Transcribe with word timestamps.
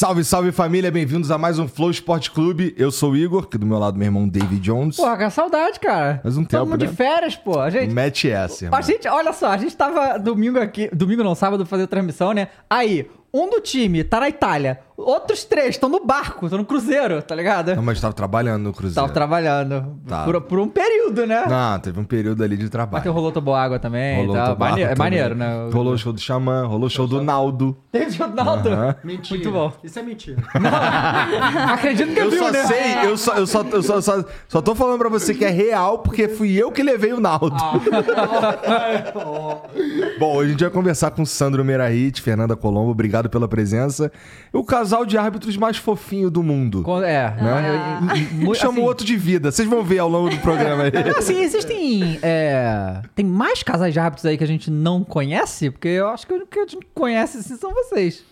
Salve, 0.00 0.24
salve 0.24 0.50
família, 0.50 0.90
bem-vindos 0.90 1.30
a 1.30 1.36
mais 1.36 1.58
um 1.58 1.68
Flow 1.68 1.90
Esporte 1.90 2.30
Clube. 2.30 2.74
Eu 2.78 2.90
sou 2.90 3.10
o 3.10 3.16
Igor, 3.18 3.46
que 3.46 3.58
do 3.58 3.66
meu 3.66 3.78
lado 3.78 3.98
meu 3.98 4.06
irmão 4.06 4.26
David 4.26 4.58
Jones. 4.58 4.96
Porra, 4.96 5.18
com 5.18 5.28
saudade, 5.28 5.78
cara. 5.78 6.20
Faz 6.22 6.38
um 6.38 6.42
tempo, 6.42 6.64
mundo 6.64 6.80
né? 6.80 6.86
de 6.86 6.96
férias, 6.96 7.36
pô. 7.36 7.60
A 7.60 7.68
gente, 7.68 7.92
Mete 7.92 8.30
essa, 8.30 8.64
irmão. 8.64 8.78
a 8.78 8.80
gente, 8.80 9.06
olha 9.06 9.30
só, 9.34 9.48
a 9.48 9.58
gente 9.58 9.76
tava 9.76 10.18
domingo 10.18 10.58
aqui, 10.58 10.88
domingo 10.90 11.22
não, 11.22 11.34
sábado, 11.34 11.66
fazendo 11.66 11.86
transmissão, 11.86 12.32
né? 12.32 12.48
Aí, 12.70 13.10
um 13.30 13.50
do 13.50 13.60
time 13.60 14.02
tá 14.02 14.20
na 14.20 14.30
Itália, 14.30 14.80
outros 15.04 15.44
três 15.44 15.70
estão 15.70 15.88
no 15.88 16.04
barco, 16.04 16.46
estão 16.46 16.58
no 16.58 16.64
cruzeiro, 16.64 17.20
tá 17.22 17.34
ligado? 17.34 17.74
Não, 17.74 17.82
mas 17.82 18.00
tava 18.00 18.12
trabalhando 18.14 18.62
no 18.64 18.72
Cruzeiro. 18.72 18.94
Tava 18.94 19.12
trabalhando 19.12 19.96
Tá. 20.06 20.24
por, 20.24 20.40
por 20.42 20.58
um 20.58 20.68
período, 20.68 21.26
né? 21.26 21.44
Não, 21.48 21.78
teve 21.78 21.98
um 22.00 22.04
período 22.04 22.42
ali 22.42 22.56
de 22.56 22.62
Mas 22.64 22.70
trabalho. 22.70 23.02
que 23.02 23.08
rolou 23.08 23.32
toboágua 23.32 23.78
também, 23.78 24.16
Rolou 24.18 24.34
tá? 24.36 24.46
Tobago 24.48 24.70
Maneiro, 24.70 24.90
é 24.90 24.94
também. 24.94 25.10
maneiro, 25.10 25.34
né? 25.34 25.70
Rolou 25.72 25.94
o 25.94 25.98
show 25.98 26.12
do 26.12 26.20
Xamã, 26.20 26.66
rolou 26.66 26.86
o 26.86 26.90
show 26.90 27.06
do 27.06 27.22
Naldo. 27.22 27.76
Teve 27.92 28.22
o 28.22 28.26
Ronaldo. 28.26 28.68
Aham. 28.70 28.96
Mentira. 29.04 29.36
Muito 29.40 29.50
bom. 29.52 29.72
Isso 29.84 29.98
é 29.98 30.02
mentira. 30.02 30.42
Acredito 31.72 32.12
que 32.12 32.20
Eu 32.20 32.30
viu, 32.30 32.38
só 32.44 32.50
né? 32.50 32.64
sei, 32.64 33.06
eu 33.06 33.16
só, 33.16 33.34
eu 33.36 33.46
só, 33.46 33.62
eu 33.62 33.82
só, 33.82 34.00
só, 34.00 34.24
só 34.48 34.60
tô 34.62 34.74
falando 34.74 34.98
pra 34.98 35.08
você 35.08 35.34
que 35.34 35.44
é 35.44 35.50
real, 35.50 35.98
porque 35.98 36.28
fui 36.28 36.52
eu 36.56 36.70
que 36.70 36.82
levei 36.82 37.12
o 37.12 37.20
Naldo. 37.20 37.50
Bom, 40.18 40.36
hoje 40.36 40.48
a 40.48 40.52
gente 40.52 40.60
vai 40.64 40.70
conversar 40.70 41.10
com 41.10 41.24
Sandro 41.24 41.64
Merahit, 41.64 42.20
Fernanda 42.22 42.56
Colombo, 42.56 42.90
obrigado 42.90 43.28
pela 43.28 43.48
presença. 43.48 44.10
O 44.52 44.64
casal 44.90 45.06
de 45.06 45.16
árbitros 45.16 45.56
mais 45.56 45.76
fofinho 45.76 46.30
do 46.30 46.42
mundo. 46.42 46.82
Com- 46.82 47.02
É, 47.02 47.30
Né? 47.40 48.00
eu- 48.10 48.16
eu- 48.40 48.44
mu- 48.46 48.54
Chama 48.54 48.72
assim, 48.72 48.80
o 48.80 48.84
outro 48.84 49.06
de 49.06 49.16
vida. 49.16 49.50
Vocês 49.52 49.68
vão 49.68 49.82
ver 49.84 50.00
ao 50.00 50.08
longo 50.08 50.28
do 50.30 50.36
programa 50.38 50.84
aí. 50.84 50.92
Assim, 51.16 51.40
existem. 51.40 52.18
é, 52.22 53.00
tem 53.14 53.24
mais 53.24 53.62
casais 53.62 53.92
de 53.92 54.00
árbitros 54.00 54.26
aí 54.26 54.36
que 54.36 54.44
a 54.44 54.46
gente 54.46 54.70
não 54.70 55.04
conhece? 55.04 55.70
Porque 55.70 55.88
eu 55.88 56.08
acho 56.08 56.26
que 56.26 56.34
o 56.34 56.46
que 56.46 56.58
a 56.58 56.66
gente 56.66 56.86
conhece 56.94 57.38
assim, 57.38 57.56
são 57.56 57.72
vocês. 57.72 58.24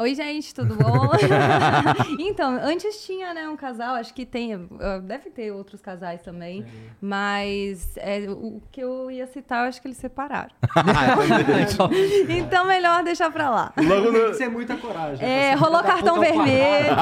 Oi, 0.00 0.14
gente, 0.14 0.54
tudo 0.54 0.76
bom? 0.76 1.10
então, 2.18 2.58
antes 2.62 3.04
tinha, 3.04 3.34
né, 3.34 3.46
um 3.50 3.56
casal, 3.56 3.96
acho 3.96 4.14
que 4.14 4.24
tem, 4.24 4.54
uh, 4.54 4.68
deve 5.04 5.28
ter 5.28 5.52
outros 5.52 5.82
casais 5.82 6.22
também, 6.22 6.64
mas 7.02 7.98
é, 7.98 8.24
o 8.30 8.62
que 8.72 8.80
eu 8.80 9.10
ia 9.10 9.26
citar, 9.26 9.64
eu 9.64 9.68
acho 9.68 9.82
que 9.82 9.88
eles 9.88 9.98
separaram. 9.98 10.48
então, 12.30 12.64
melhor 12.64 13.04
deixar 13.04 13.30
pra 13.30 13.50
lá. 13.50 13.74
Logo 13.76 14.10
Tem 14.10 14.22
no... 14.22 14.28
que 14.30 14.34
ser 14.36 14.48
muita 14.48 14.74
coragem. 14.78 15.22
É, 15.22 15.50
ser 15.50 15.62
rolou 15.62 15.82
cartão 15.82 16.18
vermelho. 16.18 16.96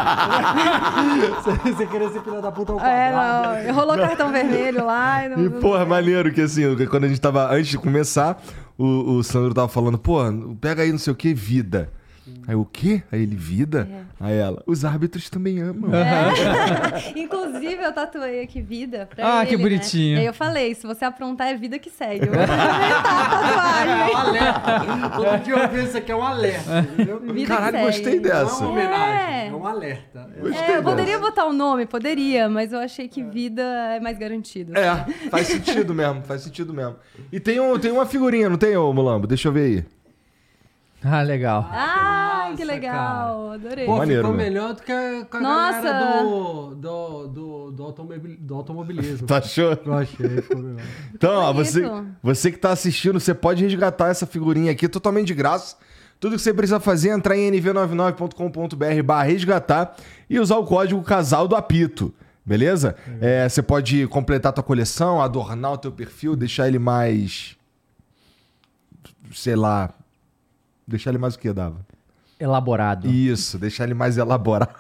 Você 1.67 1.87
querer 1.87 2.11
ser 2.11 2.25
filha 2.25 2.41
da 2.41 2.51
puta 2.51 2.73
ao 2.73 2.81
É, 2.81 3.13
quadrado. 3.13 3.65
não, 3.65 3.75
rolou 3.75 3.97
cartão 3.97 4.33
vermelho 4.33 4.85
lá. 4.85 5.25
E 5.25 5.29
não, 5.29 5.45
E, 5.45 5.51
porra, 5.61 5.87
maneiro 5.87 6.33
que 6.33 6.41
assim, 6.41 6.65
quando 6.87 7.05
a 7.05 7.09
gente 7.09 7.21
tava. 7.21 7.49
Antes 7.55 7.69
de 7.69 7.79
começar, 7.79 8.43
o, 8.77 9.19
o 9.19 9.23
Sandro 9.23 9.55
tava 9.55 9.69
falando, 9.69 9.99
pô, 9.99 10.19
pega 10.61 10.83
aí 10.83 10.91
não 10.91 10.99
sei 10.99 11.13
o 11.13 11.17
que, 11.17 11.33
vida. 11.33 11.93
Aí 12.47 12.55
o 12.55 12.65
quê? 12.65 13.03
Aí 13.13 13.23
ele, 13.23 13.37
vida? 13.37 13.87
Aí 14.19 14.35
ela, 14.37 14.63
os 14.67 14.85
árbitros 14.85 15.29
também 15.29 15.61
amam. 15.61 15.91
É. 15.95 17.13
Inclusive, 17.21 17.83
eu 17.83 17.93
tatuei 17.93 18.43
aqui 18.43 18.63
vida 18.63 19.07
pra 19.15 19.39
Ah, 19.39 19.41
ele, 19.43 19.51
que 19.51 19.57
né? 19.59 19.63
bonitinho. 19.63 20.17
E 20.17 20.21
aí 20.21 20.27
eu 20.27 20.33
falei, 20.33 20.75
se 20.75 20.87
você 20.87 21.05
aprontar, 21.05 21.49
é 21.49 21.55
vida 21.57 21.79
que 21.79 21.91
segue. 21.91 22.27
Eu 22.27 22.33
vou 22.33 22.47
tatuagem. 22.47 24.15
Um 24.15 24.17
alerta. 24.17 24.81
Todo 25.17 25.43
dia 25.45 25.55
eu 25.79 25.85
isso 25.85 25.97
aqui 25.99 26.13
é 26.13 26.17
um 26.17 26.23
alerta, 26.23 26.79
entendeu? 26.93 27.21
Vida 27.21 27.55
Caralho, 27.55 27.77
que 27.79 27.85
gostei 27.85 28.05
segue. 28.05 28.29
Não 28.29 28.37
é 28.37 28.45
dessa. 28.45 28.61
uma 28.65 28.71
homenagem, 28.71 29.35
É. 29.35 29.47
é 29.49 29.53
um 29.55 29.67
alerta. 29.67 30.31
É, 30.69 30.77
eu 30.79 30.83
poderia 30.83 31.19
botar 31.19 31.45
o 31.47 31.53
nome, 31.53 31.87
poderia, 31.87 32.49
mas 32.49 32.73
eu 32.73 32.79
achei 32.79 33.09
que 33.09 33.23
vida 33.23 33.63
é 33.63 34.01
mais 34.01 34.19
garantido. 34.19 34.77
É, 34.77 35.05
faz 35.31 35.47
sentido 35.49 35.95
mesmo, 35.95 36.23
faz 36.23 36.43
sentido 36.43 36.73
mesmo. 36.73 36.97
E 37.31 37.39
tem, 37.39 37.61
um, 37.61 37.79
tem 37.79 37.91
uma 37.93 38.07
figurinha, 38.07 38.49
não 38.49 38.57
tem, 38.57 38.77
ô 38.77 38.93
Mulambo? 38.93 39.27
Deixa 39.27 39.49
eu 39.49 39.53
ver 39.53 39.61
aí. 39.65 39.85
Ah, 41.03 41.23
legal. 41.23 41.69
Ah, 41.71 42.53
que 42.57 42.65
Nossa, 42.65 42.73
legal, 42.73 43.53
adorei. 43.53 43.87
Pô, 43.87 43.99
Maneiro, 43.99 44.23
ficou 44.23 44.37
né? 44.37 44.45
melhor 44.45 44.75
do 44.75 44.83
que 44.83 44.91
a, 44.91 45.25
com 45.25 45.37
a 45.37 45.41
Nossa. 45.41 45.83
galera 45.83 46.23
do, 46.23 46.75
do, 46.75 47.29
do, 47.29 47.71
do, 47.71 47.83
automobil, 47.85 48.37
do 48.39 48.55
automobilismo. 48.55 49.27
Tu 49.29 49.35
achou? 49.35 49.79
Eu 49.85 49.95
achei, 49.95 50.43
ficou 50.43 50.61
melhor. 50.61 50.83
Então, 51.15 51.35
ó, 51.35 51.53
você, 51.53 51.83
você 52.21 52.51
que 52.51 52.59
tá 52.59 52.71
assistindo, 52.71 53.21
você 53.21 53.33
pode 53.33 53.63
resgatar 53.63 54.09
essa 54.09 54.27
figurinha 54.27 54.73
aqui 54.73 54.89
totalmente 54.89 55.29
de 55.29 55.35
graça. 55.35 55.77
Tudo 56.19 56.35
que 56.35 56.43
você 56.43 56.53
precisa 56.53 56.81
fazer 56.81 57.11
é 57.11 57.13
entrar 57.13 57.37
em 57.37 57.51
nv99.com.br 57.53 59.03
barra 59.05 59.23
resgatar 59.23 59.95
e 60.29 60.41
usar 60.41 60.57
o 60.57 60.65
código 60.65 61.01
casal 61.03 61.47
do 61.47 61.55
apito. 61.55 62.13
Beleza? 62.45 62.97
É, 63.21 63.49
você 63.49 63.63
pode 63.63 64.07
completar 64.09 64.51
a 64.51 64.53
tua 64.55 64.65
coleção, 64.65 65.21
adornar 65.21 65.73
o 65.73 65.79
teu 65.79 65.93
perfil, 65.93 66.35
deixar 66.35 66.67
ele 66.67 66.79
mais. 66.79 67.57
Sei 69.33 69.55
lá. 69.55 69.93
Deixar 70.89 71.11
ele 71.11 71.19
mais 71.19 71.35
o 71.35 71.39
que, 71.39 71.53
Dava? 71.53 71.87
Elaborado. 72.41 73.09
Isso, 73.09 73.59
deixar 73.59 73.85
ele 73.85 73.93
mais 73.93 74.17
elaborado. 74.17 74.75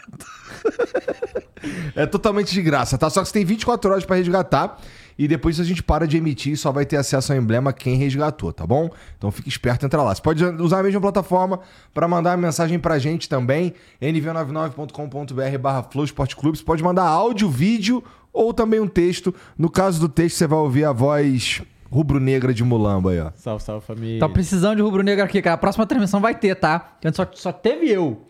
é 1.94 2.06
totalmente 2.06 2.52
de 2.52 2.62
graça, 2.62 2.96
tá? 2.96 3.10
Só 3.10 3.20
que 3.20 3.26
você 3.28 3.34
tem 3.34 3.44
24 3.44 3.90
horas 3.90 4.04
pra 4.06 4.16
resgatar 4.16 4.78
e 5.18 5.28
depois 5.28 5.60
a 5.60 5.64
gente 5.64 5.82
para 5.82 6.06
de 6.06 6.16
emitir 6.16 6.56
só 6.56 6.72
vai 6.72 6.86
ter 6.86 6.96
acesso 6.96 7.32
ao 7.32 7.38
emblema 7.38 7.72
quem 7.72 7.96
resgatou, 7.96 8.52
tá 8.54 8.66
bom? 8.66 8.88
Então 9.18 9.30
fique 9.30 9.50
esperto, 9.50 9.84
entra 9.84 10.02
lá. 10.02 10.14
Você 10.14 10.22
pode 10.22 10.42
usar 10.44 10.78
a 10.78 10.82
mesma 10.82 11.00
plataforma 11.00 11.60
pra 11.92 12.08
mandar 12.08 12.30
uma 12.30 12.46
mensagem 12.46 12.78
pra 12.78 12.98
gente 12.98 13.28
também, 13.28 13.74
nv99.com.br 14.00 15.58
barra 15.60 15.82
Flow 15.82 16.06
Esporte 16.06 16.36
Clube. 16.36 16.56
Você 16.56 16.64
pode 16.64 16.82
mandar 16.82 17.04
áudio, 17.04 17.50
vídeo 17.50 18.02
ou 18.32 18.54
também 18.54 18.80
um 18.80 18.88
texto. 18.88 19.34
No 19.58 19.68
caso 19.68 20.00
do 20.00 20.08
texto, 20.08 20.36
você 20.36 20.46
vai 20.46 20.58
ouvir 20.58 20.84
a 20.84 20.92
voz 20.92 21.60
rubro-negra 21.90 22.52
de 22.54 22.62
Mulamba 22.64 23.10
aí, 23.10 23.20
ó. 23.20 23.30
Salve, 23.34 23.62
salve 23.62 23.84
família. 23.86 24.20
Tá 24.20 24.28
precisando 24.28 24.76
de 24.76 24.82
rubro-negro 24.82 25.24
aqui, 25.24 25.40
cara. 25.42 25.54
A 25.54 25.58
próxima 25.58 25.86
transmissão 25.86 26.20
vai 26.20 26.34
ter, 26.34 26.54
tá? 26.54 26.96
Só, 27.12 27.26
só 27.34 27.52
teve 27.52 27.90
eu. 27.90 28.24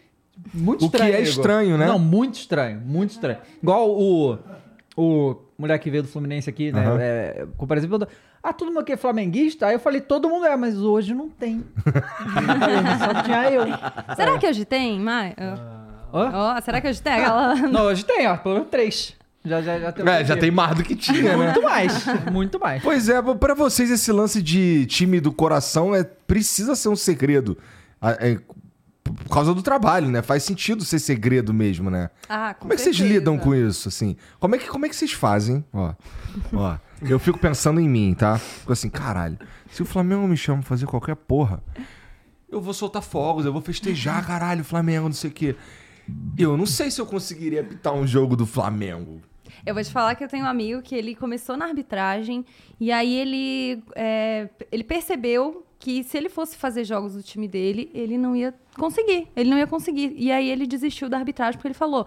Muito 0.55 0.85
O 0.87 0.91
que 0.91 0.97
estranho. 0.97 1.15
é 1.15 1.21
estranho, 1.23 1.79
né? 1.79 1.87
Não, 1.87 1.99
muito 1.99 2.35
estranho. 2.35 2.81
Muito 2.81 3.11
estranho. 3.11 3.39
Igual 3.63 3.91
o. 3.91 4.39
O 4.97 5.37
mulher 5.59 5.79
que 5.79 5.91
veio 5.91 6.03
do 6.03 6.09
Fluminense 6.09 6.49
aqui, 6.51 6.73
né? 6.73 6.87
Aham. 6.87 6.99
É, 7.01 7.47
com 7.57 7.67
por 7.67 7.77
exemplo, 7.77 8.07
ah, 8.43 8.53
todo 8.53 8.69
mundo 8.69 8.81
aqui 8.81 8.93
é 8.93 8.97
flamenguista? 8.97 9.67
Aí 9.67 9.75
eu 9.75 9.81
falei, 9.81 10.01
todo 10.01 10.29
mundo 10.29 10.47
é, 10.47 10.57
mas 10.57 10.81
hoje 10.81 11.13
não 11.15 11.29
tem. 11.29 11.65
Só 12.99 13.23
tinha 13.23 13.51
eu. 13.51 13.65
Será 14.17 14.39
que 14.39 14.47
hoje 14.47 14.65
tem, 14.65 14.99
Mai? 15.01 15.35
Hã? 15.39 15.55
Ó, 16.13 16.61
será 16.61 16.81
que 16.81 16.89
hoje 16.89 17.03
tem 17.03 17.13
aquela... 17.13 17.55
Não, 17.55 17.83
hoje 17.83 18.05
tem, 18.05 18.27
ó. 18.27 18.37
Pelo 18.37 18.55
menos 18.55 18.71
três. 18.71 19.15
Já, 19.49 19.63
já, 19.63 19.79
já 19.81 19.93
tem. 19.93 20.09
É, 20.09 20.25
já 20.25 20.37
tem 20.37 20.51
mais 20.51 20.77
do 20.77 20.83
que 20.83 20.95
tinha, 20.95 21.37
né? 21.37 21.45
Muito 21.45 21.63
mais. 21.63 22.05
Muito 22.33 22.61
mais. 22.61 22.83
Pois 22.83 23.09
é, 23.09 23.21
pra 23.35 23.55
vocês 23.55 23.91
esse 23.91 24.13
lance 24.13 24.43
de 24.43 24.87
time 24.87 25.21
do 25.21 25.33
coração 25.33 25.95
é 25.95 26.05
precisa 26.05 26.75
ser 26.77 26.89
um 26.89 26.97
segredo. 26.97 27.57
Ah, 28.01 28.13
é, 28.21 28.39
por 29.03 29.29
causa 29.31 29.55
do 29.55 29.63
trabalho, 29.63 30.09
né? 30.09 30.23
Faz 30.23 30.43
sentido 30.43 30.85
ser 30.85 30.99
segredo 30.99 31.53
mesmo, 31.55 31.91
né? 31.91 32.11
Ah, 32.29 32.55
com 32.55 32.61
Como 32.63 32.73
é 32.73 32.77
que 32.77 32.83
vocês 32.83 32.97
certeza. 32.97 33.19
lidam 33.19 33.39
com 33.39 33.55
isso, 33.55 33.89
assim? 33.89 34.17
Como 34.39 34.55
é 34.55 34.59
que, 34.59 34.69
como 34.69 34.87
é 34.87 34.89
que 34.89 34.97
vocês 34.97 35.13
fazem? 35.13 35.65
Ó, 35.73 35.95
ó, 36.53 36.77
eu 37.03 37.19
fico 37.19 37.39
pensando 37.39 37.81
em 37.81 37.89
mim, 37.89 38.15
tá? 38.15 38.39
Fico 38.39 38.73
assim, 38.73 38.91
caralho, 38.91 39.39
se 39.71 39.83
o 39.83 39.87
Flamengo 39.87 40.27
me 40.29 40.37
chama 40.37 40.59
pra 40.61 40.69
fazer 40.69 40.87
qualquer 40.87 41.17
porra, 41.17 41.63
eu 42.51 42.61
vou 42.61 42.75
soltar 42.75 43.03
fogos, 43.03 43.45
eu 43.47 43.53
vou 43.53 43.63
festejar, 43.63 44.27
caralho, 44.27 44.63
Flamengo, 44.65 45.07
não 45.07 45.15
sei 45.15 45.31
o 45.31 45.33
quê. 45.33 45.57
Eu 46.39 46.57
não 46.57 46.65
sei 46.65 46.91
se 46.91 47.01
eu 47.01 47.07
conseguiria 47.07 47.61
apitar 47.61 47.93
um 47.93 48.07
jogo 48.07 48.35
do 48.35 48.47
Flamengo. 48.47 49.21
Eu 49.65 49.75
vou 49.75 49.83
te 49.83 49.91
falar 49.91 50.15
que 50.15 50.25
eu 50.25 50.29
tenho 50.29 50.45
um 50.45 50.49
amigo 50.49 50.83
que 50.83 50.95
ele 50.95 51.15
começou 51.15 51.57
na 51.57 51.67
arbitragem 51.67 52.45
e 52.81 52.91
aí 52.93 53.15
ele, 53.15 53.83
é, 53.95 54.49
ele 54.71 54.85
percebeu 54.85 55.65
que 55.79 56.03
se 56.03 56.17
ele 56.17 56.29
fosse 56.29 56.57
fazer 56.57 56.85
jogos 56.85 57.15
do 57.15 57.23
time 57.23 57.47
dele, 57.47 57.91
ele 57.95 58.19
não 58.19 58.35
ia 58.35 58.53
conseguir. 58.77 59.29
Ele 59.37 59.51
não 59.51 59.59
ia 59.59 59.67
conseguir. 59.67 60.15
E 60.17 60.31
aí 60.33 60.49
ele 60.49 60.67
desistiu 60.67 61.09
da 61.09 61.19
arbitragem 61.19 61.55
porque 61.55 61.69
ele 61.69 61.75
falou: 61.75 62.07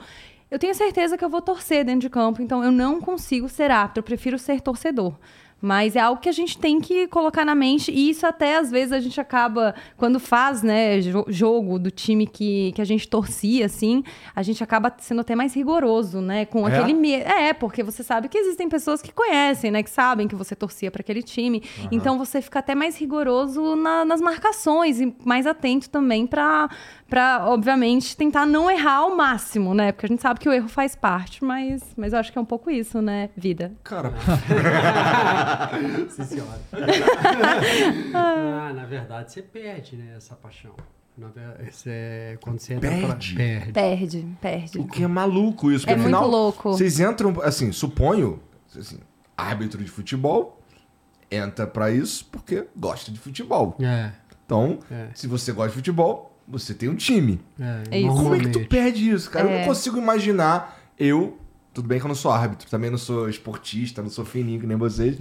Eu 0.50 0.60
tenho 0.60 0.76
certeza 0.76 1.18
que 1.18 1.24
eu 1.24 1.30
vou 1.30 1.42
torcer 1.42 1.86
dentro 1.86 2.02
de 2.02 2.10
campo, 2.10 2.42
então 2.42 2.64
eu 2.64 2.72
não 2.72 3.00
consigo 3.00 3.48
ser 3.48 3.72
árbitro, 3.72 4.00
eu 4.00 4.04
prefiro 4.04 4.38
ser 4.38 4.62
torcedor. 4.62 5.16
Mas 5.62 5.96
é 5.96 6.00
algo 6.00 6.20
que 6.20 6.28
a 6.28 6.32
gente 6.32 6.58
tem 6.58 6.82
que 6.82 7.08
colocar 7.08 7.46
na 7.46 7.54
mente, 7.54 7.92
e 7.92 8.10
isso 8.10 8.26
até 8.26 8.58
às 8.58 8.72
vezes 8.72 8.92
a 8.92 9.00
gente 9.00 9.22
acaba, 9.22 9.76
quando 9.96 10.20
faz, 10.20 10.64
né, 10.64 11.00
jo- 11.02 11.26
jogo 11.28 11.78
do 11.78 11.92
time 11.92 12.26
que, 12.26 12.72
que 12.74 12.82
a 12.82 12.86
gente 12.86 13.08
torcia, 13.08 13.68
assim, 13.68 14.04
a 14.36 14.42
gente 14.42 14.64
acaba 14.64 14.92
sendo 15.00 15.22
até 15.22 15.36
mais 15.36 15.54
rigoroso, 15.54 16.20
né, 16.20 16.46
com 16.46 16.68
É? 16.68 16.76
aquele 16.78 16.94
medo. 16.94 17.30
É, 17.30 17.54
porque 17.54 17.84
você 17.84 18.02
sabe 18.04 18.28
que 18.28 18.38
existem 18.38 18.68
pessoas 18.68 19.02
que 19.02 19.12
conhecem, 19.14 19.70
né, 19.70 19.84
que 19.84 19.90
sabem 19.92 20.28
que 20.28 20.36
você 20.36 20.56
torcia 20.56 20.90
para 20.90 21.02
aquele 21.02 21.22
time. 21.22 21.62
Então 21.92 22.18
você 22.18 22.42
fica 22.42 22.60
até 22.60 22.74
mais 22.74 22.98
rigoroso 22.98 23.76
na- 23.76 24.04
nas 24.04 24.20
marcações 24.20 25.00
e 25.00 25.16
mais 25.24 25.46
atento 25.46 25.90
também 25.90 26.26
para, 26.26 26.70
para, 27.12 27.46
obviamente, 27.50 28.16
tentar 28.16 28.46
não 28.46 28.72
errar 28.72 29.00
ao 29.00 29.14
máximo, 29.18 29.74
né, 29.74 29.92
porque 29.92 30.06
a 30.06 30.10
gente 30.10 30.22
sabe 30.22 30.40
que 30.40 30.48
o 30.48 30.54
erro 30.54 30.70
faz 30.70 30.96
parte, 30.96 31.44
mas, 31.44 31.84
mas 31.98 32.14
eu 32.14 32.20
acho 32.20 32.32
que 32.32 32.38
é 32.38 32.42
um 32.42 32.46
pouco 32.46 32.72
isso, 32.72 33.02
né, 33.02 33.30
vida. 33.36 33.74
Cara, 33.84 34.14
Sim, 36.10 36.24
senhora. 36.24 36.60
ah, 38.14 38.72
na 38.74 38.86
verdade, 38.86 39.32
você 39.34 39.42
perde, 39.42 39.98
né, 39.98 40.14
essa 40.16 40.36
paixão. 40.36 40.72
Esse 41.68 41.90
é- 41.90 42.38
quando 42.42 42.60
você 42.60 42.74
entra 42.76 42.90
Perde? 42.90 43.36
pra... 43.36 43.44
Perde. 43.44 43.72
Perde, 43.74 44.28
perde. 44.42 44.80
O 44.80 44.88
que 44.88 45.04
é 45.04 45.08
maluco 45.08 45.70
isso. 45.70 45.86
Porque 45.86 46.00
É 46.00 46.02
muito 46.02 46.18
louco. 46.26 46.72
Vocês 46.72 47.00
entram, 47.00 47.36
assim, 47.44 47.72
suponho, 47.74 48.40
assim, 48.76 48.98
árbitro 49.38 49.84
de 49.84 49.92
futebol 49.92 50.60
entra 51.30 51.68
pra 51.68 51.92
isso 51.92 52.26
porque 52.32 52.66
gosta 52.76 53.12
de 53.12 53.20
futebol. 53.20 53.76
É. 53.82 54.12
Então, 54.46 54.80
É. 54.90 55.10
se 55.14 55.28
você 55.28 55.52
gosta 55.52 55.70
de 55.72 55.76
futebol, 55.76 56.31
você 56.52 56.74
tem 56.74 56.90
um 56.90 56.96
time. 56.96 57.40
É, 57.60 57.84
É 57.92 58.00
isso. 58.02 58.16
Como 58.16 58.36
é 58.36 58.40
que 58.40 58.50
tu 58.50 58.60
perde 58.68 59.10
isso, 59.10 59.30
cara? 59.30 59.46
Eu 59.48 59.52
É. 59.52 59.60
não 59.60 59.68
consigo 59.68 59.98
imaginar 59.98 60.78
eu. 61.00 61.38
Tudo 61.74 61.88
bem 61.88 62.00
que 62.00 62.06
eu 62.06 62.10
não 62.10 62.16
sou 62.16 62.32
árbitro, 62.32 62.70
também 62.70 62.90
não 62.92 62.98
sou 62.98 63.30
esportista, 63.30 64.02
não 64.02 64.10
sou 64.10 64.26
fininho 64.26 64.60
que 64.60 64.68
nem 64.68 64.76
vocês. 64.76 65.18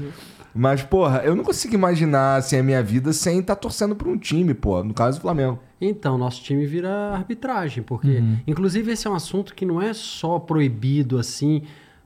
Mas, 0.53 0.82
porra, 0.82 1.19
eu 1.25 1.37
não 1.37 1.44
consigo 1.44 1.75
imaginar 1.75 2.38
assim, 2.38 2.56
a 2.56 2.62
minha 2.62 2.82
vida 2.82 3.12
sem 3.12 3.38
estar 3.38 3.55
torcendo 3.55 3.94
pra 3.94 4.09
um 4.09 4.19
time, 4.19 4.53
pô. 4.53 4.82
No 4.82 4.93
caso 4.93 5.19
do 5.19 5.23
Flamengo. 5.23 5.61
Então, 5.81 6.19
nosso 6.19 6.43
time 6.43 6.67
vira 6.67 6.91
arbitragem, 7.15 7.85
porque, 7.85 8.21
inclusive, 8.49 8.91
esse 8.91 9.06
é 9.06 9.11
um 9.11 9.15
assunto 9.15 9.55
que 9.55 9.65
não 9.65 9.81
é 9.81 9.94
só 9.94 10.41
proibido 10.41 11.19
assim 11.21 11.62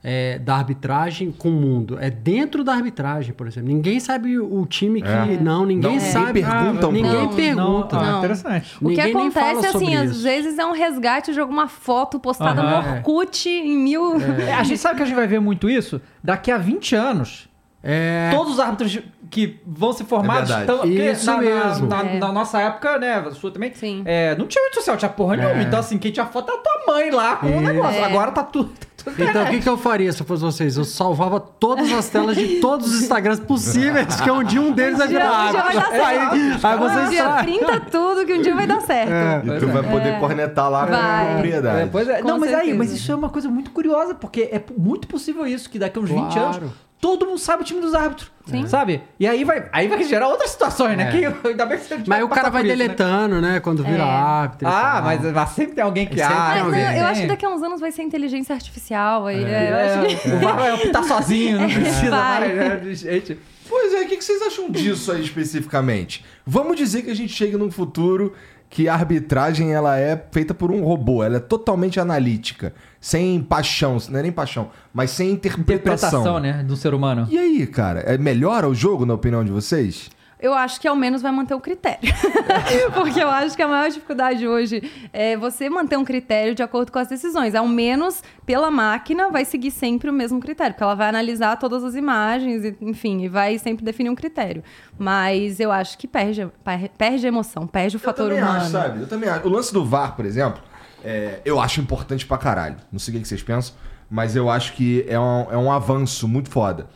é, 0.07 0.37
da 0.37 0.55
arbitragem 0.57 1.31
com 1.31 1.49
o 1.49 1.51
mundo, 1.53 1.97
é 1.99 2.11
dentro 2.11 2.63
da 2.63 2.73
arbitragem, 2.73 3.33
por 3.33 3.47
exemplo. 3.47 3.67
Ninguém 3.69 3.99
sabe 3.99 4.37
o 4.37 4.63
time 4.67 5.01
que. 5.01 5.07
É. 5.07 5.37
Não, 5.41 5.65
ninguém 5.65 5.93
Não, 5.93 5.99
sabe. 5.99 6.43
ninguém 6.43 6.59
pergunta 6.59 6.87
um 6.87 6.91
ninguém 6.91 7.11
Não, 7.11 7.29
pergunta. 7.35 7.97
ah, 7.97 8.03
Não. 8.11 8.17
interessante. 8.19 8.75
O 8.75 8.89
que 8.89 8.95
Ninguém 9.03 9.31
fala 9.31 9.51
acontece, 9.53 9.71
sobre 9.73 9.87
assim, 9.87 9.95
às 9.95 10.21
vezes 10.21 10.59
é 10.59 10.65
um 10.65 10.73
resgate 10.73 11.33
de 11.33 11.39
alguma 11.39 11.67
foto 11.67 12.19
postada 12.19 12.61
Aham. 12.61 12.81
no 12.83 12.95
Orkut 12.97 13.49
em 13.49 13.75
mil. 13.79 14.17
É, 14.47 14.53
a 14.53 14.61
gente 14.63 14.77
sabe 14.77 14.97
que 14.97 15.01
a 15.01 15.05
gente 15.07 15.15
vai 15.15 15.25
ver 15.25 15.39
muito 15.41 15.67
isso 15.67 15.99
daqui 16.23 16.51
a 16.51 16.57
20 16.59 16.95
anos. 16.95 17.49
É. 17.83 18.29
Todos 18.31 18.53
os 18.53 18.59
árbitros 18.59 18.99
que 19.31 19.59
vão 19.65 19.91
se 19.93 20.03
formar 20.03 20.39
É 20.41 20.43
estão. 20.43 20.85
Isso 20.85 21.25
na, 21.25 21.33
na- 21.33 21.41
mesmo. 21.41 21.87
Na, 21.87 22.01
É. 22.03 22.19
na 22.19 22.31
nossa 22.31 22.59
época, 22.61 22.97
né? 22.99 23.13
A 23.15 23.31
sua 23.31 23.49
também. 23.51 23.71
Sim. 23.73 24.03
é, 24.05 24.35
não 24.35 24.45
tinha 24.47 24.63
rede 24.65 24.75
social, 24.75 24.97
tinha 24.97 25.09
porra 25.09 25.35
nenhuma. 25.35 25.59
É. 25.61 25.63
Então, 25.63 25.79
assim, 25.79 25.97
quem 25.97 26.11
tinha 26.11 26.25
foto 26.27 26.51
era 26.51 26.59
a 26.59 26.63
tua 26.63 26.93
mãe 26.93 27.09
lá 27.11 27.35
com 27.37 27.47
o 27.47 27.49
Isso. 27.49 27.59
negócio. 27.61 27.99
É. 27.99 28.03
Agora 28.03 28.31
tá 28.31 28.43
tudo. 28.43 28.71
Tudo 29.11 29.23
Então, 29.23 29.43
o 29.43 29.49
que, 29.49 29.59
que 29.61 29.69
eu 29.69 29.77
faria 29.77 30.11
se 30.11 30.21
eu 30.21 30.25
fosse 30.25 30.41
vocês? 30.43 30.77
Eu 30.77 30.83
salvava 30.83 31.39
todas 31.39 31.91
as 31.93 32.09
telas 32.09 32.35
de 32.35 32.59
todos 32.59 32.87
os 32.93 33.01
Instagrams 33.03 33.39
possíveis, 33.39 34.19
que 34.19 34.29
um 34.31 34.43
dia 34.43 34.59
um 34.61 34.71
deles 34.71 34.97
vai 34.97 35.07
virar 35.07 35.47
Um 35.47 35.51
dia 35.51 35.61
vai 35.61 35.75
dar 35.75 35.89
Aí, 35.91 35.99
certo. 35.99 36.65
aí 36.67 36.75
Um 36.75 36.79
vocês 36.79 37.09
dia, 37.11 37.23
sabem. 37.23 37.59
printa 37.59 37.79
tudo 37.79 38.25
que 38.25 38.33
um 38.33 38.41
dia 38.41 38.55
vai 38.55 38.67
dar 38.67 38.81
certo. 38.81 39.47
E 39.47 39.59
tu 39.59 39.67
vai 39.67 39.85
é. 39.85 39.89
poder 39.91 40.09
É. 40.09 40.19
cornetar 40.19 40.69
lá 40.69 40.85
com 40.85 40.91
Vai. 40.91 41.31
propriedade. 41.33 41.79
É, 41.81 41.85
pois 41.85 42.07
é. 42.09 42.21
Com 42.21 42.27
Não, 42.27 42.39
mas 42.39 42.49
aí, 42.49 42.55
certeza. 42.55 42.77
mas 42.77 42.91
isso 42.91 43.11
é 43.11 43.15
uma 43.15 43.29
coisa 43.29 43.47
muito 43.49 43.71
curiosa, 43.71 44.13
porque 44.15 44.41
é 44.51 44.61
muito 44.77 45.07
possível 45.07 45.45
isso, 45.45 45.69
que 45.69 45.77
daqui 45.79 45.97
a 45.99 46.01
uns 46.01 46.09
20 46.09 46.33
Claro. 46.33 46.57
anos 46.57 46.71
todo 46.99 47.25
mundo 47.25 47.37
sabe 47.37 47.63
o 47.63 47.65
time 47.65 47.81
dos 47.81 47.93
árbitros. 47.93 48.31
Sim. 48.45 48.67
Sabe? 48.67 49.01
E 49.19 49.27
aí 49.27 49.43
vai, 49.43 49.67
aí 49.71 49.87
vai 49.87 50.03
gerar 50.03 50.27
outras 50.27 50.51
situações, 50.51 50.95
né? 50.95 51.09
É. 51.09 51.11
Que 51.11 51.25
ainda 51.49 51.65
bem 51.65 51.77
que 51.79 51.85
você 51.85 51.97
Mas 52.05 52.23
o 52.23 52.27
cara 52.29 52.49
vai 52.49 52.61
isso, 52.63 52.71
né? 52.71 52.77
deletando, 52.77 53.41
né? 53.41 53.59
Quando 53.59 53.83
vira 53.83 54.03
É. 54.03 54.07
árbitro. 54.07 54.67
Ah, 54.67 55.01
mas, 55.03 55.21
mas 55.21 55.49
sempre 55.49 55.73
tem 55.75 55.83
alguém 55.83 56.05
que 56.05 56.21
ah, 56.21 56.63
alguém. 56.63 56.81
eu, 56.81 56.91
eu 56.91 57.05
acho 57.05 57.21
que 57.21 57.27
daqui 57.27 57.45
a 57.45 57.49
uns 57.49 57.63
anos 57.63 57.81
vai 57.81 57.91
ser 57.91 58.03
inteligência 58.03 58.53
artificial. 58.53 59.25
Aí, 59.25 59.43
É, 59.43 59.47
é, 59.49 59.71
eu 59.71 60.05
acho 60.05 60.21
que... 60.21 60.29
O 60.29 60.39
VAR 60.39 60.55
vai 60.57 60.73
optar 60.73 61.03
sozinho, 61.03 61.59
não 61.59 61.69
precisa 61.73 62.11
Vai. 62.11 62.55
mais 62.55 62.83
né, 62.83 62.93
gente. 62.93 63.39
Pois 63.67 63.93
é, 63.95 64.01
o 64.01 64.07
que 64.07 64.21
vocês 64.21 64.41
acham 64.43 64.69
disso 64.69 65.11
aí 65.11 65.23
especificamente? 65.23 66.23
Vamos 66.45 66.77
dizer 66.77 67.01
que 67.01 67.09
a 67.09 67.15
gente 67.15 67.33
chegue 67.33 67.57
num 67.57 67.71
futuro 67.71 68.33
que 68.69 68.89
a 68.89 68.93
arbitragem 68.93 69.73
ela 69.73 69.97
é 69.97 70.21
feita 70.31 70.53
por 70.53 70.71
um 70.71 70.83
robô, 70.83 71.23
ela 71.23 71.37
é 71.37 71.39
totalmente 71.39 71.99
analítica, 71.99 72.73
sem 72.99 73.41
paixão, 73.41 73.97
não 74.09 74.19
é 74.19 74.23
nem 74.23 74.31
paixão, 74.31 74.69
mas 74.93 75.11
sem 75.11 75.31
interpretação. 75.31 76.21
Interpretação, 76.21 76.39
né, 76.39 76.63
do 76.63 76.75
ser 76.75 76.93
humano. 76.93 77.27
E 77.29 77.37
aí, 77.37 77.65
cara, 77.67 78.01
é 78.01 78.17
melhora 78.17 78.67
o 78.67 78.75
jogo 78.75 79.05
na 79.05 79.13
opinião 79.13 79.43
de 79.43 79.51
vocês? 79.51 80.09
Eu 80.39 80.53
acho 80.53 80.79
que 80.81 80.87
ao 80.87 80.95
menos 80.95 81.21
vai 81.21 81.31
manter 81.31 81.53
o 81.53 81.59
critério. 81.61 82.13
Porque 82.93 83.19
eu 83.21 83.29
acho 83.29 83.55
que 83.55 83.61
a 83.61 83.67
maior 83.67 83.87
dificuldade 83.89 84.45
hoje 84.47 84.91
é 85.13 85.35
você 85.37 85.69
manter 85.69 85.97
um 85.97 86.03
critério 86.03 86.53
de 86.53 86.61
acordo 86.61 86.91
com 86.91 86.99
as 86.99 87.07
decisões. 87.07 87.55
Ao 87.55 87.67
menos, 87.67 88.21
pela 88.45 88.69
máquina, 88.69 89.29
vai 89.29 89.45
seguir 89.45 89.71
sempre 89.71 90.09
o 90.09 90.13
mesmo 90.13 90.39
critério. 90.39 90.73
Porque 90.73 90.83
ela 90.83 90.93
vai 90.95 91.07
analisar 91.09 91.57
todas 91.57 91.83
as 91.83 91.95
imagens, 91.95 92.63
e, 92.65 92.75
enfim, 92.81 93.23
e 93.23 93.29
vai 93.29 93.57
sempre 93.57 93.83
definir 93.85 94.09
um 94.09 94.15
critério. 94.15 94.61
Mas 94.99 95.59
eu 95.59 95.71
acho 95.71 95.97
que 95.97 96.07
perde, 96.07 96.47
per- 96.63 96.89
perde 96.97 97.25
a 97.25 97.29
emoção, 97.29 97.65
perde 97.65 97.95
o 97.95 97.99
fator 97.99 98.25
eu 98.31 98.35
também 98.37 98.43
humano. 98.43 98.61
acho, 98.61 98.71
sabe? 98.71 99.01
Eu 99.01 99.07
também 99.07 99.29
acho. 99.29 99.47
O 99.47 99.49
lance 99.49 99.73
do 99.73 99.85
VAR, 99.85 100.15
por 100.15 100.25
exemplo, 100.25 100.61
é, 101.03 101.39
eu 101.45 101.59
acho 101.61 101.79
importante 101.79 102.25
pra 102.25 102.37
caralho. 102.37 102.75
Não 102.91 102.99
sei 102.99 103.15
o 103.15 103.19
que 103.21 103.25
vocês 103.27 103.41
pensam, 103.41 103.73
mas 104.09 104.35
eu 104.35 104.49
acho 104.49 104.73
que 104.73 105.05
é 105.07 105.19
um, 105.19 105.47
é 105.51 105.57
um 105.57 105.71
avanço 105.71 106.27
muito 106.27 106.49
foda. 106.49 106.87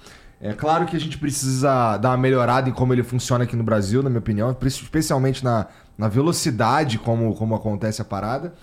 É 0.42 0.54
claro 0.54 0.86
que 0.86 0.96
a 0.96 1.00
gente 1.00 1.18
precisa 1.18 1.98
dar 1.98 2.12
uma 2.12 2.18
melhorada 2.18 2.70
em 2.70 2.72
como 2.72 2.94
ele 2.94 3.04
funciona 3.04 3.44
aqui 3.44 3.56
no 3.56 3.64
Brasil, 3.64 4.02
na 4.02 4.10
minha 4.10 4.20
opinião, 4.20 4.56
especialmente 4.62 5.44
na, 5.44 5.68
na 5.98 6.08
velocidade 6.08 6.98
como, 6.98 7.34
como 7.36 7.56
acontece 7.56 8.02
a 8.02 8.06
parada. 8.06 8.54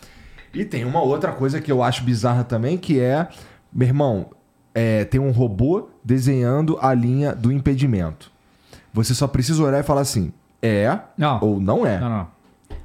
E 0.55 0.65
tem 0.65 0.87
uma 0.87 1.03
outra 1.03 1.33
coisa 1.33 1.61
que 1.61 1.71
eu 1.71 1.83
acho 1.83 2.03
bizarra 2.03 2.45
também, 2.45 2.79
que 2.79 2.99
é, 2.99 3.29
meu 3.71 3.87
irmão, 3.87 4.31
é, 4.75 5.05
tem 5.05 5.21
um 5.21 5.31
robô 5.31 5.91
desenhando 6.03 6.79
a 6.81 6.95
linha 6.95 7.35
do 7.35 7.53
impedimento. 7.53 8.33
Você 8.93 9.15
só 9.15 9.27
precisa 9.29 9.63
olhar 9.63 9.81
e 9.81 9.83
falar 9.83 10.01
assim, 10.01 10.33
é 10.63 10.99
Não. 11.19 11.39
ou 11.43 11.61
não 11.61 11.87
é. 11.87 12.01
Não, 12.01 12.09
não. 12.09 12.27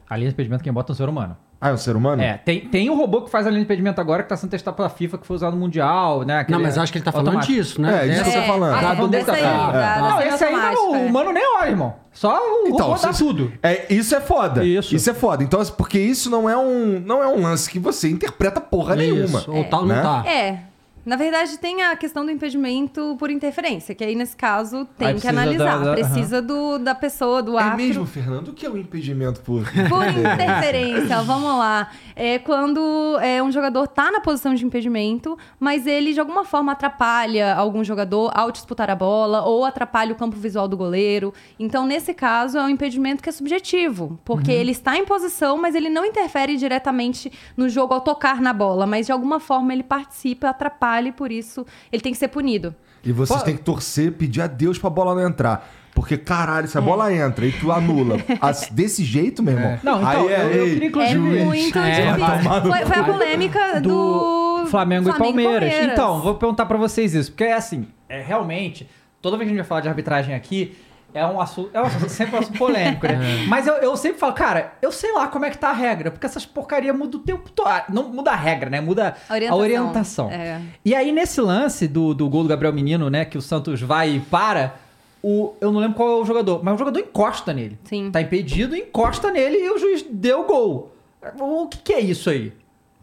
A 0.09 0.17
linha 0.17 0.27
de 0.27 0.33
impedimento 0.33 0.63
quem 0.63 0.73
bota 0.73 0.91
é 0.91 0.93
um 0.93 0.95
ser 0.97 1.07
humano. 1.07 1.37
Ah, 1.63 1.69
é 1.69 1.73
um 1.73 1.77
ser 1.77 1.95
humano? 1.95 2.23
É, 2.23 2.37
tem, 2.43 2.61
tem 2.61 2.89
um 2.89 2.95
robô 2.97 3.21
que 3.21 3.29
faz 3.29 3.45
a 3.45 3.49
linha 3.51 3.59
de 3.59 3.65
impedimento 3.65 4.01
agora 4.01 4.23
que 4.23 4.29
tá 4.29 4.35
sendo 4.35 4.49
testado 4.49 4.75
pela 4.75 4.89
FIFA, 4.89 5.19
que 5.19 5.27
foi 5.27 5.35
usado 5.35 5.53
no 5.53 5.59
Mundial, 5.59 6.23
né? 6.23 6.33
Não, 6.33 6.41
aquele 6.41 6.57
mas 6.63 6.75
acho 6.75 6.91
que 6.91 6.97
ele 6.97 7.05
tá 7.05 7.11
falando 7.11 7.27
automático. 7.27 7.53
disso, 7.53 7.79
né? 7.79 8.07
É, 8.07 8.09
disso 8.09 8.23
que 8.23 8.29
eu 8.29 8.33
tô 8.33 8.39
É, 8.39 8.47
falando. 8.47 8.73
Ah, 8.75 8.81
tá 8.81 8.89
do 8.89 8.95
falando 8.95 9.11
desse 9.11 9.29
aí, 9.29 9.41
cara. 9.43 9.71
da- 9.71 9.95
da 9.95 10.01
Não, 10.01 10.19
esse 10.21 10.29
aí 10.31 10.37
semiautomática, 10.39 10.81
o 10.89 10.95
é. 10.95 11.05
humano 11.05 11.31
nem 11.31 11.43
olha, 11.59 11.69
irmão. 11.69 11.93
Só 12.11 12.35
o 12.35 12.67
Então, 12.67 12.87
robô 12.87 12.99
dá 13.01 13.13
tudo. 13.13 13.53
É, 13.61 13.93
isso 13.93 14.15
é 14.15 14.19
foda. 14.19 14.65
Isso. 14.65 14.95
Isso 14.95 15.09
é 15.09 15.13
foda. 15.13 15.43
Então, 15.43 15.63
porque 15.77 15.99
isso 15.99 16.29
não 16.31 16.49
é 16.49 16.57
um, 16.57 16.99
não 17.05 17.21
é 17.23 17.27
um 17.27 17.41
lance 17.41 17.69
que 17.69 17.77
você 17.79 18.09
interpreta 18.09 18.59
porra 18.59 18.95
nenhuma. 18.95 19.39
Isso, 19.39 19.51
ou 19.51 19.63
tal 19.65 19.85
não 19.85 19.95
Né? 19.95 20.01
tá. 20.01 20.23
É. 20.27 20.59
Na 21.05 21.15
verdade, 21.15 21.57
tem 21.57 21.81
a 21.83 21.95
questão 21.95 22.23
do 22.23 22.29
impedimento 22.31 23.15
por 23.17 23.31
interferência, 23.31 23.95
que 23.95 24.03
aí, 24.03 24.15
nesse 24.15 24.35
caso, 24.35 24.85
tem 24.97 25.07
Aí 25.09 25.19
que 25.19 25.27
analisar. 25.27 25.79
da- 25.79 25.83
da- 25.85 25.91
precisa 25.93 26.41
do, 26.41 26.77
da 26.77 26.93
pessoa, 26.93 27.41
do 27.41 27.57
É 27.57 27.63
árbitro. 27.63 27.87
mesmo, 27.87 28.05
Fernando? 28.05 28.49
O 28.49 28.53
que 28.53 28.65
é 28.65 28.69
o 28.69 28.77
impedimento 28.77 29.41
por... 29.41 29.63
Por 29.63 30.05
interferência, 30.19 31.21
vamos 31.23 31.57
lá. 31.57 31.89
É 32.15 32.37
quando 32.39 33.17
é, 33.19 33.41
um 33.41 33.51
jogador 33.51 33.87
tá 33.87 34.11
na 34.11 34.19
posição 34.21 34.53
de 34.53 34.65
impedimento, 34.65 35.37
mas 35.59 35.87
ele 35.87 36.13
de 36.13 36.19
alguma 36.19 36.45
forma 36.45 36.71
atrapalha 36.73 37.55
algum 37.55 37.83
jogador 37.83 38.31
ao 38.35 38.51
disputar 38.51 38.89
a 38.89 38.95
bola 38.95 39.41
ou 39.43 39.65
atrapalha 39.65 40.13
o 40.13 40.15
campo 40.15 40.35
visual 40.37 40.67
do 40.67 40.77
goleiro. 40.77 41.33
Então, 41.59 41.85
nesse 41.85 42.13
caso, 42.13 42.57
é 42.57 42.63
um 42.63 42.69
impedimento 42.69 43.23
que 43.23 43.29
é 43.29 43.31
subjetivo, 43.31 44.19
porque 44.23 44.51
ele 44.51 44.71
está 44.71 44.95
em 44.97 45.05
posição, 45.05 45.57
mas 45.57 45.73
ele 45.73 45.89
não 45.89 46.05
interfere 46.05 46.57
diretamente 46.57 47.31
no 47.57 47.67
jogo 47.69 47.93
ao 47.93 48.01
tocar 48.01 48.39
na 48.41 48.53
bola, 48.53 48.85
mas 48.85 49.07
de 49.07 49.11
alguma 49.11 49.39
forma 49.39 49.73
ele 49.73 49.83
participa, 49.83 50.49
atrapalha 50.49 50.90
e 51.09 51.11
por 51.11 51.31
isso 51.31 51.65
ele 51.91 52.01
tem 52.01 52.11
que 52.11 52.17
ser 52.17 52.27
punido. 52.27 52.73
E 53.03 53.11
vocês 53.11 53.39
Pô. 53.39 53.45
têm 53.45 53.55
que 53.57 53.63
torcer, 53.63 54.11
pedir 54.11 54.41
a 54.41 54.47
Deus 54.47 54.77
pra 54.77 54.89
bola 54.89 55.15
não 55.15 55.27
entrar. 55.27 55.67
Porque, 55.93 56.17
caralho, 56.17 56.67
se 56.67 56.77
a 56.77 56.81
bola 56.81 57.13
entra 57.13 57.45
e 57.45 57.51
tu 57.51 57.69
anula 57.71 58.17
as- 58.39 58.69
desse 58.69 59.03
jeito, 59.03 59.43
meu 59.43 59.55
irmão... 59.55 59.79
Não, 59.83 59.97
então, 60.01 60.27
aí 60.27 60.33
é, 60.33 60.45
eu- 60.45 60.67
eu 60.67 60.73
queria 60.73 60.87
incluir- 60.87 61.05
É 61.05 61.09
Juiz. 61.09 61.43
muito 61.43 61.79
É. 61.79 62.61
Foi, 62.61 62.85
foi 62.85 62.97
a 62.97 63.03
polêmica 63.03 63.81
do, 63.81 64.61
do 64.61 64.67
Flamengo, 64.67 65.09
e 65.09 65.17
Palmeiras. 65.17 65.59
Palmeiras. 65.69 65.91
Então, 65.93 66.21
vou 66.21 66.35
perguntar 66.35 66.65
pra 66.65 66.77
vocês 66.77 67.13
isso, 67.13 67.31
porque 67.31 67.43
é 67.43 67.53
assim, 67.53 67.87
é 68.07 68.21
realmente, 68.21 68.87
toda 69.21 69.35
vez 69.35 69.47
que 69.49 69.53
a 69.53 69.57
gente 69.57 69.63
vai 69.63 69.67
falar 69.67 69.81
de 69.81 69.89
arbitragem 69.89 70.33
aqui, 70.33 70.75
é 71.13 71.25
um 71.25 71.39
assunto, 71.41 71.69
é 71.73 71.81
um 71.81 71.85
assunto, 71.85 72.09
sempre 72.09 72.35
um 72.35 72.39
assunto 72.39 72.57
polêmico, 72.57 73.05
né? 73.07 73.45
Mas 73.49 73.67
eu, 73.67 73.75
eu 73.75 73.95
sempre 73.97 74.19
falo, 74.19 74.33
cara, 74.33 74.73
eu 74.81 74.91
sei 74.91 75.11
lá 75.13 75.27
como 75.27 75.45
é 75.45 75.49
que 75.49 75.57
tá 75.57 75.69
a 75.69 75.73
regra, 75.73 76.11
porque 76.11 76.25
essas 76.25 76.45
porcaria 76.45 76.93
mudam 76.93 77.19
o 77.19 77.23
tempo 77.23 77.49
todo. 77.49 77.67
Ah, 77.67 77.85
Não 77.89 78.09
muda 78.09 78.31
a 78.31 78.35
regra, 78.35 78.69
né? 78.69 78.79
Muda 78.81 79.15
A 79.29 79.33
a 79.33 79.35
orientação. 79.35 79.59
orientação. 79.59 80.31
É. 80.31 80.61
E 80.83 80.93
aí, 80.95 81.11
nesse 81.11 81.39
lance 81.41 81.87
do, 81.87 82.13
do 82.13 82.29
gol 82.29 82.43
do 82.43 82.49
Gabriel 82.49 82.73
Menino, 82.73 83.09
né, 83.09 83.25
que 83.25 83.37
o 83.37 83.41
Santos 83.41 83.81
vai 83.81 84.15
e 84.15 84.19
para, 84.19 84.75
o, 85.23 85.53
eu 85.61 85.71
não 85.71 85.79
lembro 85.79 85.95
qual 85.95 86.09
é 86.09 86.21
o 86.21 86.25
jogador, 86.25 86.63
mas 86.63 86.75
o 86.75 86.77
jogador 86.77 86.99
encosta 86.99 87.53
nele. 87.53 87.77
Sim. 87.83 88.09
Tá 88.11 88.21
impedido, 88.21 88.75
encosta 88.75 89.31
nele 89.31 89.57
e 89.57 89.69
o 89.69 89.77
juiz 89.77 90.03
deu 90.09 90.41
o 90.41 90.45
gol. 90.45 90.95
O 91.39 91.67
que, 91.67 91.77
que 91.79 91.93
é 91.93 91.99
isso 91.99 92.29
aí? 92.29 92.51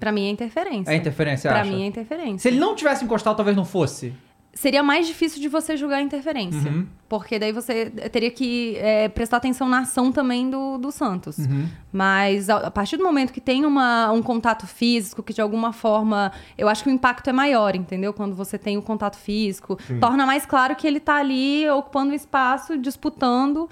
Pra 0.00 0.12
mim 0.12 0.26
é 0.26 0.30
interferência. 0.30 0.90
É 0.92 0.96
interferência, 0.96 1.50
Pra 1.50 1.60
acha? 1.60 1.70
mim 1.70 1.82
é 1.82 1.86
interferência. 1.86 2.38
Se 2.38 2.48
ele 2.48 2.58
não 2.60 2.74
tivesse 2.76 3.04
encostado, 3.04 3.36
talvez 3.36 3.56
não 3.56 3.64
fosse. 3.64 4.12
Seria 4.54 4.82
mais 4.82 5.06
difícil 5.06 5.40
de 5.40 5.46
você 5.46 5.76
julgar 5.76 5.98
a 5.98 6.02
interferência. 6.02 6.70
Uhum. 6.70 6.86
Porque 7.08 7.38
daí 7.38 7.52
você 7.52 7.90
teria 8.10 8.30
que 8.30 8.76
é, 8.76 9.08
prestar 9.08 9.36
atenção 9.36 9.68
na 9.68 9.80
ação 9.80 10.10
também 10.10 10.50
do, 10.50 10.78
do 10.78 10.90
Santos. 10.90 11.38
Uhum. 11.38 11.68
Mas 11.92 12.50
a, 12.50 12.56
a 12.56 12.70
partir 12.70 12.96
do 12.96 13.04
momento 13.04 13.32
que 13.32 13.40
tem 13.40 13.64
uma, 13.64 14.10
um 14.10 14.20
contato 14.20 14.66
físico, 14.66 15.22
que 15.22 15.32
de 15.32 15.40
alguma 15.40 15.72
forma. 15.72 16.32
Eu 16.56 16.68
acho 16.68 16.82
que 16.82 16.90
o 16.90 16.92
impacto 16.92 17.30
é 17.30 17.32
maior, 17.32 17.76
entendeu? 17.76 18.12
Quando 18.12 18.34
você 18.34 18.58
tem 18.58 18.76
o 18.76 18.82
contato 18.82 19.16
físico. 19.16 19.78
Torna 20.00 20.26
mais 20.26 20.44
claro 20.44 20.74
que 20.74 20.86
ele 20.86 20.98
tá 20.98 21.16
ali 21.16 21.68
ocupando 21.70 22.12
o 22.12 22.14
espaço, 22.14 22.76
disputando. 22.76 23.68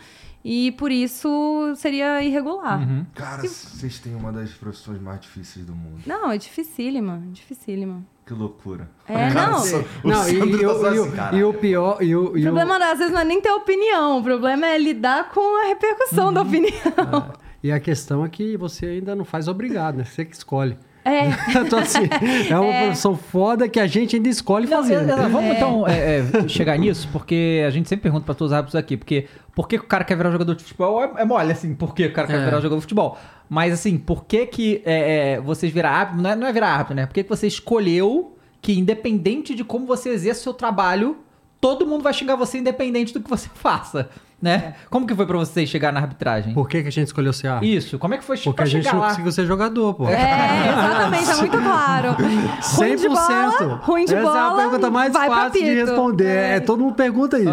E 0.48 0.70
por 0.72 0.92
isso 0.92 1.74
seria 1.74 2.22
irregular. 2.22 2.78
Uhum. 2.78 3.04
Cara, 3.12 3.42
vocês 3.42 3.98
têm 3.98 4.14
uma 4.14 4.32
das 4.32 4.52
profissões 4.52 5.00
mais 5.02 5.20
difíceis 5.20 5.66
do 5.66 5.74
mundo. 5.74 6.02
Não, 6.06 6.30
é 6.30 6.38
dificílima. 6.38 7.20
Dificílima. 7.32 8.04
Que 8.26 8.34
loucura. 8.34 8.90
É, 9.08 9.30
não. 9.32 9.62
Não, 10.02 10.28
e, 10.28 10.34
e 10.34 10.60
tá 10.60 10.72
o- 10.72 10.80
só 10.80 10.92
e 10.92 10.98
o- 10.98 11.02
assim, 11.04 11.10
cara. 11.12 11.36
e 11.36 11.44
o 11.44 11.54
pior. 11.54 12.02
E 12.02 12.16
o, 12.16 12.22
O 12.32 12.36
o- 12.36 12.42
problema 12.42 12.76
às 12.90 12.98
vezes 12.98 13.12
não 13.14 13.20
é 13.20 13.24
nem 13.24 13.40
ter 13.40 13.52
opinião, 13.52 14.18
o 14.18 14.22
problema 14.24 14.66
é 14.66 14.76
lidar 14.76 15.30
com 15.30 15.62
a 15.62 15.68
repercussão 15.68 16.32
da 16.32 16.42
opinião. 16.42 16.72
E 17.62 17.70
a 17.70 17.78
questão 17.80 18.24
é 18.24 18.28
que 18.28 18.56
você 18.56 18.86
ainda 18.86 19.14
não 19.14 19.24
faz 19.24 19.46
obrigado, 19.48 19.96
né? 19.96 20.04
Você 20.04 20.24
que 20.24 20.34
escolhe. 20.34 20.76
É. 21.06 21.28
então, 21.60 21.78
assim, 21.78 22.00
é 22.50 22.58
uma 22.58 22.72
profissão 22.84 23.16
foda 23.16 23.68
que 23.68 23.78
a 23.78 23.86
gente 23.86 24.16
ainda 24.16 24.28
escolhe 24.28 24.66
Não, 24.66 24.78
fazer. 24.78 24.94
é, 24.94 24.98
é, 25.12 25.28
vamos 25.28 25.44
É. 25.44 25.50
então 25.56 25.86
é, 25.86 26.18
é, 26.44 26.48
chegar 26.48 26.76
nisso, 26.76 27.08
porque 27.12 27.62
a 27.66 27.70
gente 27.70 27.88
sempre 27.88 28.02
pergunta 28.04 28.24
pra 28.26 28.34
todos 28.34 28.50
os 28.50 28.56
árbitros 28.56 28.74
aqui, 28.74 28.96
porque 28.96 29.26
por 29.54 29.68
que 29.68 29.76
o 29.76 29.82
cara 29.84 30.02
quer 30.04 30.16
virar 30.16 30.30
jogador 30.32 30.54
de 30.54 30.64
futebol? 30.64 31.02
É, 31.02 31.22
é 31.22 31.24
mole, 31.24 31.52
assim, 31.52 31.74
por 31.74 31.94
que 31.94 32.06
o 32.06 32.12
cara 32.12 32.26
quer 32.26 32.34
É. 32.40 32.44
virar 32.44 32.56
jogador 32.56 32.76
de 32.76 32.82
futebol? 32.82 33.16
Mas 33.48 33.72
assim, 33.72 33.96
por 33.96 34.24
que 34.24 34.46
que 34.46 34.82
é, 34.84 35.34
é, 35.34 35.40
vocês 35.40 35.72
virar 35.72 35.90
árbitro? 35.92 36.22
Não 36.22 36.30
é, 36.30 36.36
não 36.36 36.46
é 36.46 36.52
virar 36.52 36.70
árbitro, 36.70 36.94
né? 36.96 37.06
Por 37.06 37.14
que 37.14 37.22
que 37.22 37.28
você 37.28 37.46
escolheu 37.46 38.36
que 38.60 38.76
independente 38.76 39.54
de 39.54 39.62
como 39.62 39.86
você 39.86 40.08
exerce 40.10 40.40
o 40.40 40.42
seu 40.42 40.54
trabalho, 40.54 41.18
todo 41.60 41.86
mundo 41.86 42.02
vai 42.02 42.12
xingar 42.12 42.34
você 42.34 42.58
independente 42.58 43.12
do 43.14 43.20
que 43.20 43.30
você 43.30 43.48
faça, 43.54 44.08
né? 44.40 44.74
Como 44.90 45.06
que 45.06 45.14
foi 45.14 45.24
pra 45.26 45.38
vocês 45.38 45.68
chegar 45.68 45.92
na 45.92 46.00
arbitragem? 46.00 46.52
Por 46.52 46.68
que, 46.68 46.82
que 46.82 46.88
a 46.88 46.92
gente 46.92 47.06
escolheu 47.06 47.32
ser 47.32 47.48
árbitro? 47.48 47.76
Isso, 47.76 47.98
como 47.98 48.14
é 48.14 48.18
que 48.18 48.24
foi 48.24 48.36
Porque 48.36 48.52
pra 48.54 48.64
a 48.64 48.68
gente 48.68 48.86
não 48.92 48.98
lá? 49.00 49.08
conseguiu 49.08 49.32
ser 49.32 49.46
jogador, 49.46 49.94
pô. 49.94 50.08
É, 50.08 50.68
exatamente, 50.68 51.30
é 51.30 51.34
muito 51.40 51.58
claro. 51.58 52.12
Ruim 52.12 52.96
de 52.96 53.08
100%. 53.08 53.08
bola, 53.08 53.80
ruim 53.82 54.04
de 54.04 54.14
Essa 54.14 54.22
bola, 54.22 54.38
é 54.38 54.42
a 54.50 54.54
pergunta 54.68 54.90
mais 54.90 55.12
fácil 55.12 55.64
de 55.64 55.74
responder. 55.74 56.24
É. 56.26 56.56
É, 56.56 56.60
todo 56.60 56.82
mundo 56.82 56.94
pergunta 56.94 57.38
isso. 57.38 57.48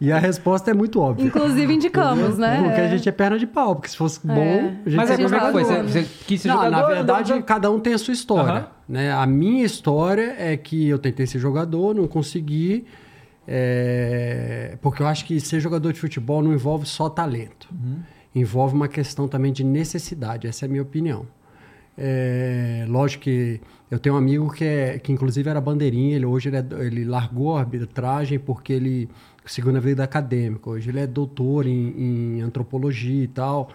E 0.00 0.10
a 0.12 0.18
resposta 0.18 0.70
é 0.70 0.74
muito 0.74 1.00
óbvia. 1.00 1.24
Inclusive 1.24 1.72
indicamos, 1.72 2.36
né? 2.36 2.60
Porque 2.62 2.80
a 2.80 2.84
É. 2.84 2.88
gente 2.90 3.08
é 3.08 3.12
perna 3.12 3.38
de 3.38 3.46
pau, 3.46 3.74
porque 3.76 3.88
se 3.88 3.96
fosse 3.96 4.20
bom, 4.24 4.34
a 4.84 4.88
gente 4.88 4.96
Mas 4.96 5.10
aí 5.10 5.16
seria 5.16 5.28
como 5.28 5.58
é 5.58 5.64
que 5.64 5.68
foi? 5.70 5.82
Você, 5.84 6.06
quis 6.26 6.40
ser 6.42 6.48
Não, 6.48 6.56
jogador? 6.56 6.76
na 6.76 6.86
verdade, 6.86 7.32
Não- 7.32 7.42
cada 7.42 7.70
um 7.70 7.78
tem 7.80 7.94
a 7.94 7.98
sua 7.98 8.12
história. 8.12 8.66
Né? 8.88 9.12
A 9.12 9.24
minha 9.26 9.64
história 9.64 10.34
é 10.38 10.56
que 10.56 10.88
eu 10.88 10.98
tentei 10.98 11.26
ser 11.26 11.38
jogador, 11.38 11.94
não 11.94 12.06
consegui. 12.06 12.84
É, 13.46 14.76
Porque 14.80 15.02
eu 15.02 15.06
acho 15.06 15.24
que 15.24 15.40
ser 15.40 15.60
jogador 15.60 15.92
de 15.92 16.00
futebol 16.00 16.42
não 16.42 16.52
envolve 16.52 16.86
só 16.86 17.08
talento. 17.08 17.68
Envolve 18.34 18.74
uma 18.74 18.88
questão 18.88 19.28
também 19.28 19.52
de 19.52 19.62
necessidade. 19.64 20.46
Essa 20.46 20.64
é 20.64 20.66
a 20.66 20.70
minha 20.70 20.82
opinião. 20.82 21.26
É, 21.96 22.84
lógico 22.88 23.22
que 23.24 23.60
eu 23.88 24.00
tenho 24.00 24.16
um 24.16 24.18
amigo 24.18 24.50
que, 24.52 24.64
é, 24.64 24.98
que 24.98 25.12
inclusive 25.12 25.48
era 25.48 25.60
bandeirinha, 25.60 26.16
ele, 26.16 26.26
hoje 26.26 26.48
ele, 26.48 26.56
é- 26.56 26.66
ele 26.84 27.04
largou 27.04 27.56
a 27.56 27.60
arbitragem 27.60 28.36
porque 28.38 28.72
ele 28.72 29.08
seguiu 29.46 29.70
na 29.72 29.78
vida 29.78 30.02
acadêmica. 30.02 30.70
Hoje 30.70 30.90
ele 30.90 30.98
é 30.98 31.06
doutor 31.06 31.66
em, 31.66 31.94
em 32.38 32.40
antropologia 32.40 33.22
e 33.22 33.28
tal. 33.28 33.68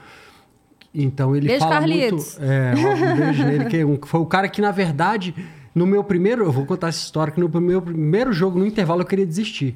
Então 0.93 1.33
ele 1.35 1.47
Beijo, 1.47 1.59
fala 1.61 1.75
Carlitos. 1.79 2.37
muito. 2.39 2.51
É, 2.51 2.73
um 3.13 3.15
beijo 3.17 3.45
nele, 3.45 3.65
que 3.65 3.77
é 3.77 3.85
um- 3.85 3.99
foi 4.03 4.19
o 4.19 4.25
cara 4.25 4.49
que, 4.49 4.59
na 4.61 4.71
verdade, 4.71 5.33
no 5.73 5.85
meu 5.87 6.03
primeiro. 6.03 6.43
Eu 6.45 6.51
vou 6.51 6.65
contar 6.65 6.87
essa 6.89 6.99
história, 7.03 7.31
que 7.33 7.39
no 7.39 7.49
meu 7.61 7.81
primeiro 7.81 8.31
jogo, 8.33 8.57
no 8.59 8.65
intervalo, 8.65 9.01
eu 9.01 9.05
queria 9.05 9.25
desistir. 9.25 9.75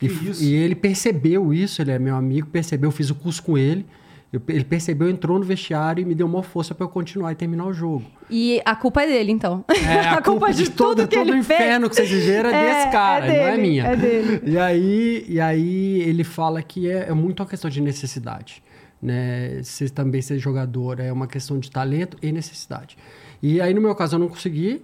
E, 0.00 0.08
Que 0.08 0.14
f- 0.14 0.30
isso? 0.30 0.44
e 0.44 0.52
ele 0.54 0.74
percebeu 0.74 1.52
isso, 1.54 1.80
ele 1.80 1.92
é 1.92 1.98
meu 1.98 2.16
amigo, 2.16 2.48
percebeu, 2.48 2.88
eu 2.88 2.92
fiz 2.92 3.10
o 3.10 3.14
curso 3.14 3.42
com 3.42 3.56
ele. 3.56 3.86
eu- 4.32 4.40
ele 4.48 4.64
percebeu, 4.64 5.10
entrou 5.10 5.38
no 5.38 5.44
vestiário 5.44 6.00
e 6.00 6.04
me 6.06 6.14
deu 6.14 6.26
uma 6.26 6.42
força 6.42 6.74
para 6.74 6.86
eu 6.86 6.88
continuar 6.88 7.32
e 7.32 7.34
terminar 7.34 7.66
o 7.66 7.72
jogo. 7.74 8.02
E 8.30 8.62
a 8.64 8.74
culpa 8.74 9.02
é 9.02 9.06
dele, 9.06 9.30
então. 9.30 9.62
É, 9.68 10.00
a, 10.08 10.22
culpa 10.22 10.50
de, 10.50 10.70
todo, 10.70 11.06
que 11.06 11.14
todo 11.16 11.28
ele 11.28 11.32
o 11.32 11.36
inferno 11.36 11.86
fez. 11.94 12.08
que 12.08 12.14
vocês 12.14 12.24
viram 12.24 12.48
é, 12.48 12.54
É, 12.54 12.74
desse 12.74 12.90
cara, 12.90 13.26
é 13.26 13.28
não 13.28 13.34
é 13.46 13.50
dele, 13.56 13.62
minha. 13.68 13.84
é 13.84 13.94
dele. 13.94 14.40
E 14.46 14.56
aí, 14.58 15.24
e 15.28 15.38
aí 15.38 16.00
ele 16.00 16.24
fala 16.24 16.62
que 16.62 16.90
é, 16.90 17.08
é 17.10 17.12
muito 17.12 17.40
uma 17.40 17.46
questão 17.46 17.68
de 17.70 17.82
necessidade. 17.82 18.62
Né? 19.02 19.60
Ser, 19.64 19.90
também 19.90 20.22
ser 20.22 20.38
jogador 20.38 20.98
é 20.98 21.12
uma 21.12 21.26
questão 21.26 21.58
de 21.58 21.70
talento 21.70 22.16
e 22.22 22.32
necessidade. 22.32 22.96
E 23.42 23.60
aí, 23.60 23.74
no 23.74 23.82
meu 23.82 23.94
caso, 23.94 24.14
eu 24.14 24.18
não 24.18 24.28
consegui 24.28 24.80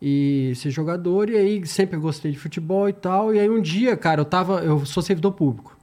e 0.00 0.52
ser 0.56 0.70
jogador, 0.70 1.28
e 1.28 1.36
aí 1.36 1.66
sempre 1.66 1.98
gostei 1.98 2.30
de 2.32 2.38
futebol 2.38 2.88
e 2.88 2.92
tal. 2.92 3.34
E 3.34 3.38
aí 3.38 3.50
um 3.50 3.60
dia, 3.60 3.96
cara, 3.96 4.20
eu 4.20 4.24
tava. 4.24 4.60
Eu 4.60 4.84
sou 4.86 5.02
servidor 5.02 5.32
público. 5.32 5.76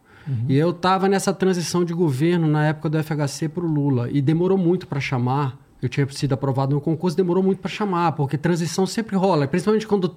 E 0.50 0.58
eu 0.58 0.74
tava 0.74 1.08
nessa 1.08 1.32
transição 1.34 1.86
de 1.86 1.94
governo 1.94 2.48
na 2.48 2.66
época 2.68 2.90
do 2.90 3.02
FHC 3.02 3.48
pro 3.48 3.66
Lula. 3.66 4.10
E 4.12 4.22
demorou 4.22 4.58
muito 4.58 4.86
para 4.86 5.00
chamar. 5.00 5.58
Eu 5.82 5.88
tinha 5.88 6.06
sido 6.10 6.34
aprovado 6.34 6.76
no 6.76 6.82
concurso, 6.82 7.16
demorou 7.16 7.42
muito 7.42 7.60
para 7.60 7.70
chamar, 7.70 8.12
porque 8.12 8.38
transição 8.38 8.86
sempre 8.86 9.16
rola, 9.16 9.48
principalmente 9.48 9.88
quando 9.88 10.14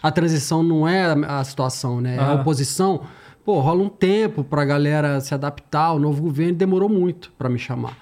a 0.00 0.12
transição 0.12 0.62
não 0.62 0.86
é 0.86 1.06
a, 1.06 1.40
a 1.40 1.44
situação, 1.44 2.00
né? 2.00 2.14
É 2.14 2.18
a 2.20 2.28
Ah. 2.28 2.34
oposição. 2.34 3.00
Pô, 3.44 3.58
rola 3.60 3.82
um 3.82 3.88
tempo 3.88 4.44
pra 4.44 4.64
galera 4.64 5.20
se 5.20 5.34
adaptar 5.34 5.86
ao 5.86 5.98
novo 5.98 6.22
governo, 6.22 6.54
demorou 6.54 6.88
muito 6.88 7.32
para 7.36 7.48
me 7.48 7.58
chamar. 7.58 7.96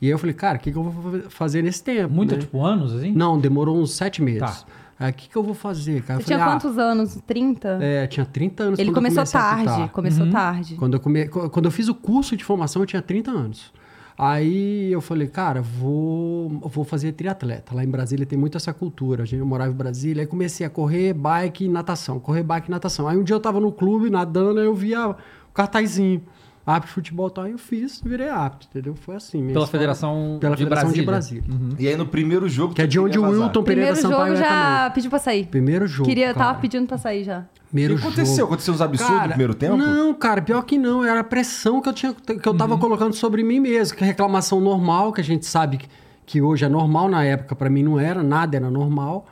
E 0.00 0.06
aí 0.06 0.12
eu 0.12 0.18
falei, 0.18 0.34
cara, 0.34 0.58
o 0.58 0.60
que, 0.60 0.70
que 0.70 0.78
eu 0.78 0.82
vou 0.84 1.22
fazer 1.30 1.60
nesse 1.62 1.82
tempo? 1.82 2.12
Muito, 2.14 2.34
né? 2.34 2.40
tipo, 2.40 2.62
anos, 2.64 2.94
assim? 2.94 3.10
Não, 3.12 3.36
demorou 3.38 3.76
uns 3.76 3.92
sete 3.94 4.22
meses. 4.22 4.40
Tá. 4.40 4.64
Aí 5.00 5.10
o 5.10 5.14
que, 5.14 5.30
que 5.30 5.36
eu 5.36 5.42
vou 5.42 5.54
fazer, 5.54 6.02
cara? 6.02 6.20
Eu 6.20 6.22
Você 6.22 6.26
tinha 6.26 6.38
falei, 6.38 6.54
ah, 6.54 6.60
quantos 6.60 6.78
anos? 6.78 7.18
30? 7.26 7.78
É, 7.80 8.06
tinha 8.06 8.26
30 8.26 8.62
anos 8.64 8.78
Ele 8.78 8.92
começou 8.92 9.24
tarde. 9.24 9.88
Começou 9.94 10.26
Uhum. 10.26 10.30
tarde. 10.30 10.74
Quando 10.76 10.94
eu, 10.94 11.00
come... 11.00 11.26
Quando 11.26 11.64
eu 11.64 11.70
fiz 11.70 11.88
o 11.88 11.94
curso 11.94 12.36
de 12.36 12.44
formação, 12.44 12.82
eu 12.82 12.86
tinha 12.86 13.00
30 13.00 13.30
anos. 13.30 13.72
Aí 14.18 14.92
eu 14.92 15.00
falei, 15.00 15.26
cara, 15.28 15.62
vou, 15.62 16.50
vou 16.64 16.84
fazer 16.84 17.12
triatleta. 17.12 17.74
Lá 17.74 17.82
em 17.82 17.88
Brasília 17.88 18.26
tem 18.26 18.38
muito 18.38 18.58
essa 18.58 18.70
cultura. 18.74 19.22
A 19.22 19.26
gente 19.26 19.40
eu 19.40 19.46
morava 19.46 19.70
em 19.72 19.74
Brasília. 19.74 20.22
Aí 20.22 20.26
comecei 20.26 20.66
a 20.66 20.68
correr, 20.68 21.14
bike 21.14 21.64
e 21.64 21.68
natação. 21.70 22.20
Correr, 22.20 22.42
bike 22.42 22.68
e 22.68 22.70
natação. 22.70 23.08
Aí 23.08 23.16
um 23.16 23.24
dia 23.24 23.34
eu 23.34 23.40
tava 23.40 23.58
no 23.58 23.72
clube 23.72 24.10
nadando, 24.10 24.60
aí 24.60 24.66
eu 24.66 24.74
via 24.74 25.08
o 25.08 25.14
cartazinho. 25.54 26.20
Árbitro 26.66 26.88
de 26.88 26.94
futebol 26.94 27.28
e 27.28 27.30
tal. 27.32 27.44
Aí 27.44 27.52
eu 27.52 27.58
fiz, 27.58 28.00
virei 28.04 28.28
árbitro, 28.28 28.68
entendeu? 28.70 28.94
Foi 28.94 29.16
assim. 29.16 29.38
minha 29.40 29.52
Pela 29.54 29.64
história. 29.64 29.80
Federação 29.80 30.36
Pela 30.40 30.54
de 30.54 30.62
Federação 30.64 30.92
de 30.92 31.02
Brasília. 31.02 31.42
Brasília. 31.46 31.76
E 31.78 31.88
aí 31.88 31.96
no 31.96 32.06
primeiro 32.06 32.48
jogo. 32.48 32.74
Que 32.74 32.82
é 32.82 32.86
de 32.86 32.98
onde 33.00 33.18
o. 33.18 33.22
Wilton 33.22 33.62
Pereira 33.62 33.92
Primeiro 33.92 33.96
Sampaio 33.96 34.36
jogo 34.36 34.44
é 34.44 34.48
já 34.48 34.76
também. 34.78 34.92
pediu 34.94 35.10
pra 35.10 35.18
sair. 35.18 35.46
Primeiro 35.46 35.86
jogo. 35.86 36.08
Queria, 36.08 36.34
cara. 36.34 36.46
tava 36.46 36.58
pedindo 36.60 36.86
pra 36.86 36.98
sair 36.98 37.24
já. 37.24 37.38
O 37.40 37.44
Primeiro 37.70 37.96
que 37.96 38.02
aconteceu? 38.02 38.36
jogo. 38.36 38.46
Aconteceu 38.48 38.74
uns 38.74 38.80
absurdos 38.80 39.20
no 39.22 39.28
primeiro 39.28 39.54
tempo? 39.54 39.76
Não, 39.76 40.12
cara, 40.14 40.42
pior 40.42 40.62
que 40.62 40.76
não. 40.76 41.02
Era 41.04 41.20
a 41.20 41.24
pressão 41.24 41.80
que 41.80 41.88
eu, 41.88 41.92
tinha, 41.92 42.12
que 42.12 42.46
eu 42.46 42.52
Uhum. 42.52 42.58
tava 42.58 42.76
colocando 42.78 43.14
sobre 43.14 43.42
mim 43.42 43.58
mesmo. 43.60 43.96
Que 43.96 44.04
reclamação 44.04 44.60
normal, 44.60 45.12
que 45.12 45.20
a 45.20 45.24
gente 45.24 45.46
sabe 45.46 45.78
que, 45.78 45.88
que 46.26 46.42
hoje 46.42 46.64
é 46.64 46.68
normal, 46.68 47.08
na 47.08 47.24
época 47.24 47.54
pra 47.56 47.70
mim 47.70 47.82
não 47.82 47.98
era, 47.98 48.22
nada 48.22 48.56
era 48.56 48.70
normal. 48.70 49.26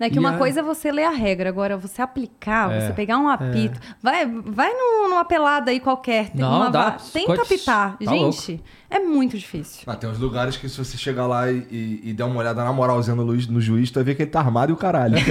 É 0.00 0.10
que 0.10 0.16
E 0.16 0.18
uma 0.18 0.30
a- 0.34 0.38
coisa 0.38 0.60
é 0.60 0.62
você 0.62 0.90
ler 0.90 1.04
a 1.04 1.10
regra, 1.10 1.48
agora 1.48 1.76
você 1.76 2.02
aplicar, 2.02 2.70
É. 2.72 2.80
você 2.88 2.92
pegar 2.92 3.18
um 3.18 3.28
apito. 3.28 3.78
Vai, 4.02 4.26
vai 4.26 4.72
num- 4.72 5.08
numa 5.08 5.24
pelada 5.24 5.70
aí 5.70 5.78
qualquer. 5.80 6.30
tem 6.30 6.40
Não, 6.40 6.56
uma 6.56 6.70
dá, 6.70 6.92
Tenta 7.12 7.42
apitar. 7.42 7.96
tá 7.98 8.10
Gente, 8.10 8.62
é 8.90 8.98
muito 8.98 9.38
difícil. 9.38 9.84
Ah, 9.86 9.94
tem 9.96 10.08
uns 10.10 10.18
lugares 10.18 10.56
que 10.56 10.68
se 10.68 10.76
você 10.76 10.96
chegar 10.96 11.26
lá 11.26 11.50
e, 11.50 11.66
e- 11.70 12.00
e 12.10 12.12
der 12.12 12.24
uma 12.24 12.36
olhada 12.40 12.64
na 12.64 12.72
moralzinha 12.72 13.14
no, 13.14 13.24
no 13.24 13.60
juiz, 13.60 13.90
tu 13.90 13.94
vai 13.94 14.04
ver 14.04 14.14
que 14.14 14.22
ele 14.22 14.30
tá 14.30 14.40
armado 14.40 14.72
e 14.72 14.74
o 14.74 14.76
caralho. 14.76 15.14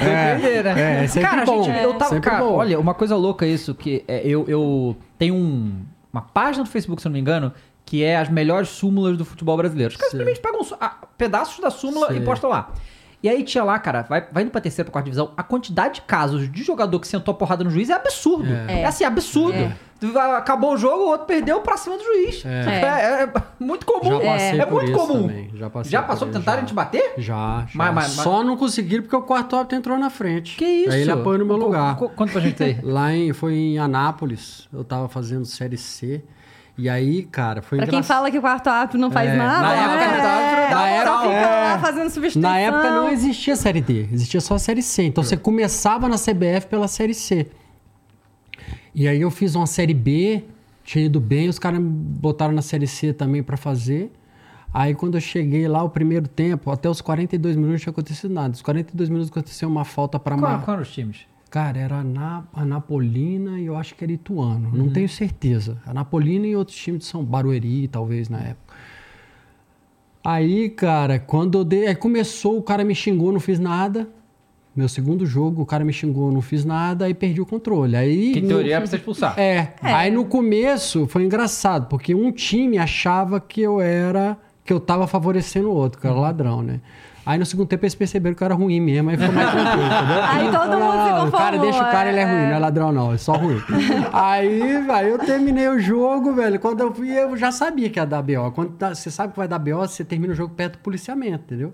É, 0.00 0.34
doideira. 0.34 0.70
é, 0.78 1.04
é 1.04 1.06
sempre 1.06 1.28
cara, 1.30 1.44
bom. 1.44 1.62
gente, 1.62 1.78
eu 1.82 1.94
tava. 1.94 2.10
Sempre 2.14 2.30
cara, 2.30 2.44
bom. 2.44 2.52
olha, 2.54 2.78
uma 2.78 2.94
coisa 2.94 3.16
louca 3.16 3.46
isso, 3.46 3.74
que 3.74 4.04
é, 4.06 4.20
eu, 4.26 4.44
eu 4.48 4.96
tenho 5.18 5.34
um- 5.34 5.82
uma 6.12 6.22
página 6.22 6.64
do 6.64 6.70
Facebook, 6.70 7.00
se 7.02 7.08
eu 7.08 7.10
não 7.10 7.14
me 7.14 7.20
engano, 7.20 7.52
que 7.84 8.02
é 8.02 8.16
as 8.16 8.28
melhores 8.28 8.68
súmulas 8.70 9.16
do 9.16 9.24
futebol 9.24 9.56
brasileiro. 9.56 9.90
Os 9.92 9.96
caras 9.96 10.10
simplesmente 10.12 10.40
pegam 10.40 10.60
ah, 10.80 10.96
pedaços 11.18 11.60
da 11.60 11.70
súmula 11.70 12.08
Sei. 12.08 12.16
e 12.18 12.20
postam 12.20 12.50
lá. 12.50 12.72
E 13.22 13.28
aí 13.28 13.42
tinha 13.42 13.64
lá, 13.64 13.78
cara, 13.78 14.02
vai, 14.02 14.26
vai 14.30 14.42
indo 14.42 14.50
pra 14.52 14.60
terceira, 14.60 14.84
pra 14.84 14.92
quarta 14.92 15.06
divisão, 15.06 15.32
a 15.34 15.42
quantidade 15.42 15.94
de 15.94 16.00
casos 16.02 16.50
de 16.52 16.62
jogador 16.62 17.00
que 17.00 17.08
sentou 17.08 17.32
a 17.32 17.34
porrada 17.34 17.64
no 17.64 17.70
juiz 17.70 17.88
é 17.88 17.94
absurdo. 17.94 18.52
É, 18.68 18.82
É. 18.82 18.84
assim, 18.84 19.02
absurdo. 19.04 19.56
É. 19.56 19.74
Acabou 20.36 20.74
o 20.74 20.76
jogo, 20.76 21.04
o 21.04 21.08
outro 21.08 21.26
perdeu 21.26 21.62
pra 21.62 21.78
cima 21.78 21.96
do 21.96 22.04
juiz. 22.04 22.44
É, 22.44 22.50
É. 22.68 22.80
é- 22.84 23.22
é 23.22 23.32
muito 23.58 23.86
comum. 23.86 24.20
Já 24.20 24.20
passei 24.20 24.60
é 24.60 24.66
por 24.66 24.82
muito 24.82 24.90
isso 24.98 25.06
comum. 25.06 25.22
também. 25.22 25.50
Já 25.54 25.70
passei 25.70 25.90
Já 25.92 26.02
por 26.02 26.08
passou 26.08 26.28
tentarem 26.28 26.60
já. 26.60 26.66
te 26.66 26.74
bater? 26.74 27.14
Já, 27.16 27.60
já. 27.66 27.70
Mas- 27.74 27.94
mas- 27.94 28.06
Só 28.10 28.44
não 28.44 28.58
conseguiram 28.58 29.02
porque 29.04 29.16
o 29.16 29.22
quarto 29.22 29.56
árbitro 29.56 29.78
entrou 29.78 29.96
na 29.98 30.10
frente. 30.10 30.56
Que 30.58 30.64
isso? 30.66 30.90
Aí 30.90 31.00
ele 31.00 31.10
apanhou 31.10 31.38
no 31.38 31.46
meu 31.46 31.56
lugar. 31.56 31.96
Conta 31.96 32.32
pra 32.32 32.40
gente 32.42 32.62
aí. 32.62 32.78
Lá 32.84 33.14
em, 33.14 33.32
foi 33.32 33.54
em 33.54 33.78
Anápolis, 33.78 34.68
eu 34.70 34.84
tava 34.84 35.08
fazendo 35.08 35.46
Série 35.46 35.78
C. 35.78 36.22
E 36.76 36.88
aí, 36.88 37.22
cara, 37.24 37.62
foi 37.62 37.78
Pra 37.78 37.86
quem 37.86 37.98
engraçado. 37.98 38.16
fala 38.18 38.30
que 38.30 38.38
o 38.38 38.40
quarto 38.40 38.66
árbitro 38.68 38.98
não 39.00 39.10
faz 39.10 39.30
É, 39.30 39.36
nada, 39.36 39.62
na 39.62 39.74
época, 39.74 39.96
né? 39.96 40.04
árbitro 40.04 40.70
dá 40.70 40.74
na 40.74 40.88
época 40.88 41.10
moral. 41.12 41.22
fica 41.22 41.34
É. 41.34 41.64
lá 41.72 41.78
fazendo 41.78 42.10
substituição. 42.10 42.42
Na 42.50 42.58
época 42.58 42.90
não 42.90 43.08
existia 43.10 43.54
Série 43.56 43.80
D, 43.80 44.08
existia 44.12 44.40
só 44.40 44.54
a 44.54 44.58
Série 44.58 44.82
C. 44.82 45.04
Então 45.04 45.22
você 45.22 45.36
começava 45.36 46.08
na 46.08 46.16
CBF 46.16 46.66
pela 46.68 46.88
Série 46.88 47.14
C. 47.14 47.46
E 48.94 49.06
aí 49.08 49.20
eu 49.20 49.30
fiz 49.30 49.54
uma 49.54 49.66
Série 49.66 49.94
B, 49.94 50.44
tinha 50.84 51.04
ido 51.04 51.20
bem, 51.20 51.48
os 51.48 51.58
caras 51.58 51.78
me 51.80 51.88
botaram 51.88 52.52
na 52.52 52.62
Série 52.62 52.86
C 52.86 53.12
também 53.12 53.42
pra 53.42 53.56
fazer. 53.56 54.12
Aí 54.72 54.94
quando 54.94 55.14
eu 55.16 55.20
cheguei 55.20 55.68
lá, 55.68 55.82
o 55.84 55.88
primeiro 55.88 56.26
tempo, 56.26 56.70
até 56.72 56.88
os 56.90 57.00
42 57.00 57.54
minutos 57.54 57.74
não 57.74 57.78
tinha 57.84 57.90
acontecido 57.92 58.34
nada. 58.34 58.52
Os 58.54 58.62
42 58.62 59.08
minutos 59.08 59.30
aconteceu 59.30 59.68
uma 59.68 59.84
falta 59.84 60.18
pra 60.18 60.36
Qual, 60.36 60.50
Mar... 60.50 60.64
qual 60.64 60.74
eram 60.74 60.82
os 60.82 60.92
times? 60.92 61.18
Cara, 61.54 61.78
era 61.78 61.98
a 62.00 62.02
Na- 62.02 62.42
a 62.52 62.64
Napolina 62.64 63.60
e 63.60 63.66
eu 63.66 63.76
acho 63.76 63.94
que 63.94 64.02
era 64.02 64.12
Ituano. 64.12 64.70
Não 64.72 64.88
tenho 64.90 65.08
certeza. 65.08 65.78
A 65.86 65.94
Napolina 65.94 66.48
e 66.48 66.56
outros 66.56 66.76
times 66.76 67.02
de 67.02 67.04
São 67.06 67.22
Barueri, 67.24 67.86
talvez, 67.86 68.28
na 68.28 68.38
época. 68.40 68.74
Aí, 70.24 70.68
cara, 70.70 71.18
quando 71.20 71.58
eu 71.58 71.64
dei. 71.64 71.86
Aí 71.86 71.94
começou, 71.94 72.58
o 72.58 72.62
cara 72.62 72.82
me 72.82 72.92
xingou, 72.92 73.30
não 73.30 73.38
fiz 73.38 73.60
nada. 73.60 74.08
Meu 74.74 74.88
segundo 74.88 75.24
jogo, 75.24 75.62
o 75.62 75.66
cara 75.66 75.84
me 75.84 75.92
xingou, 75.92 76.32
não 76.32 76.40
fiz 76.42 76.64
nada, 76.64 77.04
aí 77.04 77.14
perdi 77.14 77.40
o 77.40 77.46
controle. 77.46 77.94
Aí. 77.94 78.32
Que 78.32 78.40
no- 78.40 78.48
teoria 78.48 78.74
é 78.74 78.78
pra 78.78 78.86
você 78.88 78.96
expulsar. 78.96 79.38
é. 79.38 79.74
Aí 79.80 80.10
no 80.10 80.24
começo 80.24 81.06
foi 81.06 81.22
engraçado, 81.22 81.86
porque 81.86 82.16
um 82.16 82.32
time 82.32 82.78
achava 82.78 83.38
que 83.38 83.60
eu 83.62 83.80
era. 83.80 84.36
que 84.64 84.72
eu 84.72 84.80
tava 84.80 85.06
favorecendo 85.06 85.68
o 85.68 85.72
outro, 85.74 86.00
que 86.00 86.06
era 86.06 86.16
ladrão, 86.16 86.62
né? 86.62 86.80
Aí 87.26 87.38
no 87.38 87.46
segundo 87.46 87.66
tempo 87.68 87.84
eles 87.84 87.94
perceberam 87.94 88.34
que 88.36 88.42
eu 88.42 88.46
era 88.46 88.54
ruim 88.54 88.80
mesmo, 88.80 89.08
aí 89.10 89.16
ficou 89.16 89.34
mais 89.34 89.50
tranquilo, 89.50 89.86
entendeu? 89.86 90.22
Aí 90.30 90.50
todo 90.50 90.70
mundo 90.78 90.92
se 90.92 90.98
"Ah, 91.10 91.24
O 91.24 91.30
cara 91.32 91.56
conformou, 91.56 91.60
deixa 91.60 91.78
o 91.78 91.90
cara, 91.90 92.08
ele 92.10 92.18
é 92.18 92.22
é. 92.22 92.24
ruim, 92.26 92.46
não 92.48 92.54
é 92.54 92.58
ladrão 92.58 92.92
não, 92.92 93.12
é 93.14 93.16
só 93.16 93.32
ruim. 93.32 93.62
aí, 94.12 94.62
aí 94.90 95.08
eu 95.10 95.18
terminei 95.18 95.68
o 95.68 95.78
jogo, 95.78 96.34
velho. 96.34 96.58
Quando 96.60 96.80
eu 96.80 96.94
fui, 96.94 97.10
eu 97.10 97.36
já 97.36 97.50
sabia 97.50 97.88
que 97.88 97.98
ia 97.98 98.04
dar 98.06 98.22
BO. 98.22 98.50
Quando 98.54 98.70
tá- 98.72 98.94
você 98.94 99.10
sabe 99.10 99.32
que 99.32 99.38
vai 99.38 99.48
dar 99.48 99.58
BO, 99.58 99.76
você 99.78 100.04
termina 100.04 100.32
o 100.32 100.36
jogo 100.36 100.54
perto 100.54 100.74
do 100.74 100.78
policiamento, 100.80 101.44
entendeu? 101.44 101.72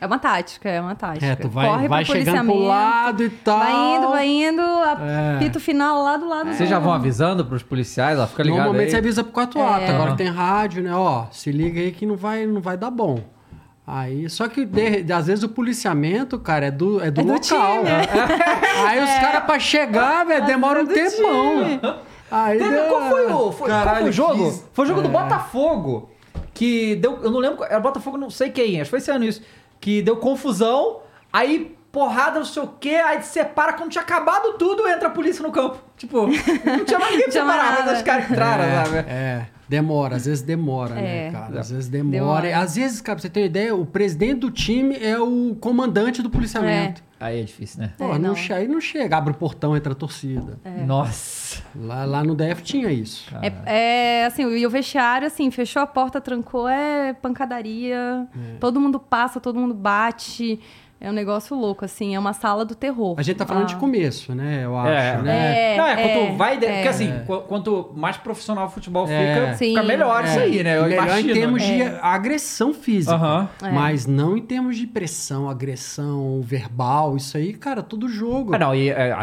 É 0.00 0.06
uma 0.06 0.18
tática, 0.18 0.68
é 0.68 0.80
uma 0.80 0.94
tática. 0.94 1.26
É, 1.26 1.36
tu 1.36 1.48
vai, 1.48 1.66
Corre 1.66 1.88
vai 1.88 2.04
pro 2.04 2.14
chegando 2.14 2.46
pro 2.46 2.58
lado 2.62 3.22
e 3.22 3.28
tal. 3.30 3.58
Vai 3.58 3.96
indo, 3.96 4.08
vai 4.08 4.28
indo, 4.28 4.62
É. 4.62 5.36
apito 5.36 5.60
final 5.60 6.02
lá 6.02 6.16
do 6.16 6.26
lado. 6.28 6.52
Vocês 6.52 6.68
já 6.68 6.78
vão 6.78 6.92
avisando 6.92 7.44
pros 7.44 7.62
policiais, 7.62 8.18
ó, 8.18 8.26
fica 8.26 8.42
ligado 8.42 8.58
Normalmente 8.58 8.86
aí. 8.86 8.90
você 8.92 8.96
avisa 8.96 9.22
pro 9.22 9.32
4 9.32 9.60
É. 9.60 9.62
atos. 9.74 9.90
Agora 9.90 10.16
tem 10.16 10.28
rádio, 10.28 10.82
né? 10.82 10.94
Ó, 10.94 11.26
se 11.30 11.52
liga 11.52 11.80
aí 11.80 11.92
que 11.92 12.06
não 12.06 12.16
vai, 12.16 12.46
não 12.46 12.60
vai 12.62 12.76
dar 12.78 12.90
bom. 12.90 13.20
Aí, 13.86 14.28
só 14.30 14.46
que 14.46 14.64
de- 14.64 15.12
às 15.12 15.26
vezes 15.26 15.42
o 15.42 15.48
policiamento, 15.48 16.38
cara, 16.38 16.66
é 16.66 16.70
do, 16.70 17.02
é 17.02 17.10
do 17.10 17.20
É 17.20 17.24
do 17.24 17.32
local. 17.32 17.40
time. 17.78 17.88
É. 17.88 18.86
Aí 18.86 19.02
os 19.02 19.10
caras 19.20 19.44
pra 19.44 19.58
chegar, 19.58 20.24
velho, 20.24 20.44
demora 20.46 20.82
um 20.82 20.84
do 20.84 20.94
tempão. 20.94 21.80
Aí 22.30 22.58
Teve- 22.58 22.70
deu- 22.70 22.84
qual 22.88 23.08
foi 23.08 23.26
o, 23.26 23.52
foi, 23.52 23.68
qual 23.68 23.96
foi 23.96 24.08
o 24.08 24.12
jogo? 24.12 24.52
que- 24.52 24.62
Foi 24.72 24.84
o 24.84 24.88
jogo 24.88 25.02
do 25.02 25.08
É. 25.08 25.10
Botafogo. 25.10 26.10
Que 26.54 26.94
deu. 26.96 27.18
Eu 27.22 27.30
não 27.30 27.38
lembro. 27.40 27.64
Era 27.64 27.80
Botafogo, 27.80 28.16
não 28.16 28.30
sei 28.30 28.50
quem. 28.50 28.76
Acho 28.80 28.84
que 28.84 28.90
foi 28.90 28.98
esse 28.98 29.10
ano 29.10 29.24
isso. 29.24 29.42
Que 29.80 30.02
deu 30.02 30.16
confusão. 30.18 30.98
Aí, 31.32 31.76
porrada, 31.90 32.38
não 32.38 32.44
sei 32.46 32.62
o 32.62 32.66
quê. 32.68 32.94
Aí 33.04 33.22
separa. 33.22 33.72
Quando 33.72 33.90
tinha 33.90 34.02
acabado 34.02 34.52
tudo, 34.58 34.86
entra 34.86 35.08
a 35.08 35.10
polícia 35.10 35.42
no 35.42 35.50
campo. 35.50 35.78
Tipo, 35.96 36.26
não 36.28 36.84
tinha 36.84 36.98
mais 36.98 37.12
ninguém 37.12 37.30
pra 37.30 37.32
separar. 37.40 37.82
Mas 37.86 37.96
os 37.98 38.02
caras 38.02 38.26
que 38.26 38.32
entraram, 38.32 38.62
É, 38.64 38.84
sabe? 38.84 38.96
é, 39.08 39.46
demora, 39.70 40.16
às 40.16 40.24
vezes 40.26 40.42
demora, 40.42 40.96
né, 40.96 41.28
É. 41.28 41.30
cara? 41.30 41.60
Às 41.60 41.70
vezes 41.70 41.88
demora. 41.88 42.42
Demora. 42.42 42.58
Às 42.58 42.74
vezes, 42.74 43.00
cara, 43.00 43.14
pra 43.16 43.22
você 43.22 43.30
ter 43.30 43.40
uma 43.40 43.46
ideia, 43.46 43.72
o 43.74 43.86
presidente 43.86 44.40
do 44.40 44.50
time 44.50 44.96
é 44.96 45.16
o 45.18 45.54
comandante 45.60 46.20
do 46.22 46.28
policiamento. 46.28 47.02
Aí 47.20 47.40
é 47.40 47.44
difícil, 47.44 47.82
né? 47.82 47.92
Pô, 47.96 48.06
É, 48.14 48.18
não. 48.18 48.34
não. 48.34 48.56
aí 48.56 48.66
não 48.66 48.80
chega, 48.80 49.16
abre 49.16 49.32
o 49.32 49.36
portão, 49.36 49.76
entra 49.76 49.92
a 49.92 49.94
torcida. 49.94 50.58
Nossa. 50.86 51.62
Lá, 51.76 52.04
lá 52.04 52.24
no 52.24 52.34
DF 52.34 52.62
tinha 52.62 52.90
isso. 52.90 53.32
É, 53.42 54.22
é, 54.22 54.24
assim, 54.26 54.42
e 54.42 54.66
o 54.66 54.70
vestiário, 54.70 55.26
assim, 55.26 55.50
fechou 55.50 55.82
a 55.82 55.86
porta, 55.86 56.20
trancou, 56.20 56.68
é 56.68 57.12
pancadaria. 57.12 58.26
Todo 58.58 58.80
mundo 58.80 58.98
passa, 58.98 59.38
todo 59.38 59.58
mundo 59.60 59.74
bate. 59.74 60.58
É 61.02 61.08
um 61.08 61.14
negócio 61.14 61.56
louco, 61.56 61.82
assim, 61.82 62.14
é 62.14 62.18
uma 62.18 62.34
sala 62.34 62.62
do 62.62 62.74
terror. 62.74 63.14
A 63.16 63.22
gente 63.22 63.36
tá 63.38 63.46
falando 63.46 63.66
de 63.66 63.74
Ah. 63.74 63.78
começo, 63.78 64.34
né? 64.34 64.60
Eu 64.66 64.76
acho, 64.76 64.90
É. 64.90 65.22
né? 65.22 65.74
É, 65.74 65.76
não, 65.78 65.86
é, 65.86 65.94
quanto 65.96 66.18
é, 66.32 66.36
vai. 66.36 66.58
de- 66.58 66.66
é. 66.66 66.72
Porque 66.74 66.88
assim, 66.88 67.12
qu- 67.26 67.40
quanto 67.48 67.90
mais 67.96 68.18
profissional 68.18 68.66
o 68.66 68.68
futebol 68.68 69.06
É. 69.08 69.34
fica, 69.34 69.56
fica 69.56 69.80
Sim. 69.80 69.86
melhor 69.88 70.24
isso 70.24 70.38
aí, 70.38 70.62
né? 70.62 70.76
Eu 70.76 70.82
Melhor 70.82 71.04
imagino. 71.06 71.30
em 71.30 71.32
termos 71.32 71.62
de 71.62 71.82
É. 71.82 71.98
agressão 72.02 72.74
física. 72.74 73.14
Aham. 73.14 73.48
É. 73.62 73.70
Mas 73.70 74.06
não 74.06 74.36
em 74.36 74.42
termos 74.42 74.76
de 74.76 74.86
pressão, 74.86 75.48
agressão 75.48 76.42
verbal, 76.42 77.16
isso 77.16 77.34
aí, 77.36 77.54
cara, 77.54 77.82
tudo 77.82 78.06
jogo. 78.06 78.54
Ah, 78.54 78.58
não, 78.58 78.74
e 78.74 78.90
é, 78.90 79.16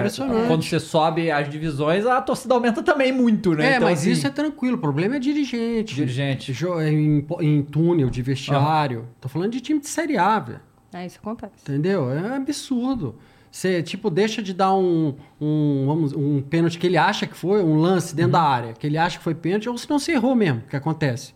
quando 0.47 0.63
você 0.63 0.79
sobe 0.79 1.29
as 1.29 1.47
divisões, 1.47 2.07
a 2.07 2.19
torcida 2.21 2.55
aumenta 2.55 2.81
também 2.81 3.11
muito, 3.11 3.53
né? 3.53 3.73
É, 3.73 3.75
Então, 3.75 3.87
mas 3.87 3.99
assim, 3.99 4.11
isso 4.13 4.25
é 4.25 4.31
tranquilo. 4.31 4.77
O 4.77 4.79
problema 4.79 5.17
é 5.17 5.19
dirigente. 5.19 5.93
Dirigente. 5.93 6.53
Em, 6.89 7.23
em 7.41 7.61
túnel 7.61 8.09
de 8.09 8.21
vestiário. 8.23 9.05
Tô 9.21 9.29
falando 9.29 9.51
de 9.51 9.61
time 9.61 9.79
de 9.79 9.87
Série 9.87 10.17
A, 10.17 10.39
velho. 10.39 10.66
É, 10.93 11.05
isso 11.05 11.19
acontece. 11.21 11.53
Entendeu? 11.63 12.09
É 12.11 12.35
absurdo. 12.35 13.15
Você, 13.51 13.81
tipo, 13.81 14.09
deixa 14.09 14.41
de 14.43 14.53
dar 14.53 14.73
um, 14.75 15.15
um, 15.41 15.83
vamos, 15.87 16.13
um 16.13 16.41
pênalti 16.41 16.77
que 16.77 16.85
ele 16.85 16.97
acha 16.97 17.25
que 17.25 17.35
foi, 17.35 17.63
um 17.63 17.75
lance 17.77 18.15
dentro 18.15 18.33
da 18.33 18.41
área, 18.41 18.73
que 18.73 18.85
ele 18.85 18.97
acha 18.97 19.17
que 19.17 19.23
foi 19.23 19.33
pênalti, 19.33 19.67
ou 19.69 19.77
se 19.77 19.89
não 19.89 19.97
você 19.99 20.11
errou 20.13 20.35
mesmo, 20.35 20.59
o 20.65 20.69
que 20.69 20.75
acontece. 20.75 21.27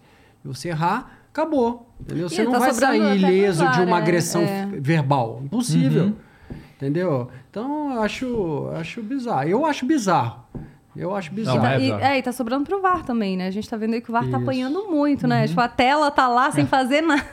Se 0.41 0.47
você 0.47 0.69
errar, 0.69 1.19
acabou. 1.31 1.89
Entendeu? 1.99 2.29
Você 2.29 2.41
E 2.41 2.45
não 2.45 2.51
tá 2.53 2.59
vai 2.59 2.73
sair 2.73 3.17
ileso 3.17 3.67
de 3.71 3.81
uma 3.81 3.97
é, 3.97 4.01
agressão 4.01 4.41
é. 4.41 4.63
f- 4.63 4.79
verbal. 4.79 5.41
Impossível. 5.43 6.03
Uhum. 6.05 6.15
Entendeu? 6.77 7.29
Então, 7.49 7.93
eu 7.95 8.01
acho, 8.01 8.69
acho 8.75 9.01
bizarro. 9.03 9.47
Eu 9.47 9.65
acho 9.65 9.85
bizarro. 9.85 10.43
Eu 10.95 11.15
acho 11.15 11.31
bizarro. 11.31 11.57
Não, 11.57 11.63
Tá- 11.63 11.73
é 11.73 11.77
e, 11.77 11.81
bizarro. 11.81 12.01
é, 12.03 12.17
e 12.17 12.21
tá 12.23 12.31
sobrando 12.31 12.65
pro 12.65 12.81
VAR 12.81 13.03
também, 13.05 13.37
né? 13.37 13.47
A 13.47 13.51
gente 13.51 13.69
tá 13.69 13.77
vendo 13.77 13.93
aí 13.93 14.01
que 14.01 14.09
o 14.09 14.11
VAR 14.11 14.23
tá 14.23 14.27
Isso. 14.29 14.37
Uhum. 14.37 14.43
apanhando 14.43 14.87
muito, 14.89 15.27
né? 15.27 15.47
Tipo, 15.47 15.61
a 15.61 15.67
tela 15.69 16.11
tá 16.11 16.27
lá 16.27 16.51
sem 16.51 16.65
fazer 16.67 17.01
nada. 17.01 17.25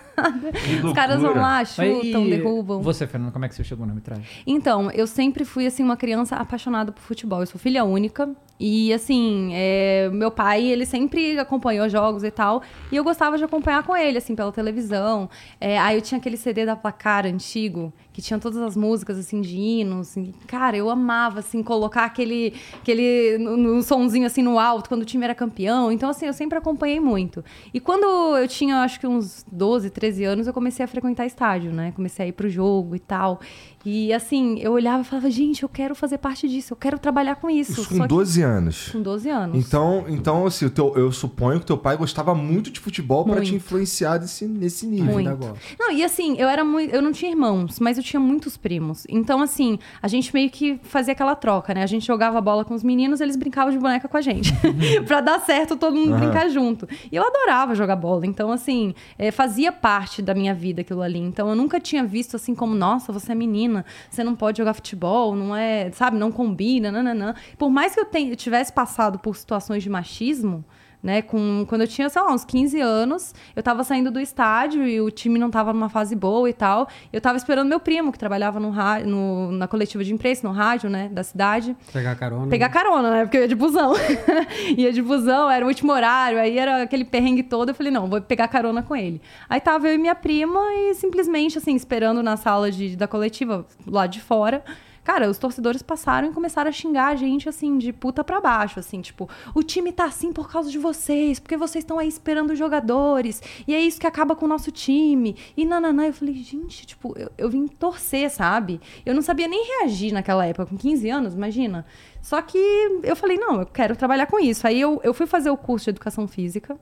Os 0.84 0.92
caras 0.92 1.20
vão 1.20 1.34
lá, 1.34 1.64
chutam, 1.64 2.24
e 2.24 2.30
derrubam. 2.30 2.80
Você, 2.82 3.06
Fernando, 3.06 3.32
como 3.32 3.44
é 3.44 3.48
que 3.48 3.54
você 3.54 3.64
chegou 3.64 3.86
na 3.86 3.92
arbitragem? 3.92 4.24
Então, 4.46 4.90
eu 4.90 5.06
sempre 5.06 5.44
fui, 5.44 5.66
assim, 5.66 5.82
uma 5.82 5.96
criança 5.96 6.36
apaixonada 6.36 6.92
por 6.92 7.00
futebol. 7.00 7.40
Eu 7.40 7.46
sou 7.46 7.60
filha 7.60 7.84
única. 7.84 8.28
E, 8.60 8.92
assim, 8.92 9.50
é, 9.54 10.10
meu 10.12 10.32
pai, 10.32 10.64
ele 10.64 10.84
sempre 10.84 11.38
acompanhou 11.38 11.88
jogos 11.88 12.24
e 12.24 12.30
tal. 12.30 12.62
E 12.90 12.96
eu 12.96 13.04
gostava 13.04 13.38
de 13.38 13.44
acompanhar 13.44 13.84
com 13.84 13.96
ele, 13.96 14.18
assim, 14.18 14.34
pela 14.34 14.50
televisão. 14.50 15.30
É, 15.60 15.78
aí 15.78 15.96
eu 15.96 16.02
tinha 16.02 16.18
aquele 16.18 16.36
CD 16.36 16.66
da 16.66 16.74
Placar 16.74 17.24
antigo, 17.24 17.92
que 18.12 18.20
tinha 18.20 18.38
todas 18.38 18.58
as 18.58 18.76
músicas, 18.76 19.16
assim, 19.16 19.40
de 19.40 19.56
hinos. 19.56 20.16
E, 20.16 20.34
cara, 20.48 20.76
eu 20.76 20.90
amava, 20.90 21.38
assim, 21.38 21.62
colocar 21.62 22.04
aquele, 22.04 22.52
aquele 22.80 23.38
no, 23.38 23.56
no 23.56 23.82
sonzinho, 23.82 24.26
assim, 24.26 24.42
no 24.42 24.58
alto, 24.58 24.88
quando 24.88 25.02
o 25.02 25.04
time 25.04 25.22
era 25.22 25.36
campeão. 25.36 25.92
Então, 25.92 26.10
assim, 26.10 26.26
eu 26.26 26.32
sempre 26.32 26.58
acompanhei 26.58 26.98
muito. 26.98 27.44
E 27.72 27.78
quando 27.78 28.36
eu 28.36 28.48
tinha, 28.48 28.78
acho 28.82 28.98
que 28.98 29.06
uns 29.06 29.46
12, 29.52 29.90
13 30.08 30.24
anos, 30.24 30.46
eu 30.46 30.54
comecei 30.54 30.84
a 30.84 30.88
frequentar 30.88 31.26
estádio, 31.26 31.70
né? 31.72 31.92
Comecei 31.92 32.26
a 32.26 32.28
ir 32.28 32.32
pro 32.32 32.48
jogo 32.48 32.96
e 32.96 32.98
tal. 32.98 33.40
E, 33.84 34.12
assim, 34.12 34.58
eu 34.58 34.72
olhava 34.72 35.02
e 35.02 35.04
falava, 35.04 35.30
gente, 35.30 35.62
eu 35.62 35.68
quero 35.68 35.94
fazer 35.94 36.18
parte 36.18 36.48
disso, 36.48 36.72
eu 36.72 36.76
quero 36.76 36.98
trabalhar 36.98 37.36
com 37.36 37.48
isso. 37.48 37.72
Isso 37.72 37.84
Só 37.84 37.88
com 37.90 38.00
que- 38.02 38.08
12 38.08 38.42
anos. 38.42 38.88
Com 38.90 39.00
12 39.00 39.28
anos. 39.30 39.56
Então, 39.66 40.04
então 40.08 40.46
assim, 40.46 40.66
o 40.66 40.70
teu, 40.70 40.94
eu 40.96 41.10
suponho 41.12 41.60
que 41.60 41.66
teu 41.66 41.78
pai 41.78 41.96
gostava 41.96 42.34
muito 42.34 42.70
de 42.70 42.80
futebol 42.80 43.24
pra 43.24 43.40
te 43.40 43.54
influenciar 43.54 44.18
desse, 44.18 44.46
nesse 44.46 44.86
nível. 44.86 45.12
Muito. 45.12 45.36
Gosto. 45.36 45.58
Não, 45.78 45.92
e 45.92 46.02
assim, 46.04 46.36
eu 46.38 46.48
era 46.48 46.64
muito. 46.64 46.92
Eu 46.94 47.00
não 47.00 47.12
tinha 47.12 47.30
irmãos, 47.30 47.78
mas 47.78 47.96
eu 47.96 48.02
tinha 48.02 48.18
muitos 48.18 48.56
primos. 48.56 49.04
Então, 49.08 49.40
assim, 49.40 49.78
a 50.02 50.08
gente 50.08 50.32
meio 50.34 50.50
que 50.50 50.78
fazia 50.82 51.12
aquela 51.12 51.34
troca, 51.34 51.72
né? 51.72 51.82
A 51.82 51.86
gente 51.86 52.06
jogava 52.06 52.40
bola 52.40 52.64
com 52.64 52.74
os 52.74 52.82
meninos, 52.82 53.20
eles 53.20 53.36
brincavam 53.36 53.72
de 53.72 53.78
boneca 53.78 54.08
com 54.08 54.16
a 54.16 54.20
gente. 54.20 54.52
pra 55.06 55.20
dar 55.20 55.40
certo, 55.40 55.76
todo 55.76 55.94
mundo 55.94 56.16
brincar 56.16 56.48
junto. 56.48 56.88
E 57.10 57.14
eu 57.16 57.22
adorava 57.26 57.74
jogar 57.74 57.96
bola. 57.96 58.26
Então, 58.26 58.50
assim, 58.50 58.94
é, 59.18 59.30
fazia 59.30 59.70
parte 59.70 60.20
da 60.20 60.34
minha 60.34 60.54
vida 60.54 60.80
aquilo 60.80 61.02
ali. 61.02 61.18
Então, 61.18 61.48
eu 61.48 61.54
nunca 61.54 61.78
tinha 61.78 62.04
visto 62.04 62.34
assim 62.36 62.54
como, 62.54 62.74
nossa, 62.74 63.12
você 63.12 63.32
é 63.32 63.34
menina, 63.34 63.67
você 64.10 64.24
não 64.24 64.34
pode 64.34 64.58
jogar 64.58 64.74
futebol, 64.74 65.34
não 65.34 65.54
é, 65.54 65.90
sabe, 65.92 66.16
não 66.16 66.30
combina, 66.30 66.90
nananã. 66.90 67.34
Por 67.56 67.70
mais 67.70 67.94
que 67.94 68.00
eu, 68.00 68.04
tenha, 68.04 68.34
tivesse 68.36 68.72
passado 68.72 69.18
por 69.18 69.36
situações 69.36 69.82
de 69.82 69.90
machismo, 69.90 70.64
né, 71.08 71.22
com, 71.22 71.64
quando 71.66 71.80
eu 71.80 71.88
tinha, 71.88 72.06
sei 72.10 72.20
lá, 72.20 72.30
uns 72.30 72.44
15 72.44 72.78
anos, 72.80 73.34
eu 73.56 73.62
tava 73.62 73.82
saindo 73.82 74.10
do 74.10 74.20
estádio 74.20 74.86
e 74.86 75.00
o 75.00 75.10
time 75.10 75.38
não 75.38 75.50
tava 75.50 75.72
numa 75.72 75.88
fase 75.88 76.14
boa 76.14 76.50
e 76.50 76.52
tal. 76.52 76.86
Eu 77.10 77.18
tava 77.18 77.38
esperando 77.38 77.66
meu 77.66 77.80
primo, 77.80 78.12
que 78.12 78.18
trabalhava 78.18 78.60
no, 78.60 78.70
no- 79.06 79.52
na 79.52 79.66
coletiva 79.66 80.04
de 80.04 80.12
imprensa, 80.12 80.46
no 80.46 80.52
rádio, 80.52 80.90
né, 80.90 81.08
da 81.10 81.22
cidade, 81.24 81.74
Pegar 81.92 82.14
carona. 82.14 82.46
pegar 82.48 82.68
carona, 82.68 83.10
né, 83.10 83.24
porque 83.24 83.38
eu 83.38 83.42
ia 83.42 83.48
de 83.48 83.54
busão. 83.54 83.94
ia 84.76 84.92
de 84.92 85.00
busão, 85.00 85.50
era 85.50 85.64
o 85.64 85.68
último 85.68 85.92
horário, 85.92 86.38
aí 86.38 86.58
era 86.58 86.82
aquele 86.82 87.06
perrengue 87.06 87.42
todo. 87.42 87.70
Eu 87.70 87.74
falei, 87.74 87.90
não, 87.90 88.06
vou 88.06 88.20
pegar 88.20 88.46
carona 88.48 88.82
com 88.82 88.94
ele. 88.94 89.20
Aí 89.48 89.60
tava 89.62 89.88
eu 89.88 89.94
e 89.94 89.98
minha 89.98 90.14
prima 90.14 90.60
e 90.74 90.94
simplesmente, 90.94 91.56
assim, 91.56 91.74
esperando 91.74 92.22
na 92.22 92.36
sala 92.36 92.70
de, 92.70 92.96
da 92.96 93.08
coletiva, 93.08 93.64
lá 93.86 94.06
de 94.06 94.20
fora. 94.20 94.62
Cara, 95.08 95.30
os 95.30 95.38
torcedores 95.38 95.80
passaram 95.80 96.28
e 96.28 96.32
começaram 96.34 96.68
a 96.68 96.72
xingar 96.72 97.06
a 97.06 97.16
gente, 97.16 97.48
assim, 97.48 97.78
de 97.78 97.94
puta 97.94 98.22
pra 98.22 98.42
baixo, 98.42 98.78
assim, 98.78 99.00
tipo, 99.00 99.26
o 99.54 99.62
time 99.62 99.90
tá 99.90 100.04
assim 100.04 100.34
por 100.34 100.52
causa 100.52 100.70
de 100.70 100.78
vocês, 100.78 101.38
porque 101.38 101.56
vocês 101.56 101.82
estão 101.82 101.98
aí 101.98 102.06
esperando 102.06 102.50
os 102.50 102.58
jogadores, 102.58 103.42
e 103.66 103.74
é 103.74 103.80
isso 103.80 103.98
que 103.98 104.06
acaba 104.06 104.36
com 104.36 104.44
o 104.44 104.48
nosso 104.48 104.70
time, 104.70 105.34
e 105.56 105.64
nananã. 105.64 106.08
Eu 106.08 106.12
falei, 106.12 106.34
gente, 106.34 106.84
tipo, 106.84 107.18
eu, 107.18 107.30
eu 107.38 107.48
vim 107.48 107.66
torcer, 107.66 108.30
sabe? 108.30 108.82
Eu 109.06 109.14
não 109.14 109.22
sabia 109.22 109.48
nem 109.48 109.66
reagir 109.78 110.12
naquela 110.12 110.44
época, 110.44 110.66
com 110.66 110.76
15 110.76 111.08
anos, 111.08 111.32
imagina. 111.32 111.86
Só 112.20 112.42
que 112.42 112.58
eu 113.02 113.16
falei, 113.16 113.38
não, 113.38 113.60
eu 113.60 113.66
quero 113.66 113.96
trabalhar 113.96 114.26
com 114.26 114.38
isso. 114.38 114.66
Aí 114.66 114.78
eu, 114.78 115.00
eu 115.02 115.14
fui 115.14 115.26
fazer 115.26 115.48
o 115.48 115.56
curso 115.56 115.84
de 115.84 115.90
educação 115.90 116.28
física, 116.28 116.78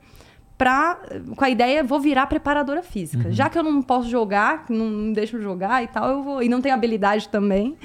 pra, 0.59 0.99
com 1.37 1.45
a 1.45 1.51
ideia, 1.51 1.85
vou 1.85 2.01
virar 2.01 2.27
preparadora 2.27 2.83
física. 2.83 3.31
Já 3.31 3.49
que 3.49 3.59
eu 3.59 3.63
não 3.63 3.83
posso 3.83 4.09
jogar, 4.09 4.65
não 4.71 4.87
me 4.87 5.15
deixam 5.15 5.41
jogar 5.41 5.83
e 5.83 5.87
tal, 5.87 6.09
eu 6.11 6.23
vou, 6.23 6.43
e 6.43 6.49
não 6.49 6.61
tenho 6.61 6.75
habilidade 6.75 7.29
também, 7.29 7.77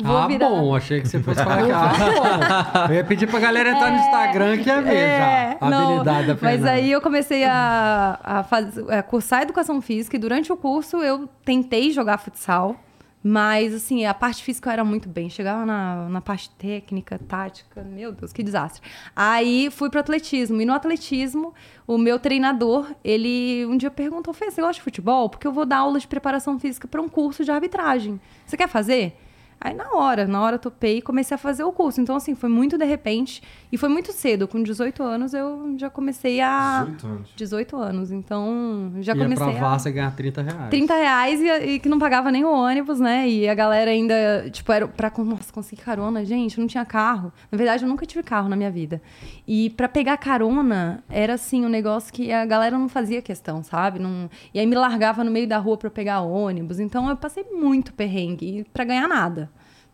vou 0.00 0.16
ah, 0.16 0.26
virar... 0.26 0.48
bom, 0.48 0.74
achei 0.74 1.00
que 1.00 1.08
você 1.08 1.20
fosse 1.20 1.42
falar 1.42 1.64
que 1.64 1.72
ah, 1.72 2.86
bom. 2.86 2.92
Eu 2.92 2.94
ia 2.96 3.04
pedir 3.04 3.26
pra 3.26 3.40
galera 3.40 3.70
entrar 3.70 3.90
no 3.90 3.98
Instagram 3.98 4.58
que 4.58 4.68
ia 4.68 4.80
ver 4.80 4.96
É, 4.96 5.58
já 5.60 5.70
não, 5.70 5.88
habilidade 5.88 6.26
da 6.28 6.32
Mas 6.34 6.40
Fernanda. 6.40 6.70
aí 6.70 6.92
eu 6.92 7.00
comecei 7.00 7.44
a, 7.44 8.18
a, 8.22 8.42
faz, 8.44 8.78
a 8.78 9.02
cursar 9.02 9.42
educação 9.42 9.80
física 9.80 10.16
e 10.16 10.18
durante 10.18 10.52
o 10.52 10.56
curso 10.56 10.98
eu 10.98 11.28
tentei 11.44 11.90
jogar 11.90 12.18
futsal. 12.18 12.76
Mas, 13.22 13.74
assim, 13.74 14.06
a 14.06 14.14
parte 14.14 14.42
física 14.42 14.70
eu 14.70 14.72
era 14.72 14.84
muito 14.84 15.08
bem. 15.08 15.28
Chegava 15.28 15.66
na, 15.66 16.08
na 16.08 16.20
parte 16.20 16.50
técnica, 16.50 17.18
tática, 17.18 17.82
meu 17.82 18.12
Deus, 18.12 18.32
que 18.32 18.42
desastre. 18.42 18.82
Aí 19.14 19.70
fui 19.70 19.90
pro 19.90 20.00
atletismo. 20.00 20.60
E 20.60 20.64
no 20.64 20.72
atletismo, 20.72 21.52
o 21.86 21.98
meu 21.98 22.18
treinador, 22.18 22.94
ele 23.04 23.66
um 23.66 23.76
dia 23.76 23.90
perguntou: 23.90 24.32
Fê, 24.32 24.50
você 24.50 24.60
gosta 24.60 24.74
de 24.74 24.82
futebol? 24.82 25.28
Porque 25.28 25.46
eu 25.46 25.52
vou 25.52 25.66
dar 25.66 25.78
aula 25.78 25.98
de 25.98 26.08
preparação 26.08 26.58
física 26.58 26.88
para 26.88 27.00
um 27.02 27.08
curso 27.08 27.44
de 27.44 27.50
arbitragem. 27.50 28.18
Você 28.46 28.56
quer 28.56 28.68
fazer? 28.68 29.16
Aí 29.62 29.74
na 29.74 29.90
hora, 29.92 30.26
na 30.26 30.40
hora 30.40 30.54
eu 30.54 30.58
topei 30.58 30.98
e 30.98 31.02
comecei 31.02 31.34
a 31.34 31.38
fazer 31.38 31.64
o 31.64 31.70
curso. 31.70 32.00
Então, 32.00 32.16
assim, 32.16 32.34
foi 32.34 32.48
muito 32.48 32.78
de 32.78 32.84
repente 32.86 33.42
e 33.70 33.76
foi 33.76 33.90
muito 33.90 34.10
cedo. 34.10 34.48
Com 34.48 34.62
18 34.62 35.02
anos 35.02 35.34
eu 35.34 35.74
já 35.76 35.90
comecei 35.90 36.40
a. 36.40 36.86
18 36.86 37.06
anos. 37.06 37.30
18 37.36 37.76
anos. 37.76 38.10
Então, 38.10 38.92
já 39.00 39.14
Ia 39.14 39.22
comecei 39.22 39.46
pra 39.46 39.56
a. 39.56 39.60
Varsa 39.60 39.90
ganhar 39.90 40.16
30 40.16 40.42
reais. 40.42 40.70
30 40.70 40.94
reais 40.94 41.40
e, 41.42 41.72
e 41.74 41.78
que 41.78 41.90
não 41.90 41.98
pagava 41.98 42.32
nem 42.32 42.42
o 42.42 42.50
ônibus, 42.50 42.98
né? 42.98 43.28
E 43.28 43.46
a 43.46 43.54
galera 43.54 43.90
ainda, 43.90 44.48
tipo, 44.50 44.72
era 44.72 44.88
pra 44.88 45.12
nossa, 45.18 45.52
conseguir 45.52 45.82
carona, 45.82 46.24
gente, 46.24 46.58
não 46.58 46.66
tinha 46.66 46.84
carro. 46.86 47.30
Na 47.52 47.58
verdade, 47.58 47.84
eu 47.84 47.88
nunca 47.88 48.06
tive 48.06 48.22
carro 48.22 48.48
na 48.48 48.56
minha 48.56 48.70
vida. 48.70 49.02
E 49.46 49.68
pra 49.70 49.90
pegar 49.90 50.16
carona, 50.16 51.04
era 51.06 51.34
assim, 51.34 51.66
um 51.66 51.68
negócio 51.68 52.10
que 52.10 52.32
a 52.32 52.46
galera 52.46 52.78
não 52.78 52.88
fazia 52.88 53.20
questão, 53.20 53.62
sabe? 53.62 53.98
Não... 53.98 54.30
E 54.54 54.58
aí 54.58 54.64
me 54.64 54.74
largava 54.74 55.22
no 55.22 55.30
meio 55.30 55.46
da 55.46 55.58
rua 55.58 55.76
pra 55.76 55.90
pegar 55.90 56.22
ônibus. 56.22 56.80
Então 56.80 57.10
eu 57.10 57.16
passei 57.16 57.44
muito 57.52 57.92
perrengue 57.92 58.60
e 58.60 58.64
pra 58.64 58.84
ganhar 58.84 59.06
nada. 59.06 59.49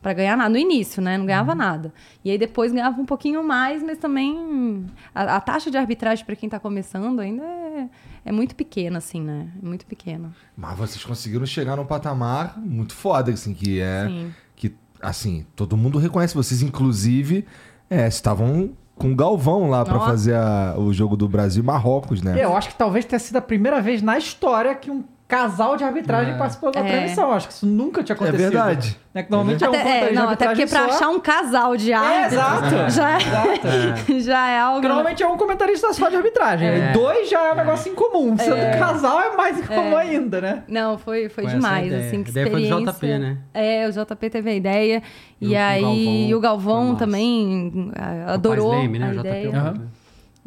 Pra 0.07 0.12
ganhar 0.12 0.37
nada. 0.37 0.49
No 0.51 0.57
início, 0.57 1.03
né? 1.03 1.19
Não 1.19 1.27
ganhava 1.27 1.53
nada. 1.53 1.92
E 2.25 2.31
aí 2.31 2.38
depois 2.38 2.71
ganhava 2.71 3.01
um 3.01 3.05
pouquinho 3.05 3.42
mais, 3.42 3.83
mas 3.83 3.99
também 3.99 4.87
a, 5.12 5.35
a 5.35 5.40
taxa 5.40 5.69
de 5.69 5.77
arbitragem 5.77 6.25
pra 6.25 6.37
quem 6.37 6.49
tá 6.49 6.61
começando 6.61 7.19
ainda 7.19 7.42
é, 7.42 7.88
é 8.27 8.31
muito 8.31 8.55
pequena, 8.55 8.99
assim, 8.99 9.21
né? 9.21 9.49
É 9.61 9.66
muito 9.66 9.85
pequena. 9.85 10.33
Mas 10.57 10.79
vocês 10.79 11.05
conseguiram 11.05 11.45
chegar 11.45 11.75
num 11.75 11.85
patamar 11.85 12.57
muito 12.57 12.95
foda, 12.95 13.33
assim, 13.33 13.53
que 13.53 13.81
é. 13.81 14.07
Sim. 14.07 14.35
Que, 14.55 14.73
assim, 15.03 15.45
todo 15.57 15.77
mundo 15.77 15.99
reconhece. 15.99 16.37
Vocês, 16.37 16.62
inclusive, 16.62 17.45
é, 17.90 18.07
estavam 18.07 18.71
com 18.95 19.11
o 19.11 19.16
Galvão 19.16 19.69
lá 19.69 19.85
pra 19.85 19.95
Nossa. 19.95 20.07
fazer 20.07 20.37
a- 20.37 20.77
o 20.79 20.92
jogo 20.92 21.16
do 21.16 21.29
Brasil 21.29 21.64
e 21.64 21.66
Marrocos, 21.66 22.23
né? 22.23 22.45
Eu 22.45 22.57
acho 22.57 22.69
que 22.69 22.77
talvez 22.77 23.05
tenha 23.05 23.19
sido 23.19 23.38
a 23.38 23.42
primeira 23.42 23.83
vez 23.83 24.01
na 24.03 24.16
história 24.16 24.73
que 24.77 24.88
um 24.88 25.03
casal 25.29 25.77
de 25.77 25.83
arbitragem 25.83 26.35
É. 26.35 26.37
participou 26.39 26.71
da 26.71 26.81
É. 26.81 26.85
transmissão. 26.89 27.33
Acho 27.33 27.49
que 27.49 27.55
isso 27.55 27.67
nunca 27.67 28.03
tinha 28.03 28.15
É 28.15 28.17
acontecido. 28.17 28.39
verdade. 28.51 28.97
Né? 29.12 29.23
Que 29.23 29.31
normalmente 29.31 29.65
é, 29.65 29.67
um 29.67 29.71
Até, 29.71 29.79
comentarista 29.83 30.07
é, 30.07 30.09
de 30.11 30.15
não, 30.15 30.29
até 30.31 30.45
porque 30.47 30.61
arbitragem 30.62 30.89
pra 30.89 30.99
só. 30.99 31.05
achar 31.05 31.17
um 31.17 31.21
casal 31.21 31.77
de 31.77 31.91
É, 31.93 31.95
árbitros 31.97 32.33
exato. 32.33 32.71
já, 32.93 33.17
Exato. 33.19 34.21
já 34.21 34.49
é 34.51 34.59
algo. 34.61 34.75
Porque 34.75 34.89
normalmente 34.89 35.23
é 35.23 35.27
um 35.27 35.37
comentarista 35.37 35.93
só 35.93 36.09
de 36.09 36.17
arbitragem. 36.17 36.69
É. 36.69 36.91
E 36.91 36.93
dois 36.93 37.29
já 37.29 37.43
é 37.49 37.53
um 37.53 37.57
negócio 37.57 37.91
incomum. 37.91 38.37
Sendo 38.39 38.57
É. 38.57 38.77
casal 38.79 39.21
é 39.21 39.35
mais 39.37 39.59
incomum 39.59 39.99
É. 39.99 40.03
ainda, 40.03 40.41
né? 40.41 40.62
Não, 40.69 40.97
foi, 40.99 41.29
foi 41.29 41.45
essa 41.47 41.55
demais, 41.57 41.93
assim, 41.93 42.23
que 42.23 42.29
A 42.29 42.33
ideia 42.33 42.47
foi 42.51 42.61
do 42.61 42.67
experiência. 42.67 42.93
JP, 42.93 43.19
né? 43.19 43.39
É, 43.55 43.89
o 43.89 43.93
JP 43.93 44.31
teve 44.31 44.51
a 44.51 44.55
ideia. 44.55 45.03
E 45.41 45.47
com 45.49 45.53
o 45.55 45.57
aí 45.59 46.29
Galvão, 46.31 46.37
o 46.37 46.41
Galvão 46.41 46.77
foi 46.83 46.87
massa. 46.93 46.99
também 46.99 47.93
adorou 48.27 48.71
Leme, 48.79 48.99
né? 48.99 49.07
a 49.07 49.12
JP 49.12 49.19
ideia. 49.21 49.47
é 49.47 49.49
o 49.49 49.53
né? 49.53 49.75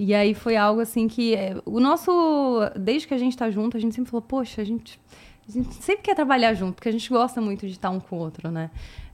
E 0.01 0.13
aí 0.15 0.33
foi 0.33 0.55
algo 0.55 0.79
assim 0.79 1.09
que 1.09 1.35
é, 1.35 1.57
o 1.65 1.77
nosso, 1.81 2.09
desde 2.79 3.05
que 3.05 3.13
a 3.13 3.17
gente 3.17 3.35
tá 3.35 3.51
junto, 3.51 3.75
a 3.75 3.79
gente 3.81 3.93
sempre 3.93 4.09
falou, 4.09 4.21
poxa, 4.21 4.61
a 4.61 4.63
gente, 4.63 4.97
a 5.45 5.51
gente 5.51 5.73
sempre 5.75 6.03
quer 6.03 6.15
trabalhar 6.15 6.53
junto, 6.53 6.75
porque 6.75 6.87
a 6.87 6.91
gente 6.91 7.09
gosta 7.09 7.41
muito 7.41 7.67
de 7.67 7.73
estar 7.73 7.89
um 7.89 7.99
com 7.99 8.15
o 8.15 8.19
outro, 8.19 8.49
né? 8.49 8.69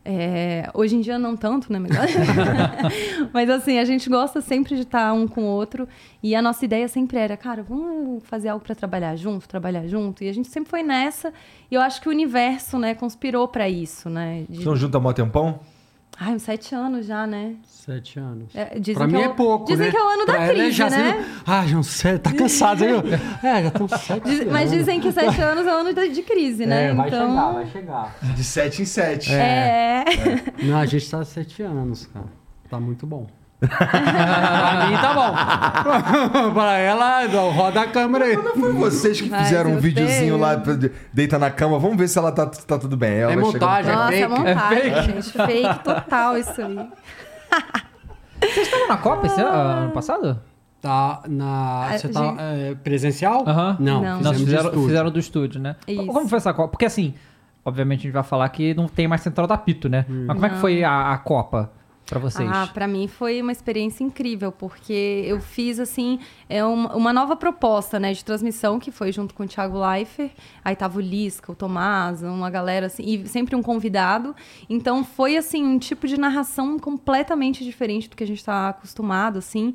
É, 0.08 0.70
hoje 0.76 0.96
em 0.96 1.02
dia 1.02 1.18
não 1.18 1.36
tanto, 1.36 1.74
né? 1.74 1.80
Mas, 1.80 1.90
mas 3.34 3.50
assim, 3.50 3.80
a 3.80 3.86
gente 3.86 4.08
gosta 4.08 4.40
sempre 4.42 4.76
de 4.76 4.82
estar 4.84 5.12
um 5.14 5.28
com 5.28 5.42
o 5.42 5.48
outro. 5.48 5.88
E 6.22 6.36
a 6.36 6.42
nossa 6.44 6.64
ideia 6.64 6.88
sempre 6.88 7.18
era, 7.18 7.36
cara, 7.36 7.64
vamos 7.64 8.22
fazer 8.24 8.50
algo 8.50 8.64
para 8.64 8.76
trabalhar 8.76 9.16
junto, 9.16 9.48
trabalhar 9.48 9.88
junto. 9.88 10.24
E 10.24 10.30
a 10.30 10.34
gente 10.34 10.48
sempre 10.50 10.70
foi 10.70 10.84
nessa. 10.84 11.34
E 11.72 11.74
eu 11.74 11.82
acho 11.82 12.00
que 12.00 12.08
o 12.08 12.12
universo, 12.12 12.78
né, 12.78 12.94
conspirou 12.94 13.48
para 13.48 13.68
isso, 13.68 14.08
né? 14.08 14.46
De- 14.48 14.60
Estão 14.60 14.76
juntos 14.76 14.96
há 14.96 15.00
mó 15.00 15.12
tempão? 15.12 15.60
Ai, 16.18 16.34
uns 16.36 16.44
sete 16.44 16.74
anos 16.74 17.06
já, 17.06 17.28
né? 17.28 17.56
Sete 17.66 18.18
anos. 18.20 18.56
É, 18.56 18.80
dizem 18.80 18.96
pra 18.96 19.06
que 19.08 19.14
mim 19.14 19.20
é 19.22 19.26
é 19.26 19.30
o- 19.30 19.36
pouco, 19.36 19.66
dizem 19.66 19.86
né? 19.88 19.92
que 19.92 19.98
é 19.98 20.02
o 20.04 20.08
ano 20.08 20.26
da 20.26 20.34
Pra 20.34 20.44
ela 20.44 20.52
é 20.54 20.56
crise, 20.56 20.72
já 20.72 20.90
né? 20.90 21.14
sendo- 21.14 21.42
Ah, 21.46 21.68
já 21.68 21.84
sete, 21.84 22.22
tá 22.22 22.32
cansado, 22.32 22.78
viu? 22.80 22.98
É, 23.44 23.62
já 23.64 23.68
estão 23.68 23.88
sete 23.88 24.24
Diz- 24.24 24.48
mas 24.52 24.72
dizem 24.72 25.00
que 25.02 25.12
sete 25.12 25.40
anos 25.44 25.68
é 25.68 25.76
o 25.76 25.78
ano 25.80 25.94
de, 25.94 26.10
crise, 26.24 26.66
né? 26.66 26.86
É, 26.86 26.94
vai 26.94 27.08
então. 27.10 27.30
chegar, 27.30 27.52
vai 27.52 27.66
chegar. 27.68 28.16
De 28.36 28.44
7 28.44 28.82
em 28.82 28.86
7. 28.86 29.34
É. 29.34 30.06
Não, 30.64 30.78
a 30.78 30.86
gente 30.86 31.10
tá 31.12 31.20
há 31.20 31.26
sete 31.26 31.62
anos, 31.62 32.06
cara. 32.08 32.26
Tá 32.70 32.80
muito 32.80 33.06
bom. 33.06 33.28
Pra 33.60 34.88
mim 34.88 34.98
tá 34.98 35.14
bom. 35.14 36.52
pra 36.54 36.78
ela, 36.78 37.28
não, 37.28 37.52
roda 37.52 37.82
a 37.82 37.88
câmera 37.88 38.26
aí. 38.26 38.36
Não 38.36 38.54
foi 38.56 38.72
vocês 38.74 39.20
que 39.22 39.30
Mas 39.30 39.44
fizeram 39.48 39.72
um 39.72 39.74
eu 39.76 39.80
videozinho 39.80 40.20
tenho. 40.20 40.38
lá, 40.38 40.56
deita 41.14 41.40
na 41.40 41.50
cama, 41.50 41.80
vamos 41.80 41.98
ver 41.98 42.08
se 42.08 42.18
ela 42.18 42.32
tá, 42.32 42.46
tá 42.46 42.78
tudo 42.78 42.96
bem. 42.98 43.14
Ela 43.20 43.34
É 43.34 43.36
montagem, 43.36 43.94
Nossa, 43.94 44.14
é 44.14 44.18
fake? 44.20 44.30
montagem, 44.30 44.78
É 44.78 45.02
fake? 45.04 45.12
gente. 45.12 45.32
Fake 45.32 45.80
total 45.84 46.38
isso 46.38 46.62
aí. 46.62 46.90
Vocês 48.42 48.68
estavam 48.68 48.88
na 48.90 48.98
Copa 48.98 49.26
esse 49.28 49.42
ano, 49.42 49.50
ano 49.58 49.92
passado? 49.92 50.40
Tá 50.82 51.22
na. 51.28 51.88
A 51.88 51.98
Você 51.98 52.10
tá 52.10 52.22
gente- 52.22 52.38
é, 52.40 52.76
presencial? 52.84 53.44
Aham. 53.48 53.78
Não, 53.80 54.02
Não. 54.02 54.10
Não, 54.10 54.18
fizemos 54.18 54.40
fizeram, 54.42 54.66
estúdio. 54.66 54.88
fizeram 54.88 55.12
do 55.12 55.20
estúdio, 55.20 55.62
né? 55.62 55.76
Isso. 55.88 56.06
Como 56.06 56.28
foi 56.28 56.38
essa 56.38 56.54
Copa? 56.54 56.68
Porque 56.70 56.86
assim, 56.86 57.16
obviamente 57.64 58.02
a 58.02 58.04
gente 58.04 58.12
vai 58.14 58.22
falar 58.24 58.48
que 58.50 58.74
não 58.76 58.88
tem 58.88 59.08
mais 59.08 59.22
central 59.22 59.48
da 59.48 59.58
Pito, 59.58 59.90
né? 59.90 60.06
Mas 60.08 60.36
como 60.36 60.46
é 60.46 60.50
que 60.50 60.56
Não. 60.56 60.62
foi 60.62 60.84
a, 60.84 61.12
a 61.14 61.18
Copa 61.18 61.72
pra 62.06 62.20
vocês? 62.20 62.50
Ah, 62.52 62.68
pra 62.68 62.88
mim 62.88 63.08
foi 63.08 63.42
uma 63.42 63.52
experiência 63.52 64.04
incrível, 64.04 64.52
porque 64.52 65.24
eu 65.26 65.40
fiz, 65.40 65.80
assim, 65.80 66.20
é 66.50 66.64
uma, 66.64 67.12
nova 67.12 67.36
proposta, 67.36 68.00
né, 68.00 68.14
de 68.14 68.24
transmissão, 68.24 68.80
que 68.80 68.92
foi 68.92 69.12
junto 69.12 69.34
com 69.34 69.44
o 69.44 69.48
Thiago 69.48 69.80
Leifert, 69.80 70.32
aí 70.64 70.76
tava 70.76 70.98
o 71.00 71.02
Lisca, 71.02 71.52
o 71.52 71.56
Tomás, 71.56 72.22
uma 72.22 72.50
galera, 72.50 72.88
assim, 72.88 73.04
e 73.04 73.28
sempre 73.28 73.56
um 73.56 73.64
convidado. 73.64 74.36
Então 74.70 75.04
foi, 75.04 75.38
assim, 75.38 75.64
um 75.64 75.80
tipo 75.80 76.08
de 76.08 76.20
narração 76.20 76.78
completamente 76.78 77.64
diferente 77.64 78.10
do 78.10 78.16
que 78.16 78.24
a 78.24 78.28
gente 78.28 78.44
tá 78.44 78.70
acostumado, 78.70 79.40
assim, 79.40 79.74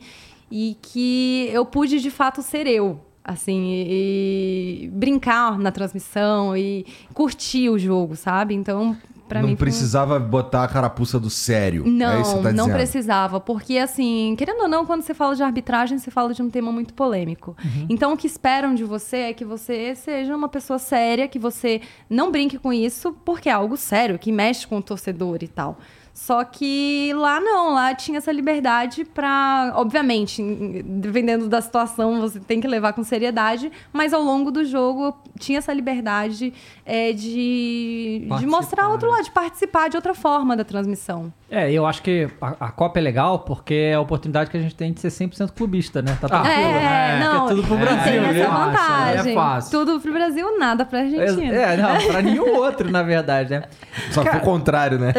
e 0.51 0.77
que 0.81 1.49
eu 1.53 1.65
pude, 1.65 2.01
de 2.01 2.11
fato, 2.11 2.43
ser 2.43 2.67
eu. 2.67 3.01
Assim, 3.23 3.85
e 3.87 4.91
brincar 4.95 5.59
na 5.59 5.71
transmissão 5.71 6.57
e 6.57 6.87
curtir 7.13 7.69
o 7.69 7.79
jogo, 7.79 8.17
sabe? 8.17 8.55
Então, 8.55 8.97
pra 9.31 9.41
não 9.41 9.49
mim. 9.49 9.57
foi 9.57 9.67
precisava 9.67 10.19
botar 10.19 10.65
a 10.65 10.69
carapuça 10.69 11.19
do 11.19 11.31
sério. 11.31 11.85
não, 11.87 12.13
é 12.13 12.21
isso 12.21 12.37
que 12.37 12.43
tá 12.43 12.53
não 12.53 12.65
dizendo. 12.65 12.77
precisava, 12.77 13.41
porque 13.41 13.79
assim, 13.79 14.35
querendo 14.37 14.63
ou 14.63 14.69
não, 14.69 14.85
quando 14.85 15.03
você 15.03 15.15
fala 15.15 15.37
de 15.37 15.43
arbitragem, 15.43 15.99
você 15.99 16.11
fala 16.11 16.35
de 16.35 16.43
um 16.43 16.51
tema 16.51 16.73
muito 16.73 16.93
polêmico. 16.93 17.57
Uhum. 17.65 17.87
Então, 17.89 18.13
o 18.13 18.17
que 18.17 18.27
esperam 18.27 18.75
de 18.75 18.83
você 18.83 19.17
é 19.17 19.33
que 19.33 19.45
você 19.45 19.95
seja 19.95 20.35
uma 20.35 20.49
pessoa 20.49 20.79
séria, 20.79 21.29
que 21.29 21.39
você 21.39 21.81
não 22.09 22.33
brinque 22.33 22.59
com 22.59 22.73
isso, 22.73 23.15
porque 23.25 23.49
é 23.49 23.53
algo 23.53 23.77
sério, 23.77 24.19
que 24.19 24.33
mexe 24.33 24.67
com 24.67 24.79
o 24.79 24.83
torcedor 24.83 25.39
e 25.43 25.49
tal. 25.49 25.79
Só 26.13 26.45
que 26.45 27.13
lá 27.15 27.41
não, 27.41 27.75
lá 27.75 27.95
tinha 27.95 28.19
essa 28.19 28.33
liberdade 28.33 29.05
pra. 29.05 29.73
Obviamente, 29.77 30.43
dependendo 30.85 31.49
da 31.49 31.61
situação, 31.61 32.21
você 32.21 32.41
tem 32.41 32.61
que 32.61 32.69
levar 32.69 32.93
com 32.93 33.03
seriedade, 33.03 33.71
mas 33.93 34.13
ao 34.13 34.23
longo 34.23 34.51
do 34.51 34.65
jogo 34.65 35.17
tinha 35.39 35.59
essa 35.59 35.73
liberdade 35.73 36.53
é, 36.85 37.13
de, 37.13 38.27
de 38.39 38.47
mostrar 38.47 38.89
outro 38.89 39.09
né? 39.09 39.17
lado, 39.17 39.25
de 39.25 39.31
participar 39.31 39.89
de 39.89 39.97
outra 39.97 40.15
forma 40.15 40.57
da 40.57 40.65
transmissão. 40.65 41.33
É, 41.51 41.73
eu 41.73 41.85
acho 41.85 42.01
que 42.03 42.29
a, 42.41 42.67
a 42.67 42.71
Copa 42.71 43.01
é 43.01 43.03
legal 43.03 43.41
porque 43.41 43.75
é 43.75 43.95
a 43.95 44.01
oportunidade 44.01 44.49
que 44.51 44.57
a 44.57 44.61
gente 44.61 44.75
tem 44.77 44.93
de 44.93 45.01
ser 45.01 45.09
100% 45.09 45.51
clubista, 45.51 46.01
né? 46.01 46.17
Tá 46.21 46.29
Ah, 46.29 46.43
tranquilo. 46.43 46.71
É, 46.71 46.73
né? 46.73 47.21
não. 47.25 47.31
Porque 47.49 47.53
é 47.53 47.57
tudo 47.57 47.67
pro 47.67 47.77
É, 47.77 47.81
Brasil, 47.81 48.13
tem 48.13 48.21
né? 48.21 48.41
essa 48.41 48.49
fácil, 48.51 48.71
vantagem. 48.71 49.33
é 49.33 49.35
fácil. 49.35 49.71
Tudo 49.79 50.01
pro 50.01 50.13
Brasil, 50.13 50.59
nada 50.61 50.85
pra 50.85 51.01
Argentina. 51.01 51.53
É, 51.57 51.77
não, 51.77 52.07
pra 52.07 52.23
nenhum 52.23 52.55
outro, 52.57 52.89
na 52.91 53.03
verdade, 53.03 53.51
né? 53.51 53.65
Só 54.13 54.23
que 54.23 54.37
o 54.37 54.41
contrário, 54.41 54.99
né? 55.01 55.13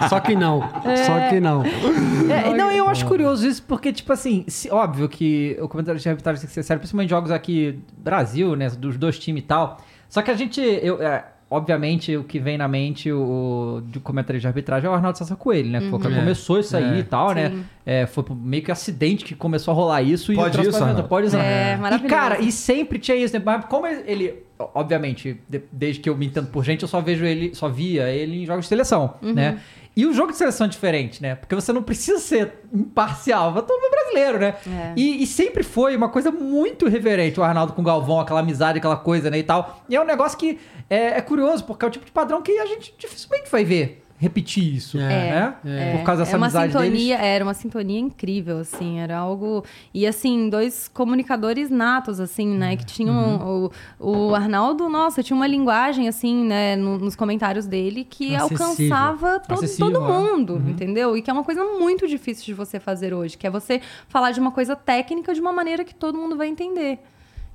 Só, 0.00 0.08
só 0.08 0.20
que 0.20 0.34
não. 0.34 0.60
Só 1.06 1.28
que 1.28 1.38
não. 1.40 1.62
É, 1.64 2.52
não, 2.52 2.70
eu 2.72 2.88
acho 2.88 3.06
curioso 3.06 3.46
isso, 3.46 3.62
porque, 3.62 3.92
tipo 3.92 4.12
assim, 4.12 4.44
se- 4.48 4.68
óbvio 4.70 5.08
que 5.08 5.56
o 5.60 5.68
comentário 5.68 6.00
de 6.00 6.08
arbitragem 6.08 6.40
tem 6.40 6.48
que 6.48 6.54
ser 6.54 6.62
sério, 6.64 6.80
principalmente 6.80 7.10
jogos 7.10 7.30
aqui, 7.30 7.78
Brasil, 7.96 8.56
né, 8.56 8.68
dos 8.70 8.96
dois 8.98 9.16
times 9.18 9.44
e 9.44 9.46
tal. 9.46 9.76
Só 10.08 10.22
que 10.22 10.30
a 10.30 10.34
gente, 10.34 10.60
eu, 10.60 11.00
é, 11.02 11.24
obviamente, 11.50 12.16
o 12.16 12.24
que 12.24 12.38
vem 12.38 12.58
na 12.58 12.66
mente 12.68 13.10
o, 13.12 13.80
do 13.84 14.00
comentário 14.00 14.40
de 14.40 14.46
arbitragem 14.46 14.86
é 14.88 14.90
o 14.90 14.94
Arnaldo 14.94 15.16
Sassa 15.18 15.36
Coelho, 15.36 15.70
né? 15.70 15.78
Uhum. 15.80 15.98
começou 15.98 16.58
isso 16.58 16.76
aí 16.76 16.96
É. 16.96 16.98
e 16.98 17.02
tal, 17.04 17.32
né? 17.32 17.50
Sim. 17.50 17.64
É, 17.84 18.06
foi 18.06 18.24
meio 18.30 18.62
que 18.64 18.72
acidente 18.72 19.24
que 19.24 19.34
começou 19.34 19.72
a 19.72 19.74
rolar 19.74 20.02
isso. 20.02 20.32
e 20.32 20.36
Pode 20.36 20.58
o 20.58 20.62
isso, 20.62 20.76
Arnaldo? 20.82 21.08
Pode 21.08 21.26
usar. 21.28 21.42
É, 21.44 21.74
E, 21.74 21.76
maravilhoso. 21.76 22.14
cara, 22.14 22.40
e 22.40 22.50
sempre 22.50 22.98
tinha 22.98 23.16
isso, 23.16 23.34
né? 23.38 23.42
Mas 23.44 23.64
como 23.66 23.86
ele, 23.86 24.42
obviamente, 24.74 25.40
de- 25.48 25.62
desde 25.70 26.00
que 26.00 26.08
eu 26.10 26.16
me 26.16 26.26
entendo 26.26 26.48
por 26.48 26.64
gente, 26.64 26.82
eu 26.82 26.88
só 26.88 27.00
vejo 27.00 27.24
ele, 27.24 27.54
só 27.54 27.68
via 27.68 28.08
ele 28.10 28.42
em 28.42 28.46
jogos 28.46 28.64
de 28.64 28.68
seleção, 28.68 29.14
Uhum. 29.22 29.32
né? 29.32 29.58
E 29.96 30.04
o 30.04 30.12
jogo 30.12 30.30
de 30.30 30.36
seleção 30.36 30.66
é 30.66 30.68
diferente, 30.68 31.22
né? 31.22 31.34
Porque 31.36 31.54
você 31.54 31.72
não 31.72 31.82
precisa 31.82 32.18
ser 32.18 32.52
imparcial, 32.70 33.54
vai 33.54 33.62
todo 33.62 33.80
mundo 33.80 33.90
brasileiro, 33.90 34.38
né? 34.38 34.54
É. 34.66 34.92
E, 34.94 35.22
e 35.22 35.26
sempre 35.26 35.62
foi 35.62 35.96
uma 35.96 36.10
coisa 36.10 36.30
muito 36.30 36.86
reverente 36.86 37.40
o 37.40 37.42
Arnaldo 37.42 37.72
com 37.72 37.80
o 37.80 37.84
Galvão, 37.84 38.20
aquela 38.20 38.40
amizade, 38.40 38.76
aquela 38.76 38.96
coisa, 38.96 39.30
né? 39.30 39.38
E 39.38 39.42
tal. 39.42 39.82
E 39.88 39.96
é 39.96 40.00
um 40.00 40.04
negócio 40.04 40.36
que 40.36 40.58
é, 40.90 41.18
é 41.18 41.20
curioso, 41.22 41.64
porque 41.64 41.84
é 41.84 41.88
o 41.88 41.90
tipo 41.90 42.04
de 42.04 42.12
padrão 42.12 42.42
que 42.42 42.58
a 42.58 42.66
gente 42.66 42.94
dificilmente 42.98 43.50
vai 43.50 43.64
ver 43.64 44.05
repetir 44.18 44.74
isso, 44.76 44.98
É, 44.98 45.00
né? 45.02 45.54
é. 45.64 45.96
Por 45.98 46.04
causa 46.04 46.22
dessa 46.22 46.36
é 46.36 46.38
uma 46.38 46.46
amizade 46.46 46.72
sintonia, 46.72 47.16
deles. 47.16 47.30
era 47.30 47.44
uma 47.44 47.52
sintonia 47.54 47.98
incrível, 48.00 48.58
assim, 48.58 48.98
era 48.98 49.18
algo 49.18 49.62
e 49.92 50.06
assim 50.06 50.48
dois 50.48 50.88
comunicadores 50.88 51.68
natos, 51.70 52.18
assim, 52.18 52.46
né, 52.48 52.76
que 52.76 52.86
tinham 52.86 53.14
Uhum. 53.38 53.70
o, 54.00 54.28
o 54.30 54.34
Arnaldo, 54.34 54.88
nossa, 54.88 55.22
tinha 55.22 55.36
uma 55.36 55.46
linguagem 55.46 56.08
assim, 56.08 56.44
né, 56.44 56.76
no- 56.76 56.98
nos 56.98 57.14
comentários 57.14 57.66
dele 57.66 58.04
que 58.08 58.34
Acessível. 58.34 58.66
alcançava 58.66 59.40
todo, 59.40 59.58
Acessível, 59.58 59.92
todo 59.92 60.04
é. 60.04 60.08
mundo, 60.08 60.62
entendeu? 60.66 61.16
E 61.16 61.20
que 61.20 61.28
é 61.28 61.32
uma 61.32 61.44
coisa 61.44 61.62
muito 61.64 62.08
difícil 62.08 62.44
de 62.46 62.54
você 62.54 62.80
fazer 62.80 63.12
hoje, 63.12 63.36
que 63.36 63.46
é 63.46 63.50
você 63.50 63.80
falar 64.08 64.30
de 64.30 64.40
uma 64.40 64.50
coisa 64.50 64.74
técnica 64.74 65.34
de 65.34 65.40
uma 65.40 65.52
maneira 65.52 65.84
que 65.84 65.94
todo 65.94 66.16
mundo 66.16 66.36
vai 66.36 66.48
entender. 66.48 66.98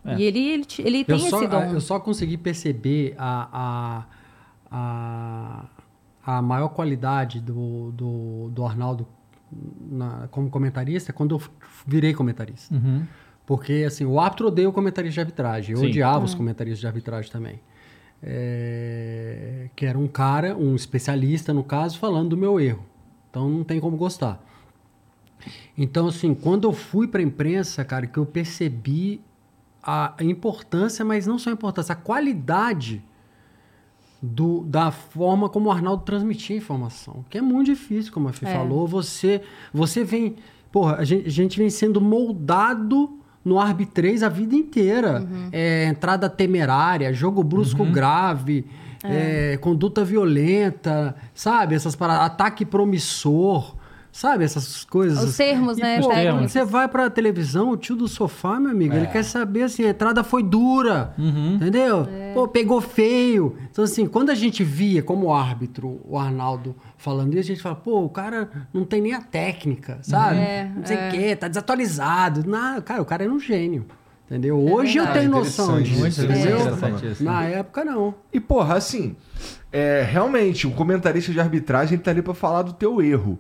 É. 0.06 0.16
E 0.18 0.24
ele 0.24 0.40
ele, 0.40 0.66
ele 0.80 1.00
Eu 1.02 1.06
tem 1.06 1.30
só, 1.30 1.38
esse 1.38 1.48
dom. 1.48 1.64
eu 1.74 1.82
só 1.82 2.00
consegui 2.00 2.38
perceber 2.38 3.14
a, 3.18 4.04
a, 4.72 4.76
a, 4.76 5.64
a 6.26 6.42
maior 6.42 6.70
qualidade 6.70 7.40
do, 7.40 7.92
do, 7.92 8.50
do 8.52 8.66
Arnaldo 8.66 9.08
na- 9.90 10.28
como 10.32 10.50
comentarista 10.50 11.12
é 11.12 11.14
quando 11.14 11.36
eu 11.36 11.42
virei 11.86 12.14
comentarista. 12.14 12.74
Uhum. 12.76 13.04
Porque, 13.46 13.84
assim, 13.86 14.06
o 14.06 14.20
árbitro 14.20 14.48
odeia 14.48 14.70
o 14.70 14.72
comentarista 14.74 15.14
de 15.16 15.20
arbitragem. 15.20 15.72
Eu 15.76 15.82
Sim. 15.82 15.88
odiava 15.88 16.24
os 16.24 16.34
comentaristas 16.34 16.80
de 16.80 16.88
arbitragem 16.88 17.32
também. 17.32 17.60
É, 18.24 19.68
que 19.76 19.86
era 19.86 19.98
um 19.98 20.08
cara, 20.08 20.56
um 20.56 20.76
especialista, 20.76 21.54
no 21.54 21.64
caso, 21.64 21.98
falando 21.98 22.30
do 22.30 22.38
meu 22.38 22.60
erro. 22.60 22.86
Então, 23.30 23.50
não 23.50 23.64
tem 23.64 23.80
como 23.80 23.98
gostar. 23.98 24.42
Então, 25.78 26.08
assim, 26.08 26.34
quando 26.36 26.66
eu 26.68 26.72
fui 26.74 27.08
para 27.08 27.20
a 27.20 27.24
imprensa, 27.24 27.84
cara, 27.84 28.06
que 28.06 28.18
eu 28.20 28.26
percebi 28.26 29.22
a 29.84 30.14
a 30.18 30.24
importância, 30.24 31.04
mas 31.04 31.26
não 31.26 31.40
só 31.40 31.50
a 31.50 31.54
importância, 31.54 31.94
a 31.94 31.96
qualidade 31.96 33.04
do, 34.22 34.62
da 34.66 34.92
forma 34.92 35.50
como 35.50 35.70
o 35.70 35.72
Arnaldo 35.72 36.04
transmitia 36.04 36.56
a 36.56 36.60
informação. 36.60 37.26
Que 37.30 37.40
é 37.40 37.42
muito 37.42 37.68
difícil, 37.68 38.14
como 38.14 38.30
a 38.30 38.34
Fih 38.34 38.46
É. 38.46 38.54
falou. 38.54 38.88
Você, 38.88 39.42
você 39.74 40.04
vem. 40.04 40.36
Porra, 40.72 40.98
a 40.98 41.04
gente, 41.04 41.28
a 41.28 41.32
gente 41.32 41.58
vem 41.58 41.70
sendo 41.70 42.00
moldado 42.00 43.18
no 43.44 43.60
arbitrês 43.60 44.22
a 44.22 44.30
vida 44.30 44.56
inteira. 44.56 45.28
É, 45.52 45.86
entrada 45.86 46.30
temerária, 46.30 47.12
jogo 47.12 47.44
brusco 47.44 47.84
grave, 47.86 48.66
é, 49.04 49.58
conduta 49.58 50.06
violenta, 50.06 51.16
sabe? 51.34 51.74
Essas 51.76 51.96
paradas, 51.96 52.26
ataque 52.28 52.64
promissor. 52.66 53.76
Sabe 54.12 54.44
essas 54.44 54.84
coisas? 54.84 55.24
Os 55.24 55.38
termos, 55.38 55.78
E, 55.78 55.82
né, 55.82 56.02
pô, 56.02 56.10
quando 56.10 56.50
você 56.50 56.66
vai 56.66 56.88
pra 56.88 57.10
televisão, 57.10 57.72
o 57.72 57.78
tio 57.78 57.96
do 57.96 58.08
sofá, 58.08 58.60
meu 58.60 58.72
amigo, 58.72 58.94
ele 58.94 59.08
quer 59.08 59.24
saber 59.24 59.64
assim, 59.64 59.86
a 59.86 59.90
entrada 59.90 60.24
foi 60.24 60.44
dura, 60.44 61.14
entendeu? 61.18 62.08
Pô, 62.34 62.48
pegou 62.48 62.82
feio. 62.82 63.56
Então, 63.72 63.86
assim, 63.86 64.06
quando 64.06 64.30
a 64.30 64.36
gente 64.36 64.64
via 64.64 65.02
como 65.02 65.34
árbitro 65.34 66.02
o 66.04 66.18
Arnaldo 66.18 66.76
falando 66.98 67.34
isso, 67.34 67.52
a 67.52 67.56
gente 67.56 67.64
fala, 67.64 67.76
pô, 67.76 68.02
o 68.02 68.10
cara 68.10 68.50
não 68.74 68.84
tem 68.84 69.02
nem 69.02 69.14
a 69.14 69.22
técnica, 69.22 70.00
sabe? 70.02 70.40
É, 70.40 70.70
não 70.76 70.86
sei 70.86 70.98
o 70.98 71.00
é. 71.00 71.10
quê, 71.10 71.36
tá 71.36 71.48
desatualizado. 71.48 72.44
Não, 72.46 72.82
cara, 72.82 73.02
o 73.02 73.06
cara 73.06 73.24
era 73.24 73.32
um 73.32 73.40
gênio. 73.40 73.86
Entendeu? 74.32 74.58
Hoje 74.58 74.98
eu 74.98 75.08
tenho 75.12 75.30
noção 75.30 75.78
Interessante, 75.78 75.90
disso, 75.90 76.00
muito 76.00 76.22
entendeu? 76.22 77.12
isso. 77.12 77.24
Na 77.24 77.44
época, 77.44 77.84
não. 77.84 78.16
E, 78.32 78.40
porra, 78.40 78.76
assim, 78.76 79.14
é, 79.72 80.08
realmente, 80.10 80.66
o 80.66 80.72
comentarista 80.72 81.34
de 81.34 81.40
arbitragem 81.40 81.98
tá 81.98 82.12
ali 82.12 82.22
pra 82.22 82.34
falar 82.34 82.62
do 82.62 82.72
teu 82.72 83.02
erro. 83.02 83.38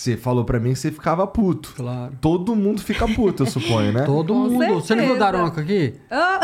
Você 0.00 0.16
falou 0.16 0.46
pra 0.46 0.58
mim 0.58 0.72
que 0.72 0.78
você 0.78 0.90
ficava 0.90 1.26
puto. 1.26 1.74
Claro. 1.76 2.14
Todo 2.22 2.56
mundo 2.56 2.80
fica 2.80 3.06
puto, 3.06 3.42
eu 3.42 3.46
suponho, 3.46 3.92
né? 3.92 4.04
Todo 4.06 4.32
Com 4.32 4.40
mundo. 4.48 4.80
Você 4.80 4.94
não 4.94 5.04
viu 5.04 5.12
o 5.14 5.16
certeza. 5.16 5.18
Daronco 5.18 5.60
aqui? 5.60 5.94
Ah, 6.10 6.40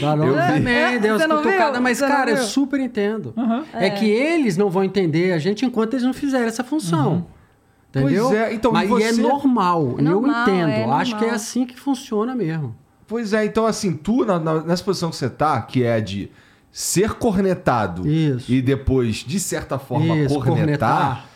Daronco 0.00 0.32
vi. 0.34 0.52
também, 0.58 1.00
deu 1.00 1.18
viu? 1.18 1.28
cutucadas, 1.28 1.80
mas, 1.80 1.98
Você 1.98 2.06
cara, 2.06 2.30
eu 2.30 2.36
super 2.36 2.78
entendo. 2.78 3.34
É. 3.72 3.90
que 3.90 4.06
eles 4.08 4.56
não 4.56 4.70
vão 4.70 4.84
entender 4.84 5.32
a 5.32 5.38
gente 5.38 5.64
enquanto 5.66 5.94
eles 5.94 6.04
não 6.04 6.14
fizerem 6.14 6.46
essa 6.46 6.62
função. 6.62 7.26
Entendeu? 7.90 8.28
Pois 8.28 8.38
é, 8.38 8.54
então, 8.54 8.70
mas 8.70 8.84
e 8.84 8.92
você- 8.92 9.04
é 9.04 9.12
normal, 9.22 9.96
É 9.98 10.02
e 10.02 10.06
eu 10.06 10.12
normal, 10.20 10.42
entendo. 10.42 10.68
é 10.70 10.84
Acho 10.84 11.10
que 11.12 11.16
é 11.16 11.20
normal. 11.22 11.34
assim 11.36 11.66
que 11.66 11.78
funciona 11.78 12.32
mesmo. 12.32 12.76
Pois 13.08 13.32
é, 13.32 13.44
então 13.44 13.66
assim, 13.66 13.92
tu, 13.92 14.24
na- 14.24 14.38
na- 14.38 14.60
nessa 14.62 14.84
posição 14.84 15.10
que 15.10 15.16
você 15.16 15.28
tá, 15.28 15.60
que 15.62 15.82
é 15.82 16.00
de 16.00 16.30
ser 16.70 17.14
cornetado 17.14 18.06
Isso. 18.08 18.50
e 18.52 18.62
depois, 18.62 19.16
de 19.16 19.38
certa 19.40 19.78
forma, 19.80 20.16
Isso, 20.16 20.40
cornetar, 20.40 21.26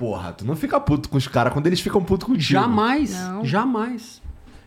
porra, 0.00 0.32
tu 0.32 0.46
não 0.46 0.56
fica 0.56 0.80
puto 0.80 1.10
com 1.10 1.18
os 1.18 1.28
caras 1.28 1.52
quando 1.52 1.66
eles 1.66 1.78
ficam 1.80 2.02
puto 2.02 2.24
contigo. 2.24 2.42
Jamais, 2.58 3.12
Não. 3.28 3.44
jamais. 3.44 4.22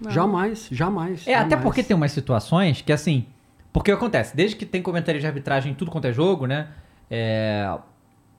Jamais, 0.10 0.68
jamais. 0.72 1.28
É, 1.28 1.34
até 1.34 1.50
jamais. 1.52 1.64
porque 1.64 1.82
tem 1.82 1.96
umas 1.98 2.12
situações 2.12 2.82
que, 2.84 2.94
assim. 2.94 3.26
Porque 3.72 3.92
acontece, 3.92 4.36
desde 4.36 4.56
que 4.56 4.66
tem 4.66 4.80
comentário 4.82 5.20
de 5.20 5.26
arbitragem 5.26 5.72
em 5.72 5.76
tudo 5.76 5.90
quanto 5.90 6.06
é 6.06 6.14
jogo, 6.14 6.46
né? 6.46 6.68
é, 7.10 7.68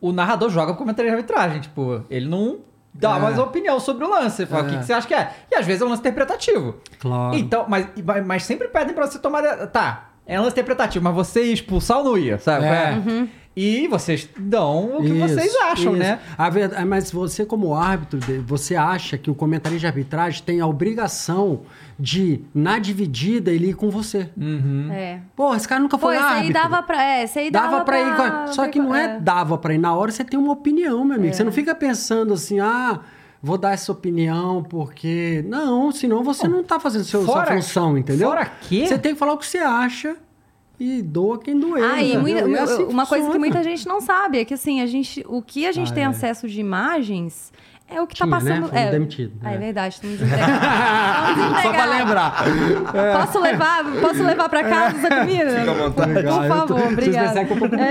o 0.00 0.12
narrador 0.12 0.50
joga 0.50 0.72
com 0.72 0.78
comentário 0.78 1.10
de 1.10 1.16
arbitragem. 1.16 1.60
Tipo, 1.62 2.04
ele 2.10 2.28
não 2.28 2.58
dá 2.92 3.16
É. 3.16 3.20
mais 3.20 3.38
opinião 3.38 3.80
sobre 3.80 4.04
o 4.04 4.08
lance. 4.10 4.42
Ele 4.42 4.50
Fala, 4.50 4.62
É. 4.64 4.66
o 4.66 4.70
que, 4.70 4.78
que 4.78 4.84
você 4.84 4.92
acha 4.92 5.06
que 5.08 5.14
é? 5.14 5.32
E 5.50 5.56
às 5.56 5.66
vezes 5.66 5.82
é 5.82 5.84
um 5.84 5.88
lance 5.88 6.00
interpretativo. 6.00 6.76
Claro. 7.00 7.36
Então, 7.36 7.64
mas, 7.68 7.88
mas- 8.24 8.44
sempre 8.44 8.68
pedem 8.68 8.94
pra 8.94 9.06
você 9.06 9.18
tomar. 9.18 9.42
Tá, 9.68 10.10
é 10.26 10.38
um 10.38 10.42
lance 10.42 10.52
interpretativo, 10.54 11.02
mas 11.04 11.14
você 11.14 11.42
expulsar 11.42 11.98
ou 11.98 12.04
não 12.04 12.18
ia, 12.18 12.38
sabe? 12.38 12.66
É. 12.66 13.00
E 13.56 13.86
vocês 13.86 14.28
dão 14.36 14.96
o 14.98 15.02
que 15.02 15.08
Isso, 15.10 15.18
vocês 15.28 15.54
acham, 15.70 15.92
isso. 15.92 16.02
né? 16.02 16.18
A 16.36 16.50
verdade, 16.50 16.84
mas 16.84 17.10
você, 17.12 17.46
como 17.46 17.74
árbitro, 17.74 18.18
de- 18.18 18.38
você 18.38 18.74
acha 18.74 19.16
que 19.16 19.30
o 19.30 19.34
comentarista 19.34 19.80
de 19.80 19.86
arbitragem 19.86 20.42
tem 20.42 20.60
a 20.60 20.66
obrigação 20.66 21.60
de, 21.96 22.40
na 22.52 22.80
dividida, 22.80 23.52
ele 23.52 23.68
ir 23.70 23.74
com 23.74 23.90
você. 23.90 24.28
é. 24.92 25.20
Porra, 25.36 25.56
esse 25.56 25.68
cara 25.68 25.80
nunca 25.80 25.96
Pô, 25.96 26.06
foi 26.06 26.16
esse 26.16 26.24
aí 26.24 26.32
árbitro. 26.38 26.52
dava 26.62 26.82
pra. 26.82 27.02
É, 27.04 27.22
esse 27.22 27.38
aí 27.38 27.50
dava, 27.50 27.70
Dava 27.70 27.84
pra 27.84 28.00
ir. 28.00 28.16
com- 28.16 28.52
Só 28.52 28.66
que 28.66 28.78
não 28.80 28.92
é, 28.94 29.04
é. 29.04 29.20
dava 29.20 29.56
pra 29.56 29.72
ir. 29.72 29.78
Na 29.78 29.94
hora 29.94 30.10
você 30.10 30.24
tem 30.24 30.38
uma 30.38 30.52
opinião, 30.52 31.04
meu 31.04 31.16
amigo. 31.16 31.32
Você 31.32 31.44
não 31.44 31.52
fica 31.52 31.74
pensando 31.76 32.34
assim, 32.34 32.58
ah, 32.58 33.00
vou 33.40 33.56
dar 33.56 33.72
essa 33.72 33.92
opinião 33.92 34.64
porque. 34.64 35.44
Não, 35.46 35.92
senão 35.92 36.24
você 36.24 36.48
não 36.48 36.64
tá 36.64 36.80
fazendo 36.80 37.04
seu, 37.04 37.24
sua 37.24 37.34
Fora- 37.34 37.54
função, 37.54 37.96
entendeu? 37.96 38.28
fora 38.30 38.46
que- 38.62 38.84
Você 38.88 38.98
tem 38.98 39.12
que 39.12 39.18
falar 39.20 39.34
o 39.34 39.38
que 39.38 39.46
você 39.46 39.58
acha 39.58 40.16
e 40.78 41.02
doa 41.02 41.38
quem 41.38 41.58
doer. 41.58 41.82
Ah, 41.84 42.18
muita- 42.18 42.48
E 42.48 42.58
assim 42.58 42.84
uma 42.84 43.06
coisa 43.06 43.30
que 43.30 43.38
muita 43.38 43.62
gente 43.62 43.86
não 43.86 44.00
sabe 44.00 44.40
é 44.40 44.44
que 44.44 44.54
assim, 44.54 44.80
a 44.80 44.86
gente, 44.86 45.24
o 45.28 45.40
que 45.42 45.66
a 45.66 45.72
gente 45.72 45.90
Ah, 45.92 45.94
tem 45.94 46.04
é. 46.04 46.06
acesso 46.06 46.48
de 46.48 46.60
imagens 46.60 47.52
é 47.86 48.00
o 48.00 48.06
que 48.06 48.16
tá 48.18 48.24
Tinha, 48.24 48.38
né? 48.40 48.44
passando. 48.50 48.68
Fomos 48.68 48.82
é, 48.82 48.90
demitido, 48.90 49.32
Ah, 49.44 49.52
é 49.52 49.54
é. 49.54 49.58
verdade, 49.58 49.94
estamos 49.94 50.18
desempregados. 50.18 50.64
Só 51.62 51.70
pra 51.72 51.84
lembrar. 51.84 52.44
Posso 53.20 53.40
levar, 53.40 53.84
posso 54.00 54.22
levar 54.22 54.48
pra 54.48 54.64
casa 54.64 54.96
essa 54.96 55.20
comida? 55.20 55.50
Fica 55.50 55.70
à 55.70 55.74
vontade. 55.74 56.12
Por 56.14 56.48
favor, 56.48 56.82
obrigada. 56.92 57.32
percebem 57.34 57.46
que 57.46 57.52
eu 57.52 57.70
tô 57.70 57.76
com 57.76 57.82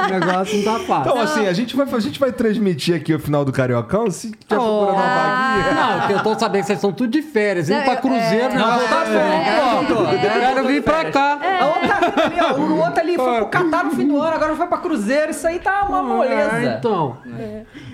o 0.00 0.10
negócio 0.20 0.56
não 0.58 0.64
tá 0.64 0.78
fácil. 0.84 1.10
Então, 1.12 1.20
assim, 1.22 1.46
a 1.46 1.52
gente, 1.52 1.76
vai, 1.76 1.86
a 1.90 2.00
gente 2.00 2.18
vai 2.20 2.32
transmitir 2.32 2.96
aqui 2.96 3.14
o 3.14 3.18
final 3.20 3.44
do 3.44 3.52
Cariocão. 3.52 4.10
Se 4.10 4.30
tiver 4.32 4.38
procurando 4.48 4.92
uma 4.92 5.02
vaguinha. 5.02 5.74
Não, 5.74 5.98
porque 6.00 6.12
eu 6.14 6.22
tô 6.22 6.38
sabendo 6.38 6.60
que 6.62 6.66
vocês 6.66 6.78
estão 6.78 6.92
tudo 6.92 7.10
de 7.10 7.22
férias. 7.22 7.68
Indo 7.70 7.78
Não, 7.78 7.84
pra 7.84 7.96
Cruzeiro, 7.96 8.52
é. 8.52 8.54
não 8.58 8.78
vou 8.78 8.88
dar 8.88 9.06
É, 9.06 9.84
pô. 9.86 10.04
é, 10.04 10.14
Eu 10.14 10.40
quero 10.54 10.66
vir 10.66 10.82
pra 10.82 11.10
cá. 11.12 11.38
A 11.58 11.66
outra 11.66 12.24
ali, 12.24 12.40
ó, 12.40 12.56
o 12.58 12.78
outro 12.80 13.00
ali 13.00 13.16
foi 13.16 13.36
pro 13.36 13.46
Catar 13.46 13.84
no 13.84 13.90
fim 13.92 14.06
do 14.06 14.16
ano, 14.20 14.34
agora 14.34 14.54
foi 14.56 14.66
pra 14.66 14.78
Cruzeiro, 14.78 15.30
isso 15.30 15.46
aí 15.46 15.58
tá 15.58 15.84
uma 15.88 16.02
moleza. 16.02 16.56
É, 16.56 16.76
então. 16.78 17.16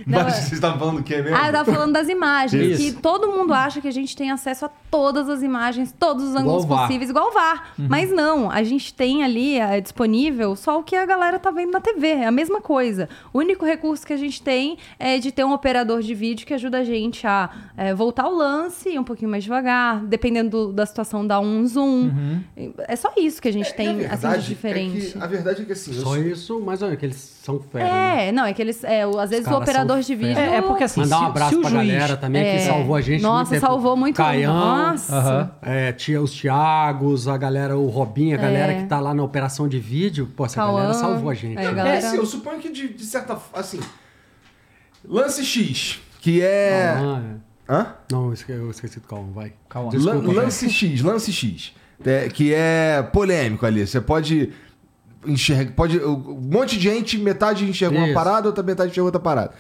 Não, 0.07 0.18
Mas 0.22 0.27
é- 0.27 0.31
vocês 0.40 0.53
estavam 0.53 0.79
falando 0.79 0.98
o 0.98 1.03
que 1.03 1.16
mesmo? 1.20 1.37
Ah, 1.37 1.46
eu 1.48 1.53
tava 1.53 1.72
falando 1.72 1.92
das 1.92 2.09
imagens. 2.09 2.79
Isso. 2.81 2.94
Que 2.96 3.00
todo 3.00 3.29
mundo 3.33 3.55
acha 3.55 3.81
que 3.81 3.88
a 3.88 3.92
gente 3.92 4.14
tem 4.16 4.31
acesso 4.31 4.66
a 4.66 4.70
todas 4.90 5.29
as 5.29 5.42
imagens, 5.42 5.94
todos 5.98 6.22
os 6.24 6.37
ângulos 6.37 6.64
VAR. 6.64 6.87
possíveis, 6.87 7.09
igual 7.11 7.29
o 7.29 7.33
VAR. 7.33 7.72
Mas 7.79 8.11
não, 8.11 8.50
a 8.50 8.62
gente 8.62 8.92
tem 8.92 9.24
ali 9.24 9.59
é, 9.59 9.81
disponível 9.81 10.55
só 10.57 10.79
o 10.79 10.83
que 10.83 10.94
a 10.94 11.07
galera 11.07 11.38
tá 11.38 11.50
vendo 11.50 11.72
na 11.72 11.81
TV. 11.81 12.09
É 12.09 12.27
a 12.27 12.31
mesma 12.31 12.61
coisa. 12.61 13.09
O 13.33 13.38
único 13.38 13.64
recurso 13.64 14.07
que 14.07 14.12
a 14.12 14.16
gente 14.16 14.42
tem 14.42 14.77
é 14.98 15.18
de 15.18 15.33
ter 15.33 15.44
um 15.44 15.53
operador 15.53 16.03
de 16.03 16.14
vídeo 16.14 16.46
que 16.46 16.53
ajuda 16.55 16.79
a 16.79 16.85
gente 16.85 17.27
a 17.27 17.50
é, 17.77 17.94
voltar 17.94 18.29
o 18.29 18.37
lance 18.37 18.98
um 18.98 19.05
pouquinho 19.05 19.31
mais 19.31 19.42
devagar. 19.42 20.00
Dependendo 20.05 20.50
do- 20.68 20.72
da 20.72 20.85
situação, 20.87 21.27
dá 21.27 21.40
um 21.40 21.66
zoom. 21.66 22.11
É 22.87 22.94
só 22.96 23.11
isso 23.16 23.40
que 23.40 23.48
a 23.48 23.53
gente 23.55 23.71
E 23.71 23.75
tem, 23.75 24.07
a 24.07 24.12
assim, 24.14 24.38
diferente. 24.40 25.09
É 25.09 25.11
que, 25.12 25.19
a 25.19 25.27
verdade 25.27 25.62
é 25.62 25.64
que 25.64 25.73
assim. 25.73 25.90
eu 25.95 26.03
Só 26.03 26.14
sou- 26.14 26.23
isso, 26.23 26.61
mas 26.61 26.83
olha, 26.83 26.97
que 26.97 27.05
eles 27.07 27.17
são 27.43 27.59
férias. 27.61 27.90
né? 27.90 28.29
É, 28.29 28.33
não, 28.33 28.45
é 28.45 28.53
que 28.53 28.61
eles. 28.62 28.85
É, 28.85 29.07
o- 29.07 29.19
às 29.19 29.31
vezes 29.31 29.47
o 29.47 29.55
operador 29.55 30.01
de 30.01 30.14
vídeo. 30.14 30.38
É, 30.38 30.57
é 30.57 30.62
porque 30.62 30.85
assim, 30.85 31.01
Mandar 31.01 31.21
um 31.21 31.27
abraço 31.27 31.55
se 31.55 31.61
pra 31.61 31.71
juiz- 31.71 31.87
galera 31.93 32.17
também 32.17 32.43
É. 32.43 32.57
que 32.59 32.62
salvou 32.64 32.97
a 32.97 33.01
gente. 33.01 33.23
Nossa, 33.23 33.51
muito 33.53 33.61
salvou 33.67 33.97
muito. 33.97 34.17
Caião, 34.17 34.55
Nossa. 34.55 35.14
Aham. 35.17 35.51
é, 35.62 35.93
tia, 35.93 36.21
os 36.21 36.33
Tiagos, 36.33 37.27
a 37.29 37.37
galera, 37.37 37.77
o 37.79 37.88
Robinho, 37.88 38.37
a 38.37 38.40
galera 38.40 38.73
É. 38.73 38.83
que 38.83 38.87
tá 38.88 39.01
lá 39.01 39.12
na 39.14 39.23
operação 39.23 39.67
de 39.69 39.79
vídeo. 39.79 40.29
Pô, 40.37 40.45
essa 40.47 40.57
Cauã, 40.57 40.75
galera 40.81 40.95
salvou 40.95 41.31
a 41.31 41.35
gente. 41.35 41.59
é, 41.59 41.64
né? 41.64 41.73
galera- 41.73 41.97
É, 41.97 42.01
sim, 42.01 42.17
eu 42.17 42.27
suponho 42.27 42.59
que 42.61 42.71
de, 42.71 42.88
de 42.95 43.05
certa 43.05 43.35
f- 43.35 43.51
assim. 43.55 43.81
Lance 45.07 45.45
X, 45.45 46.01
que 46.21 46.40
é. 46.40 46.95
Ah, 46.97 47.23
é. 47.40 47.73
Hã? 47.73 47.95
Não, 48.11 48.27
eu 48.27 48.33
esque- 48.35 48.53
eu 48.53 48.71
esqueci 48.71 49.01
do 49.01 49.07
Cauã, 49.07 49.25
vai. 49.33 49.53
Desculpa, 49.90 50.19
Lan- 50.29 50.33
lance 50.43 50.69
X, 50.71 51.01
lance 51.03 51.33
X. 51.33 51.73
é, 52.05 52.29
que 52.29 52.53
é 52.55 53.03
polêmico 53.12 53.64
ali. 53.67 53.87
Você 53.87 54.01
pode 54.01 54.51
enxergar. 55.27 55.73
Pode, 55.73 55.99
um 55.99 56.40
monte 56.53 56.77
de 56.77 56.83
gente, 56.83 57.19
metade 57.19 57.64
enxergou 57.64 57.99
uma 57.99 58.12
parada, 58.14 58.49
outra 58.49 58.62
metade 58.62 58.90
enxergou 58.90 59.07
outra 59.07 59.21
parada. 59.21 59.53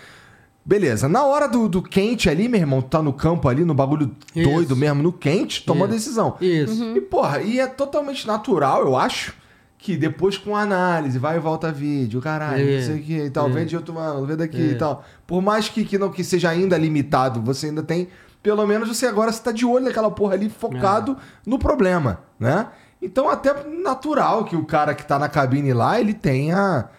Beleza, 0.66 1.08
na 1.10 1.22
hora 1.24 1.46
do, 1.46 1.68
do 1.68 1.82
quente 1.82 2.30
ali, 2.30 2.48
meu 2.48 2.58
irmão, 2.58 2.80
tu 2.80 2.88
tá 2.88 3.02
no 3.02 3.12
campo 3.12 3.48
ali, 3.50 3.66
no 3.66 3.74
bagulho 3.74 4.10
Isso. 4.34 4.48
doido 4.48 4.74
mesmo, 4.74 5.02
no 5.02 5.12
quente, 5.12 5.62
toma 5.62 5.84
Isso. 5.84 5.94
decisão. 5.94 6.36
Isso. 6.40 6.82
Uhum. 6.82 6.96
E, 6.96 7.00
porra, 7.02 7.42
e 7.42 7.60
é 7.60 7.66
totalmente 7.66 8.26
natural, 8.26 8.80
eu 8.80 8.96
acho, 8.96 9.34
que 9.76 9.94
depois 9.94 10.38
com 10.38 10.56
análise, 10.56 11.18
vai 11.18 11.36
e 11.36 11.38
volta 11.38 11.70
vídeo, 11.70 12.18
caralho, 12.22 12.66
É. 12.66 12.78
não 12.78 12.86
sei 12.86 12.96
o 12.98 13.02
que 13.02 13.12
e 13.24 13.28
tal, 13.30 13.50
É. 13.50 13.52
vem 13.52 13.66
de 13.66 13.76
outro 13.76 13.98
ano, 13.98 14.24
vem 14.24 14.36
daqui 14.38 14.56
É. 14.56 14.70
e 14.72 14.74
tal. 14.76 15.04
Por 15.26 15.42
mais 15.42 15.68
que, 15.68 15.84
que, 15.84 15.98
não, 15.98 16.08
que 16.10 16.24
seja 16.24 16.48
ainda 16.48 16.78
limitado, 16.78 17.42
você 17.42 17.66
ainda 17.66 17.82
tem, 17.82 18.08
pelo 18.44 18.64
menos 18.66 18.88
você 18.88 19.06
agora 19.06 19.30
está 19.30 19.50
de 19.50 19.64
olho 19.64 19.86
naquela 19.86 20.10
porra 20.10 20.34
ali, 20.34 20.50
focado 20.50 21.12
É. 21.12 21.16
no 21.46 21.58
problema, 21.58 22.20
né? 22.38 22.68
Então 23.02 23.28
até 23.28 23.64
natural 23.68 24.44
que 24.44 24.54
o 24.54 24.64
cara 24.66 24.94
que 24.94 25.04
tá 25.04 25.18
na 25.18 25.28
cabine 25.30 25.72
lá, 25.72 25.98
ele 25.98 26.12
tenha, 26.12 26.90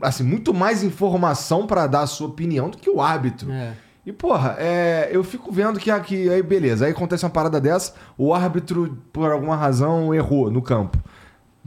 assim, 0.00 0.24
muito 0.24 0.54
mais 0.54 0.82
informação 0.82 1.66
pra 1.66 1.86
dar 1.86 2.00
a 2.00 2.06
sua 2.06 2.28
opinião 2.28 2.70
do 2.70 2.78
que 2.78 2.88
o 2.88 3.00
árbitro. 3.00 3.52
É. 3.52 3.74
E, 4.06 4.12
porra, 4.12 4.56
é, 4.58 5.08
eu 5.12 5.22
fico 5.22 5.52
vendo 5.52 5.78
que 5.78 5.90
aqui, 5.90 6.30
aí 6.30 6.42
beleza, 6.42 6.86
aí 6.86 6.92
acontece 6.92 7.24
uma 7.24 7.30
parada 7.30 7.60
dessa, 7.60 7.92
o 8.16 8.32
árbitro, 8.32 8.96
por 9.12 9.30
alguma 9.30 9.56
razão, 9.56 10.14
errou 10.14 10.50
no 10.50 10.62
campo. 10.62 10.96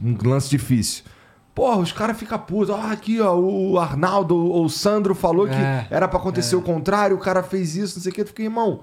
Um 0.02 0.16
lance 0.24 0.48
difícil. 0.50 1.04
Porra, 1.54 1.76
os 1.76 1.92
caras 1.92 2.16
ficam 2.18 2.38
putos. 2.38 2.74
Ah, 2.74 2.90
aqui, 2.90 3.20
ó, 3.20 3.36
o 3.36 3.78
Arnaldo 3.78 4.34
ou 4.36 4.64
o 4.64 4.70
Sandro 4.70 5.14
falou 5.14 5.46
É, 5.46 5.50
que 5.86 5.94
era 5.94 6.08
pra 6.08 6.18
acontecer 6.18 6.56
o 6.56 6.62
contrário, 6.62 7.14
o 7.16 7.20
cara 7.20 7.42
fez 7.42 7.76
isso, 7.76 7.96
não 7.98 8.02
sei 8.02 8.10
o 8.10 8.14
que. 8.14 8.22
Eu 8.22 8.26
fiquei, 8.26 8.46
irmão, 8.46 8.80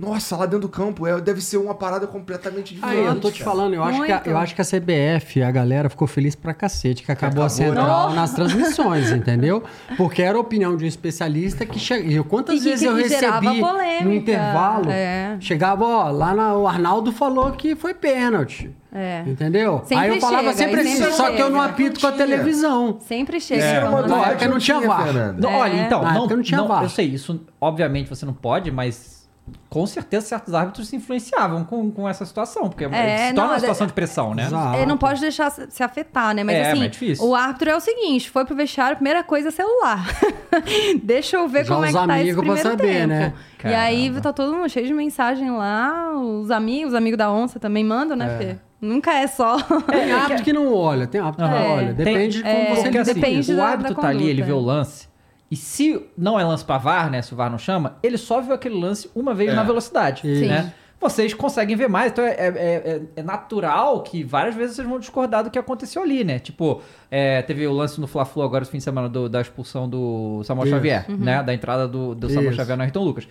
nossa, 0.00 0.34
lá 0.36 0.46
dentro 0.46 0.60
do 0.60 0.68
campo 0.68 1.06
é, 1.06 1.20
deve 1.20 1.40
ser 1.40 1.58
uma 1.58 1.74
parada 1.74 2.06
completamente 2.06 2.74
diferente. 2.74 2.98
Aí, 2.98 3.04
eu 3.04 3.20
tô 3.20 3.30
te 3.30 3.40
cara. 3.44 3.50
falando, 3.50 3.74
eu 3.74 3.84
acho, 3.84 4.02
que 4.02 4.12
a, 4.12 4.22
eu 4.24 4.38
acho 4.38 4.54
que 4.54 4.60
a 4.62 4.64
CBF, 4.64 5.42
a 5.42 5.50
galera 5.50 5.88
ficou 5.90 6.08
feliz 6.08 6.34
pra 6.34 6.54
cacete, 6.54 7.02
que 7.02 7.12
acabou, 7.12 7.42
a 7.42 7.46
acabou, 7.46 7.64
né? 7.66 7.70
central 7.76 8.12
nas 8.14 8.32
transmissões, 8.32 9.10
entendeu? 9.12 9.62
Porque 9.96 10.22
era 10.22 10.38
a 10.38 10.40
opinião 10.40 10.76
de 10.76 10.84
um 10.84 10.88
especialista 10.88 11.66
que 11.66 11.78
chega. 11.78 12.22
Quantas 12.24 12.56
E 12.56 12.58
que- 12.58 12.64
vezes 12.70 12.82
eu 12.84 12.96
que 12.96 13.08
gerava 13.08 13.40
recebi 13.40 13.60
polêmica, 13.60 14.04
no 14.04 14.12
intervalo? 14.14 14.90
é. 14.90 15.36
Chegava, 15.40 15.84
ó, 15.84 16.10
lá 16.10 16.34
na, 16.34 16.54
o 16.56 16.66
Arnaldo 16.66 17.12
falou 17.12 17.52
que 17.52 17.74
foi 17.76 17.92
pênalti. 17.94 18.70
É. 18.92 19.22
Entendeu? 19.26 19.82
Sempre 19.84 19.96
Aí 20.04 20.08
eu 20.16 20.20
falava 20.20 20.42
chega, 20.52 20.54
sempre 20.54 20.76
e 20.82 20.86
assim, 20.86 20.96
sempre 20.96 21.12
só 21.12 21.30
que 21.30 21.40
eu 21.40 21.48
não 21.50 21.60
chega. 21.60 21.72
apito 21.72 22.00
com 22.00 22.06
a 22.08 22.12
televisão. 22.12 22.98
Sempre 23.00 23.38
chega. 23.40 23.62
Era 23.62 23.88
uma 23.88 24.02
Na 24.02 24.26
época 24.30 24.48
não 24.48 24.58
tinha 24.58 24.80
VAR. 24.80 25.08
Olha, 25.44 25.72
É. 25.76 25.84
então, 25.86 26.02
não, 26.02 26.26
não 26.26 26.42
tinha 26.42 26.58
não, 26.60 26.66
VAR. 26.66 26.82
eu 26.82 26.88
sei, 26.88 27.06
isso 27.06 27.40
obviamente 27.60 28.08
você 28.08 28.26
não 28.26 28.32
pode, 28.34 28.70
mas 28.72 29.19
com 29.68 29.86
certeza 29.86 30.26
certos 30.26 30.52
árbitros 30.54 30.88
se 30.88 30.96
influenciavam 30.96 31.64
com, 31.64 31.90
com 31.90 32.08
essa 32.08 32.24
situação, 32.24 32.68
porque 32.68 32.84
É, 32.84 32.88
se 32.88 32.94
torna 32.94 33.32
não, 33.34 33.44
uma 33.46 33.56
é- 33.56 33.60
situação 33.60 33.86
de 33.86 33.92
pressão, 33.92 34.34
né? 34.34 34.48
É, 34.80 34.86
não 34.86 34.96
pode 34.98 35.20
deixar 35.20 35.50
se 35.50 35.82
afetar, 35.82 36.34
né? 36.34 36.42
Mas 36.44 36.56
É, 36.56 36.70
assim, 36.72 36.80
mas 36.80 37.20
é 37.20 37.22
o 37.24 37.34
árbitro 37.34 37.70
é 37.70 37.76
o 37.76 37.80
seguinte: 37.80 38.30
foi 38.30 38.44
pro 38.44 38.54
vestiário, 38.56 38.92
a 38.94 38.96
primeira 38.96 39.22
coisa 39.22 39.48
é 39.48 39.50
celular. 39.50 40.06
Deixa 41.02 41.36
eu 41.36 41.48
ver 41.48 41.64
Já 41.64 41.74
como 41.74 41.84
é 41.84 41.88
que 41.88 41.94
tá 41.94 42.00
esse 42.04 42.12
amigos 42.12 42.34
pra 42.34 42.42
primeiro 42.54 42.68
saber, 42.70 42.92
tempo. 42.92 43.08
né? 43.08 43.32
E 43.64 43.74
aí 43.74 44.20
tá 44.20 44.32
todo 44.32 44.52
mundo 44.54 44.68
cheio 44.68 44.86
de 44.86 44.94
mensagem 44.94 45.50
lá, 45.50 46.12
os 46.18 46.50
amigos, 46.50 46.92
os 46.92 46.94
amigos 46.94 47.18
da 47.18 47.30
onça 47.30 47.58
também 47.60 47.84
mandam, 47.84 48.16
né, 48.16 48.36
Fê? 48.38 48.56
Nunca 48.80 49.12
é 49.12 49.26
só. 49.26 49.58
Tem 49.90 50.10
árbitro 50.10 50.42
que 50.44 50.52
não 50.54 50.72
olha, 50.72 51.06
tem 51.06 51.20
árbitro 51.20 51.44
que 51.46 51.52
não 51.52 51.70
olha. 51.72 51.86
Tem- 51.94 51.94
Depende 51.96 52.36
de 52.38 52.42
como 52.42 52.54
é, 52.56 52.74
você 52.74 52.88
assim, 52.98 53.12
depende 53.14 53.52
o 53.52 53.56
da- 53.56 53.66
árbitro 53.66 53.94
da 53.94 54.00
tá 54.00 54.08
ali, 54.08 54.26
ele 54.26 54.42
vê 54.42 54.52
o 54.52 54.58
lance. 54.60 55.06
E 55.50 55.56
se 55.56 56.06
não 56.16 56.38
é 56.38 56.44
lance 56.44 56.64
pra 56.64 56.78
VAR, 56.78 57.10
né? 57.10 57.20
Se 57.22 57.32
o 57.32 57.36
VAR 57.36 57.50
não 57.50 57.58
chama, 57.58 57.96
ele 58.02 58.16
só 58.16 58.40
viu 58.40 58.54
aquele 58.54 58.78
lance 58.78 59.10
uma 59.14 59.34
vez 59.34 59.50
É. 59.50 59.54
na 59.54 59.62
velocidade. 59.64 60.22
Sim. 60.22 60.46
Né? 60.46 60.72
Vocês 61.00 61.32
conseguem 61.32 61.74
ver 61.76 61.88
mais, 61.88 62.12
então 62.12 62.22
é, 62.22 62.30
é- 62.32 62.46
é- 62.54 63.00
é 63.16 63.22
natural 63.22 64.02
que 64.02 64.22
várias 64.22 64.54
vezes 64.54 64.76
vocês 64.76 64.86
vão 64.86 64.98
discordar 64.98 65.42
do 65.42 65.50
que 65.50 65.58
aconteceu 65.58 66.02
ali, 66.02 66.22
né? 66.22 66.38
Tipo, 66.38 66.82
é, 67.10 67.40
teve 67.42 67.66
o 67.66 67.72
lance 67.72 67.98
no 68.00 68.06
Fla-Flu 68.06 68.42
agora 68.42 68.62
esse 68.62 68.70
fim 68.70 68.78
de 68.78 68.84
semana 68.84 69.08
do- 69.08 69.26
da 69.28 69.40
expulsão 69.40 69.88
do 69.88 70.42
Samuel 70.44 70.66
Isso. 70.66 70.74
Xavier, 70.76 71.06
Uhum. 71.08 71.16
né? 71.16 71.42
Da 71.42 71.54
entrada 71.54 71.88
do, 71.88 72.14
do 72.14 72.28
Samuel. 72.28 72.52
Xavier 72.52 72.76
no 72.76 72.82
Ayrton 72.82 73.02
Lucas. 73.02 73.26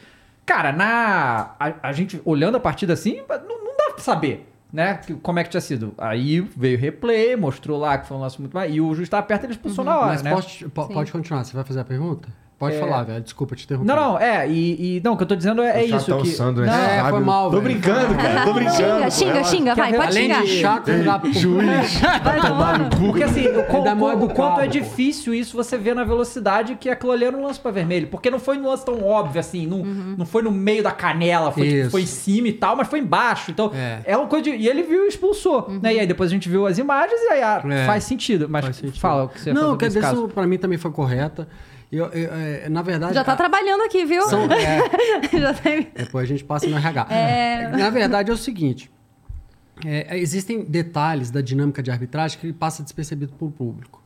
Cara, 0.47 0.71
na. 0.71 1.51
A, 1.59 1.73
a 1.89 1.91
gente 1.93 2.19
olhando 2.25 2.57
a 2.57 2.59
partida 2.59 2.93
assim, 2.93 3.21
não, 3.29 3.63
não 3.65 3.77
dá 3.77 3.93
pra 3.93 3.99
saber, 4.03 4.49
né? 4.71 4.99
Como 5.21 5.39
é 5.39 5.43
que 5.43 5.49
tinha 5.49 5.61
sido. 5.61 5.93
Aí 5.97 6.41
veio 6.41 6.77
o 6.77 6.81
replay, 6.81 7.35
mostrou 7.35 7.79
lá 7.79 7.97
que 7.97 8.07
foi 8.07 8.17
um 8.17 8.19
lance 8.19 8.39
muito 8.39 8.53
mais. 8.53 8.73
E 8.73 8.79
o 8.79 8.93
juiz 8.93 9.09
tava 9.09 9.25
perto, 9.25 9.45
ele 9.45 9.53
expulsou 9.53 9.83
na 9.83 9.97
hora, 9.97 10.07
Mas 10.07 10.23
né? 10.23 10.31
pode 10.73 11.11
continuar, 11.11 11.43
você 11.43 11.53
vai 11.53 11.63
fazer 11.63 11.79
a 11.79 11.85
pergunta? 11.85 12.29
Pode 12.59 12.75
É. 12.75 12.79
falar, 12.79 13.03
velho. 13.03 13.21
Desculpa 13.21 13.55
te 13.55 13.63
interromper. 13.63 13.87
Não, 13.87 13.95
não, 13.95 14.19
é, 14.19 14.45
e, 14.49 14.97
e- 14.97 15.01
não, 15.01 15.13
o 15.13 15.17
que 15.17 15.23
eu 15.23 15.27
tô 15.27 15.35
dizendo 15.35 15.61
é, 15.61 15.79
é 15.79 15.85
isso 15.85 15.99
chatão 16.01 16.21
que... 16.21 16.27
Sandro, 16.29 16.65
não, 16.65 16.73
né? 16.73 16.97
É, 16.97 17.09
foi 17.09 17.19
mal, 17.21 17.45
Tô 17.49 17.61
velho. 17.61 17.63
brincando, 17.63 18.15
cara. 18.15 18.43
Tô 18.43 18.53
brincando. 18.53 18.77
xinga, 18.77 19.09
xinga, 19.11 19.43
xinga, 19.45 19.75
vai, 19.75 19.93
pode 19.93 20.07
Além 20.09 20.23
xingar. 20.23 20.41
de 20.43 20.47
chato, 20.59 20.91
da 21.05 21.19
puta. 21.19 21.39
Juiz. 21.39 21.95
Vai 22.21 22.41
tomar 22.41 22.77
no 22.79 22.89
cu. 22.89 22.97
Porque 23.07 23.23
assim, 23.23 23.47
o, 23.47 23.63
co- 23.63 23.77
Ainda 23.77 23.95
o- 23.95 24.29
quanto 24.33 24.59
é 24.59 24.67
difícil 24.67 25.33
isso 25.33 25.55
você 25.55 25.77
vê 25.77 25.93
na 25.93 26.03
velocidade 26.03 26.75
que 26.75 26.89
aquilo 26.89 27.13
ali 27.13 27.23
era 27.23 27.37
um 27.37 27.43
lance 27.45 27.59
pra 27.61 27.71
vermelho. 27.71 28.07
Porque 28.07 28.29
não 28.29 28.39
foi 28.39 28.57
um 28.57 28.67
lance 28.67 28.83
tão 28.83 29.01
óbvio 29.05 29.39
assim, 29.39 29.65
não, 29.65 29.77
Uhum. 29.79 30.15
não 30.17 30.25
foi 30.25 30.41
no 30.41 30.51
meio 30.51 30.83
da 30.83 30.91
canela, 30.91 31.53
foi, 31.53 31.65
tipo, 31.69 31.89
foi 31.91 32.01
em 32.01 32.05
cima 32.05 32.49
e 32.49 32.53
tal, 32.53 32.75
mas 32.75 32.89
foi 32.89 32.99
embaixo. 32.99 33.51
Então, 33.51 33.71
é, 33.73 34.01
É. 34.03 34.17
uma 34.17 34.27
coisa 34.27 34.43
de, 34.43 34.49
E 34.51 34.67
ele 34.67 34.83
viu 34.83 35.05
e 35.05 35.07
expulsou. 35.07 35.65
Uhum. 35.69 35.79
Né? 35.81 35.93
E 35.95 35.99
aí 36.01 36.05
depois 36.07 36.29
a 36.29 36.33
gente 36.33 36.49
viu 36.49 36.67
as 36.67 36.77
imagens 36.77 37.19
e 37.21 37.27
aí 37.29 37.41
ah, 37.41 37.63
É. 37.69 37.85
faz 37.85 38.03
sentido. 38.03 38.47
Mas 38.49 38.65
Faz 38.65 38.75
sentido. 38.75 38.99
fala 38.99 39.23
o 39.23 39.29
que 39.29 39.39
você 39.39 39.53
Não, 39.53 39.61
falou 39.61 39.77
quer 39.77 39.87
dizer, 39.87 40.03
isso 40.03 40.27
pra 40.27 40.45
mim 40.45 40.57
também 40.57 40.77
foi 40.77 40.91
correta. 40.91 41.47
Eu, 41.91 42.05
eu, 42.07 42.33
é, 42.33 42.69
na 42.69 42.81
verdade. 42.81 43.13
Já 43.15 43.23
tá 43.23 43.33
a- 43.33 43.35
trabalhando 43.35 43.81
aqui, 43.81 44.05
viu? 44.05 44.21
são- 44.29 44.43
é, 44.51 45.53
tem... 45.63 45.91
depois 45.95 46.23
a 46.23 46.27
gente 46.27 46.43
passa 46.43 46.67
no 46.67 46.77
RH. 46.77 47.07
É. 47.09 47.67
Na 47.69 47.89
verdade 47.89 48.29
é 48.29 48.33
o 48.33 48.37
seguinte: 48.37 48.91
é, 49.85 50.17
existem 50.17 50.63
detalhes 50.63 51.31
da 51.31 51.41
dinâmica 51.41 51.81
de 51.81 51.89
arbitragem 51.89 52.37
que 52.39 52.53
passa 52.53 52.83
despercebido 52.83 53.33
para 53.33 53.47
o 53.47 53.51
público. 53.51 54.03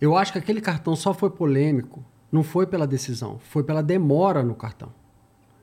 Eu 0.00 0.16
acho 0.16 0.32
que 0.32 0.38
aquele 0.38 0.60
cartão 0.60 0.96
só 0.96 1.14
foi 1.14 1.30
polêmico, 1.30 2.04
não 2.32 2.42
foi 2.42 2.66
pela 2.66 2.86
decisão, 2.86 3.38
foi 3.38 3.62
pela 3.62 3.82
demora 3.82 4.42
no 4.42 4.54
cartão. 4.54 4.92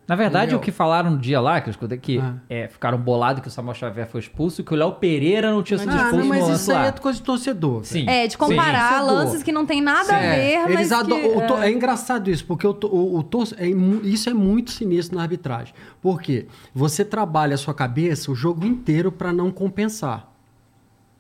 Na 0.08 0.16
verdade, 0.16 0.54
o 0.56 0.60
que 0.60 0.72
falaram 0.72 1.12
no 1.12 1.18
dia 1.18 1.40
lá, 1.40 1.62
que 1.62 1.70
eu 1.70 1.72
escutei 1.72 1.98
que 1.98 2.20
Ah. 2.20 2.34
é, 2.50 2.68
ficaram 2.68 2.98
bolados 2.98 3.42
que 3.42 3.48
o 3.48 3.52
Samuel 3.52 3.76
Xavier 3.76 4.06
foi 4.08 4.20
expulso 4.20 4.60
e 4.60 4.64
que 4.64 4.74
o 4.74 4.76
Léo 4.76 4.94
Pereira 4.94 5.50
não 5.52 5.64
tinha 5.64 5.78
sido 5.78 5.92
Ah, 5.92 5.96
expulso 5.96 6.18
não, 6.18 6.26
mas 6.26 6.40
no 6.40 6.44
isso 6.44 6.52
lance 6.52 6.72
aí 6.72 6.78
lá. 6.78 6.86
é 6.88 6.92
coisa 6.92 7.18
de 7.20 7.24
torcedor. 7.24 7.86
Sim. 7.86 8.10
É, 8.10 8.28
de 8.28 8.38
comparar 8.38 9.00
Sim. 9.00 9.06
lances 9.08 9.44
que 9.44 9.52
não 9.54 9.66
tem 9.66 9.80
nada 9.80 10.14
a 10.14 10.20
ver, 10.20 10.60
mas 10.64 10.72
Eles 10.74 10.92
ado- 10.92 11.16
que, 11.16 11.28
o 11.28 11.48
to- 11.48 11.58
é. 11.62 11.68
é. 11.68 11.72
engraçado 11.72 12.30
isso, 12.30 12.46
porque 12.46 12.68
o, 12.68 12.74
to- 12.74 12.88
o, 12.94 13.20
o 13.20 13.30
é 13.58 13.68
isso 14.08 14.30
é 14.30 14.34
muito 14.34 14.72
sinistro 14.72 15.16
na 15.16 15.22
arbitragem. 15.24 15.74
Por 16.02 16.22
quê? 16.22 16.48
Você 16.74 17.06
trabalha 17.06 17.56
a 17.56 17.58
sua 17.58 17.74
cabeça 17.74 18.32
o 18.32 18.36
jogo 18.36 18.66
inteiro 18.66 19.12
para 19.14 19.32
não 19.32 19.50
compensar. 19.52 20.31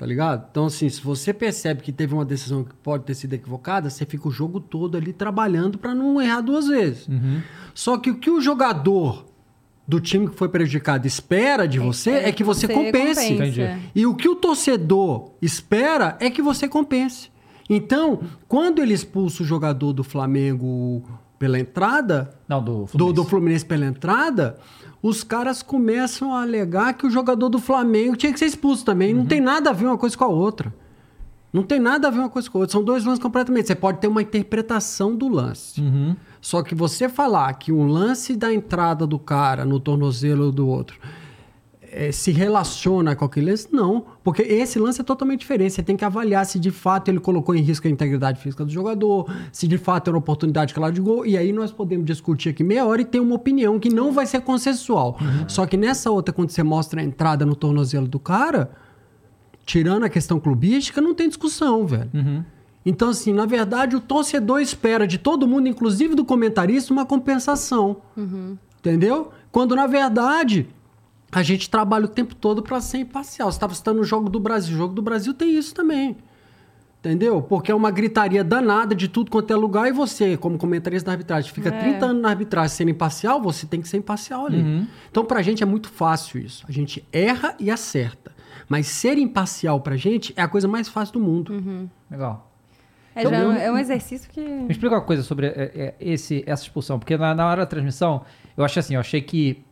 Tá 0.01 0.07
ligado? 0.07 0.47
Então, 0.49 0.65
assim, 0.65 0.89
se 0.89 0.99
você 0.99 1.31
percebe 1.31 1.83
que 1.83 1.91
teve 1.91 2.11
uma 2.11 2.25
decisão 2.25 2.63
que 2.63 2.73
pode 2.73 3.03
ter 3.03 3.13
sido 3.13 3.33
equivocada, 3.33 3.87
você 3.87 4.03
fica 4.03 4.27
o 4.27 4.31
jogo 4.31 4.59
todo 4.59 4.97
ali 4.97 5.13
trabalhando 5.13 5.77
para 5.77 5.93
não 5.93 6.19
errar 6.19 6.41
duas 6.41 6.65
vezes. 6.65 7.07
Uhum. 7.07 7.39
Só 7.75 7.99
que 7.99 8.09
o 8.09 8.15
que 8.15 8.31
o 8.31 8.41
jogador 8.41 9.27
do 9.87 9.99
time 9.99 10.27
que 10.27 10.35
foi 10.35 10.49
prejudicado 10.49 11.05
espera 11.05 11.67
de 11.67 11.77
você 11.77 12.13
é, 12.13 12.31
que 12.31 12.43
você, 12.43 12.67
compense. 12.67 13.31
Entendi. 13.31 13.61
E 13.93 14.07
o 14.07 14.15
que 14.15 14.27
o 14.27 14.35
torcedor 14.35 15.33
espera 15.39 16.17
é 16.19 16.31
que 16.31 16.41
você 16.41 16.67
compense. 16.67 17.29
Então, 17.69 18.21
quando 18.47 18.81
ele 18.81 18.95
expulsa 18.95 19.43
o 19.43 19.45
jogador 19.45 19.93
do 19.93 20.03
Flamengo 20.03 21.03
pela 21.37 21.59
entrada, 21.59 22.31
Não, 22.47 22.59
do 22.59 22.71
do, 22.71 22.87
Fluminense. 22.87 23.13
do 23.13 23.23
Fluminense 23.23 23.65
pela 23.67 23.85
entrada, 23.85 24.57
os 25.01 25.23
caras 25.23 25.63
começam 25.63 26.33
a 26.33 26.41
alegar 26.41 26.93
que 26.93 27.07
o 27.07 27.09
jogador 27.09 27.49
do 27.49 27.59
Flamengo 27.59 28.15
tinha 28.15 28.31
que 28.31 28.39
ser 28.39 28.45
expulso 28.45 28.85
também. 28.85 29.13
Não 29.13 29.25
tem 29.25 29.41
nada 29.41 29.71
a 29.71 29.73
ver 29.73 29.85
uma 29.85 29.97
coisa 29.97 30.15
com 30.17 30.23
a 30.23 30.27
outra. 30.27 30.73
Não 31.51 31.63
tem 31.63 31.79
nada 31.79 32.07
a 32.07 32.11
ver 32.11 32.19
uma 32.19 32.29
coisa 32.29 32.49
com 32.49 32.57
a 32.57 32.61
outra. 32.61 32.71
São 32.71 32.83
dois 32.83 33.03
lances 33.03 33.21
completamente. 33.21 33.67
Você 33.67 33.75
pode 33.75 33.99
ter 33.99 34.07
uma 34.07 34.21
interpretação 34.21 35.15
do 35.15 35.27
lance. 35.27 35.81
Uhum. 35.81 36.15
Só 36.39 36.63
que 36.63 36.73
você 36.73 37.09
falar 37.09 37.53
que 37.53 37.71
um 37.71 37.87
lance 37.87 38.35
da 38.35 38.53
entrada 38.53 39.05
do 39.05 39.19
cara 39.19 39.65
no 39.65 39.79
tornozelo 39.79 40.51
do 40.51 40.67
outro 40.67 40.99
eh, 41.93 42.11
se 42.11 42.31
relaciona 42.31 43.15
com 43.15 43.25
aquele 43.25 43.51
lance, 43.51 43.67
não. 43.71 44.05
Porque 44.23 44.41
esse 44.41 44.79
lance 44.79 45.01
é 45.01 45.03
totalmente 45.03 45.41
diferente. 45.41 45.73
Você 45.73 45.83
tem 45.83 45.97
que 45.97 46.05
avaliar 46.05 46.45
se 46.45 46.57
de 46.57 46.71
fato 46.71 47.09
ele 47.09 47.19
colocou 47.19 47.53
em 47.53 47.61
risco 47.61 47.87
a 47.87 47.91
integridade 47.91 48.39
física 48.39 48.63
do 48.63 48.71
jogador, 48.71 49.29
se 49.51 49.67
de 49.67 49.77
fato 49.77 50.07
era 50.07 50.15
uma 50.15 50.19
oportunidade 50.19 50.73
clara 50.73 50.93
de 50.93 51.01
gol. 51.01 51.25
E 51.25 51.37
aí 51.37 51.51
nós 51.51 51.71
podemos 51.71 52.05
discutir 52.05 52.49
aqui 52.49 52.63
meia 52.63 52.85
hora 52.85 53.01
e 53.01 53.05
ter 53.05 53.19
uma 53.19 53.35
opinião 53.35 53.77
que 53.77 53.89
não 53.89 54.11
vai 54.11 54.25
ser 54.25 54.41
consensual. 54.41 55.17
Só 55.47 55.65
que 55.65 55.75
nessa 55.75 56.09
outra, 56.09 56.33
quando 56.33 56.49
você 56.49 56.63
mostra 56.63 57.01
a 57.01 57.03
entrada 57.03 57.45
no 57.45 57.55
tornozelo 57.55 58.07
do 58.07 58.19
cara, 58.19 58.71
tirando 59.65 60.03
a 60.03 60.09
questão 60.09 60.39
clubística, 60.39 61.01
não 61.01 61.13
tem 61.13 61.27
discussão, 61.27 61.85
velho. 61.85 62.09
Então, 62.85 63.09
assim, 63.09 63.31
na 63.33 63.45
verdade, 63.45 63.95
o 63.95 63.99
torcedor 63.99 64.59
espera 64.59 65.05
de 65.05 65.17
todo 65.17 65.47
mundo, 65.47 65.67
inclusive 65.67 66.15
do 66.15 66.25
comentarista, 66.25 66.91
uma 66.91 67.05
compensação. 67.05 67.97
Entendeu? 68.79 69.31
Quando, 69.51 69.75
na 69.75 69.85
verdade, 69.85 70.67
a 71.31 71.43
gente 71.43 71.69
trabalha 71.69 72.05
o 72.05 72.09
tempo 72.09 72.35
todo 72.35 72.61
para 72.61 72.81
ser 72.81 72.99
imparcial. 72.99 73.51
Você 73.51 73.55
estava 73.55 73.73
citando 73.73 74.01
o 74.01 74.03
Jogo 74.03 74.29
do 74.29 74.39
Brasil. 74.39 74.75
O 74.75 74.77
Jogo 74.77 74.93
do 74.93 75.01
Brasil 75.01 75.33
tem 75.33 75.55
isso 75.55 75.73
também. 75.73 76.17
Entendeu? 76.99 77.41
Porque 77.41 77.71
é 77.71 77.75
uma 77.75 77.89
gritaria 77.89 78.43
danada 78.43 78.93
de 78.93 79.07
tudo 79.07 79.31
quanto 79.31 79.51
é 79.51 79.55
lugar 79.55 79.87
e 79.87 79.91
você, 79.91 80.37
como 80.37 80.57
comentarista 80.57 81.07
da 81.07 81.13
arbitragem, 81.13 81.51
fica 81.51 81.71
30 81.71 82.05
anos 82.05 82.21
na 82.21 82.29
arbitragem 82.29 82.69
sendo 82.69 82.91
imparcial, 82.91 83.41
você 83.41 83.65
tem 83.65 83.81
que 83.81 83.87
ser 83.87 83.97
imparcial 83.97 84.45
ali. 84.45 84.87
Então, 85.09 85.25
pra 85.25 85.41
gente 85.41 85.63
é 85.63 85.65
muito 85.65 85.89
fácil 85.89 86.39
isso. 86.39 86.63
A 86.69 86.71
gente 86.71 87.03
erra 87.11 87.55
e 87.59 87.71
acerta. 87.71 88.31
Mas 88.69 88.85
ser 88.87 89.17
imparcial 89.17 89.81
pra 89.81 89.97
gente 89.97 90.31
é 90.35 90.43
a 90.43 90.47
coisa 90.47 90.67
mais 90.67 90.87
fácil 90.87 91.13
do 91.13 91.19
mundo. 91.19 91.89
Legal. 92.09 92.51
É, 93.15 93.23
já 93.23 93.29
Então, 93.29 93.51
é 93.51 93.71
um 93.71 93.77
exercício 93.77 94.29
que. 94.29 94.39
Me 94.39 94.71
explica 94.71 94.95
uma 94.95 95.01
coisa 95.01 95.23
sobre 95.23 95.47
é, 95.47 95.71
é, 95.75 95.95
esse, 95.99 96.43
essa 96.45 96.63
expulsão, 96.63 96.99
porque 96.99 97.17
na, 97.17 97.33
na 97.33 97.47
hora 97.47 97.61
da 97.61 97.65
transmissão, 97.65 98.23
eu 98.55 98.63
achei 98.63 98.79
assim, 98.79 98.93
eu 98.93 98.99
achei 98.99 99.21
que 99.21 99.63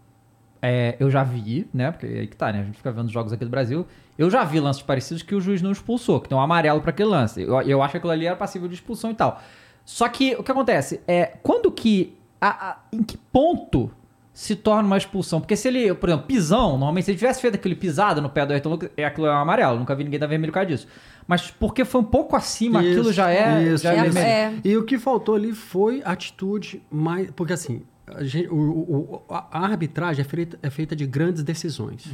é, 0.61 0.95
eu 0.99 1.09
já 1.09 1.23
vi, 1.23 1.67
né? 1.73 1.91
Porque 1.91 2.05
aí 2.05 2.27
que 2.27 2.35
tá, 2.35 2.51
né? 2.51 2.59
A 2.61 2.63
gente 2.63 2.77
fica 2.77 2.91
vendo 2.91 3.05
os 3.07 3.11
jogos 3.11 3.31
aqui 3.33 3.45
do 3.45 3.51
Brasil. 3.51 3.85
Eu 4.17 4.29
já 4.29 4.43
vi 4.43 4.59
lances 4.59 4.81
parecidos 4.81 5.23
que 5.23 5.33
o 5.33 5.39
juiz 5.41 5.61
não 5.61 5.71
expulsou, 5.71 6.19
que 6.19 6.27
tem 6.27 6.37
um 6.37 6.41
amarelo 6.41 6.81
pra 6.81 6.89
aquele 6.89 7.09
lance. 7.09 7.41
Eu, 7.41 7.61
eu 7.61 7.81
acho 7.81 7.91
que 7.91 7.97
aquilo 7.97 8.11
ali 8.11 8.25
era 8.25 8.35
passível 8.35 8.67
de 8.67 8.73
expulsão 8.75 9.09
e 9.11 9.13
tal. 9.13 9.41
Só 9.85 10.07
que 10.09 10.35
o 10.35 10.43
que 10.43 10.51
acontece 10.51 10.99
é 11.07 11.25
quando 11.41 11.71
que. 11.71 12.15
a- 12.41 12.69
a- 12.71 12.77
em 12.93 13.01
que 13.03 13.17
ponto 13.17 13.89
se 14.33 14.55
torna 14.55 14.83
uma 14.87 14.97
expulsão? 14.97 15.41
Porque 15.41 15.55
se 15.55 15.67
ele, 15.67 15.93
por 15.93 16.09
exemplo, 16.09 16.27
pisão, 16.27 16.71
normalmente 16.71 17.05
se 17.05 17.11
ele 17.11 17.17
tivesse 17.17 17.41
feito 17.41 17.55
aquele 17.55 17.75
pisado 17.75 18.21
no 18.21 18.29
pé 18.29 18.45
do 18.45 18.53
Ayrton 18.53 18.69
Lucas, 18.69 18.89
é 18.95 19.03
aquilo 19.05 19.27
é 19.27 19.31
um 19.31 19.37
amarelo. 19.37 19.77
Nunca 19.79 19.95
vi 19.95 20.03
ninguém 20.03 20.19
dar 20.19 20.27
vermelho 20.27 20.51
por 20.51 20.55
causa 20.55 20.67
disso. 20.69 20.87
Mas 21.27 21.49
porque 21.51 21.83
foi 21.85 22.01
um 22.01 22.05
pouco 22.05 22.35
acima, 22.35 22.79
aquilo 22.79 23.01
Isso, 23.01 23.13
já 23.13 23.29
é. 23.31 23.63
isso, 23.63 23.83
já 23.83 23.93
é 23.93 24.07
É, 24.07 24.19
é. 24.21 24.53
E 24.63 24.77
o 24.77 24.83
que 24.83 24.97
faltou 24.97 25.35
ali 25.35 25.53
foi 25.53 26.01
atitude 26.05 26.81
mais. 26.91 27.29
Porque 27.31 27.53
assim, 27.53 27.83
a, 28.15 28.23
gente- 28.23 28.47
o- 28.49 28.55
o- 28.55 29.13
o- 29.27 29.33
a- 29.33 29.47
a 29.51 29.65
arbitragem 29.65 30.21
é 30.21 30.27
feita, 30.27 30.59
é 30.61 30.69
feita 30.69 30.95
de 30.95 31.05
grandes 31.05 31.43
decisões. 31.43 32.05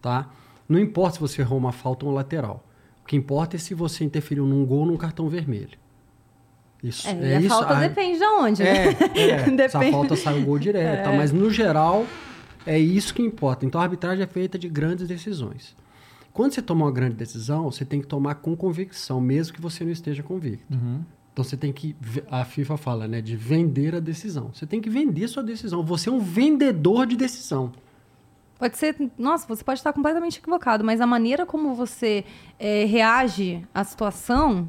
Tá? 0.00 0.28
Não 0.68 0.78
importa 0.78 1.14
se 1.14 1.20
você 1.20 1.40
errou 1.42 1.58
uma 1.58 1.72
falta 1.72 2.04
ou 2.06 2.12
um 2.12 2.14
lateral. 2.14 2.64
que 3.06 3.16
importa 3.16 3.56
é 3.56 3.58
se 3.58 3.72
você 3.72 4.04
interferiu 4.04 4.44
num 4.44 4.66
gol 4.66 4.80
ou 4.80 4.86
num 4.86 4.96
cartão 4.98 5.30
vermelho. 5.30 5.78
Isso, 6.82 7.08
É, 7.08 7.40
e 7.40 7.46
a 7.46 7.48
falta 7.48 7.74
Ah, 7.74 7.80
depende 7.88 8.18
de 8.18 8.24
onde, 8.24 8.62
né? 8.62 8.68
É, 8.70 9.30
é. 9.30 9.44
Se 9.46 9.50
a 9.50 9.50
Depende. 9.56 9.90
falta 9.90 10.14
sai 10.14 10.38
o 10.40 10.44
gol 10.44 10.58
direto. 10.58 11.04
tá? 11.04 11.12
Mas 11.12 11.32
no 11.32 11.50
geral, 11.50 12.04
é 12.66 12.78
isso 12.78 13.14
que 13.14 13.22
importa. 13.22 13.64
Então 13.64 13.80
a 13.80 13.84
arbitragem 13.84 14.22
é 14.22 14.26
feita 14.26 14.58
de 14.58 14.68
grandes 14.68 15.08
decisões. 15.08 15.74
Quando 16.34 16.52
você 16.52 16.60
toma 16.60 16.84
uma 16.84 16.92
grande 16.92 17.16
decisão, 17.16 17.70
você 17.70 17.82
tem 17.84 17.98
que 18.00 18.06
tomar 18.06 18.34
com 18.36 18.54
convicção, 18.54 19.20
mesmo 19.22 19.54
que 19.54 19.60
você 19.60 19.82
não 19.84 19.90
esteja 19.90 20.22
convicto. 20.22 20.66
Então 21.38 21.44
você 21.44 21.56
tem 21.56 21.72
que. 21.72 21.94
A 22.28 22.44
FIFA 22.44 22.76
fala, 22.76 23.06
né? 23.06 23.20
De 23.20 23.36
vender 23.36 23.94
a 23.94 24.00
decisão. 24.00 24.50
Você 24.52 24.66
tem 24.66 24.80
que 24.80 24.90
vender 24.90 25.28
sua 25.28 25.40
decisão. 25.40 25.84
Você 25.84 26.08
é 26.08 26.12
um 26.12 26.18
vendedor 26.18 27.06
de 27.06 27.16
decisão. 27.16 27.70
Pode 28.58 28.76
ser, 28.76 28.96
nossa, 29.16 29.46
você 29.46 29.62
pode 29.62 29.78
estar 29.78 29.92
completamente 29.92 30.40
equivocado, 30.40 30.82
mas 30.82 31.00
a 31.00 31.06
maneira 31.06 31.46
como 31.46 31.76
você 31.76 32.24
é, 32.58 32.84
reage 32.86 33.64
à 33.72 33.84
situação, 33.84 34.68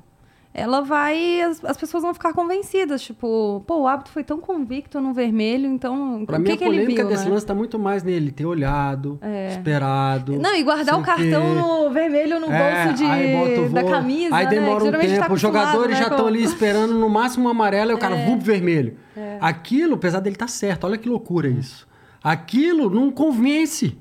ela 0.59 0.81
vai. 0.81 1.41
As, 1.41 1.63
as 1.63 1.77
pessoas 1.77 2.03
vão 2.03 2.13
ficar 2.13 2.33
convencidas. 2.33 3.01
Tipo, 3.01 3.63
pô, 3.65 3.81
o 3.81 3.87
árbitro 3.87 4.11
foi 4.13 4.23
tão 4.23 4.39
convicto 4.39 4.99
no 5.01 5.13
vermelho, 5.13 5.67
então. 5.67 6.23
Pra 6.25 6.37
o 6.37 6.39
mim, 6.39 6.45
que, 6.47 6.51
a 6.53 6.57
que 6.57 6.63
ele 6.63 6.71
polêmica 6.77 7.01
viu? 7.03 7.11
desse 7.11 7.25
né? 7.25 7.31
lance 7.31 7.45
tá 7.45 7.55
muito 7.55 7.79
mais 7.79 8.03
nele 8.03 8.31
ter 8.31 8.45
olhado, 8.45 9.19
esperado. 9.49 10.37
Não, 10.39 10.55
e 10.55 10.63
guardar 10.63 10.99
o 10.99 11.03
cartão 11.03 11.53
no 11.55 11.89
vermelho 11.89 12.39
no 12.39 12.47
bolso 12.47 12.93
de, 12.95 13.03
É, 13.03 13.09
aí 13.11 13.35
bota 13.35 13.61
o 13.61 13.69
da 13.69 13.83
camisa. 13.83 14.35
Aí 14.35 14.45
né? 14.45 14.49
demora 14.51 14.75
Que 14.77 14.81
um 14.83 14.85
geralmente 14.85 15.11
tempo, 15.11 15.27
tá 15.27 15.33
os 15.33 15.41
jogadores 15.41 15.75
acostumado, 15.75 16.03
já 16.03 16.09
né, 16.09 16.15
estão 16.15 16.27
ali 16.27 16.43
esperando 16.43 16.93
no 16.93 17.09
máximo 17.09 17.47
um 17.47 17.49
amarelo, 17.49 17.91
aí 17.91 17.95
o 17.95 17.99
cara 17.99 18.15
É. 18.15 18.25
vup 18.25 18.41
vermelho. 18.43 18.97
Aquilo, 19.41 19.95
apesar 19.95 20.19
dele 20.19 20.35
estar 20.35 20.47
certo, 20.47 20.85
olha 20.85 20.97
que 20.97 21.07
loucura 21.09 21.47
isso. 21.47 21.87
Aquilo 22.23 22.89
não 22.89 23.11
convence. 23.11 23.97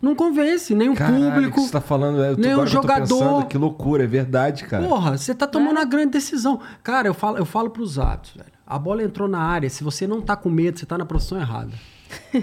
Não 0.00 0.14
convence, 0.14 0.74
nem 0.74 0.90
o 0.90 0.94
Caralho, 0.94 1.32
público. 1.32 1.60
o 1.60 1.62
que 1.62 1.66
você 1.68 1.72
tá 1.72 1.80
falando, 1.80 2.22
é, 2.22 2.30
eu 2.30 2.36
tô, 2.36 2.42
nem 2.42 2.54
o 2.54 2.66
jogador. 2.66 3.00
pensando, 3.18 3.46
que 3.46 3.56
loucura, 3.58 4.04
é 4.04 4.06
verdade, 4.06 4.64
cara. 4.64 4.86
Porra, 4.86 5.16
você 5.16 5.34
tá 5.34 5.46
tomando 5.46 5.76
uma 5.78 5.84
grande 5.84 6.10
decisão. 6.12 6.60
Cara, 6.82 7.08
eu 7.08 7.14
falo, 7.14 7.38
eu 7.38 7.46
falo 7.46 7.70
pros 7.70 7.98
atos, 7.98 8.32
velho. 8.34 8.52
A 8.66 8.78
bola 8.78 9.02
entrou 9.02 9.26
na 9.28 9.38
área, 9.40 9.70
se 9.70 9.82
você 9.82 10.06
não 10.06 10.20
tá 10.20 10.36
com 10.36 10.50
medo, 10.50 10.78
você 10.78 10.84
tá 10.86 10.98
na 10.98 11.06
profissão 11.06 11.38
errada. 11.38 11.70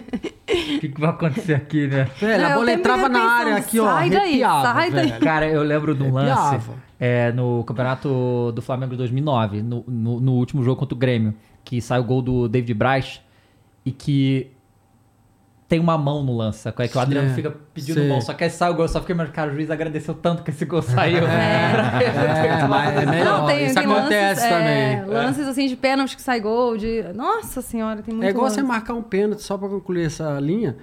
O 0.76 0.80
que, 0.80 0.90
que 0.90 1.00
vai 1.00 1.10
acontecer 1.10 1.54
aqui, 1.54 1.88
né? 1.88 2.10
Velho, 2.20 2.44
Não, 2.44 2.52
a 2.52 2.56
bola 2.56 2.72
entrava 2.74 3.08
na 3.10 3.20
área 3.22 3.56
aqui, 3.56 3.80
ó, 3.80 3.86
sai 3.86 4.10
daí, 4.10 4.44
arrepiava, 4.44 4.62
sai 4.74 4.92
daí. 4.92 5.08
velho. 5.08 5.20
Cara, 5.22 5.48
eu 5.48 5.64
lembro 5.64 5.96
de 5.96 6.04
um 6.04 6.14
lance 6.14 6.60
é, 7.00 7.32
no 7.32 7.64
campeonato 7.64 8.52
do 8.54 8.62
Flamengo 8.62 8.92
de 8.92 8.98
2009, 8.98 9.62
no, 9.62 9.84
no, 9.88 10.20
no 10.20 10.34
último 10.34 10.64
jogo 10.64 10.78
contra 10.80 10.94
o 10.94 10.98
Grêmio, 10.98 11.34
que 11.64 11.82
sai 11.82 12.00
o 12.00 12.04
gol 12.04 12.22
do 12.22 12.48
David 12.50 12.74
Braz 12.74 13.22
e 13.86 13.92
que 13.92 14.52
tem 15.74 15.80
uma 15.80 15.98
mão 15.98 16.22
no 16.22 16.38
lance? 16.38 16.70
É 16.70 16.88
que 16.88 16.96
o 16.96 17.02
Adriano 17.02 17.32
É, 17.32 17.34
fica 17.34 17.52
pedindo 17.74 17.96
sei. 18.02 18.08
mão, 18.08 18.22
só 18.22 18.32
que 18.36 18.44
aí 18.44 18.50
sai 18.52 18.70
o 18.70 18.76
gol, 18.76 18.88
só 18.88 19.00
fiquei, 19.00 19.16
mas 19.16 19.32
cara, 19.32 19.50
o 19.50 19.56
juiz 19.56 19.72
agradeceu 19.72 20.14
tanto 20.14 20.44
que 20.44 20.52
esse 20.52 20.66
gol 20.66 20.84
saiu. 20.86 21.24
É, 21.26 22.68
mas 22.68 22.96
é 23.02 23.06
melhor. 23.08 23.40
Não, 23.40 23.48
tem, 23.48 23.66
Isso 23.66 23.74
tem 23.74 23.84
acontece 23.86 24.42
lances, 24.42 24.44
é, 24.44 24.50
também. 24.98 25.06
lances 25.16 25.48
assim 25.48 25.66
de 25.68 25.76
pênalti 25.76 26.16
que 26.16 26.22
sai 26.22 26.40
gol, 26.40 26.78
de. 26.78 27.02
Nossa 27.16 27.60
senhora, 27.64 28.04
tem 28.04 28.14
muito 28.14 28.24
É 28.28 28.30
igual 28.30 28.44
lance. 28.44 28.56
você 28.58 28.62
marcar 28.62 28.94
um 28.94 29.02
pênalti, 29.02 29.42
só 29.42 29.58
pra 29.58 29.68
concluir 29.68 30.06
essa 30.06 30.40
linha, 30.40 30.76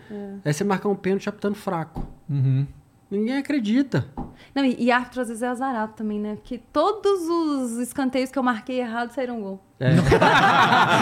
é, 0.44 0.52
você 0.52 0.64
marcar 0.64 0.88
um 0.88 0.96
pênalti 0.96 1.28
apitando 1.28 1.54
fraco. 1.54 2.04
Uhum. 2.28 2.66
Ninguém 3.10 3.38
acredita. 3.38 4.06
Não, 4.54 4.64
e, 4.64 4.76
e 4.78 4.90
árbitro 4.90 5.20
às 5.22 5.28
vezes 5.28 5.42
é 5.42 5.48
azarado 5.48 5.92
também, 5.94 6.18
né? 6.20 6.36
Porque 6.36 6.58
todos 6.72 7.20
os 7.28 7.78
escanteios 7.78 8.30
que 8.30 8.38
eu 8.38 8.42
marquei 8.42 8.80
errado 8.80 9.10
saíram 9.12 9.40
gol. 9.40 9.60
É. 9.80 9.90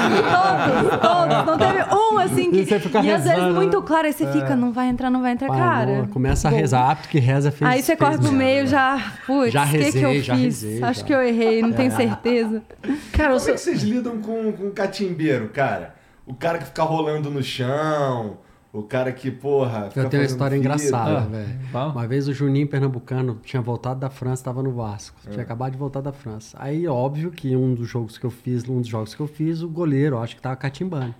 todos, 0.08 1.00
todos. 1.00 1.46
Não 1.46 1.58
teve 1.58 1.94
um 1.94 2.18
assim 2.18 2.50
que. 2.50 2.58
E 2.60 2.66
você 2.66 2.80
fica 2.80 3.00
e 3.00 3.10
às 3.10 3.22
vezes 3.24 3.38
rezando, 3.38 3.54
muito 3.54 3.82
claro, 3.82 4.06
aí 4.06 4.12
você 4.12 4.26
fica, 4.32 4.56
não 4.56 4.72
vai 4.72 4.88
entrar, 4.88 5.10
não 5.10 5.20
vai 5.20 5.32
entrar, 5.32 5.48
Pá, 5.48 5.56
cara. 5.56 6.08
começa 6.12 6.48
a 6.48 6.50
gol. 6.50 6.60
rezar, 6.60 6.90
apto 6.90 7.08
que 7.08 7.18
reza 7.18 7.50
fez 7.50 7.70
Aí 7.70 7.82
você 7.82 7.96
fez 7.96 7.98
corre 7.98 8.18
pro 8.18 8.32
meio 8.32 8.66
já. 8.66 9.12
Putz, 9.26 9.52
Já 9.52 9.64
o 9.64 9.68
que, 9.70 9.78
que 9.92 9.98
eu 9.98 10.08
rezei, 10.08 10.22
já 10.22 10.34
fiz? 10.36 10.62
rezei, 10.62 10.82
Acho 10.82 11.00
já. 11.00 11.06
que 11.06 11.14
eu 11.14 11.22
errei, 11.22 11.62
não 11.62 11.72
tenho 11.72 11.90
certeza. 11.92 12.62
Cara, 13.12 13.34
como 13.36 13.48
é 13.50 13.52
que 13.52 13.58
vocês 13.58 13.82
lidam 13.82 14.20
com, 14.20 14.52
com 14.52 14.70
catimbeiro, 14.70 15.48
cara? 15.48 15.94
O 16.26 16.34
cara 16.34 16.58
que 16.58 16.66
fica 16.66 16.82
rolando 16.82 17.30
no 17.30 17.42
chão, 17.42 18.38
o 18.72 18.82
cara 18.82 19.10
que, 19.12 19.30
porra. 19.30 19.88
fica 19.88 20.00
Eu 20.00 20.08
tenho 20.10 20.22
uma 20.22 20.26
história 20.26 20.56
engraçada, 20.56 21.18
Ah, 21.18 21.26
velho. 21.26 21.90
Uma 21.92 22.06
vez 22.06 22.28
o 22.28 22.34
Juninho 22.34 22.66
Pernambucano 22.68 23.40
tinha 23.42 23.62
voltado 23.62 23.98
da 24.00 24.10
França, 24.10 24.42
estava 24.42 24.62
no 24.62 24.72
Vasco. 24.72 25.16
É. 25.26 25.30
Tinha 25.30 25.42
acabado 25.42 25.72
de 25.72 25.78
voltar 25.78 26.00
da 26.00 26.12
França. 26.12 26.56
Aí, 26.60 26.86
óbvio 26.86 27.30
que 27.30 27.56
um 27.56 27.74
dos 27.74 27.88
jogos 27.88 28.18
que 28.18 28.26
eu 28.26 28.30
fiz, 28.30 28.68
um 28.68 28.80
dos 28.80 28.88
jogos 28.88 29.14
que 29.14 29.20
eu 29.20 29.26
fiz, 29.26 29.62
o 29.62 29.68
goleiro, 29.68 30.18
acho 30.18 30.36
que 30.36 30.42
tava 30.42 30.56
catimbando. 30.56 31.14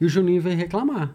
E 0.00 0.04
o 0.04 0.08
Juninho 0.08 0.42
veio 0.42 0.56
reclamar. 0.56 1.14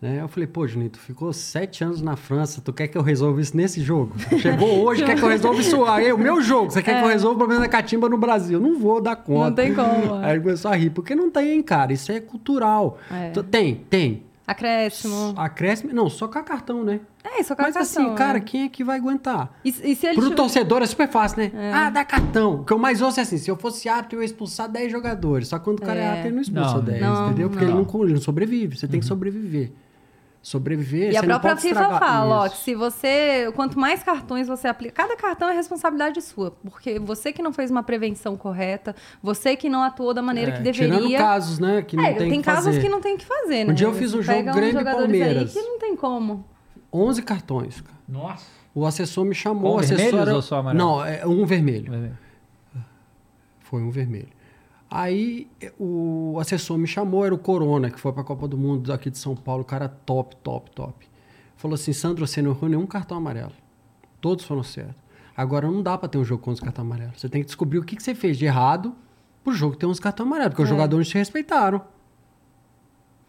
Né? 0.00 0.18
Eu 0.20 0.26
falei, 0.26 0.48
pô, 0.48 0.66
Juninho, 0.66 0.90
tu 0.90 0.98
ficou 0.98 1.32
sete 1.32 1.84
anos 1.84 2.02
na 2.02 2.16
França, 2.16 2.60
tu 2.60 2.72
quer 2.72 2.88
que 2.88 2.98
eu 2.98 3.02
resolva 3.02 3.40
isso 3.40 3.56
nesse 3.56 3.80
jogo? 3.80 4.14
Chegou 4.40 4.84
hoje, 4.84 5.04
quer 5.04 5.14
que 5.16 5.22
eu 5.22 5.28
resolva 5.28 5.60
isso 5.60 5.84
aí, 5.84 6.12
o 6.12 6.18
meu 6.18 6.42
jogo. 6.42 6.70
Você 6.70 6.82
quer 6.82 6.98
que 6.98 7.04
eu 7.04 7.08
resolva 7.08 7.36
o 7.36 7.38
problema 7.38 7.62
da 7.62 7.68
catimba 7.68 8.08
no 8.08 8.18
Brasil? 8.18 8.60
Não 8.60 8.78
vou 8.78 9.00
dar 9.00 9.14
conta. 9.16 9.62
É. 9.62 9.68
Não 9.68 9.74
tem 9.74 9.74
como. 9.74 10.14
Aí 10.16 10.32
ele 10.32 10.40
começou 10.40 10.70
a 10.70 10.74
rir, 10.74 10.90
porque 10.90 11.14
não 11.14 11.30
tem, 11.30 11.62
cara, 11.62 11.92
isso 11.92 12.10
é 12.10 12.20
cultural. 12.20 12.98
É. 13.10 13.30
Tem, 13.42 13.76
tem. 13.88 14.24
Acréscimo. 14.52 15.34
Acréscimo, 15.36 15.92
não, 15.92 16.08
só 16.08 16.28
com 16.28 16.42
cartão, 16.42 16.84
né? 16.84 17.00
É, 17.24 17.40
isso 17.40 17.52
é 17.52 17.56
Mas 17.58 17.76
assim, 17.76 17.96
cartão, 18.00 18.14
cara, 18.16 18.34
né? 18.34 18.40
quem 18.44 18.62
é 18.64 18.68
que 18.68 18.82
vai 18.84 18.98
aguentar? 18.98 19.50
E, 19.64 19.68
e 19.68 19.94
se 19.94 20.06
ele 20.06 20.14
Pro 20.14 20.24
tiver- 20.24 20.34
torcedor 20.36 20.82
é 20.82 20.86
super 20.86 21.08
fácil, 21.08 21.38
né? 21.38 21.52
Ah, 21.72 21.88
dá 21.90 22.04
cartão. 22.04 22.60
O 22.60 22.64
que 22.64 22.72
eu 22.72 22.78
mais 22.78 23.00
ouço 23.00 23.20
é 23.20 23.22
assim: 23.22 23.38
se 23.38 23.50
eu 23.50 23.56
fosse 23.56 23.88
árbitro, 23.88 24.18
eu 24.18 24.22
ia 24.22 24.26
expulsar 24.26 24.68
10 24.68 24.90
jogadores. 24.90 25.48
Só 25.48 25.58
que 25.58 25.64
quando 25.64 25.78
o 25.78 25.82
cara 25.82 25.98
é, 26.00 26.02
É. 26.02 26.06
árbitro, 26.08 26.28
ele 26.28 26.34
não 26.36 26.42
expulsa 26.42 26.74
Não, 26.74 26.82
10, 26.82 27.00
não, 27.00 27.26
entendeu? 27.26 27.48
Porque 27.50 27.64
não. 27.64 27.78
Ele, 27.80 27.86
não, 27.92 28.04
ele 28.04 28.14
não 28.14 28.20
sobrevive. 28.20 28.76
Você 28.76 28.88
tem 28.88 28.98
que 29.00 29.06
sobreviver. 29.06 29.72
Sobreviver, 30.42 31.12
E 31.12 31.16
a 31.16 31.22
própria 31.22 31.56
FIFA 31.56 31.68
estragar 31.68 32.00
fala, 32.00 32.40
ó, 32.44 32.48
que 32.48 32.56
se 32.56 32.74
você. 32.74 33.52
Quanto 33.54 33.78
mais 33.78 34.02
cartões 34.02 34.48
você 34.48 34.66
aplica. 34.66 34.92
Cada 34.92 35.16
cartão 35.16 35.48
é 35.48 35.52
responsabilidade 35.54 36.20
sua. 36.20 36.50
Porque 36.50 36.98
você 36.98 37.32
que 37.32 37.40
não 37.40 37.52
fez 37.52 37.70
uma 37.70 37.84
prevenção 37.84 38.36
correta, 38.36 38.94
você 39.22 39.54
que 39.54 39.68
não 39.68 39.84
atuou 39.84 40.12
da 40.12 40.20
maneira 40.20 40.50
É, 40.50 40.56
que 40.56 40.62
deveria. 40.62 40.98
Tirando 40.98 41.16
casos, 41.16 41.60
né? 41.60 41.82
Que 41.82 41.94
não 41.96 42.04
é, 42.04 42.14
tem, 42.14 42.28
tem 42.28 42.40
que 42.40 42.44
casos 42.44 42.64
fazer. 42.66 42.80
que 42.80 42.88
não 42.88 43.00
tem 43.00 43.16
que 43.16 43.24
fazer, 43.24 43.64
né? 43.64 43.70
Um 43.70 43.74
dia 43.74 43.86
eu 43.86 43.94
fiz 43.94 44.12
um 44.14 44.16
Você 44.22 44.32
jogo 44.42 44.52
Grêmio 44.52 44.72
jogadores 44.72 45.00
Palmeiras. 45.20 45.56
Aí 45.56 45.62
que 45.62 45.68
não 45.68 45.78
tem 45.78 45.94
como. 45.94 46.44
11 46.92 47.22
cartões, 47.22 47.80
cara. 47.80 47.96
Nossa. 48.08 48.44
O 48.74 48.84
assessor 48.84 49.24
me 49.24 49.34
chamou. 49.36 49.70
Com 49.72 49.76
o 49.76 49.80
assessor 49.80 49.96
vermelhos 49.96 50.26
era- 50.26 50.34
ou 50.34 50.42
só 50.42 50.56
amarelo? 50.56 50.84
Não, 50.84 51.04
é 51.04 51.24
um 51.24 51.46
vermelho. 51.46 52.16
Foi 53.60 53.80
um 53.80 53.90
vermelho. 53.90 54.28
Aí 54.94 55.48
eh, 55.58 55.72
o 55.78 56.36
assessor 56.38 56.76
me 56.76 56.86
chamou, 56.86 57.24
era 57.24 57.34
o 57.34 57.38
Corona, 57.38 57.90
que 57.90 57.98
foi 57.98 58.12
pra 58.12 58.22
Copa 58.22 58.46
do 58.46 58.58
Mundo 58.58 58.92
aqui 58.92 59.08
de 59.08 59.16
São 59.16 59.34
Paulo, 59.34 59.64
cara 59.64 59.88
top, 59.88 60.36
top, 60.36 60.70
top. 60.72 61.08
Falou 61.56 61.76
assim, 61.76 61.94
Sandro, 61.94 62.26
você 62.26 62.42
não 62.42 62.50
errou 62.50 62.68
nenhum 62.68 62.86
cartão 62.86 63.16
amarelo. 63.16 63.52
Todos 64.20 64.44
foram 64.44 64.62
certos. 64.62 64.94
Agora 65.34 65.66
não 65.66 65.82
dá 65.82 65.96
pra 65.96 66.10
ter 66.10 66.18
um 66.18 66.24
jogo 66.24 66.42
com 66.42 66.50
os 66.50 66.60
cartões 66.60 66.86
amarelos. 66.86 67.18
Você 67.18 67.26
tem 67.26 67.40
que 67.40 67.46
descobrir 67.46 67.78
o 67.78 67.82
que, 67.82 67.96
que 67.96 68.02
você 68.02 68.14
fez 68.14 68.36
de 68.36 68.44
errado 68.44 68.94
pro 69.42 69.54
jogo 69.54 69.76
ter 69.76 69.86
uns 69.86 69.98
cartões 69.98 70.26
amarelos, 70.26 70.50
porque 70.50 70.62
os 70.62 70.68
jogadores 70.68 71.08
te 71.08 71.16
respeitaram. 71.16 71.80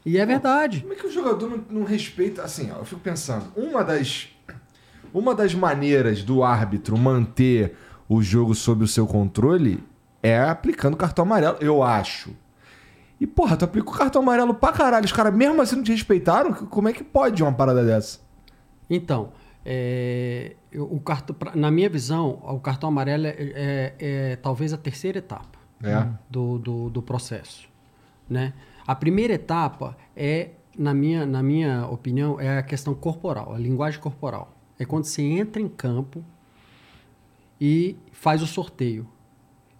E 0.05 0.17
é 0.17 0.25
verdade. 0.25 0.81
Como 0.81 0.91
é 0.91 0.95
que 0.97 1.07
o 1.07 1.11
jogador 1.11 1.49
não, 1.49 1.63
não 1.69 1.83
respeita. 1.85 2.43
Assim, 2.43 2.71
ó, 2.71 2.79
eu 2.79 2.85
fico 2.85 2.99
pensando, 2.99 3.45
uma 3.55 3.85
das. 3.85 4.27
Uma 5.13 5.33
das 5.33 5.53
maneiras 5.53 6.23
do 6.23 6.43
árbitro 6.43 6.97
manter 6.97 7.77
o 8.09 8.21
jogo 8.21 8.53
sob 8.53 8.83
o 8.83 8.87
seu 8.87 9.07
controle 9.07 9.81
é 10.23 10.39
aplicando 10.39 10.97
cartão 10.97 11.23
amarelo, 11.25 11.57
eu 11.59 11.83
acho. 11.83 12.31
E, 13.19 13.27
porra, 13.27 13.55
tu 13.55 13.65
aplica 13.65 13.89
o 13.89 13.93
cartão 13.93 14.21
amarelo 14.23 14.53
pra 14.55 14.71
caralho. 14.71 15.05
Os 15.05 15.11
caras 15.11 15.33
mesmo 15.35 15.61
assim 15.61 15.75
não 15.75 15.83
te 15.83 15.91
respeitaram? 15.91 16.51
Como 16.53 16.87
é 16.89 16.93
que 16.93 17.03
pode 17.03 17.43
uma 17.43 17.53
parada 17.53 17.85
dessa? 17.85 18.19
Então, 18.89 19.31
é, 19.63 20.55
o 20.75 20.99
cartão, 20.99 21.35
na 21.55 21.69
minha 21.69 21.89
visão, 21.89 22.39
o 22.43 22.59
cartão 22.59 22.89
amarelo 22.89 23.27
é, 23.27 23.35
é- 23.37 23.95
é 23.99 24.35
talvez 24.37 24.73
a 24.73 24.77
terceira 24.77 25.19
etapa 25.19 25.59
É. 25.83 26.05
do, 26.29 26.57
do, 26.57 26.89
do 26.89 27.01
processo. 27.01 27.69
Né? 28.29 28.53
A 28.87 28.95
primeira 28.95 29.33
etapa 29.33 29.95
é, 30.15 30.49
na 30.77 30.93
minha, 30.93 31.25
na 31.25 31.41
minha 31.43 31.85
opinião, 31.87 32.39
é 32.41 32.57
a 32.57 32.63
questão 32.63 32.93
corporal, 32.93 33.53
a 33.53 33.57
linguagem 33.57 33.99
corporal. 34.01 34.53
É 34.79 34.83
quando 34.85 35.05
você 35.05 35.21
entra 35.21 35.61
em 35.61 35.67
campo 35.69 36.23
e 37.61 37.95
faz 38.11 38.41
o 38.41 38.47
sorteio. 38.47 39.07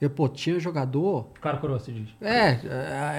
Eu, 0.04 0.10
pô, 0.10 0.28
tinha 0.28 0.60
jogador 0.60 1.28
Claro, 1.42 1.58
coroa, 1.60 1.80
se 1.80 1.92
diz. 1.92 2.10
é, 2.22 2.60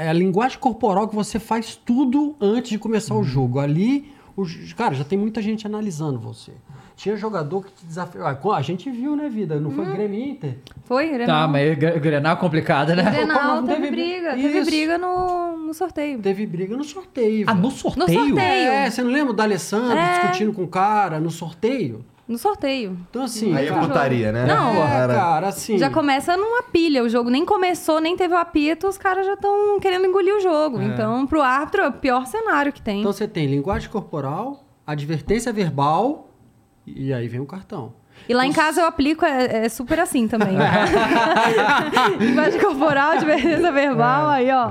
é 0.04 0.08
a 0.08 0.12
linguagem 0.12 0.58
corporal 0.58 1.08
que 1.08 1.14
você 1.14 1.38
faz 1.38 1.74
tudo 1.76 2.36
antes 2.40 2.70
de 2.70 2.78
começar 2.78 3.14
o 3.14 3.22
jogo. 3.24 3.58
Ali, 3.58 4.12
o, 4.36 4.44
j- 4.44 4.74
cara, 4.74 4.94
já 4.94 5.04
tem 5.04 5.18
muita 5.18 5.40
gente 5.40 5.66
analisando 5.66 6.18
você. 6.18 6.52
Tinha 6.96 7.16
jogador 7.16 7.64
que 7.64 7.72
te 7.72 7.84
desafiou. 7.86 8.24
Ah, 8.24 8.56
A 8.56 8.62
gente 8.62 8.88
viu, 8.88 9.16
né, 9.16 9.28
vida? 9.28 9.58
Não 9.58 9.70
foi 9.72 9.84
Grêmio 9.86 10.16
e 10.20 10.30
Inter? 10.30 10.58
Foi, 10.84 11.08
Grenal. 11.08 11.26
Tá, 11.26 11.48
mas 11.48 11.76
Gre- 11.76 11.98
Grenal 11.98 12.34
é 12.34 12.36
complicado, 12.38 12.94
né? 12.94 13.02
Grenal 13.10 13.62
teve, 13.64 13.80
teve- 13.82 13.90
briga. 13.90 14.30
Teve 14.34 14.58
Isso. 14.58 14.70
briga 14.70 14.96
no, 14.98 15.56
no 15.56 15.74
sorteio. 15.74 16.18
Teve 16.20 16.46
briga 16.46 16.76
no 16.76 16.84
sorteio. 16.84 17.46
Ah, 17.48 17.54
no 17.54 17.70
sorteio? 17.72 18.06
No 18.20 18.28
sorteio. 18.28 18.38
É, 18.70 18.88
você 18.90 19.02
não 19.02 19.10
lembra 19.10 19.32
do 19.32 19.42
Alessandro 19.42 19.98
É. 19.98 20.20
discutindo 20.20 20.52
com 20.52 20.62
o 20.62 20.68
cara 20.68 21.18
no 21.18 21.30
sorteio? 21.32 22.04
No 22.26 22.38
sorteio. 22.38 22.98
Então, 23.10 23.22
assim. 23.22 23.54
Aí 23.54 23.66
é 23.66 23.68
cara, 23.68 23.86
putaria, 23.86 24.32
né? 24.32 24.46
Não, 24.46 24.70
é, 24.70 24.86
Cara, 24.86 25.14
cara, 25.14 25.48
assim. 25.48 25.76
Já 25.76 25.90
começa 25.90 26.36
numa 26.36 26.62
pilha. 26.62 27.02
O 27.04 27.08
jogo 27.08 27.28
nem 27.28 27.44
começou, 27.44 28.00
nem 28.00 28.16
teve 28.16 28.32
o 28.32 28.38
apito, 28.38 28.88
os 28.88 28.96
caras 28.96 29.26
já 29.26 29.34
estão 29.34 29.78
querendo 29.78 30.06
engolir 30.06 30.34
o 30.34 30.40
jogo. 30.40 30.80
Então, 30.80 31.26
pro 31.26 31.42
árbitro, 31.42 31.82
é 31.82 31.88
o 31.88 31.92
pior 31.92 32.26
cenário 32.26 32.72
que 32.72 32.80
tem. 32.80 33.00
Então 33.00 33.12
você 33.12 33.28
tem 33.28 33.46
linguagem 33.46 33.90
corporal, 33.90 34.64
advertência 34.86 35.52
verbal 35.52 36.30
e 36.86 37.12
aí 37.12 37.28
vem 37.28 37.40
o 37.40 37.46
cartão. 37.46 37.92
E 38.26 38.32
lá 38.32 38.46
em 38.46 38.52
casa 38.52 38.80
eu 38.80 38.86
aplico, 38.86 39.24
é, 39.24 39.66
é 39.66 39.68
super 39.68 40.00
assim 40.00 40.26
também. 40.26 40.56
Linguagem 42.18 42.58
corporal, 42.58 43.18
divergência 43.18 43.70
verbal, 43.70 44.28
aí, 44.28 44.50
ó. 44.50 44.70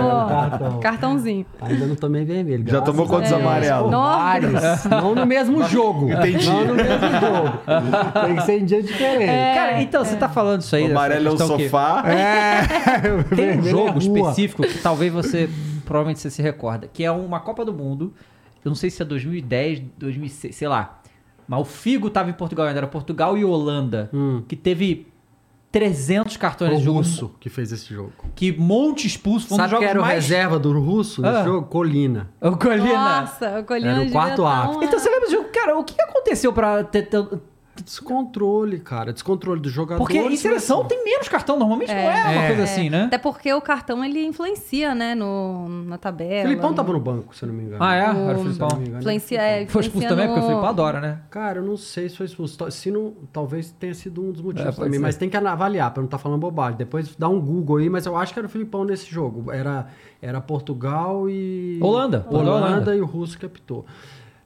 Ó, 0.00 0.28
cartão. 0.28 0.80
cartãozinho. 0.80 1.46
Ainda 1.60 1.86
não 1.86 1.96
tomei 1.96 2.24
vermelho. 2.24 2.64
Já 2.68 2.80
tomou 2.80 3.06
quantos 3.06 3.32
amarelos? 3.32 3.90
Vários. 3.90 4.84
Não 4.84 5.14
no 5.14 5.26
mesmo 5.26 5.64
jogo. 5.64 6.12
Entendi. 6.12 6.48
Não 6.48 6.64
no 6.66 6.74
mesmo 6.74 7.10
jogo. 7.20 7.58
Tem 8.26 8.36
que 8.36 8.42
ser 8.42 8.60
em 8.60 8.64
dia 8.64 8.82
diferente. 8.82 9.54
Cara, 9.54 9.82
então, 9.82 10.04
você 10.04 10.16
tá 10.16 10.28
falando 10.28 10.60
isso 10.60 10.76
aí. 10.76 10.84
O 10.84 10.90
amarelo 10.92 11.28
é 11.28 11.32
o 11.32 11.38
sofá. 11.38 12.04
Tem 13.34 13.58
um 13.58 13.60
é 13.60 13.62
jogo 13.62 13.98
específico 13.98 14.62
que 14.62 14.78
talvez 14.78 15.12
você, 15.12 15.50
provavelmente 15.84 16.20
você 16.20 16.30
se 16.30 16.42
recorda, 16.42 16.88
que 16.92 17.02
é 17.02 17.10
uma 17.10 17.40
Copa 17.40 17.64
do 17.64 17.72
Mundo, 17.72 18.14
eu 18.64 18.70
não 18.70 18.76
sei 18.76 18.90
se 18.90 19.00
é 19.00 19.04
2010, 19.04 19.82
2006, 19.96 20.54
sei 20.54 20.68
lá, 20.68 20.97
mas 21.48 21.60
o 21.60 21.64
Figo 21.64 22.10
tava 22.10 22.30
em 22.30 22.34
Portugal, 22.34 22.66
ainda 22.66 22.78
era 22.80 22.86
Portugal 22.86 23.36
e 23.38 23.44
Holanda, 23.44 24.08
Hum. 24.12 24.42
que 24.46 24.54
teve 24.54 25.06
300 25.70 26.36
cartões 26.38 26.72
O 26.72 26.76
de 26.78 26.84
jogo, 26.84 26.98
russo 26.98 27.30
que 27.38 27.50
fez 27.50 27.70
esse 27.72 27.92
jogo. 27.92 28.12
que 28.34 28.52
monte 28.56 29.06
expulso, 29.06 29.48
foi 29.48 29.54
um 29.56 29.58
Sabe 29.58 29.68
que 29.68 29.74
jogos 29.76 29.88
era 29.90 29.98
o 29.98 30.02
mais... 30.02 30.14
reserva 30.24 30.58
do 30.58 30.72
russo 30.80 31.20
nesse 31.20 31.36
Ah. 31.40 31.44
jogo? 31.44 31.66
Colina. 31.68 32.30
O 32.40 32.56
Colina. 32.56 33.20
Nossa, 33.20 33.60
o 33.60 33.64
Colina 33.64 33.90
Era 33.90 34.02
o 34.02 34.10
quarto 34.10 34.46
ato. 34.46 34.82
Então 34.82 34.98
você 34.98 35.10
lembra 35.10 35.26
do 35.28 35.32
jogo? 35.32 35.48
Cara, 35.52 35.76
o 35.78 35.84
que 35.84 36.00
aconteceu 36.00 36.52
pra 36.52 36.82
ter... 36.84 37.02
ter- 37.02 37.26
Descontrole, 37.82 38.78
cara. 38.80 39.12
Descontrole 39.12 39.60
do 39.60 39.68
jogador. 39.68 39.98
Porque 39.98 40.18
em 40.18 40.36
seleção 40.36 40.84
tem 40.84 41.02
menos 41.04 41.28
cartão, 41.28 41.58
normalmente 41.58 41.88
não 41.90 41.96
é 41.98 42.22
uma 42.24 42.42
É. 42.44 42.46
coisa 42.48 42.62
É. 42.62 42.64
assim, 42.64 42.90
né? 42.90 43.04
Até 43.04 43.18
porque 43.18 43.52
o 43.52 43.60
cartão 43.60 44.04
ele 44.04 44.24
influencia, 44.24 44.94
né, 44.94 45.14
no, 45.14 45.68
na 45.68 45.98
tabela. 45.98 46.44
O 46.44 46.48
Filipão 46.48 46.70
no- 46.70 46.76
tava 46.76 46.92
no 46.92 47.00
banco, 47.00 47.34
se 47.36 47.44
eu 47.44 47.48
não 47.48 47.54
me 47.54 47.64
engano. 47.64 47.82
Ah, 47.82 47.94
é? 47.94 48.12
O- 48.12 48.28
Era 48.30 48.38
o 48.38 48.42
Filipão. 48.42 48.68
engano. 48.80 48.98
Influencia, 48.98 49.40
é, 49.42 49.54
Foi 49.66 49.82
expulso 49.82 49.88
influencia 49.88 50.08
também, 50.08 50.26
no- 50.26 50.32
porque 50.34 50.44
o 50.44 50.48
Filipão 50.48 50.68
adora, 50.68 51.00
né? 51.00 51.18
Cara, 51.30 51.58
eu 51.58 51.64
não 51.64 51.76
sei 51.76 52.08
se 52.08 52.16
foi 52.16 52.26
expulso. 52.26 52.70
Se 52.70 52.90
não, 52.90 53.12
talvez 53.32 53.70
tenha 53.72 53.94
sido 53.94 54.22
um 54.22 54.30
dos 54.32 54.40
motivos 54.40 54.68
É, 54.68 54.72
também. 54.76 54.92
ser. 54.94 54.98
Mas 54.98 55.16
tem 55.16 55.28
que 55.28 55.36
avaliar 55.36 55.90
pra 55.92 56.00
não 56.00 56.06
estar 56.06 56.18
falando 56.18 56.40
bobagem. 56.40 56.76
Depois 56.78 57.14
dá 57.16 57.28
um 57.28 57.40
Google 57.40 57.78
aí, 57.78 57.88
mas 57.88 58.06
eu 58.06 58.16
acho 58.16 58.32
que 58.32 58.38
era 58.38 58.46
o 58.46 58.50
Filipão 58.50 58.84
nesse 58.84 59.10
jogo. 59.10 59.50
Era, 59.52 59.86
era 60.20 60.40
Portugal 60.40 61.28
e. 61.28 61.78
Holanda. 61.82 62.26
Holanda, 62.30 62.50
Holanda. 62.50 62.96
e 62.96 63.00
o 63.00 63.06
Russo 63.06 63.38
que 63.38 63.46
apitou. 63.46 63.84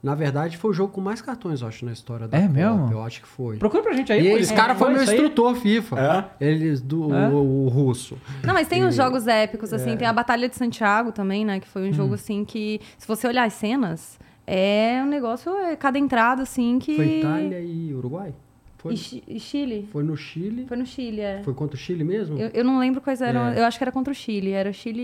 Na 0.02 0.16
verdade, 0.16 0.56
foi 0.58 0.72
o 0.72 0.74
jogo 0.74 0.92
com 0.92 1.00
mais 1.00 1.22
cartões, 1.22 1.60
eu 1.62 1.68
acho, 1.68 1.84
na 1.84 1.92
história 1.92 2.26
da 2.26 2.36
É 2.36 2.40
Copa. 2.40 2.52
mesmo? 2.54 2.90
Eu 2.90 3.02
acho 3.04 3.20
que 3.22 3.28
foi. 3.28 3.56
Procura 3.56 3.84
pra 3.84 3.92
gente 3.92 4.12
aí. 4.12 4.26
E 4.26 4.30
pô, 4.30 4.36
esse 4.36 4.46
isso- 4.46 4.54
cara 4.54 4.74
foi 4.74 4.90
meu 4.92 5.00
isso 5.02 5.10
aí. 5.12 5.16
instrutor 5.16 5.54
FIFA. 5.54 6.28
É? 6.40 6.44
Eles 6.44 6.80
do 6.80 7.14
É? 7.14 7.28
o, 7.28 7.66
o 7.66 7.68
russo. 7.68 8.18
Não, 8.42 8.52
mas 8.52 8.66
tem 8.66 8.84
os 8.84 8.96
jogos 8.96 9.28
épicos, 9.28 9.72
É. 9.72 9.76
assim. 9.76 9.96
Tem 9.96 10.08
a 10.08 10.12
Batalha 10.12 10.48
de 10.48 10.56
Santiago 10.56 11.12
também, 11.12 11.44
né? 11.44 11.60
Que 11.60 11.68
foi 11.68 11.82
um 11.86 11.90
Hum. 11.90 11.92
jogo, 11.92 12.14
assim, 12.14 12.44
que... 12.44 12.80
Se 12.98 13.06
você 13.06 13.28
olhar 13.28 13.44
as 13.44 13.52
cenas, 13.52 14.18
é 14.44 15.00
um 15.04 15.08
negócio... 15.08 15.54
É 15.56 15.76
cada 15.76 15.98
entrada, 16.00 16.42
assim, 16.42 16.80
que... 16.80 16.96
Foi 16.96 17.18
Itália 17.20 17.60
e 17.60 17.94
Uruguai? 17.94 18.34
Foi, 18.78 18.94
E, 18.94 18.96
Chi- 18.96 19.22
e 19.28 19.38
Chile? 19.38 19.88
foi 19.92 20.02
no 20.02 20.16
Chile. 20.16 20.64
Foi 20.66 20.76
no 20.76 20.84
Chile, 20.84 21.20
é. 21.20 21.42
Foi 21.44 21.54
contra 21.54 21.76
o 21.76 21.78
Chile 21.78 22.02
mesmo? 22.02 22.36
Eu, 22.36 22.48
eu 22.52 22.64
não 22.64 22.80
lembro 22.80 23.00
quais 23.00 23.22
eram... 23.22 23.46
É. 23.50 23.60
Eu 23.60 23.64
acho 23.66 23.78
que 23.78 23.84
era 23.84 23.92
contra 23.92 24.10
o 24.10 24.14
Chile. 24.16 24.50
Era 24.50 24.68
o 24.70 24.74
Chile 24.74 25.00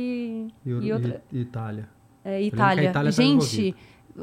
e, 0.67 0.71
e 0.71 0.93
outra... 0.93 1.23
e- 1.33 1.37
e 1.39 1.41
Itália. 1.43 1.89
É, 2.25 2.31
lembro 2.31 2.51
que 2.51 2.55
a 2.57 2.57
Itália. 2.57 2.91
Itália 2.91 2.93
tava 2.93 3.11
Gente, 3.13 3.77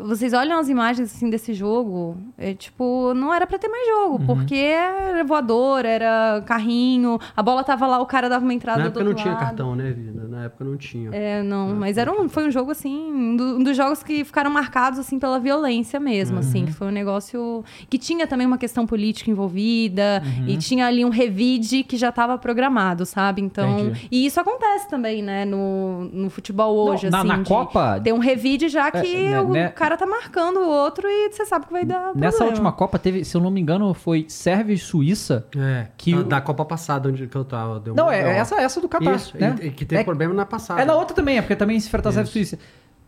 vocês 0.04 0.34
olham 0.34 0.60
as 0.60 0.68
imagens 0.68 1.14
assim 1.16 1.30
desse 1.30 1.54
jogo, 1.54 2.18
é 2.38 2.54
tipo, 2.54 3.14
não 3.14 3.34
era 3.34 3.48
pra 3.48 3.58
ter 3.58 3.68
mais 3.70 3.88
jogo, 3.88 4.18
Uhum. 4.20 4.26
porque 4.26 4.56
era 4.56 5.24
voador, 5.24 5.86
era 5.86 6.44
carrinho, 6.46 7.18
a 7.36 7.42
bola 7.42 7.64
tava 7.64 7.88
lá, 7.88 8.00
o 8.02 8.06
cara 8.06 8.28
dava 8.28 8.44
uma 8.44 8.54
entrada 8.54 8.80
Na 8.80 8.84
do 8.86 8.88
época 8.90 9.04
não 9.04 9.10
outro 9.12 9.24
tinha 9.24 9.34
lado. 9.36 9.44
cartão, 9.46 9.76
né, 9.76 9.92
Vida? 9.92 10.28
Na 10.28 10.44
época 10.46 10.66
não 10.66 10.76
tinha. 10.76 11.10
É, 11.14 11.42
não, 11.42 11.74
mas 11.76 11.98
era 11.98 12.12
um, 12.12 12.28
foi 12.28 12.48
um 12.48 12.52
jogo 12.52 12.72
assim, 12.72 12.96
um, 13.12 13.36
do- 13.36 13.58
um 13.58 13.64
dos 13.64 13.78
jogos 13.78 14.04
que 14.04 14.24
ficaram 14.26 14.50
marcados 14.52 15.00
assim 15.00 15.18
pela 15.18 15.40
violência 15.40 16.00
mesmo, 16.00 16.40
assim, 16.40 16.60
Uhum. 16.62 16.66
que 16.66 16.74
foi 16.74 16.88
um 16.88 16.92
negócio 16.92 17.64
que 17.90 17.98
tinha 17.98 18.28
também 18.28 18.46
uma 18.46 18.58
questão 18.58 18.86
política 18.86 19.32
envolvida 19.32 20.22
Uhum. 20.26 20.46
e 20.50 20.58
tinha 20.58 20.88
ali 20.88 21.06
um 21.06 21.10
revide 21.10 21.84
que 21.84 21.96
já 21.96 22.10
estava 22.10 22.38
programado, 22.38 23.06
sabe? 23.06 23.42
Então, 23.42 23.80
Entendi. 23.80 24.08
e 24.12 24.26
isso 24.26 24.40
acontece 24.40 24.90
também, 24.90 25.22
né, 25.22 25.46
no, 25.46 26.06
no 26.12 26.30
futebol 26.30 26.76
hoje, 26.90 27.06
Não, 27.10 27.24
na- 27.24 27.34
assim, 27.36 27.44
na 27.44 27.46
Copa- 27.48 28.00
ter 28.04 28.14
um 28.14 28.18
revide 28.20 28.68
já 28.68 28.92
que 28.92 28.98
É, 29.26 29.32
né, 29.32 29.42
o 29.42 29.50
né? 29.52 29.70
cara 29.70 29.85
tá 29.98 30.06
marcando 30.06 30.58
o 30.58 30.68
outro 30.68 31.08
e 31.08 31.32
você 31.32 31.46
sabe 31.46 31.66
que 31.68 31.72
vai 31.72 31.86
dar 31.86 32.08
Nessa 32.16 32.38
problema. 32.38 32.46
última 32.46 32.72
Copa 32.72 32.98
teve, 32.98 33.24
se 33.24 33.36
eu 33.38 33.42
não 33.42 33.52
me 33.52 33.62
engano, 33.62 33.94
foi 33.94 34.26
Sérvia 34.28 34.74
e 34.74 34.78
Suíça. 34.78 35.46
É, 35.58 35.88
Que 35.98 36.14
da, 36.14 36.20
o- 36.20 36.24
da 36.24 36.42
Copa 36.42 36.66
passada, 36.66 37.10
onde 37.10 37.28
que 37.28 37.36
eu 37.36 37.46
tava. 37.46 37.80
Deu 37.80 37.94
Não, 37.94 38.06
uma- 38.06 38.16
é 38.16 38.24
deu- 38.24 38.32
essa, 38.34 38.56
essa 38.62 38.82
do 38.82 38.90
Catar. 38.90 39.16
Isso, 39.16 39.38
né? 39.38 39.56
e- 39.62 39.68
e 39.68 39.72
que 39.72 39.86
teve 39.86 40.02
é, 40.02 40.04
problema 40.04 40.34
na 40.34 40.46
passada. 40.46 40.82
é 40.82 40.86
na 40.86 40.96
outra 40.96 41.16
também, 41.16 41.38
é 41.38 41.42
porque 41.42 41.56
também 41.56 41.80
se 41.80 41.88
enfrentar 41.88 42.12
Sérvia 42.12 42.30
e 42.30 42.34
Suíça. 42.34 42.58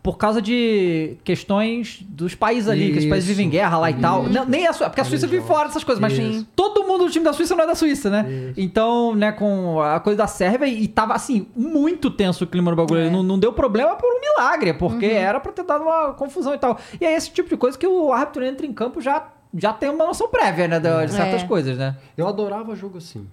Por 0.08 0.16
causa 0.16 0.40
de 0.40 1.18
questões 1.22 2.00
dos 2.08 2.34
países 2.34 2.66
ali, 2.66 2.92
que 2.94 2.98
os 3.00 3.04
países 3.04 3.28
vivem 3.28 3.46
em 3.46 3.50
guerra 3.50 3.76
lá 3.76 3.90
e 3.90 3.94
tal. 4.00 4.22
Não, 4.22 4.46
nem 4.46 4.66
a 4.66 4.72
Suíça, 4.72 4.88
porque 4.88 5.02
a 5.02 5.04
Suíça 5.04 5.26
vive 5.26 5.46
fora 5.46 5.68
dessas 5.68 5.84
coisas, 5.84 6.00
mas 6.00 6.14
Isso. 6.14 6.46
todo 6.56 6.82
mundo 6.84 7.04
do 7.04 7.10
time 7.10 7.22
da 7.26 7.34
Suíça 7.34 7.54
não 7.54 7.64
é 7.64 7.66
da 7.66 7.74
Suíça, 7.74 8.08
né? 8.08 8.26
Isso. 8.26 8.54
Então, 8.58 9.14
né, 9.14 9.32
com 9.32 9.82
a 9.82 10.00
coisa 10.00 10.16
da 10.16 10.26
Sérvia, 10.26 10.66
e 10.66 10.88
tava 10.88 11.12
assim, 11.12 11.46
muito 11.54 12.10
tenso 12.10 12.44
o 12.44 12.46
clima 12.46 12.70
no 12.70 12.76
bagulho. 12.78 13.02
É. 13.02 13.10
Não, 13.10 13.22
não 13.22 13.38
deu 13.38 13.52
problema 13.52 13.96
por 13.96 14.06
um 14.10 14.18
milagre, 14.18 14.72
porque 14.72 15.04
Uhum. 15.06 15.12
era 15.12 15.40
pra 15.40 15.52
ter 15.52 15.64
dado 15.64 15.82
uma 15.82 16.14
confusão 16.14 16.54
e 16.54 16.58
tal. 16.58 16.78
E 16.98 17.04
é 17.04 17.14
esse 17.14 17.30
tipo 17.30 17.50
de 17.50 17.56
coisa 17.58 17.76
que 17.76 17.86
o 17.86 18.10
árbitro 18.10 18.42
entra 18.46 18.64
em 18.66 18.72
campo 18.72 19.02
já, 19.02 19.28
já 19.54 19.74
tem 19.74 19.90
uma 19.90 20.06
noção 20.06 20.28
prévia, 20.28 20.66
né, 20.68 20.80
de, 20.80 21.06
de 21.06 21.12
certas 21.12 21.42
É. 21.42 21.46
coisas, 21.46 21.76
né? 21.76 21.96
Eu 22.16 22.26
adorava 22.26 22.74
jogo 22.74 22.96
assim. 22.96 23.26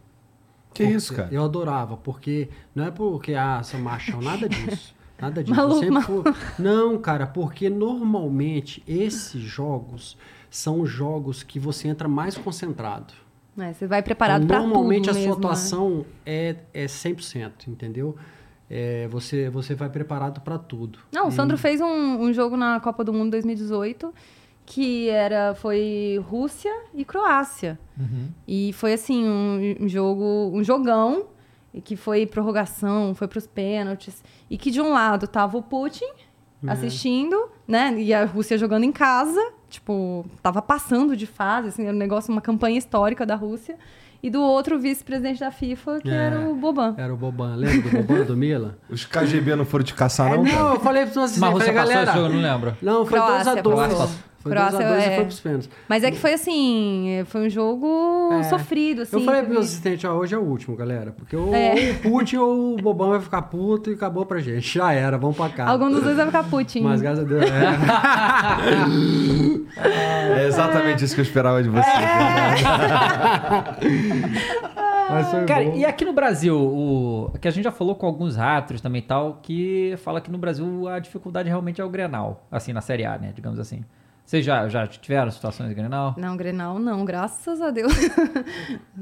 Que 0.73 0.83
isso, 0.83 1.13
cara? 1.13 1.29
Eu 1.31 1.45
adorava, 1.45 1.95
porque 1.95 2.49
não 2.75 2.85
é 2.85 2.91
porque, 2.91 3.33
ah, 3.33 3.61
sou 3.63 3.79
machão, 3.79 4.21
nada 4.21 4.49
disso. 4.49 4.93
Nada 5.19 5.43
disso. 5.43 5.55
Maluco, 5.55 5.79
sempre 5.79 6.01
fui... 6.01 6.23
Não, 6.59 6.97
cara, 6.97 7.25
porque 7.25 7.69
normalmente 7.69 8.83
esses 8.87 9.41
jogos 9.41 10.17
são 10.49 10.85
jogos 10.85 11.43
que 11.43 11.59
você 11.59 11.87
entra 11.87 12.07
mais 12.07 12.37
concentrado. 12.37 13.13
É, 13.57 13.71
você 13.71 13.87
vai 13.87 14.01
preparado 14.01 14.45
pra 14.45 14.57
tudo 14.57 14.67
Normalmente 14.67 15.09
a 15.09 15.13
sua 15.13 15.21
mesmo, 15.21 15.33
né? 15.35 15.37
atuação 15.39 16.05
é, 16.25 16.57
é 16.73 16.85
100%, 16.85 17.67
entendeu? 17.67 18.15
É, 18.69 19.07
você, 19.07 19.49
você 19.49 19.73
vai 19.75 19.89
preparado 19.89 20.41
pra 20.41 20.57
tudo. 20.57 20.99
Não, 21.11 21.27
o 21.27 21.31
Sandro 21.31 21.57
fez 21.57 21.79
um, 21.79 21.85
um 22.21 22.33
jogo 22.33 22.57
na 22.57 22.79
Copa 22.79 23.03
do 23.03 23.13
Mundo 23.13 23.31
2018 23.31 24.13
que 24.65 25.09
era 25.09 25.53
foi 25.53 26.21
Rússia 26.27 26.73
e 26.93 27.05
Croácia. 27.05 27.77
E 28.47 28.73
foi 28.73 28.93
assim 28.93 29.23
um, 29.25 29.75
um 29.81 29.87
jogo, 29.87 30.51
um 30.53 30.63
jogão 30.63 31.27
e 31.75 31.81
que 31.81 31.95
foi 31.95 32.25
prorrogação, 32.25 33.13
foi 33.13 33.27
pros 33.27 33.45
pênaltis 33.45 34.23
e 34.49 34.57
que 34.57 34.71
de 34.71 34.79
um 34.81 34.91
lado 34.93 35.27
tava 35.27 35.57
o 35.57 35.61
Putin 35.61 36.05
assistindo, 36.67 37.49
né? 37.67 37.93
E 37.99 38.11
a 38.13 38.25
Rússia 38.25 38.57
jogando 38.57 38.83
em 38.85 38.91
casa, 38.91 39.39
tipo, 39.69 40.25
tava 40.41 40.61
passando 40.61 41.15
de 41.15 41.27
fase, 41.27 41.67
assim, 41.67 41.83
era 41.85 41.93
um 41.95 41.99
negócio, 41.99 42.31
uma 42.31 42.41
campanha 42.41 42.77
histórica 42.77 43.25
da 43.25 43.35
Rússia. 43.35 43.77
E 44.23 44.29
do 44.31 44.41
outro 44.41 44.77
o 44.77 44.79
vice-presidente 44.79 45.39
da 45.41 45.51
FIFA, 45.51 45.99
que 46.01 46.09
É. 46.09 46.13
era 46.15 46.39
o 46.49 46.55
Boban. 46.55 46.95
Era 46.97 47.13
o 47.13 47.17
Boban, 47.17 47.53
lembra 47.55 47.91
do 47.91 47.97
Boban 48.07 48.23
do 48.23 48.35
Mila? 48.35 48.75
Os 48.89 49.05
KGB 49.05 49.55
não 49.55 49.65
foram 49.65 49.83
te 49.85 49.93
caçar, 49.93 50.33
É, 50.33 50.37
não? 50.37 50.43
cara? 50.45 50.57
não, 50.63 50.73
eu 50.73 50.79
falei 50.79 51.03
pra 51.05 51.13
vocês, 51.13 51.37
Mas 51.37 51.43
a 51.43 51.51
eu 51.51 51.53
Rússia 51.53 51.73
falei, 51.73 51.81
passou 51.81 51.93
galera... 51.93 52.09
esse 52.11 52.19
jogo, 52.19 52.33
eu 52.33 52.41
não 52.41 52.51
lembro. 52.51 52.77
Não, 52.81 53.05
foi 53.05 53.19
Croácia 53.19 53.61
2x2. 53.61 54.09
Foi 54.45 54.51
Croácia, 54.51 54.77
2x2 54.79 54.91
é. 54.99 55.11
e 55.11 55.15
foi 55.15 55.25
pros 55.25 55.39
pênaltis. 55.39 55.69
Mas 55.89 56.03
é 56.03 56.11
que 56.11 56.17
foi 56.19 56.33
assim, 56.33 57.09
é, 57.09 57.25
foi 57.25 57.47
um 57.47 57.49
jogo 57.49 58.29
É. 58.33 58.43
sofrido, 58.43 59.01
assim. 59.01 59.15
Eu 59.17 59.21
falei 59.25 59.41
pro 59.41 59.49
meu 59.53 59.61
assistente, 59.61 60.05
ó, 60.05 60.13
hoje 60.13 60.35
é 60.35 60.37
o 60.37 60.41
último, 60.43 60.75
galera. 60.75 61.11
Porque 61.11 61.35
ou, 61.35 61.51
É. 61.55 61.73
o 61.73 62.09
Putin 62.11 62.37
ou 62.37 62.73
o 62.73 62.75
Bobão 62.77 63.09
vai 63.09 63.19
ficar 63.19 63.41
puto 63.41 63.89
e 63.89 63.95
acabou 63.95 64.23
pra 64.23 64.37
gente. 64.39 64.71
Já 64.77 64.93
era, 64.93 65.17
vamos 65.17 65.35
pra 65.35 65.49
casa. 65.49 65.71
Algum 65.71 65.89
dos 65.89 66.03
dois 66.03 66.15
vai 66.15 66.27
ficar 66.27 66.43
Putin. 66.43 66.81
Mas 66.81 67.01
graças 67.01 67.25
a 67.25 67.27
Deus, 67.27 67.43
é. 67.43 67.75
É 70.37 70.45
exatamente 70.47 71.03
isso 71.03 71.15
que 71.15 71.21
eu 71.21 71.25
esperava 71.25 71.63
de 71.63 71.69
você. 71.69 71.89
Mas 75.09 75.29
foi 75.29 75.45
Cara, 75.45 75.63
bom. 75.65 75.75
e 75.75 75.85
aqui 75.85 76.03
no 76.03 76.13
Brasil, 76.13 76.57
o 76.57 77.31
que 77.39 77.47
a 77.47 77.51
gente 77.51 77.63
já 77.63 77.71
falou 77.71 77.95
com 77.95 78.05
alguns 78.07 78.37
árbitros 78.39 78.81
também 78.81 78.99
e 78.99 79.05
tal, 79.05 79.39
que 79.41 79.93
fala 79.97 80.19
que 80.19 80.31
no 80.31 80.37
Brasil 80.37 80.87
a 80.87 80.97
dificuldade 80.99 81.47
realmente 81.47 81.79
é 81.79 81.83
o 81.85 81.89
Grenal, 81.89 82.47
assim, 82.51 82.73
na 82.73 82.81
Série 82.81 83.05
A, 83.05 83.17
né, 83.17 83.31
digamos 83.33 83.59
assim. 83.59 83.83
Vocês 84.25 84.43
já, 84.43 84.67
já 84.67 84.87
tiveram 84.87 85.29
situações 85.29 85.69
de 85.69 85.75
Grenal? 85.75 86.15
Não, 86.17 86.35
Grenal 86.35 86.79
não, 86.79 87.05
graças 87.05 87.61
a 87.61 87.69
Deus. 87.69 87.93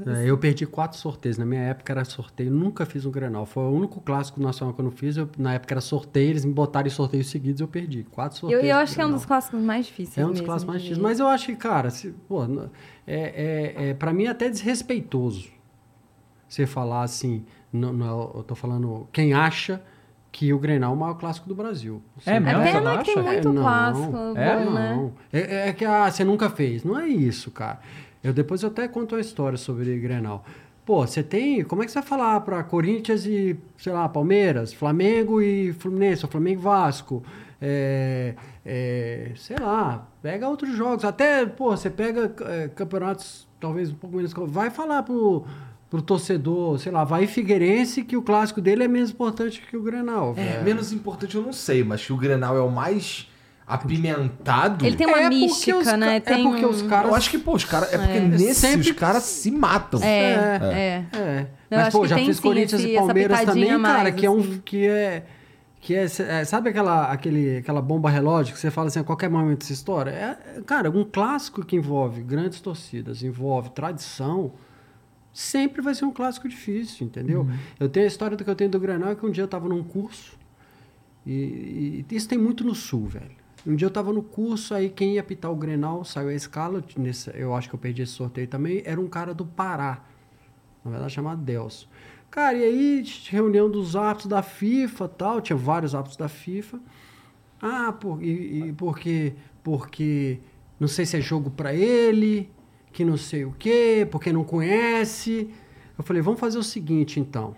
É, 0.06 0.28
eu 0.28 0.36
perdi 0.36 0.66
quatro 0.66 0.98
sorteios. 0.98 1.38
Na 1.38 1.46
minha 1.46 1.62
época 1.62 1.92
era 1.92 2.04
sorteio, 2.04 2.50
nunca 2.50 2.84
fiz 2.84 3.06
um 3.06 3.10
Grenal. 3.10 3.46
Foi 3.46 3.62
o 3.62 3.70
único 3.70 4.00
clássico 4.00 4.40
nacional 4.40 4.74
que 4.74 4.80
eu 4.80 4.84
não 4.84 4.90
fiz. 4.90 5.16
Eu, 5.16 5.30
na 5.38 5.54
época 5.54 5.72
era 5.72 5.80
sorteio, 5.80 6.30
eles 6.30 6.44
me 6.44 6.52
botaram 6.52 6.86
em 6.86 6.90
sorteios 6.90 7.28
seguidos 7.28 7.60
eu 7.60 7.68
perdi. 7.68 8.04
Quatro 8.10 8.36
Eu, 8.36 8.40
sorteios. 8.40 8.62
eu 8.64 8.66
de 8.66 8.72
acho 8.72 8.94
que 8.94 9.00
é 9.00 9.06
um 9.06 9.12
dos 9.12 9.24
clássicos 9.24 9.60
mais 9.60 9.86
difíceis. 9.86 10.18
É 10.18 10.24
um 10.24 10.30
dos 10.30 10.40
mesmo 10.40 10.46
clássicos 10.46 10.72
mais 10.72 10.82
difíceis. 10.82 11.02
Mas 11.02 11.20
eu 11.20 11.26
acho 11.28 11.46
que, 11.46 11.56
cara, 11.56 11.88
se, 11.90 12.10
pô, 12.28 12.44
é, 12.44 12.48
é, 13.06 13.88
é, 13.90 13.94
pra 13.94 14.12
mim 14.12 14.24
é 14.24 14.30
até 14.30 14.50
desrespeitoso 14.50 15.48
você 16.46 16.66
falar 16.66 17.02
assim. 17.02 17.44
Não, 17.72 17.92
não, 17.92 18.32
eu 18.34 18.42
tô 18.42 18.54
falando 18.54 19.08
quem 19.12 19.32
acha 19.32 19.80
que 20.34 20.52
o 20.52 20.58
Grenal 20.58 20.90
é 20.90 20.96
o 20.96 20.98
maior 20.98 21.14
clássico 21.14 21.48
do 21.48 21.54
Brasil. 21.54 22.02
Você 22.18 22.28
É 22.28 22.40
mesmo? 22.40 22.60
É 22.60 22.72
pena 22.72 22.96
não 22.96 23.02
que 23.04 23.14
tem 23.14 23.22
muito 23.22 23.48
É, 23.48 23.52
não. 23.52 23.62
clássico 23.62 24.16
É? 24.34 24.56
bom, 24.64 24.70
né? 24.72 24.94
Não. 24.96 25.12
É, 25.32 25.68
é 25.68 25.72
que 25.72 25.84
ah, 25.84 26.10
você 26.10 26.24
nunca 26.24 26.50
fez. 26.50 26.82
Não 26.82 26.98
é 26.98 27.06
isso, 27.06 27.52
cara. 27.52 27.78
Eu 28.20 28.32
depois 28.32 28.64
eu 28.64 28.68
até 28.68 28.88
conto 28.88 29.14
uma 29.14 29.20
história 29.20 29.56
sobre 29.56 29.96
Grenal. 30.00 30.44
Pô, 30.84 31.06
você 31.06 31.22
tem. 31.22 31.62
Como 31.62 31.82
é 31.84 31.86
que 31.86 31.92
você 31.92 32.00
vai 32.00 32.08
falar 32.08 32.40
pra 32.40 32.64
Corinthians 32.64 33.24
e, 33.26 33.56
sei 33.78 33.92
lá, 33.92 34.08
Palmeiras, 34.08 34.72
Flamengo 34.74 35.40
e 35.40 35.72
Fluminense, 35.74 36.24
ou 36.24 36.30
Flamengo 36.30 36.60
e 36.60 36.64
Vasco? 36.64 37.22
É, 37.62 38.34
é, 38.66 39.30
sei 39.36 39.56
lá, 39.56 40.08
Pega 40.20 40.48
outros 40.48 40.74
jogos. 40.74 41.04
Até, 41.04 41.46
pô, 41.46 41.70
você 41.76 41.88
pega 41.88 42.34
é, 42.46 42.68
campeonatos 42.68 43.46
talvez 43.60 43.90
um 43.90 43.94
pouco 43.94 44.16
menos. 44.16 44.32
Vai 44.32 44.68
falar 44.70 45.04
pro, 45.04 45.44
pro 45.94 46.02
torcedor, 46.02 46.76
sei 46.80 46.90
lá, 46.90 47.04
vai 47.04 47.22
em 47.24 47.26
Figueirense 47.28 48.02
que 48.02 48.16
o 48.16 48.22
clássico 48.22 48.60
dele 48.60 48.82
é 48.82 48.88
menos 48.88 49.10
importante 49.10 49.62
que 49.70 49.76
o 49.76 49.82
Grenal. 49.82 50.34
É, 50.36 50.60
menos 50.62 50.92
importante 50.92 51.36
eu 51.36 51.42
não 51.42 51.52
sei, 51.52 51.84
mas 51.84 52.04
que 52.04 52.12
o 52.12 52.16
Grenal 52.16 52.56
é 52.56 52.60
o 52.60 52.68
mais 52.70 53.28
apimentado. 53.66 54.84
Ele 54.84 54.96
tem 54.96 55.06
uma 55.06 55.20
É 55.20 55.28
mística, 55.28 55.78
os 55.78 55.86
né? 55.96 56.16
é 56.16 56.20
Tem 56.20 56.42
porque 56.42 56.66
os 56.66 56.82
um- 56.82 56.88
caras- 56.88 57.08
Eu 57.10 57.14
acho 57.14 57.30
que, 57.30 57.38
pô, 57.38 57.54
os 57.54 57.64
caras. 57.64 57.92
É 57.92 57.98
porque 57.98 58.18
É. 58.18 58.20
nesse 58.20 58.54
Sempre- 58.60 58.90
os 58.90 58.96
caras 58.96 59.22
se 59.22 59.50
matam. 59.50 60.00
É, 60.02 60.32
É. 60.62 61.06
é. 61.14 61.18
É. 61.18 61.46
Mas, 61.70 61.92
pô, 61.94 62.06
já 62.06 62.16
tem 62.16 62.26
fiz 62.26 62.36
sim 62.36 62.42
Corinthians 62.42 62.80
esse- 62.82 62.90
e 62.92 62.96
Palmeiras 62.96 63.40
também, 63.42 63.78
mais, 63.78 63.96
cara, 63.96 64.12
que 64.12 64.26
é 64.26 64.30
um. 64.30 64.40
assim. 64.40 64.62
Que 64.64 64.86
é. 64.88 65.24
Que 65.80 65.94
é, 65.94 66.04
é, 66.04 66.44
sabe 66.44 66.70
aquela, 66.70 67.12
aquele, 67.12 67.58
aquela 67.58 67.82
bomba 67.82 68.08
relógio 68.08 68.54
que 68.54 68.58
você 68.60 68.70
fala 68.70 68.88
assim, 68.88 69.00
a 69.00 69.04
qualquer 69.04 69.28
momento 69.28 69.62
essa 69.64 69.72
história? 69.74 70.10
É, 70.10 70.60
cara, 70.62 70.90
um 70.90 71.04
clássico 71.04 71.62
que 71.62 71.76
envolve 71.76 72.22
grandes 72.22 72.58
torcidas, 72.60 73.22
envolve 73.22 73.68
tradição, 73.68 74.52
sempre 75.34 75.82
vai 75.82 75.94
ser 75.94 76.04
um 76.04 76.12
clássico 76.12 76.48
difícil, 76.48 77.06
entendeu? 77.06 77.40
Uhum. 77.42 77.58
Eu 77.80 77.88
tenho 77.88 78.06
a 78.06 78.08
história 78.08 78.36
do 78.36 78.44
que 78.44 78.48
eu 78.48 78.54
tenho 78.54 78.70
do 78.70 78.78
Granal, 78.78 79.16
que 79.16 79.26
um 79.26 79.30
dia 79.30 79.42
eu 79.42 79.48
tava 79.48 79.68
num 79.68 79.82
curso, 79.82 80.38
e, 81.26 82.04
e 82.08 82.14
isso 82.14 82.28
tem 82.28 82.38
muito 82.38 82.64
no 82.64 82.74
sul, 82.74 83.06
velho. 83.06 83.44
Um 83.66 83.74
dia 83.74 83.86
eu 83.86 83.90
tava 83.90 84.12
no 84.12 84.22
curso, 84.22 84.74
aí 84.74 84.88
quem 84.88 85.14
ia 85.14 85.20
apitar 85.20 85.50
o 85.50 85.56
Grenal, 85.56 86.04
saiu 86.04 86.28
a 86.28 86.34
escala, 86.34 86.84
nesse, 86.96 87.30
eu 87.34 87.54
acho 87.54 87.68
que 87.68 87.74
eu 87.74 87.78
perdi 87.78 88.02
esse 88.02 88.12
sorteio 88.12 88.46
também, 88.46 88.82
era 88.84 89.00
um 89.00 89.08
cara 89.08 89.34
do 89.34 89.44
Pará, 89.44 90.04
na 90.84 90.90
verdade 90.92 91.12
chamado 91.12 91.42
Delso. 91.42 91.88
Cara, 92.30 92.56
e 92.56 92.64
aí, 92.64 93.04
reunião 93.30 93.70
dos 93.70 93.96
árbitros 93.96 94.26
da 94.26 94.42
FIFA 94.42 95.08
tal, 95.08 95.40
tinha 95.40 95.56
vários 95.56 95.94
árbitros 95.94 96.16
da 96.16 96.28
FIFA. 96.28 96.80
Ah, 97.62 97.92
por, 97.92 98.22
e, 98.22 98.68
e 98.68 98.72
porque, 98.72 99.34
porque 99.62 100.40
não 100.78 100.88
sei 100.88 101.06
se 101.06 101.16
é 101.16 101.20
jogo 101.20 101.50
pra 101.50 101.72
ele, 101.72 102.50
que 102.94 103.04
não 103.04 103.16
sei 103.16 103.44
o 103.44 103.52
quê, 103.58 104.06
porque 104.10 104.32
não 104.32 104.44
conhece. 104.44 105.50
Eu 105.98 106.04
falei, 106.04 106.22
vamos 106.22 106.38
fazer 106.38 106.56
o 106.56 106.62
seguinte 106.62 107.18
então. 107.18 107.56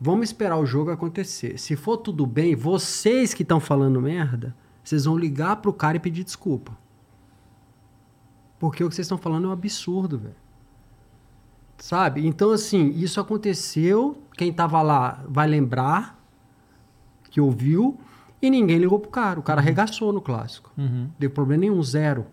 Vamos 0.00 0.30
esperar 0.30 0.56
o 0.56 0.64
jogo 0.64 0.90
acontecer. 0.90 1.58
Se 1.58 1.76
for 1.76 1.98
tudo 1.98 2.26
bem, 2.26 2.56
vocês 2.56 3.34
que 3.34 3.42
estão 3.42 3.60
falando 3.60 4.00
merda, 4.00 4.56
vocês 4.82 5.04
vão 5.04 5.18
ligar 5.18 5.56
pro 5.56 5.72
cara 5.72 5.98
e 5.98 6.00
pedir 6.00 6.24
desculpa. 6.24 6.76
Porque 8.58 8.82
o 8.82 8.88
que 8.88 8.94
vocês 8.94 9.04
estão 9.04 9.18
falando 9.18 9.44
é 9.44 9.48
um 9.48 9.52
absurdo, 9.52 10.18
velho. 10.18 10.34
Sabe? 11.76 12.26
Então, 12.26 12.50
assim, 12.50 12.88
isso 12.90 13.20
aconteceu. 13.20 14.22
Quem 14.36 14.50
tava 14.50 14.80
lá 14.80 15.22
vai 15.28 15.46
lembrar 15.46 16.18
que 17.30 17.40
ouviu 17.40 17.98
e 18.40 18.50
ninguém 18.50 18.78
ligou 18.78 18.98
pro 18.98 19.10
cara. 19.10 19.38
O 19.38 19.42
cara 19.42 19.60
arregaçou 19.60 20.10
no 20.10 20.22
clássico. 20.22 20.72
Uhum. 20.78 21.10
Deu 21.18 21.30
problema 21.30 21.60
nenhum, 21.60 21.82
zero. 21.82 22.26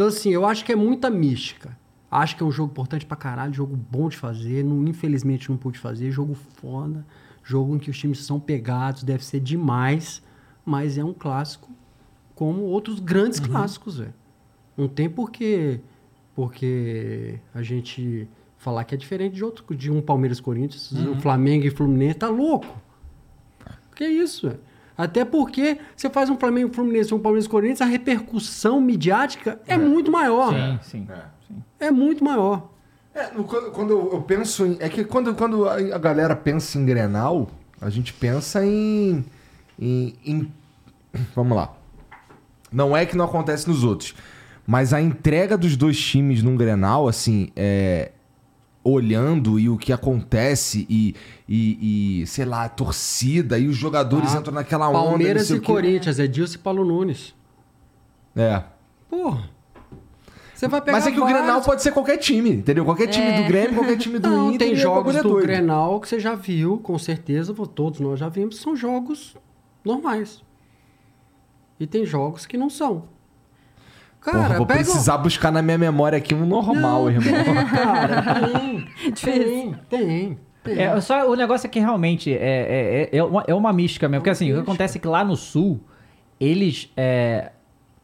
Então, 0.00 0.08
assim, 0.08 0.30
eu 0.30 0.46
acho 0.46 0.64
que 0.64 0.72
é 0.72 0.76
muita 0.76 1.10
mística. 1.10 1.76
Acho 2.10 2.34
que 2.34 2.42
é 2.42 2.46
um 2.46 2.50
jogo 2.50 2.70
importante 2.70 3.04
pra 3.04 3.18
caralho, 3.18 3.52
jogo 3.52 3.76
bom 3.76 4.08
de 4.08 4.16
fazer. 4.16 4.64
Não, 4.64 4.82
infelizmente 4.88 5.50
não 5.50 5.58
pude 5.58 5.78
fazer. 5.78 6.10
Jogo 6.10 6.32
foda. 6.32 7.04
Jogo 7.44 7.76
em 7.76 7.78
que 7.78 7.90
os 7.90 7.98
times 7.98 8.24
são 8.24 8.40
pegados, 8.40 9.02
deve 9.02 9.22
ser 9.22 9.40
demais. 9.40 10.22
Mas 10.64 10.96
é 10.96 11.04
um 11.04 11.12
clássico 11.12 11.68
como 12.34 12.62
outros 12.62 12.98
grandes 12.98 13.38
clássicos, 13.40 13.98
velho. 13.98 14.14
Não 14.74 14.88
tem 14.88 15.10
porquê, 15.10 15.80
porque 16.34 17.38
a 17.52 17.62
gente 17.62 18.26
falar 18.56 18.84
que 18.84 18.94
é 18.94 18.98
diferente 18.98 19.34
de 19.34 19.44
outro, 19.44 19.76
de 19.76 19.90
um 19.90 20.00
Palmeiras 20.00 20.40
Corinthians, 20.40 20.90
um 20.94 21.20
Flamengo 21.20 21.66
e 21.66 21.70
Fluminense, 21.70 22.14
tá 22.14 22.28
louco. 22.30 22.74
Que 23.94 24.06
isso, 24.06 24.48
velho? 24.48 24.60
Até 25.02 25.24
porque 25.24 25.78
você 25.96 26.10
faz 26.10 26.28
um 26.30 26.36
Flamengo 26.36 26.70
e 26.70 26.74
Fluminense 26.74 27.12
e 27.12 27.14
um 27.14 27.18
Palmeiras 27.18 27.46
e 27.46 27.48
Corinthians, 27.48 27.80
a 27.80 27.86
repercussão 27.86 28.80
midiática 28.80 29.60
é, 29.66 29.76
muito 29.78 30.10
maior. 30.10 30.52
Sim, 30.52 30.78
sim. 30.82 31.08
sim. 31.48 31.62
É 31.78 31.90
muito 31.90 32.22
maior. 32.22 32.70
É, 33.14 33.24
quando, 33.72 33.90
eu 34.12 34.22
penso 34.22 34.66
em. 34.66 34.76
É 34.80 34.88
que 34.88 35.04
quando, 35.04 35.34
quando 35.34 35.68
a 35.68 35.74
a 35.74 35.98
galera 35.98 36.36
pensa 36.36 36.78
em 36.78 36.84
Grenal, 36.84 37.48
a 37.80 37.90
gente 37.90 38.12
pensa 38.12 38.64
em, 38.64 39.24
em, 39.78 40.14
em- 40.24 40.52
Vamos 41.34 41.56
lá. 41.56 41.74
Não 42.72 42.96
é 42.96 43.04
que 43.04 43.16
não 43.16 43.24
acontece 43.24 43.68
nos 43.68 43.82
outros. 43.82 44.14
Mas 44.66 44.92
a 44.92 45.00
entrega 45.00 45.58
dos 45.58 45.76
dois 45.76 45.98
times 45.98 46.42
num 46.42 46.56
Grenal, 46.56 47.08
assim, 47.08 47.50
é. 47.56 48.12
Olhando 48.82 49.58
e 49.60 49.68
o 49.68 49.76
que 49.76 49.92
acontece 49.92 50.86
e, 50.88 51.14
e, 51.48 52.20
e, 52.22 52.26
sei 52.26 52.46
lá, 52.46 52.64
a 52.64 52.68
torcida 52.68 53.58
e 53.58 53.68
os 53.68 53.76
jogadores 53.76 54.34
Ah, 54.34 54.38
entram 54.38 54.54
naquela 54.54 54.88
onda. 54.88 54.98
Palmeiras 55.10 55.42
não 55.42 55.46
sei 55.48 55.56
e 55.56 55.58
o. 55.60 55.62
Corinthians, 55.62 56.18
é 56.18 56.26
Dilson 56.26 56.54
e 56.54 56.58
Paulo 56.58 56.84
Nunes. 56.84 57.34
É. 58.34 58.62
Porra. 59.08 59.50
Você 60.54 60.68
vai 60.68 60.80
pegar 60.80 60.98
Mas 60.98 61.06
é 61.06 61.10
que 61.10 61.16
o 61.18 61.20
vários- 61.20 61.40
Grenal 61.40 61.62
pode 61.62 61.82
ser 61.82 61.90
qualquer 61.92 62.16
time, 62.18 62.50
entendeu? 62.50 62.84
Qualquer 62.84 63.06
time 63.08 63.32
do 63.42 63.48
Grêmio, 63.48 63.74
qualquer 63.74 63.96
time 63.96 64.18
do 64.18 64.28
Não, 64.30 64.48
Inter. 64.52 64.68
tem 64.68 64.72
o 64.72 64.76
jogos 64.76 65.16
é 65.16 65.22
do 65.22 65.28
doido. 65.30 65.46
Grenal 65.46 66.00
que 66.00 66.08
você 66.08 66.20
já 66.20 66.34
viu, 66.34 66.78
com 66.78 66.98
certeza, 66.98 67.52
todos 67.54 67.98
nós 68.00 68.18
já 68.20 68.28
vimos, 68.28 68.58
são 68.60 68.76
jogos 68.76 69.36
normais. 69.84 70.42
E 71.78 71.86
tem 71.86 72.04
jogos 72.04 72.44
que 72.46 72.58
não 72.58 72.68
são. 72.68 73.04
Cara, 74.20 74.38
Porra, 74.38 74.56
vou 74.58 74.66
pega... 74.66 74.80
precisar 74.80 75.16
buscar 75.18 75.50
na 75.50 75.62
minha 75.62 75.78
memória 75.78 76.18
aqui 76.18 76.34
um 76.34 76.44
normal, 76.44 77.04
Não, 77.04 77.10
irmão. 77.10 77.32
Tem, 77.32 77.54
cara, 77.66 78.22
tem, 78.22 78.88
tem, 79.14 79.74
tem, 79.88 80.38
tem. 80.62 80.78
É, 80.78 81.00
só, 81.00 81.26
o 81.30 81.34
negócio 81.34 81.66
é 81.66 81.70
que 81.70 81.80
realmente 81.80 82.32
é, 82.32 83.08
é, 83.12 83.16
é, 83.16 83.24
uma, 83.24 83.44
é 83.46 83.54
uma 83.54 83.72
mística 83.72 84.08
mesmo. 84.08 84.20
Porque 84.20 84.30
assim, 84.30 84.52
o 84.52 84.56
que 84.56 84.60
acontece 84.60 84.98
é 84.98 85.00
que 85.00 85.08
lá 85.08 85.24
no 85.24 85.36
sul, 85.36 85.80
eles. 86.38 86.90
é, 86.96 87.52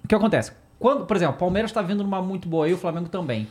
O 0.02 0.08
que 0.08 0.14
acontece? 0.14 0.52
Quando, 0.78 1.04
por 1.04 1.16
exemplo, 1.16 1.36
o 1.36 1.38
Palmeiras 1.38 1.70
está 1.70 1.82
vindo 1.82 2.02
numa 2.02 2.22
muito 2.22 2.48
boa 2.48 2.68
e 2.68 2.72
o 2.72 2.78
Flamengo 2.78 3.08
também. 3.08 3.46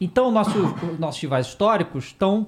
Então, 0.00 0.30
nosso, 0.30 0.58
os 0.58 0.98
nossos 0.98 1.20
rivais 1.20 1.46
históricos 1.46 2.06
estão 2.06 2.46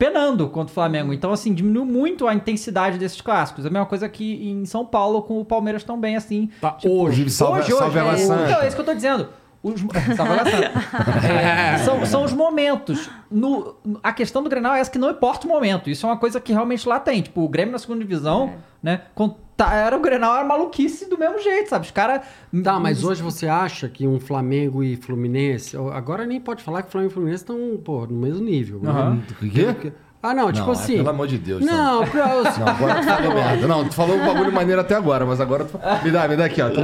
penando 0.00 0.48
contra 0.48 0.70
o 0.70 0.74
Flamengo. 0.74 1.12
Então, 1.12 1.30
assim, 1.30 1.52
diminuiu 1.52 1.84
muito 1.84 2.26
a 2.26 2.34
intensidade 2.34 2.96
desses 2.96 3.20
clássicos. 3.20 3.66
A 3.66 3.70
mesma 3.70 3.84
coisa 3.84 4.08
que 4.08 4.48
em 4.48 4.64
São 4.64 4.82
Paulo 4.82 5.20
com 5.20 5.38
o 5.38 5.44
Palmeiras 5.44 5.84
também, 5.84 6.16
assim. 6.16 6.48
Tá, 6.58 6.78
Inclusive, 6.82 7.28
salve, 7.28 7.70
salve 7.70 7.98
é, 7.98 8.00
Água 8.00 8.16
Santa. 8.16 8.44
Então, 8.44 8.62
é 8.62 8.66
isso 8.66 8.74
que 8.74 8.80
eu 8.80 8.86
tô 8.86 8.94
dizendo. 8.94 9.28
Os, 9.62 9.80
Santa. 9.80 10.72
É, 11.28 11.78
são, 11.78 12.06
são 12.06 12.24
os 12.24 12.32
momentos. 12.32 13.10
No, 13.30 13.76
a 14.02 14.12
questão 14.12 14.42
do 14.42 14.48
Grenal 14.48 14.74
é 14.74 14.80
essa 14.80 14.90
que 14.90 14.98
não 14.98 15.10
importa 15.10 15.46
o 15.46 15.50
momento. 15.50 15.90
Isso 15.90 16.06
é 16.06 16.08
uma 16.08 16.16
coisa 16.16 16.40
que 16.40 16.52
realmente 16.52 16.88
lá 16.88 16.98
tem. 16.98 17.20
Tipo, 17.20 17.42
o 17.42 17.48
Grêmio 17.48 17.72
na 17.72 17.78
segunda 17.78 18.00
divisão, 18.00 18.54
né? 18.82 19.02
quando 19.14 19.36
tá- 19.56 19.74
era 19.74 19.94
o 19.96 20.00
Grenal, 20.00 20.34
era 20.36 20.44
maluquice 20.44 21.08
do 21.10 21.18
mesmo 21.18 21.38
jeito, 21.40 21.68
sabe? 21.68 21.84
Os 21.84 21.90
caras... 21.90 22.22
Tá, 22.64 22.80
mas 22.80 23.04
hoje 23.04 23.22
você 23.22 23.46
acha 23.48 23.88
que 23.88 24.06
um 24.08 24.18
Flamengo 24.18 24.82
e 24.82 24.96
Fluminense. 24.96 25.76
Agora 25.92 26.24
nem 26.24 26.40
pode 26.40 26.62
falar 26.62 26.82
que 26.82 26.88
o 26.88 26.90
Flamengo 26.90 27.10
e 27.12 27.14
Fluminense 27.14 27.42
estão, 27.42 27.78
pô, 27.84 28.06
no 28.06 28.16
mesmo 28.16 28.42
nível. 28.44 28.80
né? 28.80 29.20
O 29.42 29.50
quê? 29.50 29.64
Porque- 29.64 29.92
Ah, 30.22 30.34
não, 30.34 30.52
tipo 30.52 30.66
Não, 30.66 30.72
assim. 30.72 30.96
Pelo 30.96 31.08
amor 31.08 31.26
de 31.26 31.38
Deus. 31.38 31.64
Não, 31.64 32.04
pra- 32.06 32.26
Não, 32.26 32.68
agora 32.68 32.94
tu 33.00 33.04
falou 33.06 33.32
merda. 33.34 33.66
Não, 33.66 33.88
tu 33.88 33.94
falou 33.94 34.16
um 34.16 34.26
bagulho 34.26 34.52
maneiro 34.52 34.80
até 34.80 34.94
agora, 34.94 35.24
mas 35.24 35.40
agora 35.40 35.64
tu... 35.64 35.78
Me 36.04 36.10
dá, 36.10 36.28
me 36.28 36.36
dá 36.36 36.44
aqui, 36.44 36.60
ó. 36.60 36.68
Tu- 36.68 36.80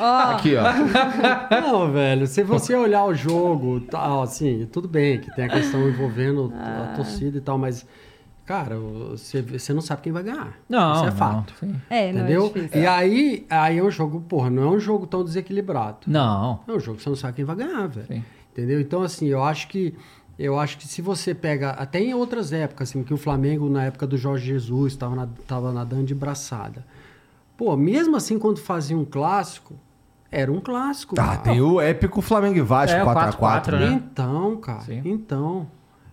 Aqui, 0.00 0.54
ó. 0.56 1.60
Não, 1.60 1.92
velho, 1.92 2.26
se 2.26 2.42
você 2.42 2.74
olhar 2.74 3.04
o 3.04 3.14
jogo, 3.14 3.80
tal, 3.82 4.22
assim, 4.22 4.66
tudo 4.72 4.88
bem 4.88 5.20
que 5.20 5.32
tem 5.34 5.44
a 5.44 5.48
questão 5.48 5.88
envolvendo 5.88 6.52
a 6.56 6.94
torcida 6.96 7.38
e 7.38 7.40
tal, 7.40 7.56
mas, 7.58 7.86
cara, 8.44 8.76
você, 8.76 9.40
você 9.40 9.72
não 9.72 9.80
sabe 9.80 10.02
quem 10.02 10.12
vai 10.12 10.22
ganhar. 10.24 10.54
Não, 10.68 10.94
Isso 10.94 11.04
é 11.04 11.10
não, 11.10 11.16
fato. 11.16 11.54
sim. 11.60 11.74
É, 11.88 12.12
não 12.12 12.20
Entendeu? 12.22 12.46
é 12.46 12.48
difícil. 12.60 12.82
e 12.82 12.86
aí, 12.88 13.46
aí 13.48 13.78
é 13.78 13.82
um 13.84 13.90
jogo, 13.90 14.20
porra, 14.22 14.50
não 14.50 14.64
é 14.64 14.66
um 14.76 14.80
jogo 14.80 15.06
tão 15.06 15.22
desequilibrado. 15.22 15.98
Não. 16.08 16.60
É 16.66 16.72
um 16.72 16.80
jogo 16.80 16.96
que 16.96 17.04
você 17.04 17.08
não 17.08 17.16
sabe 17.16 17.34
quem 17.34 17.44
vai 17.44 17.54
ganhar, 17.54 17.86
velho. 17.86 18.06
Sim. 18.08 18.24
Entendeu? 18.52 18.80
Então, 18.80 19.02
assim, 19.02 19.28
eu 19.28 19.44
acho 19.44 19.68
que. 19.68 19.94
Eu 20.42 20.58
acho 20.58 20.78
que 20.78 20.88
se 20.88 21.02
você 21.02 21.34
pega, 21.34 21.72
até 21.72 22.00
em 22.00 22.14
outras 22.14 22.50
épocas, 22.50 22.88
assim, 22.88 23.02
que 23.02 23.12
o 23.12 23.18
Flamengo, 23.18 23.68
na 23.68 23.84
época 23.84 24.06
do 24.06 24.16
Jorge 24.16 24.46
Jesus, 24.46 24.94
estava 24.94 25.14
na, 25.14 25.28
tava 25.46 25.70
nadando 25.70 26.04
de 26.04 26.14
braçada. 26.14 26.82
Pô, 27.58 27.76
mesmo 27.76 28.16
assim, 28.16 28.38
quando 28.38 28.58
fazia 28.58 28.96
um 28.96 29.04
clássico, 29.04 29.74
era 30.30 30.50
um 30.50 30.58
clássico. 30.58 31.14
Tá, 31.14 31.26
cara. 31.26 31.38
tem 31.40 31.60
o 31.60 31.78
épico 31.78 32.22
Flamengo 32.22 32.56
e 32.56 32.62
Vasco, 32.62 32.96
É, 32.96 33.02
o 33.04 33.06
4x4, 33.06 33.36
4x4, 33.36 33.72
né? 33.72 33.78
né? 33.90 34.02
Então, 34.02 34.56
cara, 34.56 34.80
Sim. 34.80 35.02
então. 35.04 35.66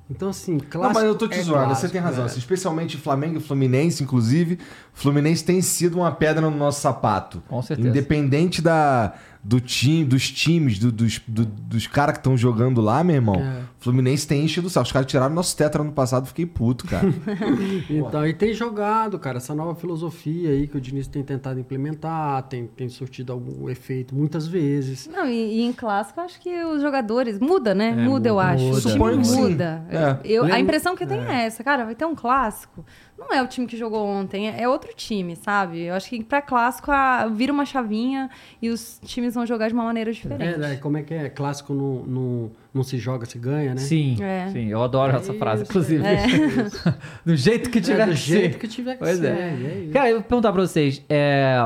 Então, 0.10 0.30
assim, 0.30 0.54
Não, 0.54 0.60
clássico. 0.60 0.94
mas 0.96 1.04
eu 1.04 1.16
tô 1.16 1.28
te 1.28 1.38
é 1.38 1.42
zoando, 1.44 1.66
clássico, 1.66 1.88
você 1.88 1.94
tem 1.94 2.02
razão. 2.02 2.16
velho. 2.18 2.28
assim, 2.28 2.40
especialmente 2.40 2.98
Flamengo 2.98 3.38
e 3.38 3.42
Fluminense, 3.42 4.04
inclusive. 4.04 4.60
Fluminense 4.98 5.44
tem 5.46 5.62
sido 5.62 5.98
uma 6.00 6.12
pedra 6.12 6.42
no 6.42 6.50
nosso 6.58 6.82
sapato. 6.82 7.44
Com 7.48 7.62
certeza. 7.62 7.88
Independente 7.90 8.64
da, 8.64 9.14
do 9.44 9.62
time, 9.62 10.04
dos 10.04 10.28
times, 10.32 10.80
do- 10.80 10.92
dos, 10.92 11.22
do- 11.28 11.46
dos 11.46 11.86
caras 11.86 12.14
que 12.14 12.20
estão 12.20 12.36
jogando 12.36 12.82
lá, 12.82 13.04
meu 13.04 13.16
irmão. 13.16 13.36
É. 13.36 13.62
Fluminense 13.80 14.28
tem 14.28 14.44
enchido 14.44 14.66
o 14.66 14.70
saco. 14.72 14.88
Os 14.88 14.92
caras 14.92 15.08
tiraram 15.08 15.36
nosso 15.36 15.56
tetra 15.56 15.84
ano 15.84 15.92
passado, 15.92 16.26
fiquei 16.26 16.48
puto, 16.48 16.88
cara. 16.88 17.08
Então, 17.90 18.26
e 18.26 18.34
tem 18.34 18.54
jogado, 18.54 19.18
cara, 19.20 19.38
essa 19.38 19.54
nova 19.54 19.76
filosofia 19.76 20.50
aí 20.50 20.68
que 20.68 20.76
o 20.78 20.82
Diniz 20.82 21.08
tem 21.08 21.24
tentado 21.24 21.60
implementar, 21.60 22.42
tem, 22.44 22.66
tem 22.68 22.90
surtido 22.90 23.32
algum 23.32 23.70
efeito 23.70 24.16
muitas 24.16 24.48
vezes. 24.48 25.08
Não, 25.12 25.26
e, 25.28 25.60
e 25.60 25.62
em 25.62 25.72
clássico, 25.74 26.20
eu 26.20 26.24
acho 26.26 26.42
que 26.42 26.64
os 26.66 26.82
jogadores 26.82 27.40
muda, 27.40 27.74
né? 27.76 27.92
muda, 27.92 28.30
eu 28.30 28.34
muda, 28.36 28.48
acho. 28.48 28.64
muda. 28.64 28.78
O 29.06 29.22
time 29.22 29.38
muda. 29.38 29.86
É, 29.90 29.98
É. 29.98 30.20
Eu, 30.24 30.44
a 30.46 30.60
impressão 30.60 30.96
que 30.96 31.04
eu 31.04 31.08
tenho 31.08 31.22
é. 31.24 31.46
essa, 31.46 31.64
cara, 31.64 31.86
vai 31.86 31.94
ter 31.96 32.06
um 32.06 32.16
clássico. 32.16 32.84
Não 33.18 33.34
é 33.34 33.42
o 33.42 33.48
time 33.48 33.66
que 33.66 33.76
jogou 33.76 34.06
ontem, 34.06 34.48
é 34.48 34.62
é 34.62 34.70
outro 34.70 34.92
time, 34.96 35.36
sabe? 35.36 35.82
Eu 35.82 35.96
acho 35.96 36.08
que 36.08 36.24
pra 36.24 36.40
clássico 36.42 36.92
a- 36.92 37.26
vira 37.28 37.52
uma 37.52 37.66
chavinha 37.66 38.30
e 38.62 38.70
os 38.70 39.00
times 39.04 39.34
vão 39.34 39.44
jogar 39.46 39.68
de 39.70 39.74
uma 39.74 39.84
maneira 39.84 40.14
diferente. 40.14 40.44
É, 40.44 40.58
né, 40.58 40.76
como 40.78 40.98
é 40.98 41.02
que 41.04 41.14
é? 41.16 41.28
Clássico 41.28 41.74
não, 41.74 42.04
não, 42.06 42.52
não 42.74 42.84
se 42.84 42.98
joga, 43.00 43.26
se 43.26 43.40
ganha, 43.40 43.72
né? 43.74 43.82
Sim, 43.82 44.18
É. 44.22 44.50
sim, 44.52 44.68
eu 44.68 44.84
adoro 44.84 45.16
essa 45.18 45.32
É 45.34 45.36
frase, 45.38 45.64
isso, 45.64 45.72
inclusive. 45.72 46.04
do 47.26 47.36
jeito 47.36 47.70
que 47.72 47.80
É, 47.80 47.82
tiver 47.82 48.06
do 48.06 48.12
que 48.12 48.18
jeito 48.18 48.54
ser. 48.54 48.60
que 48.60 48.68
tiver 48.68 48.94
que 48.94 49.00
Pois 49.00 49.18
ser. 49.18 49.26
é. 49.36 49.88
é. 49.88 49.90
Cara, 49.92 50.10
eu 50.10 50.16
vou 50.20 50.24
perguntar 50.24 50.52
pra 50.54 50.62
vocês, 50.62 51.04
é, 51.10 51.58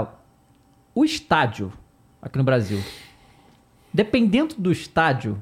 o 0.95 1.03
estádio 1.03 1.71
aqui 2.21 2.37
no 2.37 2.43
Brasil, 2.45 2.79
dependendo 3.93 4.55
do 4.57 4.71
estádio, 4.71 5.41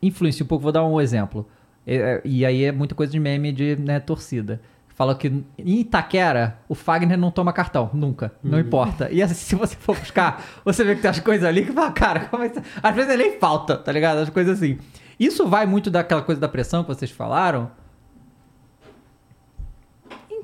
influencia 0.00 0.44
um 0.44 0.46
pouco. 0.46 0.62
Vou 0.62 0.72
dar 0.72 0.84
um 0.84 1.00
exemplo. 1.00 1.48
É, 1.86 1.96
é, 1.96 2.22
e 2.24 2.46
aí 2.46 2.64
é 2.64 2.72
muita 2.72 2.94
coisa 2.94 3.10
de 3.10 3.18
meme 3.18 3.50
de 3.52 3.76
né, 3.76 3.98
torcida. 3.98 4.60
Fala 5.02 5.16
que 5.16 5.26
em 5.26 5.80
Itaquera, 5.80 6.58
o 6.68 6.76
Fagner 6.76 7.18
não 7.18 7.32
toma 7.32 7.52
cartão, 7.52 7.90
nunca. 7.92 8.30
Não 8.40 8.60
importa. 8.60 9.08
E 9.10 9.20
assim, 9.20 9.34
se 9.34 9.56
você 9.56 9.74
for 9.74 9.98
buscar, 9.98 10.44
você 10.64 10.84
vê 10.84 10.94
que 10.94 11.02
tem 11.02 11.10
as 11.10 11.18
coisas 11.18 11.44
ali 11.44 11.64
que 11.64 11.72
fala, 11.72 11.90
cara, 11.90 12.20
como 12.26 12.44
é 12.44 12.48
que... 12.48 12.62
às 12.80 12.94
vezes 12.94 13.18
nem 13.18 13.36
falta, 13.36 13.76
tá 13.76 13.90
ligado? 13.90 14.18
As 14.18 14.30
coisas 14.30 14.56
assim. 14.58 14.78
Isso 15.18 15.48
vai 15.48 15.66
muito 15.66 15.90
daquela 15.90 16.22
coisa 16.22 16.40
da 16.40 16.48
pressão 16.48 16.84
que 16.84 16.88
vocês 16.94 17.10
falaram. 17.10 17.68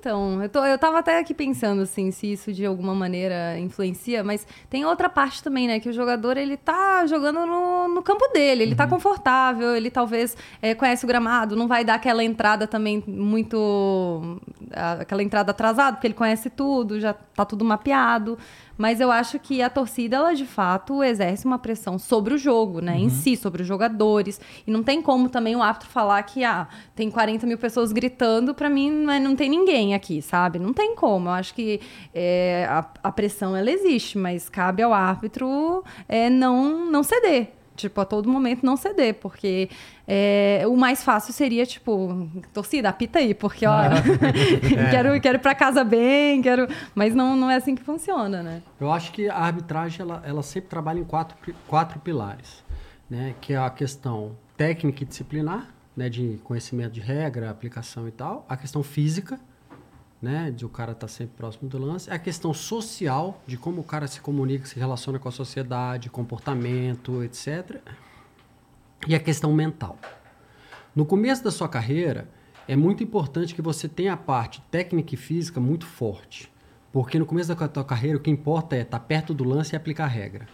Então, 0.08 0.42
eu, 0.42 0.48
tô, 0.48 0.64
eu 0.64 0.78
tava 0.78 1.00
até 1.00 1.18
aqui 1.18 1.34
pensando, 1.34 1.82
assim, 1.82 2.10
se 2.10 2.32
isso 2.32 2.50
de 2.50 2.64
alguma 2.64 2.94
maneira 2.94 3.58
influencia, 3.58 4.24
mas 4.24 4.46
tem 4.70 4.82
outra 4.86 5.06
parte 5.06 5.42
também, 5.42 5.68
né? 5.68 5.78
Que 5.80 5.90
o 5.90 5.92
jogador, 5.92 6.38
ele 6.38 6.56
tá 6.56 7.04
jogando 7.06 7.44
no, 7.44 7.88
no 7.88 8.02
campo 8.02 8.26
dele, 8.32 8.62
ele 8.62 8.74
tá 8.74 8.86
confortável, 8.86 9.76
ele 9.76 9.90
talvez 9.90 10.34
eh, 10.62 10.74
conhece 10.74 11.04
o 11.04 11.06
gramado, 11.08 11.54
não 11.54 11.68
vai 11.68 11.84
dar 11.84 11.96
aquela 11.96 12.24
entrada 12.24 12.66
também 12.66 13.04
muito... 13.06 14.40
aquela 14.72 15.22
entrada 15.22 15.50
atrasada, 15.50 15.98
porque 15.98 16.06
ele 16.06 16.14
conhece 16.14 16.48
tudo, 16.48 16.98
já 16.98 17.12
tá 17.12 17.44
tudo 17.44 17.62
mapeado. 17.62 18.38
Mas 18.78 19.00
eu 19.00 19.10
acho 19.10 19.40
que 19.40 19.60
a 19.60 19.68
torcida, 19.68 20.16
ela 20.16 20.34
de 20.34 20.46
fato 20.46 21.02
exerce 21.02 21.44
uma 21.44 21.58
pressão 21.58 21.98
sobre 21.98 22.32
o 22.34 22.38
jogo, 22.38 22.80
né? 22.80 22.96
Em 22.96 23.10
si, 23.10 23.36
sobre 23.36 23.62
os 23.62 23.66
jogadores. 23.68 24.40
E 24.64 24.70
não 24.70 24.84
tem 24.84 25.02
como 25.02 25.28
também 25.28 25.56
o 25.56 25.62
árbitro 25.62 25.88
falar 25.88 26.22
que 26.22 26.44
ah, 26.44 26.68
tem 26.94 27.10
40 27.10 27.44
mil 27.44 27.58
pessoas 27.58 27.90
gritando, 27.90 28.54
pra 28.54 28.70
mim 28.70 28.88
não, 28.88 29.12
é- 29.12 29.18
não 29.18 29.34
tem 29.34 29.50
ninguém 29.50 29.94
aqui, 29.98 30.22
sabe? 30.22 30.58
Não 30.58 30.72
tem 30.72 30.94
como. 30.94 31.28
Eu 31.28 31.32
acho 31.32 31.54
que 31.54 31.80
é, 32.14 32.66
a, 32.68 32.86
a 33.02 33.12
pressão 33.12 33.54
ela 33.54 33.70
existe, 33.70 34.16
mas 34.16 34.48
cabe 34.48 34.82
ao 34.82 34.92
árbitro 34.92 35.84
é, 36.08 36.30
não, 36.30 36.90
não 36.90 37.02
ceder. 37.02 37.58
Tipo, 37.78 38.00
a 38.00 38.04
todo 38.04 38.28
momento 38.28 38.66
não 38.66 38.76
ceder, 38.76 39.14
porque 39.14 39.70
é, 40.04 40.64
o 40.66 40.76
mais 40.76 41.04
fácil 41.04 41.32
seria, 41.32 41.64
tipo, 41.64 42.28
torcida, 42.52 42.88
apita 42.88 43.20
aí, 43.20 43.32
porque, 43.34 43.64
ó, 43.66 43.78
quero, 44.90 45.20
quero 45.20 45.38
ir 45.38 45.40
pra 45.40 45.54
casa 45.54 45.84
bem, 45.84 46.42
quero. 46.42 46.66
Mas 46.92 47.14
não, 47.14 47.36
não 47.36 47.48
é 47.48 47.54
assim 47.54 47.76
que 47.76 47.82
funciona, 47.82 48.42
né? 48.42 48.62
Eu 48.80 48.90
acho 48.90 49.12
que 49.12 49.28
a 49.28 49.36
arbitragem 49.36 50.02
ela, 50.02 50.20
ela 50.26 50.42
sempre 50.42 50.68
trabalha 50.68 50.98
em 50.98 51.04
quatro, 51.04 51.36
quatro 51.68 52.00
pilares, 52.00 52.64
né? 53.08 53.36
Que 53.40 53.52
é 53.52 53.58
a 53.58 53.70
questão 53.70 54.36
técnica 54.56 55.04
e 55.04 55.06
disciplinar, 55.06 55.68
né? 55.96 56.08
De 56.08 56.40
conhecimento 56.42 56.90
de 56.94 57.00
regra, 57.00 57.48
aplicação 57.48 58.08
e 58.08 58.10
tal. 58.10 58.44
A 58.48 58.56
questão 58.56 58.82
física, 58.82 59.38
né? 60.20 60.50
De 60.50 60.64
o 60.64 60.68
cara 60.68 60.92
estar 60.92 61.08
sempre 61.08 61.36
próximo 61.36 61.68
do 61.68 61.78
lance. 61.78 62.10
A 62.10 62.18
questão 62.18 62.52
social, 62.52 63.42
de 63.46 63.56
como 63.56 63.80
o 63.80 63.84
cara 63.84 64.06
se 64.06 64.20
comunica, 64.20 64.66
se 64.66 64.78
relaciona 64.78 65.18
com 65.18 65.28
a 65.28 65.32
sociedade, 65.32 66.10
comportamento, 66.10 67.22
etc. 67.22 67.80
E 69.06 69.14
a 69.14 69.20
questão 69.20 69.52
mental. 69.52 69.98
No 70.94 71.06
começo 71.06 71.44
da 71.44 71.50
sua 71.50 71.68
carreira, 71.68 72.28
é 72.66 72.76
muito 72.76 73.02
importante 73.02 73.54
que 73.54 73.62
você 73.62 73.88
tenha 73.88 74.12
a 74.12 74.16
parte 74.16 74.60
técnica 74.70 75.14
e 75.14 75.16
física 75.16 75.60
muito 75.60 75.86
forte. 75.86 76.52
Porque 76.92 77.18
no 77.18 77.26
começo 77.26 77.54
da 77.54 77.68
tua 77.68 77.84
carreira, 77.84 78.18
o 78.18 78.20
que 78.20 78.30
importa 78.30 78.76
é 78.76 78.80
estar 78.80 79.00
perto 79.00 79.32
do 79.32 79.44
lance 79.44 79.74
e 79.74 79.76
aplicar 79.76 80.04
a 80.04 80.08
regra. 80.08 80.48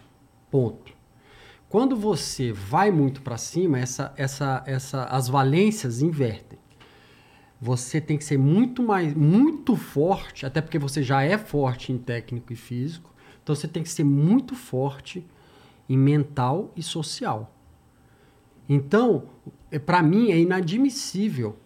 Ponto. 0.50 0.92
Quando 1.68 1.96
você 1.96 2.52
vai 2.52 2.90
muito 2.90 3.22
para 3.22 3.36
cima, 3.36 3.78
essa, 3.78 4.12
essa, 4.16 4.62
essa, 4.66 5.04
as 5.04 5.28
valências 5.28 6.02
invertem. 6.02 6.58
Você 7.60 8.00
tem 8.00 8.18
que 8.18 8.24
ser 8.24 8.38
muito 8.38 8.82
mais, 8.82 9.14
muito 9.14 9.76
forte, 9.76 10.44
até 10.44 10.60
porque 10.60 10.78
você 10.78 11.02
já 11.02 11.22
é 11.22 11.38
forte 11.38 11.92
em 11.92 11.98
técnico 11.98 12.52
e 12.52 12.56
físico. 12.56 13.12
Então 13.42 13.54
você 13.54 13.68
tem 13.68 13.82
que 13.82 13.88
ser 13.88 14.04
muito 14.04 14.54
forte 14.54 15.24
em 15.88 15.96
mental 15.96 16.72
e 16.76 16.82
social. 16.82 17.54
Então, 18.68 19.24
para 19.84 20.02
mim 20.02 20.30
é 20.30 20.38
inadmissível 20.38 21.56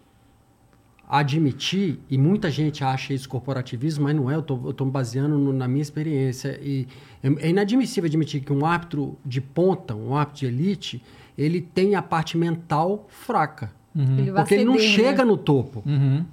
admitir, 1.07 1.99
e 2.07 2.19
muita 2.19 2.51
gente 2.51 2.83
acha 2.83 3.13
isso 3.15 3.27
corporativismo, 3.27 4.03
mas 4.03 4.15
não 4.15 4.29
é, 4.29 4.35
eu 4.35 4.41
estou 4.41 4.85
me 4.85 4.91
baseando 4.91 5.39
no- 5.39 5.51
na 5.51 5.67
minha 5.67 5.81
experiência. 5.81 6.59
E 6.61 6.87
é, 7.23 7.47
é 7.47 7.49
inadmissível 7.49 8.07
admitir 8.07 8.41
que 8.41 8.53
um 8.53 8.63
árbitro 8.63 9.17
de 9.25 9.41
ponta, 9.41 9.95
um 9.95 10.15
árbitro 10.15 10.41
de 10.41 10.45
elite, 10.45 11.03
ele 11.35 11.61
tem 11.61 11.95
a 11.95 12.01
parte 12.01 12.37
mental 12.37 13.07
fraca. 13.09 13.73
Ele 13.95 14.31
vai 14.31 14.43
Porque 14.43 14.55
ele 14.55 14.65
não 14.65 14.73
ceder, 14.77 14.89
né? 14.89 14.95
chega 14.95 15.25
no 15.25 15.35
topo. 15.37 15.83
Uhum. 15.85 16.25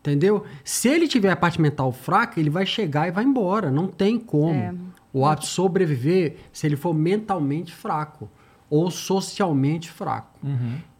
Entendeu? 0.00 0.44
Se 0.62 0.88
ele 0.88 1.08
tiver 1.08 1.30
a 1.30 1.36
parte 1.36 1.60
mental 1.60 1.90
fraca, 1.92 2.38
ele 2.38 2.50
vai 2.50 2.66
chegar 2.66 3.08
e 3.08 3.10
vai 3.10 3.24
embora. 3.24 3.70
Não 3.70 3.86
tem 3.86 4.18
como 4.18 4.52
É. 4.54 4.74
o 5.12 5.24
árbitro 5.24 5.48
sobreviver 5.48 6.36
se 6.52 6.66
ele 6.66 6.76
for 6.76 6.92
mentalmente 6.92 7.72
fraco 7.74 8.28
ou 8.68 8.90
socialmente 8.90 9.90
fraco. 9.90 10.38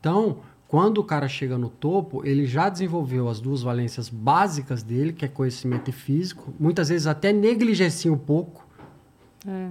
Então, 0.01 0.39
quando 0.69 0.99
o 0.99 1.05
cara 1.05 1.29
chega 1.29 1.59
no 1.59 1.69
topo, 1.69 2.23
ele 2.25 2.47
já 2.47 2.69
desenvolveu 2.71 3.29
as 3.29 3.41
duas 3.41 3.61
valências 3.63 4.09
básicas 4.09 4.83
dele, 4.83 5.13
que 5.13 5.25
é 5.25 5.29
conhecimento 5.29 5.91
e 5.91 5.93
físico. 5.93 6.55
Muitas 6.59 6.89
vezes 6.89 7.07
até 7.07 7.33
negligencia 7.33 8.13
um 8.13 8.17
pouco, 8.19 8.64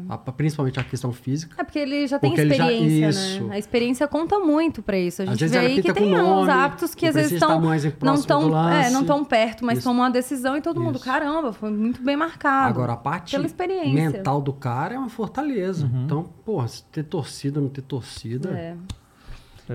a- 0.10 0.18
principalmente 0.32 0.80
a 0.80 0.84
questão 0.84 1.12
física. 1.12 1.56
É 1.60 1.64
porque 1.64 1.80
ele 1.80 2.06
já 2.08 2.20
tem 2.20 2.30
Porque 2.32 2.48
já- 2.48 2.72
experiência, 2.72 3.10
isso. 3.10 3.44
né? 3.46 3.56
A 3.56 3.60
experiência 3.60 4.08
conta 4.08 4.40
muito 4.40 4.82
pra 4.82 4.98
isso. 4.98 5.22
A 5.22 5.26
Às 5.26 5.32
gente 5.32 5.40
vezes 5.40 5.56
vê 5.58 5.66
aí 5.66 5.82
que 5.82 5.94
tem 5.94 6.10
com 6.12 6.16
uns 6.16 6.18
nome, 6.24 6.52
hábitos 6.52 6.94
que 6.96 7.06
às 7.08 7.16
vezes 7.16 7.32
estão 7.34 7.60
não 8.02 8.22
tão, 8.22 8.70
é, 8.70 8.90
não 8.90 9.04
tão 9.04 9.26
perto, 9.26 9.66
mas 9.66 9.80
Isso. 9.80 9.88
tomam 9.90 10.04
uma 10.04 10.12
decisão 10.12 10.56
e 10.56 10.62
todo 10.62 10.80
mundo, 10.80 10.96
Isso. 10.98 11.06
caramba, 11.06 11.52
foi 11.54 11.72
muito 11.72 12.02
bem 12.04 12.16
marcado. 12.16 12.70
Agora, 12.70 12.94
a 12.94 12.98
parte 12.98 13.32
pela 13.32 13.46
experiência. 13.46 13.92
mental 14.12 14.42
do 14.42 14.54
cara 14.54 14.96
é 14.96 14.98
uma 15.00 15.10
fortaleza. 15.10 15.90
Então, 16.06 16.24
porra, 16.46 16.68
se 16.68 16.84
ter 16.86 17.04
torcida 17.04 17.60
ou 17.60 17.64
não 17.66 17.70
ter 17.72 17.82
torcida. 17.82 18.50
É. 18.50 18.76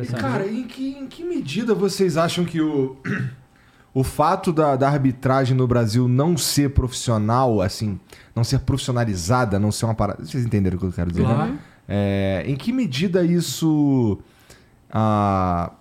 E, 0.03 0.07
cara, 0.09 0.47
em 0.47 0.65
que, 0.65 0.91
em 0.91 1.07
que 1.07 1.25
medida 1.25 1.75
vocês 1.75 2.17
acham 2.19 2.45
que 2.45 2.61
o, 2.61 2.97
o 3.95 4.05
fato 4.05 4.53
da, 4.53 4.77
da 4.77 4.89
arbitragem 4.89 5.57
no 5.57 5.67
Brasil 5.67 6.07
não 6.07 6.37
ser 6.37 6.71
profissional, 6.71 7.61
assim, 7.61 7.99
não 8.35 8.45
ser 8.45 8.61
profissionalizada, 8.61 9.59
não 9.59 9.73
ser 9.73 9.87
uma 9.87 9.95
parada. 9.95 10.25
Vocês 10.25 10.45
entenderam 10.45 10.77
o 10.77 10.81
que 10.81 10.87
eu 10.87 10.93
quero 10.93 11.11
dizer? 11.11 11.25
Claro. 11.25 11.53
Né? 11.53 11.59
É, 11.89 12.45
em 12.47 12.55
que 12.55 12.71
medida 12.73 13.25
isso 13.25 14.19
ah, 14.91 15.73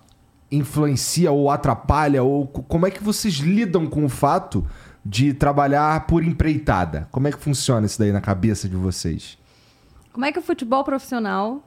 influencia 0.51 1.31
ou 1.31 1.51
atrapalha? 1.51 2.23
Ou 2.23 2.47
co- 2.47 2.63
como 2.63 2.87
é 2.87 2.91
que 2.91 3.03
vocês 3.03 3.35
lidam 3.35 3.85
com 3.87 4.05
o 4.05 4.09
fato 4.09 4.65
de 5.05 5.33
trabalhar 5.33 6.07
por 6.07 6.23
empreitada? 6.23 7.07
Como 7.11 7.27
é 7.27 7.31
que 7.31 7.37
funciona 7.39 7.85
isso 7.85 7.99
daí 7.99 8.11
na 8.11 8.21
cabeça 8.21 8.67
de 8.67 8.75
vocês? 8.75 9.37
Como 10.13 10.25
é 10.25 10.31
que 10.31 10.39
o 10.39 10.41
futebol 10.41 10.83
profissional 10.83 11.61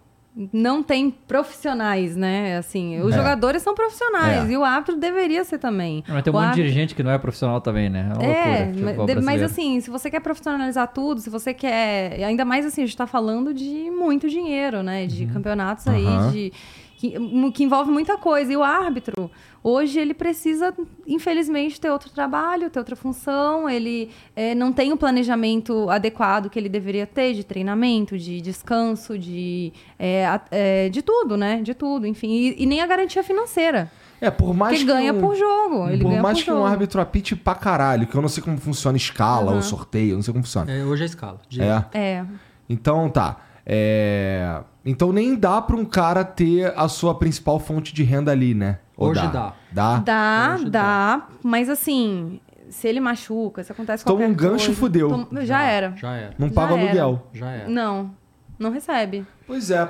não 0.53 0.83
tem 0.83 1.11
profissionais, 1.11 2.17
né? 2.17 2.57
Assim, 2.57 3.01
os 3.01 3.13
É. 3.13 3.17
jogadores 3.17 3.63
são 3.63 3.75
profissionais 3.75 4.49
É. 4.49 4.53
e 4.53 4.57
o 4.57 4.65
árbitro 4.65 4.97
deveria 4.97 5.45
ser 5.45 5.59
também. 5.59 6.05
Mas 6.09 6.23
tem 6.23 6.33
um 6.33 6.37
O 6.37 6.39
monte 6.39 6.45
de 6.45 6.49
árbitro- 6.51 6.63
dirigente 6.63 6.95
que 6.95 7.03
não 7.03 7.11
é 7.11 7.19
profissional 7.19 7.61
também, 7.61 7.91
né? 7.91 8.11
É 8.13 8.15
uma 8.15 8.25
É, 8.25 8.65
loucura. 8.65 8.95
mas, 9.07 9.17
de- 9.17 9.21
mas 9.27 9.43
assim, 9.43 9.81
se 9.81 9.91
você 9.91 10.09
quer 10.11 10.21
profissionalizar 10.21 10.89
tudo, 10.89 11.21
se 11.21 11.29
você 11.29 11.53
quer. 11.53 12.23
Ainda 12.25 12.45
mais 12.45 12.65
assim, 12.65 12.83
a 12.83 12.87
gente 12.87 12.97
tá 12.97 13.07
falando 13.07 13.53
de 13.53 13.91
muito 13.91 14.29
dinheiro, 14.29 14.83
né? 14.83 15.07
De 15.07 15.27
campeonatos 15.27 15.87
aí, 15.89 16.07
Aham. 16.07 16.31
de. 16.31 16.53
Que, 17.01 17.15
que 17.55 17.65
envolve 17.65 17.91
muita 17.91 18.19
coisa. 18.19 18.53
E 18.53 18.57
o 18.59 18.63
árbitro, 18.63 19.31
hoje, 19.65 19.99
ele 19.99 20.13
precisa, 20.13 20.75
infelizmente, 21.07 21.81
ter 21.81 21.89
outro 21.91 22.11
trabalho, 22.11 22.69
ter 22.69 22.79
outra 22.79 22.95
função. 22.95 23.67
Ele 23.71 24.11
eh, 24.37 24.55
não 24.55 24.71
tem 24.71 24.93
o 24.93 24.99
planejamento 24.99 25.89
adequado 25.89 26.51
que 26.51 26.59
ele 26.59 26.69
deveria 26.69 27.07
ter 27.07 27.33
de 27.33 27.43
treinamento, 27.43 28.19
de 28.19 28.43
descanso, 28.43 29.19
de, 29.19 29.73
a- 29.99 30.43
eh, 30.51 30.91
de 30.91 31.01
tudo, 31.01 31.39
né? 31.39 31.63
De 31.63 31.73
tudo, 31.73 32.07
enfim. 32.07 32.29
E, 32.29 32.63
e 32.65 32.67
nem 32.67 32.83
a 32.83 32.87
garantia 32.87 33.23
financeira. 33.23 33.91
É, 34.21 34.31
por 34.31 34.53
mais 34.53 34.77
Porque 34.77 34.85
que 34.93 34.99
ganha 34.99 35.15
um- 35.15 35.21
por 35.23 35.35
jogo. 35.35 35.89
Ele 35.89 36.03
por 36.03 36.13
mais 36.13 36.37
por 36.39 36.45
que 36.45 36.51
jogo. 36.51 36.61
um 36.61 36.67
árbitro 36.67 37.01
apite 37.01 37.35
pra 37.35 37.55
caralho, 37.55 38.07
que 38.07 38.15
eu 38.15 38.21
não 38.21 38.29
sei 38.29 38.43
como 38.43 38.59
funciona 38.59 38.99
escala 38.99 39.53
ou 39.55 39.63
sorteio, 39.63 40.17
não 40.17 40.23
sei 40.23 40.35
como 40.35 40.45
funciona. 40.45 40.71
É, 40.71 40.85
hoje 40.85 41.05
é 41.05 41.07
escala. 41.07 41.41
De- 41.49 41.63
É. 41.63 41.85
É. 41.95 42.25
Então 42.69 43.09
tá. 43.09 43.39
É, 43.67 44.61
Então 44.85 45.13
nem 45.13 45.35
dá 45.37 45.61
pra 45.61 45.77
um 45.77 45.85
cara 45.85 46.25
ter 46.25 46.73
a 46.77 46.89
sua 46.89 47.15
principal 47.15 47.59
fonte 47.61 47.93
de 47.95 48.03
renda 48.03 48.33
ali, 48.33 48.55
né? 48.55 48.79
Ou 48.97 49.11
Hoje 49.11 49.21
dá. 49.29 49.29
dá. 49.29 49.55
Dá? 49.73 49.99
Dá, 49.99 50.55
Hoje 50.57 50.71
dá, 50.71 51.29
mas 51.43 51.69
assim, 51.69 52.41
se 52.69 52.89
ele 52.89 53.01
machuca, 53.01 53.63
se 53.63 53.71
acontece 53.73 54.05
Toma 54.05 54.19
qualquer 54.19 54.33
um 54.33 54.35
gancho, 54.35 54.67
coisa, 54.67 54.81
fudeu. 54.81 55.09
toma- 55.09 55.45
Já 55.45 55.63
era. 55.63 55.95
Já 55.97 56.15
era. 56.15 56.35
Não 56.39 56.49
Já 56.49 56.55
paga 56.55 56.75
era. 56.75 56.83
aluguel. 56.83 57.27
Já 57.33 57.51
era. 57.51 57.69
Não, 57.69 58.11
não 58.59 58.71
recebe. 58.71 59.25
Pois 59.47 59.71
é. 59.71 59.89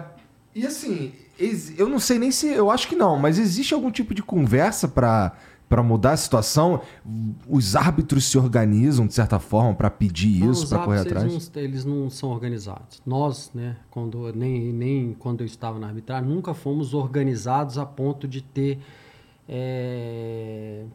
E 0.55 0.67
assim, 0.67 1.13
Eu 1.79 1.89
não 1.89 1.99
sei 1.99 2.19
nem 2.19 2.31
se. 2.31 2.49
Eu 2.49 2.71
acho 2.71 2.87
que 2.87 2.95
não, 2.95 3.19
mas 3.19 3.39
existe 3.39 3.73
algum 3.73 3.91
tipo 3.91 4.13
de 4.15 4.23
conversa 4.23 4.87
pra 4.87 5.33
para 5.71 5.85
mudar 5.85 6.13
a 6.13 6.17
situação? 6.17 6.83
Os 7.49 7.77
árbitros 7.77 8.25
se 8.25 8.37
organizam, 8.37 9.07
de 9.07 9.15
certa 9.15 9.39
forma, 9.39 9.73
pra 9.73 9.89
pedir 9.89 10.41
Não, 10.45 10.51
isso, 10.51 10.69
pra 10.69 10.81
correr 10.81 10.99
atrás? 10.99 11.25
Eles 11.25 11.53
não, 11.55 11.63
eles 11.63 11.85
não 11.85 12.11
são 12.11 12.31
organizados. 12.31 13.01
Nós, 13.07 13.53
né, 13.55 13.77
quando, 13.89 14.33
nem, 14.35 14.73
nem 14.73 15.15
quando 15.17 15.43
eu 15.43 15.47
estava 15.47 15.79
na 15.79 15.87
arbitragem, 15.87 16.29
nunca 16.29 16.53
fomos 16.55 16.93
organizados 16.93 17.79
a 17.79 17.87
ponto 17.87 18.27
de 18.27 18.43
ter 18.43 18.81
é, 19.49 20.87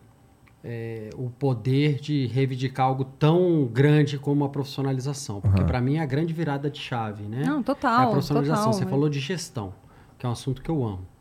é, 0.62 1.10
o 1.16 1.30
poder 1.30 2.02
de 2.02 2.28
reivindicar 2.28 2.86
algo 2.86 3.06
tão 3.06 3.66
grande 3.72 4.18
como 4.20 4.44
a 4.44 4.50
profissionalização. 4.50 5.40
Porque, 5.40 5.64
para 5.64 5.80
mim, 5.80 5.96
é 5.96 6.02
a 6.02 6.06
grande 6.06 6.34
virada 6.34 6.70
de 6.70 6.80
chave. 6.80 7.24
Né? 7.24 7.46
Não, 7.46 7.58
É 7.58 7.60
a 7.62 7.64
total. 7.64 8.12
profissionalização. 8.12 8.66
total. 8.66 8.80
Você 8.80 8.86
falou 8.86 9.08
de 9.08 9.22
gestão, 9.22 9.74
que 10.20 10.26
é 10.26 10.30
um 10.30 10.34
assunto 10.34 10.62
que 10.62 10.70
eu 10.70 10.84
amo. 10.84 11.15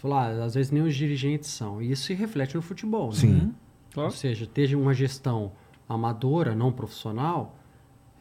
Você 0.00 0.08
falou, 0.08 0.16
ah, 0.16 0.44
às 0.44 0.54
vezes 0.54 0.72
nem 0.72 0.82
os 0.82 0.94
dirigentes 0.94 1.50
são. 1.50 1.82
E 1.82 1.90
isso 1.92 2.04
se 2.04 2.14
reflete 2.14 2.54
no 2.56 2.62
futebol. 2.62 3.08
né? 3.08 3.14
Sim. 3.14 3.54
Ou 3.96 4.10
seja, 4.10 4.46
ter 4.46 4.74
uma 4.74 4.94
gestão 4.94 5.52
amadora, 5.88 6.54
não 6.54 6.72
profissional, 6.72 7.54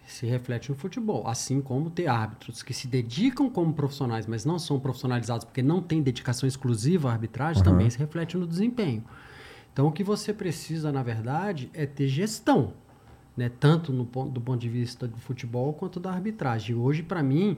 se 0.06 0.26
reflete 0.26 0.70
no 0.72 0.76
futebol. 0.76 1.26
Assim 1.28 1.62
como 1.62 1.90
ter 1.90 2.08
árbitros 2.08 2.62
que 2.64 2.74
se 2.74 2.88
dedicam 2.88 3.50
como 3.50 3.72
profissionais, 3.74 4.26
mas 4.28 4.44
não 4.44 4.60
são 4.60 4.80
profissionalizados 4.80 5.46
porque 5.46 5.62
não 5.62 5.82
têm 5.82 6.02
dedicação 6.02 6.48
exclusiva 6.48 7.10
à 7.10 7.14
arbitragem, 7.14 7.64
também 7.64 7.90
se 7.90 7.98
reflete 7.98 8.36
no 8.36 8.46
desempenho. 8.48 9.04
Então, 9.72 9.88
o 9.88 9.92
que 9.92 10.04
você 10.04 10.34
precisa, 10.34 10.92
na 10.92 11.02
verdade, 11.04 11.70
é 11.74 11.86
ter 11.86 12.08
gestão. 12.10 12.74
Né? 13.38 13.50
Tanto 13.60 13.94
no, 13.94 14.04
ponto- 14.04 14.32
do 14.32 14.42
ponto 14.42 14.60
de 14.60 14.68
vista 14.68 15.08
do 15.08 15.18
futebol 15.18 15.72
quanto 15.74 15.98
da 16.00 16.12
arbitragem. 16.12 16.76
E 16.76 16.78
hoje, 16.78 17.04
para 17.04 17.24
mim, 17.24 17.56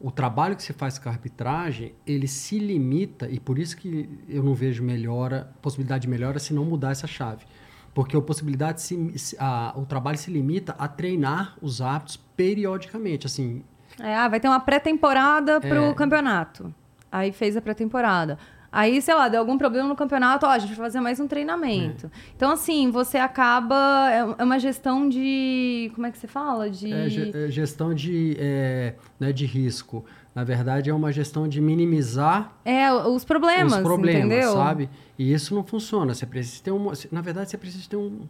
o 0.00 0.10
trabalho 0.10 0.56
que 0.56 0.62
se 0.62 0.72
faz 0.72 0.98
com 0.98 1.08
a 1.08 1.12
arbitragem, 1.12 1.92
ele 2.06 2.26
se 2.26 2.58
limita, 2.58 3.28
e 3.28 3.38
por 3.38 3.58
isso 3.58 3.76
que 3.76 4.08
eu 4.28 4.42
não 4.42 4.54
vejo 4.54 4.82
melhora, 4.82 5.52
possibilidade 5.60 6.02
de 6.02 6.08
melhora 6.08 6.38
se 6.38 6.54
não 6.54 6.64
mudar 6.64 6.90
essa 6.92 7.06
chave. 7.06 7.44
Porque 7.92 8.16
a 8.16 8.20
possibilidade 8.20 8.80
se, 8.80 9.36
a- 9.38 9.74
o 9.76 9.84
trabalho 9.84 10.16
se 10.16 10.30
limita 10.30 10.74
a 10.78 10.88
treinar 10.88 11.56
os 11.60 11.80
árbitros 11.82 12.16
periodicamente. 12.36 13.26
Assim, 13.26 13.62
É, 13.98 14.14
ah, 14.16 14.28
vai 14.28 14.40
ter 14.40 14.48
uma 14.48 14.60
pré-temporada 14.60 15.60
pro 15.60 15.84
É. 15.90 15.94
campeonato. 15.94 16.72
Aí 17.12 17.32
fez 17.32 17.56
a 17.56 17.60
pré-temporada. 17.60 18.38
Aí, 18.72 19.02
sei 19.02 19.14
lá, 19.14 19.28
deu 19.28 19.40
algum 19.40 19.58
problema 19.58 19.88
no 19.88 19.96
campeonato, 19.96 20.46
ó, 20.46 20.50
a 20.50 20.58
gente 20.58 20.74
vai 20.74 20.86
fazer 20.86 21.00
mais 21.00 21.18
um 21.18 21.26
treinamento. 21.26 22.10
Então, 22.36 22.52
assim, 22.52 22.90
você 22.90 23.18
acaba. 23.18 24.08
É 24.10 24.20
é 24.38 24.44
uma 24.44 24.58
gestão 24.58 25.08
de. 25.08 25.90
Como 25.94 26.06
é 26.06 26.10
que 26.10 26.18
você 26.18 26.26
fala? 26.26 26.70
De. 26.70 26.92
é, 26.92 27.46
é 27.46 27.50
gestão 27.50 27.92
de, 27.94 28.36
é, 28.38 28.94
né, 29.18 29.32
de 29.32 29.44
risco. 29.46 30.04
Na 30.34 30.44
verdade, 30.44 30.88
é 30.88 30.94
uma 30.94 31.10
gestão 31.10 31.48
de 31.48 31.60
minimizar 31.60 32.52
É, 32.64 32.92
os 32.92 33.24
problemas, 33.24 33.72
os 33.72 33.80
problemas, 33.80 34.26
entendeu? 34.26 34.52
sabe? 34.52 34.88
E 35.18 35.32
isso 35.32 35.54
não 35.54 35.64
funciona. 35.64 36.14
Você 36.14 36.24
precisa 36.24 36.62
ter 36.62 36.70
um, 36.70 36.92
na 37.10 37.20
verdade, 37.20 37.50
você 37.50 37.58
precisa 37.58 37.88
ter 37.88 37.96
um, 37.96 38.20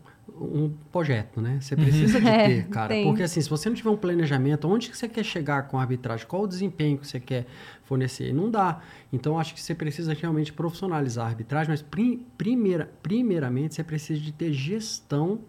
um 0.41 0.73
projeto, 0.93 1.41
né? 1.41 1.59
Você 1.61 1.75
precisa 1.77 2.21
de 2.21 2.27
É, 2.29 2.47
ter, 2.49 2.69
cara. 2.69 2.89
tem. 2.89 3.05
Porque 3.05 3.23
assim, 3.23 3.41
se 3.41 3.49
você 3.49 3.69
não 3.69 3.77
tiver 3.77 3.91
um 3.91 3.97
planejamento, 3.97 4.69
onde 4.69 4.91
que 4.91 4.97
você 4.97 5.09
quer 5.09 5.25
chegar 5.25 5.69
com 5.69 5.79
a 5.79 5.83
arbitragem? 5.83 6.27
Qual 6.27 6.43
o 6.43 6.47
desempenho 6.47 6.99
que 6.99 7.07
você 7.07 7.19
quer 7.21 7.47
fornecer? 7.85 8.33
Não 8.33 8.51
dá. 8.51 8.81
Então, 9.13 9.39
acho 9.39 9.55
que 9.55 9.61
você 9.63 9.75
precisa 9.75 10.13
realmente 10.15 10.53
profissionalizar 10.53 11.27
a 11.27 11.29
arbitragem, 11.29 11.71
mas 11.71 11.83
prim- 11.83 12.25
primeira, 12.39 12.91
primeiramente 13.03 13.75
você 13.75 13.83
precisa 13.85 14.21
de 14.21 14.33
ter 14.33 14.53
gestão 14.53 15.41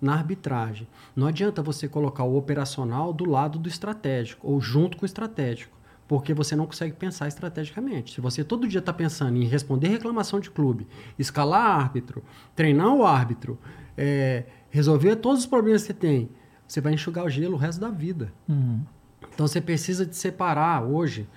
na 0.00 0.14
arbitragem. 0.14 0.86
Não 1.16 1.26
adianta 1.26 1.62
você 1.62 1.88
colocar 1.88 2.24
o 2.24 2.36
operacional 2.36 3.12
do 3.12 3.24
lado 3.28 3.58
do 3.58 3.68
estratégico 3.68 4.46
ou 4.46 4.60
junto 4.60 4.96
com 4.98 5.04
o 5.04 5.06
estratégico, 5.06 5.74
porque 6.06 6.34
você 6.34 6.54
não 6.54 6.66
consegue 6.66 6.92
pensar 6.94 7.26
estrategicamente. 7.28 8.12
Se 8.14 8.20
você 8.20 8.44
todo 8.44 8.68
dia 8.68 8.80
está 8.80 8.92
pensando 8.92 9.38
em 9.38 9.46
responder 9.46 9.88
reclamação 9.88 10.38
de 10.40 10.50
clube, 10.50 10.86
escalar 11.18 11.80
árbitro, 11.80 12.22
treinar 12.54 12.92
o 12.94 13.06
árbitro, 13.06 13.58
é, 13.96 14.44
resolver 14.70 15.16
todos 15.16 15.40
os 15.40 15.46
problemas 15.46 15.82
que 15.82 15.88
você 15.88 15.94
tem, 15.94 16.28
você 16.66 16.80
vai 16.80 16.94
enxugar 16.94 17.24
o 17.24 17.28
gelo 17.30 17.54
o 17.54 17.58
resto 17.58 17.80
da 17.80 17.90
vida. 17.90 18.32
Então 19.34 19.46
você 19.46 19.60
precisa 19.60 20.04
de 20.06 20.16
separar 20.16 20.82
hoje. 20.84 21.28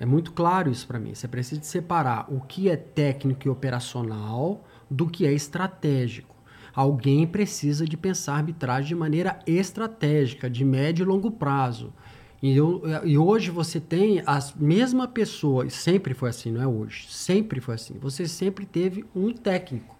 É 0.00 0.06
muito 0.06 0.32
claro 0.32 0.70
isso 0.70 0.86
para 0.86 0.98
mim. 0.98 1.14
Você 1.14 1.26
precisa 1.26 1.60
de 1.60 1.66
separar 1.66 2.26
o 2.32 2.40
que 2.40 2.68
é 2.68 2.76
técnico 2.76 3.46
e 3.48 3.50
operacional 3.50 4.64
do 4.90 5.06
que 5.08 5.26
é 5.26 5.32
estratégico. 5.32 6.34
Alguém 6.74 7.26
precisa 7.26 7.84
de 7.84 7.96
pensar 7.96 8.34
arbitragem 8.36 8.88
de 8.88 8.94
maneira 8.94 9.38
estratégica, 9.46 10.48
de 10.48 10.64
médio 10.64 11.02
e 11.02 11.06
longo 11.06 11.30
prazo. 11.30 11.92
E, 12.40 12.56
eu- 12.56 12.82
e 13.04 13.18
hoje 13.18 13.50
você 13.50 13.80
tem 13.80 14.22
a 14.24 14.38
mesma 14.56 15.08
pessoa, 15.08 15.66
e 15.66 15.70
sempre 15.70 16.14
foi 16.14 16.30
assim, 16.30 16.52
não 16.52 16.62
é 16.62 16.66
hoje, 16.68 17.08
sempre 17.10 17.60
foi 17.60 17.74
assim. 17.74 17.94
Você 18.00 18.28
sempre 18.28 18.64
teve 18.64 19.04
um 19.14 19.32
técnico. 19.32 19.97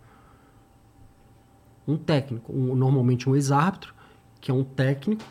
Um 1.88 1.96
técnico, 1.96 2.52
um- 2.52 2.74
normalmente 2.76 3.28
um 3.30 3.34
ex-árbitro, 3.34 3.94
que 4.40 4.50
é 4.50 4.54
um 4.54 4.62
técnico 4.62 5.22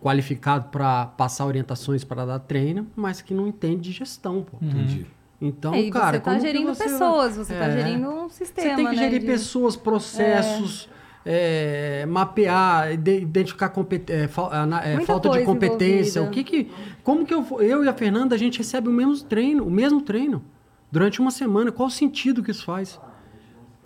qualificado 0.00 0.68
para 0.70 1.06
passar 1.06 1.44
orientações 1.46 2.04
para 2.04 2.24
dar 2.24 2.38
treino, 2.38 2.86
mas 2.94 3.20
que 3.20 3.34
não 3.34 3.46
entende 3.48 3.82
de 3.82 3.92
gestão, 3.92 4.42
pô. 4.48 4.56
Entendi. 4.64 5.04
Então, 5.40 5.74
É, 5.74 5.80
e 5.80 5.90
cara, 5.90 6.16
você 6.18 6.20
tá 6.20 6.34
que 6.34 6.40
gerindo 6.40 6.74
você- 6.74 6.84
pessoas, 6.84 7.36
você 7.36 7.54
tá 7.54 7.66
É. 7.66 7.72
gerindo 7.82 8.08
um 8.08 8.28
sistema. 8.28 8.68
Você 8.70 8.76
tem 8.76 8.86
que 8.88 8.96
né, 8.96 9.02
gerir 9.02 9.20
de- 9.20 9.26
pessoas, 9.26 9.76
processos, 9.76 10.88
é, 11.24 12.06
mapear, 12.06 12.92
ide- 12.92 13.20
identificar 13.22 13.72
é, 14.08 14.28
fal- 14.28 14.50
é, 14.82 15.00
falta 15.04 15.28
de 15.30 15.44
competência. 15.44 16.22
O 16.22 16.24
envolvida. 16.26 16.50
que 16.50 16.64
que, 16.64 16.72
como 17.04 17.24
que 17.26 17.34
eu, 17.34 17.44
eu 17.60 17.84
e 17.84 17.88
a 17.88 17.92
Fernanda 17.92 18.34
a 18.34 18.38
gente 18.38 18.58
recebe 18.58 18.88
o 18.88 18.92
mesmo 18.92 19.24
treino, 19.26 19.64
o 19.66 19.70
mesmo 19.70 20.00
treino 20.00 20.42
durante 20.90 21.20
uma 21.20 21.30
semana? 21.30 21.70
Qual 21.70 21.86
o 21.88 21.90
sentido 21.90 22.42
que 22.42 22.50
isso 22.50 22.64
faz? 22.64 23.00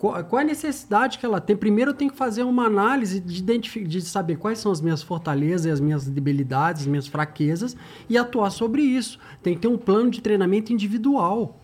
Qual, 0.03 0.21
qual 0.25 0.41
a 0.41 0.43
necessidade 0.43 1.17
que 1.17 1.25
ela 1.25 1.39
tem? 1.39 1.55
Primeiro 1.55 1.91
eu 1.91 1.95
tenho 1.95 2.11
que 2.11 2.17
fazer 2.17 2.43
uma 2.43 2.65
análise 2.65 3.21
de, 3.21 3.41
de 3.41 4.01
saber 4.01 4.35
quais 4.35 4.59
são 4.59 4.69
as 4.69 4.81
minhas 4.81 5.01
fortalezas 5.01 5.65
e 5.65 5.69
as 5.69 5.79
minhas 5.79 6.05
debilidades, 6.09 6.81
as 6.81 6.87
minhas 6.89 7.07
fraquezas 7.07 7.73
e 8.09 8.17
atuar 8.17 8.49
sobre 8.49 8.81
isso. 8.81 9.17
Tem 9.41 9.55
que 9.55 9.61
ter 9.61 9.69
um 9.69 9.77
plano 9.77 10.11
de 10.11 10.19
treinamento 10.19 10.73
individual. 10.73 11.57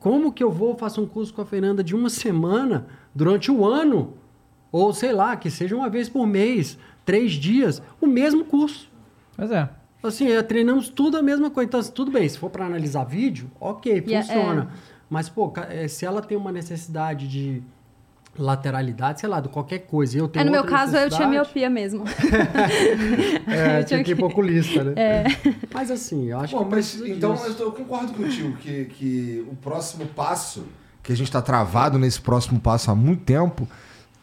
Como 0.00 0.32
que 0.32 0.42
eu 0.42 0.50
vou 0.50 0.76
faço 0.76 1.00
um 1.00 1.06
curso 1.06 1.32
com 1.32 1.42
a 1.42 1.46
Fernanda 1.46 1.84
de 1.84 1.94
uma 1.94 2.10
semana 2.10 2.88
durante 3.14 3.52
o 3.52 3.64
ano? 3.64 4.14
Ou 4.72 4.92
sei 4.92 5.12
lá, 5.12 5.36
que 5.36 5.48
seja 5.48 5.76
uma 5.76 5.88
vez 5.88 6.08
por 6.08 6.26
mês, 6.26 6.76
três 7.04 7.34
dias, 7.34 7.80
o 8.00 8.06
mesmo 8.08 8.44
curso. 8.44 8.90
Pois 9.36 9.52
é. 9.52 9.70
Assim, 10.02 10.26
é, 10.28 10.42
treinamos 10.42 10.88
tudo 10.88 11.18
a 11.18 11.22
mesma 11.22 11.50
coisa. 11.50 11.68
Então, 11.68 11.82
tudo 11.84 12.10
bem, 12.10 12.28
se 12.28 12.36
for 12.36 12.50
para 12.50 12.66
analisar 12.66 13.04
vídeo, 13.04 13.48
ok, 13.60 14.02
E 14.06 14.14
é- 14.14 14.22
funciona. 14.22 14.72
Mas, 15.10 15.28
pô, 15.28 15.52
é, 15.68 15.86
se 15.88 16.06
ela 16.06 16.22
tem 16.22 16.38
uma 16.38 16.52
necessidade 16.52 17.26
de 17.28 17.60
lateralidade, 18.38 19.18
sei 19.20 19.28
lá, 19.28 19.40
de 19.40 19.48
qualquer 19.48 19.80
coisa, 19.80 20.16
eu 20.16 20.26
É, 20.26 20.28
tenho 20.28 20.44
no 20.46 20.52
meu 20.52 20.62
caso, 20.64 20.96
eu 20.96 21.10
tinha 21.10 21.26
miopia 21.26 21.68
mesmo. 21.68 22.04
É, 23.48 23.80
Eu 23.80 23.84
tinha 23.84 24.04
que 24.04 24.12
ir 24.12 24.22
oculista, 24.24 24.84
né? 24.84 24.94
Mas 25.74 25.90
assim, 25.90 26.26
eu 26.30 26.38
acho 26.38 26.56
Bom, 26.56 26.64
que 26.64 26.70
mas 26.70 27.00
então 27.04 27.32
disso. 27.34 27.46
eu, 27.46 27.54
tô- 27.54 27.64
eu 27.64 27.72
concordo 27.72 28.12
contigo 28.12 28.56
que, 28.58 28.84
que 28.86 29.44
o 29.50 29.56
próximo 29.56 30.06
passo, 30.06 30.64
que 31.02 31.12
a 31.12 31.16
gente 31.16 31.30
tá 31.30 31.42
travado 31.42 31.98
nesse 31.98 32.20
próximo 32.20 32.60
passo 32.60 32.90
há 32.90 32.94
muito 32.94 33.24
tempo, 33.24 33.66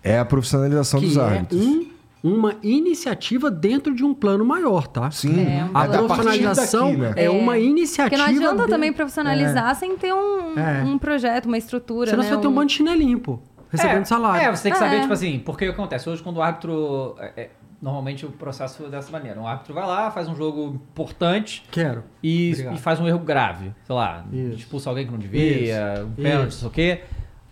é 0.02 0.18
a 0.20 0.26
profissionalização 0.26 1.02
dos 1.02 1.14
que 1.14 1.20
é 1.20 1.24
árbitros. 1.24 1.62
um, 1.62 1.90
uma 2.28 2.56
iniciativa 2.62 3.50
dentro 3.50 3.94
de 3.96 4.04
um 4.04 4.14
plano 4.14 4.44
maior, 4.46 4.88
tá? 4.88 5.10
Sim, 5.12 5.40
É, 5.42 5.64
um 5.64 5.78
A 5.78 5.86
é 5.86 5.88
partir 5.88 5.98
profissionalização 6.06 6.88
daqui, 6.96 7.16
né? 7.16 7.24
é, 7.26 7.30
uma 7.30 7.58
iniciativa. 7.58 8.10
Porque 8.10 8.32
não 8.32 8.38
adianta 8.38 8.56
dentro- 8.58 8.72
também 8.72 8.94
profissionalizar 8.94 9.76
sem 9.76 9.98
ter 9.98 10.14
um, 10.14 10.58
É. 10.60 10.84
um 10.84 10.98
projeto, 10.98 11.46
uma 11.46 11.58
estrutura, 11.58 12.10
Senão 12.10 12.24
né? 12.24 12.30
você 12.30 12.34
vai 12.36 12.42
ter 12.42 12.48
um 12.48 12.54
bando 12.54 12.68
de 12.68 12.74
chinelinho, 12.74 13.20
pô. 13.20 13.40
Recebendo 13.70 14.02
é, 14.02 14.06
salário. 14.06 14.48
É, 14.48 14.56
você 14.56 14.64
tem 14.64 14.72
que 14.72 14.78
saber, 14.78 14.96
É. 14.98 15.02
tipo 15.02 15.14
assim, 15.14 15.40
porque 15.40 15.66
o 15.66 15.68
que 15.70 15.74
acontece? 15.74 16.10
Hoje, 16.10 16.22
quando 16.24 16.38
o 16.38 16.42
árbitro. 16.42 17.16
é, 17.20 17.32
é, 17.36 17.50
normalmente 17.82 18.26
o 18.26 18.30
processo 18.32 18.86
é 18.86 18.90
dessa 18.90 19.12
maneira. 19.12 19.40
Um 19.40 19.46
árbitro 19.46 19.74
vai 19.74 19.86
lá, 19.86 20.10
faz 20.10 20.28
um 20.28 20.36
jogo 20.36 20.82
importante 20.92 21.64
Quero. 21.70 22.04
e, 22.24 22.52
e 22.74 22.78
faz 22.78 23.00
um 23.00 23.08
erro 23.08 23.20
grave. 23.20 23.72
Sei 23.86 23.96
lá, 23.96 24.26
Isso. 24.32 24.60
expulsa 24.60 24.90
alguém 24.90 25.06
que 25.06 25.12
não 25.12 25.20
devia, 25.20 26.04
um 26.08 26.12
pênalti, 26.12 26.40
não 26.42 26.48
Isso. 26.48 26.60
sei 26.60 26.68
o 26.68 26.72
quê. 26.72 27.02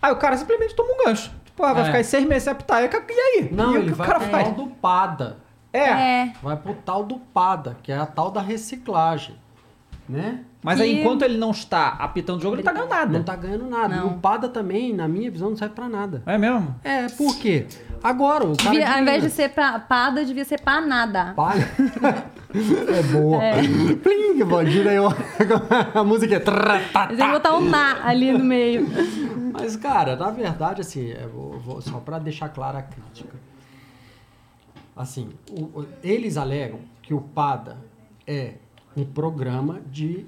Aí 0.02 0.12
o 0.12 0.16
cara 0.16 0.36
simplesmente 0.36 0.74
toma 0.74 0.92
um 0.94 1.04
gancho. 1.04 1.30
Ah, 1.58 1.72
vai 1.72 1.82
É. 1.82 1.84
ficar 1.86 1.98
aí 1.98 2.04
seis 2.04 2.26
meses 2.26 2.42
sem 2.44 2.52
apitar. 2.52 2.82
E 2.82 2.86
aí? 3.12 3.48
Não, 3.52 3.72
e 3.74 3.78
o 3.78 3.80
ele 3.80 3.92
vai 3.92 4.08
pro 4.08 4.20
faz? 4.20 4.44
tal 4.44 4.52
do 4.54 4.66
PADA. 4.68 5.36
É. 5.72 5.80
É. 5.80 6.32
Vai 6.42 6.56
pro 6.56 6.74
tal 6.74 7.04
do 7.04 7.18
PADA, 7.18 7.76
que 7.82 7.90
é 7.92 7.96
a 7.96 8.06
tal 8.06 8.30
da 8.30 8.40
reciclagem. 8.40 9.36
Né? 10.08 10.40
Mas 10.62 10.80
aí, 10.80 10.94
Que- 10.94 11.00
enquanto 11.00 11.22
ele 11.22 11.36
não 11.36 11.50
está 11.50 11.88
apitando 11.98 12.38
o 12.38 12.40
jogo, 12.40 12.54
ele 12.56 12.62
não 12.62 12.72
tá 12.72 12.72
ganhando 12.72 12.90
nada. 12.90 13.18
Não 13.18 13.24
tá 13.24 13.36
ganhando 13.36 13.66
nada. 13.66 13.96
Não. 13.96 14.06
E 14.06 14.10
o 14.10 14.18
PADA 14.18 14.48
também, 14.48 14.92
na 14.94 15.08
minha 15.08 15.28
visão, 15.30 15.50
não 15.50 15.56
serve 15.56 15.74
pra 15.74 15.88
nada. 15.88 16.22
É 16.26 16.38
mesmo? 16.38 16.74
É, 16.84 17.08
por 17.08 17.36
quê? 17.36 17.66
Agora, 18.06 18.44
o 18.46 18.56
cara. 18.56 18.70
Devia- 18.70 18.92
ao 18.94 19.00
invés 19.02 19.22
de 19.22 19.30
ser 19.30 19.48
pra, 19.48 19.80
pada, 19.80 20.24
devia 20.24 20.44
ser 20.44 20.60
pra 20.60 20.80
nada. 20.80 21.32
Paga. 21.34 21.68
é 22.54 23.02
boa. 23.12 23.40
Plim, 24.02 24.44
bandida 24.44 24.90
aí. 24.90 24.98
ó. 24.98 25.10
A 25.98 26.04
música 26.04 26.36
é. 26.36 26.38
trá, 26.38 26.78
tá, 26.92 27.06
Eles 27.06 27.18
iam 27.18 27.32
botar 27.32 27.56
um 27.56 27.62
na 27.68 28.06
ali 28.06 28.32
no 28.32 28.44
meio. 28.44 28.86
Mas, 29.52 29.74
cara, 29.76 30.14
na 30.14 30.30
verdade, 30.30 30.82
assim, 30.82 31.08
eu 31.08 31.28
vou- 31.30 31.58
vou- 31.58 31.80
só 31.82 31.98
para 31.98 32.20
deixar 32.20 32.48
clara 32.50 32.78
a 32.78 32.82
crítica. 32.82 33.34
Assim, 34.94 35.30
o- 35.50 35.80
o- 35.80 35.86
eles 36.02 36.36
alegam 36.36 36.78
que 37.02 37.12
o 37.12 37.20
PADA 37.20 37.76
é 38.26 38.54
um 38.96 39.04
programa 39.04 39.80
de 39.90 40.26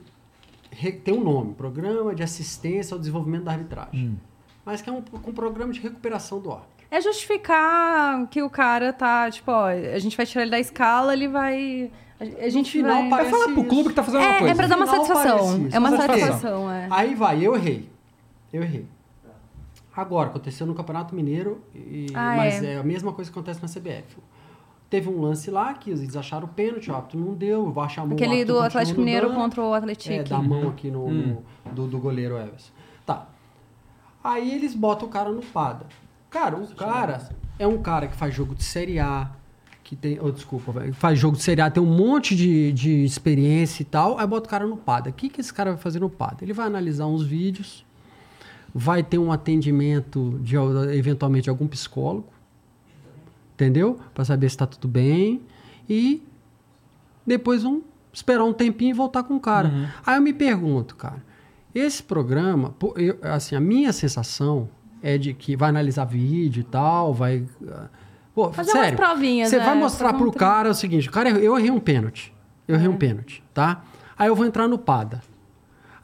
tem 1.04 1.14
um 1.14 1.22
nome, 1.24 1.54
Programa 1.54 2.14
de 2.14 2.22
Assistência 2.22 2.94
ao 2.94 2.98
Desenvolvimento 2.98 3.44
da 3.44 3.52
Arbitragem. 3.52 4.08
Hum. 4.08 4.16
Mas 4.64 4.82
que 4.82 4.90
é 4.90 4.92
um, 4.92 4.98
um 5.26 5.32
programa 5.32 5.72
de 5.72 5.80
recuperação 5.80 6.40
do 6.40 6.50
árbitro. 6.52 6.77
É 6.90 7.00
justificar 7.00 8.26
que 8.28 8.42
o 8.42 8.48
cara 8.48 8.92
tá, 8.92 9.30
tipo, 9.30 9.50
ó, 9.50 9.66
a 9.66 9.98
gente 9.98 10.16
vai 10.16 10.24
tirar 10.24 10.42
ele 10.42 10.50
da 10.50 10.58
escala, 10.58 11.12
ele 11.12 11.28
vai. 11.28 11.90
A 12.20 12.44
a 12.46 12.48
gente 12.48 12.70
final, 12.72 12.90
vai. 12.92 13.00
Vai 13.02 13.10
parece 13.10 13.30
falar 13.30 13.54
pro 13.54 13.64
clube 13.64 13.88
que 13.90 13.94
tá 13.94 14.02
fazendo 14.02 14.20
uma 14.22 14.30
É, 14.30 14.38
coisa. 14.38 14.52
é 14.52 14.56
pra 14.56 14.66
dar 14.66 14.76
uma 14.76 14.86
satisfação. 14.86 15.68
É 15.70 15.78
uma 15.78 15.88
uma 15.90 15.96
satisfação. 15.96 16.26
satisfação, 16.28 16.72
é. 16.72 16.88
Aí 16.90 17.14
vai, 17.14 17.44
eu 17.46 17.54
errei. 17.54 17.88
Eu 18.52 18.62
errei. 18.62 18.86
Agora, 19.94 20.28
aconteceu 20.30 20.66
no 20.66 20.74
Campeonato 20.74 21.14
Mineiro, 21.14 21.60
e- 21.74 22.06
Ah, 22.14 22.34
mas 22.36 22.62
é. 22.62 22.74
é. 22.74 22.76
a 22.78 22.82
mesma 22.84 23.12
coisa 23.12 23.30
que 23.30 23.36
acontece 23.38 23.60
na 23.60 23.68
CBF. 23.68 24.16
Teve 24.88 25.10
um 25.10 25.20
lance 25.20 25.50
lá 25.50 25.74
que 25.74 25.90
eles 25.90 26.16
acharam 26.16 26.46
o 26.46 26.48
pênalti, 26.48 26.90
o 26.90 26.94
árbitro 26.94 27.18
não 27.20 27.34
deu, 27.34 27.66
o 27.66 27.72
VAR 27.72 27.90
chamou 27.90 28.12
o 28.12 28.14
Aquele 28.14 28.44
do 28.44 28.58
Atlético 28.60 29.00
Mineiro 29.00 29.28
dando. 29.28 29.36
contra 29.36 29.62
o 29.62 29.74
Atlético. 29.74 30.14
É, 30.14 30.22
da 30.22 30.38
mão 30.40 30.68
aqui 30.70 30.90
no, 30.90 31.10
no- 31.10 31.44
do, 31.72 31.86
do 31.86 31.98
goleiro 31.98 32.38
Everson. 32.38 32.70
Tá. 33.04 33.26
Aí 34.24 34.54
eles 34.54 34.74
botam 34.74 35.06
o 35.06 35.10
cara 35.10 35.30
no 35.30 35.42
pada. 35.42 35.84
Cara, 36.30 36.56
o 36.56 36.66
cara 36.74 37.28
é 37.58 37.66
um 37.66 37.80
cara 37.80 38.06
que 38.06 38.16
faz 38.16 38.34
jogo 38.34 38.54
de 38.54 38.62
Série 38.62 38.98
A, 38.98 39.30
que 39.82 39.96
tem. 39.96 40.18
Oh, 40.20 40.30
desculpa, 40.30 40.70
velho. 40.72 40.92
Faz 40.92 41.18
jogo 41.18 41.36
de 41.36 41.42
Série 41.42 41.62
A, 41.62 41.70
tem 41.70 41.82
um 41.82 41.86
monte 41.86 42.36
de, 42.36 42.72
de 42.72 43.04
experiência 43.04 43.82
e 43.82 43.86
tal. 43.86 44.18
Aí 44.18 44.26
bota 44.26 44.46
o 44.46 44.50
cara 44.50 44.66
no 44.66 44.76
pada. 44.76 45.08
O 45.08 45.12
que, 45.12 45.30
que 45.30 45.40
esse 45.40 45.52
cara 45.52 45.72
vai 45.72 45.80
fazer 45.80 46.00
no 46.00 46.10
pada? 46.10 46.36
Ele 46.42 46.52
vai 46.52 46.66
analisar 46.66 47.06
uns 47.06 47.22
vídeos, 47.22 47.84
vai 48.74 49.02
ter 49.02 49.18
um 49.18 49.32
atendimento 49.32 50.38
de 50.42 50.56
eventualmente 50.94 51.44
de 51.44 51.50
algum 51.50 51.66
psicólogo, 51.66 52.28
entendeu? 53.54 53.98
Pra 54.12 54.24
saber 54.24 54.50
se 54.50 54.58
tá 54.58 54.66
tudo 54.66 54.86
bem. 54.86 55.40
E 55.88 56.22
depois 57.26 57.62
vão 57.62 57.82
esperar 58.12 58.44
um 58.44 58.52
tempinho 58.52 58.90
e 58.90 58.92
voltar 58.92 59.22
com 59.22 59.36
o 59.36 59.40
cara. 59.40 59.90
Aí 60.04 60.16
eu 60.16 60.22
me 60.22 60.34
pergunto, 60.34 60.94
cara, 60.96 61.24
esse 61.74 62.02
programa, 62.02 62.74
assim, 63.22 63.56
a 63.56 63.60
minha 63.60 63.92
sensação 63.92 64.68
é 65.02 65.16
de 65.18 65.32
que 65.34 65.56
vai 65.56 65.68
analisar 65.70 66.04
vídeo 66.04 66.60
e 66.60 66.64
tal, 66.64 67.12
vai. 67.14 67.44
ah, 67.70 67.86
Pô, 68.34 68.52
Fazer 68.52 68.70
umas 68.70 68.80
sério, 68.82 68.96
provinhas, 68.98 69.48
Você 69.50 69.58
né? 69.58 69.64
vai 69.64 69.74
mostrar 69.74 70.10
Fazer 70.12 70.22
um 70.24 70.30
pro 70.30 70.38
cara 70.38 70.70
o 70.70 70.74
seguinte: 70.74 71.10
cara, 71.10 71.30
eu 71.30 71.58
errei 71.58 71.70
um 71.70 71.80
pênalti. 71.80 72.32
Eu 72.68 72.76
errei 72.76 72.86
um 72.88 72.96
pênalti, 72.96 73.42
tá? 73.52 73.82
Aí 74.16 74.28
eu 74.28 74.34
vou 74.36 74.46
entrar 74.46 74.68
no 74.68 74.78
PADA. 74.78 75.20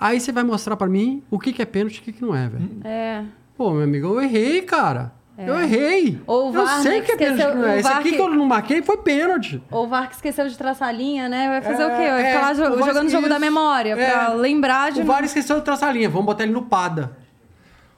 Aí 0.01 0.19
você 0.19 0.33
vai 0.33 0.43
mostrar 0.43 0.77
pra 0.77 0.89
mim 0.89 1.23
o 1.31 1.39
que, 1.39 1.53
que 1.53 1.63
é 1.63 1.65
pênalti 1.65 1.97
e 1.97 2.01
o 2.01 2.03
que, 2.03 2.13
que 2.13 2.23
não 2.23 2.35
é, 2.35 2.49
velho. 2.49 2.71
É. 2.85 3.23
Pô, 3.57 3.71
meu 3.71 3.85
amigo, 3.85 4.09
eu 4.09 4.21
errei, 4.23 4.63
cara. 4.63 5.13
Eu 5.39 5.59
errei. 5.61 6.21
Ou 6.27 6.45
o 6.53 6.55
eu 6.57 6.65
VAR, 6.65 6.81
sei 6.81 7.01
né, 7.01 7.05
que 7.07 7.13
é 7.13 7.17
pênalti 7.17 7.39
esqueceu- 7.41 7.53
que 7.57 7.63
não 7.63 7.69
é. 7.69 7.79
Esse 7.81 7.89
aqui 7.89 8.11
que- 8.11 8.17
que 8.17 8.23
eu 8.23 8.29
não 8.31 8.47
marquei 8.47 8.83
foi 8.83 8.97
pênalti. 8.99 9.61
Ou 9.71 9.85
o 9.85 9.89
VAR 9.89 10.09
que 10.09 10.15
esqueceu 10.15 10.49
de 10.49 10.57
traçar 10.57 10.89
a 10.89 10.93
linha, 10.93 11.29
né? 11.29 11.49
Vai 11.49 11.63
fazer 11.63 11.83
É, 11.83 11.87
o 11.87 11.91
quê? 11.91 12.09
Vai 12.09 12.23
é, 12.23 12.27
ficar 12.35 12.41
lá 12.43 12.55
jogando 12.55 13.07
o 13.07 13.11
jogo 13.11 13.29
da 13.29 13.35
isso. 13.37 13.41
memória 13.41 13.97
pra 13.97 14.05
É. 14.33 14.35
lembrar 14.35 14.93
de. 14.93 15.01
O 15.01 15.05
VAR 15.05 15.25
esqueceu 15.25 15.57
de 15.59 15.65
traçar 15.65 15.89
a 15.89 15.93
linha. 15.93 16.09
Vamos 16.09 16.27
botar 16.27 16.45
ele 16.45 16.53
no 16.53 16.63
PADA. 16.63 17.17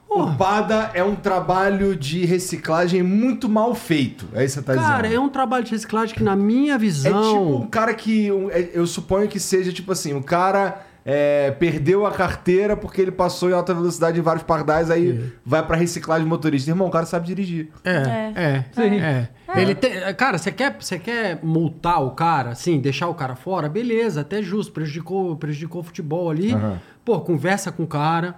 O 0.08 0.34
PADA 0.36 0.90
é 0.94 1.02
um 1.02 1.14
trabalho 1.16 1.94
de 1.96 2.24
reciclagem 2.24 3.02
muito 3.02 3.48
mal 3.48 3.74
feito. 3.74 4.26
É 4.32 4.44
isso 4.44 4.60
que 4.60 4.66
você 4.66 4.76
tá 4.76 4.82
Cara, 4.82 5.06
é 5.06 5.10
dizendo. 5.10 5.24
um 5.24 5.28
trabalho 5.28 5.64
de 5.64 5.72
reciclagem 5.72 6.14
que, 6.14 6.22
na 6.22 6.34
minha 6.36 6.74
É 6.74 6.78
visão. 6.78 7.22
tipo 7.22 7.56
um 7.64 7.66
cara 7.66 7.92
que. 7.92 8.28
é- 8.50 8.70
eu 8.72 8.86
suponho 8.86 9.28
que 9.28 9.38
seja 9.40 9.72
tipo 9.72 9.92
assim: 9.92 10.14
o 10.14 10.22
cara 10.22 10.82
é, 11.04 11.50
perdeu 11.50 12.06
a 12.06 12.12
carteira 12.12 12.76
porque 12.76 13.00
ele 13.02 13.10
passou 13.12 13.50
em 13.50 13.52
alta 13.52 13.74
velocidade 13.74 14.18
em 14.18 14.22
vários 14.22 14.42
pardais, 14.44 14.90
aí 14.90 15.20
vai 15.44 15.64
pra 15.66 15.76
reciclagem 15.76 16.24
de 16.24 16.28
motorista. 16.30 16.70
Irmão, 16.70 16.88
o 16.88 16.90
cara 16.90 17.04
sabe 17.04 17.26
dirigir. 17.26 17.68
É, 17.84 18.32
é, 18.34 18.64
Sim. 18.72 18.98
é. 19.00 19.28
Ele 19.54 19.74
tem, 19.74 19.92
cara, 20.14 20.38
você 20.38 20.50
quer, 20.50 20.76
você 20.80 20.98
quer 20.98 21.38
multar 21.42 22.02
o 22.02 22.10
cara, 22.12 22.50
assim, 22.50 22.78
deixar 22.80 23.08
o 23.08 23.14
cara 23.14 23.36
fora? 23.36 23.68
Beleza, 23.68 24.22
até 24.22 24.42
justo, 24.42 24.72
prejudicou, 24.72 25.36
prejudicou 25.36 25.80
o 25.82 25.84
futebol 25.84 26.30
ali. 26.30 26.52
Aham. 26.52 26.80
Pô, 27.04 27.20
conversa 27.20 27.70
com 27.70 27.84
o 27.84 27.86
cara, 27.86 28.34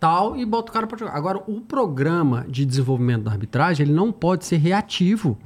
tal, 0.00 0.34
e 0.36 0.44
bota 0.46 0.70
o 0.70 0.72
cara 0.72 0.86
pra 0.86 0.98
jogar. 0.98 1.14
Agora, 1.14 1.42
o 1.46 1.60
programa 1.60 2.46
de 2.48 2.64
desenvolvimento 2.64 3.24
da 3.24 3.30
arbitragem, 3.30 3.84
ele 3.86 3.94
não 3.94 4.10
pode 4.10 4.46
ser 4.46 4.56
reativo. 4.56 5.38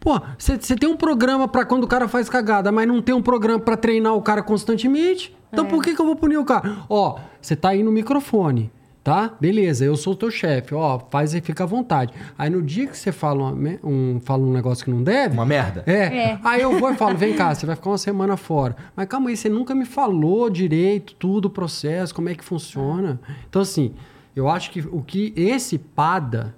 Pô, 0.00 0.20
você 0.36 0.76
tem 0.76 0.88
um 0.88 0.96
programa 0.96 1.48
pra 1.48 1.64
quando 1.64 1.84
o 1.84 1.88
cara 1.88 2.08
faz 2.08 2.28
cagada, 2.28 2.70
mas 2.70 2.86
não 2.86 3.00
tem 3.00 3.14
um 3.14 3.22
programa 3.22 3.60
pra 3.60 3.76
treinar 3.76 4.14
o 4.14 4.22
cara 4.22 4.42
constantemente. 4.42 5.34
Então 5.52 5.64
por 5.64 5.82
que, 5.82 5.94
que 5.94 6.00
eu 6.00 6.04
vou 6.04 6.16
punir 6.16 6.36
o 6.36 6.44
cara? 6.44 6.78
Ó, 6.88 7.18
você 7.40 7.56
tá 7.56 7.70
aí 7.70 7.82
no 7.82 7.90
microfone, 7.90 8.70
tá? 9.06 9.36
Beleza, 9.40 9.84
eu 9.84 9.94
sou 9.94 10.14
o 10.14 10.16
teu 10.16 10.32
chefe, 10.32 10.74
ó, 10.74 10.98
faz 10.98 11.32
e 11.32 11.40
fica 11.40 11.62
à 11.62 11.66
vontade. 11.66 12.12
Aí 12.36 12.50
no 12.50 12.60
dia 12.60 12.88
que 12.88 12.98
você 12.98 13.12
fala, 13.12 13.52
me- 13.54 13.78
um, 13.84 14.18
fala 14.18 14.42
um 14.42 14.52
negócio 14.52 14.84
que 14.84 14.90
não 14.90 15.00
deve. 15.00 15.32
Uma 15.32 15.46
merda. 15.46 15.84
É. 15.86 15.92
É. 16.32 16.38
Aí 16.42 16.60
eu 16.62 16.76
vou 16.80 16.90
e 16.90 16.96
falo, 16.96 17.16
vem 17.16 17.32
cá, 17.36 17.54
você 17.54 17.64
vai 17.64 17.76
ficar 17.76 17.90
uma 17.90 17.98
semana 17.98 18.36
fora. 18.36 18.74
Mas 18.96 19.06
calma 19.06 19.30
aí, 19.30 19.36
você 19.36 19.48
nunca 19.48 19.76
me 19.76 19.84
falou 19.84 20.50
direito 20.50 21.14
tudo 21.14 21.44
o 21.44 21.50
processo, 21.50 22.12
como 22.12 22.28
é 22.30 22.34
que 22.34 22.42
funciona. 22.42 23.20
Então, 23.48 23.62
assim, 23.62 23.94
eu 24.34 24.48
acho 24.48 24.72
que 24.72 24.80
o 24.80 25.00
que 25.00 25.32
esse 25.36 25.78
PADA, 25.78 26.52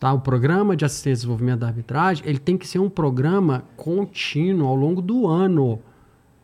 tá? 0.00 0.12
O 0.12 0.18
Programa 0.20 0.74
de 0.76 0.84
Assistência 0.84 1.10
e 1.10 1.14
Desenvolvimento 1.18 1.60
da 1.60 1.68
Arbitragem, 1.68 2.24
ele 2.26 2.40
tem 2.40 2.58
que 2.58 2.66
ser 2.66 2.80
um 2.80 2.90
programa 2.90 3.62
contínuo 3.76 4.66
ao 4.66 4.74
longo 4.74 5.00
do 5.00 5.28
ano. 5.28 5.78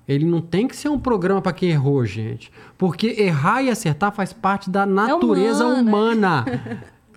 Ele 0.09 0.25
não 0.25 0.41
tem 0.41 0.67
que 0.67 0.75
ser 0.77 0.89
um 0.89 0.99
programa 0.99 1.41
para 1.41 1.53
quem 1.53 1.71
errou, 1.71 2.05
gente. 2.05 2.51
Porque 2.77 3.15
errar 3.19 3.63
e 3.63 3.71
acertar 3.71 4.13
faz 4.13 4.33
parte 4.33 4.69
da 4.69 4.85
natureza 4.85 5.65
humano, 5.65 5.89
humana. 5.89 6.45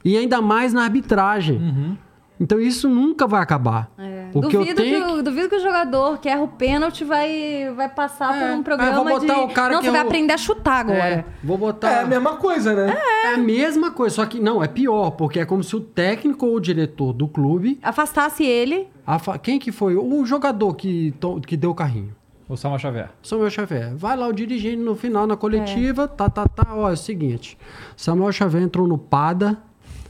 e 0.04 0.16
ainda 0.18 0.42
mais 0.42 0.72
na 0.74 0.84
arbitragem. 0.84 1.98
Então 2.40 2.60
isso 2.60 2.90
nunca 2.90 3.26
vai 3.26 3.42
acabar. 3.42 3.90
É. 3.98 4.26
O 4.34 4.42
que 4.42 4.56
eu 4.58 4.60
duvido, 4.60 4.82
tenho 4.82 5.06
que, 5.06 5.12
o- 5.14 5.24
duvido 5.24 5.48
que 5.50 5.56
o 5.56 5.60
jogador 5.62 6.20
que 6.20 6.28
erra 6.28 6.42
o 6.44 6.50
pênalti 6.50 7.06
vai, 7.06 7.72
vai 7.74 7.88
passar 7.88 8.36
É. 8.36 8.40
por 8.50 8.58
um 8.58 8.60
Ah, 8.60 8.64
programa 8.64 8.94
vou 8.96 9.06
botar 9.20 9.34
de. 9.36 9.40
o 9.40 9.48
cara 9.48 9.74
não, 9.74 9.80
que 9.80 9.86
você 9.86 9.92
vai 9.92 10.02
aprender 10.02 10.34
a 10.34 10.38
chutar 10.38 10.80
agora. 10.82 11.00
É, 11.00 11.26
vou 11.42 11.58
botar. 11.58 11.90
É 11.90 12.02
a 12.02 12.06
mesma 12.06 12.36
coisa, 12.36 12.74
né? 12.76 12.94
É 13.24 13.34
a 13.36 13.38
mesma 13.38 13.90
coisa, 13.92 14.16
só 14.18 14.26
que 14.26 14.38
não, 14.40 14.62
é 14.62 14.68
pior, 14.68 15.12
porque 15.12 15.40
é 15.40 15.46
como 15.46 15.64
se 15.64 15.76
o 15.78 15.80
técnico 15.80 16.46
ou 16.46 16.56
o 16.56 16.60
diretor 16.60 17.14
do 17.14 17.26
clube. 17.28 17.80
Afastasse 17.82 18.44
ele. 18.44 18.90
afa- 19.08 19.38
Quem 19.40 19.58
que 19.58 19.72
foi? 19.72 19.96
O 19.96 20.26
jogador 20.26 20.74
que, 20.76 21.14
to- 21.20 21.40
que 21.40 21.56
deu 21.56 21.72
o 21.72 21.76
carrinho. 21.76 22.14
O 22.48 22.56
Samuel 22.56 22.80
Xavier. 22.80 23.10
Samuel 23.24 23.50
Xavier. 23.50 23.96
Vai 23.96 24.16
lá 24.16 24.28
o 24.28 24.34
dirigente 24.34 24.78
no 24.78 24.96
final, 24.96 25.26
na 25.26 25.36
coletiva, 25.36 26.08
tá, 26.08 26.30
tá, 26.30 26.48
tá. 26.48 26.68
Ó, 26.76 26.90
é 26.90 26.94
o 26.94 26.98
seguinte: 26.98 27.58
Samuel 27.98 28.32
Xavier 28.32 28.62
entrou 28.64 28.88
no 28.88 28.98
PADA, 28.98 29.58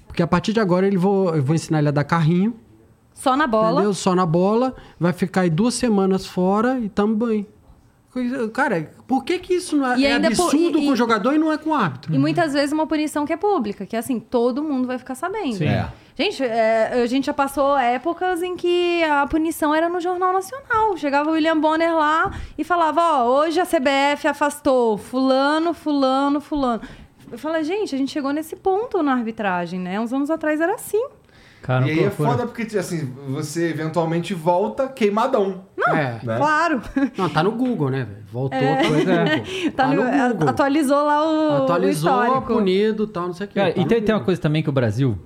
porque 0.08 0.22
a 0.22 0.28
partir 0.28 0.52
de 0.54 0.60
agora 0.60 0.86
ele 0.86 0.98
vou, 0.98 1.34
eu 1.36 1.42
vou 1.44 1.56
ensinar 1.56 1.80
ele 1.80 1.88
a 1.88 1.92
dar 1.92 2.04
carrinho, 2.04 2.54
Só 3.14 3.38
na 3.38 3.48
bola. 3.48 3.76
entendeu? 3.76 3.94
Só 3.94 4.14
na 4.14 4.26
bola, 4.26 4.76
vai 5.00 5.14
ficar 5.14 5.42
aí 5.42 5.50
duas 5.50 5.76
semanas 5.76 6.26
fora 6.26 6.78
e. 6.80 6.90
Coisa- 6.90 7.48
Cara, 8.54 8.92
por 9.08 9.24
que 9.24 9.40
que 9.40 9.54
isso 9.56 9.76
não 9.78 9.92
é, 9.94 9.98
E 10.00 10.06
é 10.06 10.14
ainda 10.14 10.30
por- 10.32 10.44
absurdo 10.44 10.80
e- 10.80 10.86
com 10.86 10.92
o 10.92 10.96
jogador 10.96 11.34
e 11.34 11.38
não 11.38 11.52
é 11.52 11.58
com 11.58 11.72
o 11.72 11.74
árbitro? 11.74 12.14
E 12.14 12.18
muitas 12.18 12.54
vezes 12.54 12.72
uma 12.72 12.88
punição 12.88 13.26
que 13.26 13.34
é 13.34 13.38
pública, 13.38 13.86
que 13.86 13.96
assim, 13.96 14.20
todo 14.20 14.64
mundo 14.64 14.88
vai 14.88 14.98
ficar 14.98 15.16
sabendo. 15.16 15.56
Sim. 15.56 15.66
É. 15.68 15.88
Gente, 16.18 16.42
é, 16.44 17.02
a 17.04 17.06
gente 17.08 17.26
já 17.26 17.34
passou 17.34 17.78
épocas 17.78 18.42
em 18.42 18.56
que 18.56 19.04
a 19.04 19.28
punição 19.28 19.76
era 19.76 19.90
no 19.90 20.00
Jornal 20.00 20.32
Nacional. 20.32 20.96
Chegava 20.96 21.30
o 21.30 21.34
William 21.34 21.60
Bonner 21.60 21.94
lá 21.94 22.32
e 22.58 22.64
falava, 22.64 23.02
ó, 23.02 23.40
hoje 23.42 23.60
a 23.60 23.66
CBF 23.66 24.26
afastou 24.28 24.98
fulano, 24.98 25.74
fulano, 25.74 26.40
fulano. 26.40 26.82
Eu 27.30 27.38
falei, 27.38 27.64
gente, 27.66 27.94
a 27.94 27.98
gente 27.98 28.12
chegou 28.14 28.32
nesse 28.32 28.56
ponto 28.56 29.04
na 29.04 29.12
arbitragem, 29.14 29.78
né? 29.80 30.00
Uns 30.00 30.14
anos 30.14 30.30
atrás 30.32 30.62
era 30.62 30.76
assim. 30.76 31.04
Cara, 31.66 31.88
e 31.88 31.90
aí 31.92 32.04
é 32.04 32.12
foda 32.12 32.46
porque, 32.46 32.78
assim, 32.78 33.12
você 33.28 33.70
eventualmente 33.72 34.36
volta 34.36 34.88
queimadão. 34.88 35.64
É. 35.88 36.20
Né? 36.24 36.38
Claro. 36.38 36.80
Não, 37.18 37.28
tá 37.28 37.42
no 37.44 37.52
Google, 37.54 37.90
né, 37.90 38.04
velho? 38.04 38.24
Voltou, 38.32 38.60
tá 38.60 38.84
no 38.84 38.90
Pois 38.90 39.08
é. 39.08 39.40
Google. 39.40 39.72
Tá 39.72 39.88
no- 39.88 40.02
a- 40.04 40.28
Google. 40.34 40.50
atualizou 40.50 41.04
lá 41.04 41.24
o, 41.28 41.64
Atualizou, 41.64 42.12
o 42.12 42.24
histórico. 42.24 42.54
punido, 42.54 43.08
tal, 43.08 43.26
não 43.28 43.34
sei 43.34 43.46
o 43.46 43.50
que. 43.50 43.56
Cara, 43.56 43.74
Tá 43.74 43.80
e 43.80 43.84
no 43.84 43.88
tem, 43.90 44.02
tem 44.02 44.14
uma 44.14 44.24
coisa 44.24 44.40
também 44.40 44.62
que 44.62 44.70
o 44.70 44.72
Brasil, 44.72 45.18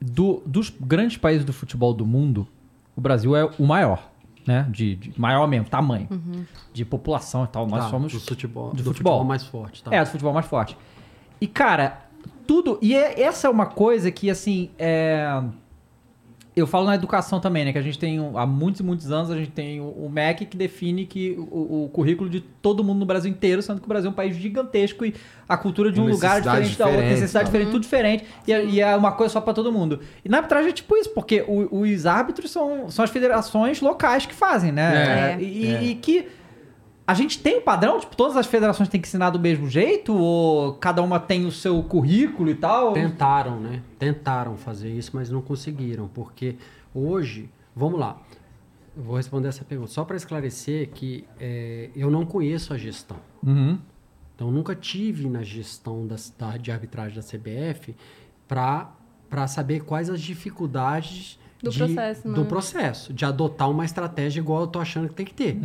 do- 0.00 0.42
dos 0.44 0.70
grandes 0.80 1.16
países 1.18 1.44
do 1.44 1.52
futebol 1.52 1.94
do 1.94 2.04
mundo, 2.04 2.48
o 2.96 3.00
Brasil 3.00 3.36
é 3.36 3.44
o 3.56 3.64
maior, 3.64 4.10
né? 4.44 4.66
De, 4.68 4.96
de 4.96 5.12
maior 5.20 5.46
mesmo, 5.46 5.68
tamanho. 5.68 6.08
De 6.72 6.84
população 6.84 7.44
e 7.44 7.46
tal. 7.46 7.64
Nós 7.68 7.84
Tá, 7.84 7.90
somos. 7.90 8.12
do 8.12 8.18
futebol, 8.18 8.72
de 8.74 8.82
do 8.82 8.90
futebol. 8.90 9.22
mais 9.22 9.44
forte, 9.44 9.84
tá? 9.84 9.94
É, 9.94 10.00
do 10.02 10.10
futebol 10.10 10.32
mais 10.34 10.46
forte. 10.46 10.76
E, 11.40 11.46
cara, 11.46 12.00
tudo. 12.44 12.76
E 12.82 12.92
é- 12.92 13.20
essa 13.22 13.46
é 13.46 13.50
uma 13.50 13.66
coisa 13.66 14.10
que, 14.10 14.28
assim, 14.28 14.70
é. 14.78 15.42
Eu 16.56 16.66
falo 16.66 16.86
na 16.86 16.94
educação 16.94 17.38
também, 17.38 17.66
né? 17.66 17.72
Que 17.72 17.76
a 17.76 17.82
gente 17.82 17.98
tem, 17.98 18.18
há 18.34 18.46
muitos 18.46 18.80
e 18.80 18.82
muitos 18.82 19.12
anos, 19.12 19.30
a 19.30 19.36
gente 19.36 19.50
tem 19.50 19.78
o, 19.78 20.08
MEC 20.10 20.46
que 20.46 20.56
define 20.56 21.04
que 21.04 21.34
o, 21.38 21.84
o 21.84 21.90
currículo 21.92 22.30
de 22.30 22.40
todo 22.40 22.82
mundo 22.82 22.98
no 23.00 23.04
Brasil 23.04 23.30
inteiro, 23.30 23.60
sendo 23.60 23.78
que 23.78 23.84
o 23.84 23.88
Brasil 23.88 24.08
é 24.08 24.10
um 24.10 24.16
país 24.16 24.34
gigantesco 24.36 25.04
e 25.04 25.14
a 25.46 25.54
cultura 25.58 25.92
de 25.92 26.00
um 26.00 26.08
lugar 26.08 26.38
é 26.38 26.40
necessidades 26.40 26.70
diferente 26.70 26.78
da 26.78 26.86
outra, 26.86 27.02
necessidade 27.10 27.44
tá. 27.44 27.50
diferente, 27.50 27.70
tudo 27.72 27.82
diferente, 27.82 28.24
e, 28.48 28.52
é- 28.54 28.64
e 28.64 28.80
é 28.80 28.96
uma 28.96 29.12
coisa 29.12 29.34
só 29.34 29.40
pra 29.42 29.52
todo 29.52 29.70
mundo. 29.70 30.00
E 30.24 30.30
na 30.30 30.38
arbitragem 30.38 30.70
é 30.70 30.72
tipo 30.72 30.96
isso, 30.96 31.10
porque 31.10 31.44
o- 31.46 31.80
os 31.82 32.06
árbitros 32.06 32.50
são, 32.50 32.88
são 32.90 33.04
as 33.04 33.10
federações 33.10 33.82
locais 33.82 34.24
que 34.24 34.34
fazem, 34.34 34.72
né? 34.72 35.34
É. 35.38 35.42
E, 35.42 35.66
É. 35.74 35.82
e 35.84 35.94
que 35.94 36.26
a 37.06 37.14
gente 37.14 37.38
tem 37.40 37.58
um 37.58 37.62
padrão? 37.62 38.00
Tipo, 38.00 38.16
todas 38.16 38.36
as 38.36 38.46
federações 38.46 38.88
têm 38.88 39.00
que 39.00 39.06
ensinar 39.06 39.30
do 39.30 39.38
mesmo 39.38 39.68
jeito? 39.68 40.12
Ou 40.14 40.74
cada 40.74 41.02
uma 41.02 41.20
tem 41.20 41.46
o 41.46 41.52
seu 41.52 41.82
currículo 41.82 42.50
e 42.50 42.54
tal? 42.54 42.92
Tentaram, 42.92 43.60
né? 43.60 43.82
Tentaram 43.98 44.56
fazer 44.56 44.90
isso, 44.90 45.12
mas 45.14 45.30
não 45.30 45.40
conseguiram, 45.40 46.08
porque 46.08 46.56
hoje, 46.94 47.48
vamos 47.74 48.00
lá. 48.00 48.20
Eu 48.96 49.02
vou 49.02 49.16
responder 49.16 49.48
essa 49.48 49.64
pergunta. 49.64 49.90
Só 49.90 50.04
para 50.04 50.16
esclarecer 50.16 50.88
que 50.90 51.24
é, 51.38 51.90
eu 51.94 52.10
não 52.10 52.24
conheço 52.26 52.72
a 52.74 52.78
gestão. 52.78 53.18
Uhum. 53.46 53.78
Então, 54.34 54.50
nunca 54.50 54.74
tive 54.74 55.28
na 55.28 55.42
gestão 55.42 56.06
da, 56.06 56.16
da- 56.38 56.56
de 56.56 56.70
arbitragem 56.72 57.14
da 57.16 57.22
CBF 57.22 57.94
para 58.48 59.46
saber 59.48 59.80
quais 59.84 60.10
as 60.10 60.20
dificuldades 60.20 61.38
Do 61.66 61.72
de- 61.72 61.78
processo, 61.78 62.28
do 62.28 62.40
né? 62.42 62.48
processo, 62.48 63.12
de 63.12 63.24
adotar 63.24 63.70
uma 63.70 63.84
estratégia 63.84 64.40
igual 64.40 64.62
eu 64.62 64.66
tô 64.66 64.78
achando 64.78 65.08
que 65.08 65.14
tem 65.14 65.26
que 65.26 65.34
ter. 65.34 65.58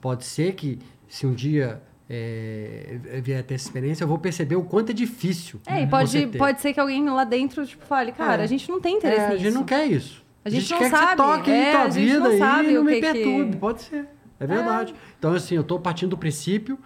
Pode 0.00 0.24
ser 0.24 0.54
que, 0.54 0.78
se 1.08 1.26
um 1.26 1.32
dia 1.34 1.80
é, 2.08 2.98
vier 3.22 3.42
ter 3.42 3.54
essa 3.54 3.66
experiência, 3.66 4.04
eu 4.04 4.08
vou 4.08 4.18
perceber 4.18 4.56
o 4.56 4.62
quanto 4.62 4.90
é 4.90 4.92
difícil. 4.94 5.60
É, 5.66 5.82
e 5.82 5.86
pode, 5.86 6.26
pode 6.38 6.60
ser 6.60 6.72
que 6.72 6.80
alguém 6.80 7.04
lá 7.08 7.24
dentro 7.24 7.66
tipo, 7.66 7.84
fale, 7.84 8.12
cara, 8.12 8.42
É. 8.42 8.44
a 8.44 8.46
gente 8.48 8.68
não 8.70 8.80
tem 8.80 8.96
interesse 8.96 9.20
É, 9.20 9.26
a 9.26 9.30
nisso. 9.30 9.42
gente 9.44 9.54
não 9.54 9.64
quer 9.64 9.86
isso. 9.86 10.24
A 10.44 10.48
gente 10.48 10.70
não 10.70 10.78
quer 10.78 10.84
que 10.84 10.96
sabe, 10.96 11.06
você 11.10 11.16
toque 11.16 11.50
é, 11.50 11.68
em 11.68 11.72
tua 11.72 11.80
a 11.82 11.90
gente 11.90 12.06
vida 12.06 12.18
não 12.20 12.30
aí 12.30 12.38
sabe 12.38 12.68
e 12.70 12.74
não 12.74 12.82
o 12.82 12.84
me 12.84 12.92
que 12.92 13.00
que- 13.00 13.12
perturbe. 13.12 13.56
Pode 13.56 13.82
ser. 13.82 14.08
É 14.38 14.46
verdade. 14.46 14.94
Então, 15.18 15.32
assim, 15.32 15.54
eu 15.56 15.62
estou 15.62 15.80
partindo 15.80 16.10
do 16.10 16.18
princípio 16.18 16.78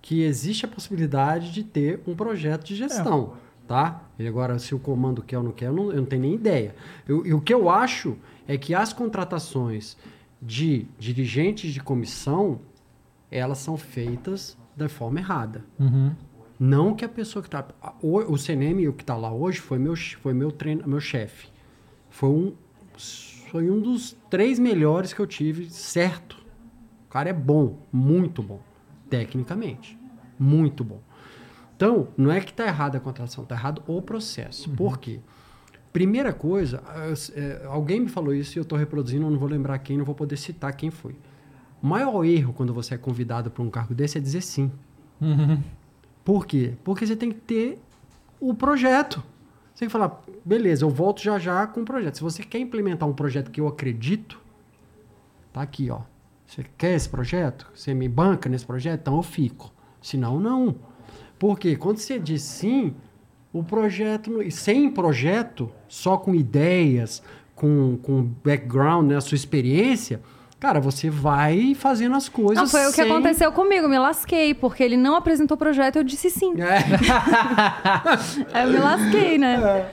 que 0.00 0.22
existe 0.22 0.64
a 0.64 0.68
possibilidade 0.68 1.50
de 1.52 1.64
ter 1.64 2.00
um 2.06 2.14
projeto 2.14 2.64
de 2.64 2.76
gestão, 2.76 3.32
tá? 3.68 4.02
E 4.18 4.26
agora, 4.26 4.58
se 4.58 4.74
o 4.74 4.78
comando 4.78 5.22
quer 5.22 5.36
ou 5.38 5.44
não 5.44 5.52
quer, 5.52 5.66
eu 5.66 5.72
não, 5.72 5.90
eu 5.92 5.98
não 5.98 6.04
tenho 6.06 6.22
nem 6.22 6.34
ideia. 6.34 6.74
Eu- 7.06 7.24
e 7.24 7.34
o 7.34 7.40
que 7.40 7.52
eu 7.52 7.68
acho 7.68 8.16
é 8.48 8.56
que 8.56 8.74
as 8.74 8.92
contratações 8.94 9.96
de 10.40 10.86
dirigentes 10.98 11.72
de 11.74 11.80
comissão, 11.80 12.60
elas 13.30 13.58
são 13.58 13.76
feitas 13.76 14.56
da 14.74 14.88
forma 14.88 15.20
errada. 15.20 15.64
Uhum. 15.78 16.12
Não 16.58 16.94
que 16.94 17.04
a 17.04 17.08
pessoa 17.08 17.42
que 17.42 17.48
está. 17.48 17.64
O, 18.02 18.16
o 18.32 18.38
CNM, 18.38 18.88
o 18.88 18.92
que 18.92 19.02
está 19.02 19.16
lá 19.16 19.32
hoje, 19.32 19.60
foi 19.60 19.78
meu, 19.78 19.94
foi 19.94 20.32
meu, 20.32 20.50
treino, 20.50 20.82
meu 20.88 20.98
chefe. 21.00 21.48
Foi 22.10 22.30
um, 22.30 22.54
foi 23.50 23.70
um 23.70 23.80
dos 23.80 24.16
três 24.30 24.58
melhores 24.58 25.12
que 25.12 25.20
eu 25.20 25.26
tive, 25.26 25.70
certo. 25.70 26.36
O 27.06 27.10
cara 27.10 27.28
é 27.30 27.32
bom, 27.32 27.78
muito 27.92 28.42
bom, 28.42 28.60
tecnicamente. 29.10 29.96
Muito 30.38 30.82
bom. 30.82 31.00
Então, 31.78 32.08
não 32.16 32.32
é 32.32 32.40
que 32.40 32.50
está 32.50 32.66
errada 32.66 32.98
a 32.98 33.00
contratação, 33.00 33.44
está 33.44 33.54
errado 33.54 33.84
o 33.86 34.02
processo. 34.02 34.68
Por 34.70 34.98
quê? 34.98 35.20
Primeira 35.92 36.32
coisa, 36.32 36.82
é, 37.36 37.64
alguém 37.66 38.00
me 38.00 38.08
falou 38.08 38.34
isso 38.34 38.58
e 38.58 38.58
eu 38.58 38.62
estou 38.62 38.76
reproduzindo, 38.76 39.24
eu 39.24 39.30
não 39.30 39.38
vou 39.38 39.48
lembrar 39.48 39.78
quem, 39.78 39.96
não 39.96 40.04
vou 40.04 40.16
poder 40.16 40.36
citar 40.36 40.72
quem 40.72 40.90
foi. 40.90 41.14
O 41.80 41.86
maior 41.86 42.24
erro 42.24 42.52
quando 42.52 42.74
você 42.74 42.96
é 42.96 42.98
convidado 42.98 43.48
para 43.48 43.62
um 43.62 43.70
cargo 43.70 43.94
desse 43.94 44.18
é 44.18 44.20
dizer 44.20 44.40
sim. 44.40 44.72
Uhum. 45.20 45.62
Por 46.24 46.46
quê? 46.46 46.74
Porque 46.82 47.06
você 47.06 47.14
tem 47.14 47.30
que 47.30 47.38
ter 47.38 47.78
o 48.40 48.52
projeto. 48.54 49.22
Você 49.72 49.78
tem 49.78 49.88
que 49.88 49.92
falar, 49.92 50.20
beleza, 50.44 50.84
eu 50.84 50.90
volto 50.90 51.22
já 51.22 51.38
já 51.38 51.64
com 51.64 51.82
o 51.82 51.84
projeto. 51.84 52.16
Se 52.16 52.22
você 52.22 52.42
quer 52.42 52.58
implementar 52.58 53.08
um 53.08 53.14
projeto 53.14 53.52
que 53.52 53.60
eu 53.60 53.68
acredito, 53.68 54.40
tá 55.52 55.62
aqui, 55.62 55.88
ó. 55.90 56.00
Você 56.44 56.66
quer 56.76 56.96
esse 56.96 57.08
projeto? 57.08 57.70
Você 57.72 57.94
me 57.94 58.08
banca 58.08 58.48
nesse 58.48 58.66
projeto? 58.66 59.02
Então 59.02 59.16
eu 59.16 59.22
fico. 59.22 59.72
Senão, 60.02 60.40
não. 60.40 60.74
Porque 61.38 61.76
quando 61.76 61.98
você 61.98 62.18
diz 62.18 62.42
sim, 62.42 62.94
o 63.52 63.62
projeto, 63.62 64.30
sem 64.50 64.90
projeto, 64.90 65.70
só 65.88 66.16
com 66.16 66.34
ideias, 66.34 67.22
com, 67.54 67.96
com 68.02 68.22
background, 68.44 69.08
né, 69.10 69.16
a 69.16 69.20
sua 69.20 69.36
experiência, 69.36 70.20
cara, 70.58 70.80
você 70.80 71.08
vai 71.08 71.74
fazendo 71.74 72.14
as 72.16 72.28
coisas. 72.28 72.56
Não, 72.56 72.66
foi 72.68 72.82
o 72.86 72.88
que 72.90 72.96
sem- 73.02 73.10
aconteceu 73.10 73.52
comigo, 73.52 73.88
me 73.88 73.98
lasquei, 73.98 74.52
porque 74.54 74.82
ele 74.82 74.96
não 74.96 75.14
apresentou 75.16 75.54
o 75.54 75.58
projeto, 75.58 75.96
eu 75.96 76.04
disse 76.04 76.28
sim. 76.30 76.54
É. 76.60 76.78
Aí 78.52 78.64
eu 78.66 78.72
me 78.72 78.78
lasquei, 78.78 79.38
né? 79.38 79.90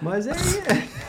Mas 0.00 0.26
é. 0.26 0.32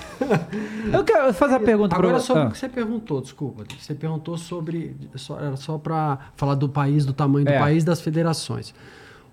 Eu 0.91 1.03
quero 1.03 1.32
fazer 1.32 1.55
a 1.55 1.59
pergunta 1.59 1.95
Agora, 1.95 2.13
pra 2.15 2.19
sobre 2.19 2.43
ah. 2.43 2.47
o 2.47 2.51
que 2.51 2.57
você 2.57 2.67
perguntou, 2.67 3.21
desculpa. 3.21 3.63
Você 3.80 3.93
perguntou 3.93 4.36
sobre. 4.36 4.95
Só, 5.15 5.39
era 5.39 5.55
só 5.55 5.78
para 5.78 6.17
falar 6.36 6.55
do 6.55 6.67
país, 6.67 7.05
do 7.05 7.13
tamanho 7.13 7.45
do 7.45 7.51
É. 7.51 7.59
país, 7.59 7.84
das 7.84 8.01
federações. 8.01 8.73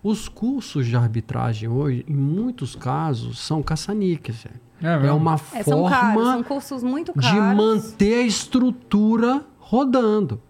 Os 0.05 0.28
cursos 0.28 0.86
de 0.86 0.94
arbitragem 0.94 1.66
hoje, 1.68 2.05
em 2.07 2.14
muitos 2.14 2.76
casos, 2.76 3.38
são 3.38 3.62
caça-níqueis. 3.62 4.44
É 4.82 4.86
É, 5.07 5.11
uma 5.12 5.34
É, 5.55 5.62
são 5.62 5.88
caros, 5.88 6.14
forma 6.14 6.32
são 6.32 6.42
cursos 6.42 6.82
muito 6.82 7.12
de 7.18 7.20
caros. 7.30 7.57
manter 7.57 8.16
a 8.22 8.26
estrutura 8.26 9.42
rodando. 9.59 10.40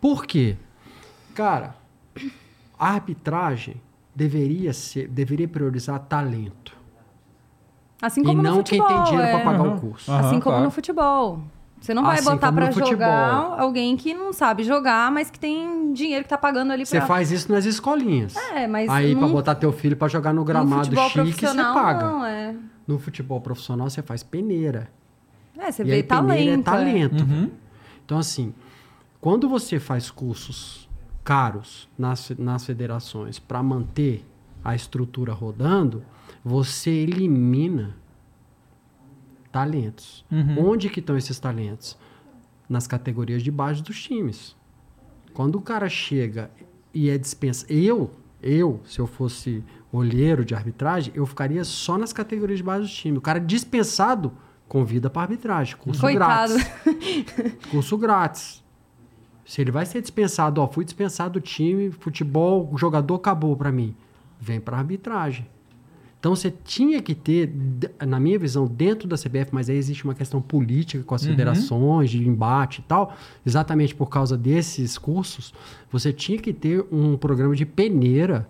Por 0.00 0.26
quê? 0.26 0.56
Cara, 1.32 1.76
a 2.76 2.88
arbitragem 2.90 3.80
deveria 4.14 4.72
ser, 4.72 5.06
deveria 5.08 5.46
priorizar 5.46 6.00
talento. 6.00 6.76
Assim 8.02 8.20
E 8.20 8.24
como 8.24 8.42
não 8.42 8.56
no 8.58 8.64
quem 8.64 8.80
futebol. 8.80 9.04
tem 9.04 9.04
dinheiro 9.12 9.22
é. 9.28 9.32
para 9.32 9.44
pagar 9.44 9.62
Uhum. 9.68 9.76
o 9.76 9.80
curso. 9.80 10.10
Aham, 10.10 10.20
Assim 10.20 10.40
como 10.40 10.42
claro. 10.42 10.64
no 10.64 10.70
futebol. 10.72 11.40
Você 11.80 11.92
não 11.92 12.02
vai 12.02 12.16
Assim 12.18 12.24
botar 12.24 12.50
no 12.50 12.66
futebol. 12.66 12.90
jogar 12.92 13.60
alguém 13.60 13.94
que 13.96 14.14
não 14.14 14.32
sabe 14.32 14.64
jogar, 14.64 15.10
mas 15.12 15.30
que 15.30 15.38
tem 15.38 15.92
dinheiro 15.92 16.22
que 16.24 16.30
tá 16.30 16.38
pagando 16.38 16.72
ali 16.72 16.86
Você 16.86 16.96
pra... 16.96 17.06
faz 17.06 17.30
isso 17.30 17.52
nas 17.52 17.66
escolinhas. 17.66 18.34
É, 18.36 18.66
mas 18.66 18.88
Aí, 18.88 19.14
pra 19.14 19.26
num- 19.26 19.32
botar 19.32 19.54
teu 19.54 19.70
filho 19.70 19.94
pra 19.96 20.08
jogar 20.08 20.32
no 20.32 20.40
no 20.40 20.44
gramado 20.46 20.84
futebol 20.84 21.04
chique, 21.10 21.18
você 21.18 21.30
profissional, 21.40 21.74
paga. 21.74 22.06
não, 22.06 22.24
é. 22.24 22.54
No 22.86 22.98
futebol 22.98 23.38
profissional, 23.40 23.90
você 23.90 24.02
faz 24.02 24.22
peneira. 24.22 24.90
É, 25.58 25.70
você 25.70 25.82
e 25.82 25.86
vê 25.86 25.92
aí, 25.96 26.02
peneira 26.02 26.22
talento. 26.32 26.48
é 26.48 26.60
é. 26.60 26.62
talento. 26.62 27.24
Uhum. 27.24 27.50
Então, 28.04 28.18
assim, 28.18 28.54
quando 29.20 29.46
você 29.48 29.78
faz 29.78 30.10
cursos 30.10 30.88
caros 31.22 31.88
nas, 31.98 32.30
nas 32.38 32.64
federações 32.64 33.38
para 33.38 33.62
manter 33.62 34.24
a 34.64 34.74
estrutura 34.74 35.32
rodando, 35.34 36.02
você 36.42 36.90
elimina 36.90 37.94
talentos. 39.54 40.24
Uhum. 40.32 40.72
Onde 40.72 40.90
que 40.90 40.98
estão 40.98 41.16
esses 41.16 41.38
talentos? 41.38 41.96
Nas 42.68 42.88
categorias 42.88 43.40
de 43.40 43.52
base 43.52 43.80
dos 43.84 44.02
times. 44.02 44.56
Quando 45.32 45.54
o 45.56 45.60
cara 45.60 45.88
chega 45.88 46.50
e 46.92 47.08
é 47.08 47.16
dispensa, 47.16 47.64
eu, 47.72 48.10
eu, 48.42 48.80
se 48.84 48.98
eu 48.98 49.06
fosse 49.06 49.62
olheiro 49.92 50.44
de 50.44 50.56
arbitragem, 50.56 51.12
eu 51.14 51.24
ficaria 51.24 51.62
só 51.62 51.96
nas 51.96 52.12
categorias 52.12 52.58
de 52.58 52.64
base 52.64 52.82
dos 52.82 52.92
times. 52.92 53.18
O 53.18 53.20
cara 53.20 53.38
dispensado 53.38 54.32
convida 54.66 55.08
para 55.08 55.22
arbitragem, 55.22 55.76
curso 55.76 56.00
Coitado. 56.00 56.54
grátis. 56.54 57.54
Curso 57.70 57.96
grátis. 57.96 58.64
Se 59.46 59.60
ele 59.60 59.70
vai 59.70 59.86
ser 59.86 60.00
dispensado, 60.00 60.60
ó, 60.60 60.66
fui 60.66 60.84
dispensado 60.84 61.38
do 61.38 61.40
time, 61.40 61.92
futebol, 61.92 62.68
o 62.72 62.76
jogador 62.76 63.14
acabou 63.14 63.56
para 63.56 63.70
mim. 63.70 63.94
Vem 64.40 64.58
para 64.58 64.78
arbitragem. 64.78 65.46
Então 66.24 66.34
você 66.34 66.50
tinha 66.50 67.02
que 67.02 67.14
ter, 67.14 67.52
na 68.00 68.18
minha 68.18 68.38
visão, 68.38 68.66
dentro 68.66 69.06
da 69.06 69.14
CBF, 69.14 69.48
mas 69.52 69.68
aí 69.68 69.76
existe 69.76 70.04
uma 70.04 70.14
questão 70.14 70.40
política 70.40 71.04
com 71.04 71.14
as 71.14 71.22
federações, 71.22 72.08
de 72.08 72.26
embate 72.26 72.80
e 72.80 72.84
tal, 72.84 73.14
exatamente 73.44 73.94
por 73.94 74.08
causa 74.08 74.34
desses 74.34 74.96
cursos, 74.96 75.52
você 75.92 76.14
tinha 76.14 76.38
que 76.38 76.54
ter 76.54 76.82
um 76.90 77.18
programa 77.18 77.54
de 77.54 77.66
peneira 77.66 78.48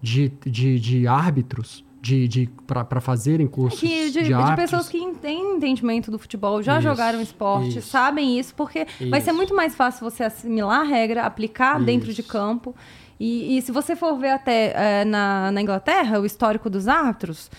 de, 0.00 0.28
de, 0.46 0.78
de 0.78 1.08
árbitros, 1.08 1.84
de, 2.00 2.28
de, 2.28 2.48
para 2.64 3.00
fazerem 3.00 3.48
cursos 3.48 3.80
Que 3.80 4.12
de, 4.12 4.22
de, 4.22 4.32
de 4.32 4.54
pessoas 4.54 4.88
que 4.88 5.04
têm 5.14 5.56
entendimento 5.56 6.12
do 6.12 6.18
futebol, 6.20 6.62
já 6.62 6.74
Isso, 6.78 6.88
jogaram 6.88 7.20
esporte, 7.20 7.78
isso. 7.78 7.88
sabem 7.88 8.38
isso, 8.38 8.54
porque 8.54 8.86
vai 9.10 9.20
ser 9.20 9.30
Isso. 9.30 9.36
muito 9.36 9.52
mais 9.52 9.74
fácil 9.74 10.08
você 10.08 10.22
assimilar 10.22 10.82
a 10.82 10.84
regra, 10.84 11.24
aplicar 11.24 11.82
dentro 11.82 12.12
de 12.14 12.20
Isso. 12.20 12.30
campo. 12.30 12.72
E, 13.18 13.56
e 13.56 13.62
se 13.62 13.72
você 13.72 13.96
for 13.96 14.16
ver 14.18 14.30
até 14.30 14.72
eh, 14.74 15.04
na, 15.04 15.50
na 15.50 15.62
Inglaterra, 15.62 16.20
o 16.20 16.26
histórico 16.26 16.68
dos 16.68 16.86
árbitros, 16.86 17.50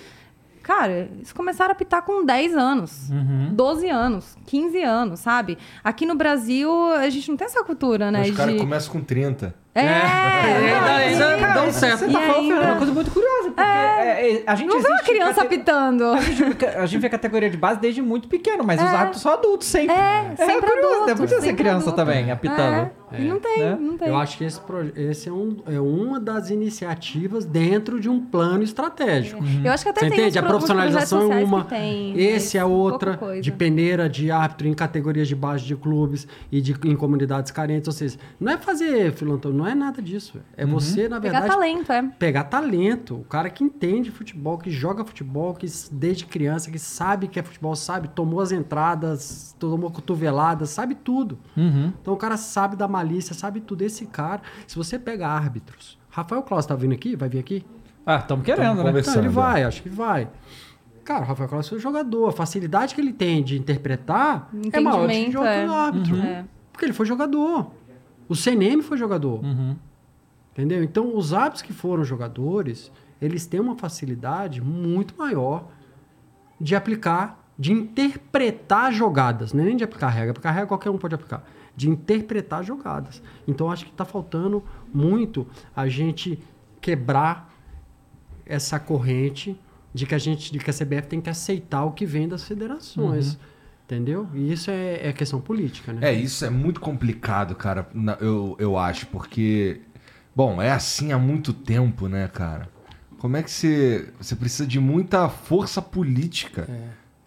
cara, 0.61 1.09
eles 1.15 1.31
começaram 1.33 1.71
a 1.71 1.73
apitar 1.73 2.03
com 2.03 2.23
10 2.25 2.55
anos, 2.55 3.09
Uhum. 3.09 3.49
12 3.53 3.89
anos, 3.89 4.37
15 4.45 4.83
anos, 4.83 5.19
sabe? 5.21 5.57
Aqui 5.83 6.05
no 6.05 6.13
Brasil, 6.15 6.71
a 6.93 7.09
gente 7.09 7.29
não 7.29 7.37
tem 7.37 7.45
essa 7.45 7.63
cultura, 7.63 8.11
né? 8.11 8.21
Os 8.23 8.31
caras 8.31 8.53
de... 8.53 8.59
começam 8.59 8.91
com 8.91 9.01
30. 9.01 9.55
É, 9.81 11.07
ainda- 11.07 11.27
ainda 11.27 11.37
cara, 11.39 11.53
dão 11.53 11.69
isso- 11.69 11.79
certo. 11.79 11.99
Você 11.99 12.07
tá 12.11 12.21
falando 12.21 12.51
ainda- 12.53 12.61
uma 12.65 12.75
coisa 12.77 12.93
muito 12.93 13.11
curiosa, 13.11 13.43
porque 13.49 13.61
é, 13.61 14.35
é, 14.37 14.43
a 14.47 14.55
gente 14.55 14.67
Não 14.69 14.81
vê 14.81 14.87
uma 14.87 15.01
criança 15.03 15.33
cate- 15.35 15.45
apitando. 15.47 16.03
A 16.05 16.21
gente, 16.21 16.65
a 16.65 16.85
gente 16.85 17.01
vê 17.01 17.09
categoria 17.09 17.49
de 17.49 17.57
base 17.57 17.79
desde 17.79 18.01
muito 18.01 18.27
pequeno, 18.27 18.63
mas 18.63 18.81
os 18.81 18.87
árbitros 18.87 19.21
são 19.21 19.31
adultos 19.33 19.67
sempre. 19.67 19.95
É, 19.95 20.35
sempre 20.35 20.69
curioso, 20.69 20.87
adulto, 20.93 21.05
né? 21.07 21.15
Podia 21.15 21.41
ser 21.41 21.53
criança 21.55 21.89
adulto. 21.89 21.95
também, 21.95 22.31
apitando. 22.31 22.89
É, 23.09 23.19
não 23.19 23.39
tem, 23.39 23.59
Né? 23.59 23.77
não 23.79 23.97
tem. 23.97 24.09
Eu 24.09 24.17
acho 24.17 24.37
que 24.37 24.43
esse, 24.43 24.59
proje- 24.59 24.91
esse 24.97 25.29
é, 25.29 25.31
um, 25.31 25.57
é 25.65 25.79
uma 25.79 26.19
das 26.19 26.49
iniciativas 26.49 27.45
dentro 27.45 28.01
de 28.01 28.09
um 28.09 28.19
plano 28.19 28.63
estratégico. 28.63 29.41
Eu 29.63 29.71
acho 29.71 29.83
que 29.83 29.89
até 29.89 30.01
Você 30.01 30.09
tem 30.09 30.19
entende? 30.19 30.37
A 30.39 30.43
profissionalização 30.43 31.31
é 31.31 31.41
uma, 31.43 31.63
tem, 31.63 32.19
esse 32.19 32.57
é 32.57 32.65
outra, 32.65 33.17
de 33.41 33.49
peneira 33.51 34.09
de 34.09 34.29
árbitro 34.29 34.67
em 34.67 34.73
categorias 34.73 35.25
de 35.27 35.35
base 35.35 35.63
de 35.63 35.73
clubes 35.75 36.27
e 36.51 36.59
de, 36.59 36.75
em 36.85 36.95
comunidades 36.97 37.49
carentes. 37.49 37.87
Ou 37.87 37.93
seja, 37.93 38.17
não 38.39 38.51
é 38.51 38.57
fazer 38.57 39.13
filantropia, 39.13 39.57
não 39.67 39.71
é 39.71 39.75
nada 39.75 40.01
disso. 40.01 40.39
É 40.55 40.65
você, 40.65 41.09
na 41.09 41.19
Pegar 41.19 41.41
verdade, 41.41 41.53
talento, 41.53 41.91
é. 41.91 42.03
pegar 42.17 42.43
talento. 42.45 43.15
O 43.15 43.23
cara 43.25 43.49
que 43.49 43.63
entende 43.63 44.09
futebol, 44.11 44.57
que 44.57 44.71
joga 44.71 45.03
futebol, 45.03 45.53
que 45.53 45.67
desde 45.91 46.25
criança, 46.25 46.71
que 46.71 46.79
sabe 46.79 47.27
que 47.27 47.39
é 47.39 47.43
futebol, 47.43 47.75
sabe, 47.75 48.07
tomou 48.07 48.39
as 48.39 48.51
entradas, 48.51 49.55
tomou 49.59 49.91
cotoveladas, 49.91 50.69
sabe 50.69 50.95
tudo. 50.95 51.37
Uhum. 51.55 51.91
Então 52.01 52.13
o 52.13 52.17
cara 52.17 52.37
sabe 52.37 52.75
da 52.75 52.87
malícia, 52.87 53.33
sabe 53.33 53.59
tudo. 53.59 53.81
Esse 53.81 54.05
cara, 54.05 54.41
se 54.65 54.75
você 54.75 54.97
pega 54.97 55.27
árbitros. 55.27 55.97
Rafael 56.09 56.41
Claus 56.41 56.65
tá 56.65 56.75
vindo 56.75 56.93
aqui? 56.93 57.15
Vai 57.15 57.29
vir 57.29 57.39
aqui? 57.39 57.65
Ah, 58.05 58.17
estamos 58.17 58.45
querendo, 58.45 58.67
Tamo 58.67 58.77
né? 58.77 58.83
conversando. 58.85 59.15
Não, 59.15 59.23
ele 59.23 59.29
vai, 59.29 59.63
acho 59.63 59.83
que 59.83 59.89
vai. 59.89 60.29
Cara, 61.03 61.23
o 61.23 61.27
Rafael 61.27 61.49
Claus 61.49 61.67
foi 61.67 61.79
jogador. 61.79 62.29
A 62.29 62.31
facilidade 62.31 62.95
que 62.95 63.01
ele 63.01 63.13
tem 63.13 63.43
de 63.43 63.57
interpretar 63.57 64.49
é 64.71 64.79
maior 64.79 65.07
do 65.07 65.13
que 65.13 65.29
de 65.29 65.37
outro 65.37 65.51
é. 65.51 65.65
árbitro. 65.67 66.17
É. 66.17 66.45
Porque 66.71 66.85
ele 66.85 66.93
foi 66.93 67.05
jogador. 67.05 67.71
O 68.27 68.35
CNM 68.35 68.81
foi 68.81 68.97
jogador. 68.97 69.43
Uhum. 69.43 69.75
Entendeu? 70.51 70.83
Então, 70.83 71.15
os 71.15 71.33
árbitros 71.33 71.61
que 71.61 71.71
foram 71.71 72.03
jogadores, 72.03 72.91
eles 73.21 73.45
têm 73.45 73.59
uma 73.59 73.75
facilidade 73.75 74.61
muito 74.61 75.15
maior 75.17 75.69
de 76.59 76.75
aplicar, 76.75 77.47
de 77.57 77.71
interpretar 77.71 78.91
jogadas. 78.91 79.53
Não 79.53 79.63
é 79.63 79.67
nem 79.67 79.77
de 79.77 79.83
aplicar 79.83 80.09
regra, 80.09 80.31
aplicar 80.31 80.51
regra 80.51 80.67
qualquer 80.67 80.89
um 80.89 80.97
pode 80.97 81.15
aplicar. 81.15 81.47
De 81.75 81.87
interpretar 81.87 82.63
jogadas. 82.63 83.21
Então, 83.47 83.71
acho 83.71 83.85
que 83.85 83.91
está 83.91 84.03
faltando 84.03 84.63
muito 84.91 85.45
a 85.75 85.87
gente 85.87 86.39
quebrar 86.81 87.53
essa 88.45 88.79
corrente 88.79 89.59
de 89.93 90.05
que 90.05 90.15
a 90.15 90.17
gente, 90.17 90.51
de 90.51 90.59
que 90.59 90.69
a 90.69 90.73
CBF 90.73 91.07
tem 91.07 91.21
que 91.21 91.29
aceitar 91.29 91.83
o 91.85 91.91
que 91.91 92.05
vem 92.05 92.27
das 92.27 92.43
federações. 92.43 93.37
Entendeu? 93.87 94.27
E 94.33 94.51
isso 94.51 94.69
é, 94.69 95.07
é 95.07 95.13
questão 95.13 95.39
política, 95.39 95.93
né? 95.93 96.09
É, 96.09 96.13
isso 96.13 96.43
é 96.43 96.49
muito 96.49 96.81
complicado, 96.81 97.55
cara, 97.55 97.87
eu, 98.19 98.53
eu 98.59 98.77
acho, 98.77 99.07
porque. 99.07 99.79
Bom, 100.35 100.61
é 100.61 100.69
assim 100.71 101.13
há 101.13 101.17
muito 101.17 101.53
tempo, 101.53 102.09
né, 102.09 102.27
cara? 102.27 102.67
Como 103.17 103.37
é 103.37 103.41
que 103.43 103.49
você. 103.49 104.09
Você 104.19 104.35
precisa 104.35 104.67
de 104.67 104.77
muita 104.77 105.29
força 105.29 105.81
política 105.81 106.67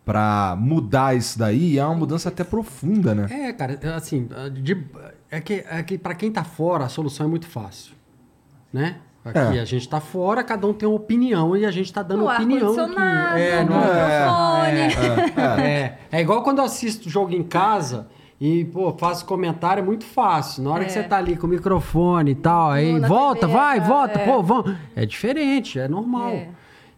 pra 0.05 0.55
mudar 0.61 1.17
isso 1.17 1.39
daí? 1.39 1.73
E 1.73 1.79
é 1.79 1.85
uma 1.87 1.95
mudança 1.95 2.29
até 2.29 2.45
profunda, 2.45 3.15
né? 3.15 3.27
É, 3.31 3.53
cara, 3.55 3.79
assim, 3.97 4.29
de- 4.63 4.85
é 5.31 5.41
que, 5.41 5.65
é 5.67 5.83
que 5.83 5.97
para 5.97 6.15
quem 6.15 6.31
tá 6.31 6.45
fora, 6.45 6.85
a 6.85 6.89
solução 6.91 7.25
é 7.25 7.29
muito 7.31 7.47
fácil. 7.47 7.95
Né? 8.71 8.99
Aqui 9.25 9.39
É. 9.59 9.61
a 9.61 9.65
gente 9.65 9.87
tá 9.89 10.01
fora, 10.01 10.43
cada 10.43 10.67
um 10.67 10.73
tem 10.73 10.89
uma 10.89 10.97
opinião 10.97 11.55
e 11.57 11.67
a 11.67 11.71
gente 11.71 11.93
tá 11.93 12.03
dando 12.03 12.21
No 12.21 12.31
opinião. 12.33 12.71
aqui. 12.73 12.95
É, 13.39 13.63
no 13.63 13.71
no- 13.71 13.81
microfone. 13.81 15.61
é, 15.63 15.99
é 16.11 16.21
igual 16.21 16.43
quando 16.43 16.59
eu 16.59 16.65
assisto 16.65 17.09
jogo 17.11 17.33
em 17.35 17.43
casa 17.43 18.09
e, 18.41 18.65
pô, 18.65 18.93
faço 18.97 19.27
comentário, 19.27 19.83
é 19.83 19.85
muito 19.85 20.05
fácil. 20.05 20.63
Na 20.65 20.71
hora 20.71 20.85
que 20.85 20.91
É. 20.91 20.95
você 20.95 21.03
tá 21.03 21.19
ali 21.19 21.37
com 21.37 21.47
o 21.47 21.51
microfone 21.51 22.31
e 22.31 22.35
tal, 22.35 22.71
aí 22.71 22.99
na 22.99 23.07
volta, 23.09 23.41
TV, 23.47 23.53
vai, 23.53 23.77
é, 23.77 23.81
volta, 23.81 24.19
é. 24.21 24.25
pô, 24.25 24.43
vamos. 24.43 24.75
É 24.97 25.05
diferente, 25.05 25.79
é 25.79 25.87
normal. 25.87 26.31
É. 26.31 26.49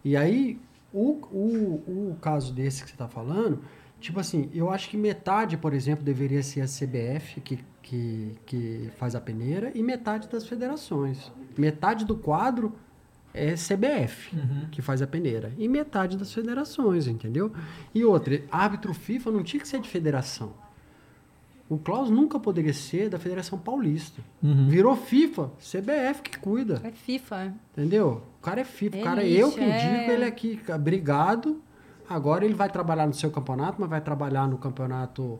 E 0.05 0.15
aí, 0.15 0.57
o, 0.93 1.19
o, 1.31 2.11
o 2.11 2.17
caso 2.21 2.53
desse 2.53 2.83
que 2.85 2.89
você 2.91 2.95
tá 2.95 3.07
falando, 3.09 3.59
tipo 3.99 4.19
assim, 4.19 4.49
eu 4.53 4.69
acho 4.71 4.89
que 4.89 4.95
metade, 4.95 5.57
por 5.57 5.73
exemplo, 5.73 6.03
deveria 6.05 6.41
ser 6.41 6.61
a 6.61 6.65
CBF, 6.67 7.41
que, 7.41 7.59
que, 7.81 8.35
que 8.45 8.89
faz 8.97 9.13
a 9.13 9.19
peneira, 9.19 9.71
e 9.75 9.83
metade 9.83 10.29
das 10.29 10.45
federações. 10.47 11.29
Metade 11.57 12.05
do 12.05 12.15
quadro 12.15 12.73
é 13.33 13.53
CBF, 13.55 14.35
que 14.71 14.81
faz 14.81 15.01
a 15.01 15.07
peneira. 15.07 15.51
E 15.57 15.67
metade 15.67 16.17
das 16.17 16.31
federações, 16.33 17.07
entendeu? 17.07 17.51
E 17.93 18.03
outra, 18.05 18.41
árbitro 18.51 18.93
FIFA 18.93 19.31
não 19.31 19.43
tinha 19.43 19.59
que 19.61 19.67
ser 19.67 19.79
de 19.79 19.89
federação. 19.89 20.51
O 21.69 21.77
Klaus 21.79 22.09
nunca 22.09 22.39
poderia 22.39 22.73
ser 22.73 23.09
da 23.09 23.17
Federação 23.17 23.57
Paulista. 23.57 24.21
Virou 24.41 24.95
FIFA, 24.95 25.49
CBF 25.57 26.21
que 26.21 26.37
cuida. 26.37 26.79
É 26.83 26.91
FIFA. 26.91 27.53
Entendeu? 27.71 28.21
O 28.39 28.43
cara 28.43 28.61
é 28.61 28.63
FIFA. 28.63 28.97
O 28.97 29.01
cara 29.03 29.23
é 29.23 29.29
eu 29.29 29.51
que 29.51 29.61
é. 29.61 29.95
indico 29.95 30.11
ele 30.11 30.25
aqui. 30.25 30.59
Obrigado. 30.75 31.61
Agora 32.07 32.45
ele 32.45 32.53
vai 32.53 32.69
trabalhar 32.69 33.07
no 33.07 33.13
seu 33.13 33.31
campeonato, 33.31 33.77
mas 33.79 33.89
vai 33.89 34.01
trabalhar 34.01 34.45
no 34.47 34.57
campeonato 34.57 35.39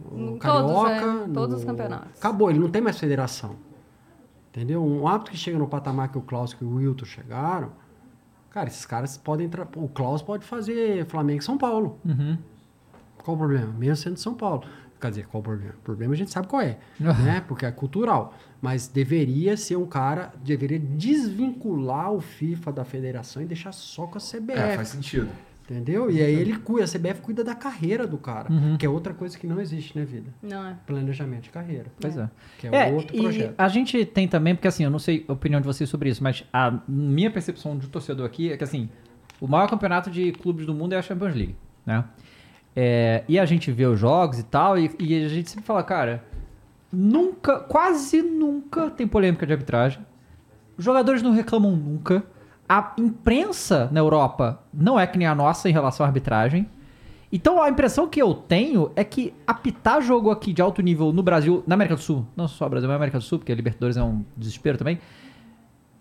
uh, 0.00 0.16
Em 0.16 0.38
carioca. 0.38 0.72
todos, 0.72 0.90
é. 0.90 1.26
no- 1.26 1.34
Todos 1.34 1.58
os 1.58 1.64
campeonatos. 1.64 2.18
Acabou, 2.18 2.48
ele 2.48 2.60
não 2.60 2.70
tem 2.70 2.80
mais 2.80 2.98
federação. 2.98 3.56
Entendeu? 4.50 4.84
Um 4.84 5.06
árbitro 5.06 5.32
que 5.32 5.38
chega 5.38 5.58
no 5.58 5.68
patamar 5.68 6.10
que 6.10 6.18
o 6.18 6.20
Klaus 6.20 6.56
e 6.60 6.64
o 6.64 6.76
Wilton 6.76 7.04
chegaram, 7.04 7.70
cara, 8.50 8.68
esses 8.68 8.84
caras 8.84 9.16
podem. 9.16 9.48
Tra... 9.48 9.66
O 9.76 9.88
Klaus 9.88 10.22
pode 10.22 10.44
fazer 10.44 11.06
Flamengo 11.06 11.40
e 11.40 11.44
São 11.44 11.56
Paulo. 11.56 11.98
Uhum. 12.04 12.36
Qual 13.22 13.36
o 13.36 13.38
problema? 13.38 13.72
Mesmo 13.72 13.96
sendo 13.96 14.14
de 14.14 14.20
São 14.20 14.34
Paulo. 14.34 14.64
Quer 15.00 15.10
dizer, 15.10 15.26
qual 15.28 15.40
o 15.40 15.44
problema? 15.44 15.74
O 15.78 15.82
problema 15.82 16.14
a 16.14 16.16
gente 16.16 16.30
sabe 16.30 16.48
qual 16.48 16.60
é, 16.60 16.78
né? 16.98 17.42
Porque 17.46 17.64
é 17.64 17.70
cultural. 17.70 18.34
Mas 18.60 18.88
deveria 18.88 19.56
ser 19.56 19.76
um 19.76 19.86
cara, 19.86 20.32
deveria 20.44 20.78
desvincular 20.78 22.12
o 22.12 22.20
FIFA 22.20 22.72
da 22.72 22.84
federação 22.84 23.40
e 23.40 23.46
deixar 23.46 23.72
só 23.72 24.06
com 24.06 24.18
a 24.18 24.20
CBF. 24.20 24.58
É, 24.58 24.76
faz 24.76 24.88
sentido. 24.88 25.30
Entendeu? 25.70 26.10
E 26.10 26.20
aí 26.20 26.34
ele 26.34 26.58
cuida, 26.58 26.84
a 26.84 26.88
CBF 26.88 27.20
cuida 27.20 27.44
da 27.44 27.54
carreira 27.54 28.04
do 28.04 28.18
cara, 28.18 28.48
que 28.76 28.84
é 28.84 28.88
outra 28.88 29.14
coisa 29.14 29.38
que 29.38 29.46
não 29.46 29.60
existe 29.60 29.96
na 29.96 30.04
vida. 30.04 30.28
Não 30.42 30.66
é. 30.66 30.76
Planejamento 30.84 31.42
de 31.42 31.50
carreira. 31.50 31.86
Pois 32.00 32.16
é. 32.16 32.28
Que 32.58 32.66
é, 32.66 32.88
É, 32.88 32.92
outro 32.92 33.16
e 33.16 33.20
projeto. 33.20 33.54
a 33.56 33.68
gente 33.68 34.04
tem 34.04 34.26
também, 34.26 34.56
porque 34.56 34.66
assim, 34.66 34.82
eu 34.82 34.90
não 34.90 34.98
sei 34.98 35.24
a 35.28 35.32
opinião 35.32 35.60
de 35.60 35.66
vocês 35.68 35.88
sobre 35.88 36.08
isso, 36.08 36.24
mas 36.24 36.44
a 36.52 36.80
minha 36.88 37.30
percepção 37.30 37.78
de 37.78 37.86
torcedor 37.86 38.26
aqui 38.26 38.50
é 38.50 38.56
que 38.56 38.64
assim, 38.64 38.88
o 39.40 39.46
maior 39.46 39.70
campeonato 39.70 40.10
de 40.10 40.32
clubes 40.32 40.66
do 40.66 40.74
mundo 40.74 40.92
é 40.92 40.98
a 40.98 41.02
Champions 41.02 41.36
League, 41.36 41.54
né? 41.86 42.04
É, 42.74 43.22
e 43.28 43.38
a 43.38 43.44
gente 43.44 43.70
vê 43.70 43.86
os 43.86 43.98
jogos 43.98 44.40
e 44.40 44.42
tal, 44.42 44.76
e, 44.76 44.90
e 44.98 45.24
a 45.24 45.28
gente 45.28 45.50
sempre 45.50 45.64
fala, 45.64 45.84
cara, 45.84 46.24
nunca, 46.92 47.60
quase 47.60 48.22
nunca 48.22 48.90
tem 48.90 49.06
polêmica 49.06 49.46
de 49.46 49.52
arbitragem. 49.52 50.04
Os 50.76 50.84
jogadores 50.84 51.22
não 51.22 51.30
reclamam 51.30 51.76
nunca. 51.76 52.24
A 52.70 52.92
imprensa 52.96 53.88
na 53.90 53.98
Europa 53.98 54.62
não 54.72 54.98
é 54.98 55.04
que 55.04 55.18
nem 55.18 55.26
a 55.26 55.34
nossa 55.34 55.68
em 55.68 55.72
relação 55.72 56.06
à 56.06 56.08
arbitragem. 56.08 56.70
Então 57.32 57.60
a 57.60 57.68
impressão 57.68 58.06
que 58.06 58.22
eu 58.22 58.32
tenho 58.32 58.92
é 58.94 59.02
que 59.02 59.34
apitar 59.44 60.00
jogo 60.00 60.30
aqui 60.30 60.52
de 60.52 60.62
alto 60.62 60.80
nível 60.80 61.12
no 61.12 61.20
Brasil, 61.20 61.64
na 61.66 61.74
América 61.74 61.96
do 61.96 62.00
Sul, 62.00 62.24
não 62.36 62.46
só 62.46 62.68
Brasil, 62.68 62.88
mas 62.88 62.94
América 62.94 63.18
do 63.18 63.24
Sul, 63.24 63.40
porque 63.40 63.50
a 63.50 63.56
Libertadores 63.56 63.96
é 63.96 64.02
um 64.04 64.24
desespero 64.36 64.78
também, 64.78 65.00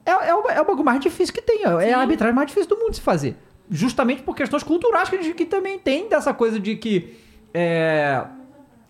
é, 0.06 0.30
é, 0.30 0.36
o, 0.36 0.48
é 0.48 0.62
o 0.62 0.66
bagulho 0.66 0.86
mais 0.86 1.00
difícil 1.00 1.34
que 1.34 1.42
tem. 1.42 1.64
É 1.64 1.92
a 1.92 2.02
arbitragem 2.02 2.36
mais 2.36 2.48
difícil 2.48 2.70
do 2.70 2.78
mundo 2.78 2.92
de 2.92 2.98
se 2.98 3.02
fazer. 3.02 3.36
Justamente 3.68 4.22
por 4.22 4.36
questões 4.36 4.62
culturais 4.62 5.10
que 5.10 5.16
a 5.16 5.22
gente 5.24 5.32
aqui 5.32 5.46
também 5.46 5.80
tem 5.80 6.08
dessa 6.08 6.36
coisa 6.36 6.60
de 6.60 6.76
que 6.76 7.18
é, 7.52 8.24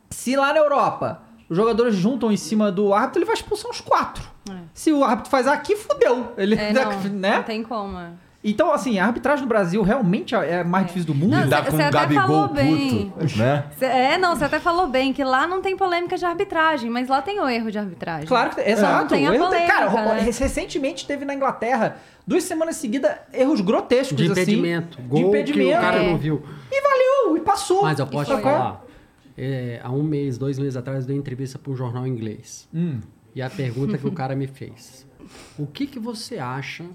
se 0.10 0.36
lá 0.36 0.52
na 0.52 0.60
Europa 0.60 1.22
os 1.50 1.58
jogadores 1.58 1.96
juntam 1.96 2.32
em 2.32 2.38
cima 2.38 2.72
do 2.72 2.94
árbitro, 2.94 3.20
ele 3.20 3.26
vai 3.26 3.36
expulsar 3.36 3.70
os 3.72 3.82
quatro. 3.82 4.24
É. 4.50 4.54
Se 4.74 4.92
o 4.92 5.04
árbitro 5.04 5.32
faz 5.32 5.48
aqui, 5.48 5.76
fudeu. 5.76 6.32
Ele, 6.38 6.56
É, 6.56 6.72
não, 6.74 6.92
né? 7.12 7.36
não 7.38 7.44
tem 7.44 7.64
como. 7.64 7.98
é. 8.00 8.10
Então, 8.42 8.72
assim, 8.72 8.98
a 9.00 9.06
arbitragem 9.06 9.42
no 9.44 9.50
Brasil 9.50 9.82
realmente 9.84 10.34
é 10.34 10.64
mais 10.64 10.88
difícil 10.88 11.08
do 11.08 11.14
mundo. 11.14 11.32
Não, 11.36 11.44
Lidar 11.44 11.66
cê- 11.66 11.72
com 11.72 11.76
cê 11.78 11.84
um 11.84 11.88
até 11.88 12.00
Gabigol 12.00 12.26
falou 12.26 12.48
bem. 12.48 13.12
puto, 13.20 13.38
né? 13.38 13.66
Cê- 13.78 13.86
É, 13.86 14.18
não, 14.18 14.34
você 14.34 14.46
até 14.46 14.60
falou 14.62 14.88
bem 14.88 15.12
que 15.12 15.22
lá 15.26 15.46
não 15.46 15.62
tem 15.62 15.76
polêmica 15.76 16.16
de 16.18 16.24
arbitragem, 16.26 16.90
mas 16.90 17.10
lá 17.10 17.22
tem 17.22 17.38
o 17.42 17.50
erro 17.50 17.70
de 17.70 17.78
arbitragem. 17.78 18.26
Claro 18.26 18.52
que 18.52 18.62
exato. 18.62 19.02
Não 19.02 19.08
tem 19.08 19.28
a 19.28 19.32
O 19.32 19.34
erro 19.34 19.50
tem- 19.50 19.60
polêmica, 19.68 19.74
cara, 19.90 20.14
né? 20.16 20.22
re- 20.22 20.32
recentemente 20.32 21.06
teve 21.06 21.26
na 21.26 21.34
Inglaterra, 21.36 21.98
duas 22.26 22.46
semanas 22.46 22.78
seguidas, 22.78 23.12
erros 23.34 23.60
grotescos 23.60 24.16
De 24.16 24.24
assim. 24.32 24.32
impedimento. 24.42 25.02
de 25.02 25.08
Gol 25.10 25.20
impedimento. 25.20 25.70
que 25.72 25.76
o 25.78 25.82
cara 25.82 25.98
É. 26.02 26.10
não 26.10 26.18
viu. 26.18 26.42
E 26.72 26.82
valeu, 26.82 27.36
e 27.36 27.42
passou. 27.42 27.82
Mas 27.82 28.00
eu 28.00 28.08
posso 28.08 28.38
falar. 28.40 28.82
É, 29.42 29.80
há 29.82 29.90
um 29.90 30.04
mês, 30.04 30.38
dois 30.38 30.60
meses 30.60 30.76
atrás, 30.76 31.04
eu 31.04 31.08
dei 31.08 31.16
entrevista 31.16 31.58
para 31.58 31.72
um 31.72 31.76
jornal 31.76 32.06
inglês. 32.06 32.68
Hum. 32.74 33.00
E 33.34 33.42
a 33.42 33.50
pergunta 33.50 33.98
que 33.98 34.06
o 34.06 34.12
cara 34.12 34.36
me 34.36 34.48
fez: 34.48 35.08
O 35.58 35.66
que, 35.66 35.88
que 35.88 35.98
você 35.98 36.38
acha 36.38 36.86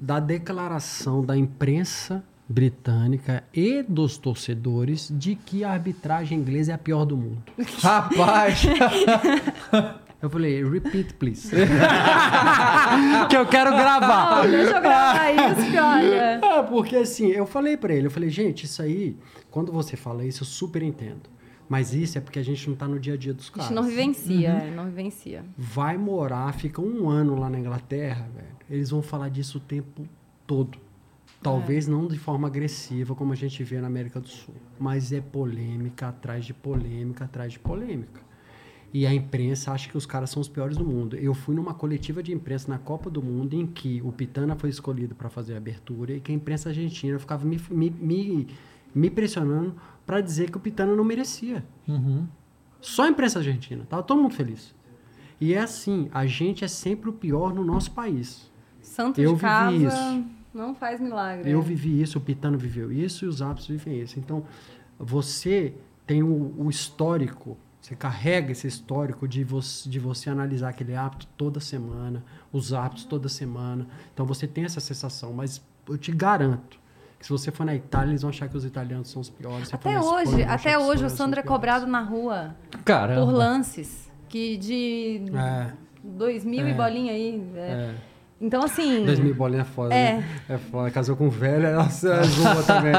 da 0.00 0.18
declaração 0.18 1.22
da 1.22 1.36
imprensa 1.36 2.24
britânica 2.48 3.44
e 3.52 3.82
dos 3.82 4.16
torcedores 4.16 5.12
de 5.12 5.34
que 5.34 5.62
a 5.62 5.72
arbitragem 5.72 6.38
inglesa 6.38 6.72
é 6.72 6.74
a 6.74 6.78
pior 6.78 7.04
do 7.04 7.18
mundo? 7.18 7.42
Rapaz. 7.82 8.62
Eu 10.22 10.30
falei, 10.30 10.64
repeat, 10.64 11.12
please. 11.12 11.50
que 13.28 13.36
eu 13.36 13.44
quero 13.44 13.72
gravar. 13.72 14.42
Não, 14.42 14.50
deixa 14.50 14.76
eu 14.76 14.80
gravar 14.80 15.30
isso, 15.30 15.70
que 15.70 15.76
olha. 15.76 16.40
É, 16.42 16.62
porque 16.62 16.96
assim, 16.96 17.26
eu 17.26 17.44
falei 17.44 17.76
pra 17.76 17.92
ele, 17.92 18.06
eu 18.06 18.10
falei, 18.10 18.30
gente, 18.30 18.64
isso 18.64 18.80
aí, 18.80 19.18
quando 19.50 19.70
você 19.70 19.98
fala 19.98 20.24
isso, 20.24 20.42
eu 20.42 20.46
super 20.46 20.82
entendo. 20.82 21.33
Mas 21.68 21.94
isso 21.94 22.18
é 22.18 22.20
porque 22.20 22.38
a 22.38 22.42
gente 22.42 22.68
não 22.68 22.76
tá 22.76 22.86
no 22.86 22.98
dia 23.00 23.14
a 23.14 23.16
dia 23.16 23.32
dos 23.32 23.48
A 23.48 23.52
caras. 23.52 23.68
gente 23.68 23.74
não 23.74 23.82
vivencia, 23.88 24.50
Uhum. 24.52 24.56
é, 24.60 24.70
não 24.70 24.84
vivencia. 24.86 25.44
Vai 25.56 25.96
morar, 25.96 26.52
fica 26.54 26.80
um 26.80 27.08
ano 27.08 27.34
lá 27.38 27.48
na 27.48 27.58
Inglaterra, 27.58 28.28
velho. 28.34 28.48
Eles 28.68 28.90
vão 28.90 29.02
falar 29.02 29.28
disso 29.30 29.58
o 29.58 29.60
tempo 29.60 30.06
todo. 30.46 30.78
Talvez 31.42 31.86
não 31.86 32.06
de 32.06 32.18
forma 32.18 32.48
agressiva, 32.48 33.14
como 33.14 33.32
a 33.32 33.36
gente 33.36 33.62
vê 33.62 33.78
na 33.80 33.86
América 33.86 34.18
do 34.20 34.28
Sul. 34.28 34.54
Mas 34.78 35.12
é 35.12 35.20
polêmica 35.20 36.08
atrás 36.08 36.44
de 36.44 36.54
polêmica 36.54 37.24
atrás 37.24 37.52
de 37.52 37.58
polêmica. 37.58 38.22
E 38.92 39.06
a 39.06 39.12
imprensa 39.12 39.72
acha 39.72 39.88
que 39.90 39.96
os 39.98 40.06
caras 40.06 40.30
são 40.30 40.40
os 40.40 40.48
piores 40.48 40.76
do 40.76 40.84
mundo. 40.84 41.16
Eu 41.16 41.34
fui 41.34 41.54
numa 41.54 41.74
coletiva 41.74 42.22
de 42.22 42.32
imprensa 42.32 42.70
na 42.70 42.78
Copa 42.78 43.10
do 43.10 43.20
Mundo 43.20 43.54
em 43.54 43.66
que 43.66 44.00
o 44.04 44.12
Pitana 44.12 44.54
foi 44.54 44.70
escolhido 44.70 45.14
para 45.16 45.28
fazer 45.28 45.54
a 45.54 45.56
abertura 45.56 46.12
e 46.14 46.20
que 46.20 46.30
a 46.30 46.34
imprensa 46.34 46.68
argentina 46.68 47.18
ficava 47.18 47.44
me, 47.44 47.60
me, 47.70 47.90
me, 47.90 48.46
me 48.94 49.10
pressionando 49.10 49.74
para 50.06 50.20
dizer 50.20 50.50
que 50.50 50.56
o 50.56 50.60
Pitana 50.60 50.94
não 50.94 51.04
merecia. 51.04 51.64
Só 52.80 53.04
a 53.04 53.08
imprensa 53.08 53.38
argentina. 53.38 53.84
Tava 53.88 54.02
todo 54.02 54.20
mundo 54.22 54.34
feliz. 54.34 54.74
E 55.40 55.52
é 55.54 55.58
assim, 55.60 56.08
a 56.12 56.26
gente 56.26 56.64
é 56.64 56.68
sempre 56.68 57.10
o 57.10 57.12
pior 57.12 57.52
no 57.52 57.64
nosso 57.64 57.90
país. 57.90 58.50
Santo 58.80 59.20
Eu 59.20 59.30
de 59.30 59.36
vivi 59.36 59.40
casa 59.40 59.74
isso. 59.88 60.24
não 60.52 60.74
faz 60.74 61.00
milagre. 61.00 61.50
Eu 61.50 61.60
vivi 61.60 62.00
isso, 62.00 62.18
o 62.18 62.20
Pitano 62.20 62.56
viveu 62.58 62.92
isso 62.92 63.24
e 63.24 63.28
os 63.28 63.42
árbitros 63.42 63.66
vivem 63.68 64.00
isso. 64.00 64.18
Então, 64.18 64.44
você 64.98 65.74
tem 66.06 66.22
o, 66.22 66.54
o 66.58 66.70
histórico, 66.70 67.56
você 67.80 67.96
carrega 67.96 68.52
esse 68.52 68.66
histórico 68.66 69.26
de 69.26 69.42
você, 69.42 69.88
de 69.88 69.98
você 69.98 70.30
analisar 70.30 70.68
aquele 70.68 70.94
árbitro 70.94 71.26
toda 71.36 71.58
semana, 71.60 72.24
os 72.52 72.72
árbitros 72.72 73.04
toda 73.06 73.28
semana. 73.28 73.86
Então, 74.12 74.24
você 74.26 74.46
tem 74.46 74.64
essa 74.64 74.80
sensação, 74.80 75.32
mas 75.32 75.62
eu 75.88 75.98
te 75.98 76.12
garanto 76.12 76.78
se 77.24 77.30
você 77.30 77.50
for 77.50 77.64
na 77.64 77.74
Itália, 77.74 78.10
eles 78.10 78.20
vão 78.20 78.28
achar 78.28 78.48
que 78.48 78.56
os 78.56 78.64
italianos 78.66 79.08
são 79.08 79.22
os 79.22 79.30
piores. 79.30 79.68
Se 79.68 79.74
Até 79.74 79.94
Espanha, 79.94 80.12
hoje, 80.14 80.42
achar 80.42 80.54
até 80.54 80.78
hoje 80.78 81.04
o 81.06 81.08
Sandro 81.10 81.40
é 81.40 81.42
cobrado 81.42 81.86
na 81.86 82.02
rua 82.02 82.54
Caramba. 82.84 83.24
por 83.24 83.32
lances. 83.32 84.10
Que 84.28 84.56
de 84.58 85.22
É, 85.34 85.72
dois 86.02 86.44
mil 86.44 86.66
e 86.66 86.70
É. 86.70 86.74
bolinha 86.74 87.12
aí. 87.12 87.42
é. 87.56 87.58
é. 87.60 87.94
Então, 88.44 88.62
assim. 88.62 89.04
2000 89.06 89.34
bolinha 89.34 89.62
é 89.62 89.64
foda, 89.64 89.94
É. 89.94 90.12
né? 90.16 90.24
É 90.50 90.58
foda. 90.58 90.90
Casou 90.90 91.16
com 91.16 91.30
velho, 91.30 91.74
nossa, 91.74 92.08
é 92.14 92.22
zoa 92.24 92.62
também. 92.62 92.92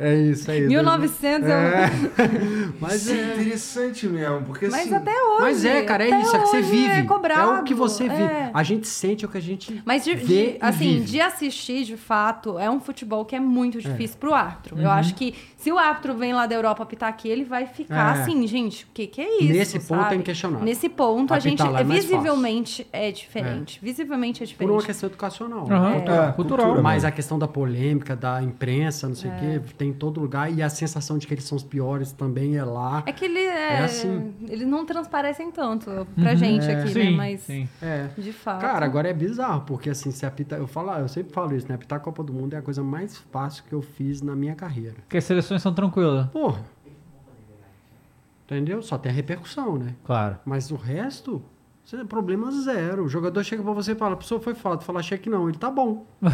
É 0.00 0.14
isso, 0.16 0.50
é 0.50 0.58
isso. 0.58 0.68
1900 0.68 1.48
é, 1.48 1.52
É. 1.54 1.90
Mas 2.80 3.08
é 3.08 3.12
é. 3.20 3.34
interessante 3.34 4.06
mesmo, 4.08 4.42
porque 4.42 4.66
Mas 4.66 4.80
assim... 4.86 4.94
até 4.94 5.12
hoje. 5.12 5.40
Mas 5.42 5.64
é, 5.64 5.82
cara, 5.82 6.04
é 6.04 6.12
até 6.12 6.20
isso, 6.22 6.36
é 6.36 6.38
que 6.40 6.46
você 6.46 6.56
hoje 6.58 6.70
vive. 6.70 6.90
É, 6.92 7.02
cobrado, 7.02 7.60
o 7.60 7.64
que 7.64 7.74
você 7.74 8.08
vive. 8.08 8.22
é. 8.22 8.50
A 8.52 8.62
gente 8.62 8.86
sente 8.88 9.24
o 9.24 9.28
que 9.28 9.38
a 9.38 9.40
gente 9.40 9.82
Mas 9.84 10.04
de, 10.04 10.14
vê 10.14 10.24
de- 10.52 10.58
assim, 10.60 10.94
vive. 10.94 11.04
de 11.04 11.20
assistir, 11.20 11.84
de 11.84 11.96
fato, 11.96 12.58
é 12.58 12.68
um 12.70 12.80
futebol 12.80 13.24
que 13.24 13.36
é 13.36 13.40
muito 13.40 13.80
difícil 13.80 14.16
pro 14.18 14.34
árbitro. 14.34 14.76
Uhum. 14.76 14.82
Eu 14.82 14.90
acho 14.90 15.14
que 15.14 15.34
se 15.56 15.70
o 15.70 15.78
árbitro 15.78 16.14
vem 16.14 16.32
lá 16.34 16.46
da 16.46 16.54
Europa 16.54 16.82
apitar 16.82 17.08
aqui, 17.08 17.28
ele 17.28 17.44
vai 17.44 17.66
ficar 17.66 18.16
É. 18.18 18.20
assim, 18.22 18.46
gente, 18.46 18.84
o 18.84 18.88
que, 18.92 19.06
que 19.06 19.20
é 19.20 19.38
isso? 19.38 19.52
Nesse 19.52 19.78
ponto 19.80 20.02
sabe? 20.02 20.14
é 20.14 20.18
inquestionável. 20.18 20.64
Nesse 20.64 20.88
ponto, 20.88 21.32
a 21.32 21.36
Apitar 21.36 21.50
gente 21.50 21.72
lá 21.72 21.80
é 21.80 21.84
mais 21.84 22.04
visivelmente 22.04 22.86
é 22.92 23.10
diferente. 23.12 23.78
É 24.64 24.66
Por 24.66 24.72
uma 24.72 24.82
questão 24.82 25.08
educacional. 25.08 25.66
Aham, 25.70 25.90
né? 25.90 25.94
cultural. 25.96 26.28
É, 26.28 26.32
cultural. 26.32 26.66
cultura. 26.66 26.82
Mas 26.82 27.04
a 27.04 27.10
questão 27.10 27.38
da 27.38 27.46
polêmica, 27.46 28.16
da 28.16 28.42
imprensa, 28.42 29.08
não 29.08 29.14
sei 29.14 29.30
o 29.30 29.34
quê, 29.34 29.60
tem 29.76 29.90
em 29.90 29.92
todo 29.92 30.20
lugar. 30.20 30.52
E 30.52 30.62
a 30.62 30.68
sensação 30.68 31.18
de 31.18 31.26
que 31.26 31.34
eles 31.34 31.44
são 31.44 31.56
os 31.56 31.62
piores 31.62 32.12
também 32.12 32.56
é 32.56 32.64
lá. 32.64 33.02
É 33.06 33.12
que 33.12 33.24
ele 33.24 33.38
é, 33.38 33.74
É 33.74 33.84
assim. 33.84 34.34
eles 34.48 34.66
não 34.66 34.84
transparecem 34.86 35.50
tanto 35.50 36.06
pra 36.14 36.34
gente 36.34 36.66
é. 36.66 36.80
aqui, 36.80 36.92
Sim, 36.92 37.10
né? 37.10 37.16
Mas 37.16 37.40
sim. 37.42 37.68
É. 37.82 38.08
de 38.16 38.32
fato. 38.32 38.60
Cara, 38.60 38.84
agora 38.84 39.08
é 39.08 39.12
bizarro, 39.12 39.62
porque 39.66 39.90
assim, 39.90 40.10
se 40.10 40.24
apitar. 40.26 40.58
Eu, 40.58 40.66
falo, 40.66 40.90
eu 40.92 41.08
sempre 41.08 41.32
falo 41.32 41.54
isso, 41.54 41.68
né? 41.68 41.74
Apitar 41.74 41.98
a 41.98 42.00
Copa 42.00 42.22
do 42.22 42.32
Mundo 42.32 42.54
é 42.54 42.58
a 42.58 42.62
coisa 42.62 42.82
mais 42.82 43.16
fácil 43.16 43.64
que 43.68 43.72
eu 43.72 43.82
fiz 43.82 44.22
na 44.22 44.34
minha 44.34 44.54
carreira. 44.54 44.96
Porque 45.00 45.18
as 45.18 45.24
seleções 45.24 45.60
são 45.62 45.72
tranquilas. 45.74 46.26
Porra. 46.28 46.60
Entendeu? 48.46 48.82
Só 48.82 48.98
tem 48.98 49.10
a 49.10 49.14
repercussão, 49.14 49.78
né? 49.78 49.94
Claro. 50.04 50.36
Mas 50.44 50.70
o 50.70 50.76
resto, 50.76 51.42
você 51.84 51.96
é 51.96 52.04
problema 52.04 52.50
zero. 52.50 53.04
O 53.04 53.08
jogador 53.08 53.44
chega 53.44 53.62
pra 53.62 53.72
você 53.72 53.92
e 53.92 53.94
fala, 53.94 54.16
pessoa 54.16 54.40
foi 54.40 54.54
falta. 54.54 54.84
Fala, 54.84 55.00
achei 55.00 55.18
que 55.18 55.28
não. 55.28 55.48
Ele 55.48 55.58
tá 55.58 55.70
bom. 55.70 56.06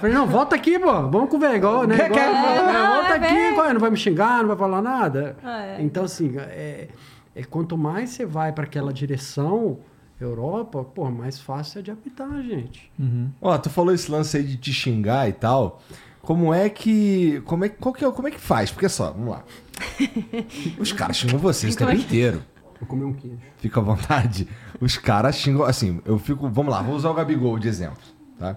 Falei, 0.00 0.14
não, 0.14 0.26
volta 0.26 0.56
aqui, 0.56 0.78
pô. 0.78 0.92
Vamos 1.08 1.28
conversar. 1.28 1.56
Igual, 1.56 1.86
né? 1.86 1.96
Quer- 1.96 2.06
Igual, 2.10 2.20
quer- 2.20 2.56
é, 2.58 2.72
não, 2.72 2.92
volta 2.94 3.08
é 3.08 3.16
aqui, 3.16 3.54
qual 3.54 3.66
é? 3.66 3.72
não 3.72 3.80
vai 3.80 3.90
me 3.90 3.96
xingar, 3.96 4.38
não 4.40 4.48
vai 4.48 4.56
falar 4.56 4.82
nada. 4.82 5.36
É. 5.44 5.76
Então, 5.82 6.04
assim, 6.04 6.34
é, 6.38 6.88
é 7.34 7.44
quanto 7.44 7.76
mais 7.76 8.10
você 8.10 8.24
vai 8.24 8.52
pra 8.52 8.64
aquela 8.64 8.92
direção, 8.92 9.78
Europa, 10.20 10.84
pô, 10.84 11.10
mais 11.10 11.38
fácil 11.38 11.80
é 11.80 11.82
de 11.82 11.90
apitar, 11.90 12.30
gente. 12.42 12.90
Ó, 13.40 13.56
tu 13.58 13.68
falou 13.70 13.92
esse 13.92 14.10
lance 14.10 14.36
aí 14.36 14.42
de 14.44 14.56
te 14.56 14.72
xingar 14.72 15.28
e 15.28 15.32
tal. 15.32 15.82
Como 16.22 16.54
é 16.54 16.68
que. 16.68 17.42
Como 17.44 17.64
é, 17.64 17.68
qual 17.68 17.92
que 17.92 18.04
é, 18.04 18.10
como 18.10 18.28
é 18.28 18.30
que 18.30 18.40
faz? 18.40 18.70
Porque 18.70 18.88
só, 18.88 19.10
vamos 19.10 19.30
lá. 19.30 19.42
Os 20.78 20.92
caras 20.92 21.16
xingam 21.16 21.38
vocês 21.38 21.74
o 21.74 21.78
tempo 21.78 21.90
inteiro. 21.92 22.42
Vou 22.82 22.88
comer 22.88 23.04
um 23.04 23.12
queijo. 23.12 23.38
Fica 23.58 23.78
à 23.78 23.82
vontade. 23.82 24.48
Os 24.80 24.96
caras 24.96 25.36
xingam. 25.36 25.62
Assim, 25.62 26.00
eu 26.04 26.18
fico. 26.18 26.48
Vamos 26.48 26.72
lá, 26.72 26.82
vou 26.82 26.96
usar 26.96 27.10
o 27.10 27.14
Gabigol 27.14 27.56
de 27.56 27.68
exemplo, 27.68 28.02
tá? 28.36 28.56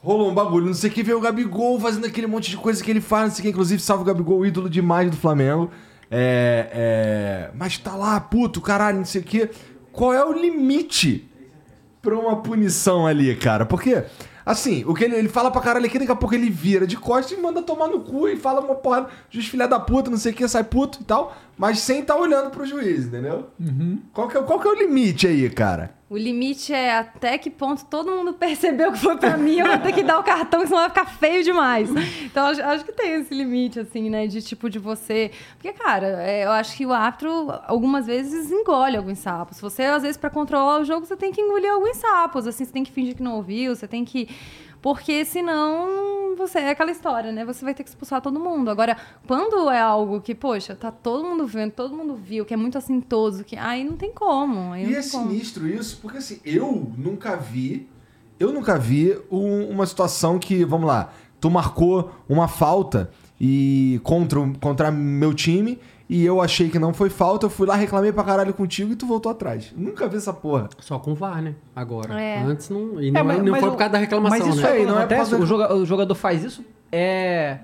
Rolou 0.00 0.30
um 0.30 0.34
bagulho, 0.34 0.66
não 0.66 0.74
sei 0.74 0.88
o 0.88 0.92
que, 0.92 1.02
veio 1.02 1.18
o 1.18 1.20
Gabigol 1.20 1.78
fazendo 1.78 2.06
aquele 2.06 2.26
monte 2.26 2.50
de 2.50 2.56
coisa 2.56 2.82
que 2.82 2.88
ele 2.88 3.00
faz, 3.00 3.24
não 3.24 3.30
sei 3.32 3.40
o 3.40 3.42
que, 3.42 3.48
inclusive 3.50 3.82
salve 3.82 4.04
o 4.04 4.06
Gabigol, 4.06 4.46
ídolo 4.46 4.70
demais 4.70 5.10
do 5.10 5.16
Flamengo. 5.16 5.70
É, 6.10 6.70
é, 6.72 7.50
mas 7.54 7.76
tá 7.76 7.94
lá, 7.94 8.18
puto, 8.20 8.60
caralho, 8.60 8.98
não 8.98 9.04
sei 9.04 9.20
o 9.20 9.24
que. 9.24 9.50
Qual 9.92 10.14
é 10.14 10.24
o 10.24 10.32
limite 10.32 11.28
pra 12.00 12.16
uma 12.16 12.36
punição 12.36 13.06
ali, 13.06 13.34
cara? 13.36 13.66
Porque, 13.66 14.04
assim, 14.50 14.82
o 14.86 14.94
que 14.94 15.04
ele, 15.04 15.14
ele 15.14 15.28
fala 15.28 15.50
pra 15.50 15.60
caralho 15.60 15.84
aqui, 15.84 15.98
daqui 15.98 16.10
a 16.10 16.16
pouco 16.16 16.34
ele 16.34 16.48
vira 16.48 16.86
de 16.86 16.96
costas 16.96 17.36
e 17.36 17.40
manda 17.40 17.60
tomar 17.60 17.86
no 17.88 18.00
cu 18.00 18.26
e 18.28 18.34
fala 18.36 18.62
uma 18.62 18.74
porrada, 18.74 19.08
juiz 19.28 19.46
filha 19.46 19.68
da 19.68 19.78
puta, 19.78 20.10
não 20.10 20.16
sei 20.16 20.32
o 20.32 20.34
que, 20.34 20.48
sai 20.48 20.64
puto 20.64 21.00
e 21.02 21.04
tal, 21.04 21.36
mas 21.56 21.80
sem 21.80 22.02
tá 22.02 22.16
olhando 22.16 22.50
pro 22.50 22.64
juiz, 22.64 23.04
entendeu? 23.04 23.50
Qual, 24.12 24.26
que 24.26 24.38
é, 24.38 24.42
qual 24.42 24.58
que 24.58 24.66
é 24.66 24.70
o 24.70 24.74
limite 24.74 25.26
aí, 25.26 25.50
cara? 25.50 25.97
O 26.10 26.16
limite 26.16 26.72
é 26.72 26.96
até 26.96 27.36
que 27.36 27.50
ponto 27.50 27.84
todo 27.84 28.10
mundo 28.10 28.32
percebeu 28.38 28.90
que 28.92 28.98
foi 28.98 29.16
pra 29.18 29.36
mim, 29.36 29.58
eu 29.58 29.66
vou 29.66 29.78
ter 29.78 29.92
que 29.92 30.02
dar 30.02 30.18
o 30.18 30.22
cartão, 30.22 30.62
senão 30.66 30.78
vai 30.78 30.88
ficar 30.88 31.04
feio 31.04 31.44
demais. 31.44 31.90
Então, 32.24 32.46
acho, 32.46 32.62
acho 32.62 32.84
que 32.84 32.92
tem 32.92 33.14
esse 33.14 33.34
limite, 33.34 33.78
assim, 33.78 34.08
né? 34.08 34.26
De 34.26 34.40
tipo, 34.40 34.70
de 34.70 34.78
você. 34.78 35.30
Porque, 35.54 35.72
cara, 35.72 36.22
é, 36.22 36.46
eu 36.46 36.50
acho 36.50 36.74
que 36.76 36.86
o 36.86 36.92
árbitro, 36.92 37.52
algumas 37.66 38.06
vezes, 38.06 38.50
engole 38.50 38.96
alguns 38.96 39.18
sapos. 39.18 39.60
Você, 39.60 39.82
às 39.82 40.02
vezes, 40.02 40.16
pra 40.16 40.30
controlar 40.30 40.80
o 40.80 40.84
jogo, 40.84 41.04
você 41.04 41.16
tem 41.16 41.30
que 41.30 41.42
engolir 41.42 41.70
alguns 41.70 41.98
sapos. 41.98 42.46
Assim, 42.46 42.64
você 42.64 42.72
tem 42.72 42.84
que 42.84 42.92
fingir 42.92 43.14
que 43.14 43.22
não 43.22 43.36
ouviu, 43.36 43.76
você 43.76 43.86
tem 43.86 44.02
que. 44.02 44.28
Porque 44.80 45.24
senão 45.24 46.36
você 46.36 46.58
é 46.60 46.70
aquela 46.70 46.90
história, 46.90 47.32
né? 47.32 47.44
Você 47.44 47.64
vai 47.64 47.74
ter 47.74 47.82
que 47.82 47.88
expulsar 47.88 48.20
todo 48.20 48.38
mundo. 48.38 48.70
Agora, 48.70 48.96
quando 49.26 49.68
é 49.70 49.80
algo 49.80 50.20
que, 50.20 50.34
poxa, 50.34 50.74
tá 50.76 50.90
todo 50.90 51.24
mundo 51.24 51.46
vendo, 51.46 51.72
todo 51.72 51.96
mundo 51.96 52.14
viu, 52.14 52.44
que 52.44 52.54
é 52.54 52.56
muito 52.56 52.78
assintoso, 52.78 53.42
que 53.44 53.56
aí 53.56 53.82
não 53.82 53.96
tem 53.96 54.12
como. 54.12 54.74
E 54.76 54.94
é 54.94 55.02
como. 55.10 55.28
sinistro 55.28 55.66
isso, 55.66 55.98
porque 56.00 56.18
assim, 56.18 56.38
eu 56.44 56.92
nunca 56.96 57.34
vi. 57.36 57.88
Eu 58.38 58.52
nunca 58.52 58.78
vi 58.78 59.18
um- 59.30 59.68
uma 59.68 59.84
situação 59.84 60.38
que, 60.38 60.64
vamos 60.64 60.86
lá, 60.86 61.12
tu 61.40 61.50
marcou 61.50 62.12
uma 62.28 62.46
falta 62.46 63.10
e 63.40 64.00
contra, 64.04 64.38
contra 64.60 64.90
meu 64.92 65.34
time 65.34 65.78
e 66.08 66.24
eu 66.24 66.40
achei 66.40 66.68
que 66.70 66.78
não 66.78 66.94
foi 66.94 67.10
falta, 67.10 67.46
eu 67.46 67.50
fui 67.50 67.66
lá, 67.66 67.74
reclamei 67.76 68.10
pra 68.12 68.24
caralho 68.24 68.54
contigo 68.54 68.92
e 68.92 68.96
tu 68.96 69.06
voltou 69.06 69.30
atrás. 69.30 69.72
Nunca 69.76 70.08
vi 70.08 70.16
essa 70.16 70.32
porra. 70.32 70.68
Só 70.78 70.98
com 70.98 71.14
VAR, 71.14 71.42
né? 71.42 71.54
Agora. 71.76 72.20
É. 72.20 72.38
Antes 72.42 72.70
não. 72.70 73.00
E 73.00 73.10
não, 73.10 73.20
É, 73.20 73.22
mas- 73.24 73.38
não 73.42 73.50
mas 73.52 73.60
foi 73.60 73.68
o- 73.68 73.72
por 73.72 73.78
causa 73.78 73.92
da 73.92 73.98
reclamação, 73.98 74.38
Mas 74.38 74.48
isso 74.54 74.62
né? 74.62 74.68
aí, 74.72 74.78
Aí, 74.78 74.86
não 74.86 74.94
não 74.94 75.02
é 75.02 75.06
por 75.06 75.40
o, 75.42 75.46
joga- 75.46 75.74
o 75.74 75.84
jogador 75.84 76.14
faz 76.14 76.42
isso 76.44 76.64
é 76.90 77.58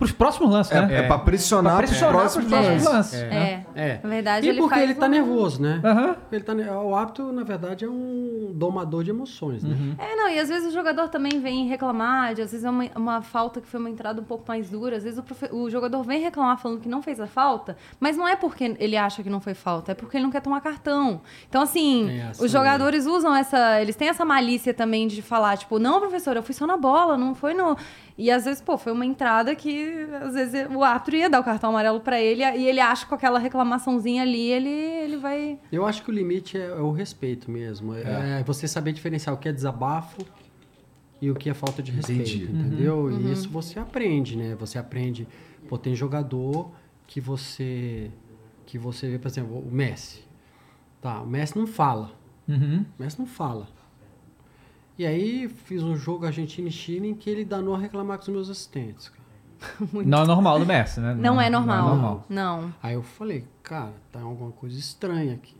pros 0.00 0.12
próximos 0.12 0.50
lances, 0.50 0.72
É, 0.72 0.86
né? 0.86 0.94
é 0.96 1.02
pra 1.02 1.18
pressionar, 1.18 1.76
Pra 1.76 1.86
pressionar 1.86 2.20
pros 2.22 2.32
pros 2.34 2.46
próximos 2.46 2.50
próximos 2.50 2.84
lances. 2.92 3.20
lances. 3.20 3.32
É. 3.32 3.64
É. 3.76 4.00
Na 4.02 4.08
verdade, 4.08 4.46
e 4.46 4.48
ele 4.48 4.58
porque 4.58 4.74
faz 4.74 4.82
ele 4.90 4.94
tá 4.98 5.06
um- 5.06 5.10
nervoso, 5.10 5.62
né? 5.62 5.80
Aham. 5.84 6.16
Ele 6.32 6.42
tá, 6.42 6.54
ne- 6.54 6.68
o 6.70 6.94
árbitro, 6.96 7.30
na 7.32 7.44
verdade, 7.44 7.84
é 7.84 7.88
um 7.88 8.50
domador 8.54 9.04
de 9.04 9.10
emoções, 9.10 9.62
né? 9.62 9.76
É, 9.98 10.16
não, 10.16 10.28
e 10.30 10.38
às 10.38 10.48
vezes 10.48 10.68
o 10.70 10.72
jogador 10.72 11.08
também 11.08 11.38
vem 11.38 11.68
reclamar, 11.68 12.34
de, 12.34 12.40
às 12.42 12.50
vezes 12.50 12.64
é 12.64 12.70
uma, 12.70 12.84
uma 12.96 13.22
falta 13.22 13.60
que 13.60 13.68
foi 13.68 13.78
uma 13.78 13.90
entrada 13.90 14.20
um 14.20 14.24
pouco 14.24 14.44
mais 14.48 14.70
dura, 14.70 14.96
às 14.96 15.04
vezes 15.04 15.18
o, 15.18 15.22
profe- 15.22 15.50
o 15.52 15.68
jogador 15.68 16.02
vem 16.02 16.20
reclamar 16.22 16.56
falando 16.58 16.80
que 16.80 16.88
não 16.88 17.02
fez 17.02 17.20
a 17.20 17.26
falta, 17.26 17.76
mas 18.00 18.16
não 18.16 18.26
é 18.26 18.34
porque 18.36 18.74
ele 18.78 18.96
acha 18.96 19.22
que 19.22 19.28
não 19.28 19.40
foi 19.40 19.52
falta, 19.54 19.92
é 19.92 19.94
porque 19.94 20.16
ele 20.16 20.24
não 20.24 20.30
quer 20.32 20.40
tomar 20.40 20.60
cartão. 20.62 21.20
Então, 21.48 21.60
assim, 21.62 22.20
essa 22.30 22.42
os 22.42 22.50
jogadores 22.50 23.04
usam 23.06 23.36
essa. 23.36 23.80
Eles 23.82 23.94
têm 23.96 24.08
essa 24.08 24.24
malícia 24.24 24.72
também 24.72 25.06
de 25.06 25.20
falar, 25.20 25.58
tipo, 25.58 25.78
não, 25.78 26.00
professor, 26.00 26.34
eu 26.36 26.42
fui 26.42 26.54
só 26.54 26.66
na 26.66 26.78
bola, 26.78 27.18
não 27.18 27.34
foi 27.34 27.52
no. 27.52 27.76
E 28.16 28.30
às 28.30 28.44
vezes, 28.44 28.60
pô, 28.60 28.76
foi 28.76 28.92
uma 28.92 29.06
entrada 29.06 29.54
que 29.54 30.06
às 30.22 30.34
vezes 30.34 30.66
o 30.70 30.82
árbitro 30.82 31.16
ia 31.16 31.30
dar 31.30 31.40
o 31.40 31.44
cartão 31.44 31.70
amarelo 31.70 32.00
pra 32.00 32.20
ele 32.20 32.42
e 32.42 32.66
ele 32.66 32.80
acha 32.80 33.04
que 33.04 33.08
com 33.08 33.14
aquela 33.14 33.38
reclamaçãozinha 33.38 34.22
ali, 34.22 34.50
ele, 34.50 34.68
ele 34.68 35.16
vai. 35.16 35.58
Eu 35.72 35.86
acho 35.86 36.02
que 36.02 36.10
o 36.10 36.12
limite 36.12 36.58
é, 36.58 36.66
é 36.66 36.74
o 36.74 36.92
respeito 36.92 37.50
mesmo. 37.50 37.94
É. 37.94 38.42
você 38.44 38.68
saber 38.68 38.92
diferenciar 38.92 39.34
o 39.34 39.38
que 39.38 39.48
é 39.48 39.52
desabafo 39.52 40.20
e 41.20 41.30
o 41.30 41.34
que 41.34 41.50
é 41.50 41.54
falta 41.54 41.82
de 41.82 41.92
respeito, 41.92 42.22
Entendi. 42.22 42.44
entendeu? 42.44 43.10
E 43.10 43.32
isso 43.32 43.48
você 43.48 43.78
aprende, 43.78 44.36
né? 44.36 44.54
Você 44.58 44.78
aprende. 44.78 45.28
Pô, 45.68 45.76
tem 45.76 45.94
jogador 45.94 46.70
que 47.06 47.20
você 47.20 48.10
que 48.64 48.78
você 48.78 49.10
vê, 49.10 49.18
por 49.18 49.26
exemplo, 49.28 49.58
o 49.58 49.70
Messi. 49.70 50.22
Tá, 51.00 51.20
o 51.22 51.26
Messi 51.26 51.58
não 51.58 51.66
fala. 51.66 52.12
Uhum. 52.48 52.84
O 52.98 53.02
Messi 53.02 53.18
não 53.18 53.26
fala. 53.26 53.66
E 55.00 55.06
aí 55.06 55.48
fiz 55.48 55.82
um 55.82 55.96
jogo 55.96 56.26
Argentina 56.26 56.68
e 56.68 56.70
Chile 56.70 57.08
em 57.08 57.14
que 57.14 57.30
ele 57.30 57.42
danou 57.42 57.74
a 57.74 57.78
reclamar 57.78 58.18
com 58.18 58.24
os 58.24 58.28
meus 58.28 58.50
assistentes. 58.50 59.08
cara. 59.08 59.24
Não 60.04 60.24
é 60.24 60.26
normal 60.26 60.58
do 60.58 60.66
Messi, 60.66 61.00
né? 61.00 61.14
Não, 61.14 61.40
é 61.40 61.48
normal. 61.48 61.78
Não 61.78 61.86
é 61.86 61.90
normal. 61.90 62.26
Não. 62.28 62.74
Aí 62.82 62.92
eu 62.92 63.02
falei, 63.02 63.46
cara, 63.62 63.94
tá 64.12 64.20
alguma 64.20 64.52
coisa 64.52 64.78
estranha 64.78 65.32
aqui. 65.32 65.56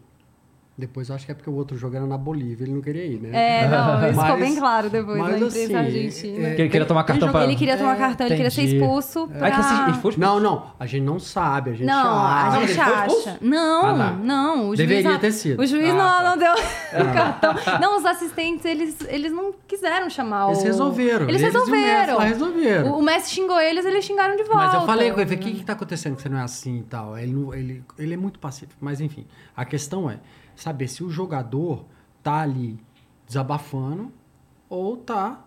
Depois 0.78 1.10
eu 1.10 1.14
acho 1.14 1.26
que 1.26 1.32
é 1.32 1.34
porque 1.34 1.50
o 1.50 1.54
outro 1.54 1.76
jogo 1.76 1.94
era 1.94 2.06
na 2.06 2.16
Bolívia, 2.16 2.64
ele 2.64 2.72
não 2.72 2.80
queria 2.80 3.04
ir, 3.04 3.20
né? 3.20 3.28
É, 3.64 3.68
não, 3.68 3.96
isso 4.08 4.18
ficou 4.18 4.24
Mas- 4.30 4.40
bem 4.40 4.56
claro 4.56 4.88
depois 4.88 5.18
na 5.18 5.24
mas 5.24 5.34
imprensa 5.36 5.58
assim, 5.58 5.74
argentina. 5.74 6.48
é- 6.48 6.54
Que 6.54 6.62
ele 6.62 6.68
queria 6.70 6.86
tomar 6.86 7.04
cartão 7.04 7.28
jogo- 7.28 7.38
pra... 7.38 7.46
Ele 7.46 7.56
queria 7.56 7.76
tomar 7.76 7.96
É, 7.96 7.98
cartão, 7.98 8.26
ele 8.26 8.36
queria 8.36 8.50
ser 8.50 8.62
expulso. 8.62 9.28
Pra... 9.28 9.46
Ah, 9.46 9.50
que 9.50 9.60
assim, 9.60 9.74
ele 9.74 9.82
foi 9.84 9.92
expulso? 9.92 10.20
Não, 10.20 10.40
não, 10.40 10.66
a 10.80 10.86
gente 10.86 11.02
não 11.04 11.18
sabe, 11.20 11.70
a 11.70 11.72
gente 11.74 11.84
Não, 11.86 11.94
a 11.94 12.46
acha. 12.48 12.60
gente 12.60 12.70
ele 12.70 12.80
foi 12.80 12.94
expulso? 12.94 13.28
acha. 13.28 13.38
Não, 13.42 13.84
Ah, 14.00 14.12
não. 14.22 14.68
O 14.70 14.74
Deveria 14.76 15.02
juiz, 15.02 15.12
não- 15.12 15.20
ter 15.20 15.32
sido. 15.32 15.60
O 15.60 15.66
juiz 15.66 15.90
Ah, 15.90 15.94
não, 15.94 15.98
tá. 15.98 16.22
não 16.30 16.38
deu 16.38 16.52
o 17.10 17.12
cartão. 17.14 17.54
Não, 17.80 17.98
os 17.98 18.06
assistentes, 18.06 18.64
eles, 18.64 18.96
eles 19.08 19.32
não 19.32 19.52
quiseram 19.68 20.08
chamar 20.08 20.46
o... 20.46 20.50
Eles 20.52 20.62
resolveram. 20.62 21.28
Eles 21.28 21.42
e 21.42 21.44
o 21.44 21.46
Messi 21.46 21.58
resolveram. 21.58 22.18
resolveram. 22.20 22.90
O, 22.92 22.98
o 23.00 23.02
Messi 23.02 23.30
xingou 23.34 23.60
eles, 23.60 23.84
eles 23.84 24.02
xingaram 24.02 24.34
de 24.34 24.44
volta. 24.44 24.64
Mas 24.64 24.74
eu 24.74 24.80
falei 24.86 25.12
com 25.12 25.20
ele, 25.20 25.34
o 25.34 25.38
que, 25.38 25.52
que 25.52 25.64
tá 25.64 25.74
acontecendo 25.74 26.16
que 26.16 26.22
você 26.22 26.28
não 26.30 26.38
é 26.38 26.42
assim 26.42 26.78
e 26.78 26.82
tal? 26.84 27.18
Ele, 27.18 27.32
não- 27.34 27.52
ele, 27.52 27.84
ele 27.98 28.14
é 28.14 28.16
muito 28.16 28.38
pacífico. 28.38 28.78
Mas 28.80 28.98
enfim, 29.00 29.26
a 29.54 29.66
questão 29.66 30.10
é 30.10 30.16
saber 30.62 30.88
se 30.88 31.02
o 31.02 31.10
jogador 31.10 31.84
tá 32.22 32.40
ali 32.40 32.78
desabafando 33.26 34.12
ou 34.68 34.96
tá 34.96 35.44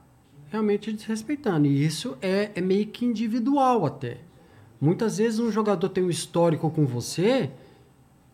realmente 0.49 0.91
desrespeitando. 0.93 1.67
E 1.67 1.85
isso 1.85 2.17
é, 2.21 2.51
é 2.55 2.61
meio 2.61 2.87
que 2.87 3.05
individual 3.05 3.85
até. 3.85 4.17
Muitas 4.79 5.17
vezes 5.17 5.39
um 5.39 5.51
jogador 5.51 5.89
tem 5.89 6.03
um 6.03 6.09
histórico 6.09 6.69
com 6.69 6.85
você 6.85 7.51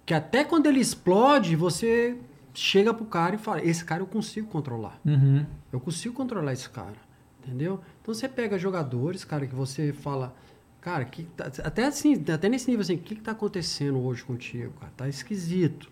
que 0.06 0.14
até 0.14 0.44
quando 0.44 0.66
ele 0.66 0.80
explode, 0.80 1.56
você 1.56 2.18
chega 2.54 2.94
pro 2.94 3.06
cara 3.06 3.36
e 3.36 3.38
fala, 3.38 3.64
esse 3.64 3.86
cara 3.86 4.02
eu 4.02 4.08
consigo 4.08 4.48
controlar. 4.48 5.00
Uhum. 5.06 5.46
Eu 5.72 5.80
consigo 5.80 6.16
controlar 6.16 6.54
esse 6.54 6.70
cara. 6.70 6.96
Entendeu? 7.44 7.80
Então 8.02 8.14
você 8.14 8.28
pega 8.28 8.58
jogadores, 8.58 9.24
cara, 9.24 9.46
que 9.48 9.56
você 9.56 9.94
fala, 9.94 10.36
cara, 10.82 11.06
que 11.06 11.24
tá- 11.24 11.52
até 11.64 11.86
assim, 11.86 12.14
até 12.34 12.50
nesse 12.50 12.70
nível 12.70 12.82
assim, 12.82 12.96
o 12.96 13.00
que, 13.00 13.16
que 13.16 13.22
tá 13.22 13.32
acontecendo 13.32 14.00
hoje 14.04 14.24
contigo, 14.24 14.74
cara? 14.80 14.92
Tá 14.98 15.08
esquisito. 15.08 15.90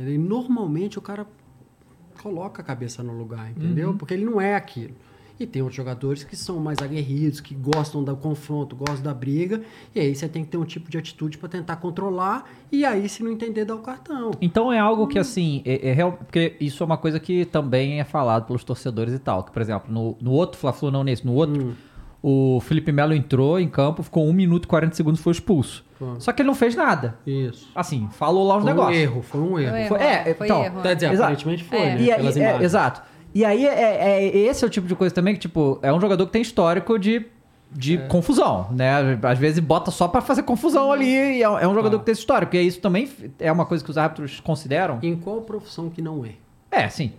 Entendeu? 0.00 0.14
E 0.14 0.18
normalmente 0.18 0.98
o 0.98 1.02
cara 1.02 1.26
coloca 2.22 2.62
a 2.62 2.64
cabeça 2.64 3.02
no 3.02 3.12
lugar, 3.12 3.50
entendeu? 3.50 3.94
Porque 3.94 4.14
ele 4.14 4.24
não 4.24 4.40
é 4.40 4.54
aquilo. 4.54 4.94
E 5.38 5.46
tem 5.46 5.60
outros 5.62 5.76
jogadores 5.76 6.24
que 6.24 6.36
são 6.36 6.58
mais 6.58 6.78
aguerridos, 6.80 7.40
que 7.40 7.54
gostam 7.54 8.02
do 8.02 8.14
confronto, 8.16 8.76
gostam 8.76 9.02
da 9.02 9.14
briga, 9.14 9.62
e 9.94 10.00
aí 10.00 10.14
você 10.14 10.28
tem 10.28 10.44
que 10.44 10.50
ter 10.50 10.56
um 10.56 10.64
tipo 10.64 10.90
de 10.90 10.98
atitude 10.98 11.36
para 11.38 11.48
tentar 11.48 11.76
controlar, 11.76 12.50
e 12.70 12.84
aí 12.84 13.08
se 13.08 13.22
não 13.22 13.30
entender 13.30 13.64
dá 13.66 13.74
o 13.74 13.78
cartão. 13.78 14.32
Então 14.40 14.72
é 14.72 14.78
algo 14.78 15.06
que, 15.06 15.18
assim, 15.18 15.62
é, 15.66 15.88
é 15.88 15.92
real, 15.92 16.12
porque 16.12 16.56
isso 16.60 16.82
é 16.82 16.86
uma 16.86 16.98
coisa 16.98 17.20
que 17.20 17.44
também 17.44 18.00
é 18.00 18.04
falado 18.04 18.46
pelos 18.46 18.64
torcedores 18.64 19.14
e 19.14 19.18
tal. 19.18 19.44
Que, 19.44 19.50
por 19.50 19.60
exemplo, 19.60 19.92
no, 19.92 20.16
no 20.20 20.32
outro 20.32 20.58
Fla-Flu, 20.58 20.90
não 20.90 21.04
nesse, 21.04 21.26
no 21.26 21.34
outro, 21.34 21.74
o 22.22 22.60
Felipe 22.60 22.92
Melo 22.92 23.14
entrou 23.14 23.58
em 23.58 23.68
campo, 23.68 24.02
ficou 24.02 24.26
1 24.28 24.32
minuto 24.32 24.64
e 24.64 24.68
40 24.68 24.94
segundos 24.94 25.20
e 25.20 25.22
foi 25.22 25.32
expulso. 25.32 25.84
Só 26.18 26.32
que 26.32 26.40
ele 26.40 26.46
não 26.46 26.54
fez 26.54 26.74
nada. 26.74 27.16
Isso. 27.26 27.68
Assim, 27.74 28.08
falou 28.12 28.46
lá 28.46 28.56
os 28.56 28.62
Foi 28.62 28.72
um 28.72 28.74
negócios. 28.74 29.02
erro, 29.02 29.22
foi 29.22 29.40
um 29.40 29.58
erro. 29.58 29.88
Foi 29.88 29.98
é, 30.00 30.34
Foi 30.34 30.46
então, 30.46 30.64
erro. 30.64 30.80
Quer 30.82 30.94
dizer, 30.94 31.06
Exato. 31.12 31.22
aparentemente 31.22 31.64
foi, 31.64 31.78
É. 31.78 31.84
né? 31.94 32.00
E 32.00 32.10
aí, 32.12 32.26
é, 32.26 32.30
imagens. 32.30 32.62
exato. 32.62 33.02
E 33.34 33.44
aí, 33.44 33.66
é, 33.66 34.24
é- 34.24 34.36
esse 34.38 34.64
é 34.64 34.66
o 34.66 34.70
tipo 34.70 34.86
de 34.88 34.94
coisa 34.94 35.14
também 35.14 35.34
que, 35.34 35.40
tipo, 35.40 35.78
é 35.82 35.92
um 35.92 36.00
jogador 36.00 36.24
que 36.26 36.32
tem 36.32 36.40
histórico 36.40 36.98
de, 36.98 37.26
de 37.70 37.96
É. 37.98 38.06
confusão, 38.08 38.68
né? 38.72 39.18
Às 39.22 39.38
vezes 39.38 39.60
bota 39.60 39.90
só 39.90 40.08
pra 40.08 40.22
fazer 40.22 40.42
confusão 40.42 40.90
ali 40.90 41.04
e 41.06 41.42
é, 41.42 41.44
é 41.44 41.68
um 41.68 41.74
jogador 41.74 41.96
Ah. 41.96 41.98
que 42.00 42.06
tem 42.06 42.12
esse 42.12 42.22
histórico. 42.22 42.56
E 42.56 42.66
isso 42.66 42.80
também 42.80 43.06
é 43.38 43.52
uma 43.52 43.66
coisa 43.66 43.84
que 43.84 43.90
os 43.90 43.98
árbitros 43.98 44.40
consideram. 44.40 44.98
Em 45.02 45.14
qual 45.16 45.42
profissão 45.42 45.90
que 45.90 46.00
não 46.00 46.24
é? 46.24 46.30
É, 46.70 46.88
sim. 46.88 47.12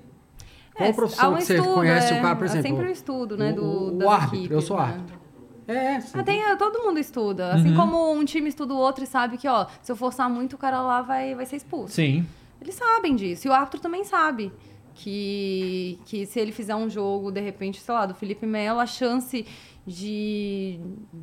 Qual 0.81 0.89
É, 0.89 0.93
profissão 0.93 1.33
um 1.33 1.37
que 1.37 1.43
você 1.45 1.57
estudo, 1.57 1.73
conhece 1.73 2.13
é, 2.13 2.17
o 2.17 2.21
cara, 2.21 2.35
por 2.35 2.45
exemplo? 2.45 2.67
sempre 2.69 2.87
um 2.87 2.91
estudo, 2.91 3.37
né, 3.37 3.51
o- 3.51 3.55
do- 3.55 3.87
o, 3.95 3.97
das 3.97 4.07
árbitro, 4.09 4.37
eu 4.37 4.43
equipes, 4.45 4.63
sou 4.65 4.77
né? 4.77 4.83
árbitro. 4.83 5.21
É, 5.67 5.99
sim. 6.01 6.19
Ah, 6.19 6.23
tem, 6.23 6.57
todo 6.57 6.79
mundo 6.83 6.99
estuda. 6.99 7.53
Assim 7.53 7.73
como 7.75 8.11
um 8.13 8.25
time 8.25 8.49
estuda 8.49 8.73
o 8.73 8.77
outro 8.77 9.03
e 9.03 9.07
sabe 9.07 9.37
que, 9.37 9.47
ó, 9.47 9.65
se 9.81 9.91
eu 9.91 9.95
forçar 9.95 10.29
muito, 10.29 10.53
o 10.53 10.57
cara 10.57 10.81
lá 10.81 11.01
vai, 11.01 11.33
vai 11.35 11.45
ser 11.45 11.55
expulso. 11.57 11.93
Sim. 11.93 12.25
Eles 12.59 12.75
sabem 12.75 13.15
disso. 13.15 13.47
E 13.47 13.49
o 13.49 13.53
árbitro 13.53 13.79
também 13.79 14.03
sabe. 14.03 14.51
Que, 14.93 15.97
que 16.05 16.25
se 16.25 16.37
ele 16.39 16.51
fizer 16.51 16.75
um 16.75 16.89
jogo, 16.89 17.31
de 17.31 17.39
repente, 17.39 17.79
sei 17.79 17.93
lá, 17.93 18.05
do 18.05 18.13
Felipe 18.13 18.45
Melo, 18.45 18.79
a 18.81 18.85
chance 18.85 19.45
de, 19.87 20.79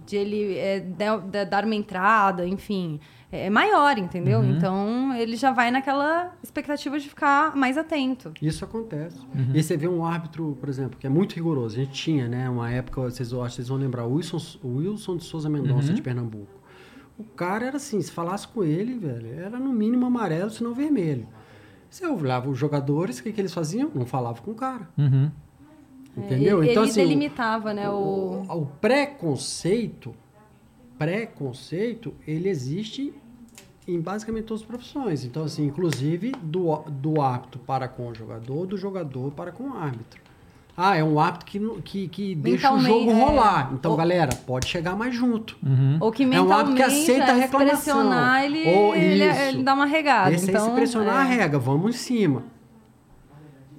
de 0.07 0.17
ele 0.17 0.57
é, 0.59 0.81
dar 0.81 1.65
uma 1.65 1.75
entrada, 1.75 2.47
enfim, 2.47 2.99
é 3.31 3.51
maior, 3.51 3.99
entendeu? 3.99 4.43
Então 4.43 5.15
ele 5.15 5.37
já 5.37 5.53
vai 5.53 5.71
naquela 5.71 6.33
expectativa 6.43 6.99
de 6.99 7.09
ficar 7.09 7.55
mais 7.55 7.77
atento. 7.77 8.33
Isso 8.41 8.65
acontece. 8.65 9.19
E 9.55 9.63
você 9.63 9.77
vê 9.77 9.87
um 9.87 10.05
árbitro, 10.05 10.57
por 10.59 10.69
exemplo, 10.69 10.99
que 10.99 11.07
é 11.07 11.11
muito 11.11 11.35
rigoroso. 11.35 11.77
A 11.77 11.85
gente 11.85 11.93
tinha, 11.93 12.27
né, 12.27 12.49
uma 12.49 12.71
época, 12.71 13.03
vocês, 13.03 13.31
eu 13.31 13.43
acho 13.43 13.51
que 13.51 13.57
vocês 13.57 13.69
vão 13.69 13.77
lembrar, 13.77 14.07
o 14.07 14.15
Wilson, 14.15 14.59
o 14.63 14.77
Wilson 14.77 15.17
de 15.17 15.25
Souza 15.25 15.49
Mendonça, 15.49 15.93
de 15.93 16.01
Pernambuco. 16.01 16.59
O 17.19 17.25
cara 17.25 17.67
era 17.67 17.77
assim, 17.77 18.01
se 18.01 18.13
falasse 18.13 18.47
com 18.47 18.63
ele, 18.63 18.95
velho, 18.95 19.41
era 19.41 19.59
no 19.59 19.73
mínimo 19.73 20.07
amarelo, 20.07 20.51
se 20.51 20.63
não 20.63 20.73
vermelho. 20.73 21.27
Você 21.91 22.07
olhava 22.07 22.49
os 22.49 22.57
jogadores, 22.57 23.19
o 23.19 23.23
que, 23.23 23.33
que 23.33 23.41
eles 23.41 23.53
faziam? 23.53 23.91
Não 23.95 24.07
falavam 24.07 24.43
com 24.43 24.53
o 24.53 24.55
cara. 24.55 24.89
Uhum. 24.97 25.31
Entendeu? 26.17 26.63
Ele, 26.63 26.71
então, 26.71 26.83
ele 26.83 26.91
assim, 26.91 27.01
delimitava, 27.01 27.75
né, 27.75 27.89
o... 27.91 28.45
o, 28.49 28.63
o 28.63 28.67
preconceito, 28.67 30.15
preconceito, 30.99 32.13
ele 32.27 32.49
existe 32.49 33.13
em 33.87 34.01
basicamente 34.01 34.45
todas 34.45 34.63
as 34.63 34.67
profissões. 34.69 35.25
Então, 35.25 35.45
assim, 35.45 35.67
inclusive 35.67 36.33
do, 36.43 36.77
do 36.89 37.21
árbitro 37.21 37.61
para 37.61 37.89
com 37.89 38.09
o 38.09 38.15
jogador, 38.15 38.67
do 38.67 38.77
jogador 38.77 39.31
para 39.33 39.51
com 39.53 39.65
o 39.71 39.77
árbitro. 39.77 40.21
Ah, 40.81 40.97
é 40.97 41.03
um 41.03 41.19
árbitro 41.19 41.47
que, 41.47 41.81
que, 41.83 42.09
que 42.09 42.35
deixa 42.37 42.71
o 42.71 42.77
Mentalmente, 42.77 43.07
jogo 43.07 43.11
é. 43.11 43.25
rolar. 43.25 43.71
Então, 43.75 43.93
O- 43.93 43.97
galera, 43.97 44.33
pode 44.47 44.69
chegar 44.69 44.95
mais 44.95 45.13
junto. 45.15 45.57
Ou 45.99 46.13
que 46.13 46.23
É 46.23 46.27
um 46.27 46.31
mentalmente, 46.31 46.61
hábito 46.61 46.77
que 46.77 46.83
aceita 46.83 47.25
a 47.25 47.31
é, 47.31 47.35
se 47.35 47.41
reclamação. 47.41 47.67
pressionar, 47.97 48.45
ele, 48.45 48.65
Ou 48.77 48.95
ele, 48.95 49.25
isso. 49.29 49.41
ele 49.41 49.63
dá 49.65 49.75
uma 49.75 49.87
regada. 49.87 50.33
Esse 50.33 50.49
então, 50.51 50.63
aí, 50.65 50.69
se 50.71 50.75
pressionar, 50.77 51.17
é. 51.17 51.35
arrega, 51.35 51.59
vamos 51.59 51.95
em 51.97 51.99
cima. 51.99 52.45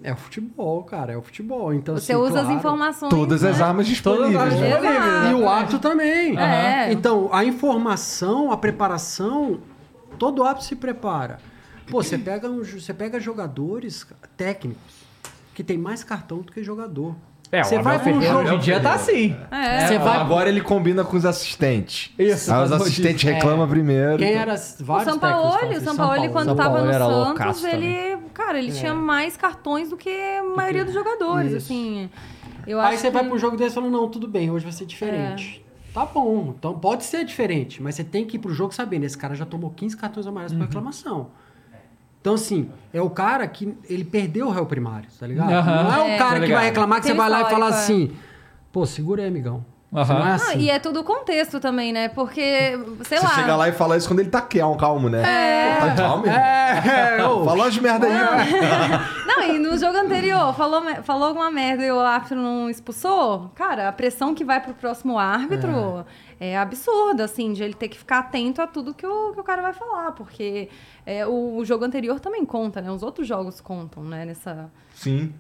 É 0.02 0.14
o 0.14 0.16
futebol, 0.16 0.84
cara, 0.84 1.14
é 1.14 1.18
o 1.18 1.22
futebol. 1.22 1.74
Então, 1.74 1.96
Você 1.96 2.14
assim, 2.14 2.22
usa 2.22 2.40
as 2.40 2.46
claro, 2.46 2.60
informações. 2.60 3.10
Todas 3.10 3.44
as 3.44 3.58
né? 3.58 3.64
armas 3.64 3.88
disponíveis. 3.88 4.34
Todas 4.34 4.54
as 4.54 4.60
né? 4.60 4.74
armas 4.74 5.06
Exato. 5.06 5.28
E 5.28 5.34
o 5.34 5.50
árbitro 5.50 5.80
também. 5.80 6.38
É. 6.38 6.92
Então, 6.94 7.30
a 7.34 7.44
informação, 7.44 8.52
a 8.52 8.58
preparação, 8.58 9.60
todo 10.18 10.44
árbitro 10.44 10.68
se 10.68 10.76
prepara. 10.76 11.40
Pô, 11.90 12.02
você 12.04 12.18
pega, 12.18 12.50
um, 12.50 12.64
você 12.64 12.94
pega 12.94 13.20
jogadores 13.20 14.06
técnicos 14.38 15.00
que 15.54 15.64
tem 15.64 15.78
mais 15.78 16.04
cartão 16.04 16.40
do 16.40 16.52
que 16.52 16.64
jogador. 16.64 17.16
É, 17.52 17.64
Você 17.64 17.78
o 17.80 17.84
vai 17.84 17.98
Ferreira 17.98 18.28
jogo- 18.28 18.44
hoje 18.44 18.54
em 18.56 18.60
dia 18.60 18.80
tá 18.80 18.94
assim. 18.94 19.36
É. 19.50 19.88
Você 19.88 19.98
vai- 19.98 20.18
Agora 20.20 20.50
ele 20.50 20.62
combina 20.62 21.04
com 21.04 21.18
os 21.18 21.26
assistentes. 21.26 22.12
Isso, 22.20 22.54
Aí 22.54 22.64
os 22.64 22.72
assistentes 22.72 23.24
reclamam 23.24 23.68
primeiro. 23.68 24.18
Quem 24.20 24.34
era 24.34 24.54
O 24.54 24.84
vários 24.84 25.08
o 25.08 25.18
assim, 25.78 25.86
São 25.86 25.96
Paulo, 25.96 26.30
quando 26.32 26.46
São 26.46 26.56
tava 26.56 26.70
Paulo 26.70 26.86
no 26.86 26.92
era 26.92 27.06
Santos, 27.06 27.64
ele, 27.64 28.18
cara, 28.36 28.60
ele 28.60 28.72
tinha 28.72 28.94
mais 28.94 29.36
cartões 29.36 29.90
do 29.90 29.98
que 29.98 30.10
a 30.12 30.44
maioria 30.44 30.86
dos 30.86 30.94
jogadores, 30.94 31.52
Isso. 31.54 31.58
assim. 31.74 32.10
Eu 32.68 32.80
Aí 32.80 32.94
acho 32.94 33.02
você 33.02 33.10
vai 33.10 33.24
que- 33.24 33.30
pro 33.30 33.40
jogo 33.40 33.58
desse 33.58 33.72
e 33.72 33.76
fala, 33.76 33.90
não, 33.90 34.08
tudo 34.08 34.28
bem, 34.28 34.52
hoje 34.52 34.64
vai 34.66 34.74
ser 34.74 34.86
diferente. 34.86 35.66
Tá 35.92 36.06
bom, 36.06 36.54
então 36.56 36.78
pode 36.78 37.04
ser 37.04 37.26
diferente, 37.26 37.82
mas 37.82 37.96
você 37.96 38.04
tem 38.04 38.24
que 38.26 38.36
ir 38.38 38.40
pro 38.40 38.54
jogo 38.54 38.72
sabendo, 38.76 39.06
esse 39.06 39.18
cara 39.18 39.34
já 39.34 39.44
tomou 39.44 39.72
15 39.72 39.98
cartões 39.98 40.28
amarelos 40.28 40.54
por 40.54 40.62
reclamação. 40.62 41.30
Então, 42.22 42.34
assim, 42.34 42.70
é 42.94 43.02
o 43.02 43.10
cara 43.10 43.48
que 43.48 43.74
ele 43.90 44.04
perdeu 44.04 44.48
o 44.48 44.52
réu 44.52 44.66
primário, 44.66 45.08
tá 45.20 45.26
ligado? 45.26 45.52
Aham. 45.52 45.84
Não 45.84 45.94
é 45.94 46.12
É. 46.12 46.16
o 46.16 46.18
cara 46.20 46.40
Tá 46.40 46.46
que 46.46 46.54
vai 46.54 46.66
reclamar 46.66 46.98
que 47.00 47.08
Tem 47.08 47.12
você 47.14 47.18
vai 47.18 47.30
lá 47.30 47.42
e 47.42 47.44
fala 47.46 47.70
histórico, 47.70 47.78
assim, 47.80 48.12
pô, 48.72 48.86
segura 48.86 49.22
aí, 49.22 49.28
amigão. 49.30 49.64
Você 49.92 50.14
não 50.14 50.28
é 50.28 50.32
assim. 50.34 50.60
e 50.60 50.70
é 50.70 50.78
tudo 50.78 51.04
contexto 51.04 51.60
também, 51.60 51.92
né? 51.92 52.10
Porque, 52.10 52.78
sei 53.06 53.18
Você 53.18 53.26
lá. 53.26 53.30
chega 53.34 53.56
lá 53.56 53.70
e 53.70 53.72
fala 53.72 53.98
isso 53.98 54.08
quando 54.08 54.20
ele 54.20 54.30
tá 54.30 54.40
calmo, 54.40 54.78
calmo 54.78 55.10
né? 55.10 55.24
É. 55.24 55.78
Tá 55.80 55.96
calmo. 55.96 56.28
É, 56.28 57.26
ô, 57.26 57.44
Fala 57.44 57.64
umas 57.64 57.78
merda 57.80 58.06
aí. 58.06 58.14
Não, 59.26 59.44
e 59.56 59.58
no 59.58 59.76
jogo 59.80 59.98
anterior, 59.98 60.54
falou, 60.54 60.84
falou 61.04 61.30
alguma 61.30 61.50
merda 61.50 61.84
e 61.84 61.92
o 61.92 62.00
árbitro 62.00 62.38
não 62.38 62.70
expulsou, 62.70 63.50
cara, 63.56 63.88
a 63.88 63.92
pressão 63.92 64.36
que 64.36 64.44
vai 64.44 64.60
pro 64.60 64.76
próximo 64.76 65.18
árbitro 65.18 65.72
é, 65.72 66.29
absurda, 66.58 67.26
assim, 67.26 67.52
de 67.52 67.62
ele 67.64 67.74
ter 67.74 67.90
que 67.90 67.98
ficar 67.98 68.20
atento 68.20 68.62
a 68.62 68.68
tudo 68.68 68.94
que 68.94 69.06
o, 69.06 69.34
que 69.34 69.40
o 69.40 69.44
cara 69.44 69.62
vai 69.62 69.74
falar, 69.74 70.14
porque 70.14 70.70
é, 71.06 71.28
o, 71.28 71.58
o 71.58 71.66
jogo 71.66 71.84
anterior 71.84 72.20
também 72.20 72.46
conta, 72.46 72.82
né? 72.82 72.90
Os 72.92 73.04
outros 73.04 73.28
jogos 73.28 73.60
contam, 73.60 74.04
né? 74.04 74.26
Nessa. 74.26 74.72
Sim. 74.94 75.34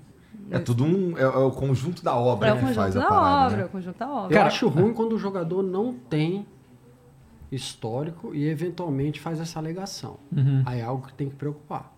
É 0.52 0.60
tudo 0.60 0.84
um. 0.84 1.18
É, 1.18 1.22
é 1.22 1.28
o 1.28 1.52
conjunto 1.52 2.04
da 2.04 2.16
obra 2.16 2.50
É 2.50 2.58
que 2.58 2.74
faz 2.74 2.96
a 2.96 3.00
da 3.00 3.08
parada. 3.08 3.46
obra, 3.46 3.58
né? 3.58 3.66
o 3.66 3.70
conjunto 3.70 3.98
da 3.98 4.10
obra. 4.10 4.38
Eu 4.38 4.42
acho 4.44 4.68
ruim 4.68 4.94
quando 4.94 5.14
o 5.14 5.18
jogador 5.18 5.64
não 5.64 5.94
tem 5.94 6.46
histórico 7.52 8.34
e 8.36 8.48
eventualmente 8.48 9.20
faz 9.20 9.40
essa 9.40 9.60
alegação. 9.60 10.18
Uhum. 10.36 10.64
Aí 10.66 10.80
é 10.80 10.84
algo 10.84 11.08
que 11.08 11.14
tem 11.14 11.30
que 11.30 11.36
preocupar. 11.36 11.94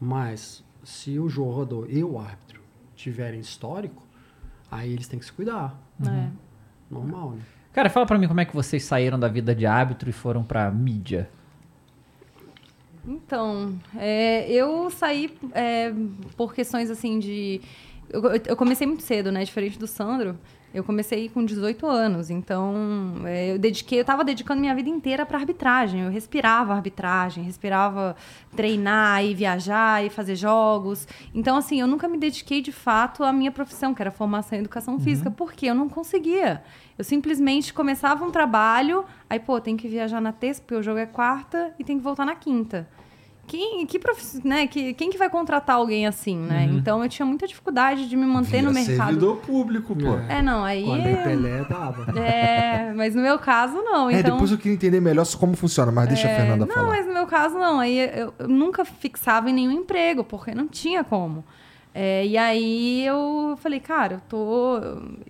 Mas 0.00 0.64
se 0.82 1.18
o 1.18 1.28
jogador 1.28 1.86
e 1.90 2.02
o 2.02 2.18
árbitro 2.18 2.60
tiverem 2.96 3.40
histórico, 3.40 4.02
aí 4.70 4.92
eles 4.92 5.06
têm 5.06 5.18
que 5.18 5.24
se 5.24 5.32
cuidar. 5.32 5.78
É. 6.04 6.28
Normal, 6.90 7.32
né? 7.32 7.42
Cara, 7.72 7.88
fala 7.88 8.04
pra 8.04 8.18
mim 8.18 8.28
como 8.28 8.40
é 8.40 8.44
que 8.44 8.54
vocês 8.54 8.84
saíram 8.84 9.18
da 9.18 9.28
vida 9.28 9.54
de 9.54 9.64
árbitro 9.64 10.10
e 10.10 10.12
foram 10.12 10.44
pra 10.44 10.70
mídia. 10.70 11.28
Então, 13.06 13.74
é, 13.96 14.48
eu 14.50 14.90
saí 14.90 15.36
é, 15.54 15.92
por 16.36 16.54
questões 16.54 16.90
assim 16.90 17.18
de. 17.18 17.60
Eu, 18.10 18.22
eu 18.46 18.56
comecei 18.56 18.86
muito 18.86 19.02
cedo, 19.02 19.32
né? 19.32 19.42
Diferente 19.42 19.78
do 19.78 19.86
Sandro. 19.86 20.38
Eu 20.74 20.82
comecei 20.82 21.28
com 21.28 21.44
18 21.44 21.86
anos, 21.86 22.30
então 22.30 22.74
é, 23.26 23.52
eu 23.52 23.58
dediquei, 23.58 24.00
eu 24.00 24.04
tava 24.06 24.24
dedicando 24.24 24.58
minha 24.58 24.74
vida 24.74 24.88
inteira 24.88 25.26
para 25.26 25.36
arbitragem. 25.38 26.00
Eu 26.00 26.10
respirava 26.10 26.72
arbitragem, 26.72 27.44
respirava 27.44 28.16
treinar 28.56 29.22
e 29.22 29.34
viajar 29.34 30.02
e 30.02 30.08
fazer 30.08 30.34
jogos. 30.34 31.06
Então, 31.34 31.58
assim, 31.58 31.80
eu 31.80 31.86
nunca 31.86 32.08
me 32.08 32.16
dediquei 32.16 32.62
de 32.62 32.72
fato 32.72 33.22
à 33.22 33.32
minha 33.34 33.50
profissão, 33.50 33.92
que 33.92 34.00
era 34.00 34.10
formação 34.10 34.56
em 34.56 34.60
educação 34.60 34.98
física, 34.98 35.30
porque 35.30 35.66
eu 35.66 35.74
não 35.74 35.90
conseguia. 35.90 36.62
Eu 37.02 37.04
simplesmente 37.04 37.74
começava 37.74 38.24
um 38.24 38.30
trabalho, 38.30 39.04
aí, 39.28 39.40
pô, 39.40 39.60
tem 39.60 39.76
que 39.76 39.88
viajar 39.88 40.20
na 40.20 40.30
terça, 40.30 40.60
porque 40.62 40.76
o 40.76 40.82
jogo 40.84 41.00
é 41.00 41.04
quarta, 41.06 41.72
e 41.76 41.82
tem 41.82 41.98
que 41.98 42.04
voltar 42.04 42.24
na 42.24 42.36
quinta. 42.36 42.88
Quem, 43.44 43.84
que 43.86 43.98
profi- 43.98 44.40
né, 44.46 44.68
que, 44.68 44.94
quem 44.94 45.10
que 45.10 45.18
vai 45.18 45.28
contratar 45.28 45.74
alguém 45.74 46.06
assim, 46.06 46.38
né? 46.38 46.70
Então 46.72 47.02
eu 47.02 47.08
tinha 47.08 47.26
muita 47.26 47.44
dificuldade 47.48 48.08
de 48.08 48.16
me 48.16 48.24
manter 48.24 48.58
Vira 48.58 48.62
no 48.68 48.72
mercado. 48.72 48.96
servidor 49.08 49.36
público, 49.38 49.96
pô. 49.96 50.14
É. 50.28 50.38
É, 50.38 50.42
não, 50.42 50.62
aí. 50.64 50.88
A 50.88 50.94
André 50.94 51.16
Pelé 51.24 51.64
dava. 51.68 52.18
É, 52.20 52.92
mas 52.94 53.16
no 53.16 53.20
meu 53.20 53.36
caso, 53.40 53.74
não. 53.82 54.08
É, 54.08 54.20
Então, 54.20 54.34
depois 54.34 54.52
eu 54.52 54.58
queria 54.58 54.74
entender 54.74 55.00
melhor 55.00 55.26
como 55.36 55.56
funciona, 55.56 55.90
mas 55.90 56.06
deixa 56.06 56.28
a 56.28 56.36
Fernanda 56.36 56.64
não, 56.64 56.72
falar. 56.72 56.86
mas 56.86 57.04
no 57.04 57.12
meu 57.12 57.26
caso, 57.26 57.58
não. 57.58 57.80
Aí 57.80 57.98
eu, 57.98 58.32
eu 58.38 58.48
nunca 58.48 58.84
fixava 58.84 59.50
em 59.50 59.52
nenhum 59.52 59.72
emprego, 59.72 60.22
porque 60.22 60.54
não 60.54 60.68
tinha 60.68 61.02
como. 61.02 61.44
É, 61.94 62.26
e 62.26 62.38
aí 62.38 63.04
eu 63.04 63.56
falei, 63.58 63.78
cara, 63.78 64.14
eu 64.14 64.20
tô. 64.28 64.80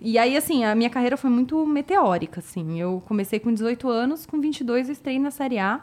E 0.01 0.17
aí, 0.17 0.37
assim, 0.37 0.63
a 0.63 0.73
minha 0.73 0.89
carreira 0.89 1.17
foi 1.17 1.29
muito 1.29 1.65
meteórica, 1.65 2.39
assim. 2.39 2.79
Eu 2.79 3.03
comecei 3.05 3.39
com 3.39 3.53
18 3.53 3.89
anos, 3.89 4.25
com 4.25 4.39
22 4.39 4.87
eu 4.87 4.93
estrei 4.93 5.19
na 5.19 5.31
Série 5.31 5.59
A. 5.59 5.81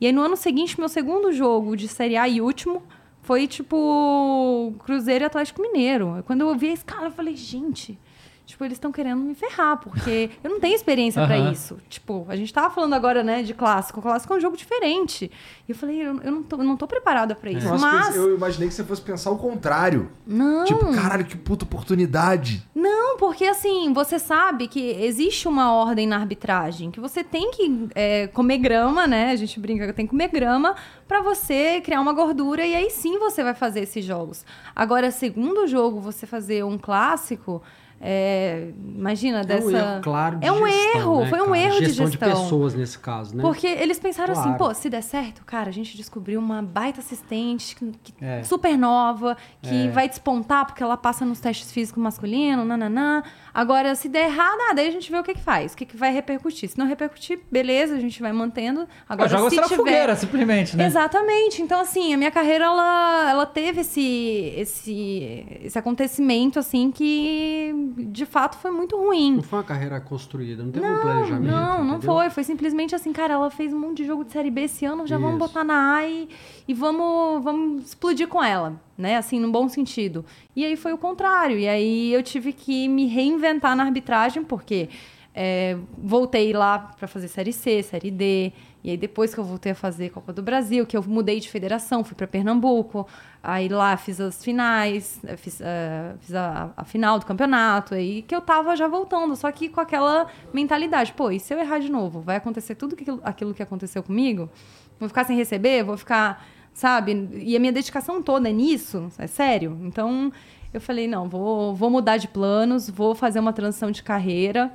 E 0.00 0.06
aí 0.06 0.12
no 0.12 0.22
ano 0.22 0.36
seguinte, 0.36 0.78
meu 0.78 0.88
segundo 0.88 1.32
jogo 1.32 1.76
de 1.76 1.88
Série 1.88 2.16
A 2.16 2.28
e 2.28 2.40
último 2.40 2.82
foi 3.22 3.46
tipo 3.46 4.74
Cruzeiro 4.84 5.24
e 5.24 5.26
Atlético 5.26 5.62
Mineiro. 5.62 6.22
Quando 6.26 6.42
eu 6.42 6.54
vi 6.56 6.68
a 6.70 6.72
escala, 6.72 7.06
eu 7.06 7.10
falei, 7.10 7.34
gente, 7.34 7.98
Tipo, 8.46 8.64
eles 8.64 8.76
estão 8.76 8.92
querendo 8.92 9.20
me 9.20 9.34
ferrar, 9.34 9.76
porque 9.78 10.30
eu 10.42 10.48
não 10.48 10.60
tenho 10.60 10.74
experiência 10.74 11.26
pra 11.26 11.36
Aham. 11.36 11.50
isso. 11.50 11.78
Tipo, 11.88 12.24
a 12.28 12.36
gente 12.36 12.54
tava 12.54 12.72
falando 12.72 12.94
agora, 12.94 13.24
né, 13.24 13.42
de 13.42 13.52
clássico. 13.52 13.98
O 13.98 14.02
clássico 14.02 14.32
é 14.32 14.36
um 14.36 14.40
jogo 14.40 14.56
diferente. 14.56 15.30
E 15.68 15.72
eu 15.72 15.74
falei, 15.76 16.00
eu, 16.00 16.20
eu 16.22 16.30
não, 16.30 16.42
tô, 16.44 16.56
eu 16.56 16.64
não 16.64 16.76
tô 16.76 16.86
preparada 16.86 17.34
pra 17.34 17.50
isso. 17.50 17.66
Nossa, 17.66 17.84
Mas. 17.84 18.14
eu 18.16 18.36
imaginei 18.36 18.68
que 18.68 18.74
você 18.74 18.84
fosse 18.84 19.02
pensar 19.02 19.32
o 19.32 19.36
contrário. 19.36 20.12
Não. 20.24 20.64
Tipo, 20.64 20.94
caralho, 20.94 21.24
que 21.24 21.36
puta 21.36 21.64
oportunidade. 21.64 22.64
Não, 22.72 23.16
porque 23.16 23.44
assim, 23.44 23.92
você 23.92 24.16
sabe 24.18 24.68
que 24.68 24.80
existe 24.80 25.48
uma 25.48 25.72
ordem 25.72 26.06
na 26.06 26.16
arbitragem, 26.16 26.92
que 26.92 27.00
você 27.00 27.24
tem 27.24 27.50
que 27.50 27.88
é, 27.96 28.28
comer 28.28 28.58
grama, 28.58 29.08
né? 29.08 29.32
A 29.32 29.36
gente 29.36 29.58
brinca 29.58 29.88
que 29.88 29.92
tem 29.92 30.06
que 30.06 30.10
comer 30.10 30.28
grama 30.28 30.76
pra 31.08 31.20
você 31.20 31.80
criar 31.80 32.00
uma 32.00 32.12
gordura 32.12 32.64
e 32.64 32.76
aí 32.76 32.90
sim 32.90 33.18
você 33.18 33.42
vai 33.42 33.54
fazer 33.54 33.80
esses 33.80 34.04
jogos. 34.04 34.44
Agora, 34.74 35.10
segundo 35.10 35.66
jogo, 35.66 36.00
você 36.00 36.26
fazer 36.26 36.64
um 36.64 36.78
clássico, 36.78 37.60
é, 38.00 38.68
imagina 38.96 39.40
É 39.40 39.44
dessa. 39.44 39.66
um 39.66 39.70
erro 39.70 40.00
claro 40.02 40.36
de 40.38 40.46
É 40.46 40.52
um 40.52 40.66
gestão, 40.66 41.00
erro, 41.00 41.20
né, 41.22 41.26
foi 41.30 41.40
um 41.40 41.44
cara? 41.46 41.58
erro 41.58 41.78
de 41.80 41.86
gestão 41.86 42.06
gestão. 42.06 42.28
de 42.28 42.34
pessoas 42.42 42.74
nesse 42.74 42.98
caso, 42.98 43.36
né? 43.36 43.42
Porque 43.42 43.66
eles 43.66 43.98
pensaram 43.98 44.32
assim, 44.32 44.42
Claro. 44.54 44.58
pô, 44.58 44.74
se 44.74 44.90
der 44.90 45.02
certo, 45.02 45.44
cara, 45.44 45.68
a 45.70 45.72
gente 45.72 45.96
descobriu 45.96 46.38
uma 46.38 46.62
baita 46.62 47.00
assistente 47.00 47.74
que- 47.76 48.14
É. 48.20 48.42
super 48.42 48.76
nova, 48.76 49.36
que 49.62 49.86
É. 49.86 49.90
vai 49.90 50.08
despontar 50.08 50.66
porque 50.66 50.82
ela 50.82 50.96
passa 50.96 51.24
nos 51.24 51.40
testes 51.40 51.72
físicos 51.72 52.02
masculinos, 52.02 52.66
nananã. 52.66 53.22
Agora, 53.56 53.94
se 53.94 54.06
der 54.06 54.26
errado, 54.26 54.58
ah, 54.68 54.74
daí 54.74 54.86
a 54.86 54.90
gente 54.90 55.10
vê 55.10 55.18
o 55.18 55.22
que 55.22 55.32
que 55.32 55.40
faz, 55.40 55.72
o 55.72 55.76
que 55.78 55.86
que 55.86 55.96
vai 55.96 56.12
repercutir. 56.12 56.68
Se 56.68 56.78
não 56.78 56.86
repercutir, 56.86 57.40
beleza, 57.50 57.94
a 57.94 57.98
gente 57.98 58.20
vai 58.20 58.30
mantendo. 58.30 58.86
Agora, 59.08 59.30
joga 59.30 59.48
se 59.48 59.56
você 59.56 59.60
na 59.62 59.62
tiver... 59.62 59.76
fogueira, 59.76 60.14
simplesmente, 60.14 60.76
né? 60.76 60.84
Exatamente. 60.84 61.62
Então, 61.62 61.80
assim, 61.80 62.12
a 62.12 62.18
minha 62.18 62.30
carreira, 62.30 62.66
ela, 62.66 63.30
ela 63.30 63.46
teve 63.46 63.80
esse, 63.80 64.52
esse, 64.58 65.46
esse 65.62 65.78
acontecimento, 65.78 66.58
assim, 66.58 66.90
que 66.90 67.74
de 67.96 68.26
fato 68.26 68.58
foi 68.58 68.70
muito 68.70 68.94
ruim. 68.94 69.36
Não 69.36 69.42
foi 69.42 69.60
uma 69.60 69.64
carreira 69.64 69.98
construída, 70.02 70.62
não 70.62 70.70
teve 70.70 70.86
um 70.86 71.00
planejamento. 71.00 71.50
Não, 71.50 71.78
não 71.82 71.96
entendeu? 71.96 72.14
foi. 72.14 72.28
Foi 72.28 72.44
simplesmente 72.44 72.94
assim, 72.94 73.10
cara, 73.10 73.32
ela 73.32 73.50
fez 73.50 73.72
um 73.72 73.80
monte 73.80 74.02
de 74.02 74.04
jogo 74.04 74.22
de 74.22 74.32
Série 74.32 74.50
B 74.50 74.64
esse 74.64 74.84
ano, 74.84 75.06
já 75.06 75.16
vamos 75.16 75.38
Isso. 75.38 75.46
botar 75.46 75.64
na 75.64 75.96
A 75.96 76.06
e, 76.06 76.28
e 76.68 76.74
vamos, 76.74 77.42
vamos 77.42 77.86
explodir 77.86 78.28
com 78.28 78.44
ela, 78.44 78.78
né? 78.96 79.16
Assim, 79.16 79.38
num 79.38 79.50
bom 79.50 79.68
sentido. 79.68 80.24
E 80.54 80.64
aí 80.64 80.76
foi 80.76 80.92
o 80.92 80.98
contrário. 80.98 81.58
E 81.58 81.68
aí 81.68 82.12
eu 82.12 82.22
tive 82.22 82.52
que 82.52 82.88
me 82.88 83.06
reinventar 83.06 83.76
na 83.76 83.84
arbitragem, 83.84 84.42
porque 84.42 84.88
é, 85.34 85.76
voltei 85.98 86.52
lá 86.54 86.78
para 86.78 87.06
fazer 87.06 87.28
Série 87.28 87.52
C, 87.52 87.82
Série 87.82 88.10
D. 88.10 88.52
E 88.82 88.90
aí 88.90 88.96
depois 88.96 89.34
que 89.34 89.40
eu 89.40 89.44
voltei 89.44 89.72
a 89.72 89.74
fazer 89.74 90.10
Copa 90.10 90.32
do 90.32 90.42
Brasil, 90.42 90.86
que 90.86 90.96
eu 90.96 91.02
mudei 91.02 91.40
de 91.40 91.50
federação, 91.50 92.02
fui 92.04 92.14
para 92.14 92.26
Pernambuco. 92.26 93.06
Aí 93.42 93.68
lá 93.68 93.96
fiz 93.96 94.20
as 94.20 94.42
finais, 94.42 95.20
eh, 95.24 95.36
fiz, 95.36 95.60
eh, 95.60 96.14
fiz 96.20 96.34
a, 96.34 96.70
a 96.76 96.84
final 96.84 97.18
do 97.18 97.26
campeonato, 97.26 97.94
aí 97.94 98.22
que 98.22 98.34
eu 98.34 98.40
tava 98.40 98.74
já 98.74 98.88
voltando, 98.88 99.36
só 99.36 99.52
que 99.52 99.68
com 99.68 99.80
aquela 99.80 100.26
mentalidade, 100.52 101.12
pô, 101.12 101.30
e 101.30 101.38
se 101.38 101.54
eu 101.54 101.58
errar 101.60 101.78
de 101.78 101.88
novo? 101.88 102.20
Vai 102.20 102.36
acontecer 102.36 102.74
tudo 102.74 102.94
aquilo, 102.94 103.20
aquilo 103.22 103.54
que 103.54 103.62
aconteceu 103.62 104.02
comigo? 104.02 104.50
Vou 104.98 105.08
ficar 105.08 105.24
sem 105.24 105.36
receber? 105.36 105.84
Vou 105.84 105.96
ficar, 105.96 106.44
sabe? 106.76 107.28
E 107.42 107.56
a 107.56 107.58
minha 107.58 107.72
dedicação 107.72 108.20
toda 108.22 108.50
é 108.50 108.52
nisso, 108.52 109.08
é 109.18 109.26
sério. 109.26 109.78
Então 109.84 110.30
eu 110.74 110.80
falei, 110.80 111.08
não, 111.08 111.26
vou, 111.26 111.74
vou 111.74 111.88
mudar 111.88 112.18
de 112.18 112.28
planos, 112.28 112.90
vou 112.90 113.14
fazer 113.14 113.40
uma 113.40 113.52
transição 113.52 113.90
de 113.90 114.02
carreira 114.02 114.70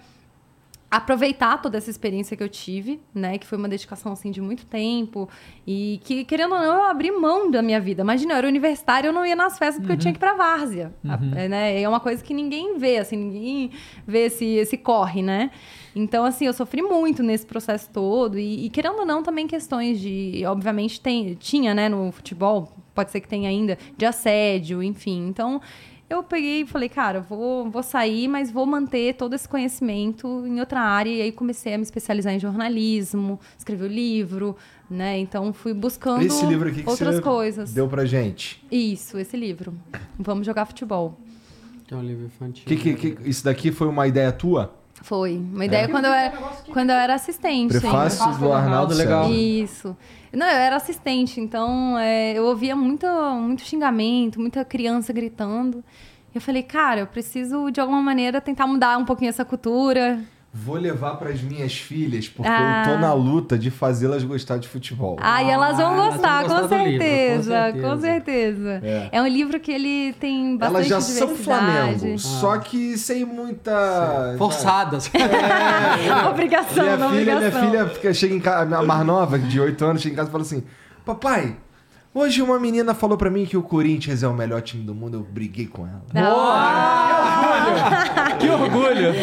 aproveitar 0.90 1.62
toda 1.62 1.78
essa 1.78 1.90
experiência 1.90 2.36
que 2.36 2.44
eu 2.44 2.50
tive, 2.50 3.00
né, 3.16 3.38
que 3.38 3.48
foi 3.48 3.58
uma 3.58 3.70
dedicação 3.70 4.12
assim 4.12 4.30
de 4.30 4.42
muito 4.42 4.66
tempo 4.66 5.30
e 5.66 6.02
que 6.04 6.26
querendo 6.26 6.54
ou 6.54 6.60
não 6.60 6.66
eu 6.66 6.84
abri 6.84 7.10
mão 7.12 7.50
da 7.50 7.62
minha 7.62 7.80
vida. 7.80 8.02
Imagina, 8.04 8.34
eu 8.34 8.38
era 8.40 8.48
universitária, 8.48 9.08
eu 9.08 9.14
não 9.14 9.26
ia 9.26 9.34
nas 9.36 9.58
festas 9.58 9.78
porque 9.80 9.94
eu 9.94 9.98
tinha 9.98 10.12
que 10.12 10.18
ir 10.18 10.20
pra 10.20 10.34
várzea, 10.34 10.92
A- 11.08 11.18
é, 11.40 11.48
né? 11.48 11.82
É 11.82 11.88
uma 11.88 12.02
coisa 12.02 12.22
que 12.22 12.34
ninguém 12.34 12.78
vê, 12.78 12.98
assim, 12.98 13.16
ninguém 13.16 13.72
vê 14.06 14.26
esse 14.26 14.44
esse 14.46 14.76
corre, 14.78 15.22
né? 15.22 15.52
Então, 15.96 16.24
assim, 16.24 16.46
eu 16.46 16.54
sofri 16.54 16.82
muito 16.82 17.22
nesse 17.22 17.46
processo 17.46 17.90
todo 17.92 18.40
e, 18.40 18.66
e 18.66 18.70
querendo 18.70 19.00
ou 19.00 19.06
não 19.06 19.22
também 19.22 19.46
questões 19.48 20.00
de, 20.00 20.44
obviamente 20.46 21.02
tem, 21.02 21.34
tinha, 21.36 21.74
né, 21.74 21.90
no 21.90 22.12
futebol, 22.12 22.72
pode 22.96 23.12
ser 23.12 23.20
que 23.20 23.28
tenha 23.28 23.50
ainda 23.50 23.78
de 23.98 24.06
assédio, 24.06 24.82
enfim. 24.82 25.28
Então, 25.28 25.60
eu 26.10 26.24
peguei 26.24 26.62
e 26.62 26.66
falei, 26.66 26.88
cara, 26.90 27.20
vou, 27.22 27.70
vou 27.70 27.84
sair, 27.84 28.28
mas 28.28 28.50
vou 28.52 28.66
manter 28.66 29.16
todo 29.16 29.34
esse 29.34 29.48
conhecimento 29.48 30.46
em 30.46 30.60
outra 30.60 30.80
área. 30.82 31.10
E 31.10 31.22
aí 31.22 31.32
comecei 31.32 31.74
a 31.74 31.78
me 31.78 31.84
especializar 31.84 32.34
em 32.34 32.40
jornalismo, 32.40 33.40
escrever 33.58 33.86
o 33.86 33.88
livro, 33.88 34.56
né? 34.90 35.18
Então 35.20 35.54
fui 35.54 35.74
buscando 35.74 36.22
Esse 36.22 36.46
livro 36.46 36.68
aqui 36.70 36.84
que 36.84 36.90
outras 36.90 37.16
você 37.16 37.22
coisas. 37.22 37.74
deu 37.74 37.88
pra 37.88 38.04
gente. 38.06 38.62
Isso, 38.70 39.18
esse 39.18 39.38
livro. 39.38 39.74
Vamos 40.20 40.46
jogar 40.46 40.66
futebol. 40.66 41.18
Tem 41.88 41.98
um 41.98 42.04
livro 42.04 42.26
infantil. 42.26 42.66
Que, 42.66 42.76
que, 42.76 42.94
que- 42.94 43.30
isso 43.30 43.44
daqui 43.46 43.72
foi 43.72 43.88
uma 43.88 44.06
ideia 44.08 44.32
tua? 44.34 44.74
Foi. 45.02 45.38
Uma 45.38 45.66
ideia 45.66 45.88
quando, 45.90 46.06
eu 46.06 46.14
era, 46.14 46.38
quando 46.72 46.90
eu 46.92 46.96
era 46.96 47.16
assistente. 47.16 47.70
Prefácio 47.80 48.32
do 48.34 48.38
do 48.38 48.54
Arnaldo 48.54 48.94
legal. 48.94 49.32
Isso. 49.32 49.96
Não, 50.32 50.46
eu 50.46 50.58
era 50.58 50.76
assistente, 50.76 51.42
então 51.42 51.98
é, 52.00 52.34
eu 52.38 52.46
ouvia 52.46 52.76
muito, 52.76 53.06
muito 53.08 53.64
xingamento, 53.64 54.40
muita 54.40 54.64
criança 54.64 55.12
gritando. 55.12 55.84
E 56.34 56.38
eu 56.38 56.42
falei, 56.42 56.64
cara, 56.64 57.02
eu 57.02 57.08
preciso 57.08 57.70
de 57.72 57.82
alguma 57.82 58.02
maneira 58.02 58.40
tentar 58.40 58.66
mudar 58.68 58.98
um 58.98 59.04
pouquinho 59.04 59.30
essa 59.30 59.44
cultura. 59.44 60.20
Vou 60.54 60.76
levar 60.76 61.16
pras 61.16 61.42
minhas 61.42 61.74
filhas, 61.78 62.28
porque 62.28 62.52
Ah. 62.52 62.84
eu 62.86 62.94
tô 62.94 63.00
na 63.00 63.14
luta 63.14 63.58
de 63.58 63.72
fazê-las 63.72 64.22
gostar 64.22 64.58
de 64.58 64.68
futebol. 64.68 65.16
Ah, 65.22 65.42
e 65.42 65.50
elas 65.50 65.78
vão 65.78 65.88
Ah, 65.88 65.92
elas 65.94 65.98
vão 66.04 66.12
gostar, 66.12 66.44
com, 66.44 66.50
gostar 66.50 66.68
do 66.68 66.84
livro, 66.84 66.92
com 66.92 67.00
certeza, 67.06 67.72
com 67.72 67.80
certeza. 67.80 68.02
certeza. 68.02 68.82
É. 68.84 69.10
É. 69.14 69.22
um 69.22 69.28
livro 69.28 69.60
que 69.62 69.72
ele 69.72 70.12
tem 70.20 70.58
bastante 70.58 70.76
Elas 70.78 70.88
já 70.90 71.00
são 71.02 71.28
diversidade. 71.28 72.00
Flamengo, 72.00 72.20
só 72.20 72.58
que 72.58 72.98
sem 72.98 73.24
muita. 73.24 74.36
Forçadas. 74.38 75.10
obrigação, 76.30 76.84
Minha 76.84 76.98
não 76.98 77.10
filha, 77.12 77.22
minha 77.24 77.36
obrigação. 77.38 77.70
filha 77.70 77.86
fica, 77.88 78.14
chega 78.14 78.34
em 78.36 78.40
casa, 78.42 78.78
a 78.78 78.84
mais 78.84 79.06
nova, 79.06 79.40
de 79.40 79.58
8 79.60 79.86
anos, 79.86 80.02
chega 80.02 80.14
em 80.14 80.18
casa 80.18 80.28
e 80.28 80.32
fala 80.34 80.44
assim: 80.44 80.64
Papai, 81.06 81.56
hoje 82.14 82.42
uma 82.42 82.60
menina 82.60 82.94
falou 82.94 83.18
pra 83.18 83.30
mim 83.30 83.46
que 83.46 83.56
o 83.56 83.64
Corinthians 83.64 84.22
é 84.22 84.28
o 84.28 84.34
melhor 84.34 84.62
time 84.62 84.84
do 84.84 84.94
mundo, 84.94 85.16
eu 85.18 85.24
briguei 85.24 85.66
com 85.68 85.88
ela. 85.88 86.02
Que 88.40 88.50
orgulho! 88.50 89.14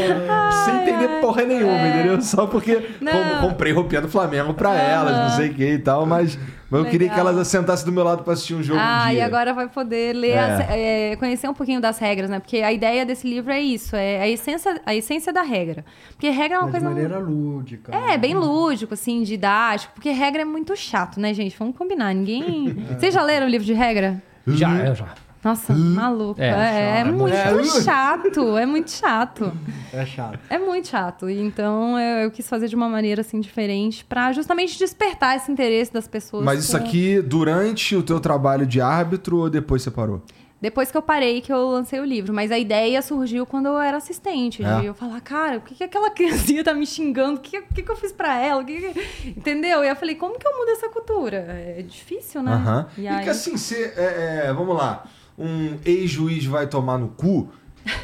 Sem 0.65 0.75
entender 0.77 1.20
porra 1.20 1.43
nenhuma, 1.45 1.89
entendeu? 1.89 2.20
Só 2.23 2.47
porque 2.47 2.91
Não. 3.01 3.12
com- 3.12 3.49
comprei 3.49 3.73
roupinha 3.73 4.01
do 4.01 4.09
Flamengo 4.09 4.55
pra 4.55 4.75
elas, 4.75 5.16
não 5.16 5.31
sei 5.37 5.51
o 5.51 5.55
que 5.55 5.65
e 5.73 5.79
tal, 5.79 6.07
mas, 6.07 6.39
mas 6.70 6.85
eu 6.85 6.91
queria 6.91 7.09
que 7.09 7.19
elas 7.19 7.47
sentassem 7.49 7.85
do 7.87 7.93
meu 7.93 8.05
lado 8.05 8.23
pra 8.23 8.33
assistir 8.35 8.55
um 8.55 8.62
jogo 8.62 8.79
Ah, 8.81 9.05
um 9.07 9.11
dia. 9.11 9.19
e 9.19 9.20
agora 9.23 9.53
vai 9.53 9.69
poder 9.69 10.15
ler, 10.15 10.31
É. 10.31 10.39
as- 10.41 10.61
é, 10.70 11.16
conhecer 11.16 11.49
um 11.49 11.55
pouquinho 11.55 11.81
das 11.81 11.99
regras, 11.99 12.31
né? 12.31 12.39
Porque 12.39 12.59
a 12.59 12.73
ideia 12.73 13.05
desse 13.05 13.29
livro 13.29 13.51
é 13.53 13.61
isso, 13.61 13.97
é 13.97 14.20
a 14.20 14.29
essência, 14.29 14.81
a 14.87 14.95
essência 14.95 15.33
da 15.33 15.43
regra. 15.43 15.85
Porque 16.11 16.31
regra 16.31 16.57
é 16.57 16.61
uma 16.61 16.66
Mas 16.70 16.75
de 16.75 16.81
coisa... 16.81 16.95
maneira 16.95 17.19
lúdica. 17.19 17.93
É, 17.95 18.16
bem 18.16 18.35
lúdico, 18.35 18.95
assim, 18.95 19.23
didático, 19.23 19.95
porque 19.95 20.11
regra 20.11 20.43
é 20.43 20.45
muito 20.45 20.77
chato, 20.77 21.19
né, 21.19 21.35
gente? 21.35 21.57
Vamos 21.59 21.77
combinar, 21.77 22.15
ninguém... 22.15 22.85
Vocês 22.99 23.12
já 23.12 23.23
leram 23.23 23.47
o 23.47 23.51
livro 23.51 23.66
de 23.66 23.73
regra? 23.75 24.23
Já, 24.47 24.70
eu 24.77 24.95
já. 24.95 25.07
Nossa, 25.43 25.73
maluco. 25.73 26.40
É, 26.40 26.48
É, 26.48 27.01
é 27.01 27.05
muito 27.05 27.82
chato, 27.82 28.59
é 28.59 28.66
muito 28.66 28.90
chato. 28.90 29.52
É 29.93 30.05
chato. 30.05 30.39
É 30.51 30.59
muito 30.59 30.89
chato. 30.89 31.31
E 31.31 31.40
Então 31.40 31.98
eu, 31.98 32.19
eu 32.24 32.31
quis 32.31 32.48
fazer 32.48 32.69
de 32.69 32.74
uma 32.74 32.89
maneira 32.89 33.20
assim 33.20 33.40
diferente 33.40 34.05
pra 34.05 34.32
justamente 34.32 34.78
despertar 34.78 35.36
esse 35.36 35.51
interesse 35.51 35.93
das 35.93 36.09
pessoas. 36.09 36.44
Mas 36.44 36.60
isso 36.65 36.77
com- 36.77 36.85
aqui 36.85 37.20
durante 37.23 37.94
o 37.94 38.02
teu 38.02 38.19
trabalho 38.20 38.66
de 38.66 38.81
árbitro 38.81 39.39
ou 39.39 39.51
depois 39.51 39.82
você 39.82 39.90
parou? 39.90 40.23
Depois 40.60 40.90
que 40.90 40.97
eu 40.97 41.02
parei, 41.02 41.40
que 41.40 41.52
eu 41.52 41.69
lancei 41.70 42.01
o 42.01 42.05
livro. 42.05 42.35
Mas 42.35 42.51
a 42.51 42.59
ideia 42.59 43.01
surgiu 43.01 43.47
quando 43.47 43.66
eu 43.66 43.78
era 43.78 43.97
assistente. 43.98 44.65
É. 44.65 44.81
De 44.81 44.86
eu 44.86 44.94
falar, 44.94 45.20
cara, 45.20 45.59
o 45.59 45.60
que, 45.60 45.73
que 45.77 45.85
aquela 45.85 46.10
criancinha 46.10 46.65
tá 46.65 46.74
me 46.74 46.85
xingando? 46.85 47.39
O 47.39 47.40
que, 47.40 47.62
que, 47.62 47.81
que 47.85 47.89
eu 47.93 47.94
fiz 47.97 48.10
pra 48.10 48.36
ela? 48.44 48.65
Que 48.65 48.93
que- 48.93 49.28
Entendeu? 49.39 49.85
E 49.85 49.89
eu 49.89 49.94
falei, 49.94 50.16
como 50.16 50.36
que 50.36 50.44
eu 50.48 50.56
mudo 50.59 50.70
essa 50.73 50.89
cultura? 50.89 51.36
É 51.77 51.82
difícil, 51.86 52.43
né? 52.43 52.52
Aham. 52.55 52.86
E 52.98 53.02
E, 53.02 53.09
aí... 53.09 53.23
que 53.23 53.31
assim, 53.31 53.56
você, 53.56 53.94
é, 53.97 54.47
é, 54.48 54.52
vamos 54.52 54.77
lá, 54.77 55.05
um 55.39 55.78
ex-juiz 55.85 56.44
vai 56.44 56.66
tomar 56.66 56.98
no 56.98 57.09
cu, 57.09 57.48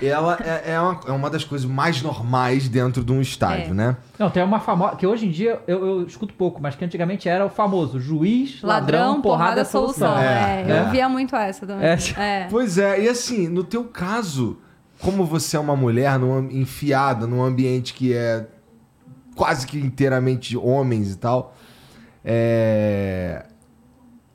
ela 0.00 0.38
é, 0.40 0.72
é 0.72 0.80
uma, 0.80 1.00
é 1.08 1.12
uma 1.12 1.28
das 1.28 1.44
coisas 1.44 1.68
mais 1.68 2.00
normais 2.00 2.68
dentro 2.68 3.04
de 3.04 3.12
um 3.12 3.20
estádio, 3.20 3.72
É. 3.72 3.74
né? 3.74 3.96
Não, 4.18 4.30
tem 4.30 4.42
uma 4.42 4.60
famosa. 4.60 4.96
Que 4.96 5.06
hoje 5.06 5.26
em 5.26 5.30
dia 5.30 5.60
eu, 5.66 5.86
eu 5.86 6.06
escuto 6.06 6.32
pouco, 6.34 6.62
mas 6.62 6.74
que 6.74 6.84
antigamente 6.84 7.28
era 7.28 7.44
o 7.44 7.50
famoso 7.50 8.00
juiz, 8.00 8.62
ladrão, 8.62 9.20
porrada, 9.20 9.64
solução. 9.64 10.16
É, 10.16 10.62
É, 10.62 10.70
eu 10.70 10.76
é. 10.76 10.90
via 10.90 11.08
muito 11.08 11.36
essa 11.36 11.66
também. 11.66 11.86
É. 11.86 11.98
É. 12.16 12.46
Pois 12.48 12.78
é, 12.78 13.02
e 13.02 13.08
assim, 13.08 13.48
no 13.48 13.62
teu 13.64 13.84
caso, 13.84 14.56
como 15.00 15.24
você 15.24 15.56
é 15.56 15.60
uma 15.60 15.76
mulher 15.76 16.18
num, 16.18 16.48
enfiada 16.50 17.26
num 17.26 17.42
ambiente 17.42 17.92
que 17.92 18.14
é 18.14 18.46
quase 19.34 19.66
que 19.66 19.78
inteiramente 19.78 20.50
de 20.50 20.56
homens 20.56 21.12
e 21.12 21.18
tal, 21.18 21.54
é... 22.24 23.44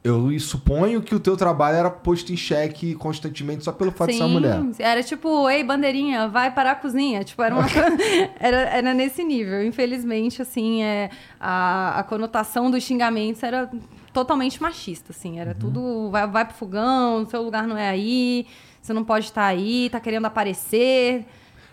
Eu 0.02 0.40
suponho 0.40 1.02
que 1.02 1.14
o 1.14 1.20
teu 1.20 1.36
trabalho 1.36 1.76
era 1.76 1.90
posto 1.90 2.32
em 2.32 2.38
xeque 2.38 2.96
constantemente 2.96 3.66
só 3.66 3.72
pelo 3.74 3.92
fato 3.92 4.12
de 4.12 4.16
ser 4.16 4.24
uma 4.24 4.30
mulher. 4.30 4.62
Era 4.80 5.04
tipo, 5.04 5.50
ei, 5.50 5.62
bandeirinha, 5.62 6.30
vai 6.30 6.52
para 6.52 6.72
a 6.72 6.76
cozinha. 6.76 7.22
Tipo, 7.24 7.44
era 7.44 7.54
uma. 7.54 7.66
Era, 8.40 8.58
era 8.70 8.94
nesse 8.94 9.24
nível. 9.24 9.64
Infelizmente, 9.66 10.42
assim, 10.42 10.82
é, 10.82 11.10
a, 11.40 12.00
a 12.00 12.04
conotação 12.04 12.72
dos 12.72 12.84
xingamentos 12.84 13.44
era 13.44 13.70
totalmente 14.14 14.62
machista, 14.62 15.12
assim. 15.12 15.38
Era 15.38 15.54
tudo, 15.54 16.10
vai, 16.10 16.26
vai 16.28 16.46
pro 16.46 16.56
fogão, 16.56 17.28
seu 17.28 17.42
lugar 17.42 17.68
não 17.68 17.78
é 17.78 17.90
aí, 17.90 18.48
você 18.82 18.94
não 18.94 19.04
pode 19.04 19.26
estar 19.26 19.46
aí, 19.46 19.90
tá 19.90 20.00
querendo 20.00 20.26
aparecer. 20.26 21.26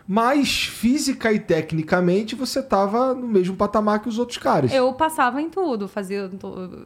Mas 0.09 0.65
física 0.65 1.33
e 1.33 1.39
tecnicamente 1.41 2.35
você 2.37 2.63
tava 2.63 3.13
no 3.13 3.27
mesmo 3.27 3.57
patamar 3.57 4.01
que 4.01 4.09
os 4.09 4.19
outros 4.19 4.39
caras. 4.39 4.73
Eu 4.73 4.93
passava 4.93 5.43
em 5.43 5.51
tudo, 5.51 5.89
fazia. 5.89 6.31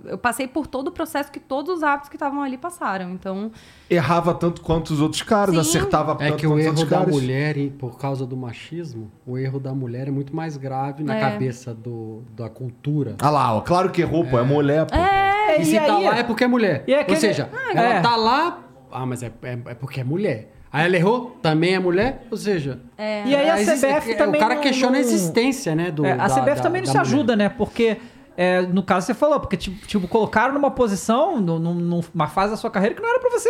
Eu 0.07 0.17
passei 0.17 0.49
por 0.49 0.67
todo 0.67 0.89
o 0.89 0.91
processo 0.93 1.31
que 1.31 1.39
todos 1.41 1.77
os 1.79 1.83
árbitros 1.83 2.09
que 2.09 2.17
estavam 2.17 2.43
ali 2.43 2.57
passaram. 2.57 3.11
Então, 3.11 3.51
Errava 3.91 4.33
tanto 4.33 4.63
quanto 4.63 4.91
os 4.91 5.01
outros 5.01 5.23
caras, 5.23 5.55
Sim. 5.55 5.61
acertava 5.61 6.13
É 6.13 6.29
tanto 6.31 6.37
que 6.39 6.47
o 6.47 6.51
quanto 6.51 6.59
os 6.61 6.65
erro 6.65 6.71
outros 6.79 6.89
da 6.91 6.99
caras. 6.99 7.15
mulher, 7.15 7.57
e 7.59 7.69
por 7.71 7.99
causa 7.99 8.25
do 8.25 8.37
machismo, 8.37 9.11
o 9.27 9.37
erro 9.37 9.59
da 9.61 9.75
mulher 9.75 10.09
é 10.09 10.11
muito 10.11 10.35
mais 10.35 10.57
grave 10.57 11.03
na 11.03 11.17
É. 11.17 11.21
cabeça 11.21 11.75
do, 11.75 12.23
da 12.37 12.49
cultura. 12.49 13.17
Ah 13.21 13.31
lá, 13.31 13.55
ó, 13.55 13.61
claro 13.61 13.91
que 13.91 14.01
errou, 14.01 14.25
pô, 14.25 14.39
é 14.39 14.43
mulher, 14.43 14.87
pô. 14.87 14.95
É, 14.97 15.61
E 15.61 15.65
se 15.65 15.79
tá 15.79 15.99
lá 15.99 16.19
é 16.19 16.23
porque 16.23 16.45
é 16.45 16.47
mulher. 16.47 16.85
E 16.87 16.95
aquele- 16.95 17.17
Ou 17.17 17.21
seja, 17.21 17.51
Ah, 17.53 17.71
ela 17.73 17.95
é. 17.97 18.01
tá 18.01 18.15
lá, 18.17 18.61
ah, 18.93 19.05
mas 19.05 19.23
é, 19.23 19.33
é, 19.43 19.53
é 19.67 19.75
porque 19.75 20.01
é 20.01 20.05
mulher. 20.05 20.53
Aí 20.73 20.87
ela 20.87 20.97
errou, 20.97 21.37
também 21.43 21.75
é 21.75 21.79
mulher, 21.81 22.27
ou 22.31 22.37
seja... 22.37 22.79
E 22.99 23.35
aí 23.35 23.51
a 23.51 23.57
CBF 23.57 24.13
é, 24.13 24.15
também 24.15 24.41
O 24.41 24.43
cara 24.45 24.55
não- 24.55 24.63
questiona 24.63 24.93
não- 24.93 24.99
a 24.99 25.01
existência, 25.01 25.75
né, 25.75 25.91
do 25.91 26.05
É, 26.07 26.13
a 26.13 26.17
da- 26.17 26.29
CBF 26.29 26.57
da- 26.57 26.63
também 26.63 26.81
não 26.83 26.87
da 26.87 26.93
se 26.93 26.99
mulher. 26.99 27.11
ajuda, 27.13 27.35
né? 27.37 27.49
Porque, 27.49 27.97
é, 28.37 28.63
no 28.63 28.83
caso, 28.83 29.07
você 29.07 29.15
falou, 29.15 29.41
porque, 29.41 29.57
tipo, 29.57 29.85
tipo, 29.87 30.07
colocaram 30.07 30.55
numa 30.55 30.71
posição, 30.71 31.41
num- 31.41 31.59
num- 31.59 32.03
numa 32.15 32.29
fase 32.29 32.53
da 32.53 32.57
sua 32.57 32.71
carreira 32.71 32.95
que 32.95 33.03
não 33.03 33.09
era 33.09 33.19
pra 33.19 33.31
você 33.31 33.49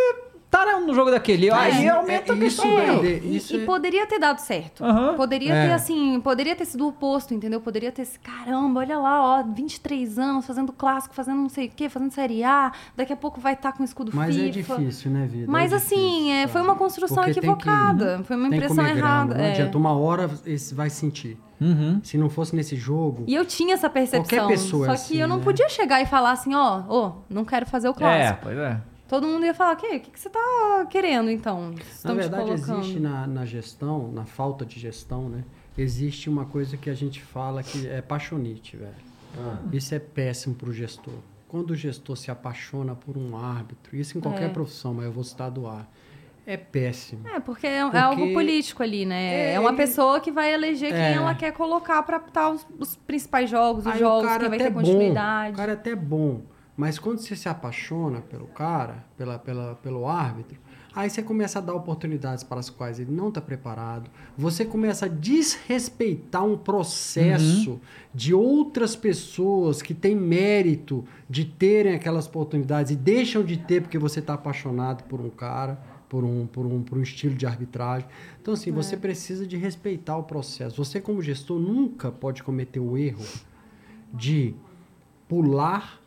né, 0.53 0.75
no 0.85 0.93
jogo 0.95 1.11
daquele. 1.11 1.51
aí 1.51 1.87
é, 1.87 1.91
aumenta 1.91 2.33
é 2.33 2.37
a 2.37 2.39
questão. 2.39 2.67
isso, 2.67 2.97
do- 2.97 3.03
né? 3.03 3.09
e, 3.23 3.37
Isso 3.37 3.57
e 3.57 3.63
é- 3.63 3.65
poderia 3.67 4.07
ter 4.07 4.19
dado 4.19 4.39
certo. 4.39 4.85
Aham. 4.85 5.15
Poderia 5.15 5.55
É. 5.55 5.67
ter, 5.69 5.73
assim, 5.73 6.21
poderia 6.21 6.57
ter 6.57 6.65
sido 6.65 6.85
o 6.85 6.89
oposto, 6.89 7.33
entendeu? 7.33 7.61
Poderia 7.61 7.93
ter 7.93 8.05
sido, 8.05 8.21
caramba, 8.21 8.81
olha 8.81 8.99
lá, 8.99 9.39
ó, 9.41 9.43
23 9.45 10.19
anos, 10.19 10.47
fazendo 10.47 10.73
clássico, 10.73 11.15
fazendo 11.15 11.37
não 11.41 11.49
sei 11.49 11.67
o 11.67 11.71
quê, 11.71 11.89
fazendo 11.89 12.11
Série 12.11 12.43
A, 12.43 12.73
daqui 12.97 13.13
a 13.13 13.17
pouco 13.17 13.41
vai 13.41 13.53
estar 13.53 13.73
com 13.73 13.85
escudo 13.85 14.11
Mas 14.15 14.35
FIFA. 14.35 14.47
é 14.47 14.51
difícil, 14.51 15.11
né, 15.11 15.27
vida? 15.27 15.47
Mas 15.51 15.73
é 15.73 15.77
assim, 15.77 15.95
difícil, 15.97 16.33
é, 16.33 16.47
foi 16.49 16.61
uma 16.63 16.75
construção 16.75 17.23
tem 17.25 17.33
que- 17.33 17.39
equivocada. 17.39 18.21
foi 18.25 18.37
uma 18.37 18.49
impressão 18.49 18.77
comer 18.77 18.95
grama, 18.95 19.09
errada. 19.09 19.35
Não 19.35 19.45
é. 19.45 19.51
adianta, 19.53 19.79
uma 19.79 19.93
hora 19.97 20.31
esse 20.47 20.75
vai 20.75 20.91
sentir. 20.91 21.39
Uhum. 21.61 22.01
Se 22.03 22.17
não 22.17 22.31
fosse 22.31 22.57
nesse 22.57 22.75
jogo... 22.75 23.25
E 23.27 23.35
eu 23.35 23.45
tinha 23.45 23.75
essa 23.75 23.91
percepção. 23.91 24.39
Qualquer 24.39 24.55
pessoa 24.55 24.87
é 24.87 24.89
só 24.89 24.93
assim, 24.95 25.15
que 25.15 25.21
eu 25.21 25.29
não 25.29 25.37
né? 25.37 25.43
podia 25.45 25.69
chegar 25.69 26.01
e 26.01 26.07
falar 26.07 26.33
assim, 26.33 26.55
ó, 26.55 26.83
ó, 26.89 27.13
não 27.29 27.45
quero 27.45 27.67
fazer 27.67 27.89
o 27.89 27.91
É, 27.91 27.95
clássico. 27.95 28.39
pois 28.43 28.57
é. 28.57 28.81
Todo 29.11 29.27
mundo 29.27 29.45
ia 29.45 29.53
falar, 29.53 29.73
o 29.73 29.77
quê? 29.77 29.97
O 29.97 30.01
que, 30.01 30.11
que 30.12 30.20
você 30.20 30.31
tá 30.31 30.87
querendo, 30.89 31.28
então? 31.32 31.70
Na 31.73 31.81
Estão 31.81 32.15
verdade, 32.15 32.51
existe 32.53 33.01
na, 33.01 33.27
na 33.27 33.45
gestão, 33.45 34.09
na 34.12 34.24
falta 34.24 34.65
de 34.65 34.78
gestão, 34.78 35.28
né? 35.28 35.43
Existe 35.77 36.31
uma 36.31 36.45
coisa 36.45 36.77
que 36.77 36.89
a 36.89 36.95
gente 36.95 37.20
fala 37.20 37.61
que 37.61 37.89
é 37.89 38.01
paixonite, 38.01 38.77
velho. 38.77 38.95
Isso 39.73 39.93
é 39.97 39.99
péssimo 39.99 40.55
pro 40.55 40.73
gestor. 40.73 41.15
Quando 41.49 41.73
o 41.73 41.74
gestor 41.74 42.16
se 42.16 42.31
apaixona 42.31 42.95
por 42.95 43.16
um 43.19 43.37
árbitro, 43.37 43.97
isso 43.97 44.16
em 44.16 44.20
qualquer 44.20 44.45
É. 44.45 44.49
profissão, 44.49 44.95
mas 44.95 45.07
eu 45.07 45.12
vou 45.12 45.24
citar 45.24 45.51
do 45.51 45.66
ar, 45.66 45.91
é 46.47 46.57
péssimo. 46.57 47.27
É, 47.28 47.41
porque 47.41 47.66
é, 47.66 47.78
é 47.78 47.82
Porque- 47.82 47.97
algo 47.99 48.32
político 48.32 48.81
ali, 48.81 49.05
né? 49.05 49.35
É, 49.51 49.55
É, 49.55 49.61
uma 49.61 49.73
pessoa 49.74 50.20
que 50.20 50.31
vai 50.31 50.55
eleger 50.55 50.91
quem 50.93 51.01
É. 51.01 51.12
ela 51.15 51.35
quer 51.35 51.53
colocar 51.53 52.01
pra 52.05 52.19
apitar 52.19 52.53
os, 52.53 52.65
os 52.78 52.95
principais 52.95 53.51
jogos, 53.51 53.87
os 53.87 53.93
Aí 53.93 53.99
jogos, 53.99 54.31
o 54.31 54.39
quem 54.39 54.49
vai 54.49 54.59
ter 54.59 54.65
é 54.66 54.70
bom, 54.70 54.81
continuidade. 54.81 55.55
o 55.55 55.57
cara 55.57 55.73
é 55.73 55.74
até 55.74 55.97
bom, 55.97 56.43
mas 56.81 56.98
quando 56.98 57.19
você 57.19 57.36
se 57.36 57.47
apaixona 57.47 58.23
pelo 58.23 58.47
cara, 58.47 59.05
pela, 59.15 59.39
pela, 59.39 59.74
pelo 59.74 60.09
árbitro, 60.09 60.59
aí 60.94 61.11
você 61.11 61.23
começa 61.23 61.59
a 61.59 61.62
dar 61.62 61.74
oportunidades 61.74 62.43
para 62.43 62.59
as 62.59 62.70
quais 62.70 62.98
ele 62.98 63.12
não 63.12 63.28
está 63.28 63.39
preparado, 63.39 64.11
você 64.35 64.65
começa 64.65 65.05
a 65.05 65.09
desrespeitar 65.11 66.43
um 66.43 66.57
processo 66.57 67.78
de 68.15 68.32
outras 68.32 68.97
pessoas 68.97 69.82
que 69.82 69.93
têm 69.93 70.16
mérito 70.16 71.05
de 71.28 71.44
terem 71.44 71.94
aquelas 71.94 72.27
oportunidades 72.27 72.93
e 72.93 72.97
deixam 72.97 73.44
de 73.44 73.59
ter 73.59 73.82
porque 73.82 73.98
você 73.98 74.20
está 74.20 74.32
apaixonado 74.32 75.05
por 75.05 75.20
um 75.20 75.28
cara, 75.28 75.78
por 76.09 76.24
um, 76.24 76.47
por, 76.47 76.65
um, 76.65 76.82
por 76.82 76.97
um 76.97 77.02
estilo 77.02 77.35
de 77.35 77.44
arbitragem. 77.44 78.09
Então, 78.40 78.55
assim, 78.55 78.73
você 78.73 78.97
precisa 78.97 79.47
de 79.47 79.59
respeitar 79.59 80.16
o 80.16 80.23
processo. 80.23 80.82
Você, 80.82 80.98
como 80.98 81.20
gestor, 81.20 81.61
nunca 81.61 82.11
pode 82.11 82.43
cometer 82.43 82.81
o 82.81 82.97
erro 82.97 83.27
de 84.15 84.55
pular 85.28 86.00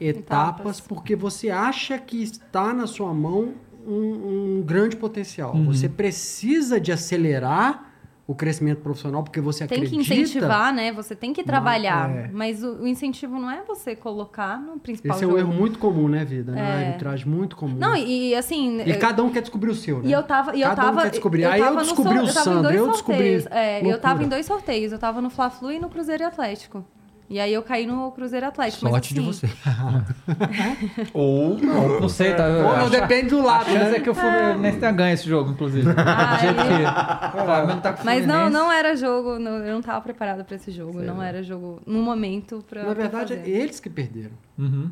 etapas, 0.00 0.58
Etapas. 0.60 0.80
porque 0.80 1.14
você 1.16 1.50
acha 1.50 1.98
que 1.98 2.22
está 2.22 2.72
na 2.72 2.86
sua 2.86 3.12
mão 3.12 3.54
um, 3.86 4.58
um 4.58 4.62
grande 4.64 4.96
potencial. 4.96 5.54
Uhum. 5.54 5.66
Você 5.66 5.88
precisa 5.88 6.80
de 6.80 6.92
acelerar 6.92 7.86
o 8.26 8.34
crescimento 8.34 8.82
profissional 8.82 9.22
porque 9.22 9.40
você 9.40 9.66
Tem 9.66 9.78
acredita. 9.78 9.96
que 9.96 10.02
incentivar, 10.20 10.70
né? 10.74 10.92
Você 10.92 11.16
tem 11.16 11.32
que 11.32 11.42
trabalhar. 11.42 12.10
é. 12.14 12.30
Mas 12.30 12.62
o, 12.62 12.82
o 12.82 12.86
incentivo 12.86 13.38
não 13.38 13.50
é 13.50 13.62
você 13.66 13.96
colocar 13.96 14.60
no 14.60 14.78
principal 14.78 15.16
Esse 15.16 15.24
é 15.24 15.26
um 15.26 15.30
jogo. 15.30 15.40
erro 15.40 15.52
muito 15.54 15.78
comum, 15.78 16.06
né, 16.08 16.26
vida? 16.26 16.52
Na 16.52 16.60
É. 16.60 16.86
arbitragem 16.88 17.26
muito 17.26 17.56
comum. 17.56 17.76
Não, 17.78 17.96
e, 17.96 18.34
assim... 18.34 18.82
E 18.82 18.90
eu- 18.90 18.98
cada 18.98 19.22
um 19.24 19.30
quer 19.30 19.40
descobrir 19.40 19.70
o 19.70 19.74
seu, 19.74 20.00
né? 20.02 20.10
E 20.10 20.12
eu 20.12 20.22
tava. 20.22 20.54
E 20.54 20.60
eu 20.60 20.68
Cada 20.68 20.82
um 20.82 20.84
tava 20.84 21.02
quer 21.04 21.10
descobrir. 21.10 21.42
Eu 21.44 21.50
Aí 21.52 21.60
eu 21.62 21.76
descobri 21.76 22.12
sor- 22.18 22.22
o 22.24 22.26
eu 22.28 22.34
tava 22.34 22.40
em 22.40 22.44
Sandro, 22.44 22.62
dois 22.64 22.76
eu 22.76 22.90
descobri. 22.90 23.46
É, 23.50 23.92
eu 23.92 23.98
tava 23.98 24.22
em 24.22 24.28
dois 24.28 24.44
sorteios. 24.44 24.92
Eu 24.92 24.98
tava 24.98 25.22
no 25.22 25.30
Fla-Flu 25.30 25.72
e 25.72 25.78
no 25.78 25.88
Cruzeiro 25.88 26.26
Atlético. 26.26 26.84
E 27.30 27.38
aí 27.38 27.52
eu 27.52 27.62
caí 27.62 27.84
no 27.86 28.10
Cruzeiro 28.12 28.46
Atlético. 28.46 28.84
mas, 28.84 28.90
Sorte 28.92 29.12
de 29.12 29.20
assim, 29.20 29.28
você. 29.32 29.46
Ou 31.12 31.58
não. 31.58 32.00
Não 32.00 32.08
sei, 32.08 32.34
tá? 32.34 32.46
Ou 32.48 32.76
não, 32.78 32.88
depende 32.90 33.28
do 33.30 33.40
A 33.40 33.44
lado, 33.44 33.64
chance 33.66 33.90
né? 33.90 33.96
é 33.96 34.00
que 34.00 34.08
o 34.10 34.14
Fluminense 34.14 34.78
tenha 34.78 34.92
ganho 34.92 35.12
esse 35.14 35.28
jogo, 35.28 35.50
inclusive. 35.50 35.90
Ah, 35.96 36.38
jeito 36.38 36.60
ele- 36.60 37.76
que 37.76 37.82
tá 37.82 37.98
Mas 38.04 38.26
não, 38.26 38.48
não 38.48 38.72
era 38.72 38.96
jogo. 38.96 39.38
não- 39.38 39.58
eu 39.58 39.74
não 39.74 39.82
tava 39.82 40.00
preparada 40.00 40.42
pra 40.42 40.56
esse 40.56 40.70
jogo. 40.70 41.00
Não 41.02 41.22
era 41.22 41.42
jogo 41.42 41.80
no 41.86 42.00
momento 42.02 42.64
pra. 42.68 42.82
Na 42.84 42.94
verdade, 42.94 43.34
é 43.34 43.48
eles 43.48 43.78
que 43.78 43.90
perderam. 43.90 44.32
Uhum. 44.58 44.90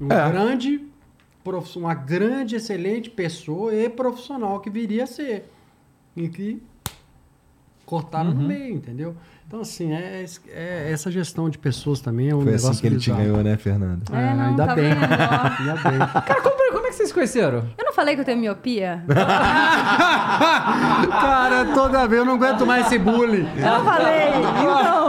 Um 0.00 0.12
É. 0.12 0.30
grande, 0.30 0.80
uma 1.76 1.94
grande, 1.94 2.56
excelente 2.56 3.08
pessoa 3.10 3.72
e 3.72 3.88
profissional 3.88 4.58
que 4.60 4.68
viria 4.68 5.04
a 5.04 5.06
ser. 5.06 5.48
E 6.16 6.28
que 6.28 6.60
cortaram 7.84 8.30
Uhum. 8.30 8.36
no 8.42 8.48
meio, 8.48 8.74
entendeu? 8.74 9.14
Então, 9.48 9.60
assim, 9.60 9.92
é, 9.92 10.24
é- 10.52 10.90
essa 10.92 11.08
gestão 11.08 11.48
de 11.48 11.56
pessoas 11.56 12.00
também 12.00 12.30
é 12.30 12.34
um 12.34 12.38
Foi 12.42 12.46
negócio 12.46 12.70
assim 12.70 12.80
que 12.80 12.86
ele 12.88 12.96
te 12.96 13.10
bizarro. 13.10 13.22
ganhou, 13.28 13.44
né, 13.44 13.56
Fernando? 13.56 14.02
É, 14.12 14.34
não, 14.34 14.44
ainda 14.44 14.66
tá 14.66 14.74
bem. 14.74 14.90
Ainda 14.90 15.74
bem. 15.88 15.98
Cara, 15.98 16.40
como, 16.42 16.56
como 16.72 16.86
é 16.86 16.88
que 16.90 16.96
vocês 16.96 17.08
se 17.10 17.14
conheceram? 17.14 17.58
Eu 17.78 17.84
não 17.84 17.92
falei 17.92 18.16
que 18.16 18.22
eu 18.22 18.24
tenho 18.24 18.38
miopia? 18.40 19.04
Cara, 21.10 21.66
toda 21.74 22.06
vez 22.08 22.18
eu 22.20 22.24
não 22.26 22.34
aguento 22.34 22.66
mais 22.66 22.86
esse 22.86 22.98
bullying. 22.98 23.46
Eu 23.56 23.84
falei. 23.84 24.30
Então. 24.30 25.05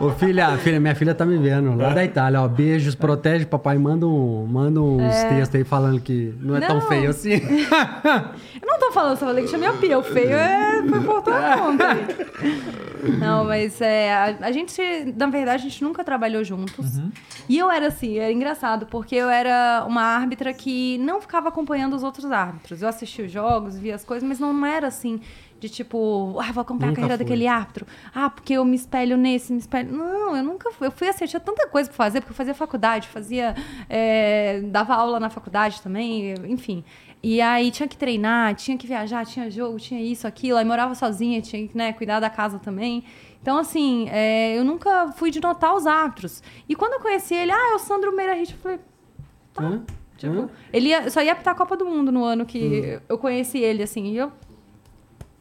Ô, 0.00 0.10
filha, 0.10 0.56
filha, 0.58 0.80
minha 0.80 0.94
filha 0.94 1.14
tá 1.14 1.24
me 1.24 1.36
vendo 1.38 1.74
lá 1.76 1.90
da 1.90 2.04
Itália, 2.04 2.40
ó. 2.40 2.48
Beijos, 2.48 2.94
protege, 2.94 3.46
papai. 3.46 3.78
Manda, 3.78 4.06
um, 4.06 4.46
manda 4.46 4.80
uns 4.80 5.22
textos 5.24 5.54
aí 5.56 5.64
falando 5.64 6.00
que 6.00 6.34
não 6.40 6.56
é 6.56 6.60
tão 6.60 6.76
Não. 6.76 6.88
feio 6.88 7.10
assim. 7.10 7.32
Eu 8.62 8.68
não 8.68 8.78
tô 8.78 8.92
falando, 8.92 9.16
só 9.16 9.26
falei 9.26 9.44
que 9.44 9.50
tinha 9.50 9.58
miopia. 9.60 9.98
O 9.98 10.02
feio 10.02 10.32
é 10.32 10.82
foi 10.82 11.22
por 11.22 11.32
aí. 11.34 13.18
Não, 13.18 13.44
mas 13.44 13.80
é, 13.80 14.12
a, 14.12 14.36
a 14.46 14.52
gente, 14.52 14.80
na 15.16 15.26
verdade, 15.26 15.66
a 15.66 15.68
gente 15.68 15.82
nunca 15.82 16.04
trabalhou 16.04 16.44
juntos. 16.44 17.00
E 17.48 17.58
eu 17.58 17.70
era 17.70 17.88
assim, 17.88 18.18
era 18.18 18.32
engraçado, 18.32 18.86
porque 18.86 19.16
eu 19.16 19.28
era 19.28 19.84
uma 19.86 20.02
árbitra 20.02 20.52
que 20.52 20.98
não 20.98 21.20
ficava 21.20 21.48
acompanhando 21.48 21.94
os 21.96 22.02
outros 22.02 22.30
árbitros. 22.30 22.82
Eu 22.82 22.88
assistia 22.88 23.24
os 23.24 23.32
jogos, 23.32 23.76
via 23.78 23.94
as 23.94 24.04
coisas, 24.04 24.26
mas 24.26 24.38
não 24.38 24.64
era 24.64 24.86
assim, 24.86 25.20
de 25.62 25.68
tipo, 25.68 26.36
ah, 26.40 26.50
vou 26.50 26.62
acompanhar 26.62 26.90
Nunca 26.90 27.02
a 27.02 27.02
carreira 27.04 27.16
foi. 27.16 27.24
daquele 27.24 27.46
árbitro. 27.46 27.86
Ah, 28.12 28.28
porque 28.28 28.54
eu 28.54 28.64
me 28.64 28.74
espelho 28.74 29.16
nesse, 29.16 29.52
me 29.52 29.60
espelho. 29.60 29.92
Não, 29.96 30.36
eu 30.36 30.42
nunca 30.42 30.72
fui. 30.72 30.88
Eu 30.88 30.90
fui 30.90 31.08
assim, 31.08 31.22
eu 31.22 31.28
tinha 31.28 31.38
tanta 31.38 31.68
coisa 31.68 31.88
pra 31.88 31.96
fazer, 31.96 32.20
porque 32.20 32.32
eu 32.32 32.36
fazia 32.36 32.52
faculdade, 32.52 33.06
fazia. 33.06 33.54
é, 33.88 34.60
dava 34.62 34.92
aula 34.94 35.20
na 35.20 35.30
faculdade 35.30 35.80
também, 35.80 36.34
enfim. 36.48 36.82
E 37.22 37.40
aí 37.40 37.70
tinha 37.70 37.86
que 37.86 37.96
treinar, 37.96 38.56
tinha 38.56 38.76
que 38.76 38.88
viajar, 38.88 39.24
tinha 39.24 39.48
jogo, 39.48 39.78
tinha 39.78 40.00
isso, 40.00 40.26
aquilo. 40.26 40.58
Aí 40.58 40.64
morava 40.64 40.96
sozinha, 40.96 41.40
tinha 41.40 41.68
que 41.68 41.78
né, 41.78 41.92
cuidar 41.92 42.18
da 42.18 42.28
casa 42.28 42.58
também. 42.58 43.04
Então, 43.40 43.56
assim, 43.56 44.08
é, 44.10 44.58
eu 44.58 44.64
nunca 44.64 45.12
fui 45.12 45.30
de 45.30 45.40
notar 45.40 45.76
os 45.76 45.86
árbitros. 45.86 46.42
E 46.68 46.74
quando 46.74 46.94
eu 46.94 47.00
conheci 47.00 47.34
ele, 47.34 47.52
ah, 47.52 47.70
é 47.72 47.74
o 47.76 47.78
Sandro 47.78 48.14
Meira 48.16 48.34
Rich, 48.34 48.52
eu 48.54 48.58
falei, 48.58 48.80
Hã? 49.60 49.82
Tipo, 50.16 50.40
Hã? 50.42 50.48
ele 50.72 50.88
ia, 50.88 51.08
só 51.08 51.22
ia 51.22 51.32
apitar 51.32 51.54
a 51.54 51.56
Copa 51.56 51.76
do 51.76 51.84
Mundo 51.84 52.10
no 52.10 52.24
ano 52.24 52.44
que 52.44 52.98
eu 53.08 53.16
conheci 53.16 53.58
ele, 53.58 53.82
assim. 53.84 54.06
E 54.12 54.16
eu 54.16 54.32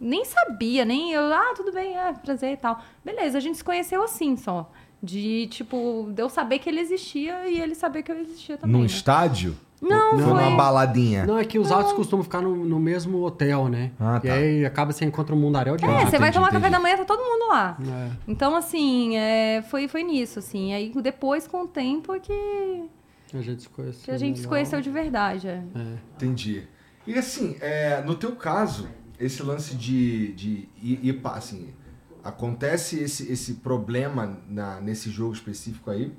nem 0.02 0.26
sabia, 0.26 0.84
nem 0.84 1.11
eu, 1.14 1.22
ah, 1.34 1.53
tudo 1.56 1.72
bem, 1.72 1.95
é, 1.95 2.11
prazer 2.14 2.53
e 2.53 2.57
tal. 2.57 2.82
Beleza, 3.06 3.38
a 3.38 3.41
gente 3.41 3.57
se 3.57 3.64
conheceu 3.64 4.03
assim 4.03 4.36
só. 4.36 4.69
De, 5.03 5.48
tipo, 5.48 6.10
de 6.14 6.22
eu 6.22 6.30
saber 6.30 6.60
que 6.60 6.69
ele 6.69 6.80
existia 6.80 7.48
e 7.48 7.60
ele 7.60 7.73
saber 7.73 8.03
que 8.03 8.11
eu 8.11 8.19
existia 8.19 8.57
também. 8.57 8.73
Num 8.73 8.80
né? 8.82 8.86
estádio? 8.86 9.57
Não, 9.82 10.11
Foi 10.11 10.19
foi. 10.22 10.34
numa 10.44 10.56
baladinha. 10.56 11.26
Não, 11.26 11.40
é 11.40 11.44
que 11.44 11.57
os 11.57 11.72
árbitros 11.72 11.94
costumam 11.95 12.23
ficar 12.23 12.40
no, 12.40 12.56
no 12.56 12.80
mesmo 12.80 13.23
hotel, 13.23 13.68
né? 13.68 13.91
Ah, 13.99 14.22
E 14.23 14.28
tá. 14.28 14.34
aí 14.36 14.64
acaba 14.64 14.91
você 14.94 15.03
encontra 15.06 15.34
um 15.34 15.40
mundaréu 15.40 15.76
de 15.76 15.84
É, 15.86 16.06
você 16.06 16.19
vai 16.19 16.32
tomar 16.32 16.49
entendi. 16.49 16.61
café 16.61 16.72
da 16.72 16.80
manhã, 16.80 16.98
tá 16.98 17.06
todo 17.06 17.19
mundo 17.19 17.49
lá. 17.49 17.76
É. 17.82 18.11
Então, 18.28 18.56
assim, 18.56 19.18
é, 19.18 19.64
foi, 19.64 19.88
foi 19.88 20.03
nisso, 20.03 20.38
assim. 20.38 20.72
Aí 20.72 20.94
depois, 21.02 21.48
com 21.48 21.64
o 21.64 21.68
tempo, 21.68 22.14
é 22.14 22.19
que, 22.19 22.84
A 23.34 23.41
gente 23.41 23.64
se 23.64 23.69
conheceu. 23.69 24.03
que 24.06 24.11
a 24.11 24.18
gente 24.18 24.36
se 24.36 24.41
legal. 24.41 24.49
conheceu 24.52 24.82
de 24.82 24.90
verdade. 24.91 25.48
é. 25.48 25.64
É. 25.76 25.98
Entendi. 26.15 26.68
E 27.07 27.15
assim, 27.18 27.57
é, 27.60 28.03
no 28.06 28.14
teu 28.14 28.36
caso, 28.36 28.88
esse 29.22 29.43
lance 29.43 29.76
de, 29.76 30.34
de 30.34 30.69
ir, 30.81 31.22
assim, 31.23 31.69
acontece 32.23 32.99
esse, 32.99 33.31
esse 33.31 33.56
problema 33.56 34.39
na, 34.49 34.81
nesse 34.81 35.10
jogo 35.10 35.34
específico 35.34 35.89
aí. 35.89 36.11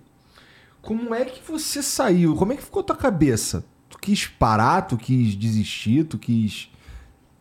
Como 0.81 1.15
é 1.15 1.25
que 1.25 1.43
você 1.49 1.83
saiu? 1.83 2.35
Como 2.35 2.53
é 2.53 2.57
que 2.57 2.63
ficou 2.63 2.83
tua 2.83 2.97
cabeça? 2.97 3.65
Tu 3.89 3.99
quis 3.99 4.27
parar, 4.27 4.83
tu 4.83 4.97
quis 4.97 5.35
desistir, 5.35 6.05
tu 6.05 6.19
quis 6.19 6.71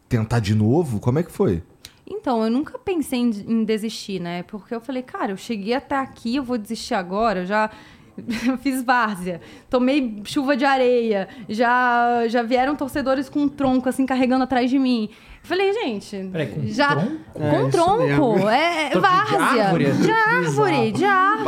tentar 0.08 0.40
de 0.40 0.54
novo? 0.54 1.00
Como 1.00 1.18
é 1.18 1.24
que 1.24 1.32
foi? 1.32 1.64
Então, 2.06 2.44
eu 2.44 2.52
nunca 2.52 2.78
pensei 2.78 3.20
em, 3.20 3.30
em 3.30 3.64
desistir, 3.64 4.20
né? 4.20 4.44
Porque 4.44 4.76
eu 4.76 4.82
falei, 4.82 5.02
cara, 5.02 5.32
eu 5.32 5.38
cheguei 5.38 5.74
até 5.74 5.96
aqui, 5.96 6.36
eu 6.36 6.44
vou 6.44 6.58
desistir 6.58 6.94
agora, 6.94 7.42
eu 7.42 7.46
já 7.46 7.72
fiz 8.62 8.84
várzea, 8.84 9.42
tomei 9.70 10.22
chuva 10.26 10.56
de 10.56 10.66
areia, 10.66 11.28
já 11.48 12.28
já 12.28 12.44
vieram 12.44 12.76
torcedores 12.76 13.30
com 13.30 13.40
um 13.42 13.50
tronco 13.50 13.88
assim 13.88 14.06
carregando 14.06 14.44
atrás 14.44 14.70
de 14.70 14.78
mim. 14.78 15.10
Eu 15.44 15.48
Falei, 15.48 15.74
gente, 15.74 16.30
Peraí, 16.32 16.48
com 16.48 16.68
já 16.68 16.90
tronco? 16.96 17.12
É, 17.36 17.50
com 17.50 17.62
isso 17.68 17.72
tronco, 17.72 18.50
é, 18.50 18.86
é 18.86 18.90
Tronco 18.90 19.08
de 19.08 19.12
várzea, 19.38 19.64
árvore? 19.66 19.86
de 19.92 20.12
árvore, 20.12 20.92
de 20.92 21.06
árvore. 21.06 21.44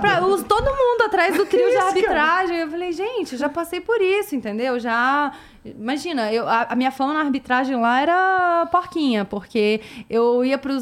Pra 0.00 0.26
os- 0.26 0.42
todo 0.42 0.64
mundo 0.64 1.02
atrás 1.06 1.36
do 1.36 1.46
trio 1.46 1.70
de 1.70 1.76
arbitragem. 1.76 2.56
Eu 2.58 2.68
falei, 2.70 2.92
gente, 2.92 3.36
já 3.36 3.48
passei 3.48 3.80
por 3.80 4.00
isso, 4.02 4.34
entendeu? 4.34 4.78
Já. 4.80 5.32
Imagina, 5.64 6.32
eu, 6.32 6.46
a, 6.48 6.66
a 6.70 6.76
minha 6.76 6.90
fama 6.90 7.14
na 7.14 7.20
arbitragem 7.20 7.76
lá 7.80 8.00
era 8.00 8.66
porquinha, 8.72 9.24
porque 9.24 9.80
eu 10.10 10.44
ia 10.44 10.58
pra 10.58 10.72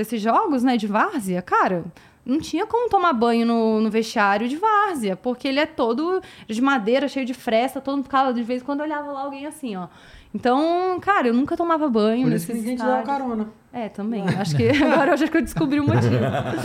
esses 0.00 0.20
jogos, 0.20 0.62
né, 0.62 0.76
de 0.76 0.86
várzea, 0.86 1.42
cara. 1.42 1.84
Não 2.26 2.38
tinha 2.40 2.66
como 2.66 2.90
tomar 2.90 3.14
banho 3.14 3.46
no, 3.46 3.80
no 3.80 3.90
vestiário 3.90 4.46
de 4.48 4.56
várzea, 4.56 5.16
porque 5.16 5.48
ele 5.48 5.60
é 5.60 5.64
todo 5.64 6.20
de 6.46 6.60
madeira, 6.60 7.08
cheio 7.08 7.24
de 7.24 7.32
fresta, 7.32 7.80
todo 7.80 7.96
mundo 7.96 8.04
ficava, 8.04 8.34
de 8.34 8.42
vez 8.42 8.60
em 8.60 8.64
quando 8.66 8.80
olhava 8.82 9.10
lá 9.12 9.20
alguém 9.22 9.46
assim, 9.46 9.76
ó. 9.76 9.86
Então, 10.34 10.98
cara, 11.00 11.28
eu 11.28 11.34
nunca 11.34 11.56
tomava 11.56 11.88
banho 11.88 12.24
Por 12.28 12.32
isso 12.34 12.46
que 12.46 12.52
ninguém 12.54 12.76
te 12.76 12.82
dá 12.82 13.00
estádios. 13.00 13.06
carona. 13.06 13.48
É, 13.72 13.88
também. 13.88 14.22
Acho 14.38 14.56
que 14.56 14.68
agora 14.82 15.10
eu 15.10 15.14
acho 15.14 15.28
que 15.28 15.36
eu 15.36 15.42
descobri 15.42 15.78
o 15.80 15.86
motivo. 15.86 16.16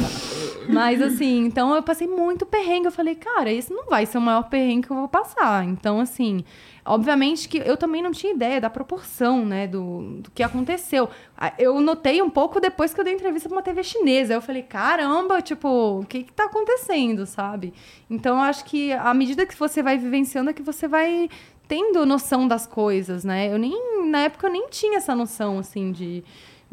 Mas 0.70 1.02
assim, 1.02 1.46
então 1.46 1.76
eu 1.76 1.84
passei 1.84 2.08
muito 2.08 2.46
perrengue. 2.46 2.88
Eu 2.88 2.92
falei, 2.92 3.16
cara, 3.16 3.52
esse 3.52 3.74
não 3.74 3.86
vai 3.86 4.06
ser 4.06 4.18
o 4.18 4.22
maior 4.22 4.44
perrengue 4.44 4.88
que 4.88 4.94
eu 4.94 4.98
vou 4.98 5.08
passar. 5.10 5.66
Então, 5.66 6.00
assim, 6.00 6.44
obviamente 6.86 7.50
que 7.50 7.58
eu 7.58 7.76
também 7.76 8.02
não 8.02 8.12
tinha 8.12 8.34
ideia 8.34 8.62
da 8.62 8.70
proporção, 8.70 9.46
né, 9.46 9.68
do, 9.68 10.20
do 10.22 10.32
que 10.32 10.42
aconteceu. 10.42 11.10
Ah, 11.38 11.52
Eu 11.58 11.82
notei 11.82 12.22
um 12.22 12.30
pouco 12.30 12.62
depois 12.62 12.94
que 12.94 13.00
eu 13.00 13.04
dei 13.04 13.14
entrevista 13.14 13.50
pra 13.50 13.58
uma 13.58 13.62
TV 13.62 13.84
chinesa. 13.84 14.34
Eu 14.34 14.42
falei, 14.42 14.64
caramba, 14.64 15.42
tipo, 15.42 16.00
o 16.00 16.06
que 16.06 16.24
que 16.24 16.32
tá 16.32 16.46
acontecendo, 16.46 17.26
sabe? 17.26 17.74
Então, 18.10 18.38
eu 18.38 18.44
acho 18.44 18.64
que 18.64 18.94
à 18.94 19.14
medida 19.14 19.46
que 19.46 19.58
você 19.58 19.84
vai 19.84 19.98
vivenciando 19.98 20.50
é 20.50 20.54
que 20.54 20.64
você 20.64 20.88
vai 20.88 21.30
tendo 21.68 22.06
noção 22.06 22.48
das 22.48 22.68
coisas, 22.68 23.24
né? 23.24 23.52
Eu 23.52 23.58
nem, 23.58 24.06
na 24.10 24.20
época, 24.20 24.48
eu 24.48 24.52
nem 24.52 24.68
tinha 24.70 24.98
essa 24.98 25.16
noção, 25.16 25.60
assim, 25.60 25.92
de 25.92 26.24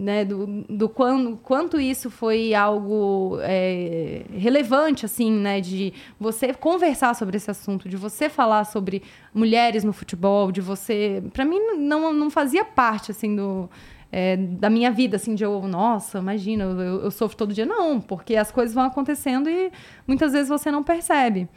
né, 0.00 0.24
do, 0.24 0.64
do 0.66 0.88
quando, 0.88 1.36
quanto 1.42 1.78
isso 1.78 2.10
foi 2.10 2.54
algo 2.54 3.38
é, 3.42 4.22
relevante, 4.32 5.04
assim, 5.04 5.30
né, 5.30 5.60
de 5.60 5.92
você 6.18 6.54
conversar 6.54 7.14
sobre 7.14 7.36
esse 7.36 7.50
assunto, 7.50 7.86
de 7.86 7.98
você 7.98 8.30
falar 8.30 8.64
sobre 8.64 9.02
mulheres 9.34 9.84
no 9.84 9.92
futebol, 9.92 10.50
de 10.50 10.62
você, 10.62 11.22
para 11.34 11.44
mim 11.44 11.58
não, 11.76 12.14
não 12.14 12.30
fazia 12.30 12.64
parte, 12.64 13.10
assim, 13.10 13.36
do 13.36 13.68
é, 14.12 14.36
da 14.36 14.68
minha 14.68 14.90
vida, 14.90 15.16
assim, 15.16 15.34
de 15.34 15.44
eu, 15.44 15.62
nossa, 15.68 16.18
imagina, 16.18 16.64
eu, 16.64 17.02
eu 17.02 17.10
sofro 17.10 17.36
todo 17.36 17.54
dia, 17.54 17.66
não, 17.66 18.00
porque 18.00 18.34
as 18.34 18.50
coisas 18.50 18.74
vão 18.74 18.84
acontecendo 18.84 19.48
e 19.48 19.70
muitas 20.06 20.32
vezes 20.32 20.48
você 20.48 20.70
não 20.70 20.82
percebe. 20.82 21.48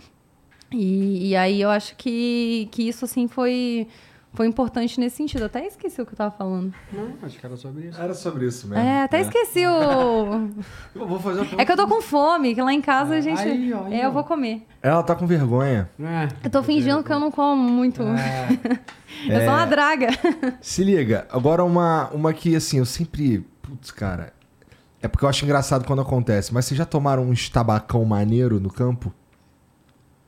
E, 0.75 1.29
e 1.29 1.35
aí 1.35 1.61
eu 1.61 1.69
acho 1.69 1.95
que, 1.95 2.67
que 2.71 2.87
isso, 2.87 3.05
assim, 3.05 3.27
foi 3.27 3.87
foi 4.33 4.47
importante 4.47 4.99
nesse 4.99 5.17
sentido. 5.17 5.45
Até 5.45 5.65
esqueci 5.65 6.01
o 6.01 6.05
que 6.05 6.13
eu 6.13 6.17
tava 6.17 6.31
falando. 6.31 6.73
Não, 6.91 7.13
acho 7.21 7.39
que 7.39 7.45
era 7.45 7.55
sobre 7.55 7.87
isso. 7.87 8.01
Era 8.01 8.13
sobre 8.15 8.47
isso 8.47 8.67
mesmo. 8.67 8.83
É, 8.83 9.03
até 9.03 9.21
esqueci 9.21 9.65
o. 9.65 10.49
Eu 10.95 11.07
vou 11.07 11.19
fazer 11.19 11.41
uma 11.41 11.61
É 11.61 11.65
que 11.65 11.71
eu 11.71 11.75
tô 11.75 11.87
com 11.87 12.01
fome, 12.01 12.55
que 12.55 12.61
lá 12.61 12.73
em 12.73 12.81
casa 12.81 13.15
a 13.15 13.21
gente. 13.21 13.41
Aí, 13.41 13.73
ó, 13.73 13.85
aí, 13.85 13.93
é, 13.93 14.05
eu 14.05 14.09
ó. 14.09 14.11
vou 14.11 14.23
comer. 14.23 14.65
Ela 14.81 15.03
tá 15.03 15.15
com 15.15 15.27
vergonha. 15.27 15.89
É. 15.99 16.27
Eu 16.43 16.49
tô 16.49 16.63
fingindo 16.63 17.03
que 17.03 17.11
eu 17.11 17.19
não 17.19 17.31
como 17.31 17.61
muito. 17.69 18.01
eu 19.27 19.39
sou 19.39 19.49
uma 19.49 19.65
draga. 19.65 20.07
Se 20.61 20.83
liga, 20.83 21.27
agora 21.31 21.63
uma, 21.63 22.09
uma 22.09 22.33
que 22.33 22.55
assim, 22.55 22.79
eu 22.79 22.85
sempre. 22.85 23.45
Putz, 23.61 23.91
cara. 23.91 24.33
É 25.01 25.07
porque 25.07 25.25
eu 25.25 25.29
acho 25.29 25.43
engraçado 25.43 25.85
quando 25.85 26.01
acontece, 26.01 26.53
mas 26.53 26.65
vocês 26.65 26.77
já 26.77 26.85
tomaram 26.85 27.23
um 27.23 27.33
estabacão 27.33 28.03
maneiro 28.05 28.59
no 28.59 28.71
campo? 28.71 29.13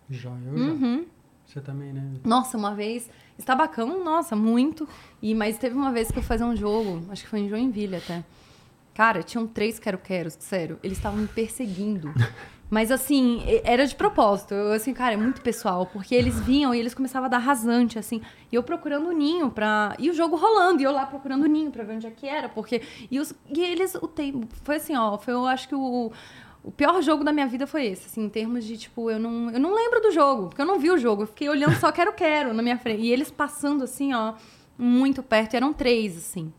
Já, 0.10 0.30
eu 0.30 0.58
já. 0.58 0.64
Uhum. 0.64 1.06
Você 1.46 1.62
também, 1.62 1.94
né? 1.94 2.04
Nossa, 2.24 2.58
uma 2.58 2.74
vez. 2.74 3.10
Estabacão, 3.38 4.04
nossa, 4.04 4.36
muito. 4.36 4.88
E, 5.22 5.36
mas 5.36 5.58
teve 5.58 5.76
uma 5.76 5.92
vez 5.92 6.10
que 6.12 6.18
eu 6.18 6.24
fui 6.24 6.28
fazer 6.28 6.44
um 6.44 6.56
jogo, 6.56 7.06
acho 7.10 7.24
que 7.24 7.30
foi 7.30 7.40
em 7.40 7.50
Joinville 7.50 7.98
até. 7.98 8.24
Cara, 8.94 9.22
tinham 9.22 9.46
três 9.46 9.78
quero-queros, 9.78 10.38
sério. 10.40 10.80
Eles 10.82 10.98
estavam 10.98 11.20
me 11.20 11.28
perseguindo. 11.28 12.14
Mas 12.70 12.92
assim, 12.92 13.44
era 13.64 13.86
de 13.86 13.94
propósito. 13.94 14.54
Eu, 14.54 14.72
assim, 14.74 14.94
cara, 14.94 15.14
é 15.14 15.18
muito 15.18 15.42
pessoal. 15.42 15.86
Porque 15.86 16.16
eles 16.16 16.40
vinham 16.40 16.74
e 16.74 16.80
eles 16.80 16.94
começavam 16.94 17.28
a 17.28 17.30
dar 17.30 17.38
rasante, 17.38 18.00
assim. 18.00 18.22
E 18.52 18.56
eu 18.56 18.64
procurando 18.64 19.10
o 19.10 19.12
ninho 19.12 19.52
pra. 19.52 19.96
E 20.00 20.10
o 20.10 20.14
jogo 20.14 20.36
rolando. 20.36 20.82
E 20.82 20.84
eu 20.86 20.92
lá 20.92 21.06
procurando 21.06 21.44
o 21.44 21.48
ninho 21.48 21.70
pra 21.70 21.84
ver 21.84 21.96
onde 21.96 22.08
é 22.08 22.12
que 22.12 22.28
era. 22.28 22.50
Porque. 22.50 22.82
E, 23.12 23.20
os... 23.20 23.34
e 23.56 23.62
eles. 23.62 23.94
O 23.96 24.08
tempo. 24.08 24.48
Foi 24.64 24.78
assim, 24.78 24.96
ó. 24.96 25.18
Foi, 25.18 25.34
eu 25.34 25.46
acho 25.46 25.68
que 25.68 25.76
o. 25.76 26.12
O 26.66 26.72
pior 26.72 27.00
jogo 27.04 27.24
da 27.24 27.32
minha 27.32 27.46
vida 27.46 27.68
foi 27.68 27.86
esse, 27.86 28.08
assim, 28.08 28.24
em 28.24 28.30
termos 28.30 28.66
de, 28.66 28.76
tipo, 28.76 29.12
eu 29.12 29.20
não, 29.20 29.52
eu 29.52 29.60
não 29.60 29.76
lembro 29.76 30.02
do 30.02 30.12
jogo, 30.12 30.48
porque 30.48 30.60
eu 30.60 30.66
não 30.66 30.80
vi 30.80 30.90
o 30.90 30.98
jogo. 30.98 31.22
Eu 31.22 31.28
fiquei 31.28 31.48
olhando 31.48 31.76
só 31.80 31.92
quero, 31.92 32.12
quero 32.12 32.56
na 32.56 32.64
minha 32.64 32.78
frente. 32.80 33.04
E 33.04 33.12
eles 33.12 33.30
passando, 33.30 33.84
assim, 33.84 34.16
ó, 34.16 34.34
muito 34.76 35.22
perto. 35.22 35.54
E 35.54 35.58
eram 35.58 35.72
três, 35.72 36.18
assim. 36.18 36.52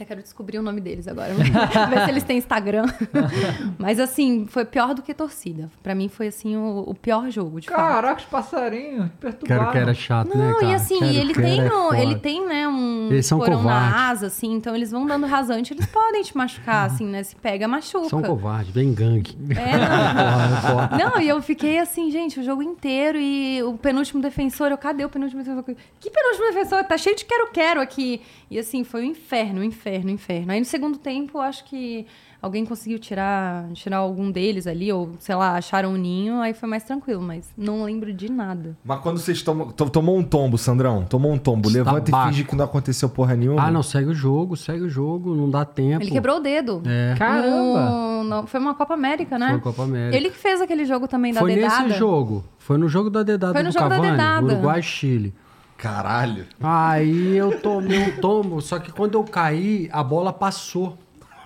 Até 0.00 0.06
quero 0.06 0.22
descobrir 0.22 0.56
o 0.58 0.62
nome 0.62 0.80
deles 0.80 1.06
agora. 1.06 1.34
ver 1.34 2.04
se 2.06 2.10
eles 2.10 2.22
têm 2.24 2.38
Instagram. 2.38 2.86
Mas, 3.78 4.00
assim, 4.00 4.46
foi 4.48 4.64
pior 4.64 4.94
do 4.94 5.02
que 5.02 5.12
torcida. 5.12 5.70
Pra 5.82 5.94
mim, 5.94 6.08
foi, 6.08 6.28
assim, 6.28 6.56
o, 6.56 6.84
o 6.86 6.94
pior 6.94 7.28
jogo, 7.28 7.60
de 7.60 7.68
fato. 7.68 7.76
Caraca, 7.76 8.20
os 8.20 8.24
passarinhos 8.24 9.10
perturbaram. 9.20 9.60
Quero 9.64 9.72
que 9.72 9.78
era 9.78 9.92
chato, 9.92 10.28
né, 10.34 10.52
Não, 10.52 10.54
cara? 10.54 10.72
e 10.72 10.74
assim, 10.74 11.00
Quero, 11.00 11.12
ele, 11.12 11.34
tem 11.34 11.60
é 11.60 11.70
um- 11.74 11.94
ele 11.94 12.14
tem, 12.14 12.46
né, 12.48 12.66
um 12.66 13.08
Eles 13.10 13.26
são 13.26 13.38
porão 13.38 13.62
na 13.62 13.74
covardes. 13.74 13.94
asa, 14.00 14.26
assim, 14.28 14.54
então 14.54 14.74
eles 14.74 14.90
vão 14.90 15.04
dando 15.04 15.26
rasante, 15.26 15.74
eles 15.74 15.84
podem 15.84 16.22
te 16.22 16.34
machucar, 16.34 16.86
assim, 16.86 17.04
né? 17.04 17.22
Se 17.22 17.36
pega, 17.36 17.68
machuca. 17.68 18.08
São 18.08 18.22
covardes, 18.22 18.72
bem 18.72 18.94
gangue. 18.94 19.36
É, 19.50 20.96
não. 20.98 21.10
Não, 21.10 21.20
e 21.20 21.28
eu 21.28 21.42
fiquei 21.42 21.78
assim, 21.78 22.10
gente, 22.10 22.40
o 22.40 22.42
jogo 22.42 22.62
inteiro 22.62 23.18
e 23.18 23.62
o 23.64 23.74
penúltimo 23.76 24.22
defensor, 24.22 24.70
eu, 24.70 24.78
cadê 24.78 25.04
o 25.04 25.10
penúltimo 25.10 25.42
defensor? 25.42 25.62
Que 26.00 26.08
penúltimo 26.10 26.46
defensor? 26.46 26.84
Tá 26.84 26.96
cheio 26.96 27.16
de 27.16 27.26
quero-quero 27.26 27.82
aqui. 27.82 28.22
E 28.50 28.58
assim, 28.58 28.82
foi 28.82 29.02
um 29.02 29.10
inferno, 29.10 29.60
um 29.60 29.64
inferno, 29.64 29.89
um 29.98 30.08
inferno. 30.10 30.52
Aí 30.52 30.58
no 30.60 30.66
segundo 30.66 30.98
tempo, 30.98 31.38
acho 31.38 31.64
que 31.64 32.06
alguém 32.40 32.64
conseguiu 32.64 32.98
tirar, 32.98 33.68
tirar 33.74 33.98
algum 33.98 34.30
deles 34.30 34.66
ali, 34.66 34.90
ou 34.92 35.10
sei 35.18 35.34
lá, 35.34 35.56
acharam 35.56 35.90
um 35.92 35.96
ninho, 35.96 36.40
aí 36.40 36.54
foi 36.54 36.68
mais 36.68 36.82
tranquilo, 36.84 37.20
mas 37.20 37.52
não 37.56 37.84
lembro 37.84 38.12
de 38.14 38.30
nada. 38.30 38.76
Mas 38.84 39.00
quando 39.00 39.18
vocês 39.18 39.42
tomam. 39.42 39.70
to- 39.70 39.90
Tomou 39.90 40.16
um 40.16 40.22
tombo, 40.22 40.56
Sandrão? 40.56 41.04
Tomou 41.04 41.32
um 41.32 41.38
tombo. 41.38 41.68
Levanta 41.68 42.08
e 42.08 42.12
Tabaco. 42.12 42.30
finge 42.30 42.44
que 42.44 42.54
não 42.56 42.64
aconteceu 42.64 43.08
porra 43.08 43.34
nenhuma. 43.36 43.62
Ah, 43.62 43.70
não, 43.70 43.82
segue 43.82 44.08
o 44.08 44.14
jogo, 44.14 44.56
segue 44.56 44.84
o 44.84 44.88
jogo, 44.88 45.34
não 45.34 45.50
dá 45.50 45.64
tempo. 45.64 46.02
Ele 46.02 46.10
quebrou 46.10 46.36
o 46.36 46.40
dedo. 46.40 46.82
É, 46.86 47.14
Caramba! 47.18 47.90
No- 47.90 48.24
no- 48.24 48.46
foi 48.46 48.60
uma 48.60 48.74
Copa 48.74 48.94
América, 48.94 49.38
né? 49.38 49.50
foi 49.50 49.60
Copa 49.60 49.82
América. 49.82 50.16
Ele 50.16 50.30
que 50.30 50.36
fez 50.38 50.60
aquele 50.60 50.84
jogo 50.84 51.06
também 51.08 51.32
da 51.34 51.40
Foi 51.40 51.54
dedada. 51.54 51.82
nesse 51.84 51.98
jogo. 51.98 52.44
Foi 52.58 52.78
no 52.78 52.88
jogo 52.88 53.10
da 53.10 53.22
dedada 53.22 53.52
Foi 53.54 53.62
no 53.62 53.70
do 53.70 53.72
jogo 53.72 53.88
da 53.88 53.94
Cavani, 53.96 54.12
dedada. 54.12 54.46
Uruguai 54.46 54.80
e 54.80 54.82
Chile. 54.82 55.34
Caralho. 55.80 56.46
Aí 56.62 57.36
eu 57.36 57.58
tomei 57.60 57.98
um 57.98 58.20
tombo, 58.20 58.60
só 58.60 58.78
que 58.78 58.92
quando 58.92 59.14
eu 59.14 59.24
caí, 59.24 59.88
a 59.92 60.02
bola 60.02 60.32
passou. 60.32 60.96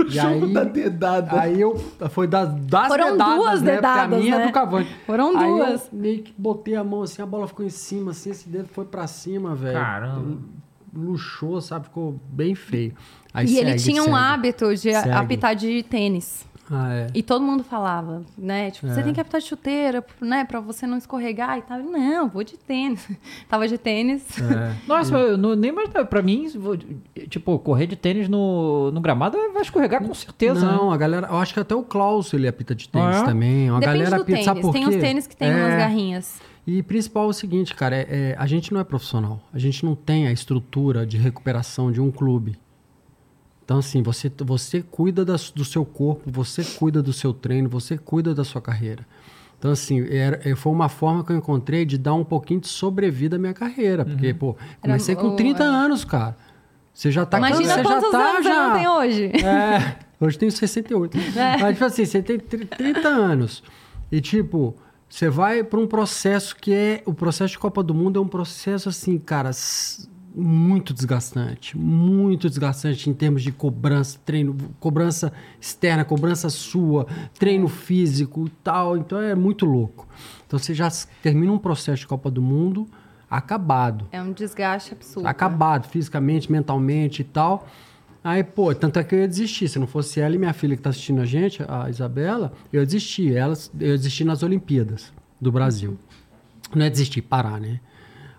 E 0.04 0.10
Jogo 0.10 0.46
aí, 0.46 0.52
da 0.52 0.64
dedada. 0.64 1.40
aí 1.40 1.60
eu 1.60 1.76
foi 2.10 2.26
das, 2.26 2.52
das 2.66 2.88
Foram 2.88 3.12
dedadas, 3.12 3.36
duas 3.36 3.62
né? 3.62 3.74
dedadas, 3.76 4.02
Porque 4.02 4.14
a 4.14 4.18
minha 4.18 4.34
é 4.34 4.38
né? 4.38 4.46
do 4.48 4.52
Cavani. 4.52 4.88
Foram 5.06 5.38
Aí 5.38 5.48
duas. 5.48 5.82
eu 5.92 5.98
meio 5.98 6.22
que 6.24 6.34
botei 6.36 6.74
a 6.74 6.82
mão 6.82 7.02
assim, 7.02 7.22
a 7.22 7.26
bola 7.26 7.46
ficou 7.46 7.64
em 7.64 7.70
cima, 7.70 8.10
assim, 8.10 8.30
esse 8.30 8.48
dedo 8.48 8.68
foi 8.72 8.84
pra 8.86 9.06
cima, 9.06 9.54
velho. 9.54 9.78
Caramba. 9.78 10.38
Luxou, 10.92 11.60
sabe? 11.60 11.84
Ficou 11.86 12.18
bem 12.28 12.56
feio. 12.56 12.92
Aí 13.32 13.46
E 13.46 13.56
ele 13.58 13.70
segue, 13.78 13.82
tinha 13.84 14.02
um 14.02 14.06
segue. 14.06 14.16
hábito 14.16 14.68
de 14.74 14.92
Segue. 14.92 15.10
apitar 15.10 15.54
de 15.54 15.82
tênis. 15.84 16.44
Ah, 16.70 16.94
é. 16.94 17.06
E 17.14 17.22
todo 17.22 17.44
mundo 17.44 17.62
falava, 17.62 18.22
né? 18.38 18.70
Tipo, 18.70 18.88
você 18.88 19.00
É. 19.00 19.02
tem 19.02 19.12
que 19.12 19.20
apitar 19.20 19.40
de 19.40 19.46
chuteira, 19.46 20.04
né? 20.20 20.44
Pra 20.44 20.60
você 20.60 20.86
não 20.86 20.96
escorregar 20.96 21.58
e 21.58 21.62
tal. 21.62 21.78
Não, 21.80 22.28
vou 22.28 22.42
de 22.42 22.56
tênis. 22.56 23.06
Tava 23.48 23.68
de 23.68 23.76
tênis. 23.76 24.24
É. 24.40 24.74
Nossa, 24.88 25.14
eu 25.14 25.36
não, 25.36 25.54
nem 25.54 25.70
mais. 25.72 25.90
Pra 26.08 26.22
mim, 26.22 26.46
tipo, 27.28 27.58
correr 27.58 27.86
de 27.86 27.96
tênis 27.96 28.28
no, 28.28 28.90
no 28.92 29.00
gramado 29.00 29.36
vai 29.52 29.62
escorregar 29.62 30.02
com 30.02 30.14
certeza. 30.14 30.64
Não, 30.66 30.88
né? 30.88 30.94
a 30.94 30.96
galera. 30.98 31.26
Eu 31.30 31.36
acho 31.36 31.52
que 31.52 31.60
até 31.60 31.74
o 31.74 31.82
Klaus 31.82 32.32
ele 32.32 32.48
apita 32.48 32.74
de 32.74 32.88
tênis 32.88 33.16
Ah, 33.16 33.20
é? 33.20 33.24
também. 33.24 33.66
Depende 33.66 33.84
galera 33.86 34.10
do 34.16 34.22
apita, 34.22 34.26
tênis. 34.32 34.44
sabe 34.44 34.60
por 34.62 34.72
Tem 34.72 34.86
uns 34.88 34.96
tênis 34.96 35.26
que 35.26 35.36
tem 35.36 35.48
É. 35.50 35.54
umas 35.56 35.74
garrinhas. 35.76 36.40
E 36.66 36.82
principal 36.82 37.24
é 37.26 37.28
o 37.28 37.32
seguinte, 37.34 37.74
cara, 37.74 37.94
é, 37.94 38.06
é, 38.08 38.36
a 38.38 38.46
gente 38.46 38.72
não 38.72 38.80
é 38.80 38.84
profissional. 38.84 39.38
A 39.52 39.58
gente 39.58 39.84
não 39.84 39.94
tem 39.94 40.26
a 40.26 40.32
estrutura 40.32 41.04
de 41.04 41.18
recuperação 41.18 41.92
de 41.92 42.00
um 42.00 42.10
clube. 42.10 42.56
Então, 43.64 43.78
assim, 43.78 44.02
você, 44.02 44.30
você 44.44 44.82
cuida 44.82 45.24
das- 45.24 45.50
do 45.50 45.64
seu 45.64 45.84
corpo, 45.84 46.30
você 46.30 46.62
cuida 46.62 47.02
do 47.02 47.12
seu 47.12 47.32
treino, 47.32 47.68
você 47.68 47.96
cuida 47.96 48.34
da 48.34 48.44
sua 48.44 48.60
carreira. 48.60 49.06
Então, 49.58 49.70
assim, 49.70 50.06
era, 50.10 50.38
é, 50.46 50.54
foi 50.54 50.70
uma 50.72 50.90
forma 50.90 51.24
que 51.24 51.32
eu 51.32 51.36
encontrei 51.38 51.86
de 51.86 51.96
dar 51.96 52.12
um 52.14 52.24
pouquinho 52.24 52.60
de 52.60 52.68
sobrevida 52.68 53.36
à 53.36 53.38
minha 53.38 53.54
carreira. 53.54 54.04
Porque, 54.04 54.34
pô, 54.34 54.54
comecei 54.82 55.16
com 55.16 55.28
o- 55.28 55.36
30 55.36 55.64
é. 55.64 55.66
anos, 55.66 56.04
cara. 56.04 56.36
Você 56.92 57.10
já 57.10 57.24
tá 57.24 57.38
Imagina 57.38 57.62
você 57.62 57.68
já 57.76 57.82
quantos 57.82 58.10
tá 58.10 58.18
anos 58.30 58.44
já... 58.44 58.52
você 58.52 58.60
não 58.68 58.74
tem 58.76 58.88
hoje. 58.88 59.24
É, 59.44 59.96
hoje 60.20 60.38
tenho 60.38 60.52
68. 60.52 61.16
É. 61.36 61.56
Mas, 61.56 61.72
tipo 61.72 61.84
assim, 61.86 62.04
você 62.04 62.22
tem 62.22 62.38
tri- 62.38 62.66
30 62.66 63.08
anos. 63.08 63.62
E, 64.12 64.20
tipo, 64.20 64.76
você 65.08 65.30
vai 65.30 65.64
para 65.64 65.80
um 65.80 65.86
processo 65.86 66.54
que 66.54 66.72
é. 66.74 67.02
O 67.06 67.14
processo 67.14 67.52
de 67.52 67.58
Copa 67.58 67.82
do 67.82 67.94
Mundo 67.94 68.18
é 68.18 68.22
um 68.22 68.28
processo, 68.28 68.90
assim, 68.90 69.18
cara, 69.18 69.50
muito 70.34 70.92
desgastante, 70.92 71.78
muito 71.78 72.48
desgastante 72.48 73.08
em 73.08 73.14
termos 73.14 73.42
de 73.42 73.52
cobrança, 73.52 74.18
treino, 74.24 74.56
cobrança 74.80 75.32
externa, 75.60 76.04
cobrança 76.04 76.50
sua, 76.50 77.06
treino 77.38 77.68
físico 77.68 78.46
e 78.46 78.50
tal. 78.62 78.96
Então 78.96 79.20
é 79.20 79.34
muito 79.34 79.64
louco. 79.64 80.08
Então 80.46 80.58
você 80.58 80.74
já 80.74 80.88
termina 81.22 81.52
um 81.52 81.58
processo 81.58 82.00
de 82.00 82.06
Copa 82.06 82.30
do 82.30 82.42
Mundo 82.42 82.86
acabado. 83.30 84.06
É 84.10 84.20
um 84.20 84.32
desgaste 84.32 84.92
absurdo. 84.92 85.26
Acabado, 85.26 85.88
fisicamente, 85.88 86.50
mentalmente 86.50 87.22
e 87.22 87.24
tal. 87.24 87.66
Aí, 88.22 88.42
pô, 88.42 88.74
tanto 88.74 88.98
é 88.98 89.04
que 89.04 89.14
eu 89.14 89.20
ia 89.20 89.28
desistir. 89.28 89.68
Se 89.68 89.78
não 89.78 89.86
fosse 89.86 90.18
ela 90.18 90.34
e 90.34 90.38
minha 90.38 90.52
filha 90.52 90.76
que 90.76 90.82
tá 90.82 90.90
assistindo 90.90 91.20
a 91.20 91.26
gente, 91.26 91.62
a 91.68 91.90
Isabela, 91.90 92.52
eu 92.72 92.80
ia 92.80 92.86
desistir. 92.86 93.36
Elas, 93.36 93.70
eu 93.78 93.88
ia 93.88 93.96
desistir 93.96 94.24
nas 94.24 94.42
Olimpíadas 94.42 95.12
do 95.40 95.52
Brasil. 95.52 95.98
Não 96.74 96.86
é 96.86 96.90
desistir, 96.90 97.22
parar, 97.22 97.60
né? 97.60 97.80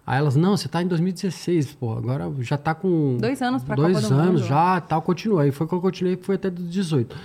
Aí 0.06 0.20
elas, 0.20 0.36
não, 0.36 0.56
você 0.56 0.68
tá 0.68 0.84
em 0.84 0.88
2016, 0.88 1.74
pô, 1.74 1.94
agora 1.94 2.32
já 2.42 2.58
tá 2.58 2.76
com... 2.76 3.18
Dois 3.20 3.42
anos 3.42 3.64
pra 3.64 3.76
Dois 3.76 3.96
Copa 3.96 4.08
do 4.08 4.14
anos 4.14 4.42
Mundo. 4.42 4.48
já, 4.48 4.80
tal, 4.82 5.02
continua. 5.02 5.42
Aí 5.42 5.52
foi 5.52 5.68
que 5.68 5.74
eu 5.74 5.82
continuei, 5.82 6.16
foi 6.16 6.36
até 6.36 6.50
dos 6.50 6.70
18. 6.70 7.16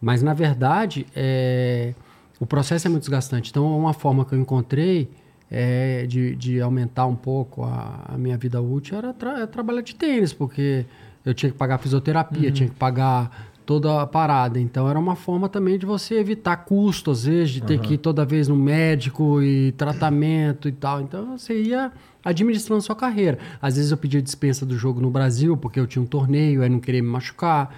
Mas, 0.00 0.22
na 0.22 0.34
verdade, 0.34 1.06
é, 1.16 1.94
o 2.38 2.44
processo 2.44 2.86
é 2.86 2.90
muito 2.90 3.04
desgastante. 3.04 3.50
Então, 3.50 3.76
uma 3.78 3.94
forma 3.94 4.24
que 4.24 4.34
eu 4.34 4.38
encontrei 4.38 5.08
é, 5.50 6.04
de, 6.06 6.36
de 6.36 6.60
aumentar 6.60 7.06
um 7.06 7.16
pouco 7.16 7.64
a, 7.64 8.02
a 8.06 8.18
minha 8.18 8.36
vida 8.36 8.60
útil 8.60 8.98
era 8.98 9.14
tra 9.14 9.40
é 9.40 9.46
trabalhar 9.46 9.80
de 9.80 9.94
tênis, 9.94 10.32
porque 10.32 10.84
eu 11.24 11.32
tinha 11.32 11.50
que 11.50 11.56
pagar 11.56 11.78
fisioterapia, 11.78 12.52
tinha 12.52 12.68
que 12.68 12.74
pagar 12.74 13.48
toda 13.64 14.02
a 14.02 14.06
parada. 14.06 14.60
Então, 14.60 14.88
era 14.88 14.98
uma 14.98 15.16
forma 15.16 15.48
também 15.48 15.78
de 15.78 15.86
você 15.86 16.16
evitar 16.16 16.56
custo, 16.58 17.10
às 17.10 17.24
vezes, 17.24 17.50
de 17.50 17.62
ter 17.62 17.80
que 17.80 17.94
ir 17.94 17.98
toda 17.98 18.24
vez 18.24 18.46
no 18.46 18.54
médico 18.54 19.42
e 19.42 19.72
tratamento 19.72 20.68
e 20.68 20.72
tal. 20.72 21.00
Então, 21.00 21.36
você 21.36 21.62
ia 21.62 21.90
administrando 22.28 22.82
sua 22.82 22.96
carreira. 22.96 23.38
Às 23.62 23.76
vezes 23.76 23.90
eu 23.90 23.96
pedia 23.96 24.20
dispensa 24.20 24.66
do 24.66 24.76
jogo 24.76 25.00
no 25.00 25.08
Brasil, 25.10 25.56
porque 25.56 25.78
eu 25.80 25.86
tinha 25.86 26.02
um 26.02 26.06
torneio, 26.06 26.62
aí 26.62 26.68
não 26.68 26.80
queria 26.80 27.02
me 27.02 27.08
machucar. 27.08 27.74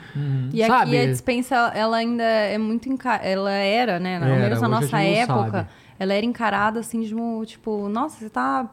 E 0.52 0.62
aqui 0.62 0.72
Sabe? 0.72 0.98
a 0.98 1.06
dispensa, 1.06 1.54
ela 1.74 1.98
ainda 1.98 2.24
é 2.24 2.56
muito 2.58 2.88
enca... 2.88 3.16
Ela 3.16 3.52
era, 3.52 4.00
né? 4.00 4.18
Pelo 4.18 4.30
Era, 4.32 4.42
menos 4.44 4.60
na 4.60 4.68
nossa 4.68 5.00
época, 5.00 5.50
sabe. 5.50 5.68
ela 5.98 6.14
era 6.14 6.24
encarada 6.26 6.80
assim, 6.80 7.02
de 7.02 7.14
um, 7.14 7.44
tipo, 7.44 7.88
nossa, 7.88 8.18
você 8.18 8.30
tá 8.30 8.68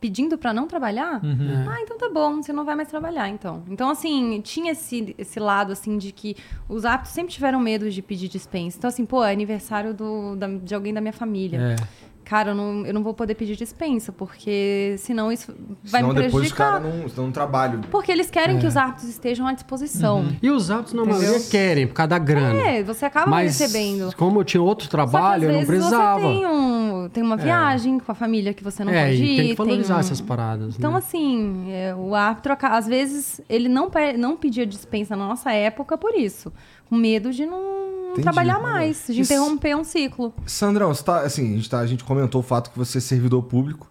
pedindo 0.00 0.36
pra 0.36 0.52
não 0.52 0.66
trabalhar? 0.66 1.24
Uhum. 1.24 1.64
Ah, 1.70 1.80
então 1.80 1.96
tá 1.96 2.10
bom, 2.12 2.42
você 2.42 2.52
não 2.52 2.64
vai 2.64 2.74
mais 2.74 2.88
trabalhar, 2.88 3.28
então. 3.28 3.62
Então, 3.68 3.88
assim, 3.88 4.40
tinha 4.42 4.72
esse, 4.72 5.14
esse 5.16 5.38
lado, 5.38 5.70
assim, 5.70 5.96
de 5.96 6.10
que 6.10 6.34
os 6.68 6.84
árbitros 6.84 7.14
sempre 7.14 7.32
tiveram 7.32 7.60
medo 7.60 7.88
de 7.88 8.02
pedir 8.02 8.26
dispensa. 8.26 8.76
Então, 8.78 8.88
assim, 8.88 9.06
pô, 9.06 9.22
é 9.22 9.30
aniversário 9.32 9.94
do, 9.94 10.34
da- 10.34 10.48
de 10.48 10.74
alguém 10.74 10.92
da 10.92 11.00
minha 11.00 11.12
família. 11.12 11.76
É. 11.80 12.11
Cara, 12.24 12.52
eu 12.52 12.54
não, 12.54 12.86
eu 12.86 12.94
não 12.94 13.02
vou 13.02 13.12
poder 13.12 13.34
pedir 13.34 13.56
dispensa, 13.56 14.12
porque 14.12 14.94
senão 14.98 15.30
isso 15.30 15.52
vai 15.84 16.00
Senão 16.00 16.08
me 16.14 16.20
depois 16.22 16.26
os 16.46 16.52
prejudicar. 16.52 16.80
caras 16.80 16.94
não, 16.96 17.08
senão 17.08 17.24
não 17.26 17.32
trabalham. 17.32 17.80
Porque 17.90 18.10
eles 18.12 18.28
É. 18.28 18.30
querem 18.30 18.58
que 18.58 18.66
os 18.66 18.76
árbitros 18.76 19.08
estejam 19.08 19.46
à 19.46 19.52
disposição. 19.52 20.20
Uhum. 20.20 20.36
E 20.40 20.48
os 20.50 20.70
árbitros, 20.70 20.94
na 20.94 21.04
maioria, 21.04 21.40
querem, 21.50 21.86
por 21.86 21.94
causa 21.94 22.08
da 22.10 22.18
grana. 22.18 22.60
É, 22.60 22.82
você 22.82 23.04
acaba 23.04 23.28
Mas, 23.28 23.58
recebendo. 23.58 24.14
como 24.16 24.40
eu 24.40 24.44
tinha 24.44 24.62
outro 24.62 24.88
trabalho, 24.88 25.50
eu 25.50 25.52
não 25.52 25.66
precisava. 25.66 26.20
Você 26.20 26.26
tem, 26.28 26.46
um, 26.46 27.08
tem 27.12 27.22
uma 27.22 27.36
viagem 27.36 27.98
com 27.98 28.12
a 28.12 28.14
família 28.14 28.54
que 28.54 28.62
você 28.62 28.84
não 28.84 28.92
é, 28.92 29.06
pode 29.08 29.22
ir. 29.22 29.32
e 29.32 29.36
tem 29.36 29.48
que 29.48 29.54
valorizar 29.56 29.96
um- 29.96 30.00
essas 30.00 30.20
paradas. 30.20 30.76
Então, 30.78 30.92
né? 30.92 30.98
assim, 30.98 31.64
é, 31.72 31.94
o 31.94 32.14
árbitro, 32.14 32.56
às 32.62 32.86
vezes, 32.86 33.40
ele 33.48 33.68
não, 33.68 33.90
não 34.16 34.36
pedia 34.36 34.64
dispensa 34.64 35.16
na 35.16 35.26
nossa 35.26 35.52
época 35.52 35.98
por 35.98 36.14
isso. 36.14 36.52
Com 36.88 36.96
medo 36.96 37.32
de 37.32 37.44
não 37.46 37.81
Entendi. 38.12 38.22
trabalhar 38.22 38.60
mais, 38.60 39.04
de 39.08 39.20
Isso- 39.20 39.32
interromper 39.32 39.76
um 39.76 39.84
ciclo. 39.84 40.32
Sandrão, 40.46 40.94
você 40.94 41.02
tá, 41.04 41.20
assim, 41.20 41.52
a 41.52 41.56
gente, 41.56 41.70
tá- 41.70 41.78
a 41.80 41.86
gente 41.86 42.04
comentou 42.04 42.40
o 42.40 42.44
fato 42.44 42.70
que 42.70 42.78
você 42.78 42.98
é 42.98 43.00
servidor 43.00 43.42
público 43.42 43.90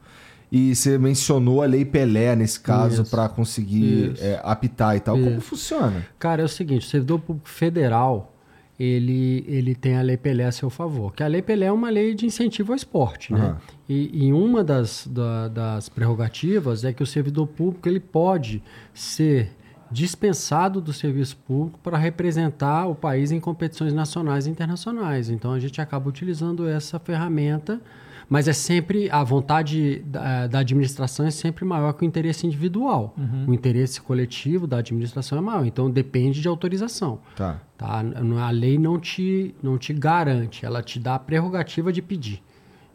e 0.51 0.75
você 0.75 0.97
mencionou 0.97 1.61
a 1.61 1.65
Lei 1.65 1.85
Pelé 1.85 2.35
nesse 2.35 2.59
caso 2.59 3.05
para 3.05 3.29
conseguir 3.29 4.13
é, 4.19 4.39
apitar 4.43 4.95
e 4.95 4.99
tal. 4.99 5.15
Como 5.17 5.29
Isso. 5.37 5.41
funciona? 5.41 6.05
Cara, 6.19 6.41
é 6.41 6.45
o 6.45 6.49
seguinte, 6.49 6.85
o 6.85 6.89
servidor 6.89 7.19
público 7.19 7.47
federal, 7.49 8.35
ele, 8.79 9.45
ele 9.47 9.75
tem 9.75 9.95
a 9.97 10.01
Lei 10.01 10.17
Pelé 10.17 10.43
a 10.45 10.51
seu 10.51 10.69
favor. 10.69 11.13
Que 11.13 11.23
a 11.23 11.27
Lei 11.27 11.41
Pelé 11.41 11.67
é 11.67 11.71
uma 11.71 11.89
lei 11.89 12.15
de 12.15 12.25
incentivo 12.25 12.71
ao 12.71 12.75
esporte, 12.75 13.31
né? 13.31 13.39
Aham. 13.39 13.57
E, 13.87 14.25
e 14.27 14.33
uma 14.33 14.63
das, 14.63 15.07
da- 15.09 15.47
das 15.47 15.87
prerrogativas 15.89 16.83
é 16.83 16.91
que 16.91 17.03
o 17.03 17.05
servidor 17.05 17.45
público 17.47 17.87
ele 17.87 17.99
pode 17.99 18.61
ser 18.93 19.51
dispensado 19.91 20.79
do 20.81 20.93
serviço 20.93 21.37
público 21.37 21.79
para 21.83 21.97
representar 21.97 22.87
o 22.87 22.95
país 22.95 23.31
em 23.31 23.39
competições 23.39 23.93
nacionais 23.93 24.47
e 24.47 24.49
internacionais. 24.49 25.29
Então 25.29 25.51
a 25.53 25.59
gente 25.59 25.81
acaba 25.81 26.07
utilizando 26.09 26.67
essa 26.67 26.97
ferramenta, 26.99 27.81
mas 28.29 28.47
é 28.47 28.53
sempre 28.53 29.09
a 29.11 29.23
vontade 29.23 29.99
da, 30.05 30.47
da 30.47 30.59
administração 30.59 31.25
é 31.25 31.31
sempre 31.31 31.65
maior 31.65 31.91
que 31.93 32.03
o 32.03 32.07
interesse 32.07 32.47
individual. 32.47 33.13
O 33.47 33.53
interesse 33.53 33.99
coletivo 34.01 34.65
da 34.65 34.77
administração 34.77 35.37
é 35.37 35.41
maior. 35.41 35.65
Então 35.65 35.91
depende 35.91 36.41
de 36.41 36.47
autorização. 36.47 37.19
Tá. 37.35 37.59
Tá? 37.77 38.01
A 38.45 38.49
lei 38.51 38.77
não 38.77 38.97
te, 38.99 39.53
não 39.61 39.77
te 39.77 39.91
garante, 39.93 40.65
ela 40.65 40.81
te 40.81 40.97
dá 40.99 41.15
a 41.15 41.19
prerrogativa 41.19 41.91
de 41.91 42.01
pedir. 42.01 42.41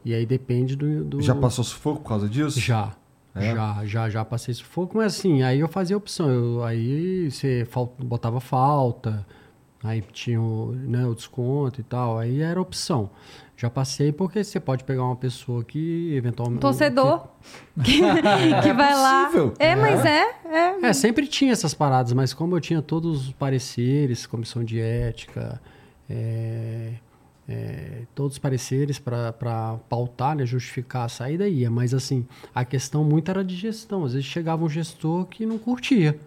E 0.05 0.15
aí 0.15 0.25
depende 0.25 0.75
do. 0.77 1.05
do- 1.05 1.21
Já 1.21 1.35
passou 1.35 1.65
sufoco 1.65 2.01
por 2.01 2.09
causa 2.09 2.29
disso? 2.29 2.59
Já. 2.61 2.93
É? 3.37 3.55
Já, 3.55 3.85
já, 3.85 4.11
já 4.11 4.25
passei 4.25 4.55
sufoco, 4.55 4.97
mas 4.97 5.15
assim, 5.17 5.43
aí 5.43 5.61
eu 5.61 5.69
fazia 5.69 5.97
opção. 5.97 6.29
Eu, 6.31 6.65
aí 6.65 7.31
você 7.31 7.67
fal- 7.71 7.95
botava 7.99 8.41
falta, 8.41 9.27
aí 9.85 10.03
tinha 10.13 10.41
o, 10.41 10.73
né, 10.73 11.07
o 11.07 11.15
desconto 11.15 11.81
e 11.81 11.85
tal, 11.85 12.19
aí 12.19 12.41
era 12.41 12.61
opção. 12.61 13.11
Já 13.59 13.71
passei 13.71 14.13
porque 14.13 14.45
você 14.45 14.61
pode 14.61 14.85
pegar 14.85 15.03
uma 15.05 15.17
pessoa 15.17 15.65
que 15.65 16.15
eventualmente. 16.15 16.61
Torcedor 16.61 17.27
que, 17.83 18.01
que 18.63 18.73
vai 18.75 18.95
lá. 18.95 19.25
possível. 19.27 19.55
É, 19.59 19.75
mas 19.75 20.05
é, 20.05 20.25
é. 20.45 20.79
É, 20.89 20.93
sempre 20.93 21.27
tinha 21.27 21.53
essas 21.53 21.73
paradas, 21.73 22.13
mas 22.13 22.35
como 22.35 22.55
eu 22.57 22.61
tinha 22.61 22.83
todos 22.83 23.27
os 23.29 23.33
pareceres, 23.33 24.27
comissão 24.27 24.63
de 24.63 24.79
ética, 24.79 25.61
é, 26.09 26.93
é, 27.49 28.03
todos 28.15 28.35
os 28.35 28.39
pareceres 28.39 28.99
para 28.99 29.79
pautar, 29.89 30.37
né, 30.37 30.45
justificar 30.45 31.05
a 31.07 31.09
saída, 31.09 31.49
ia. 31.49 31.71
Mas 31.71 31.95
assim, 31.95 32.27
a 32.55 32.65
questão 32.65 33.05
muito 33.05 33.31
era 33.31 33.45
de 33.45 33.55
gestão. 33.55 34.05
Às 34.05 34.13
vezes 34.15 34.27
chegava 34.27 34.65
um 34.65 34.69
gestor 34.69 35.27
que 35.27 35.47
não 35.47 35.59
curtia. 35.59 36.19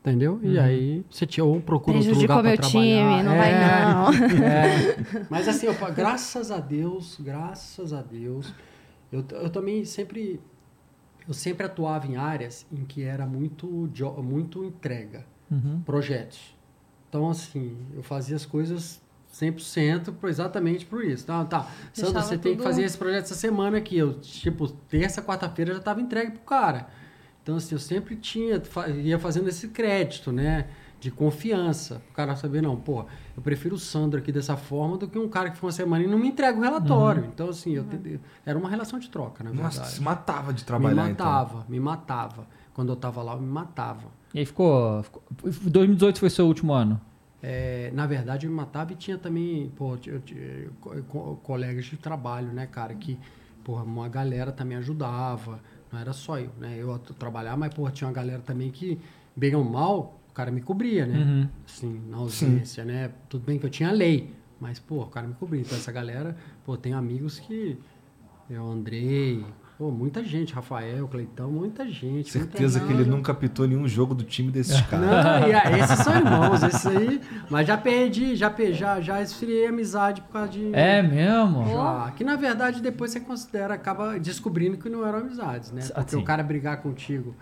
Entendeu? 0.00 0.40
E 0.42 0.58
aí 0.58 1.04
você 1.10 1.26
tinha 1.26 1.44
ou 1.44 1.60
procura 1.60 1.98
outro 1.98 2.14
lugar 2.14 2.40
para 2.40 2.48
meu 2.48 2.56
trabalhar. 2.56 2.70
time, 2.70 3.22
não 3.22 3.36
vai 3.36 3.52
É, 3.52 3.84
não. 3.84 4.12
é. 4.46 5.26
Mas 5.28 5.46
assim, 5.46 5.66
eu 5.66 5.74
graças 5.94 6.50
a 6.50 6.58
Deus, 6.58 7.18
graças 7.20 7.92
a 7.92 8.00
Deus, 8.00 8.50
eu, 9.12 9.22
eu 9.32 9.50
também 9.50 9.84
sempre 9.84 10.40
eu 11.28 11.34
sempre 11.34 11.66
atuava 11.66 12.06
em 12.06 12.16
áreas 12.16 12.66
em 12.72 12.82
que 12.82 13.02
era 13.02 13.26
muito 13.26 13.90
muito 14.22 14.64
entrega, 14.64 15.26
Uhum. 15.50 15.82
projetos. 15.84 16.56
Então 17.10 17.28
assim, 17.28 17.76
eu 17.94 18.02
fazia 18.02 18.36
as 18.36 18.46
coisas 18.46 19.02
100% 19.40 20.12
por- 20.12 20.28
exatamente 20.28 20.84
por 20.86 21.04
isso. 21.04 21.24
Tá, 21.26 21.44
tá. 21.44 21.62
Sandra, 21.62 22.12
Deixava 22.12 22.22
você 22.22 22.38
tem 22.38 22.56
que 22.56 22.62
fazer 22.62 22.82
esse 22.82 22.98
projeto 22.98 23.24
essa 23.24 23.34
semana 23.34 23.78
aqui. 23.78 23.96
Eu, 23.96 24.14
tipo, 24.20 24.68
terça, 24.68 25.22
quarta-feira 25.22 25.72
já 25.72 25.78
estava 25.78 26.00
entregue 26.00 26.32
pro 26.32 26.40
cara. 26.42 26.88
Então, 27.42 27.56
assim, 27.56 27.74
eu 27.74 27.78
sempre 27.78 28.16
tinha, 28.16 28.60
ia 29.02 29.18
fazendo 29.18 29.48
esse 29.48 29.68
crédito, 29.68 30.30
né? 30.30 30.66
De 31.00 31.10
confiança. 31.10 32.02
O 32.10 32.12
cara 32.12 32.36
saber, 32.36 32.60
não, 32.60 32.76
pô, 32.76 33.06
eu 33.34 33.42
prefiro 33.42 33.74
o 33.74 33.78
Sandro 33.78 34.18
aqui 34.20 34.30
dessa 34.30 34.54
forma 34.54 34.98
do 34.98 35.08
que 35.08 35.18
um 35.18 35.28
cara 35.30 35.48
que 35.50 35.56
foi 35.56 35.68
uma 35.68 35.72
semana 35.72 36.04
e 36.04 36.06
não 36.06 36.18
me 36.18 36.28
entrega 36.28 36.58
o 36.58 36.60
relatório. 36.60 37.24
Então, 37.32 37.48
assim, 37.48 37.72
eu 37.72 37.84
te- 37.84 38.20
era 38.44 38.58
uma 38.58 38.68
relação 38.68 38.98
de 38.98 39.08
troca, 39.08 39.42
na 39.42 39.50
Nossa, 39.50 39.76
verdade. 39.78 39.94
se 39.96 40.02
matava 40.02 40.52
de 40.52 40.60
me 40.60 40.66
trabalhar, 40.66 41.08
então. 41.10 41.24
matava, 41.26 41.64
me 41.66 41.80
matava. 41.80 42.46
Quando 42.74 42.90
eu 42.92 42.96
tava 42.96 43.22
lá, 43.22 43.32
eu 43.32 43.40
me 43.40 43.48
matava. 43.50 44.08
E 44.34 44.40
aí 44.40 44.44
ficou, 44.46 45.02
ficou. 45.02 45.22
2018 45.42 46.20
foi 46.20 46.28
seu 46.28 46.46
último 46.46 46.72
ano. 46.74 47.00
É, 47.42 47.90
na 47.94 48.06
verdade, 48.06 48.46
eu 48.46 48.50
me 48.50 48.56
matava 48.56 48.92
e 48.92 48.96
tinha 48.96 49.16
também, 49.16 49.70
pô, 49.76 49.96
eu, 50.06 50.20
co- 50.80 51.02
co- 51.08 51.36
colegas 51.42 51.86
de 51.86 51.96
trabalho, 51.96 52.48
né, 52.52 52.66
cara, 52.66 52.94
que, 52.94 53.18
porra, 53.64 53.82
uma 53.82 54.08
galera 54.08 54.52
também 54.52 54.76
ajudava. 54.78 55.60
Não 55.90 55.98
era 55.98 56.12
só 56.12 56.38
eu, 56.38 56.50
né? 56.58 56.76
Eu 56.78 56.98
trabalhava, 56.98 57.56
mas, 57.56 57.72
porra, 57.74 57.90
tinha 57.90 58.06
uma 58.06 58.14
galera 58.14 58.40
também 58.42 58.70
que, 58.70 58.98
bem 59.34 59.54
ou 59.54 59.64
mal, 59.64 60.20
o 60.28 60.32
cara 60.32 60.50
me 60.50 60.60
cobria, 60.60 61.06
né? 61.06 61.18
Uhum. 61.18 61.48
Assim, 61.66 62.00
na 62.08 62.18
ausência, 62.18 62.84
né? 62.84 63.10
Tudo 63.28 63.44
bem 63.44 63.58
que 63.58 63.66
eu 63.66 63.70
tinha 63.70 63.90
lei, 63.90 64.32
mas, 64.60 64.78
pô, 64.78 65.00
o 65.02 65.06
cara 65.06 65.26
me 65.26 65.34
cobria. 65.34 65.62
Então, 65.62 65.76
essa 65.76 65.90
galera, 65.90 66.36
pô, 66.64 66.76
tem 66.76 66.92
amigos 66.92 67.40
que. 67.40 67.78
Eu, 68.48 68.66
Andrei, 68.70 69.44
pô, 69.80 69.90
muita 69.90 70.22
gente, 70.22 70.52
Rafael, 70.52 71.08
Cleitão, 71.08 71.50
muita 71.50 71.88
gente. 71.88 72.30
Certeza 72.30 72.78
muita 72.80 72.94
que 72.94 73.00
ele 73.00 73.10
nunca 73.10 73.32
apitou 73.32 73.66
nenhum 73.66 73.88
jogo 73.88 74.14
do 74.14 74.22
time 74.22 74.52
desses 74.52 74.78
caras. 74.82 75.08
Não, 75.08 75.48
e 75.48 75.52
esses 75.80 75.98
são 76.00 76.14
irmãos, 76.14 76.62
esses 76.62 76.86
aí. 76.86 77.18
Mas 77.48 77.66
já 77.66 77.78
perdi, 77.78 78.36
já, 78.36 78.52
já, 78.72 79.00
já 79.00 79.22
esfriei 79.22 79.66
amizade 79.66 80.20
por 80.20 80.32
causa 80.34 80.50
de. 80.50 80.74
É 80.74 81.02
mesmo? 81.02 81.64
Já. 81.72 82.12
Que 82.14 82.22
na 82.22 82.36
verdade 82.36 82.82
depois 82.82 83.10
você 83.10 83.20
considera, 83.20 83.72
acaba 83.72 84.18
descobrindo 84.18 84.76
que 84.76 84.90
não 84.90 85.06
eram 85.06 85.20
amizades, 85.20 85.72
né? 85.72 85.80
Porque 85.80 85.98
Assim. 85.98 86.16
o 86.18 86.24
cara 86.24 86.42
brigar 86.42 86.82
contigo 86.82 87.34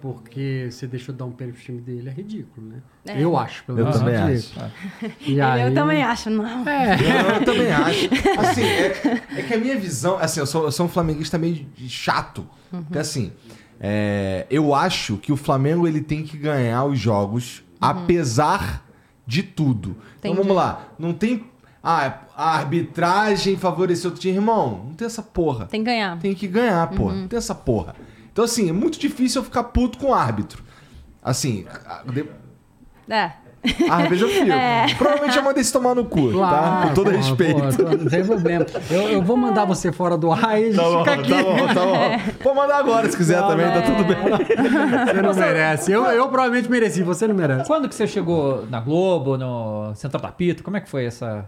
porque 0.00 0.68
você 0.70 0.86
deixou 0.86 1.14
dar 1.14 1.24
um 1.24 1.30
pênalti 1.30 1.56
pro 1.56 1.64
time 1.64 1.80
dele 1.80 2.08
é 2.08 2.12
ridículo, 2.12 2.66
né? 2.66 2.76
É. 3.06 3.22
Eu 3.22 3.36
acho, 3.36 3.64
pelo 3.64 3.78
Eu 3.78 3.84
menos. 3.84 4.00
também 4.00 4.26
ridículo. 4.26 4.64
acho. 4.66 5.30
E 5.30 5.40
aí... 5.40 5.62
Eu 5.62 5.74
também 5.74 6.02
acho, 6.02 6.30
não. 6.30 6.68
É. 6.68 6.94
Eu, 6.94 7.34
eu 7.36 7.44
também 7.44 7.70
acho. 7.72 8.08
Assim, 8.40 8.62
é, 8.64 9.22
é 9.38 9.42
que 9.42 9.54
a 9.54 9.58
minha 9.58 9.78
visão. 9.78 10.16
Assim, 10.18 10.40
eu 10.40 10.46
sou, 10.46 10.64
eu 10.64 10.72
sou 10.72 10.86
um 10.86 10.88
flamenguista 10.88 11.36
meio 11.38 11.54
de- 11.74 11.88
chato. 11.88 12.46
Porque 12.70 12.98
assim, 12.98 13.32
É, 13.80 14.46
eu 14.50 14.74
acho 14.74 15.16
que 15.16 15.32
o 15.32 15.36
Flamengo 15.36 15.86
ele 15.88 16.00
tem 16.02 16.22
que 16.22 16.36
ganhar 16.36 16.84
os 16.84 16.98
jogos, 16.98 17.62
apesar 17.80 18.84
de 19.26 19.42
tudo. 19.42 19.96
Então 20.18 20.32
Entendi. 20.32 20.36
vamos 20.48 20.54
lá. 20.56 20.88
Não 20.98 21.12
tem. 21.12 21.46
Ah, 21.82 22.18
a 22.36 22.56
arbitragem 22.58 23.56
favoreceu 23.56 24.10
o 24.10 24.14
time. 24.14 24.34
Irmão, 24.36 24.84
não 24.88 24.94
tem 24.94 25.06
essa 25.06 25.22
porra. 25.22 25.64
Tem 25.66 25.80
que 25.80 25.86
ganhar. 25.86 26.18
Tem 26.18 26.34
que 26.34 26.46
ganhar, 26.46 26.86
pô. 26.90 27.10
Não 27.10 27.26
tem 27.26 27.38
essa 27.38 27.54
porra. 27.54 27.94
Então, 28.40 28.44
assim, 28.46 28.70
é 28.70 28.72
muito 28.72 28.98
difícil 28.98 29.40
eu 29.42 29.44
ficar 29.44 29.64
puto 29.64 29.98
com 29.98 30.06
o 30.06 30.14
árbitro. 30.14 30.62
Assim, 31.22 31.66
de- 32.10 32.24
É. 33.06 33.32
às 33.90 34.08
vezes 34.08 34.22
eu 34.22 34.28
fico. 34.30 34.46
Provavelmente 34.96 35.36
eu 35.36 35.42
mandei 35.44 35.62
se 35.62 35.70
tomar 35.70 35.94
no 35.94 36.06
cu, 36.06 36.32
tá? 36.32 36.84
Com 36.88 36.94
todo 36.94 37.04
porra, 37.10 37.16
respeito. 37.18 37.60
porra, 37.76 37.96
não 37.98 38.06
tem 38.06 38.24
problema. 38.24 38.66
Eu, 38.90 39.02
eu 39.10 39.22
vou 39.22 39.36
mandar 39.36 39.66
você 39.66 39.92
fora 39.92 40.16
do 40.16 40.32
ar 40.32 40.58
e 40.58 40.72
Tá 40.72 40.82
bom, 40.84 40.98
fica 41.00 41.12
aqui. 41.12 41.28
tá 41.30 41.42
bom, 41.42 41.66
tá 41.66 41.84
bom. 41.84 42.32
Pode 42.42 42.56
mandar 42.56 42.76
agora 42.78 43.10
se 43.10 43.16
quiser 43.18 43.42
também, 43.42 43.66
tá 43.66 43.82
tudo 43.82 44.04
bem. 44.04 44.16
Você 45.06 45.20
não 45.20 45.34
merece. 45.34 45.92
Eu, 45.92 46.04
eu 46.06 46.26
provavelmente 46.28 46.70
mereci, 46.70 47.02
você 47.02 47.28
não 47.28 47.34
merece. 47.34 47.66
Quando 47.66 47.90
que 47.90 47.94
você 47.94 48.06
chegou 48.06 48.64
na 48.70 48.80
Globo, 48.80 49.36
no 49.36 49.94
Central 49.94 50.24
Apito? 50.24 50.62
Como 50.64 50.78
é 50.78 50.80
que 50.80 50.88
foi 50.88 51.04
essa, 51.04 51.44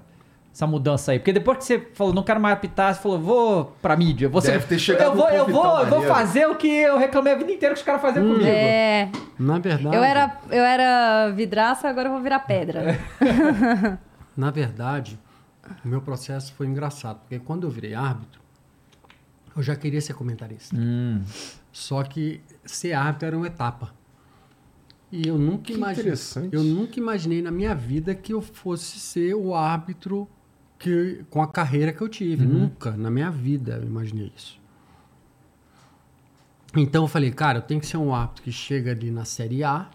essa 0.53 0.66
mudança 0.66 1.12
aí? 1.12 1.19
Porque 1.19 1.33
depois 1.33 1.59
que 1.59 1.65
você 1.65 1.79
falou, 1.95 2.12
não 2.12 2.23
quero 2.23 2.39
mais 2.41 2.55
apitar, 2.55 2.95
você 2.95 3.01
falou, 3.01 3.19
vou 3.19 3.77
pra 3.81 3.97
mídia. 3.97 4.29
Você, 4.29 4.53
Deve 4.53 4.66
ter 4.66 4.79
chegado 4.79 5.12
eu 5.12 5.15
vou, 5.16 5.27
um 5.27 5.31
eu 5.31 5.47
vou, 5.47 5.79
eu 5.81 5.87
vou 5.87 6.03
fazer 6.03 6.47
o 6.47 6.55
que 6.57 6.69
eu 6.69 6.99
reclamei 6.99 7.33
a 7.33 7.37
vida 7.37 7.51
inteira 7.51 7.74
que 7.74 7.81
os 7.81 7.87
caras 7.87 8.03
faziam 8.03 8.27
comigo. 8.27 8.45
É. 8.45 9.11
Na 9.39 9.59
verdade, 9.59 9.97
Eu 9.97 10.05
era, 10.05 10.39
eu 10.51 10.62
era 10.62 11.31
vidraça, 11.31 11.89
agora 11.89 12.09
eu 12.09 12.12
vou 12.12 12.20
virar 12.23 12.41
pedra. 12.41 12.99
na 14.37 14.51
verdade, 14.51 15.19
o 15.85 15.89
meu 15.89 16.03
processo 16.03 16.53
foi 16.53 16.66
engraçado, 16.66 17.20
porque 17.20 17.39
quando 17.39 17.66
eu 17.66 17.70
virei 17.70 17.95
árbitro, 17.95 18.41
eu 19.57 19.62
já 19.62 19.74
queria 19.74 20.01
ser 20.01 20.15
comentarista. 20.15 20.77
Hum. 20.79 21.23
Só 21.73 22.03
que 22.03 22.43
ser 22.65 22.93
árbitro 22.93 23.29
era 23.29 23.37
uma 23.37 23.47
etapa. 23.47 23.93
E 25.11 25.29
eu 25.29 25.37
nunca 25.39 25.65
Que 25.65 25.74
imaginei, 25.74 26.03
interessante. 26.12 26.55
eu 26.55 26.62
nunca 26.62 26.99
imaginei 26.99 27.43
na 27.43 27.51
minha 27.51 27.74
vida 27.74 28.15
que 28.15 28.33
eu 28.33 28.41
fosse 28.41 28.99
ser 28.99 29.35
o 29.35 29.55
árbitro 29.55 30.27
que 30.83 31.25
com 31.31 31.41
a 31.41 31.47
carreira 31.47 31.93
que 31.93 32.01
eu 32.03 32.09
tive. 32.09 32.45
Uhum. 32.45 32.61
Nunca 32.63 32.91
na 32.91 33.11
minha 33.11 33.31
vida 33.31 33.79
eu 33.81 33.85
imaginei 33.85 34.33
isso. 34.37 34.61
Então 36.77 37.05
eu 37.05 37.09
falei, 37.09 37.31
cara, 37.31 37.59
eu 37.59 37.63
tenho 37.63 37.81
que 37.81 37.87
ser 37.87 37.99
um 37.99 38.15
árbitro 38.15 38.43
que 38.43 38.51
chega 38.51 38.91
ali 38.91 39.11
na 39.11 39.25
Série 39.25 39.63
A, 39.63 39.89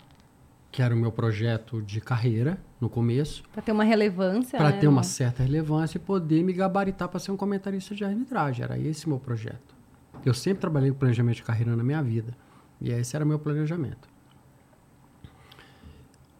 que 0.71 0.81
era 0.81 0.93
o 0.93 0.97
meu 0.97 1.11
projeto 1.11 1.81
de 1.81 1.99
carreira 1.99 2.57
no 2.79 2.87
começo, 2.87 3.43
Pra 3.51 3.61
ter 3.63 3.71
uma 3.71 3.83
relevância, 3.83 4.57
para 4.57 4.69
né? 4.69 4.77
ter 4.77 4.87
uma 4.87 5.01
certa 5.01 5.41
relevância 5.41 5.97
e 5.97 5.99
poder 5.99 6.43
me 6.43 6.53
gabaritar 6.53 7.09
para 7.09 7.19
ser 7.19 7.31
um 7.31 7.37
comentarista 7.37 7.95
de 7.95 8.05
arbitragem. 8.05 8.63
Era 8.63 8.77
esse 8.77 9.07
o 9.07 9.09
meu 9.09 9.19
projeto. 9.19 9.75
Eu 10.23 10.33
sempre 10.33 10.61
trabalhei 10.61 10.91
com 10.91 10.97
planejamento 10.97 11.37
de 11.37 11.43
carreira 11.43 11.75
na 11.75 11.83
minha 11.83 12.01
vida. 12.03 12.37
E 12.79 12.91
esse 12.91 13.15
era 13.15 13.25
o 13.25 13.27
meu 13.27 13.39
planejamento. 13.39 14.07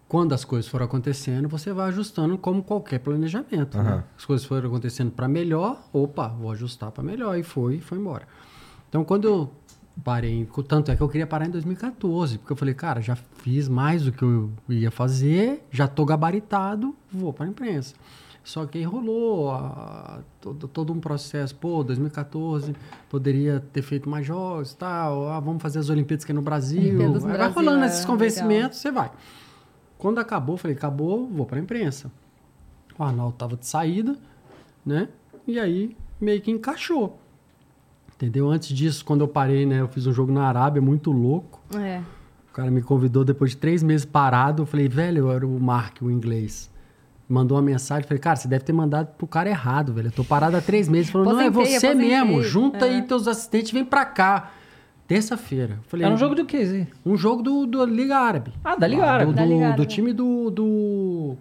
Quando 0.08 0.34
as 0.34 0.46
coisas 0.46 0.70
foram 0.70 0.86
acontecendo, 0.86 1.50
você 1.50 1.74
vai 1.74 1.90
ajustando 1.90 2.38
como 2.38 2.64
qualquer 2.64 3.00
planejamento. 3.00 3.78
né? 3.78 3.84
Aham. 3.84 4.04
As 4.18 4.26
coisas 4.26 4.46
foram 4.46 4.70
acontecendo 4.70 5.12
para 5.12 5.28
melhor, 5.28 5.82
opa, 5.92 6.30
vou 6.30 6.52
ajustar 6.52 6.92
para 6.92 7.04
melhor. 7.04 7.38
E 7.38 7.44
foi, 7.44 7.76
e 7.76 7.82
foi 7.82 7.98
embora. 7.98 8.26
Então, 8.88 9.04
quando 9.04 9.28
eu 9.28 9.52
parei, 10.04 10.48
tanto 10.68 10.92
é 10.92 10.96
que 10.96 11.02
eu 11.02 11.10
queria 11.10 11.28
parar 11.28 11.48
em 11.48 11.50
2014, 11.50 12.38
porque 12.38 12.54
eu 12.54 12.58
falei, 12.58 12.74
cara, 12.74 13.02
já 13.02 13.16
fiz 13.16 13.68
mais 13.68 14.04
do 14.04 14.12
que 14.12 14.24
eu 14.24 14.50
ia 14.70 14.92
fazer, 14.92 15.66
já 15.72 15.88
tô 15.88 16.06
gabaritado, 16.06 16.96
vou 17.12 17.34
para 17.34 17.46
a 17.46 17.50
imprensa. 17.50 17.94
Só 18.48 18.66
que 18.66 18.78
aí 18.78 18.86
rolou 18.86 19.52
ah, 19.52 20.22
todo, 20.40 20.70
todo 20.70 20.94
um 20.94 21.02
processo. 21.02 21.54
Pô, 21.54 21.84
2014 21.84 22.74
poderia 23.10 23.62
ter 23.74 23.82
feito 23.82 24.10
mais 24.10 24.26
jogos 24.26 24.72
e 24.72 24.78
tal. 24.78 25.28
Ah, 25.28 25.40
vamos 25.42 25.62
fazer 25.62 25.80
as 25.80 25.90
Olimpíadas 25.90 26.24
que 26.24 26.32
é 26.32 26.36
no 26.36 26.42
Brasil. 26.42 26.98
Vai 27.20 27.34
Brasil, 27.34 27.54
rolando 27.54 27.84
é, 27.84 27.88
esses 27.88 28.00
legal. 28.00 28.14
convencimentos, 28.14 28.78
você 28.78 28.90
vai. 28.90 29.12
Quando 29.98 30.20
acabou, 30.20 30.56
eu 30.56 30.58
falei, 30.60 30.76
acabou, 30.78 31.28
vou 31.28 31.46
para 31.46 31.58
a 31.58 31.62
imprensa. 31.62 32.12
O 32.98 33.04
Arnaldo 33.04 33.36
tava 33.38 33.56
de 33.56 33.66
saída, 33.66 34.16
né? 34.86 35.10
E 35.48 35.60
aí 35.60 35.96
meio 36.20 36.42
que 36.42 36.52
encaixou. 36.52 37.20
Entendeu? 38.16 38.50
Antes 38.50 38.70
disso, 38.76 39.06
quando 39.06 39.22
eu 39.22 39.28
parei, 39.28 39.66
né? 39.66 39.82
Eu 39.82 39.88
fiz 39.88 40.08
um 40.08 40.12
jogo 40.14 40.32
na 40.32 40.48
Arábia 40.48 40.82
muito 40.82 41.12
louco. 41.12 41.62
É. 41.76 42.02
O 42.50 42.54
cara 42.54 42.72
me 42.72 42.82
convidou 42.82 43.24
depois 43.24 43.52
de 43.52 43.58
três 43.58 43.84
meses 43.84 44.06
parado. 44.06 44.64
Eu 44.64 44.66
falei, 44.66 44.88
velho, 44.88 45.20
eu 45.20 45.32
era 45.32 45.46
o 45.46 45.60
Mark, 45.60 46.02
o 46.02 46.10
inglês. 46.10 46.72
Mandou 47.30 47.56
uma 47.58 47.62
mensagem. 47.62 48.08
Falei, 48.08 48.20
cara, 48.20 48.36
você 48.36 48.48
deve 48.48 48.64
ter 48.64 48.74
mandado 48.74 49.14
pro 49.16 49.28
cara 49.28 49.48
errado, 49.50 49.94
velho. 49.94 50.08
Eu 50.08 50.12
tô 50.12 50.24
parado 50.24 50.58
há 50.58 50.62
três 50.62 50.88
meses. 50.90 51.12
Falou, 51.12 51.28
não, 51.34 51.40
é 51.40 51.50
você 51.52 51.94
mesmo. 51.94 52.42
Junta 52.42 52.88
É. 52.88 52.90
aí 52.96 53.02
teus 53.04 53.28
assistentes, 53.28 53.72
vem 53.72 53.86
pra 53.86 54.06
cá. 54.06 54.52
Terça-feira. 55.08 55.76
Eu 55.78 55.84
Falei, 55.88 56.06
Era 56.06 56.14
um 56.14 56.18
jogo 56.18 56.36
do 56.36 56.46
quê? 56.46 56.66
Zé? 56.66 56.88
um 57.06 57.16
jogo 57.16 57.42
do, 57.42 57.66
do 57.66 57.86
Liga 57.86 58.18
Árabe. 58.18 58.52
Ah, 58.64 58.76
da 58.76 58.86
Liga 58.88 59.04
Lá, 59.06 59.12
Árabe. 59.14 59.32
Do, 59.32 59.36
Da 59.36 59.44
do- 59.46 59.48
Liga 59.50 59.66
do 59.68 59.72
Árabe. 59.74 59.86
time 59.88 60.12
do. 60.14 60.50
Do. 60.52 61.36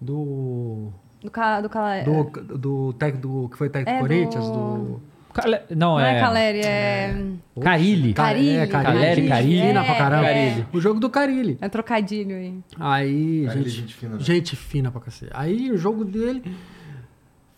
Do. 0.00 0.88
Do, 1.20 1.30
ca, 1.30 1.60
do 1.60 1.68
Cala... 1.68 2.02
Do, 2.04 2.56
do 2.56 2.92
técnico 2.94 3.26
do, 3.28 3.48
que 3.48 3.58
foi 3.58 3.68
técnico 3.68 3.90
É 3.90 3.98
do 4.00 4.02
do- 4.04 4.08
Corinthians, 4.08 4.46
do. 4.50 5.00
Cale- 5.34 5.60
Não, 5.70 5.76
Não 5.92 6.00
é 6.00 6.16
é... 6.16 6.20
Caleri, 6.20 6.60
é... 6.60 7.24
Carilli. 7.60 8.14
Ca- 8.14 8.22
Carilli. 8.22 8.56
É, 8.56 8.66
Carilli. 8.66 8.94
Caleri, 8.94 9.28
Carilli. 9.28 9.60
Fina 9.68 9.84
pra 9.84 9.94
caramba. 9.96 10.28
É. 10.28 10.66
O 10.72 10.80
jogo 10.80 10.98
do 11.00 11.10
Carilli. 11.10 11.58
É 11.60 11.68
trocadilho 11.68 12.34
aí. 12.36 12.58
Aí, 12.78 13.44
Carilli, 13.46 13.68
gente, 13.68 13.80
gente 13.80 13.94
fina, 13.94 14.14
né? 14.16 14.20
gente 14.20 14.56
fina 14.56 14.90
pra 14.90 15.00
cacete. 15.00 15.30
Aí 15.34 15.70
o 15.70 15.76
jogo 15.76 16.04
dele 16.04 16.42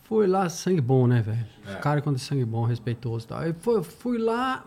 foi 0.05 0.27
lá, 0.27 0.48
sangue 0.48 0.81
bom, 0.81 1.07
né, 1.07 1.23
velho? 1.23 1.47
Os 1.69 1.74
caras 1.77 2.02
quando 2.02 2.16
é 2.16 2.19
sangue 2.19 2.44
bom, 2.44 2.65
respeitoso 2.65 3.24
e 3.27 3.28
tal. 3.28 3.39
Aí 3.39 3.52
foi, 3.52 3.82
fui 3.82 4.19
lá, 4.19 4.65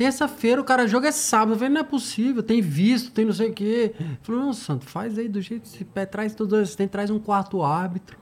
terça-feira, 0.00 0.58
o 0.58 0.64
cara 0.64 0.88
joga 0.88 1.08
é 1.08 1.12
sábado. 1.12 1.52
Eu 1.52 1.58
falei, 1.58 1.74
não 1.74 1.82
é 1.82 1.84
possível, 1.84 2.42
tem 2.42 2.62
visto, 2.62 3.12
tem 3.12 3.26
não 3.26 3.34
sei 3.34 3.50
o 3.50 3.52
quê. 3.52 3.92
Falei, 4.22 4.40
não, 4.40 4.52
Santo, 4.54 4.86
faz 4.86 5.18
aí 5.18 5.28
do 5.28 5.42
jeito 5.42 5.64
que 5.64 5.68
se 5.68 5.84
pé, 5.84 6.06
traz 6.06 6.34
todos 6.34 6.54
os 6.54 6.60
assistentes, 6.60 6.90
traz 6.90 7.10
um 7.10 7.18
quarto 7.18 7.62
árbitro. 7.62 8.18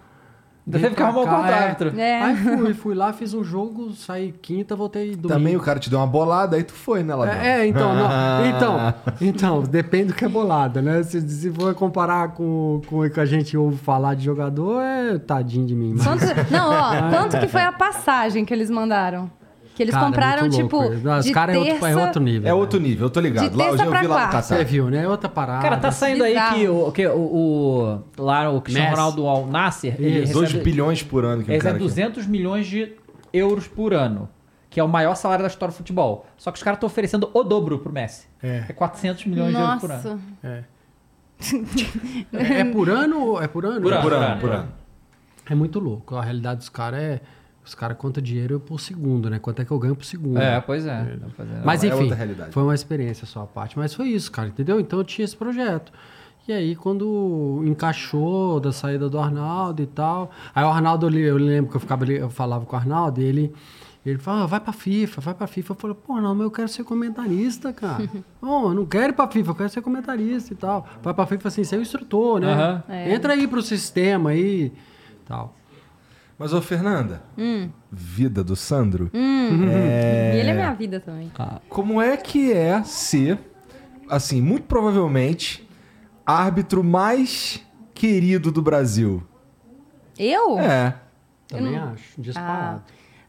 Teve 0.69 0.91
que 0.91 1.03
arrumar 1.03 1.21
um 1.21 1.25
cá, 1.25 1.31
quarto 1.31 1.51
é. 1.51 1.55
árbitro. 1.55 2.01
É. 2.01 2.23
Aí 2.23 2.37
fui, 2.37 2.75
fui 2.75 2.95
lá, 2.97 3.13
fiz 3.13 3.33
um 3.33 3.45
jogo, 3.45 3.93
saí 3.93 4.33
quinta, 4.33 4.75
voltei 4.75 5.13
domingo. 5.13 5.29
Também 5.29 5.57
o 5.57 5.61
cara 5.61 5.79
te 5.79 5.89
deu 5.89 6.01
uma 6.01 6.07
bolada, 6.07 6.57
aí 6.57 6.65
tu 6.65 6.73
foi, 6.73 7.05
né, 7.05 7.15
Ladrão? 7.15 7.41
É, 7.41 7.61
é, 7.61 7.67
então, 7.69 7.95
não, 7.95 8.07
então, 8.45 8.95
então, 9.21 9.63
depende 9.63 10.07
do 10.07 10.15
que 10.15 10.25
é 10.25 10.29
bolada, 10.29 10.83
né? 10.83 11.05
Se, 11.05 11.21
se 11.21 11.51
for 11.53 11.73
comparar 11.77 12.33
com, 12.33 12.83
com 12.89 13.07
o 13.07 13.09
que 13.09 13.21
a 13.21 13.25
gente 13.25 13.57
ouve 13.57 13.79
falar 13.79 14.15
de 14.15 14.25
jogador, 14.25 14.83
é 14.83 15.17
tadinho 15.17 15.65
de 15.65 15.77
mim. 15.77 15.95
Mas, 15.97 16.05
Quanto, 16.05 16.51
não, 16.51 16.71
ó, 16.71 17.09
quanto 17.09 17.39
que 17.39 17.47
foi 17.47 17.63
a 17.63 17.73
passagem 17.73 18.45
que 18.45 18.53
eles 18.53 18.69
mandaram? 18.69 19.31
Que 19.79 19.85
eles 19.85 19.95
cara, 19.95 20.07
é 20.07 20.09
compraram, 20.11 20.49
tipo. 20.51 20.91
Não, 20.91 21.19
Os 21.21 21.25
de 21.25 21.33
caras 21.33 21.55
é, 21.55 21.59
outro- 21.61 21.87
é 21.87 21.97
outro 21.97 22.21
nível. 22.21 22.49
É 22.51 22.53
outro 22.53 22.81
nível, 22.81 23.07
eu 23.07 23.11
tô 23.11 23.21
ligado. 23.21 23.49
De 23.51 23.57
Lá, 23.57 23.67
eu 23.69 23.79
já 23.79 23.85
vi 23.85 23.91
lá 24.09 24.27
no. 24.27 24.33
Você 24.43 24.55
Catar. 24.55 24.65
viu, 24.65 24.91
né? 24.91 25.05
É 25.05 25.09
outra 25.09 25.29
parada. 25.29 25.63
Cara, 25.63 25.77
tá 25.77 25.93
saindo 25.93 26.25
aí 26.25 26.35
que, 26.53 26.69
o, 26.69 26.91
que 26.91 27.07
o, 27.07 27.17
o- 27.17 28.03
lá 28.19 28.51
o 28.51 28.61
Cristiano 28.61 28.89
Messi. 28.91 29.01
Ronaldo 29.01 29.27
Al 29.29 29.47
Nasser, 29.47 29.95
ele 30.01 30.25
Isso. 30.25 30.33
2 30.33 30.49
recebe, 30.49 30.65
bilhões 30.65 31.01
por 31.05 31.25
ano 31.25 31.45
que 31.45 31.51
ele 31.53 31.59
recebe 31.59 31.79
quer. 31.79 31.85
200 31.85 32.27
milhões 32.27 32.67
de 32.67 32.93
euros 33.33 33.69
por 33.69 33.95
ano, 33.95 34.29
que 34.69 34.81
é 34.81 34.83
o 34.83 34.89
maior 34.89 35.15
salário 35.15 35.45
da 35.45 35.49
história 35.49 35.73
do 35.73 35.77
futebol. 35.77 36.27
Só 36.37 36.51
que 36.51 36.57
os 36.57 36.63
caras 36.65 36.79
estão 36.79 36.89
oferecendo 36.89 37.31
o 37.33 37.45
dobro 37.45 37.79
pro 37.79 37.93
Messi. 37.93 38.27
É. 38.43 38.65
É 38.69 38.73
400 38.73 39.27
milhões 39.27 39.55
de 39.55 39.61
euros 39.61 39.81
por 39.81 39.91
ano. 39.93 40.03
Nossa. 40.03 40.19
É. 40.43 40.63
é, 42.33 42.61
é 42.61 42.65
por 42.65 42.91
ano? 42.91 43.21
ou- 43.25 43.41
É 43.43 43.47
por 43.47 43.65
ano? 43.65 43.81
Por 43.81 43.93
ano, 43.93 44.03
Por 44.03 44.11
por 44.11 44.17
ano, 44.19 44.27
ano. 44.33 44.41
por 44.41 44.51
ano. 44.51 44.69
É 45.49 45.55
muito 45.55 45.79
louco. 45.79 46.17
A 46.17 46.23
realidade 46.23 46.59
dos 46.59 46.69
caras 46.69 47.01
é... 47.01 47.21
Os 47.69 47.75
caras 47.75 47.99
contam 47.99 48.23
dinheiro 48.23 48.59
por 48.59 48.81
segundo, 48.81 49.29
né? 49.29 49.39
Quanto 49.39 49.61
é 49.61 49.65
que 49.65 49.71
eu 49.71 49.79
ganho 49.79 49.95
por 49.95 50.07
segundo. 50.07 50.39
É, 50.39 50.59
pois 50.59 50.87
é. 50.87 51.19
Pois 51.37 51.51
é. 51.51 51.61
Mas 51.63 51.85
é 51.85 51.89
enfim, 51.89 52.09
realidade. 52.09 52.51
foi 52.51 52.63
uma 52.63 52.75
experiência 52.75 53.27
só 53.27 53.43
a 53.43 53.47
parte. 53.47 53.79
Mas 53.79 53.93
foi 53.93 54.09
isso, 54.09 54.33
cara, 54.33 54.49
entendeu? 54.49 54.81
Então 54.81 54.99
eu 54.99 55.05
tinha 55.05 55.23
esse 55.23 55.37
projeto. 55.37 55.93
E 56.49 56.53
aí, 56.53 56.75
quando 56.75 57.63
encaixou 57.67 58.59
da 58.59 58.73
saída 58.73 59.11
do 59.11 59.19
Arnaldo 59.19 59.83
e 59.83 59.87
tal. 59.87 60.31
Aí 60.55 60.65
o 60.65 60.69
Arnaldo, 60.69 61.15
eu 61.15 61.37
lembro 61.37 61.71
que 61.71 61.77
eu, 61.77 61.81
ficava, 61.81 62.11
eu 62.11 62.31
falava 62.31 62.65
com 62.65 62.75
o 62.75 62.79
Arnaldo 62.79 63.21
e 63.21 63.25
ele. 63.25 63.55
Ele 64.07 64.17
falou, 64.17 64.45
ah, 64.45 64.47
vai 64.47 64.61
pra 64.61 64.73
FIFA, 64.73 65.21
vai 65.21 65.35
pra 65.35 65.47
FIFA. 65.47 65.73
Eu 65.73 65.77
falei, 65.77 65.97
pô, 66.07 66.19
não, 66.19 66.35
mas 66.35 66.45
eu 66.45 66.51
quero 66.51 66.69
ser 66.69 66.85
comentarista, 66.85 67.71
cara. 67.75 68.09
Não, 68.41 68.69
eu 68.69 68.75
não 68.75 68.87
quero 68.87 69.13
ir 69.13 69.13
pra 69.13 69.29
FIFA, 69.29 69.51
eu 69.51 69.55
quero 69.55 69.69
ser 69.69 69.83
comentarista 69.83 70.55
e 70.55 70.57
tal. 70.57 70.87
Vai 71.03 71.13
pra 71.13 71.27
FIFA 71.27 71.49
assim, 71.49 71.65
ser 71.65 71.77
o 71.77 71.83
instrutor, 71.83 72.41
né? 72.41 72.55
Aham. 72.55 72.85
É. 72.89 73.13
Entra 73.13 73.35
aí 73.35 73.47
pro 73.47 73.61
sistema 73.61 74.31
aí 74.31 74.73
tal. 75.27 75.55
Mas, 76.39 76.53
ô, 76.53 76.63
Fernanda, 76.63 77.23
Hum. 77.37 77.69
vida 77.91 78.45
do 78.45 78.55
Sandro, 78.55 79.11
E 79.13 80.39
ele 80.39 80.51
é 80.51 80.55
minha 80.55 80.73
vida 80.73 81.01
também. 81.01 81.31
como 81.69 82.01
é 82.01 82.17
que 82.17 82.53
é 82.53 82.83
ser, 82.85 83.39
assim, 84.09 84.41
muito 84.41 84.65
provavelmente, 84.65 85.69
árbitro 86.25 86.85
mais 86.85 87.61
querido 87.93 88.53
do 88.53 88.63
Brasil? 88.63 89.23
Eu? 90.19 90.59
É. 90.59 90.95
Também 91.49 91.77
acho, 91.77 92.21
disparado. 92.21 92.83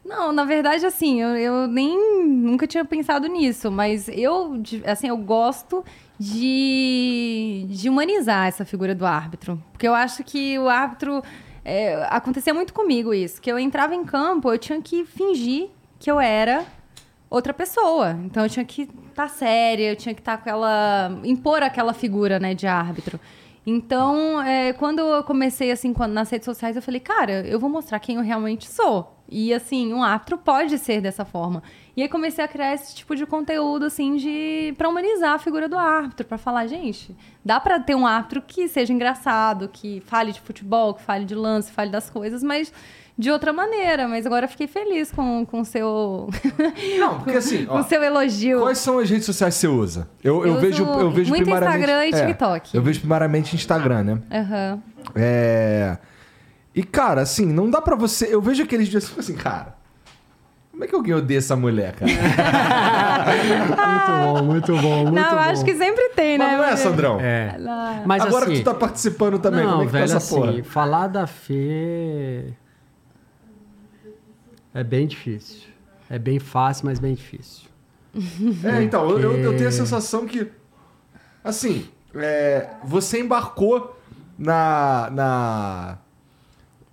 Não, 0.04 0.32
na 0.32 0.44
verdade, 0.44 0.84
assim, 0.86 1.20
eu, 1.20 1.36
eu 1.36 1.66
nem 1.66 2.26
nunca 2.26 2.66
tinha 2.66 2.84
pensado 2.84 3.26
nisso, 3.26 3.70
mas 3.70 4.08
eu, 4.08 4.60
assim, 4.86 5.08
eu 5.08 5.16
gosto 5.16 5.84
de, 6.18 7.66
de 7.68 7.88
humanizar 7.88 8.46
essa 8.48 8.64
figura 8.64 8.94
do 8.94 9.04
árbitro. 9.06 9.62
Porque 9.72 9.86
eu 9.86 9.94
acho 9.94 10.22
que 10.24 10.58
o 10.58 10.68
árbitro. 10.68 11.22
É, 11.64 12.06
acontecia 12.10 12.54
muito 12.54 12.72
comigo 12.72 13.12
isso, 13.12 13.40
que 13.40 13.50
eu 13.50 13.58
entrava 13.58 13.94
em 13.94 14.04
campo, 14.04 14.50
eu 14.50 14.58
tinha 14.58 14.80
que 14.80 15.04
fingir 15.04 15.68
que 15.98 16.10
eu 16.10 16.18
era 16.18 16.64
outra 17.28 17.54
pessoa. 17.54 18.18
Então 18.24 18.42
eu 18.42 18.48
tinha 18.48 18.64
que 18.64 18.88
estar 19.08 19.28
séria, 19.28 19.90
eu 19.90 19.96
tinha 19.96 20.14
que 20.14 20.20
estar 20.20 20.36
com 20.36 20.42
aquela. 20.42 21.20
impor 21.24 21.62
aquela 21.62 21.92
figura, 21.92 22.38
né, 22.38 22.54
de 22.54 22.66
árbitro. 22.66 23.20
Então, 23.66 24.42
é, 24.42 24.72
quando 24.72 25.00
eu 25.00 25.22
comecei, 25.22 25.70
assim, 25.70 25.94
nas 26.08 26.30
redes 26.30 26.46
sociais, 26.46 26.76
eu 26.76 26.82
falei, 26.82 26.98
cara, 26.98 27.46
eu 27.46 27.60
vou 27.60 27.68
mostrar 27.68 28.00
quem 28.00 28.16
eu 28.16 28.22
realmente 28.22 28.66
sou. 28.68 29.14
E, 29.28 29.52
assim, 29.52 29.92
um 29.92 30.02
árbitro 30.02 30.38
pode 30.38 30.78
ser 30.78 31.00
dessa 31.00 31.24
forma. 31.24 31.62
E 32.00 32.02
aí 32.02 32.08
comecei 32.08 32.42
a 32.42 32.48
criar 32.48 32.72
esse 32.72 32.94
tipo 32.94 33.14
de 33.14 33.26
conteúdo, 33.26 33.84
assim, 33.84 34.16
de 34.16 34.74
para 34.78 34.88
humanizar 34.88 35.34
a 35.34 35.38
figura 35.38 35.68
do 35.68 35.76
árbitro, 35.76 36.26
para 36.26 36.38
falar, 36.38 36.66
gente, 36.66 37.14
dá 37.44 37.60
para 37.60 37.78
ter 37.78 37.94
um 37.94 38.06
árbitro 38.06 38.40
que 38.40 38.68
seja 38.68 38.90
engraçado, 38.90 39.68
que 39.70 40.02
fale 40.06 40.32
de 40.32 40.40
futebol, 40.40 40.94
que 40.94 41.02
fale 41.02 41.26
de 41.26 41.34
lance, 41.34 41.70
fale 41.70 41.90
das 41.90 42.08
coisas, 42.08 42.42
mas 42.42 42.72
de 43.18 43.30
outra 43.30 43.52
maneira. 43.52 44.08
Mas 44.08 44.24
agora 44.24 44.48
fiquei 44.48 44.66
feliz 44.66 45.12
com 45.12 45.46
o 45.52 45.62
seu. 45.62 46.30
Não, 46.98 47.18
porque 47.18 47.36
assim, 47.36 47.66
com 47.68 47.74
ó, 47.74 47.80
o 47.80 47.84
seu 47.84 48.02
elogio. 48.02 48.60
Quais 48.60 48.78
são 48.78 48.98
as 48.98 49.10
redes 49.10 49.26
sociais 49.26 49.52
que 49.56 49.60
você 49.60 49.68
usa? 49.68 50.08
Eu, 50.24 50.46
eu, 50.46 50.54
Eu 50.54 50.58
vejo, 50.58 50.82
eu 50.82 51.10
vejo 51.10 51.28
muito 51.28 51.42
primariamente. 51.42 51.80
Instagram 51.80 52.06
e 52.06 52.14
é, 52.14 52.26
TikTok. 52.26 52.74
eu 52.74 52.82
vejo 52.82 53.00
primariamente 53.00 53.54
Instagram, 53.54 54.04
né? 54.04 54.22
Aham. 54.32 54.82
É. 55.14 55.98
E, 56.74 56.82
cara, 56.82 57.20
assim, 57.20 57.44
não 57.44 57.68
dá 57.68 57.82
pra 57.82 57.94
você. 57.94 58.34
Eu 58.34 58.40
vejo 58.40 58.62
aqueles 58.62 58.88
dias 58.88 59.04
assim, 59.04 59.20
assim, 59.20 59.34
cara. 59.34 59.79
Como 60.80 60.86
é 60.86 60.88
que 60.88 60.94
alguém 60.94 61.12
odeia 61.12 61.36
essa 61.36 61.54
mulher, 61.54 61.94
cara? 61.94 62.10
Muito 63.76 64.10
bom, 64.24 64.42
muito 64.44 64.76
bom, 64.78 65.02
muito 65.02 65.14
Não, 65.14 65.30
bom. 65.32 65.36
acho 65.38 65.62
que 65.62 65.74
sempre 65.74 66.08
tem, 66.16 66.38
né? 66.38 66.46
Mas 66.46 66.56
não 66.56 66.64
é, 66.64 66.76
Sandrão? 66.76 67.20
É. 67.20 67.54
Mas 68.06 68.22
Agora 68.24 68.46
assim, 68.46 68.54
que 68.54 68.60
tu 68.60 68.64
tá 68.64 68.72
participando 68.74 69.38
também, 69.38 69.62
não, 69.62 69.72
como 69.72 69.82
é 69.82 69.86
que 69.86 69.92
velho, 69.92 70.08
tá 70.08 70.16
essa 70.16 70.36
assim, 70.36 70.40
porra? 70.52 70.64
falar 70.64 71.06
da 71.08 71.26
Fê 71.26 72.54
é 74.72 74.82
bem 74.82 75.06
difícil. 75.06 75.68
É 76.08 76.18
bem 76.18 76.38
fácil, 76.38 76.86
mas 76.86 76.98
bem 76.98 77.12
difícil. 77.14 77.68
É, 78.64 78.82
então, 78.82 79.06
eu, 79.10 79.20
eu- 79.20 79.36
eu 79.36 79.56
tenho 79.58 79.68
a 79.68 79.72
sensação 79.72 80.26
que. 80.26 80.50
Assim, 81.44 81.86
é, 82.14 82.68
você 82.84 83.20
embarcou 83.20 84.00
na. 84.38 85.10
na 85.12 85.98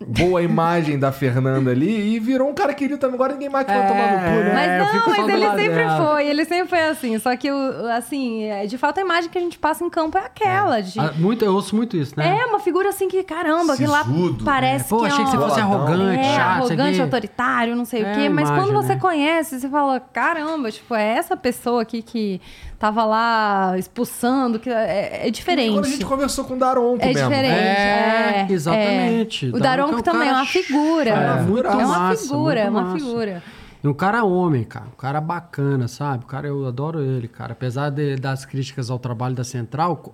boa 0.08 0.42
imagem 0.42 0.98
da 0.98 1.12
Fernanda 1.12 1.72
ali 1.72 2.16
e 2.16 2.20
virou 2.20 2.50
um 2.50 2.54
cara 2.54 2.74
querido 2.74 2.98
também. 2.98 3.16
Agora 3.16 3.34
ninguém 3.34 3.50
mais 3.50 3.68
vai 3.68 3.78
É, 3.78 3.88
tomar 3.88 4.12
no 4.12 4.18
cu, 4.20 4.44
né? 4.44 4.54
Mas 4.54 4.92
fico 4.92 5.10
não, 5.10 5.18
mas 5.18 5.30
ele 5.30 5.46
lado 5.46 5.58
sempre 5.60 5.76
dela. 5.76 6.06
foi, 6.06 6.28
ele 6.28 6.46
sempre 6.46 6.68
foi 6.70 6.80
assim. 6.82 7.20
Só 7.20 7.36
que, 7.36 7.50
assim, 7.96 8.44
é, 8.46 8.66
de 8.66 8.78
fato, 8.78 9.00
a 9.00 9.02
imagem 9.02 9.30
que 9.30 9.38
a 9.38 9.42
gente 9.42 9.60
passa 9.60 9.84
em 9.84 9.90
campo 9.90 10.18
é 10.18 10.22
aquela. 10.22 10.82
De... 10.82 11.00
Ah, 11.00 11.12
muito, 11.18 11.44
eu 11.44 11.54
ouço 11.54 11.76
muito 11.76 11.98
isso, 11.98 12.14
né? 12.18 12.38
É, 12.40 12.46
uma 12.46 12.60
figura 12.60 12.90
assim 12.90 13.08
que, 13.08 13.22
caramba, 13.24 13.76
que 13.76 13.86
lá 13.86 14.06
parece 14.46 14.86
É, 14.86 14.90
pô, 14.90 15.00
que 15.00 15.08
achei 15.08 15.26
que 15.26 15.32
você 15.32 15.38
é 15.38 15.40
fosse 15.40 15.60
arrogante, 15.60 16.20
é, 16.20 16.36
chato, 16.36 16.64
arrogante, 16.64 17.02
autoritário, 17.02 17.76
não 17.76 17.86
sei 17.86 18.04
É 18.04 18.12
o 18.12 18.16
quê. 18.16 18.30
Mas 18.30 18.48
imagem, 18.50 18.56
quando 18.56 18.82
você 18.82 18.94
né? 18.96 19.00
conhece, 19.00 19.60
você 19.60 19.68
fala, 19.70 20.00
caramba, 20.00 20.72
tipo, 20.72 20.96
é 20.96 21.18
essa 21.18 21.36
pessoa 21.36 21.82
aqui 21.82 22.02
que 22.02 22.40
tava 22.80 23.04
lá 23.06 23.76
expulsando, 23.78 24.60
que 24.60 24.70
é, 24.70 25.28
é 25.28 25.32
diferente. 25.32 25.74
Quando 25.74 25.86
a 25.86 25.90
gente 25.90 26.06
conversou 26.06 26.46
com 26.46 26.54
o 26.54 26.58
Daronco 26.60 27.04
É 27.04 27.08
mesmo. 27.08 27.30
diferente. 27.30 27.54
É, 27.54 28.46
é, 28.50 28.54
exatamente. 28.54 29.46
é. 29.46 29.50
O 29.50 29.60
Daronco 29.60 29.92
Daronco 29.92 29.96
é 29.96 29.98
um 30.00 30.02
também 30.04 30.30
é 30.30 30.34
uma 30.34 30.46
figura. 30.46 31.10
É, 31.10 31.14
É, 31.40 31.42
muito 31.44 31.68
uma 31.68 31.88
massa, 31.88 32.22
figura, 32.24 32.60
é 32.60 32.70
uma 32.70 32.82
massa. 32.82 32.98
figura. 33.06 33.44
E 33.84 33.88
um 33.88 33.94
cara 33.94 34.24
homem, 34.24 34.64
cara. 34.64 34.86
Um 34.88 34.98
cara 34.98 35.22
bacana, 35.22 35.88
sabe? 35.88 36.24
O 36.24 36.28
cara, 36.28 36.48
eu 36.48 36.66
adoro 36.66 37.00
ele, 37.02 37.28
cara. 37.28 37.54
Apesar 37.54 37.90
de- 37.92 38.16
das 38.16 38.44
críticas 38.46 38.90
ao 38.90 38.98
trabalho 38.98 39.36
da 39.36 39.44
Central, 39.44 40.14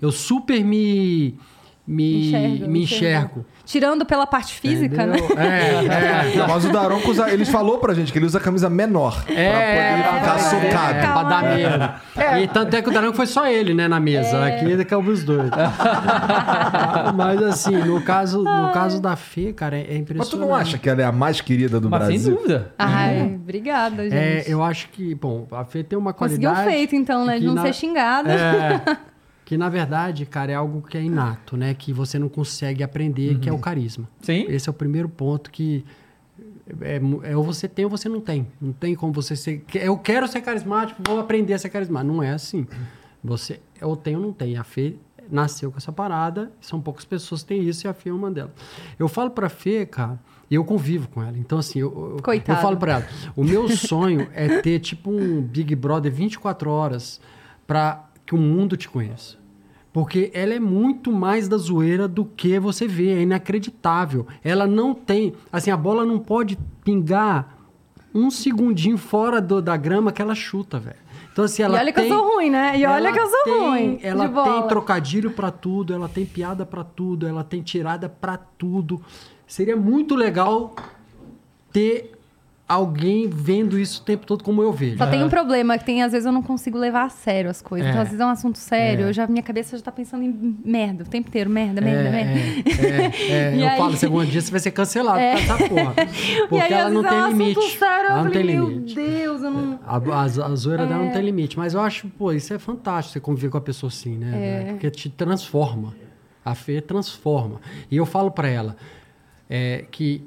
eu 0.00 0.12
super 0.12 0.62
me. 0.64 1.38
Me 1.90 2.28
Enxerga, 2.28 2.68
me 2.68 2.82
enxergo. 2.82 3.46
Tirando 3.64 4.04
pela 4.04 4.26
parte 4.26 4.52
física, 4.60 5.06
né? 5.06 5.16
Entendeu? 5.16 5.38
É, 5.38 6.34
é. 6.34 6.36
Não, 6.36 6.46
mas 6.46 6.62
o 6.66 6.70
Daronco, 6.70 7.10
usa, 7.10 7.30
ele 7.30 7.46
falou 7.46 7.78
pra 7.78 7.94
gente 7.94 8.12
que 8.12 8.18
ele 8.18 8.26
usa 8.26 8.38
camisa 8.38 8.68
menor. 8.68 9.24
É, 9.26 9.96
pra 10.02 10.12
poder 10.12 10.20
ficar 10.20 10.36
é, 10.36 10.38
socado. 10.38 10.98
É, 10.98 11.12
pra 11.12 11.22
dar 11.22 11.42
medo. 11.44 12.42
E 12.42 12.48
tanto 12.48 12.76
é 12.76 12.82
que 12.82 12.90
o 12.90 12.92
Daronco 12.92 13.16
foi 13.16 13.26
só 13.26 13.46
ele, 13.46 13.72
né, 13.72 13.88
na 13.88 13.98
mesa. 13.98 14.44
Aqui 14.44 14.84
cabe 14.84 15.10
os 15.10 15.24
dois. 15.24 15.48
Mas 17.16 17.42
assim, 17.42 17.76
no 17.78 18.02
caso, 18.02 18.42
no 18.44 18.70
caso 18.72 19.00
da 19.00 19.16
Fê, 19.16 19.54
cara, 19.54 19.76
é, 19.78 19.80
é 19.80 19.86
Mas 19.92 19.98
impressionante. 20.00 20.30
tu 20.30 20.36
não 20.38 20.54
acha 20.54 20.76
que 20.76 20.90
ela 20.90 21.00
é 21.00 21.04
a 21.06 21.12
mais 21.12 21.40
querida 21.40 21.80
do 21.80 21.88
Mas 21.88 22.00
sem 22.06 22.16
Brasil? 22.18 22.36
dúvida. 22.36 22.74
Ai, 22.78 23.34
obrigada, 23.34 24.02
gente. 24.04 24.14
É, 24.14 24.44
eu 24.46 24.62
acho 24.62 24.90
que, 24.90 25.14
bom, 25.14 25.46
a 25.52 25.64
Fê 25.64 25.82
tem 25.82 25.98
uma 25.98 26.12
Conseguiu 26.12 26.50
qualidade... 26.50 26.76
feito, 26.76 26.94
então, 26.94 27.24
né? 27.24 27.38
De 27.38 27.46
não 27.46 27.54
na- 27.54 27.62
ser 27.62 27.72
xingada. 27.72 28.30
É, 28.30 28.82
que 29.48 29.56
na 29.56 29.70
verdade, 29.70 30.26
cara, 30.26 30.52
é 30.52 30.54
algo 30.54 30.82
que 30.82 30.98
é 30.98 31.02
inato, 31.02 31.56
né? 31.56 31.72
Que 31.72 31.90
você 31.90 32.18
não 32.18 32.28
consegue 32.28 32.82
aprender, 32.82 33.38
que 33.38 33.48
é 33.48 33.52
o 33.52 33.58
carisma. 33.58 34.06
Sim. 34.20 34.44
Esse 34.46 34.68
é 34.68 34.70
o 34.70 34.74
primeiro 34.74 35.08
ponto 35.08 35.50
que 35.50 35.86
é, 36.82 37.00
é 37.22 37.34
ou 37.34 37.42
você 37.42 37.66
tem 37.66 37.86
ou 37.86 37.90
você 37.90 38.10
não 38.10 38.20
tem. 38.20 38.46
Não 38.60 38.74
tem 38.74 38.94
como 38.94 39.10
você 39.10 39.34
ser. 39.34 39.64
Eu 39.72 39.96
quero 39.96 40.28
ser 40.28 40.42
carismático, 40.42 41.00
vou 41.02 41.18
aprender 41.18 41.54
a 41.54 41.58
ser 41.58 41.70
carismático. 41.70 42.12
Não 42.12 42.22
é 42.22 42.32
assim. 42.32 42.66
Você 43.24 43.58
ou 43.80 43.96
tem 43.96 44.16
ou 44.16 44.20
não 44.20 44.34
tem. 44.34 44.58
A 44.58 44.64
Fê 44.64 44.96
nasceu 45.30 45.70
com 45.72 45.78
essa 45.78 45.92
parada, 45.92 46.52
são 46.60 46.78
poucas 46.78 47.06
pessoas 47.06 47.40
que 47.40 47.48
têm 47.48 47.66
isso 47.66 47.86
e 47.86 47.88
a 47.88 47.94
Fê 47.94 48.10
é 48.10 48.12
uma 48.12 48.30
delas. 48.30 48.52
Eu 48.98 49.08
falo 49.08 49.30
pra 49.30 49.48
Fê, 49.48 49.86
cara, 49.86 50.20
e 50.50 50.56
eu 50.56 50.64
convivo 50.64 51.08
com 51.08 51.22
ela. 51.22 51.38
Então, 51.38 51.58
assim, 51.58 51.78
eu, 51.78 52.18
eu 52.22 52.56
falo 52.56 52.76
pra 52.76 52.92
ela: 52.96 53.08
o 53.34 53.42
meu 53.42 53.66
sonho 53.70 54.28
é 54.34 54.60
ter 54.60 54.78
tipo 54.78 55.10
um 55.10 55.40
Big 55.40 55.74
Brother 55.74 56.12
24 56.12 56.70
horas 56.70 57.18
pra 57.66 58.07
que 58.28 58.34
o 58.34 58.38
mundo 58.38 58.76
te 58.76 58.86
conheça. 58.90 59.38
Porque 59.90 60.30
ela 60.34 60.52
é 60.52 60.60
muito 60.60 61.10
mais 61.10 61.48
da 61.48 61.56
zoeira 61.56 62.06
do 62.06 62.26
que 62.26 62.58
você 62.60 62.86
vê, 62.86 63.14
é 63.14 63.22
inacreditável. 63.22 64.26
Ela 64.44 64.66
não 64.66 64.92
tem, 64.92 65.32
assim, 65.50 65.70
a 65.70 65.76
bola 65.78 66.04
não 66.04 66.18
pode 66.18 66.58
pingar 66.84 67.56
um 68.14 68.30
segundinho 68.30 68.98
fora 68.98 69.40
do- 69.40 69.62
da 69.62 69.78
grama 69.78 70.12
que 70.12 70.20
ela 70.20 70.34
chuta, 70.34 70.78
velho. 70.78 70.98
Então 71.32 71.46
assim, 71.46 71.62
ela 71.62 71.78
e 71.78 71.80
olha 71.80 71.92
que 71.92 72.00
tem, 72.02 72.10
eu 72.10 72.18
sou 72.18 72.34
ruim, 72.34 72.50
né? 72.50 72.78
E 72.78 72.84
olha 72.84 73.10
que 73.14 73.18
eu 73.18 73.26
sou 73.28 73.42
tem- 73.44 73.60
ruim. 73.60 73.98
Ela 74.02 74.28
tem 74.28 74.68
trocadilho 74.68 75.30
pra 75.30 75.50
tudo, 75.50 75.94
ela 75.94 76.08
tem 76.08 76.26
piada 76.26 76.66
pra 76.66 76.84
tudo, 76.84 77.26
ela 77.26 77.42
tem 77.42 77.62
tirada 77.62 78.10
pra 78.10 78.36
tudo. 78.36 79.00
Seria 79.46 79.76
muito 79.76 80.14
legal 80.14 80.76
ter 81.72 82.12
alguém 82.68 83.26
vendo 83.28 83.78
isso 83.78 84.02
o 84.02 84.04
tempo 84.04 84.26
todo 84.26 84.44
como 84.44 84.62
eu 84.62 84.70
vejo. 84.70 84.98
Só 84.98 85.06
tem 85.06 85.24
um 85.24 85.30
problema, 85.30 85.78
que 85.78 85.84
tem, 85.86 86.02
às 86.02 86.12
vezes 86.12 86.26
eu 86.26 86.32
não 86.32 86.42
consigo 86.42 86.76
levar 86.76 87.04
a 87.04 87.08
sério 87.08 87.48
as 87.50 87.62
coisas. 87.62 87.86
É. 87.86 87.90
Então, 87.90 88.02
às 88.02 88.08
vezes 88.08 88.20
é 88.20 88.26
um 88.26 88.28
assunto 88.28 88.58
sério, 88.58 89.06
É. 89.06 89.08
eu 89.08 89.12
já, 89.12 89.26
minha 89.26 89.42
cabeça 89.42 89.76
já 89.76 89.82
tá 89.82 89.90
pensando 89.90 90.22
em 90.22 90.58
merda 90.64 91.02
o 91.04 91.06
tempo 91.06 91.28
inteiro. 91.28 91.48
Merda, 91.48 91.80
merda, 91.80 92.08
É, 92.08 92.10
merda. 92.10 92.70
é, 92.70 93.30
é, 93.30 93.56
eu 93.62 93.68
aí- 93.68 93.78
falo, 93.78 93.96
segundo 93.96 94.26
dia 94.26 94.40
você 94.42 94.50
vai 94.50 94.60
ser 94.60 94.70
cancelado 94.72 95.18
É. 95.18 95.32
por 95.32 95.40
essa 95.42 95.56
porra. 95.68 95.94
Porque 96.50 96.64
aí, 96.64 96.72
ela 96.74 96.90
não 96.90 97.02
tem 97.02 97.18
é 97.18 97.24
um 97.24 97.28
limite. 97.28 97.78
sério, 97.78 98.04
eu 98.06 98.10
ela 98.12 98.24
não 98.24 98.30
tem 98.30 98.40
falei, 98.42 98.56
limite. 98.56 98.94
meu 98.94 99.06
Deus, 99.10 99.42
eu 99.42 99.50
não... 99.50 99.80
A, 99.86 99.96
a, 99.96 100.22
a 100.22 100.54
zoeira 100.56 100.86
dela 100.86 101.02
É. 101.02 101.06
não 101.06 101.12
tem 101.12 101.22
limite. 101.22 101.56
Mas 101.58 101.72
eu 101.72 101.80
acho, 101.80 102.06
pô, 102.18 102.32
isso 102.32 102.52
é 102.52 102.58
fantástico, 102.58 103.14
você 103.14 103.20
conviver 103.20 103.48
com 103.48 103.56
a 103.56 103.62
pessoa 103.62 103.88
assim, 103.88 104.16
né? 104.18 104.28
É. 104.34 104.58
velho? 104.58 104.72
Porque 104.74 104.90
te 104.90 105.08
transforma. 105.08 105.94
A 106.44 106.54
Fê 106.54 106.80
transforma. 106.80 107.60
E 107.90 107.96
eu 107.96 108.04
falo 108.06 108.30
pra 108.30 108.48
ela 108.48 108.76
é, 109.50 109.84
que, 109.90 110.22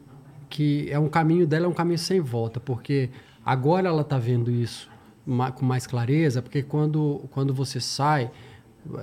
que 0.52 0.88
é 0.92 1.00
um 1.00 1.10
caminho 1.10 1.48
dela, 1.48 1.66
é 1.66 1.70
um 1.70 1.74
caminho 1.74 1.98
sem 1.98 2.20
volta, 2.20 2.60
porque 2.60 3.10
agora 3.44 3.88
ela 3.88 4.04
tá 4.04 4.20
vendo 4.20 4.52
isso 4.52 4.88
com 5.56 5.66
mais 5.66 5.88
clareza, 5.88 6.42
porque 6.42 6.62
quando, 6.62 7.22
quando 7.32 7.54
você 7.54 7.80
sai, 7.80 8.30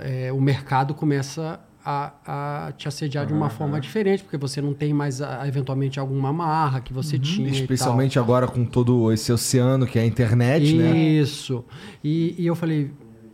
é, 0.01 0.31
o 0.31 0.39
mercado 0.39 0.93
começa 0.93 1.59
a, 1.83 2.67
a 2.67 2.71
te 2.73 2.87
assediar 2.87 3.25
de 3.25 3.33
uma 3.33 3.49
forma 3.49 3.79
diferente, 3.79 4.21
porque 4.23 4.37
você 4.37 4.61
não 4.61 4.73
tem 4.73 4.93
mais, 4.93 5.21
a- 5.21 5.47
eventualmente, 5.47 5.99
alguma 5.99 6.29
amarra 6.29 6.81
que 6.81 6.93
você 6.93 7.17
tinha. 7.17 7.47
e 7.47 7.51
tal. 7.51 7.61
Especialmente 7.61 8.19
agora 8.19 8.47
com 8.47 8.63
todo 8.65 9.11
esse 9.11 9.31
oceano 9.31 9.87
que 9.87 9.97
é 9.97 10.01
a 10.01 10.05
internet, 10.05 10.75
né? 10.75 10.95
Isso. 10.97 11.63
E, 12.03 12.35
e 12.37 12.45
eu 12.45 12.53
falei, 12.55 12.91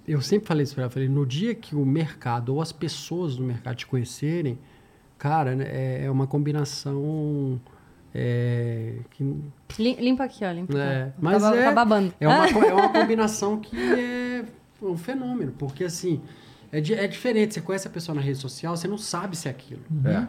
eu 0.07 0.21
sempre 0.21 0.47
falei 0.47 0.63
isso 0.63 0.75
pra 0.75 0.83
ela, 0.83 0.91
falei, 0.91 1.09
no 1.09 1.25
dia 1.25 1.53
que 1.55 1.75
o 1.75 1.83
mercado 1.85 2.53
ou 2.53 2.61
as 2.61 2.71
pessoas 2.71 3.35
do 3.35 3.43
mercado 3.43 3.75
te 3.77 3.87
conhecerem, 3.87 4.57
cara, 5.17 5.55
né, 5.55 5.65
é, 5.67 6.05
é 6.05 6.11
uma 6.11 6.27
combinação 6.27 7.59
é, 8.17 8.93
que 9.11 9.23
Lim- 9.77 9.95
Limpa 9.99 10.23
aqui, 10.23 10.45
ó, 10.45 10.51
limpa 10.51 10.77
é, 10.77 11.03
aqui. 11.03 11.13
mas 11.19 11.41
tá, 11.43 11.53
é, 11.55 11.63
tá 11.65 11.71
babando. 11.73 12.13
é 12.17 12.25
uma, 12.27 12.47
é 12.65 12.73
uma 12.73 12.89
combinação 12.93 13.59
que 13.59 13.75
é 13.77 14.45
um 14.81 14.95
fenômeno, 14.95 15.51
porque 15.51 15.83
assim, 15.83 16.21
é, 16.71 16.79
di- 16.79 16.93
é 16.93 17.07
diferente, 17.07 17.53
você 17.55 17.61
conhece 17.61 17.87
a 17.87 17.91
pessoa 17.91 18.15
na 18.15 18.21
rede 18.21 18.37
social, 18.39 18.77
você 18.77 18.87
não 18.87 18.97
sabe 18.97 19.35
se 19.35 19.49
é 19.49 19.51
aquilo. 19.51 19.81
É. 20.05 20.27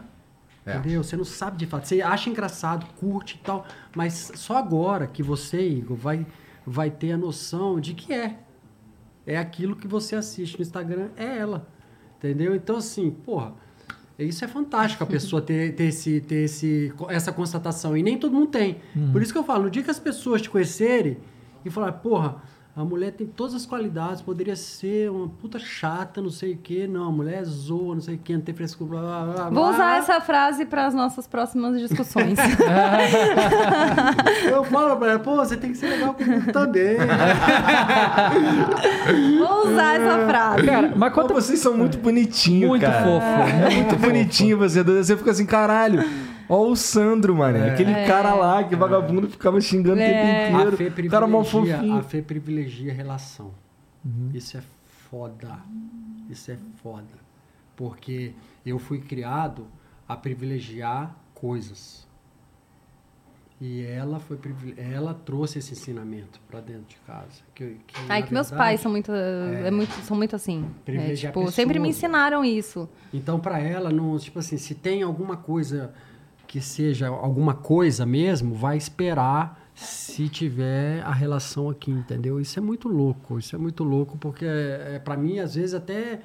É. 0.69 0.77
Entendeu? 0.79 1.01
Você 1.01 1.15
não 1.15 1.23
sabe 1.23 1.55
de 1.57 1.65
fato. 1.65 1.87
Você 1.87 2.01
acha 2.01 2.29
engraçado, 2.29 2.85
curte 2.99 3.35
e 3.35 3.37
tal, 3.45 3.65
mas 3.95 4.33
só 4.35 4.57
agora 4.57 5.07
que 5.07 5.23
você, 5.23 5.61
Igor, 5.65 5.95
vai, 5.95 6.27
vai 6.65 6.91
ter 6.91 7.13
a 7.13 7.17
noção 7.17 7.79
de 7.79 7.93
que 7.93 8.11
é. 8.13 8.37
É 9.25 9.37
aquilo 9.37 9.77
que 9.77 9.87
você 9.87 10.15
assiste 10.17 10.55
no 10.57 10.61
Instagram, 10.61 11.07
é 11.15 11.37
ela. 11.37 11.65
Entendeu? 12.17 12.53
Então, 12.53 12.75
assim, 12.77 13.09
porra, 13.11 13.53
isso 14.25 14.43
é 14.43 14.47
fantástico 14.47 15.03
a 15.03 15.07
pessoa 15.07 15.41
ter, 15.41 15.75
ter, 15.75 15.85
esse, 15.85 16.21
ter 16.21 16.45
esse, 16.45 16.91
essa 17.09 17.31
constatação. 17.31 17.95
E 17.95 18.01
nem 18.01 18.17
todo 18.17 18.33
mundo 18.33 18.47
tem. 18.47 18.77
Por 19.11 19.21
isso 19.21 19.31
que 19.31 19.37
eu 19.37 19.43
falo, 19.43 19.63
no 19.65 19.69
dia 19.69 19.83
que 19.83 19.91
as 19.91 19.99
pessoas 19.99 20.41
te 20.41 20.49
conhecerem 20.49 21.17
e 21.63 21.69
falar, 21.69 21.91
porra, 21.93 22.41
A 22.77 22.85
mulher 22.85 23.11
tem 23.11 23.25
todas 23.25 23.55
as 23.55 23.65
qualidades, 23.65 24.21
poderia 24.21 24.55
ser 24.55 25.09
uma 25.09 25.27
puta 25.27 25.57
chata, 25.57 26.21
não 26.21 26.29
sei 26.29 26.53
o 26.53 26.57
quê. 26.57 26.85
Não, 26.87 27.07
a 27.07 27.11
mulher 27.11 27.43
zoa, 27.43 27.95
não 27.95 28.01
sei 28.01 28.13
o 28.13 28.17
quê, 28.19 28.33
não 28.33 28.41
tem 28.41 28.53
frescura, 28.53 28.91
blá, 28.91 29.01
blá, 29.01 29.23
blá, 29.33 29.43
Vou 29.45 29.51
blá. 29.63 29.69
usar 29.71 29.97
essa 29.97 30.21
frase 30.21 30.63
para 30.63 30.85
as 30.85 30.93
nossas 30.93 31.25
próximas 31.25 31.79
discussões. 31.79 32.37
Eu 34.45 34.63
falo 34.65 34.95
pra 34.97 35.09
ela, 35.13 35.19
pô, 35.19 35.37
você 35.37 35.57
tem 35.57 35.71
que 35.71 35.77
ser 35.79 35.87
legal 35.87 36.13
comigo 36.13 36.51
também. 36.53 36.97
Vou 39.39 39.71
usar 39.71 39.95
essa 39.99 40.27
frase. 40.27 40.63
Cara, 40.67 40.93
mas 40.95 41.13
Pô, 41.13 41.21
conta 41.21 41.33
vocês 41.33 41.57
são 41.59 41.75
muito 41.75 41.97
bonitinhos, 41.97 42.69
Muito 42.69 42.83
cara. 42.83 43.03
fofo. 43.03 43.25
É 43.25 43.71
muito 43.75 43.95
bonitinho 43.95 44.55
você. 44.55 44.83
Você 44.83 45.17
fica 45.17 45.31
assim, 45.31 45.47
caralho. 45.47 46.03
Ó 46.49 46.69
o 46.69 46.75
Sandro, 46.75 47.35
mano. 47.35 47.63
Aquele 47.65 47.93
cara 48.05 48.33
lá 48.33 48.63
que 48.63 48.75
vagabundo 48.75 49.27
ficava 49.29 49.59
xingando 49.59 49.97
o 49.97 50.03
É. 50.03 50.45
tempo 50.45 50.57
A 50.57 50.61
inteiro. 50.61 50.77
fé 50.77 51.01
O 51.07 51.09
cara 51.09 51.27
mó 51.27 51.43
fofinho. 51.43 51.95
a 51.97 52.03
fé 52.03 52.21
privilegia 52.21 52.91
a 52.91 52.95
relação. 52.95 53.51
Isso 54.33 54.57
é 54.57 54.61
foda. 55.09 55.59
Isso 56.29 56.51
é 56.51 56.57
foda. 56.81 57.03
Porque 57.75 58.31
eu 58.65 58.79
fui 58.79 58.99
criado 58.99 59.67
a 60.07 60.15
privilegiar 60.15 61.13
coisas. 61.33 62.07
E 63.59 63.81
ela 63.83 64.19
foi 64.19 64.37
privile- 64.37 64.75
ela 64.79 65.15
trouxe 65.15 65.57
esse 65.57 65.73
ensinamento 65.73 66.39
pra 66.47 66.59
dentro 66.59 66.83
de 66.87 66.95
casa. 67.07 67.41
Que, 67.55 67.77
que, 67.87 67.95
Ai, 68.07 68.21
na 68.21 68.27
que 68.27 68.33
meus 68.33 68.49
verdade, 68.51 68.69
pais 68.69 68.81
são 68.81 68.91
muito, 68.91 69.11
é 69.11 69.71
muito, 69.71 69.91
são 70.03 70.15
muito 70.15 70.35
assim. 70.35 70.63
É, 70.85 71.13
tipo, 71.15 71.51
sempre 71.51 71.79
me 71.79 71.89
ensinaram 71.89 72.45
isso. 72.45 72.87
Então, 73.11 73.39
para 73.39 73.59
ela, 73.59 73.89
não, 73.89 74.15
tipo 74.19 74.37
assim, 74.37 74.57
se 74.57 74.75
tem 74.75 75.01
alguma 75.01 75.37
coisa 75.37 75.91
que 76.57 76.65
seja 76.65 77.07
alguma 77.07 77.53
coisa 77.53 78.03
mesmo, 78.03 78.55
vai 78.55 78.77
esperar 78.77 79.69
se 79.75 80.27
tiver 80.27 81.03
a 81.03 81.11
relação 81.11 81.69
aqui, 81.69 81.91
entendeu? 81.91 82.41
Isso 82.41 82.57
é 82.57 82.61
muito 82.61 82.87
louco, 82.87 83.37
isso 83.37 83.55
é 83.55 83.59
muito 83.59 83.83
louco, 83.83 84.17
porque 84.17 84.43
é, 84.43 84.99
para 85.03 85.15
mim, 85.15 85.37
às 85.37 85.53
vezes, 85.53 85.75
até. 85.75 86.19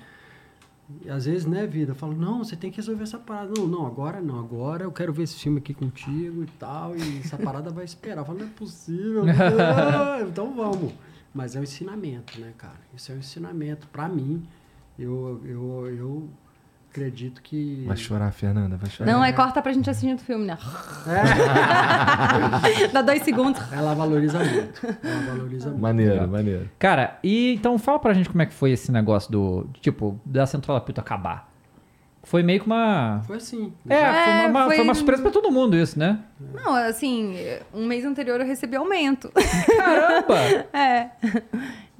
Às 1.08 1.26
vezes, 1.26 1.46
né, 1.46 1.66
vida? 1.66 1.92
Eu 1.92 1.94
falo, 1.94 2.14
não, 2.14 2.42
você 2.42 2.56
tem 2.56 2.70
que 2.70 2.78
resolver 2.78 3.02
essa 3.02 3.18
parada. 3.18 3.52
Não, 3.56 3.66
não, 3.66 3.86
agora 3.86 4.20
não, 4.20 4.38
agora 4.38 4.84
eu 4.84 4.92
quero 4.92 5.12
ver 5.12 5.24
esse 5.24 5.36
filme 5.36 5.58
aqui 5.58 5.74
contigo 5.74 6.42
e 6.42 6.46
tal, 6.58 6.96
e 6.96 7.18
essa 7.18 7.36
parada 7.36 7.68
vai 7.70 7.84
esperar. 7.84 8.22
Eu 8.22 8.24
falo, 8.24 8.38
não 8.38 8.46
é 8.46 8.50
possível. 8.50 9.24
Ah, 9.28 10.22
então 10.26 10.54
vamos. 10.54 10.94
Mas 11.34 11.56
é 11.56 11.60
um 11.60 11.62
ensinamento, 11.62 12.40
né, 12.40 12.52
cara? 12.56 12.80
Isso 12.94 13.12
é 13.12 13.14
um 13.14 13.18
ensinamento. 13.18 13.86
Para 13.88 14.08
mim, 14.08 14.46
eu, 14.98 15.40
eu, 15.44 15.86
eu 15.88 16.28
acredito 16.92 17.40
que. 17.42 17.84
Vai 17.86 17.96
chorar, 17.96 18.30
Fernanda, 18.32 18.76
vai 18.76 18.90
chorar. 18.90 19.10
Não, 19.10 19.22
aí 19.22 19.32
corta 19.32 19.62
pra 19.62 19.72
gente 19.72 19.88
assistindo 19.88 20.18
o 20.18 20.22
filme, 20.22 20.44
né? 20.44 20.58
Dá 22.92 23.00
dois 23.02 23.22
segundos. 23.22 23.60
Ela 23.72 23.94
valoriza 23.94 24.38
muito. 24.38 24.86
Ela 25.02 25.20
valoriza 25.32 25.68
muito. 25.70 25.80
Maneiro, 25.80 26.12
Legal. 26.12 26.28
maneiro. 26.28 26.70
Cara, 26.78 27.18
e 27.24 27.54
então 27.54 27.78
fala 27.78 27.98
pra 27.98 28.12
gente 28.12 28.28
como 28.28 28.42
é 28.42 28.46
que 28.46 28.52
foi 28.54 28.72
esse 28.72 28.92
negócio 28.92 29.32
do, 29.32 29.66
tipo, 29.80 30.20
da 30.24 30.44
Central 30.46 30.76
Apito 30.76 31.00
acabar. 31.00 31.50
Foi 32.24 32.40
meio 32.40 32.60
que 32.60 32.66
uma... 32.66 33.20
Foi 33.26 33.38
assim. 33.38 33.72
É, 33.88 33.98
foi, 33.98 34.32
uma, 34.32 34.46
uma- 34.48 34.64
foi- 34.66 34.76
foi 34.76 34.84
uma 34.84 34.94
surpresa 34.94 35.22
pra 35.22 35.32
todo 35.32 35.50
mundo 35.50 35.76
isso, 35.76 35.98
né? 35.98 36.20
Não, 36.54 36.72
assim, 36.72 37.34
um 37.74 37.84
mês 37.84 38.04
anterior 38.04 38.38
eu 38.40 38.46
recebi 38.46 38.76
aumento. 38.76 39.32
Caramba! 39.76 40.36
É. 40.72 41.08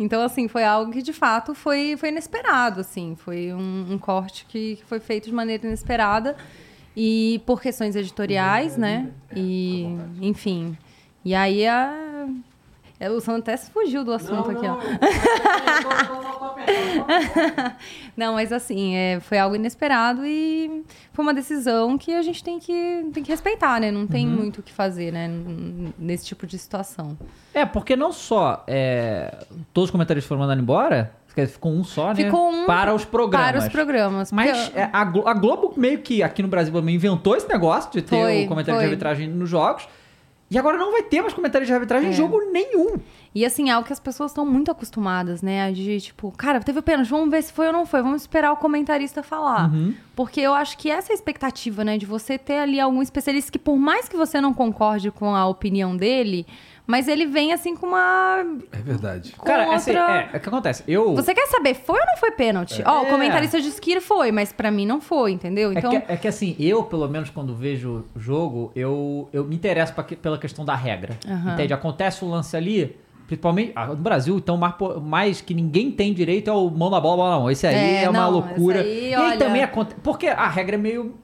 Então, 0.03 0.21
assim, 0.21 0.49
foi 0.49 0.65
algo 0.65 0.91
que 0.91 1.01
de 1.01 1.13
fato 1.13 1.55
foi, 1.55 1.97
foi 1.97 2.09
inesperado, 2.09 2.81
assim. 2.81 3.15
Foi 3.17 3.53
um, 3.53 3.93
um 3.93 3.99
corte 3.99 4.45
que, 4.47 4.77
que 4.77 4.85
foi 4.85 4.99
feito 4.99 5.27
de 5.27 5.33
maneira 5.33 5.65
inesperada. 5.65 6.37
E 6.97 7.41
por 7.47 7.63
questões 7.63 7.95
editoriais, 7.95 8.77
né? 8.77 9.11
E, 9.35 9.87
enfim. 10.21 10.77
E 11.25 11.35
aí 11.35 11.67
a. 11.67 11.95
é, 13.05 13.11
O 13.11 13.21
Sandro 13.21 13.41
até 13.41 13.57
fugiu 13.57 14.05
do 14.05 14.13
assunto 14.13 14.51
aqui, 14.51 14.67
ó. 14.67 14.77
Não, 18.17 18.35
mas 18.35 18.53
assim, 18.53 18.95
é, 18.95 19.21
foi 19.21 19.39
algo 19.39 19.57
inesperado 19.57 20.25
e 20.25 20.85
foi 21.13 21.25
uma 21.25 21.35
decisão 21.35 21.97
que 21.99 22.15
a 22.15 22.23
gente 22.23 22.43
tem 22.45 22.59
que, 22.59 23.07
tem 23.13 23.23
que 23.23 23.31
respeitar, 23.31 23.81
né? 23.81 23.91
Não 23.91 24.07
tem 24.07 24.27
muito 24.27 24.59
o 24.59 24.63
que 24.63 24.73
fazer, 24.73 25.13
né? 25.13 25.29
Nesse 25.99 26.27
tipo 26.27 26.47
de 26.47 26.59
situação. 26.59 27.17
É, 27.55 27.65
porque 27.65 27.97
não 27.97 28.13
só 28.13 28.63
é, 28.67 29.45
todos 29.73 29.89
os 29.89 29.91
comentaristas 29.91 30.29
foram 30.29 30.41
mandados 30.43 30.63
embora, 30.63 31.13
quer 31.35 31.43
dizer, 31.43 31.55
ficou 31.55 31.73
um 31.73 31.83
só, 31.83 32.09
né? 32.09 32.15
Ficou 32.17 32.51
um 32.51 32.67
Para 32.67 32.95
os 32.95 33.05
programas. 33.05 33.51
Para 33.51 33.59
os 33.67 33.73
programas. 33.73 34.33
Mas 34.33 34.57
porque- 34.57 34.79
é, 34.79 34.91
a, 34.93 35.05
Glo- 35.05 35.27
a 35.27 35.35
Globo 35.35 35.73
meio 35.77 35.99
que 36.01 36.23
aqui 36.23 36.43
no 36.43 36.49
Brasil 36.49 36.77
inventou 36.89 37.35
esse 37.37 37.49
negócio 37.49 37.91
de 37.91 38.03
ter 38.03 38.17
Foi, 38.17 38.45
o 38.45 38.49
comentário 38.49 38.79
de 38.79 38.85
foi. 38.85 38.93
arbitragem 38.93 39.29
nos 39.29 39.49
jogos. 39.49 39.89
E 40.53 40.59
agora 40.59 40.77
não 40.77 40.93
vai 40.93 41.03
ter 41.03 41.23
mais 41.23 41.33
comentário 41.33 41.67
de 41.67 41.73
arbitragem 41.73 42.11
em 42.11 42.13
É. 42.13 42.17
jogo 42.17 42.39
nenhum. 42.53 42.97
E 43.35 43.47
assim, 43.47 43.71
é 43.71 43.73
algo 43.73 43.87
que 43.87 43.93
as 43.93 43.99
pessoas 43.99 44.31
estão 44.31 44.45
muito 44.45 44.71
acostumadas, 44.71 45.41
né? 45.41 45.73
De 45.73 45.99
tipo, 46.01 46.31
cara, 46.37 46.61
teve 46.61 46.79
o 46.79 46.83
pênalti, 46.83 47.09
vamos 47.09 47.31
ver 47.31 47.43
se 47.43 47.51
foi 47.51 47.69
ou 47.69 47.73
não 47.73 47.87
foi, 47.87 48.03
vamos 48.03 48.21
esperar 48.23 48.53
o 48.53 48.57
comentarista 48.57 49.23
falar. 49.23 49.73
Uhum. 49.73 49.95
Porque 50.15 50.41
eu 50.43 50.53
acho 50.53 50.77
que 50.77 50.91
essa 50.91 51.11
é 51.11 51.15
a 51.15 51.17
expectativa, 51.17 51.83
né? 51.83 51.97
De 51.97 52.05
você 52.05 52.37
ter 52.37 52.59
ali 52.59 52.79
algum 52.79 53.01
especialista 53.01 53.51
que, 53.51 53.59
por 53.59 53.79
mais 53.79 54.07
que 54.09 54.17
você 54.17 54.39
não 54.41 54.53
concorde 54.53 55.11
com 55.11 55.35
a 55.35 55.47
opinião 55.47 55.97
dele, 55.97 56.47
mas 56.87 57.09
ele 57.09 57.27
vem 57.27 57.53
assim 57.53 57.75
com 57.77 57.87
uma. 57.87 58.45
É 58.73 58.77
verdade. 58.79 59.33
Com 59.37 59.47
Cara, 59.47 59.63
outra... 59.63 59.77
assim, 59.77 59.91
é, 59.93 60.31
é 60.33 60.37
o 60.37 60.41
que 60.41 60.49
acontece. 60.49 60.83
Eu. 60.87 61.15
Você 61.15 61.35
quer 61.35 61.47
saber, 61.47 61.75
foi 61.75 61.99
ou 61.99 62.07
não 62.07 62.17
foi 62.17 62.33
pênalti? 62.33 62.83
Ó, 62.85 63.03
É. 63.05 63.07
o 63.07 63.11
comentarista 63.11 63.61
disse 63.61 63.81
que 63.81 64.01
foi, 64.01 64.33
mas 64.33 64.53
pra 64.53 64.71
mim 64.71 64.85
não 64.87 65.01
foi, 65.01 65.33
entendeu? 65.33 65.73
Então. 65.73 65.93
É, 65.93 66.01
que, 66.01 66.13
é 66.13 66.17
que, 66.17 66.29
assim, 66.29 66.57
eu, 66.59 66.83
pelo 66.85 67.09
menos, 67.09 67.31
quando 67.31 67.55
vejo 67.55 68.05
o 68.15 68.19
jogo, 68.19 68.73
eu, 68.75 69.29
eu 69.33 69.45
me 69.45 69.55
interesso 69.55 69.95
pra 69.95 70.03
pela 70.05 70.39
questão 70.39 70.65
da 70.65 70.75
regra. 70.75 71.17
Aham. 71.29 71.55
Entende? 71.55 71.73
Acontece 71.73 72.25
o 72.25 72.29
lance 72.29 72.57
ali, 72.57 72.97
principalmente 73.27 73.73
ah, 73.77 73.87
no 73.87 73.97
Brasil, 73.97 74.37
então 74.37 74.59
mais, 75.01 75.41
que 75.41 75.55
ninguém 75.55 75.91
tem 75.91 76.13
direito 76.13 76.51
é 76.51 76.53
o 76.53 76.69
mão 76.69 76.91
na 76.91 77.01
bola, 77.01 77.17
bola 77.17 77.31
na 77.31 77.39
mão. 77.39 77.51
Esse 77.51 77.67
aí 77.67 77.75
é, 77.75 78.03
É, 78.05 78.11
uma 78.11 78.23
não, 78.23 78.31
loucura. 78.31 78.81
esse 78.81 78.89
aí, 78.89 79.11
e 79.11 79.15
aí 79.15 79.21
olha- 79.23 79.37
também 79.39 79.63
acontece. 79.63 80.01
Porque 80.03 80.27
a 80.27 80.49
regra 80.49 80.75
é 80.75 80.79
meio. 80.79 81.15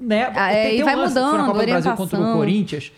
Né? 0.00 0.30
Ah, 0.36 0.52
é, 0.52 0.76
e 0.76 0.82
vai 0.84 0.94
um 0.94 0.98
lance 1.00 1.14
que 1.14 1.20
foi 1.20 1.28
na 1.32 1.38
mudando, 1.38 1.46
Copa 1.48 1.58
do 1.58 1.66
Brasil 1.70 1.92
contra 1.96 2.20
o. 2.20 2.32
Corinthians. 2.34 2.92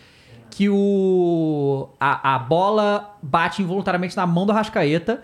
Que 0.50 0.68
o. 0.68 1.88
A, 1.98 2.34
a 2.34 2.38
bola 2.38 3.16
bate 3.22 3.62
involuntariamente 3.62 4.16
na 4.16 4.26
mão 4.26 4.44
do 4.44 4.52
Rascaeta, 4.52 5.22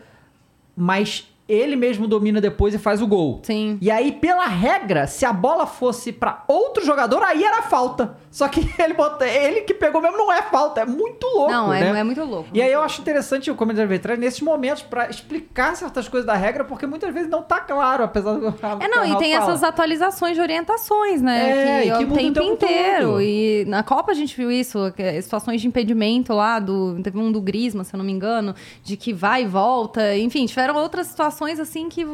mas 0.76 1.28
ele 1.48 1.76
mesmo 1.76 2.08
domina 2.08 2.40
depois 2.40 2.74
e 2.74 2.78
faz 2.78 3.00
o 3.00 3.06
gol. 3.06 3.40
Sim. 3.42 3.78
E 3.80 3.90
aí, 3.90 4.12
pela 4.12 4.46
regra, 4.46 5.06
se 5.06 5.24
a 5.24 5.32
bola 5.32 5.66
fosse 5.66 6.12
pra 6.12 6.44
outro 6.48 6.84
jogador, 6.84 7.22
aí 7.22 7.44
era 7.44 7.62
falta. 7.62 8.16
Só 8.36 8.48
que 8.48 8.60
ele 8.78 8.92
bota, 8.92 9.26
ele 9.26 9.62
que 9.62 9.72
pegou 9.72 10.02
mesmo 10.02 10.18
não 10.18 10.30
é 10.30 10.42
falta, 10.42 10.82
é 10.82 10.84
muito 10.84 11.26
louco, 11.26 11.50
não, 11.50 11.72
é, 11.72 11.90
né? 11.90 12.00
é 12.00 12.04
muito 12.04 12.22
louco. 12.22 12.50
E 12.52 12.60
aí 12.60 12.70
eu 12.70 12.82
acho 12.82 13.00
interessante 13.00 13.50
o 13.50 13.54
comentário 13.54 13.88
de 13.88 13.94
arbitragem 13.94 14.22
nesses 14.22 14.42
momentos 14.42 14.82
pra 14.82 15.08
explicar 15.08 15.74
certas 15.74 16.06
coisas 16.06 16.26
da 16.26 16.34
regra, 16.34 16.62
porque 16.62 16.86
muitas 16.86 17.14
vezes 17.14 17.30
não 17.30 17.42
tá 17.42 17.60
claro, 17.60 18.04
apesar 18.04 18.34
do 18.34 18.48
É, 18.78 18.88
não, 18.88 19.06
e 19.06 19.16
tem 19.16 19.34
essas 19.34 19.62
atualizações 19.62 20.34
de 20.34 20.42
orientações, 20.42 21.22
né? 21.22 21.48
É, 21.48 21.54
que 21.54 21.88
e 21.88 21.90
é 21.90 21.96
que 21.96 22.04
o 22.04 22.12
tempo 22.12 22.34
tempo 22.34 22.52
inteiro. 22.52 23.06
todo. 23.12 23.22
E 23.22 23.64
na 23.66 23.82
Copa 23.82 24.12
a 24.12 24.14
gente 24.14 24.36
viu 24.36 24.52
isso, 24.52 24.92
que 24.94 25.02
é 25.02 25.18
situações 25.18 25.62
de 25.62 25.66
impedimento 25.66 26.34
lá, 26.34 26.58
do, 26.58 27.00
teve 27.02 27.18
um 27.18 27.32
do 27.32 27.40
Grisma, 27.40 27.84
se 27.84 27.94
eu 27.94 27.98
não 27.98 28.04
me 28.04 28.12
engano, 28.12 28.54
de 28.82 28.98
que 28.98 29.14
vai 29.14 29.44
e 29.44 29.46
volta. 29.46 30.14
Enfim, 30.14 30.44
tiveram 30.44 30.76
outras 30.76 31.06
situações 31.06 31.58
assim 31.58 31.88
que. 31.88 32.06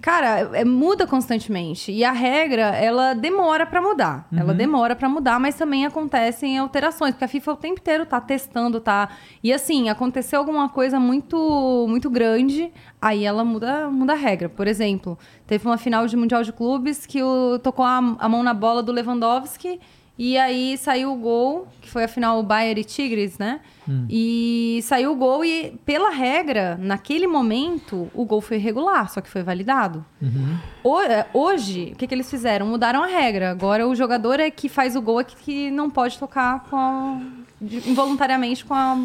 Cara, 0.00 0.50
é, 0.52 0.64
muda 0.64 1.06
constantemente. 1.06 1.90
E 1.92 2.04
a 2.04 2.12
regra, 2.12 2.76
ela 2.76 3.14
demora 3.14 3.64
pra 3.64 3.80
mudar. 3.80 4.28
Ela 4.36 4.52
demora 4.52 4.94
pra 4.94 5.08
mudar, 5.08 5.38
mas 5.40 5.54
também 5.54 5.86
acontecem 5.86 6.58
alterações, 6.58 7.12
porque 7.12 7.24
a 7.24 7.28
FIFA 7.28 7.52
o 7.52 7.56
tempo 7.56 7.80
inteiro 7.80 8.04
tá 8.04 8.20
testando, 8.20 8.80
tá? 8.80 9.08
E 9.42 9.52
assim, 9.52 9.88
aconteceu 9.88 10.38
alguma 10.40 10.68
coisa 10.68 11.00
muito 11.00 11.86
muito 11.88 12.10
grande, 12.10 12.72
aí 13.00 13.24
ela 13.24 13.44
muda, 13.44 13.88
muda 13.88 14.12
a 14.12 14.16
regra. 14.16 14.48
Por 14.48 14.66
exemplo, 14.66 15.18
teve 15.46 15.66
uma 15.66 15.78
final 15.78 16.06
de 16.06 16.16
Mundial 16.16 16.42
de 16.42 16.52
Clubes 16.52 17.06
que 17.06 17.22
o, 17.22 17.58
tocou 17.60 17.84
a, 17.84 17.96
a 17.96 18.28
mão 18.28 18.42
na 18.42 18.52
bola 18.52 18.82
do 18.82 18.92
Lewandowski 18.92 19.80
e 20.18 20.38
aí 20.38 20.78
saiu 20.78 21.12
o 21.12 21.16
gol, 21.16 21.66
que 21.80 21.90
foi 21.90 22.04
a 22.04 22.08
final 22.08 22.42
Bayern 22.42 22.80
e 22.80 22.84
Tigres, 22.84 23.36
né? 23.38 23.60
E 24.08 24.80
saiu 24.84 25.12
o 25.12 25.16
gol 25.16 25.44
e, 25.44 25.78
pela 25.84 26.08
regra, 26.10 26.78
naquele 26.80 27.26
momento, 27.26 28.08
o 28.14 28.24
gol 28.24 28.40
foi 28.40 28.56
irregular, 28.56 29.10
só 29.10 29.20
que 29.20 29.28
foi 29.28 29.42
validado. 29.42 30.04
Ho- 30.82 31.00
é, 31.00 31.26
Hoje, 31.34 31.90
o 31.92 31.96
que, 31.96 32.06
que 32.06 32.14
eles 32.14 32.30
fizeram? 32.30 32.66
Mudaram 32.66 33.02
a 33.02 33.06
regra. 33.06 33.50
Agora 33.50 33.86
o 33.86 33.94
jogador 33.94 34.40
é 34.40 34.50
que 34.50 34.68
faz 34.68 34.96
o 34.96 35.02
gol 35.02 35.20
é 35.20 35.24
que, 35.24 35.36
que 35.36 35.70
não 35.70 35.90
pode 35.90 36.18
tocar 36.18 36.60
com 36.70 36.76
a- 36.76 37.20
involuntariamente 37.86 38.64
com 38.64 38.74
a 38.74 38.96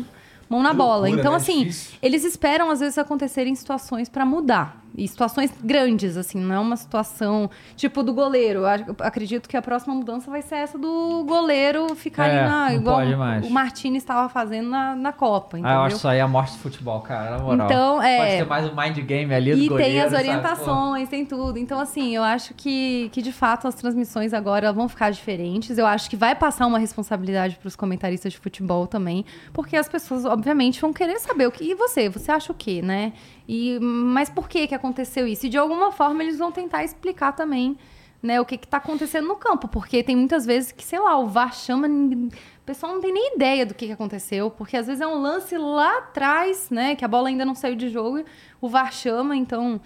mão 0.49 0.63
na 0.63 0.73
bola. 0.73 1.01
loucura, 1.01 1.19
então, 1.19 1.31
né? 1.31 1.37
assim, 1.37 1.59
Difícil. 1.65 1.97
eles 2.01 2.23
esperam 2.23 2.69
às 2.71 2.79
vezes 2.79 2.97
acontecerem 2.97 3.53
situações 3.55 4.07
pra 4.09 4.25
mudar. 4.25 4.78
E 4.97 5.07
situações 5.07 5.53
grandes, 5.63 6.17
assim, 6.17 6.39
não 6.39 6.55
é 6.55 6.59
uma 6.59 6.75
situação 6.75 7.49
tipo 7.75 8.03
do 8.03 8.13
goleiro. 8.13 8.59
Eu 8.61 8.67
ac- 8.67 8.87
eu 8.89 8.95
acredito 8.99 9.47
que 9.47 9.55
a 9.55 9.61
próxima 9.61 9.93
mudança 9.95 10.29
vai 10.29 10.41
ser 10.41 10.55
essa 10.55 10.77
do 10.77 11.23
goleiro 11.25 11.95
ficar 11.95 12.27
É, 12.27 12.39
ali 12.39 12.49
na. 12.49 12.73
igual 12.73 12.97
pode 12.97 13.15
mais. 13.15 13.45
o 13.45 13.49
Martini 13.49 13.97
estava 13.97 14.27
fazendo 14.27 14.69
na, 14.69 14.95
na 14.95 15.13
Copa. 15.13 15.57
Ah, 15.57 15.59
Entendeu? 15.59 15.77
eu 15.77 15.81
acho 15.83 15.95
isso 15.97 16.07
aí 16.07 16.19
a 16.19 16.27
morte 16.27 16.51
do 16.53 16.57
futebol, 16.59 16.99
cara, 17.01 17.37
na 17.37 17.39
moral. 17.43 17.65
Então, 17.67 18.01
é- 18.03 18.17
Pode 18.17 18.37
ter 18.37 18.45
mais 18.47 18.65
um 18.71 18.75
mind 18.75 18.97
game 19.05 19.33
ali 19.33 19.51
do 19.55 19.57
E 19.61 19.67
goleiro, 19.69 19.91
tem 19.91 20.01
as 20.01 20.11
sabe? 20.11 20.23
Orientações, 20.27 21.07
tem 21.09 21.25
tudo. 21.25 21.57
Então, 21.57 21.79
assim, 21.79 22.15
eu 22.15 22.23
acho 22.23 22.53
que, 22.55 23.09
que 23.13 23.21
de 23.21 23.31
fato 23.31 23.67
as 23.67 23.75
transmissões 23.75 24.33
agora 24.33 24.73
vão 24.73 24.89
ficar 24.89 25.11
diferentes. 25.11 25.77
Eu 25.77 25.85
acho 25.85 26.09
que 26.09 26.15
vai 26.17 26.35
passar 26.35 26.65
uma 26.65 26.79
responsabilidade 26.79 27.55
para 27.57 27.67
os 27.67 27.75
comentaristas 27.75 28.33
de 28.33 28.39
futebol 28.39 28.87
também, 28.87 29.23
porque 29.53 29.77
as 29.77 29.87
pessoas, 29.87 30.25
obviamente, 30.25 30.81
vão 30.81 30.91
querer 30.91 31.19
saber 31.19 31.47
o 31.47 31.51
que. 31.51 31.63
E 31.63 31.75
você? 31.75 32.09
Você 32.09 32.31
acha 32.31 32.51
o 32.51 32.55
quê, 32.55 32.81
né? 32.81 33.13
E, 33.51 33.79
mas 33.79 34.29
por 34.29 34.47
que 34.47 34.67
que 34.67 34.75
aconteceu 34.75 35.25
isso? 35.25 35.47
E 35.47 35.49
de 35.49 35.57
alguma 35.57 35.91
forma 35.91 36.21
eles 36.21 36.37
vão 36.37 36.51
tentar 36.51 36.83
explicar 36.83 37.31
também. 37.31 37.75
Né, 38.21 38.39
o 38.41 38.43
que 38.43 38.55
está 38.55 38.75
acontecendo 38.75 39.29
no 39.29 39.37
campo, 39.37 39.65
porque 39.69 40.03
tem 40.03 40.13
muitas 40.13 40.45
vezes 40.45 40.73
que, 40.73 40.83
sei 40.83 40.99
lá, 40.99 41.17
o 41.17 41.27
VAR 41.27 41.55
chama, 41.55 41.87
o 41.87 42.65
pessoal 42.65 42.91
não 42.91 42.99
tem 42.99 43.13
nem 43.13 43.35
ideia 43.35 43.65
do 43.65 43.73
que, 43.73 43.85
que 43.85 43.93
aconteceu, 43.93 44.51
porque 44.51 44.75
às 44.75 44.87
vezes 44.87 44.99
é 44.99 45.07
um 45.07 45.21
lance 45.21 45.57
lá 45.57 45.99
atrás, 45.99 46.69
né, 46.69 46.97
que 46.97 47.05
a 47.05 47.07
bola 47.07 47.29
ainda 47.29 47.45
não 47.45 47.55
saiu 47.55 47.77
de 47.77 47.87
jogo, 47.87 48.21
o 48.59 48.67
VAR 48.67 48.91
chama, 48.91 49.37
então, 49.37 49.79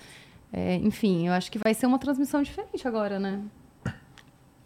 é, 0.52 0.78
enfim, 0.78 1.28
eu 1.28 1.34
acho 1.34 1.52
que 1.52 1.60
vai 1.60 1.76
ser 1.76 1.86
uma 1.86 2.00
transmissão 2.00 2.42
diferente 2.42 2.88
agora, 2.88 3.20
né? 3.20 3.40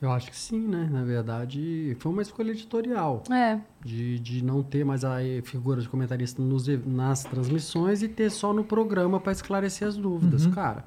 Eu 0.01 0.11
acho 0.11 0.29
que 0.29 0.37
sim, 0.37 0.67
né? 0.67 0.87
Na 0.91 1.03
verdade, 1.03 1.95
foi 1.99 2.11
uma 2.11 2.21
escolha 2.21 2.51
editorial. 2.51 3.23
É, 3.31 3.59
De, 3.83 4.19
de 4.19 4.43
não 4.43 4.61
ter 4.61 4.85
mais 4.85 5.03
a 5.03 5.17
figura 5.43 5.81
de 5.81 5.89
comentarista 5.89 6.41
nos 6.41 6.67
nas 6.85 7.23
transmissões 7.23 8.03
e 8.03 8.07
ter 8.07 8.29
só 8.29 8.53
no 8.53 8.63
programa 8.63 9.19
para 9.19 9.31
esclarecer 9.31 9.87
as 9.87 9.97
dúvidas. 9.97 10.45
Cara, 10.47 10.85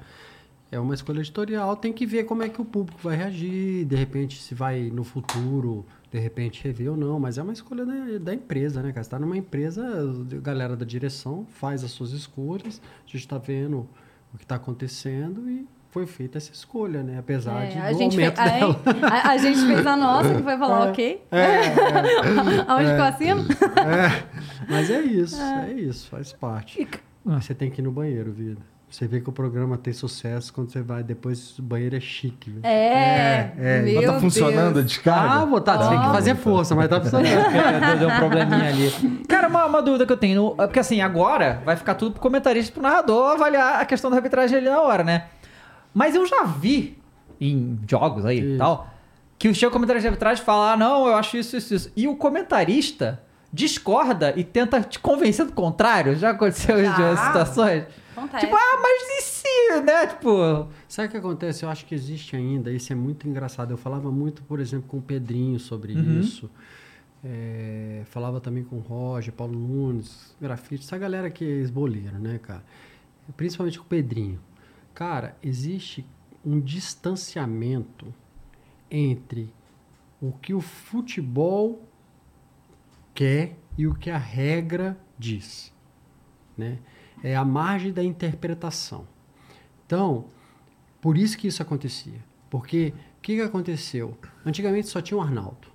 é 0.71 0.79
uma 0.79 0.93
escolha 0.93 1.19
editorial, 1.19 1.75
tem 1.75 1.91
que 1.91 2.05
ver 2.05 2.23
como 2.23 2.43
é 2.43 2.47
que 2.47 2.61
o 2.61 2.65
público 2.65 2.99
vai 3.03 3.17
reagir, 3.17 3.83
de 3.83 3.95
repente 3.95 4.41
se 4.41 4.55
vai 4.55 4.89
no 4.89 5.03
futuro, 5.03 5.85
de 6.09 6.17
repente 6.17 6.63
rever 6.63 6.91
ou 6.91 6.97
não, 6.97 7.19
mas 7.19 7.37
é 7.37 7.43
uma 7.43 7.51
escolha 7.51 7.85
da, 7.85 8.17
da 8.17 8.33
empresa, 8.33 8.81
né, 8.81 8.93
cara? 8.93 9.03
Você 9.03 9.09
tá 9.09 9.19
numa 9.19 9.35
empresa, 9.37 9.83
a 9.85 10.39
galera 10.39 10.77
da 10.77 10.85
direção 10.85 11.45
faz 11.49 11.83
as 11.83 11.91
suas 11.91 12.11
escolhas, 12.11 12.81
a 13.05 13.07
gente 13.07 13.17
está 13.17 13.37
vendo 13.37 13.85
o 14.33 14.37
que 14.37 14.43
está 14.43 14.55
acontecendo 14.55 15.49
e 15.49 15.67
foi 15.91 16.07
feita 16.07 16.37
essa 16.37 16.51
escolha, 16.51 17.03
né? 17.03 17.19
Apesar 17.19 17.65
é, 17.65 17.67
de, 17.67 17.77
a, 17.77 17.91
do 17.91 17.97
gente 17.97 18.15
aumento 18.15 18.41
fez, 18.41 18.51
dela. 18.51 18.81
a, 19.03 19.29
a 19.29 19.37
gente 19.37 19.59
fez 19.59 19.85
a 19.85 19.95
nossa, 19.97 20.35
que 20.35 20.41
foi 20.41 20.57
falar 20.57 20.89
ok. 20.89 21.23
Aonde 22.67 22.85
que 22.85 22.99
eu 22.99 23.03
assino? 23.03 23.45
É, 23.77 24.23
mas 24.69 24.89
é 24.89 25.01
isso, 25.01 25.41
é. 25.41 25.71
isso, 25.73 26.07
faz 26.09 26.31
parte. 26.31 26.87
Você 27.25 27.53
tem 27.53 27.69
que 27.69 27.81
ir 27.81 27.83
no 27.83 27.91
banheiro, 27.91 28.31
vida. 28.31 28.61
Você 28.89 29.07
vê 29.07 29.21
que 29.21 29.29
o 29.29 29.31
programa 29.31 29.77
tem 29.77 29.93
sucesso 29.93 30.53
quando 30.53 30.69
você 30.69 30.81
vai, 30.81 31.01
depois 31.01 31.57
o 31.57 31.61
banheiro 31.61 31.95
é 31.95 31.99
chique, 32.01 32.49
velho. 32.49 32.65
É, 32.65 33.53
é. 33.57 33.81
meu 33.83 33.95
Mas 33.95 34.05
tá 34.05 34.19
funcionando 34.19 34.69
a 34.69 34.81
Deus. 34.81 34.85
descarga? 34.85 35.33
Ah, 35.33 35.45
botar, 35.45 35.77
você 35.77 35.89
tem 35.89 35.99
que 36.01 36.07
Ó. 36.07 36.11
fazer 36.11 36.35
força, 36.35 36.75
mas 36.75 36.89
tá 36.89 36.99
funcionando. 37.01 37.27
É, 37.27 37.95
deu 37.95 38.09
um 38.09 38.17
probleminha 38.17 38.67
ali. 38.67 38.91
Cara, 39.29 39.47
uma, 39.47 39.65
uma 39.65 39.81
dúvida 39.81 40.05
que 40.05 40.11
eu 40.11 40.17
tenho. 40.17 40.55
é 40.57 40.67
Porque 40.67 40.79
assim, 40.79 40.99
agora 40.99 41.61
vai 41.65 41.77
ficar 41.77 41.95
tudo 41.95 42.13
pro 42.13 42.21
comentarista 42.21 42.69
e 42.69 42.73
pro 42.73 42.81
narrador 42.81 43.31
avaliar 43.31 43.81
a 43.81 43.85
questão 43.85 44.09
da 44.09 44.17
arbitragem 44.17 44.57
ali 44.57 44.69
na 44.69 44.81
hora, 44.81 45.05
né? 45.05 45.23
Mas 45.93 46.15
eu 46.15 46.25
já 46.25 46.43
vi 46.43 46.97
em 47.39 47.79
jogos 47.89 48.25
aí 48.25 48.55
e 48.55 48.57
tal, 48.57 48.87
que 49.37 49.47
o 49.49 49.55
seu 49.55 49.71
comentarista 49.71 50.03
de 50.03 50.07
arbitragem 50.09 50.43
fala, 50.43 50.73
ah, 50.73 50.77
não, 50.77 51.07
eu 51.07 51.15
acho 51.15 51.35
isso, 51.37 51.57
isso, 51.57 51.73
isso. 51.73 51.91
E 51.95 52.07
o 52.07 52.15
comentarista 52.15 53.21
discorda 53.51 54.33
e 54.37 54.43
tenta 54.43 54.81
te 54.81 54.99
convencer 54.99 55.45
do 55.45 55.51
contrário. 55.53 56.15
Já 56.15 56.29
aconteceu 56.31 56.79
isso 56.81 56.93
em 56.93 56.97
Já. 56.97 57.27
situações? 57.27 57.85
Acontece. 58.15 58.45
Tipo, 58.45 58.55
ah, 58.55 58.79
mas 58.81 59.01
e 59.17 59.21
se, 59.23 59.81
né? 59.81 60.07
Tipo, 60.07 60.67
Sabe 60.87 61.07
o 61.07 61.11
que 61.11 61.17
acontece? 61.17 61.63
Eu 61.63 61.69
acho 61.69 61.85
que 61.85 61.95
existe 61.95 62.35
ainda, 62.35 62.71
isso 62.71 62.91
é 62.93 62.95
muito 62.95 63.27
engraçado. 63.27 63.71
Eu 63.71 63.77
falava 63.77 64.11
muito, 64.11 64.43
por 64.43 64.59
exemplo, 64.59 64.87
com 64.87 64.97
o 64.97 65.01
Pedrinho 65.01 65.59
sobre 65.59 65.93
Uhum. 65.93 66.19
isso. 66.19 66.49
É, 67.23 68.01
falava 68.05 68.39
também 68.39 68.63
com 68.63 68.77
o 68.77 68.79
Roger, 68.79 69.31
Paulo 69.33 69.53
Nunes, 69.57 70.35
grafite, 70.41 70.83
essa 70.85 70.97
galera 70.97 71.29
que 71.29 71.43
é 71.45 71.47
esboleiro, 71.57 72.17
né, 72.19 72.39
cara? 72.41 72.63
Principalmente 73.37 73.77
com 73.77 73.85
o 73.85 73.87
Pedrinho. 73.87 74.39
Cara, 74.93 75.37
existe 75.41 76.05
um 76.45 76.59
distanciamento 76.59 78.13
entre 78.89 79.53
o 80.21 80.31
que 80.31 80.53
o 80.53 80.61
futebol 80.61 81.83
quer 83.13 83.57
e 83.77 83.87
o 83.87 83.95
que 83.95 84.09
a 84.09 84.17
regra 84.17 84.97
diz, 85.17 85.73
né? 86.57 86.79
É 87.23 87.35
a 87.35 87.45
margem 87.45 87.93
da 87.93 88.03
interpretação. 88.03 89.07
Então, 89.85 90.25
por 90.99 91.17
isso 91.17 91.37
que 91.37 91.47
isso 91.47 91.61
acontecia. 91.61 92.23
Porque 92.49 92.93
o 93.17 93.21
que, 93.21 93.35
que 93.35 93.41
aconteceu? 93.41 94.17
Antigamente 94.45 94.87
só 94.87 95.01
tinha 95.01 95.17
o 95.17 95.21
Arnaldo. 95.21 95.67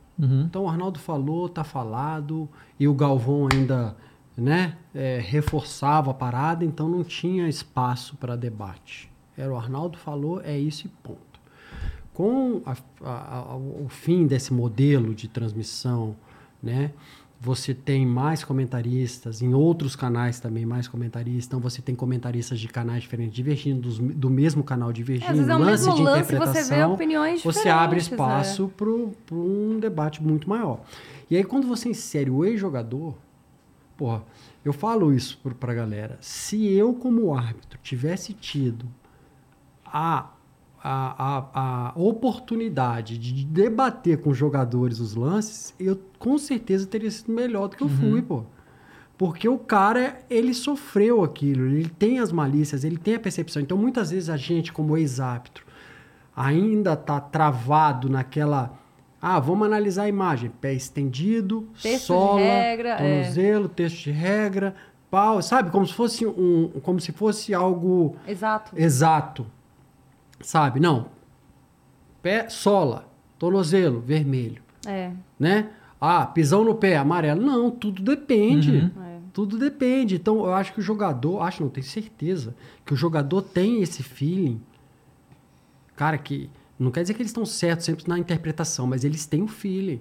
Então 0.44 0.64
o 0.64 0.68
Arnaldo 0.68 0.98
falou, 0.98 1.48
tá 1.48 1.62
falado, 1.62 2.48
e 2.80 2.88
o 2.88 2.94
Galvão 2.94 3.48
ainda 3.52 3.96
né, 4.36 4.76
é, 4.94 5.18
reforçava 5.18 6.10
a 6.10 6.14
parada, 6.14 6.64
então 6.64 6.88
não 6.88 7.02
tinha 7.02 7.48
espaço 7.48 8.16
para 8.16 8.36
debate. 8.36 9.10
Era 9.36 9.52
o 9.52 9.56
Arnaldo 9.56 9.96
falou, 9.98 10.40
é 10.42 10.58
isso 10.58 10.86
e 10.86 10.90
ponto. 11.02 11.18
Com 12.12 12.62
a- 12.64 12.76
a- 13.02 13.38
a- 13.52 13.56
o 13.56 13.86
fim 13.88 14.26
desse 14.26 14.52
modelo 14.52 15.14
de 15.14 15.28
transmissão, 15.28 16.16
né, 16.62 16.92
você 17.38 17.74
tem 17.74 18.06
mais 18.06 18.42
comentaristas, 18.42 19.42
em 19.42 19.52
outros 19.52 19.94
canais 19.94 20.40
também 20.40 20.64
mais 20.64 20.88
comentaristas, 20.88 21.46
então 21.46 21.60
você 21.60 21.82
tem 21.82 21.94
comentaristas 21.94 22.58
de 22.58 22.66
canais 22.68 23.02
diferentes 23.02 23.34
divergindo, 23.34 23.82
dos- 23.82 23.98
do 23.98 24.30
mesmo 24.30 24.64
canal 24.64 24.88
É, 24.88 24.92
às 24.92 24.96
divergindo, 24.96 25.32
vezes 25.34 25.48
é 25.48 25.54
o 25.54 25.58
lance 25.58 25.84
mesmo 25.84 25.96
de 25.96 26.02
lance 26.02 26.18
e 26.20 26.24
você 26.24 26.34
vê 26.34 26.38
interpretação 26.44 26.92
opiniões 26.94 27.42
você 27.42 27.68
abre 27.68 27.98
espaço 28.00 28.68
para 28.74 28.88
um 29.36 29.78
debate 29.78 30.22
muito 30.22 30.48
maior. 30.48 30.80
E 31.30 31.36
aí, 31.36 31.44
quando 31.44 31.66
você 31.66 31.90
insere 31.90 32.30
o 32.30 32.42
ex-jogador, 32.44 33.14
porra, 33.96 34.22
eu 34.64 34.72
falo 34.72 35.12
isso 35.14 35.38
para 35.58 35.72
a 35.72 35.74
galera. 35.74 36.18
Se 36.20 36.66
eu, 36.66 36.94
como 36.94 37.34
árbitro, 37.34 37.78
tivesse 37.82 38.32
tido 38.32 38.86
a, 39.84 40.30
a, 40.82 41.48
a, 41.54 41.88
a 41.90 41.92
oportunidade 41.98 43.18
de 43.18 43.44
debater 43.44 44.20
com 44.20 44.30
os 44.30 44.36
jogadores 44.36 45.00
os 45.00 45.14
lances, 45.14 45.74
eu 45.78 46.00
com 46.18 46.36
certeza 46.38 46.86
teria 46.86 47.10
sido 47.10 47.32
melhor 47.32 47.68
do 47.68 47.76
que 47.76 47.82
eu 47.82 47.88
fui, 47.88 48.22
pô. 48.22 48.44
Porque 49.18 49.48
o 49.48 49.58
cara, 49.58 50.18
ele 50.28 50.52
sofreu 50.52 51.24
aquilo, 51.24 51.66
ele 51.66 51.88
tem 51.88 52.18
as 52.18 52.30
malícias, 52.30 52.84
ele 52.84 52.98
tem 52.98 53.14
a 53.14 53.20
percepção. 53.20 53.62
Então, 53.62 53.78
muitas 53.78 54.10
vezes 54.10 54.28
a 54.28 54.36
gente, 54.36 54.72
como 54.72 54.96
ex-árbitro, 54.96 55.64
ainda 56.36 56.94
tá 56.94 57.18
travado 57.18 58.10
naquela. 58.10 58.78
Ah, 59.20 59.38
vamos 59.40 59.66
analisar 59.66 60.04
a 60.04 60.08
imagem. 60.08 60.50
Pé 60.60 60.72
estendido, 60.74 61.68
Texto 61.82 61.96
de 61.98 61.98
sola, 62.06 62.40
regra, 62.40 62.88
é. 62.90 63.20
tornozelo, 63.20 63.68
texto 63.68 64.04
de 64.04 64.10
regra, 64.10 64.74
pau, 65.10 65.40
sabe? 65.42 65.70
Como 65.70 65.86
se 65.86 65.94
fosse 65.94 66.26
um, 66.26 66.68
como 66.82 67.00
se 67.00 67.12
fosse 67.12 67.54
algo 67.54 68.16
Exato. 68.28 68.72
exato. 68.76 69.46
Sabe? 70.40 70.78
Não. 70.80 71.06
Pé, 72.22 72.48
sola, 72.48 73.08
tornozelo, 73.38 74.00
vermelho, 74.00 74.62
É. 74.86 75.10
né? 75.38 75.70
Ah, 76.00 76.26
pisão 76.26 76.62
no 76.62 76.74
pé, 76.74 76.96
amarelo. 76.98 77.40
Não, 77.40 77.70
tudo 77.70 78.02
depende. 78.02 78.92
É. 79.02 79.16
Tudo 79.32 79.58
depende. 79.58 80.14
Então, 80.16 80.38
eu 80.44 80.52
acho 80.54 80.72
que 80.74 80.80
o 80.80 80.82
jogador, 80.82 81.40
acho 81.42 81.62
não, 81.62 81.70
tenho 81.70 81.86
certeza, 81.86 82.54
que 82.84 82.92
o 82.92 82.96
jogador 82.96 83.42
tem 83.42 83.80
esse 83.82 84.02
feeling. 84.02 84.60
Cara, 85.94 86.18
que 86.18 86.50
não 86.78 86.90
quer 86.90 87.02
dizer 87.02 87.14
que 87.14 87.22
eles 87.22 87.30
estão 87.30 87.46
certos 87.46 87.86
sempre 87.86 88.04
na 88.08 88.18
interpretação, 88.18 88.86
mas 88.86 89.04
eles 89.04 89.26
têm 89.26 89.42
o 89.42 89.48
feeling. 89.48 90.00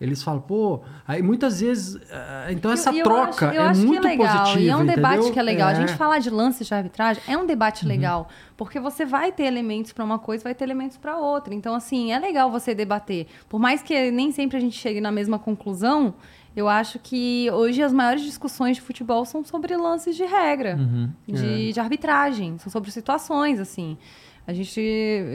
Eles 0.00 0.22
falam, 0.22 0.40
pô, 0.40 0.80
aí 1.06 1.20
muitas 1.22 1.60
vezes. 1.60 2.00
ah, 2.10 2.46
Então, 2.50 2.72
essa 2.72 2.90
E 2.90 3.00
eu 3.00 3.04
troca 3.04 3.48
acho- 3.48 3.56
eu 3.58 3.62
é 3.62 3.66
acho 3.66 3.86
muito 3.86 4.00
que 4.00 4.06
é 4.06 4.10
legal. 4.12 4.38
positiva. 4.38 4.60
E 4.60 4.68
é 4.70 4.76
um 4.76 4.86
debate 4.86 5.14
entendeu? 5.16 5.32
que 5.34 5.38
é 5.38 5.42
legal. 5.42 5.68
A 5.68 5.74
gente 5.74 5.92
É. 5.92 5.96
falar 5.96 6.18
de 6.20 6.30
lances 6.30 6.66
de 6.66 6.72
arbitragem 6.72 7.22
é 7.28 7.36
um 7.36 7.44
debate 7.44 7.82
Uhum. 7.82 7.88
legal. 7.90 8.28
Porque 8.56 8.80
você 8.80 9.04
vai 9.04 9.30
ter 9.30 9.42
elementos 9.44 9.92
para 9.92 10.02
uma 10.02 10.18
coisa, 10.18 10.42
vai 10.42 10.54
ter 10.54 10.64
elementos 10.64 10.96
para 10.96 11.18
outra. 11.18 11.52
Então, 11.54 11.74
assim, 11.74 12.12
é 12.12 12.18
legal 12.18 12.50
você 12.50 12.74
debater. 12.74 13.26
Por 13.46 13.60
mais 13.60 13.82
que 13.82 14.10
nem 14.10 14.32
sempre 14.32 14.56
a 14.56 14.60
gente 14.60 14.78
chegue 14.78 15.02
na 15.02 15.12
mesma 15.12 15.38
conclusão, 15.38 16.14
eu 16.56 16.66
acho 16.66 16.98
que 16.98 17.50
hoje 17.52 17.82
as 17.82 17.92
maiores 17.92 18.22
discussões 18.22 18.76
de 18.78 18.80
futebol 18.82 19.26
são 19.26 19.44
sobre 19.44 19.76
lances 19.76 20.16
de 20.16 20.24
regra, 20.24 20.76
Uhum. 20.76 21.10
de, 21.28 21.68
É. 21.68 21.72
de 21.72 21.78
arbitragem, 21.78 22.56
são 22.56 22.72
sobre 22.72 22.90
situações, 22.90 23.60
assim. 23.60 23.98
A 24.46 24.52
gente 24.52 24.80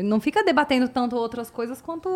não 0.04 0.20
fica 0.20 0.44
debatendo 0.44 0.90
tanto 0.90 1.16
outras 1.16 1.50
coisas 1.50 1.82
quanto, 1.82 2.10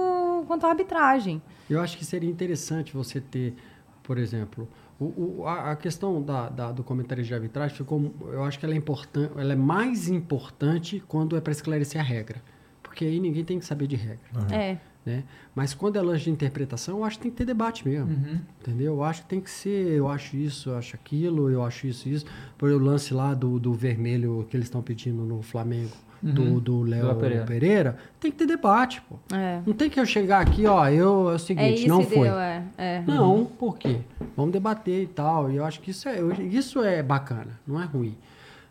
quanto 0.48 0.66
a 0.66 0.70
arbitragem. 0.70 1.42
Eu 1.70 1.80
acho 1.82 1.98
que 1.98 2.04
seria 2.06 2.30
interessante 2.30 2.94
você 2.94 3.22
ter, 3.22 3.56
por 4.04 4.18
exemplo, 4.18 4.68
o, 5.00 5.40
o- 5.42 5.48
a, 5.48 5.76
questão 5.76 6.22
da, 6.22 6.50
da- 6.50 6.72
do 6.74 6.84
comentário 6.84 7.24
de 7.24 7.34
arbitragem 7.34 7.76
ficou. 7.78 8.14
Eu 8.34 8.44
acho 8.44 8.60
que 8.60 8.66
ela 8.66 8.74
é 8.74 8.78
importante, 8.78 9.32
ela 9.38 9.54
é 9.54 9.56
mais 9.56 10.10
importante 10.10 11.02
quando 11.08 11.38
é 11.38 11.42
para 11.42 11.52
esclarecer 11.54 12.02
a 12.02 12.04
regra. 12.04 12.42
Porque 12.84 13.06
aí 13.06 13.20
ninguém 13.20 13.46
tem 13.46 13.60
que 13.60 13.66
saber 13.66 13.88
de 13.88 13.96
regra. 13.96 14.20
É. 14.52 14.78
Né? 15.06 15.24
Mas 15.56 15.74
quando 15.74 15.96
é 15.96 16.02
lance 16.02 16.26
de 16.26 16.32
interpretação, 16.32 16.98
eu 16.98 17.04
acho 17.06 17.18
que 17.18 17.24
tem 17.24 17.32
que 17.32 17.38
ter 17.38 17.46
debate 17.46 17.88
mesmo. 17.88 18.12
Entendeu? 18.60 18.96
Eu 18.96 19.04
acho 19.04 19.22
que 19.22 19.30
tem 19.30 19.40
que 19.40 19.50
ser, 19.50 19.94
eu 19.94 20.10
acho 20.10 20.36
isso, 20.36 20.72
eu 20.72 20.78
acho 20.78 20.96
aquilo, 20.96 21.50
eu 21.50 21.64
acho 21.64 21.88
isso, 21.88 22.10
isso. 22.10 22.26
Por 22.58 22.70
o 22.72 22.78
lance 22.78 23.14
lá 23.14 23.34
do, 23.34 23.58
do 23.60 23.72
vermelho 23.74 24.46
que 24.50 24.58
eles 24.58 24.66
estão 24.66 24.82
pedindo 24.82 25.22
no 25.24 25.42
Flamengo, 25.42 25.92
do, 26.22 26.60
do 26.60 26.82
Léo 26.84 27.16
Pereira. 27.16 27.46
Pereira. 27.46 27.98
tem 28.20 28.32
que 28.32 28.38
ter 28.38 28.46
debate, 28.46 29.02
pô. 29.02 29.16
É. 29.36 29.62
Não 29.66 29.74
tem 29.74 29.90
que 29.90 30.00
eu 30.00 30.06
chegar 30.06 30.42
aqui, 30.42 30.66
ó, 30.66 30.88
eu 30.88 31.30
é 31.30 31.32
o 31.32 31.36
É 31.36 31.38
seguinte, 31.38 31.80
isso 31.80 31.88
não 31.88 32.04
foi. 32.04 32.28
deu, 32.28 32.38
é. 32.40 32.64
é. 32.78 33.04
Não, 33.08 33.46
por 33.46 33.78
quê? 33.78 34.00
Vamos 34.36 34.52
debater 34.52 35.04
e 35.04 35.08
tal. 35.08 35.50
E 35.52 35.56
eu 35.56 35.66
acho 35.66 35.80
que 35.82 35.92
isso 35.92 36.08
é, 36.10 36.20
eu- 36.20 36.32
isso 36.34 36.84
é 36.84 37.02
bacana, 37.02 37.60
não 37.68 37.82
é 37.82 37.86
ruim. 37.86 38.16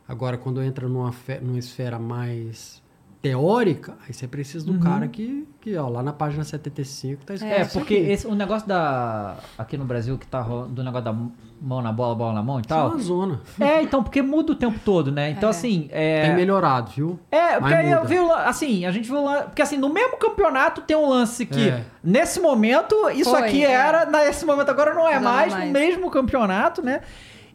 Agora, 0.07 0.37
quando 0.39 0.63
entra 0.63 0.89
numa, 0.89 1.13
fe- 1.13 1.39
numa 1.41 1.59
esfera 1.59 1.99
mais 1.99 2.83
teórica, 3.21 3.95
aí 4.07 4.15
você 4.15 4.29
precisa 4.29 4.67
Uhum. 4.71 4.77
do 4.79 4.85
cara 4.85 5.09
que, 5.09 5.47
que, 5.61 5.77
ó, 5.77 5.89
lá 5.89 6.03
na 6.03 6.13
página 6.13 6.45
75 6.45 7.25
tá 7.25 7.35
escrito 7.35 7.53
É, 7.53 7.63
isso 7.63 7.73
porque 7.79 7.95
esse, 7.95 8.27
o 8.27 8.35
negócio 8.35 8.67
da. 8.69 9.37
Aqui 9.57 9.77
no 9.77 9.85
Brasil 9.85 10.17
que 10.17 10.27
tá 10.27 10.41
rolando, 10.41 10.69
do 10.75 10.85
negócio 10.85 11.05
da 11.05 11.13
mão 11.61 11.83
na 11.83 11.91
bola, 11.93 12.15
bola 12.15 12.33
na 12.33 12.43
mão 12.43 12.59
e 12.59 12.61
Isso 12.63 12.73
é 12.73 12.77
tal. 12.77 12.89
uma 12.91 12.99
zona. 12.99 13.41
É, 13.59 13.83
então, 13.83 14.03
porque 14.05 14.23
muda 14.23 14.53
o 14.53 14.55
tempo 14.55 14.79
todo, 14.85 15.11
né? 15.11 15.31
Então, 15.31 15.49
É. 15.49 15.51
assim. 15.51 15.89
É, 15.91 16.23
Tem 16.27 16.37
melhorado, 16.37 16.93
viu? 16.93 17.19
É, 17.31 17.59
porque 17.59 17.75
Mas 17.75 17.87
aí 17.87 17.91
eu 17.91 18.05
vi, 18.05 18.17
assim, 18.45 18.87
a 18.87 18.93
gente 18.93 19.07
viu, 19.09 19.19
o 19.19 19.25
lan- 19.25 19.43
porque 19.47 19.63
assim, 19.63 19.77
no 19.77 19.89
mesmo 19.93 20.17
campeonato 20.17 20.81
tem 20.83 20.97
um 20.97 21.09
lance 21.09 21.45
que, 21.45 21.69
É. 21.71 21.85
nesse 22.05 22.39
momento, 22.41 22.95
isso 23.11 23.31
Foi, 23.31 23.43
aqui 23.43 23.65
é. 23.65 23.73
era, 23.73 24.07
nesse 24.07 24.47
momento 24.47 24.69
agora 24.71 24.95
não 24.95 25.09
é 25.09 25.19
Não 25.19 25.29
é 25.31 25.35
mais, 25.35 25.53
mais. 25.53 25.67
no 25.67 25.73
mesmo 25.73 26.11
campeonato, 26.11 26.83
né? 26.83 27.01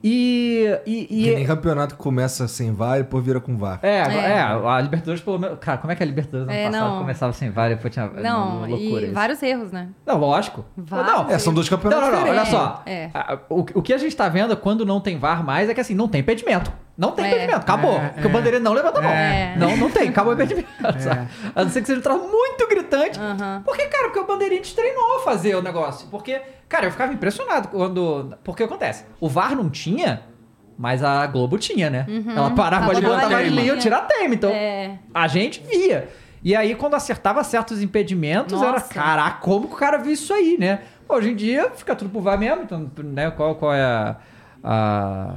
E, 0.05 0.67
e, 0.85 1.07
e- 1.09 1.23
Que 1.29 1.35
nem 1.35 1.45
campeonato 1.45 1.95
que 1.95 2.01
começa 2.01 2.45
sem 2.47 2.73
VAR 2.73 2.99
e 2.99 3.03
depois 3.03 3.23
vira 3.23 3.39
com 3.39 3.55
VAR. 3.55 3.79
é, 3.81 3.99
É. 3.99 4.31
é, 4.33 4.41
a 4.41 4.81
Libertadores 4.81 5.21
pelo 5.21 5.39
menos, 5.39 5.57
cara, 5.59 5.77
como 5.77 5.93
é 5.93 5.95
que 5.95 6.03
a 6.03 6.05
Libertadores 6.05 6.47
ano 6.49 6.57
É, 6.57 6.65
passado 6.69 6.89
não. 6.89 6.97
começava 6.99 7.31
sem 7.33 7.49
VAR 7.49 7.71
e 7.71 7.75
depois 7.75 7.93
tinha 7.93 8.07
Não, 8.07 8.57
uma 8.57 8.67
loucura 8.67 9.01
e 9.01 9.05
isso. 9.05 9.13
vários 9.13 9.41
erros, 9.41 9.71
né? 9.71 9.87
Não, 10.05 10.17
lógico. 10.17 10.65
Vários 10.75 11.07
Não, 11.13 11.29
É, 11.29 11.39
são 11.39 11.53
dois 11.53 11.69
não, 11.69 11.77
campeonatos 11.77 12.05
não, 12.09 12.11
não, 12.19 12.29
olha 12.29 12.43
diferentes. 12.43 12.51
só. 12.51 12.83
É. 12.85 13.09
O, 13.49 13.59
o 13.75 13.81
que 13.81 13.93
a 13.93 13.97
gente 13.97 14.13
tá 14.15 14.27
vendo 14.27 14.57
quando 14.57 14.85
não 14.85 14.99
tem 14.99 15.17
VAR 15.17 15.41
mais 15.43 15.69
é 15.69 15.73
que 15.73 15.79
assim, 15.79 15.95
não 15.95 16.09
tem 16.09 16.19
impedimento. 16.19 16.69
Não 16.97 17.11
tem 17.11 17.25
É. 17.25 17.27
impedimento, 17.29 17.57
acabou. 17.61 17.97
É, 17.97 18.09
porque 18.09 18.27
o 18.27 18.29
é. 18.29 18.33
bandeirinha 18.33 18.59
não 18.61 18.73
levanta 18.73 18.99
a 18.99 19.01
mão. 19.01 19.11
É. 19.11 19.55
Não, 19.57 19.75
não 19.77 19.89
tem, 19.89 20.09
acabou 20.09 20.31
o 20.31 20.35
impedimento. 20.35 20.67
sabe? 20.99 21.27
A 21.55 21.63
não 21.63 21.71
ser 21.71 21.79
que 21.81 21.87
seja 21.87 21.99
um 21.99 22.03
troço 22.03 22.27
muito 22.27 22.67
gritante. 22.67 23.19
Aham. 23.19 23.61
Porque, 23.65 23.85
cara, 23.85 24.03
porque 24.09 24.19
o 24.19 24.27
bandeirinha 24.27 24.61
te 24.61 24.75
treinou 24.75 25.17
a 25.17 25.19
fazer 25.21 25.55
o 25.55 25.61
negócio. 25.61 26.07
Porque, 26.11 26.39
cara, 26.73 26.87
eu 26.87 26.91
ficava 26.91 27.13
impressionado 27.13 27.67
quando. 27.67 28.35
Porque 28.43 28.63
acontece? 28.63 29.05
O 29.19 29.29
VAR 29.29 29.55
não 29.55 29.69
tinha, 29.69 30.21
mas 30.77 31.03
a 31.03 31.25
Globo 31.27 31.57
tinha, 31.57 31.89
né? 31.89 32.05
Ela 32.35 32.51
parava 32.51 32.91
ali, 32.91 33.01
botava 33.01 33.35
ali 33.37 33.61
e 33.61 33.67
eu 33.67 33.77
tirar 33.77 34.07
time. 34.07 34.35
Então, 34.35 34.49
É. 34.49 34.97
a 35.13 35.27
gente 35.27 35.61
via. 35.61 36.09
E 36.43 36.55
aí, 36.55 36.75
quando 36.75 36.95
acertava 36.95 37.43
certos 37.43 37.81
impedimentos, 37.81 38.61
era, 38.61 38.73
Nossa. 38.73 38.93
caraca, 38.93 39.39
como 39.39 39.67
que 39.67 39.75
o 39.75 39.77
cara 39.77 39.97
viu 39.97 40.11
isso 40.11 40.33
aí, 40.33 40.57
né? 40.59 40.79
Hoje 41.07 41.29
em 41.31 41.35
dia, 41.35 41.69
fica 41.75 41.95
tudo 41.95 42.09
por 42.09 42.21
VAR 42.21 42.37
mesmo, 42.39 42.63
então, 42.63 42.91
né? 43.03 43.29
Qual, 43.31 43.55
qual 43.55 43.73
é 43.73 43.83
a. 43.83 44.15
a- 44.63 45.35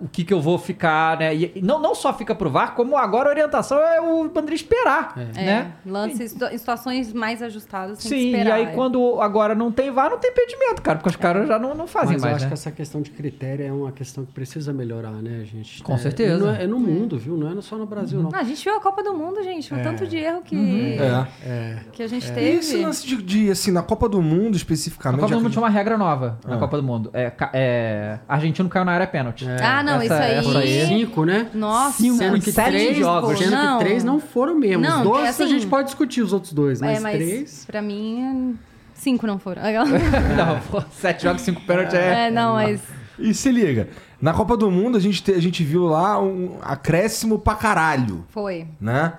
o 0.00 0.08
que 0.08 0.24
que 0.24 0.32
eu 0.32 0.40
vou 0.40 0.58
ficar, 0.58 1.18
né? 1.18 1.34
E 1.34 1.60
não, 1.62 1.78
não 1.80 1.94
só 1.94 2.12
fica 2.12 2.34
pro 2.34 2.48
VAR, 2.50 2.74
como 2.74 2.96
agora 2.96 3.28
a 3.28 3.32
orientação 3.32 3.78
é 3.78 4.00
o 4.00 4.24
bandeirinha 4.28 4.54
esperar, 4.56 5.14
É, 5.36 5.44
né? 5.44 5.72
Lances, 5.84 6.34
em 6.40 6.58
situações 6.58 7.12
mais 7.12 7.42
ajustadas, 7.42 7.98
Sim, 7.98 8.14
e 8.16 8.26
esperar, 8.32 8.54
aí 8.54 8.64
é. 8.64 8.66
quando 8.72 9.20
agora 9.20 9.54
não 9.54 9.72
tem 9.72 9.90
VAR, 9.90 10.10
não 10.10 10.18
tem 10.18 10.30
impedimento, 10.30 10.82
cara, 10.82 10.98
porque 10.98 11.08
os 11.10 11.16
caras 11.16 11.48
já 11.48 11.58
não, 11.58 11.74
não 11.74 11.86
fazem 11.86 12.12
Mas 12.14 12.22
eu 12.22 12.30
mais, 12.30 12.34
acho 12.36 12.44
né? 12.44 12.48
que 12.48 12.54
essa 12.54 12.70
questão 12.70 13.00
de 13.02 13.10
critério 13.10 13.66
é 13.66 13.72
uma 13.72 13.92
questão 13.92 14.24
que 14.24 14.32
precisa 14.32 14.72
melhorar, 14.72 15.10
né, 15.12 15.44
gente? 15.44 15.82
Com 15.82 15.94
É, 15.94 15.98
certeza. 15.98 16.36
e 16.36 16.38
não 16.46 16.54
É, 16.54 16.64
é 16.64 16.66
no 16.66 16.78
mundo, 16.78 17.18
viu? 17.18 17.36
Não 17.36 17.58
é 17.58 17.62
só 17.62 17.76
no 17.76 17.86
Brasil, 17.86 18.22
não. 18.22 18.30
Ah, 18.32 18.38
a 18.40 18.44
gente 18.44 18.62
viu 18.62 18.76
a 18.76 18.80
Copa 18.80 19.02
do 19.02 19.14
Mundo, 19.14 19.42
gente. 19.42 19.72
O 19.74 19.82
tanto 19.82 20.06
de 20.06 20.16
erro 20.16 20.42
que, 20.42 20.56
É. 20.98 21.26
É. 21.44 21.76
que 21.92 22.02
a 22.02 22.06
gente 22.08 22.26
E 22.28 22.32
teve. 22.32 22.50
esse 22.58 22.76
lance 22.76 23.06
de, 23.06 23.16
de, 23.22 23.50
assim, 23.50 23.70
na 23.72 23.82
Copa 23.82 24.08
do 24.08 24.22
Mundo 24.22 24.50
Na 24.50 24.56
especificamente. 24.56 25.20
Copa 25.20 25.34
do 25.34 25.40
Mundo 25.40 25.50
tinha 25.52 25.62
uma 25.62 25.68
regra 25.70 25.96
nova 25.98 26.38
na 26.46 26.54
Ah. 26.56 26.58
Copa 26.58 26.76
do 26.76 26.82
Mundo. 26.82 27.10
É, 27.12 27.32
é, 27.52 28.18
argentino 28.28 28.68
caiu 28.68 28.84
na 28.84 28.92
área 28.92 29.06
pênalti. 29.06 29.46
Ah, 29.60 29.82
não, 29.94 30.00
Essa- 30.02 30.04
isso 30.04 30.12
aí. 30.14 30.34
essa 30.34 30.58
aí- 30.58 30.86
Cinco, 30.86 31.24
né? 31.24 31.48
Nossa. 31.54 31.98
Cinco, 31.98 32.16
Sendo 32.18 32.40
que 32.40 32.52
sete 32.52 32.68
três, 32.70 32.96
jogos. 32.96 33.38
Sendo 33.38 33.50
Não. 33.50 33.78
que 33.78 33.84
três 33.84 34.04
não 34.04 34.20
foram 34.20 34.54
mesmo. 34.54 34.82
Não, 34.82 34.98
os 34.98 35.08
dois 35.08 35.24
é 35.24 35.28
assim- 35.28 35.42
a 35.44 35.46
gente 35.46 35.66
pode 35.66 35.86
discutir 35.86 36.22
os 36.22 36.32
outros 36.32 36.52
dois, 36.52 36.80
mas, 36.80 36.98
é, 36.98 37.00
mas 37.00 37.14
três. 37.16 37.64
pra 37.66 37.82
mim, 37.82 38.58
cinco 38.94 39.26
não 39.26 39.38
foram. 39.38 39.62
Não, 40.36 40.60
pô, 40.70 40.82
sete 40.92 41.22
jogos, 41.24 41.42
cinco 41.42 41.60
pênaltis 41.62 41.94
é... 41.94 42.26
é, 42.26 42.30
não, 42.30 42.54
mas... 42.54 42.80
E 43.18 43.34
se 43.34 43.50
liga, 43.50 43.88
na 44.20 44.32
Copa 44.32 44.56
do 44.56 44.70
Mundo 44.70 44.96
a 44.96 45.00
gente, 45.00 45.22
te- 45.22 45.32
a 45.32 45.40
gente 45.40 45.64
viu 45.64 45.86
lá 45.86 46.22
um 46.22 46.58
acréscimo 46.62 47.38
pra 47.38 47.54
caralho, 47.56 48.24
Foi. 48.28 48.66
né? 48.80 49.12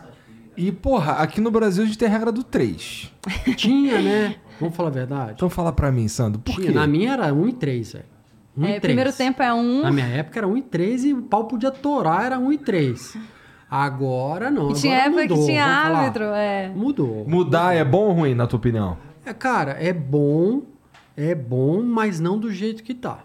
E, 0.55 0.71
porra, 0.71 1.13
aqui 1.13 1.39
no 1.41 1.49
Brasil 1.51 1.83
a 1.83 1.85
gente 1.85 1.97
tem 1.97 2.07
a 2.07 2.11
regra 2.11 2.31
do 2.31 2.43
3. 2.43 3.11
Tinha, 3.55 4.01
né? 4.01 4.35
Vamos 4.59 4.75
falar 4.75 4.89
a 4.89 4.91
verdade? 4.91 5.31
Então 5.35 5.49
fala 5.49 5.71
pra 5.71 5.89
mim, 5.91 6.07
Sandro, 6.09 6.39
por 6.41 6.55
Tinha. 6.55 6.67
quê? 6.67 6.73
Na 6.73 6.85
minha 6.85 7.13
era 7.13 7.33
1 7.33 7.47
e 7.49 7.53
3, 7.53 7.93
velho. 7.93 8.05
1 8.57 8.65
É, 8.65 8.67
e 8.67 8.79
3. 8.79 8.81
primeiro 8.81 9.13
tempo 9.13 9.41
é 9.41 9.53
um. 9.53 9.81
Na 9.83 9.91
minha 9.91 10.07
época 10.07 10.39
era 10.39 10.47
1 10.47 10.57
e 10.57 10.61
3 10.61 11.05
e 11.05 11.13
o 11.13 11.21
pau 11.23 11.45
podia 11.45 11.71
torar, 11.71 12.25
era 12.25 12.39
1 12.39 12.53
e 12.53 12.57
3. 12.57 13.17
Agora 13.69 14.49
não. 14.49 14.71
E 14.71 14.73
tinha 14.73 14.95
agora 15.03 15.07
época 15.09 15.21
mudou, 15.23 15.37
que 15.39 15.45
tinha 15.45 15.65
árbitro. 15.65 16.23
É. 16.25 16.69
Mudou. 16.69 17.25
Mudar 17.27 17.75
é 17.75 17.83
bom 17.85 18.05
ou 18.07 18.13
ruim, 18.13 18.33
na 18.33 18.47
tua 18.47 18.57
opinião? 18.57 18.97
É, 19.25 19.33
cara, 19.33 19.71
é 19.73 19.93
bom, 19.93 20.63
é 21.15 21.35
bom, 21.35 21.83
mas 21.83 22.19
não 22.19 22.39
do 22.39 22.51
jeito 22.51 22.81
que 22.83 22.93
tá. 22.95 23.19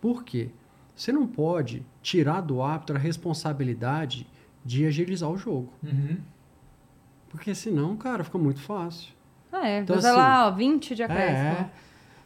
Por 0.00 0.22
quê? 0.24 0.50
Você 0.94 1.10
não 1.10 1.26
pode 1.26 1.84
tirar 2.00 2.40
do 2.40 2.62
árbitro 2.62 2.96
a 2.96 2.98
responsabilidade 2.98 4.26
de 4.64 4.86
agilizar 4.86 5.28
o 5.30 5.36
jogo. 5.36 5.72
Uhum. 5.82 6.18
Porque 7.28 7.54
senão, 7.54 7.96
cara, 7.96 8.22
fica 8.22 8.38
muito 8.38 8.60
fácil. 8.60 9.10
Ah, 9.50 9.68
é. 9.68 9.80
Então, 9.80 9.96
Então, 9.96 10.10
assim, 10.10 10.18
lá, 10.18 10.46
ó, 10.46 10.50
20 10.52 10.94
de 10.94 11.02
acréscimo. 11.02 11.48
É. 11.48 11.70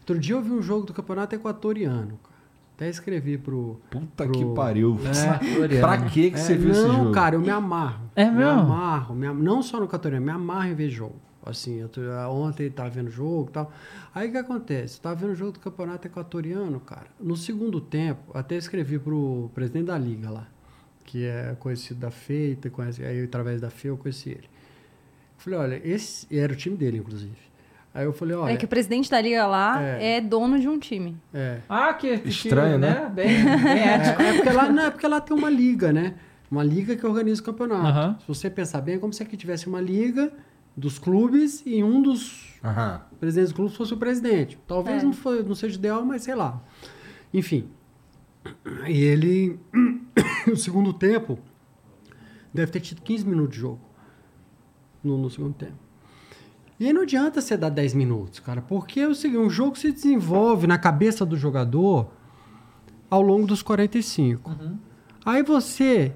Outro 0.09 0.19
dia 0.21 0.35
eu 0.37 0.43
vi 0.43 0.51
um 0.53 0.63
jogo 0.63 0.87
do 0.87 0.93
campeonato 0.95 1.35
equatoriano, 1.35 2.19
cara. 2.23 2.37
Até 2.77 2.89
escrevi 2.91 3.37
pro. 3.39 3.81
Puta 3.91 4.25
pro- 4.25 4.33
que 4.33 4.45
pariu. 4.55 4.99
É. 5.73 5.81
pra 5.81 6.03
que 6.03 6.31
que 6.31 6.37
É, 6.37 6.39
você 6.39 6.55
viu 6.57 6.71
esse 6.71 6.83
não, 6.83 6.97
jogo? 6.97 7.13
cara, 7.13 7.35
eu 7.35 7.41
me 7.41 7.51
amarro. 7.51 8.05
É 8.15 8.27
Me 8.27 8.37
mesmo? 8.37 8.51
amarro. 8.61 9.15
Me 9.15 9.27
am- 9.27 9.43
Não 9.43 9.63
só 9.63 9.79
no 9.79 9.87
equatoriano, 9.87 10.25
me 10.25 10.31
amarro 10.31 10.69
em 10.69 10.75
ver 10.75 10.91
jogo. 10.91 11.17
Assim, 11.45 11.77
eu 11.81 11.89
tô- 11.89 12.01
ontem 12.31 12.69
tava 12.71 12.91
vendo 12.91 13.11
jogo 13.11 13.49
e 13.49 13.53
tal. 13.53 13.73
Aí 14.15 14.29
o 14.29 14.33
que 14.33 14.37
acontece? 14.39 14.99
Eu 14.99 15.03
tava 15.03 15.15
vendo 15.17 15.31
o 15.31 15.35
jogo 15.35 15.53
do 15.53 15.61
campeonato 15.61 16.07
equatoriano, 16.07 16.79
cara. 16.81 17.07
No 17.19 17.37
segundo 17.37 17.81
tempo, 17.81 18.31
até 18.35 18.57
escrevi 18.57 18.99
pro 18.99 19.51
presidente 19.55 19.87
da 19.87 19.97
liga 19.99 20.29
lá, 20.29 20.47
que 21.05 21.25
é 21.25 21.57
conhecido 21.59 22.01
da 22.01 22.11
Feita, 22.11 22.69
conhece, 22.69 23.03
aí 23.05 23.23
através 23.25 23.61
da 23.61 23.71
FEI 23.71 23.91
eu 23.91 23.97
conheci 23.97 24.31
ele. 24.31 24.49
Falei, 25.39 25.59
olha, 25.59 25.81
esse 25.85 26.27
era 26.37 26.53
o 26.53 26.57
time 26.57 26.77
dele, 26.77 26.99
inclusive. 26.99 27.46
Aí 27.97 28.05
eu 28.05 28.13
falei, 28.13 28.37
olha. 28.37 28.53
É 28.53 28.57
que 28.57 28.65
o 28.67 28.69
presidente 28.69 29.11
da 29.11 29.19
liga 29.21 29.47
lá 29.47 29.83
É. 29.83 30.17
é, 30.17 30.21
dono 30.21 30.59
de 30.61 30.69
um 30.69 30.79
time. 30.79 31.17
é, 31.33 31.61
Ah, 31.67 31.95
que, 31.95 32.19
que 32.19 32.29
Estranho, 32.29 32.79
né? 32.79 33.11
Bem, 33.15 33.29
bem 33.43 33.89
ético. 33.89 34.21
É, 34.21 34.29
é 34.29 34.33
porque 34.35 34.51
lá, 34.51 34.69
não, 34.71 34.83
é 34.85 34.91
porque 34.91 35.09
lá 35.09 35.19
tem 35.21 35.35
uma 35.37 35.49
liga, 35.49 35.93
né? 35.95 36.15
Uma 36.51 36.63
liga 36.63 36.95
que 36.95 37.07
organiza 37.07 37.41
o 37.41 37.45
campeonato. 37.45 38.21
Se 38.21 38.29
você 38.29 38.51
pensar 38.51 38.83
bem, 38.83 38.97
é 38.97 38.99
como 38.99 39.13
se 39.15 39.23
aqui 39.23 39.35
tivesse 39.37 39.67
uma 39.67 39.81
liga 39.81 40.31
dos 40.77 40.99
clubes 40.99 41.63
e 41.65 41.83
um 41.83 42.03
dos 42.03 42.55
presidentes 43.19 43.51
dos 43.51 43.57
clubes 43.57 43.77
fosse 43.77 43.95
o 43.95 43.97
presidente. 43.97 44.59
Talvez 44.67 45.03
É. 45.03 45.07
não, 45.07 45.13
foi, 45.15 45.43
não 45.43 45.55
seja 45.55 45.77
ideal, 45.77 46.05
mas 46.05 46.23
sei 46.23 46.35
lá. 46.35 46.63
Enfim. 47.33 47.69
E 48.87 49.01
ele, 49.03 49.59
no 50.47 50.57
segundo 50.57 50.93
tempo, 50.93 51.39
deve 52.53 52.71
ter 52.71 52.81
tido 52.81 53.01
15 53.01 53.27
minutos 53.27 53.55
de 53.55 53.61
jogo. 53.61 53.81
No, 55.03 55.17
no 55.17 55.31
segundo 55.31 55.55
tempo. 55.55 55.86
E 56.79 56.87
aí 56.87 56.93
não 56.93 57.03
adianta 57.03 57.41
você 57.41 57.57
dar 57.57 57.71
10 57.71 57.95
minutos, 57.95 58.41
cara, 58.41 58.61
porque 58.61 59.01
é 59.01 59.09
o 59.09 59.15
seguinte, 59.15 59.39
um 59.39 59.51
jogo 59.51 59.79
se 59.79 59.91
desenvolve 59.91 60.67
na 60.67 60.77
cabeça 60.77 61.25
do 61.25 61.37
jogador 61.37 62.11
ao 63.09 63.23
longo 63.23 63.47
dos 63.47 63.63
45. 63.63 64.51
Aí 65.25 65.43
você 65.43 66.13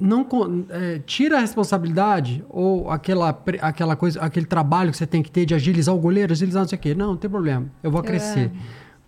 não 0.00 0.26
é, 0.70 0.98
tira 1.06 1.36
a 1.36 1.40
responsabilidade 1.40 2.44
ou 2.48 2.90
aquela, 2.90 3.28
aquela 3.60 3.94
coisa, 3.94 4.20
aquele 4.20 4.46
trabalho 4.46 4.90
que 4.90 4.96
você 4.96 5.06
tem 5.06 5.22
que 5.22 5.30
ter 5.30 5.44
de 5.44 5.54
agilizar 5.54 5.94
o 5.94 5.98
goleiro, 5.98 6.32
agilizar 6.32 6.62
não 6.62 6.68
sei 6.68 6.78
o 6.78 6.80
quê. 6.80 6.94
Não, 6.94 7.08
não 7.08 7.16
tem 7.16 7.30
problema. 7.30 7.70
Eu 7.82 7.90
vou 7.90 8.02
crescer. 8.02 8.50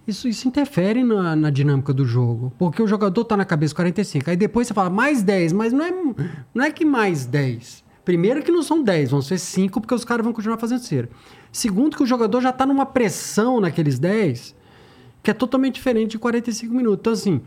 Isso, 0.07 0.29
isso 0.29 0.47
interfere 0.47 1.03
na, 1.03 1.35
na 1.35 1.51
dinâmica 1.51 1.93
do 1.93 2.05
jogo. 2.05 2.53
Porque 2.59 2.83
o 2.83 2.87
jogador 2.87 3.25
tá 3.25 3.37
na 3.37 3.45
cabeça 3.45 3.75
45. 3.75 4.31
Aí 4.31 4.37
depois 4.37 4.69
você 4.69 4.75
fala 4.75 4.91
mais 4.91 5.23
10, 5.23 5.53
mas 5.53 5.73
não 5.73 5.85
é, 5.85 5.93
não 6.55 6.65
é 6.65 6.71
que 6.71 6.85
mais 6.85 7.27
10. 7.27 7.84
Primeiro 8.05 8.43
que 8.43 8.53
não 8.53 8.63
são 8.63 8.83
10, 8.83 9.11
vão 9.11 9.23
ser 9.23 9.39
5, 9.39 9.81
porque 9.81 9.95
os 9.95 10.05
caras 10.05 10.25
vão 10.25 10.33
continuar 10.33 10.59
fazendo 10.59 10.81
cera. 10.81 11.09
Segundo 11.51 11.97
que 11.97 12.03
o 12.03 12.07
jogador 12.07 12.41
já 12.41 12.53
tá 12.53 12.67
numa 12.67 12.85
pressão 12.85 13.61
naqueles 13.61 13.99
10 13.99 14.55
que 15.25 15.31
é 15.31 15.35
totalmente 15.35 15.77
diferente 15.77 16.13
de 16.13 16.19
45 16.19 16.75
minutos. 16.75 17.01
Então, 17.01 17.13
assim, 17.15 17.41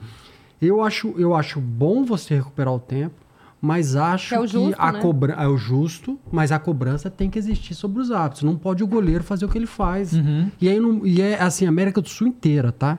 eu 0.60 0.82
acho, 0.82 1.14
eu 1.16 1.36
acho 1.36 1.62
bom 1.62 2.04
você 2.04 2.36
recuperar 2.36 2.74
o 2.74 2.80
tempo, 2.80 3.14
mas 3.62 3.96
acho 3.96 4.30
Que 4.30 4.36
é 4.36 4.40
o 4.40 4.48
justo, 4.48 4.76
a 4.80 4.92
né? 4.92 5.00
cobrança 5.00 5.42
é 5.42 5.48
o 5.48 5.58
justo, 5.58 6.20
mas 6.32 6.52
a 6.52 6.58
cobrança 6.58 7.10
tem 7.10 7.30
que 7.30 7.38
existir 7.38 7.76
sobre 7.76 8.02
os 8.02 8.12
hábitos. 8.12 8.42
Não 8.42 8.58
pode 8.58 8.84
o 8.84 8.88
goleiro 8.88 9.24
fazer 9.24 9.46
o 9.46 9.50
que 9.50 9.58
ele 9.58 9.68
faz. 9.68 10.14
Uhum. 10.14 10.50
E 10.60 10.68
aí 10.68 10.80
não, 10.80 11.06
e 11.06 11.22
é 11.22 11.40
assim, 11.40 11.66
a 11.66 11.70
América 11.70 12.02
do 12.02 12.10
Sul 12.10 12.28
inteira, 12.28 12.72
tá? 12.72 12.98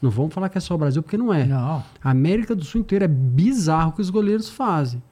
Não 0.00 0.10
vamos 0.10 0.32
falar 0.32 0.48
que 0.48 0.58
é 0.58 0.60
só 0.60 0.74
o 0.74 0.78
Brasil, 0.78 1.02
porque 1.02 1.16
não 1.16 1.32
é. 1.32 1.44
Não. 1.46 1.82
A 2.04 2.10
América 2.10 2.54
do 2.54 2.64
Sul 2.64 2.82
inteira 2.82 3.06
é 3.06 3.08
bizarro 3.08 3.90
o 3.90 3.92
que 3.94 4.02
os 4.02 4.10
goleiros 4.10 4.48
fazem. 4.48 5.02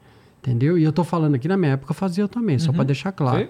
Entendeu? 0.47 0.77
E 0.77 0.83
eu 0.83 0.93
tô 0.93 1.03
falando 1.03 1.35
aqui 1.35 1.45
na 1.45 1.57
minha 1.57 1.73
época 1.73 1.91
eu 1.91 1.95
fazia 1.95 2.25
também, 2.25 2.57
só 2.57 2.71
para 2.71 2.85
deixar 2.85 3.11
claro. 3.11 3.39
Sei. 3.39 3.49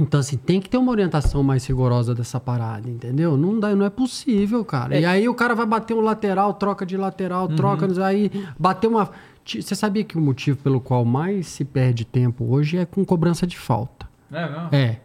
Então, 0.00 0.20
assim, 0.20 0.36
tem 0.36 0.60
que 0.60 0.68
ter 0.68 0.76
uma 0.76 0.92
orientação 0.92 1.42
mais 1.42 1.66
rigorosa 1.66 2.14
dessa 2.14 2.38
parada, 2.38 2.88
entendeu? 2.88 3.36
Não, 3.36 3.58
dá, 3.58 3.74
não 3.74 3.84
é 3.84 3.90
possível, 3.90 4.64
cara. 4.64 4.96
E 4.96 5.04
aí 5.04 5.28
o 5.28 5.34
cara 5.34 5.54
vai 5.56 5.66
bater 5.66 5.94
um 5.94 6.00
lateral, 6.00 6.54
troca 6.54 6.86
de 6.86 6.96
lateral, 6.96 7.48
troca, 7.48 7.86
aí 8.04 8.30
bater 8.56 8.86
uma. 8.86 9.10
Você 9.44 9.74
sabia 9.74 10.04
que 10.04 10.16
o 10.16 10.20
motivo 10.20 10.58
pelo 10.58 10.80
qual 10.80 11.04
mais 11.04 11.48
se 11.48 11.64
perde 11.64 12.04
tempo 12.04 12.44
hoje 12.44 12.76
é 12.76 12.84
com 12.84 13.04
cobrança 13.04 13.44
de 13.44 13.58
falta? 13.58 14.06
É, 14.30 14.50
não. 14.50 14.68
É. 14.70 15.00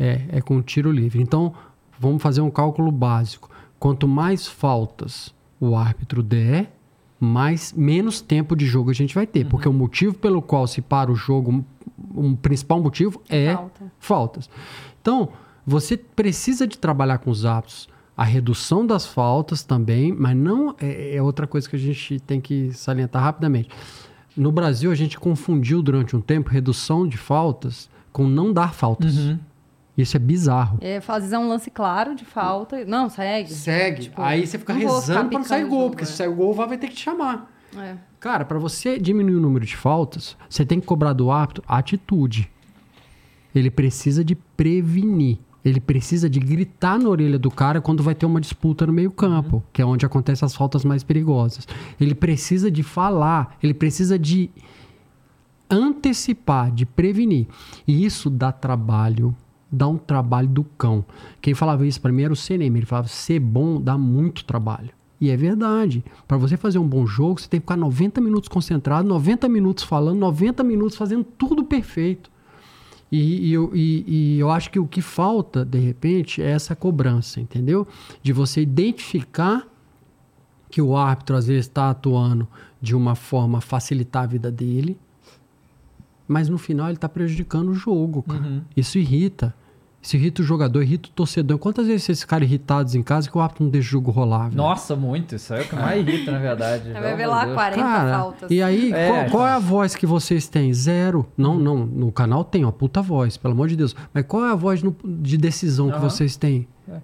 É, 0.00 0.24
é 0.28 0.40
com 0.40 0.60
tiro 0.60 0.90
livre. 0.90 1.20
Então, 1.20 1.52
vamos 1.98 2.20
fazer 2.20 2.40
um 2.40 2.50
cálculo 2.50 2.90
básico. 2.90 3.48
Quanto 3.78 4.08
mais 4.08 4.48
faltas 4.48 5.34
o 5.60 5.76
árbitro 5.76 6.22
der, 6.22 6.72
mais 7.20 7.72
menos 7.72 8.20
tempo 8.20 8.54
de 8.54 8.66
jogo 8.66 8.90
a 8.90 8.94
gente 8.94 9.14
vai 9.14 9.26
ter. 9.26 9.44
Porque 9.46 9.68
o 9.68 9.72
motivo 9.72 10.14
pelo 10.14 10.40
qual 10.40 10.66
se 10.66 10.80
para 10.80 11.10
o 11.10 11.14
jogo, 11.14 11.64
um, 12.14 12.34
principal 12.34 12.80
motivo 12.80 13.20
é 13.28 13.54
Falta. 13.54 13.92
faltas. 13.98 14.50
Então, 15.00 15.30
você 15.66 15.96
precisa 15.96 16.66
de 16.66 16.78
trabalhar 16.78 17.18
com 17.18 17.30
os 17.30 17.44
hábitos. 17.44 17.88
A 18.16 18.24
redução 18.24 18.86
das 18.86 19.06
faltas 19.06 19.62
também, 19.62 20.12
mas 20.12 20.36
não 20.36 20.74
é, 20.80 21.16
é 21.16 21.22
outra 21.22 21.46
coisa 21.46 21.68
que 21.68 21.76
a 21.76 21.78
gente 21.78 22.18
tem 22.20 22.40
que 22.40 22.72
salientar 22.72 23.22
rapidamente. 23.22 23.68
No 24.36 24.50
Brasil, 24.50 24.90
a 24.90 24.94
gente 24.94 25.18
confundiu 25.18 25.82
durante 25.82 26.16
um 26.16 26.20
tempo 26.20 26.50
redução 26.50 27.06
de 27.06 27.16
faltas 27.16 27.90
com 28.12 28.26
não 28.26 28.52
dar 28.52 28.72
faltas. 28.72 29.14
Isso 29.98 30.16
é 30.16 30.20
bizarro. 30.20 30.78
É, 30.80 31.00
fazer 31.00 31.36
um 31.36 31.48
lance 31.48 31.72
claro 31.72 32.14
de 32.14 32.24
falta. 32.24 32.84
Não, 32.84 33.10
segue. 33.10 33.52
Segue. 33.52 34.02
Tipo, 34.02 34.22
Aí 34.22 34.46
você 34.46 34.56
fica 34.56 34.72
rezando 34.72 35.28
pra 35.28 35.38
não 35.40 35.44
sair 35.44 35.64
gol, 35.64 35.80
jogo, 35.80 35.90
porque 35.90 36.04
é. 36.04 36.06
se 36.06 36.12
sair 36.12 36.32
gol, 36.32 36.50
o 36.50 36.54
VAR 36.54 36.68
vai 36.68 36.78
ter 36.78 36.86
que 36.86 36.94
te 36.94 37.02
chamar. 37.02 37.50
É. 37.76 37.96
Cara, 38.20 38.44
pra 38.44 38.60
você 38.60 38.96
diminuir 38.96 39.34
o 39.34 39.40
número 39.40 39.66
de 39.66 39.76
faltas, 39.76 40.36
você 40.48 40.64
tem 40.64 40.78
que 40.78 40.86
cobrar 40.86 41.12
do 41.12 41.32
árbitro 41.32 41.64
atitude. 41.66 42.48
Ele 43.52 43.72
precisa 43.72 44.24
de 44.24 44.36
prevenir. 44.36 45.38
Ele 45.64 45.80
precisa 45.80 46.30
de 46.30 46.38
gritar 46.38 46.96
na 46.96 47.08
orelha 47.08 47.38
do 47.38 47.50
cara 47.50 47.80
quando 47.80 48.00
vai 48.00 48.14
ter 48.14 48.24
uma 48.24 48.40
disputa 48.40 48.86
no 48.86 48.92
meio-campo, 48.92 49.64
que 49.72 49.82
é 49.82 49.84
onde 49.84 50.06
acontecem 50.06 50.46
as 50.46 50.54
faltas 50.54 50.84
mais 50.84 51.02
perigosas. 51.02 51.66
Ele 52.00 52.14
precisa 52.14 52.70
de 52.70 52.84
falar, 52.84 53.56
ele 53.60 53.74
precisa 53.74 54.16
de 54.16 54.48
antecipar, 55.68 56.70
de 56.70 56.86
prevenir. 56.86 57.48
E 57.86 58.04
isso 58.04 58.30
dá 58.30 58.52
trabalho, 58.52 59.34
dá 59.70 59.86
um 59.88 59.96
trabalho 59.98 60.48
do 60.48 60.64
cão. 60.64 61.04
Quem 61.40 61.54
falava 61.54 61.86
isso 61.86 62.00
pra 62.00 62.12
mim 62.12 62.22
era 62.22 62.32
o 62.32 62.36
CNM. 62.36 62.76
Ele 62.78 62.86
falava: 62.86 63.08
ser 63.08 63.38
bom 63.40 63.80
dá 63.80 63.96
muito 63.98 64.44
trabalho. 64.44 64.90
E 65.20 65.30
é 65.30 65.36
verdade. 65.36 66.04
Para 66.28 66.36
você 66.36 66.56
fazer 66.56 66.78
um 66.78 66.86
bom 66.86 67.04
jogo, 67.06 67.40
você 67.40 67.48
tem 67.48 67.58
que 67.60 67.64
ficar 67.64 67.76
90 67.76 68.20
minutos 68.20 68.48
concentrado, 68.48 69.08
90 69.08 69.48
minutos 69.48 69.82
falando, 69.84 70.18
90 70.18 70.62
minutos 70.62 70.96
fazendo 70.96 71.24
tudo 71.24 71.64
perfeito. 71.64 72.30
E, 73.10 73.48
e 73.48 73.52
eu, 73.52 73.70
e- 73.74 74.04
e 74.06 74.38
eu 74.38 74.50
acho 74.50 74.70
que 74.70 74.78
o 74.78 74.86
que 74.86 75.00
falta, 75.00 75.64
de 75.64 75.78
repente, 75.78 76.40
é 76.42 76.50
essa 76.50 76.76
cobrança, 76.76 77.40
entendeu? 77.40 77.86
De 78.22 78.32
você 78.32 78.60
identificar 78.60 79.66
que 80.70 80.82
o 80.82 80.94
árbitro 80.96 81.34
às 81.34 81.46
vezes 81.46 81.64
está 81.66 81.90
atuando 81.90 82.46
de 82.80 82.94
uma 82.94 83.14
forma 83.14 83.60
facilitar 83.60 84.24
a 84.24 84.26
vida 84.26 84.52
dele, 84.52 84.96
mas 86.28 86.48
no 86.48 86.58
final 86.58 86.86
ele 86.86 86.94
está 86.96 87.08
prejudicando 87.08 87.70
o 87.70 87.74
jogo, 87.74 88.22
cara. 88.22 88.62
Isso 88.76 88.98
irrita. 88.98 89.52
Isso 90.00 90.14
irrita 90.16 90.42
o 90.42 90.44
jogador, 90.44 90.80
irrita 90.80 91.08
o 91.08 91.12
torcedor. 91.12 91.58
Quantas 91.58 91.88
vezes 91.88 92.08
esses 92.08 92.24
caras 92.24 92.46
irritados 92.48 92.94
em 92.94 93.02
casa 93.02 93.28
que 93.28 93.36
o 93.36 93.40
árbitro 93.40 93.64
não 93.64 93.70
deixa 93.70 93.88
o 93.88 93.90
jogo 93.90 94.12
rolar? 94.12 94.44
velho? 94.44 94.56
Nossa, 94.56 94.94
muito. 94.94 95.34
Isso 95.34 95.52
aí 95.52 95.60
é 95.60 95.64
o 95.64 95.68
que 95.68 95.74
mais 95.74 95.98
irrita, 96.06 96.30
na 96.30 96.38
verdade. 96.38 96.92
Vai 96.92 97.16
ver 97.16 97.26
lá 97.26 97.40
de 97.40 97.46
Deus. 97.46 97.54
40 97.56 97.82
Cara, 97.82 98.18
faltas. 98.18 98.50
e 98.50 98.62
aí, 98.62 98.92
É, 98.92 99.08
qual, 99.08 99.30
qual 99.30 99.46
é 99.48 99.50
a 99.54 99.58
voz 99.58 99.96
que 99.96 100.06
vocês 100.06 100.46
têm? 100.46 100.72
Zero. 100.72 101.26
Não, 101.36 101.58
não. 101.58 101.84
No 101.84 102.12
canal 102.12 102.44
tem, 102.44 102.64
ó, 102.64 102.70
puta 102.70 103.02
voz, 103.02 103.36
pelo 103.36 103.54
amor 103.54 103.66
de 103.66 103.74
Deus. 103.74 103.96
Mas 104.14 104.24
qual 104.24 104.44
é 104.46 104.52
a 104.52 104.54
voz 104.54 104.84
no- 104.84 104.94
de 105.04 105.36
decisão 105.36 105.88
que 105.88 105.96
Aham. 105.96 106.08
vocês 106.08 106.36
têm? 106.36 106.68
É. 106.88 107.00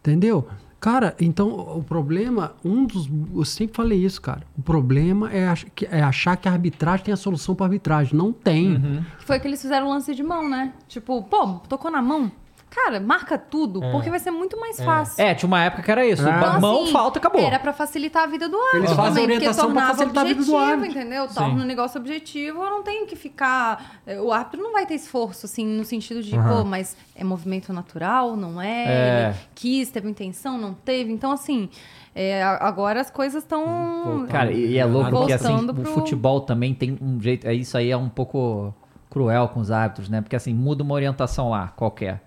Entendeu? 0.00 0.48
Cara, 0.86 1.16
então 1.20 1.48
o 1.76 1.82
problema, 1.82 2.52
um 2.64 2.84
dos. 2.84 3.10
Eu 3.34 3.44
sempre 3.44 3.74
falei 3.74 3.98
isso, 4.04 4.22
cara. 4.22 4.42
O 4.56 4.62
problema 4.62 5.32
é, 5.32 5.48
ach- 5.48 5.66
é 5.90 6.00
achar 6.00 6.36
que 6.36 6.48
a 6.48 6.52
arbitragem 6.52 7.06
tem 7.06 7.12
a 7.12 7.16
solução 7.16 7.56
para 7.56 7.66
arbitragem. 7.66 8.16
Não 8.16 8.32
tem. 8.32 8.76
Uhum. 8.76 9.02
Foi 9.18 9.40
que 9.40 9.48
eles 9.48 9.60
fizeram 9.60 9.88
o 9.88 9.90
lance 9.90 10.14
de 10.14 10.22
mão, 10.22 10.48
né? 10.48 10.72
Tipo, 10.86 11.20
pô, 11.24 11.54
tocou 11.68 11.90
na 11.90 12.00
mão. 12.00 12.30
Cara, 12.76 13.00
marca 13.00 13.38
tudo, 13.38 13.80
porque 13.90 14.10
vai 14.10 14.18
ser 14.18 14.30
muito 14.30 14.60
mais 14.60 14.78
fácil. 14.78 15.24
É, 15.24 15.34
tinha 15.34 15.46
uma 15.46 15.62
época 15.64 15.82
que 15.82 15.90
era 15.90 16.06
isso. 16.06 16.28
É. 16.28 16.30
Ba- 16.40 16.60
Mão, 16.60 16.82
assim, 16.82 16.92
falta, 16.92 17.18
acabou. 17.18 17.40
Era 17.40 17.58
pra 17.58 17.72
facilitar 17.72 18.24
a 18.24 18.26
vida 18.26 18.50
do 18.50 18.56
árbitro. 18.58 18.78
Eles 18.80 18.92
fazem 18.92 19.22
também, 19.22 19.36
orientação 19.36 19.64
porque 19.64 19.74
pra 19.80 19.82
tornava 19.94 19.98
facilitar 19.98 20.24
a 20.24 20.26
vida 20.26 20.44
do 20.44 20.52
objetivo, 20.54 20.70
árbitro. 20.72 21.00
entendeu? 21.00 21.28
Torna 21.28 21.62
o 21.62 21.66
negócio 21.66 21.98
objetivo, 22.00 22.62
eu 22.62 22.70
não 22.70 22.82
tenho 22.82 23.06
que 23.06 23.16
ficar. 23.16 23.98
eh, 24.06 24.20
O 24.20 24.30
árbitro 24.30 24.62
não 24.62 24.72
vai 24.72 24.84
ter 24.84 24.92
esforço, 24.94 25.46
assim, 25.46 25.66
no 25.66 25.84
sentido 25.86 26.22
de, 26.22 26.36
Aham. 26.36 26.58
pô, 26.58 26.64
mas 26.64 26.94
é 27.14 27.24
movimento 27.24 27.72
natural, 27.72 28.36
não 28.36 28.60
é? 28.60 28.84
É. 28.86 29.26
Ele 29.30 29.36
quis, 29.54 29.88
teve 29.90 30.10
intenção, 30.10 30.58
não 30.58 30.74
teve. 30.74 31.10
Então, 31.10 31.32
assim, 31.32 31.70
é, 32.14 32.42
agora 32.42 33.00
as 33.00 33.10
coisas 33.10 33.42
estão. 33.42 34.26
Cara, 34.28 34.52
e 34.52 34.76
é 34.76 34.84
louco 34.84 35.10
porque 35.10 35.32
assim, 35.32 35.48
Voltando 35.48 35.70
o 35.70 35.74
pro- 35.82 35.92
futebol 35.94 36.40
também 36.42 36.74
tem 36.74 36.98
um 37.00 37.18
jeito. 37.20 37.46
é, 37.46 37.54
Isso 37.54 37.76
aí 37.78 37.90
é 37.90 37.96
um 37.96 38.08
pouco 38.10 38.74
cruel 39.08 39.48
com 39.48 39.60
os 39.60 39.70
árbitros, 39.70 40.08
né? 40.10 40.20
Porque 40.20 40.36
assim, 40.36 40.52
muda 40.52 40.82
uma 40.82 40.94
orientação 40.94 41.48
lá, 41.50 41.68
qualquer. 41.68 42.22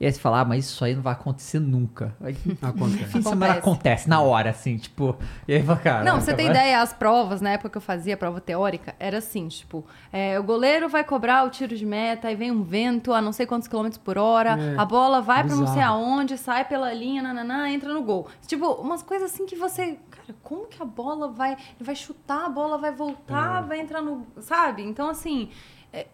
E 0.00 0.04
aí 0.06 0.12
você 0.12 0.18
fala, 0.18 0.40
ah, 0.40 0.44
mas 0.44 0.64
isso 0.66 0.84
aí 0.84 0.92
não 0.94 1.02
vai 1.02 1.12
acontecer 1.12 1.60
nunca. 1.60 2.16
Aí, 2.20 2.36
Acontece. 2.60 3.04
fim 3.04 3.18
de 3.20 3.28
semana 3.28 3.52
Acontece. 3.54 4.08
na 4.08 4.20
hora, 4.20 4.50
assim, 4.50 4.76
tipo. 4.76 5.16
E 5.46 5.54
aí 5.54 5.62
vai, 5.62 5.80
cara. 5.80 6.02
Não, 6.04 6.20
você 6.20 6.34
tem 6.34 6.48
ideia, 6.50 6.82
as 6.82 6.92
provas, 6.92 7.40
na 7.40 7.50
época 7.50 7.70
que 7.70 7.78
eu 7.78 7.82
fazia 7.82 8.16
prova 8.16 8.40
teórica, 8.40 8.94
era 8.98 9.18
assim, 9.18 9.46
tipo, 9.46 9.86
é, 10.12 10.38
o 10.38 10.42
goleiro 10.42 10.88
vai 10.88 11.04
cobrar 11.04 11.44
o 11.46 11.50
tiro 11.50 11.76
de 11.76 11.86
meta, 11.86 12.26
aí 12.26 12.34
vem 12.34 12.50
um 12.50 12.64
vento 12.64 13.12
a 13.12 13.22
não 13.22 13.32
sei 13.32 13.46
quantos 13.46 13.68
quilômetros 13.68 13.98
por 14.02 14.18
hora, 14.18 14.58
É, 14.60 14.74
a 14.76 14.84
bola 14.84 15.20
vai 15.22 15.44
pra 15.44 15.54
não 15.54 15.64
sei 15.66 15.76
bizarro. 15.76 16.04
aonde, 16.04 16.36
sai 16.36 16.64
pela 16.64 16.92
linha, 16.92 17.22
nananã, 17.22 17.68
entra 17.70 17.92
no 17.94 18.02
gol. 18.02 18.26
Tipo, 18.46 18.72
umas 18.72 19.00
coisas 19.02 19.32
assim 19.32 19.46
que 19.46 19.54
você, 19.54 19.96
cara, 20.10 20.36
como 20.42 20.66
que 20.66 20.82
a 20.82 20.86
bola 20.86 21.28
vai, 21.28 21.52
ele 21.52 21.58
vai 21.80 21.94
chutar, 21.94 22.46
a 22.46 22.48
bola 22.48 22.76
vai 22.78 22.90
voltar, 22.90 23.62
É. 23.62 23.66
vai 23.68 23.80
entrar 23.80 24.02
no, 24.02 24.26
sabe? 24.40 24.82
Então, 24.82 25.08
assim, 25.08 25.50
é, 25.94 26.06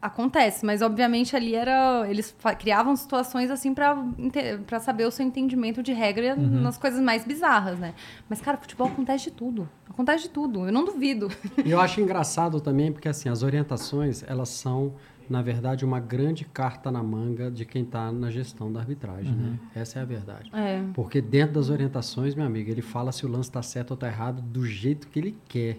acontece, 0.00 0.64
mas 0.64 0.80
obviamente 0.82 1.36
ali 1.36 1.54
era, 1.54 2.06
eles 2.08 2.34
criavam 2.58 2.96
situações 2.96 3.50
assim 3.50 3.74
pra 3.74 4.80
saber 4.80 5.04
o 5.06 5.10
seu 5.10 5.26
entendimento 5.26 5.82
de 5.82 5.92
regra 5.92 6.34
Uhum. 6.36 6.62
nas 6.62 6.78
coisas 6.78 7.00
mais 7.00 7.24
bizarras, 7.24 7.78
né? 7.78 7.94
Mas, 8.28 8.40
cara, 8.40 8.56
futebol 8.56 8.86
acontece 8.88 9.24
de 9.24 9.30
tudo. 9.32 9.68
Acontece 9.88 10.24
de 10.24 10.30
tudo. 10.30 10.66
Eu 10.66 10.72
não 10.72 10.84
duvido. 10.84 11.28
E 11.64 11.70
eu 11.70 11.80
acho 11.80 12.00
engraçado 12.00 12.60
também, 12.60 12.90
porque 12.92 13.08
assim, 13.08 13.28
as 13.28 13.42
orientações, 13.42 14.22
elas 14.26 14.48
são, 14.48 14.94
na 15.28 15.42
verdade, 15.42 15.84
uma 15.84 16.00
grande 16.00 16.44
carta 16.44 16.90
na 16.90 17.02
manga 17.02 17.50
de 17.50 17.64
quem 17.64 17.82
está 17.82 18.10
na 18.12 18.30
gestão 18.30 18.72
da 18.72 18.80
arbitragem, 18.80 19.32
né? 19.32 19.58
Essa 19.74 19.98
é 19.98 20.02
a 20.02 20.04
verdade. 20.04 20.50
É. 20.54 20.82
Porque 20.94 21.20
dentro 21.20 21.54
das 21.56 21.68
orientações, 21.70 22.34
meu 22.34 22.46
amigo, 22.46 22.70
ele 22.70 22.82
fala 22.82 23.12
se 23.12 23.26
o 23.26 23.28
lance 23.28 23.48
está 23.50 23.62
certo 23.62 23.90
ou 23.92 23.94
está 23.96 24.06
errado 24.06 24.40
do 24.40 24.64
jeito 24.66 25.08
que 25.08 25.18
ele 25.18 25.36
quer. 25.48 25.78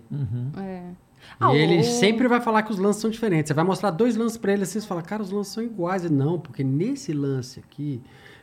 É. 0.60 0.84
Ah, 1.40 1.54
e 1.54 1.58
ele 1.58 1.80
o- 1.80 1.84
sempre 1.84 2.28
vai 2.28 2.42
falar 2.42 2.64
que 2.64 2.72
os 2.72 2.78
lances 2.80 3.02
são 3.02 3.10
diferentes. 3.10 3.48
Você 3.50 3.54
vai 3.54 3.64
mostrar 3.64 3.92
dois 3.92 4.16
lances 4.16 4.38
para 4.38 4.54
ele 4.54 4.64
assim, 4.64 4.80
você 4.80 4.88
fala, 4.88 5.02
cara, 5.02 5.22
os 5.22 5.32
lances 5.32 5.54
são 5.54 5.64
iguais. 5.64 6.04
Ele, 6.06 6.14
não, 6.16 6.40
porque 6.40 6.64
nesse 6.64 7.14
lance 7.14 7.60
aqui, 7.60 8.02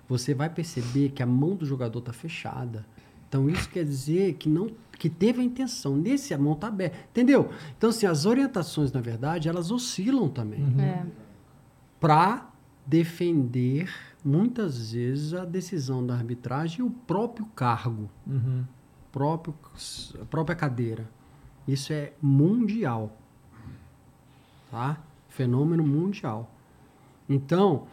você 0.09 0.35
vai 0.35 0.49
perceber 0.51 1.11
que 1.11 1.23
a 1.23 1.27
mão 1.27 1.55
do 1.57 1.65
jogador 1.67 2.01
tá 2.01 2.13
fechada. 2.13 2.85
Então 3.29 3.49
isso 3.51 3.69
quer 3.69 3.85
dizer 3.85 4.35
que 4.35 4.49
não 4.49 4.69
que 4.99 5.11
teve 5.11 5.41
a 5.41 5.45
intenção. 5.45 5.97
Nesse 5.97 6.33
a 6.33 6.39
mão 6.39 6.55
tá 6.55 6.69
aberta. 6.69 6.97
Entendeu? 7.11 7.51
Então 7.77 7.91
assim, 7.91 8.07
as 8.07 8.27
orientações, 8.27 8.93
na 8.93 9.01
verdade, 9.01 9.49
elas 9.49 9.71
oscilam 9.73 10.29
também 10.29 10.63
É. 10.79 11.05
para 11.99 12.49
defender 12.87 13.91
muitas 14.25 14.93
vezes 14.93 15.35
a 15.35 15.45
decisão 15.45 16.07
da 16.07 16.15
arbitragem 16.15 16.81
e 16.81 16.83
o 16.83 16.91
próprio 16.91 17.45
cargo, 17.57 18.09
Uhum. 18.27 18.63
próprio, 19.11 19.55
a 20.21 20.25
própria 20.27 20.55
cadeira. 20.55 21.09
Isso 21.67 21.93
é 21.93 22.13
mundial. 22.21 23.17
Tá? 24.71 24.99
Fenômeno 25.29 25.83
mundial. 25.85 26.51
Então, 27.29 27.87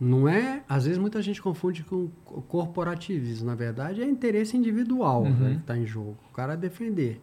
não 0.00 0.28
é. 0.28 0.62
Às 0.68 0.84
vezes 0.84 0.98
muita 0.98 1.20
gente 1.22 1.40
confunde 1.40 1.82
com 1.84 2.08
co- 2.24 2.42
corporativismo. 2.42 3.46
Na 3.46 3.54
verdade, 3.54 4.02
é 4.02 4.06
interesse 4.08 4.56
individual 4.56 5.22
Uhum. 5.22 5.30
né, 5.34 5.50
que 5.54 5.60
está 5.60 5.76
em 5.76 5.86
jogo. 5.86 6.16
O 6.30 6.34
cara 6.34 6.56
defender. 6.56 7.20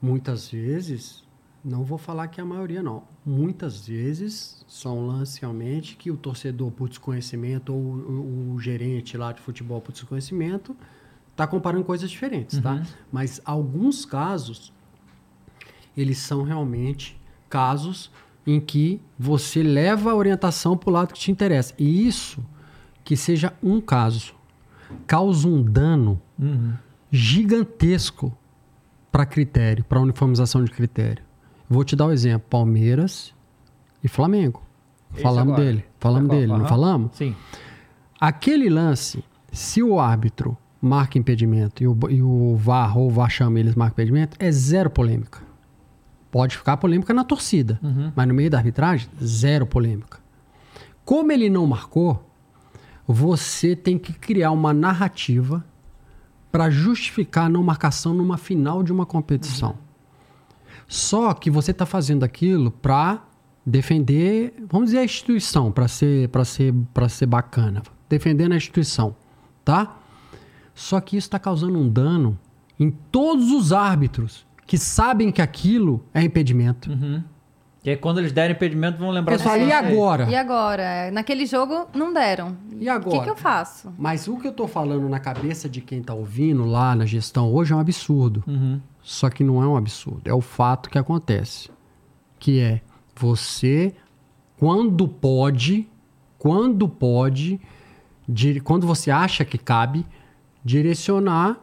Muitas 0.00 0.50
vezes, 0.50 1.22
não 1.62 1.84
vou 1.84 1.98
falar 1.98 2.28
que 2.28 2.40
é 2.40 2.42
a 2.42 2.46
maioria, 2.46 2.82
não. 2.82 3.02
Muitas 3.26 3.86
vezes 3.86 4.64
são 4.66 5.06
lances 5.06 5.36
realmente 5.36 5.94
que 5.96 6.10
o 6.10 6.16
torcedor, 6.16 6.70
por 6.70 6.88
desconhecimento, 6.88 7.74
ou 7.74 7.78
o, 7.78 8.54
o 8.54 8.58
gerente 8.60 9.16
lá 9.18 9.30
de 9.32 9.40
futebol 9.42 9.80
por 9.80 9.92
desconhecimento, 9.92 10.74
está 11.32 11.46
comparando 11.46 11.84
coisas 11.84 12.10
diferentes, 12.10 12.56
Uhum. 12.56 12.62
tá? 12.62 12.82
Mas 13.12 13.42
alguns 13.44 14.06
casos, 14.06 14.72
eles 16.00 16.18
são 16.18 16.42
realmente 16.42 17.20
casos 17.48 18.10
em 18.46 18.58
que 18.60 19.00
você 19.18 19.62
leva 19.62 20.10
a 20.10 20.14
orientação 20.14 20.76
para 20.76 20.90
o 20.90 20.92
lado 20.92 21.12
que 21.14 21.20
te 21.20 21.30
interessa. 21.30 21.74
E 21.78 22.06
isso, 22.06 22.44
que 23.04 23.16
seja 23.16 23.52
um 23.62 23.80
caso, 23.80 24.34
causa 25.06 25.46
um 25.46 25.62
dano 25.62 26.20
Uhum. 26.38 26.72
gigantesco 27.12 28.32
para 29.12 29.26
critério, 29.26 29.84
para 29.84 30.00
uniformização 30.00 30.64
de 30.64 30.70
critério. 30.70 31.22
Vou 31.68 31.84
te 31.84 31.94
dar 31.96 32.06
um 32.06 32.12
exemplo: 32.12 32.46
Palmeiras 32.48 33.34
e 34.02 34.08
Flamengo. 34.08 34.62
Esse 35.12 35.22
Falamos 35.22 35.52
agora. 35.54 35.64
dele, 35.66 35.84
falamos 35.98 36.28
dele, 36.30 36.46
não 36.46 36.56
Aham. 36.60 36.68
falamos? 36.68 37.16
Sim. 37.16 37.34
Aquele 38.20 38.68
lance, 38.68 39.24
se 39.52 39.82
o 39.82 39.98
árbitro 39.98 40.56
marca 40.80 41.18
impedimento 41.18 41.82
e 41.82 41.86
o, 41.88 41.98
e 42.08 42.22
o 42.22 42.54
VAR 42.56 42.96
ou 42.96 43.08
o 43.08 43.10
VAR 43.10 43.28
chama 43.30 43.58
eles 43.58 43.74
marca 43.74 43.94
impedimento, 43.94 44.36
é 44.40 44.50
zero 44.52 44.88
polêmica. 44.88 45.40
Pode 46.30 46.56
ficar 46.56 46.76
polêmica 46.76 47.12
na 47.12 47.24
torcida, 47.24 47.78
Uhum. 47.82 48.12
mas 48.14 48.28
no 48.28 48.34
meio 48.34 48.48
da 48.50 48.58
arbitragem, 48.58 49.08
zero 49.22 49.66
polêmica. 49.66 50.18
Como 51.04 51.32
ele 51.32 51.50
não 51.50 51.66
marcou, 51.66 52.24
você 53.06 53.74
tem 53.74 53.98
que 53.98 54.12
criar 54.12 54.52
uma 54.52 54.72
narrativa 54.72 55.64
para 56.52 56.70
justificar 56.70 57.46
a 57.46 57.48
não 57.48 57.62
marcação 57.62 58.14
numa 58.14 58.36
final 58.36 58.82
de 58.82 58.92
uma 58.92 59.04
competição. 59.06 59.76
Só 60.86 61.32
que 61.34 61.50
você 61.50 61.70
está 61.70 61.86
fazendo 61.86 62.24
aquilo 62.24 62.70
para 62.70 63.22
defender, 63.64 64.54
vamos 64.68 64.86
dizer, 64.86 64.98
a 64.98 65.04
instituição, 65.04 65.70
para 65.70 65.86
ser, 65.88 66.28
para 66.28 66.44
ser, 66.44 66.74
para 66.92 67.08
ser 67.08 67.26
bacana, 67.26 67.82
defendendo 68.08 68.52
a 68.52 68.56
instituição, 68.56 69.14
tá? 69.64 69.96
Só 70.74 71.00
que 71.00 71.16
isso 71.16 71.26
está 71.26 71.38
causando 71.38 71.78
um 71.78 71.88
dano 71.88 72.38
em 72.78 72.90
todos 72.90 73.50
os 73.52 73.72
árbitros 73.72 74.46
que 74.70 74.78
sabem 74.78 75.32
que 75.32 75.42
aquilo 75.42 76.00
é 76.14 76.22
impedimento. 76.22 76.88
E 77.82 77.90
aí 77.90 77.96
quando 77.96 78.18
eles 78.18 78.30
derem 78.30 78.54
impedimento, 78.54 78.98
vão 78.98 79.10
lembrar 79.10 79.36
Pessoal, 79.36 79.56
desse 79.56 79.68
e 79.68 79.72
agora? 79.72 80.30
E 80.30 80.36
agora? 80.36 81.10
Naquele 81.10 81.44
jogo 81.44 81.88
não 81.92 82.12
deram. 82.12 82.56
E 82.78 82.88
agora? 82.88 83.16
O 83.16 83.18
que, 83.18 83.24
que 83.24 83.30
eu 83.30 83.36
faço? 83.36 83.92
Mas 83.98 84.28
o 84.28 84.36
que 84.36 84.46
eu 84.46 84.52
tô 84.52 84.68
falando 84.68 85.08
na 85.08 85.18
cabeça 85.18 85.68
de 85.68 85.80
quem 85.80 86.00
tá 86.00 86.14
ouvindo 86.14 86.64
lá 86.64 86.94
na 86.94 87.04
gestão 87.04 87.52
hoje 87.52 87.72
é 87.72 87.76
um 87.76 87.80
absurdo. 87.80 88.44
Só 89.02 89.28
que 89.28 89.42
não 89.42 89.60
é 89.60 89.66
um 89.66 89.76
absurdo. 89.76 90.20
É 90.24 90.32
o 90.32 90.40
fato 90.40 90.88
que 90.88 90.98
acontece. 90.98 91.68
Que 92.38 92.60
é 92.60 92.80
você, 93.16 93.92
quando 94.56 95.08
pode, 95.08 95.88
quando 96.38 96.88
pode, 96.88 97.60
quando 98.62 98.86
você 98.86 99.10
acha 99.10 99.44
que 99.44 99.58
cabe, 99.58 100.06
direcionar 100.64 101.58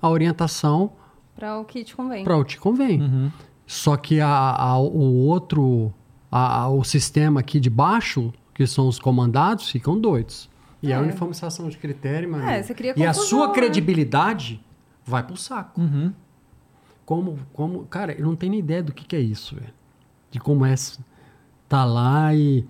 a 0.00 0.08
orientação 0.08 0.92
Pra 1.34 1.58
o 1.58 1.64
que 1.64 1.82
te 1.84 1.94
convém. 1.96 2.24
para 2.24 2.36
o 2.36 2.44
que 2.44 2.58
convém. 2.58 3.30
Só 3.66 3.96
que 3.96 4.20
a, 4.20 4.28
a- 4.28 4.78
o 4.78 5.26
outro, 5.26 5.92
a- 6.30 6.62
a- 6.62 6.68
o 6.68 6.84
sistema 6.84 7.40
aqui 7.40 7.58
de 7.58 7.70
baixo, 7.70 8.32
que 8.54 8.66
são 8.66 8.86
os 8.86 8.98
comandados, 8.98 9.70
ficam 9.70 9.98
doidos. 9.98 10.50
E 10.82 10.92
a 10.92 10.96
É. 10.96 11.00
uniformização 11.00 11.68
de 11.68 11.76
critério, 11.78 12.30
mano. 12.30 12.44
É, 12.44 12.62
você 12.62 12.74
cria 12.74 12.92
E 12.96 13.02
a 13.04 13.08
confusão, 13.08 13.24
sua 13.28 13.48
né? 13.48 13.54
credibilidade 13.54 14.60
vai 15.04 15.22
pro 15.22 15.36
saco. 15.36 15.80
Uhum. 15.80 16.12
Como, 17.06 17.38
como, 17.52 17.84
cara, 17.86 18.12
eu 18.12 18.26
não 18.26 18.36
tenho 18.36 18.50
nem 18.50 18.60
ideia 18.60 18.82
do 18.82 18.92
que, 18.92 19.04
que 19.04 19.16
é 19.16 19.20
isso, 19.20 19.54
velho. 19.54 19.72
De 20.30 20.38
como 20.40 20.64
é 20.66 20.74
tá 21.68 21.84
lá 21.84 22.34
e. 22.34 22.66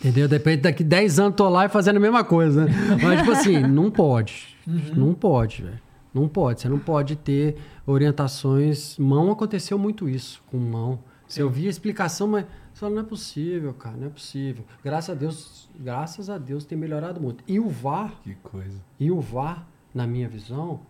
Entendeu? 0.00 0.28
De 0.28 0.34
repente, 0.36 0.60
daqui 0.62 0.82
10 0.84 1.18
anos 1.18 1.36
tô 1.36 1.48
lá 1.48 1.64
e 1.64 1.68
fazendo 1.68 1.96
a 1.96 2.00
mesma 2.00 2.22
coisa, 2.24 2.64
né? 2.66 2.72
Mas, 3.02 3.18
tipo 3.20 3.32
assim, 3.32 3.58
não 3.66 3.90
pode. 3.90 4.56
Não 4.66 5.12
pode, 5.14 5.62
velho. 5.62 5.80
Não 6.12 6.26
pode. 6.28 6.60
Você 6.60 6.68
não 6.68 6.78
pode 6.78 7.16
ter 7.16 7.56
orientações. 7.86 8.96
Mão 8.98 9.30
aconteceu 9.30 9.78
muito 9.78 10.08
isso 10.08 10.42
com 10.50 10.56
mão. 10.58 10.98
Você 11.26 11.42
ouvia 11.42 11.68
a 11.68 11.70
explicação, 11.70 12.26
mas 12.28 12.44
você 12.72 12.80
fala, 12.80 12.94
não 12.94 13.02
é 13.02 13.04
possível, 13.04 13.74
cara, 13.74 13.96
não 13.96 14.06
é 14.06 14.10
possível. 14.10 14.64
Graças 14.82 15.10
a 15.10 15.14
Deus, 15.14 15.68
graças 15.78 16.30
a 16.30 16.38
Deus 16.38 16.64
tem 16.64 16.78
melhorado 16.78 17.20
muito. 17.20 17.44
E 17.46 17.60
o 17.60 17.68
VAR, 17.68 18.14
Que 18.22 18.34
coisa. 18.36 18.80
e 18.98 19.10
o 19.10 19.20
VAR, 19.20 19.66
na 19.94 20.06
minha 20.06 20.28
visão, 20.28 20.80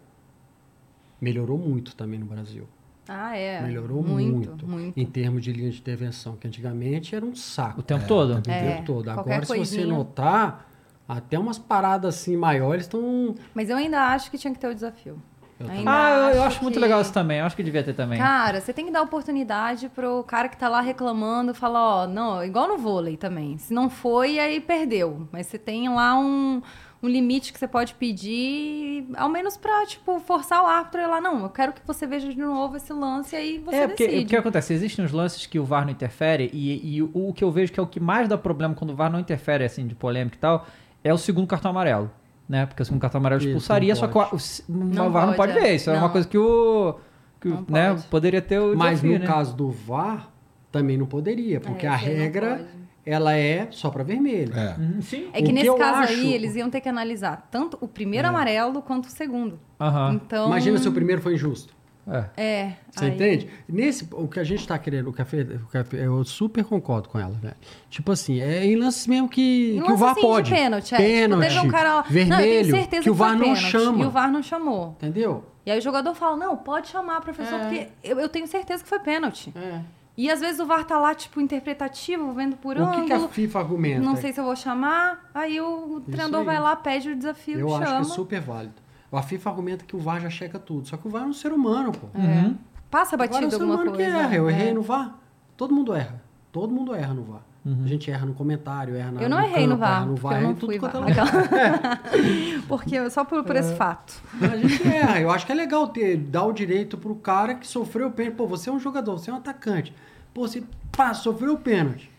melhorou 1.21 1.59
muito 1.59 1.95
também 1.97 2.19
no 2.21 2.27
Brasil. 2.27 2.69
Ah, 3.09 3.35
é. 3.37 3.63
Melhorou 3.63 4.03
muito. 4.03 4.49
muito, 4.51 4.67
muito. 4.69 4.99
em 5.01 5.07
termos 5.07 5.43
de 5.43 5.51
linha 5.53 5.71
de 5.71 5.79
intervenção, 5.79 6.37
que 6.37 6.47
antigamente 6.47 7.17
era 7.17 7.25
um 7.25 7.35
saco. 7.35 7.81
O 7.81 7.83
tempo 7.83 8.07
todo? 8.07 8.35
O 8.35 8.51
É, 8.51 8.75
tempo 8.77 8.87
todo. 8.87 9.05
qualquer 9.07 9.21
Agora, 9.43 9.47
se 9.47 9.59
você 9.59 9.85
notar, 9.87 10.68
até 11.09 11.39
umas 11.39 11.59
paradas 11.59 12.15
assim 12.17 12.37
maiores 12.37 12.85
estão. 12.85 13.35
Mas 13.55 13.71
eu 13.71 13.77
ainda 13.77 14.01
acho 14.09 14.31
que 14.31 14.37
tinha 14.39 14.53
que 14.53 14.61
ter 14.61 14.69
o 14.69 14.75
desafio. 14.75 15.21
Eu 15.59 15.69
Ainda 15.69 15.91
Ah, 15.91 16.31
eu, 16.31 16.37
eu 16.37 16.43
acho 16.45 16.63
muito 16.63 16.75
que- 16.75 16.81
legal 16.81 17.01
isso 17.01 17.13
também. 17.13 17.41
Eu 17.41 17.45
acho 17.47 17.57
que 17.57 17.65
devia 17.65 17.83
ter 17.83 17.93
também. 17.95 18.17
Cara, 18.19 18.61
você 18.61 18.73
tem 18.73 18.85
que 18.87 18.93
dar 18.93 19.03
oportunidade 19.03 19.89
pro 19.89 20.23
cara 20.23 20.49
que 20.49 20.57
tá 20.57 20.69
lá 20.69 20.81
reclamando, 20.81 21.53
falar, 21.53 22.03
ó, 22.05 22.07
não, 22.07 22.45
igual 22.45 22.69
no 22.69 22.79
vôlei 22.79 23.17
também. 23.17 23.59
Se 23.59 23.75
não 23.75 23.91
foi, 23.91 24.39
aí 24.39 24.61
perdeu. 24.61 25.27
Mas 25.33 25.49
você 25.49 25.59
tem 25.59 25.89
lá 25.89 26.17
um, 26.17 26.63
um 27.03 27.09
limite 27.09 27.53
que 27.53 27.59
você 27.59 27.67
pode 27.67 27.95
pedir, 27.95 29.07
ao 29.17 29.29
menos 29.29 29.57
pra, 29.57 29.85
tipo, 29.87 30.21
forçar 30.21 30.63
o 30.63 30.67
árbitro 30.67 31.01
a 31.01 31.05
ir 31.05 31.07
lá, 31.09 31.21
não, 31.21 31.43
eu 31.43 31.51
quero 31.51 31.73
que 31.73 31.81
você 31.85 32.07
veja 32.07 32.29
de 32.29 32.39
novo 32.39 32.77
esse 32.77 32.93
lance 32.93 33.35
e 33.35 33.39
aí 33.39 33.59
você 33.59 33.77
é, 33.77 33.89
porque 33.89 34.07
decide. 34.07 34.25
o 34.27 34.29
que 34.29 34.37
acontece? 34.37 34.73
Existem 34.75 35.05
os 35.05 35.13
lances 35.13 35.45
que 35.47 35.59
o 35.59 35.65
VAR 35.65 35.85
não 35.85 35.91
interfere, 35.93 36.51
e, 36.53 36.97
e 36.97 37.03
o, 37.03 37.11
o 37.29 37.33
que 37.33 37.43
eu 37.43 37.51
vejo 37.51 37.73
que 37.73 37.81
é 37.81 37.83
o 37.83 37.87
que 37.87 37.99
mais 38.01 38.29
dá 38.29 38.39
problema 38.39 38.75
quando 38.75 38.91
o 38.91 38.97
VAR 38.97 39.11
não 39.11 39.19
interfere, 39.19 39.65
assim, 39.65 39.87
de 39.87 39.95
polêmica 39.95 40.37
e 40.37 40.41
tal, 40.41 40.67
é 41.05 41.13
o 41.13 41.19
segundo 41.19 41.47
cartão 41.47 41.71
amarelo. 41.71 42.11
Né? 42.49 42.65
Porque 42.65 42.83
o 42.83 42.85
segundo 42.85 43.01
cartão 43.01 43.19
amarelo 43.21 43.41
Isso, 43.41 43.49
expulsaria, 43.51 43.93
não 43.95 44.01
só 44.01 44.07
que 44.09 44.17
o, 44.17 44.21
o, 44.23 44.73
o 44.73 44.85
Não 44.95 45.11
VAR 45.11 45.27
não 45.27 45.35
pode 45.35 45.53
é. 45.53 45.61
ver. 45.61 45.75
Isso 45.75 45.91
é 45.91 45.93
uma 45.95 46.03
Não. 46.03 46.09
coisa 46.11 46.27
que 46.27 46.39
o. 46.39 46.95
Que, 47.41 47.49
o- 47.49 47.51
Não 47.53 47.65
né, 47.69 47.91
pode. 47.91 48.03
poderia 48.09 48.41
ter 48.43 48.59
o 48.59 48.75
Mas 48.77 49.01
desafio, 49.01 49.13
no 49.13 49.19
né? 49.19 49.27
caso 49.27 49.55
do 49.55 49.71
VAR, 49.71 50.31
também 50.73 50.97
não 50.97 51.07
poderia, 51.07 51.61
porque 51.61 51.85
É, 51.87 51.89
a 51.89 51.93
não 51.93 51.99
regra 51.99 52.67
ela 53.07 53.35
é 53.37 53.69
só 53.71 53.91
para 53.91 54.03
vermelho. 54.03 54.53
É. 54.59 54.75
Uhum, 54.79 55.01
sim. 55.03 55.27
É 55.27 55.29
O 55.29 55.33
que 55.35 55.43
que 55.45 55.53
nesse 55.53 55.67
eu 55.67 55.77
caso 55.77 56.01
acho- 56.05 56.13
aí, 56.13 56.33
eles 56.35 56.57
iam 56.57 56.69
ter 56.71 56.81
que 56.81 56.89
analisar 56.89 57.49
tanto 57.51 57.77
o 57.81 57.87
primeiro 57.89 58.27
amarelo 58.29 58.81
quanto 58.83 59.07
o 59.07 59.11
segundo. 59.11 59.59
Aham. 59.81 60.15
Então. 60.15 60.47
Imagina 60.47 60.79
se 60.79 60.89
o 60.89 60.93
primeiro 60.93 61.21
foi 61.23 61.35
injusto. 61.35 61.75
É. 62.11 62.43
É. 62.43 62.73
Você 62.91 63.05
aí- 63.05 63.11
entende? 63.13 63.49
Nesse, 63.69 64.09
o 64.13 64.27
que 64.29 64.41
a 64.41 64.45
gente 64.45 64.67
tá 64.67 64.79
querendo, 64.79 65.11
o 65.11 65.13
que 65.13 65.25
Fê, 65.25 65.43
o 65.43 65.67
que 65.71 65.85
Fê- 65.85 66.07
eu 66.07 66.25
super 66.25 66.65
concordo 66.65 67.09
com 67.09 67.19
ela, 67.19 67.35
velho. 67.35 67.55
Tipo 67.91 68.13
assim, 68.13 68.41
é 68.41 68.65
em 68.65 68.77
lances 68.77 69.07
mesmo 69.07 69.29
que, 69.29 69.81
que 69.85 69.93
o 69.93 69.97
VAR 69.97 70.13
assim, 70.13 70.21
pode. 70.21 70.49
De 70.51 70.57
pênalti, 70.57 70.95
é. 70.95 70.97
Tipo, 70.99 71.09
Pênalti, 71.09 71.49
teve 71.49 71.59
um 71.67 71.71
cara 71.71 72.03
vermelho, 72.03 72.31
não, 72.31 72.41
eu 72.41 72.63
tenho 72.63 72.77
certeza 72.77 73.03
que 73.03 73.11
o 73.11 73.15
VAR 73.15 73.33
não 73.35 73.41
pênalti, 73.41 73.61
chama. 73.71 74.05
E 74.05 74.07
o 74.07 74.11
VAR 74.11 74.33
não 74.33 74.43
chamou. 74.43 74.97
Entendeu? 74.99 75.45
E 75.67 75.71
aí 75.71 75.79
o 75.79 75.83
jogador 75.83 76.15
fala, 76.15 76.37
não, 76.37 76.57
pode 76.57 76.89
chamar, 76.89 77.21
professor, 77.21 77.57
É. 77.57 77.59
porque 77.59 77.89
eu, 78.03 78.19
eu 78.19 78.29
tenho 78.29 78.47
certeza 78.47 78.83
que 78.83 78.89
foi 78.89 78.99
pênalti. 79.01 79.53
É. 79.55 79.81
E 80.17 80.29
às 80.31 80.41
vezes 80.41 80.59
o 80.59 80.67
VAR 80.67 80.85
tá 80.85 80.99
lá, 80.99 81.15
tipo, 81.15 81.41
interpretativo, 81.41 82.33
vendo 82.33 82.57
por 82.57 82.77
O 82.77 82.91
que, 82.91 83.03
que 83.05 83.13
a 83.13 83.17
ângulo. 83.17 83.31
FIFA 83.31 83.59
argumenta? 83.61 84.01
Não 84.01 84.17
sei 84.17 84.33
se 84.33 84.41
eu 84.41 84.45
vou 84.45 84.57
chamar. 84.57 85.31
Aí 85.33 85.61
o 85.61 86.01
treinador 86.07 86.41
aí. 86.41 86.47
vai 86.47 86.59
lá, 86.59 86.75
pede 86.75 87.11
o 87.11 87.17
desafio, 87.17 87.61
Eu 87.61 87.69
chama. 87.69 87.85
acho 87.85 87.95
que 87.95 88.01
é 88.01 88.15
super 88.15 88.41
válido. 88.41 88.75
A 89.11 89.23
FIFA 89.23 89.51
argumenta 89.51 89.85
que 89.87 89.97
o 89.97 89.99
VAR 89.99 90.21
já 90.21 90.29
checa 90.31 90.59
tudo. 90.59 90.87
Só 90.87 90.97
que 90.97 91.07
o 91.07 91.11
VAR 91.11 91.23
é 91.23 91.27
um 91.27 91.33
ser 91.33 91.53
humano, 91.53 91.93
pô. 91.93 92.07
Uhum. 92.19 92.57
Passa 92.91 93.17
Agora 93.17 93.29
é 93.29 93.33
batido 93.33 93.47
um 93.47 93.59
ser 93.59 93.65
humano 93.65 93.91
coisa. 93.93 93.97
que 93.97 94.03
erra. 94.19 94.35
Eu 94.35 94.49
É. 94.49 94.53
errei 94.53 94.73
no 94.75 94.83
VAR. 94.83 95.19
Todo 95.57 95.75
mundo 95.75 95.95
erra. 95.95 96.23
Todo 96.53 96.73
mundo 96.75 96.95
erra 96.95 97.15
no 97.15 97.23
VAR. 97.23 97.43
A 97.67 97.87
gente 97.87 98.11
erra 98.11 98.25
no 98.25 98.33
comentário, 98.33 98.95
erra 98.97 99.13
na 99.13 99.21
Eu 99.23 99.29
não 99.29 99.39
errei 99.43 99.67
no 99.67 99.77
campo, 99.77 99.85
erra 99.85 99.99
VAR, 99.99 100.07
no 100.07 100.15
porque 100.15 100.23
VAR, 100.29 100.41
eu 100.43 100.49
não 100.49 100.55
tudo 100.55 100.71
fui 100.71 100.79
quanto 100.79 100.97
é 100.97 101.01
VAR. 101.01 101.09
lugar. 101.09 102.03
porque 102.67 103.11
só 103.11 103.25
por, 103.27 103.45
por 103.45 103.57
esse 103.57 103.75
fato. 103.75 104.23
A 104.41 104.57
gente 104.57 104.87
erra. 104.89 105.21
Eu 105.21 105.31
acho 105.31 105.45
que 105.45 105.53
é 105.53 105.55
legal 105.55 105.87
ter, 105.89 106.17
dar 106.17 106.45
o 106.45 106.53
direito 106.53 106.97
pro 106.97 107.15
cara 107.17 107.55
que 107.55 107.67
sofreu 107.67 108.09
o 108.09 108.11
pênalti. 108.11 108.37
Pô, 108.37 108.47
você 108.47 108.71
é 108.71 108.73
um 108.73 108.81
jogador, 108.81 109.19
você 109.19 109.31
é 109.31 109.35
um 109.35 109.37
atacante. 109.37 109.93
Pô, 110.33 110.49
você 110.49 110.63
pá, 110.97 111.13
sofreu 111.13 111.55
o 111.55 111.59
pênalti. 111.59 112.11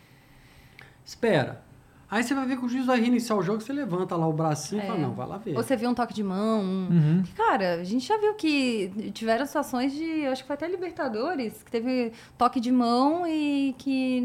Espera. 1.05 1.63
Aí 2.11 2.23
você 2.23 2.33
vai 2.33 2.45
ver 2.47 2.57
que 2.57 2.65
o 2.65 2.67
juiz 2.69 2.85
vai 2.87 2.99
reiniciar 2.99 3.37
o 3.37 3.43
jogo, 3.43 3.61
você 3.61 3.71
levanta 3.71 4.15
lá 4.15 4.27
o 4.27 4.33
bracinho 4.33 4.81
e 4.81 4.83
É. 4.83 4.87
fala, 4.87 4.97
não, 4.99 5.13
vai 5.13 5.27
lá 5.27 5.37
ver. 5.37 5.55
Ou 5.55 5.61
você 5.61 5.75
viu 5.75 5.89
um 5.89 5.93
toque 5.93 6.13
de 6.13 6.23
mão. 6.23 6.61
um- 6.61 6.87
Uhum. 6.89 7.23
Cara, 7.37 7.75
a 7.75 7.83
gente 7.83 8.07
já 8.07 8.17
viu 8.17 8.33
que 8.33 9.11
tiveram 9.13 9.45
situações 9.45 9.93
de. 9.93 10.03
eu 10.03 10.31
Acho 10.31 10.41
que 10.43 10.47
foi 10.47 10.55
até 10.55 10.67
Libertadores, 10.67 11.61
que 11.63 11.69
teve 11.69 12.11
toque 12.37 12.59
de 12.59 12.71
mão 12.71 13.27
e 13.27 13.75
que 13.77 14.21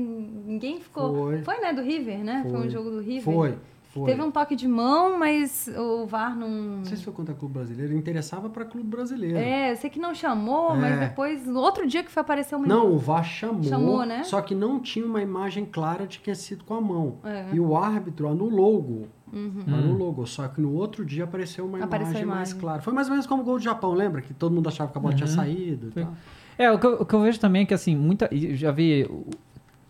ninguém 0.46 0.80
ficou. 0.80 1.42
Foi. 1.44 1.60
né? 1.60 1.72
Do 1.74 1.82
River, 1.82 2.18
né? 2.24 2.40
Foi, 2.42 2.52
Foi. 2.52 2.66
um 2.66 2.70
jogo 2.70 2.90
do 2.90 3.00
River. 3.00 3.22
Foi, 3.22 3.54
foi. 3.94 4.10
Teve 4.10 4.22
um 4.22 4.30
toque 4.30 4.56
de 4.56 4.66
mão, 4.68 5.18
mas 5.18 5.68
o 5.76 6.04
VAR 6.06 6.36
não. 6.36 6.48
Não 6.48 6.84
sei 6.84 6.96
se 6.96 7.04
foi 7.04 7.12
contra 7.12 7.34
clube 7.34 7.54
brasileiro, 7.54 7.96
interessava 7.96 8.50
para 8.50 8.64
clube 8.64 8.88
brasileiro. 8.88 9.36
É, 9.38 9.72
eu 9.72 9.76
sei 9.76 9.88
que 9.88 9.98
não 9.98 10.14
chamou, 10.14 10.74
É. 10.74 10.78
mas 10.78 11.00
depois, 11.00 11.46
no 11.46 11.60
outro 11.60 11.86
dia 11.86 12.02
que 12.02 12.10
foi 12.10 12.20
aparecer 12.20 12.54
uma. 12.56 12.66
Não, 12.66 12.92
o 12.92 12.98
VAR 12.98 13.24
chamou, 13.24 13.62
Chamou, 13.62 14.04
né? 14.04 14.24
só 14.24 14.40
que 14.42 14.54
não 14.54 14.80
tinha 14.80 15.06
uma 15.06 15.22
imagem 15.22 15.64
clara 15.64 16.06
de 16.06 16.18
que 16.18 16.24
tinha 16.24 16.34
sido 16.34 16.64
com 16.64 16.74
a 16.74 16.80
mão. 16.80 17.16
É. 17.24 17.46
E 17.52 17.60
o 17.60 17.76
árbitro 17.76 18.28
anulou 18.28 18.76
o 18.78 18.82
gol. 18.82 19.08
Uhum. 19.32 19.62
Anulou 19.66 20.10
o 20.10 20.12
gol. 20.12 20.26
Só 20.26 20.46
que 20.48 20.60
no 20.60 20.72
outro 20.74 21.04
dia 21.04 21.24
apareceu 21.24 21.64
uma 21.66 21.82
Apareceu 21.82 22.08
a 22.18 22.20
imagem, 22.20 22.26
mais 22.26 22.48
imagem. 22.50 22.60
clara. 22.60 22.82
Foi 22.82 22.92
mais 22.92 23.06
ou 23.08 23.12
menos 23.12 23.26
como 23.26 23.42
o 23.42 23.44
gol 23.44 23.58
do 23.58 23.64
Japão, 23.64 23.92
lembra? 23.94 24.20
Que 24.22 24.32
todo 24.34 24.54
mundo 24.54 24.68
achava 24.68 24.90
que 24.92 24.98
a 24.98 25.00
bola 25.00 25.14
tinha 25.14 25.26
saído. 25.26 25.88
e 25.88 26.02
tal. 26.02 26.14
É, 26.56 26.70
o 26.70 26.78
que, 26.78 26.86
eu, 26.86 26.92
o 27.00 27.04
que 27.04 27.14
eu 27.14 27.20
vejo 27.22 27.40
também 27.40 27.62
é 27.62 27.64
que, 27.64 27.74
assim, 27.74 27.96
muita. 27.96 28.28
Já 28.32 28.70
vi. 28.70 29.10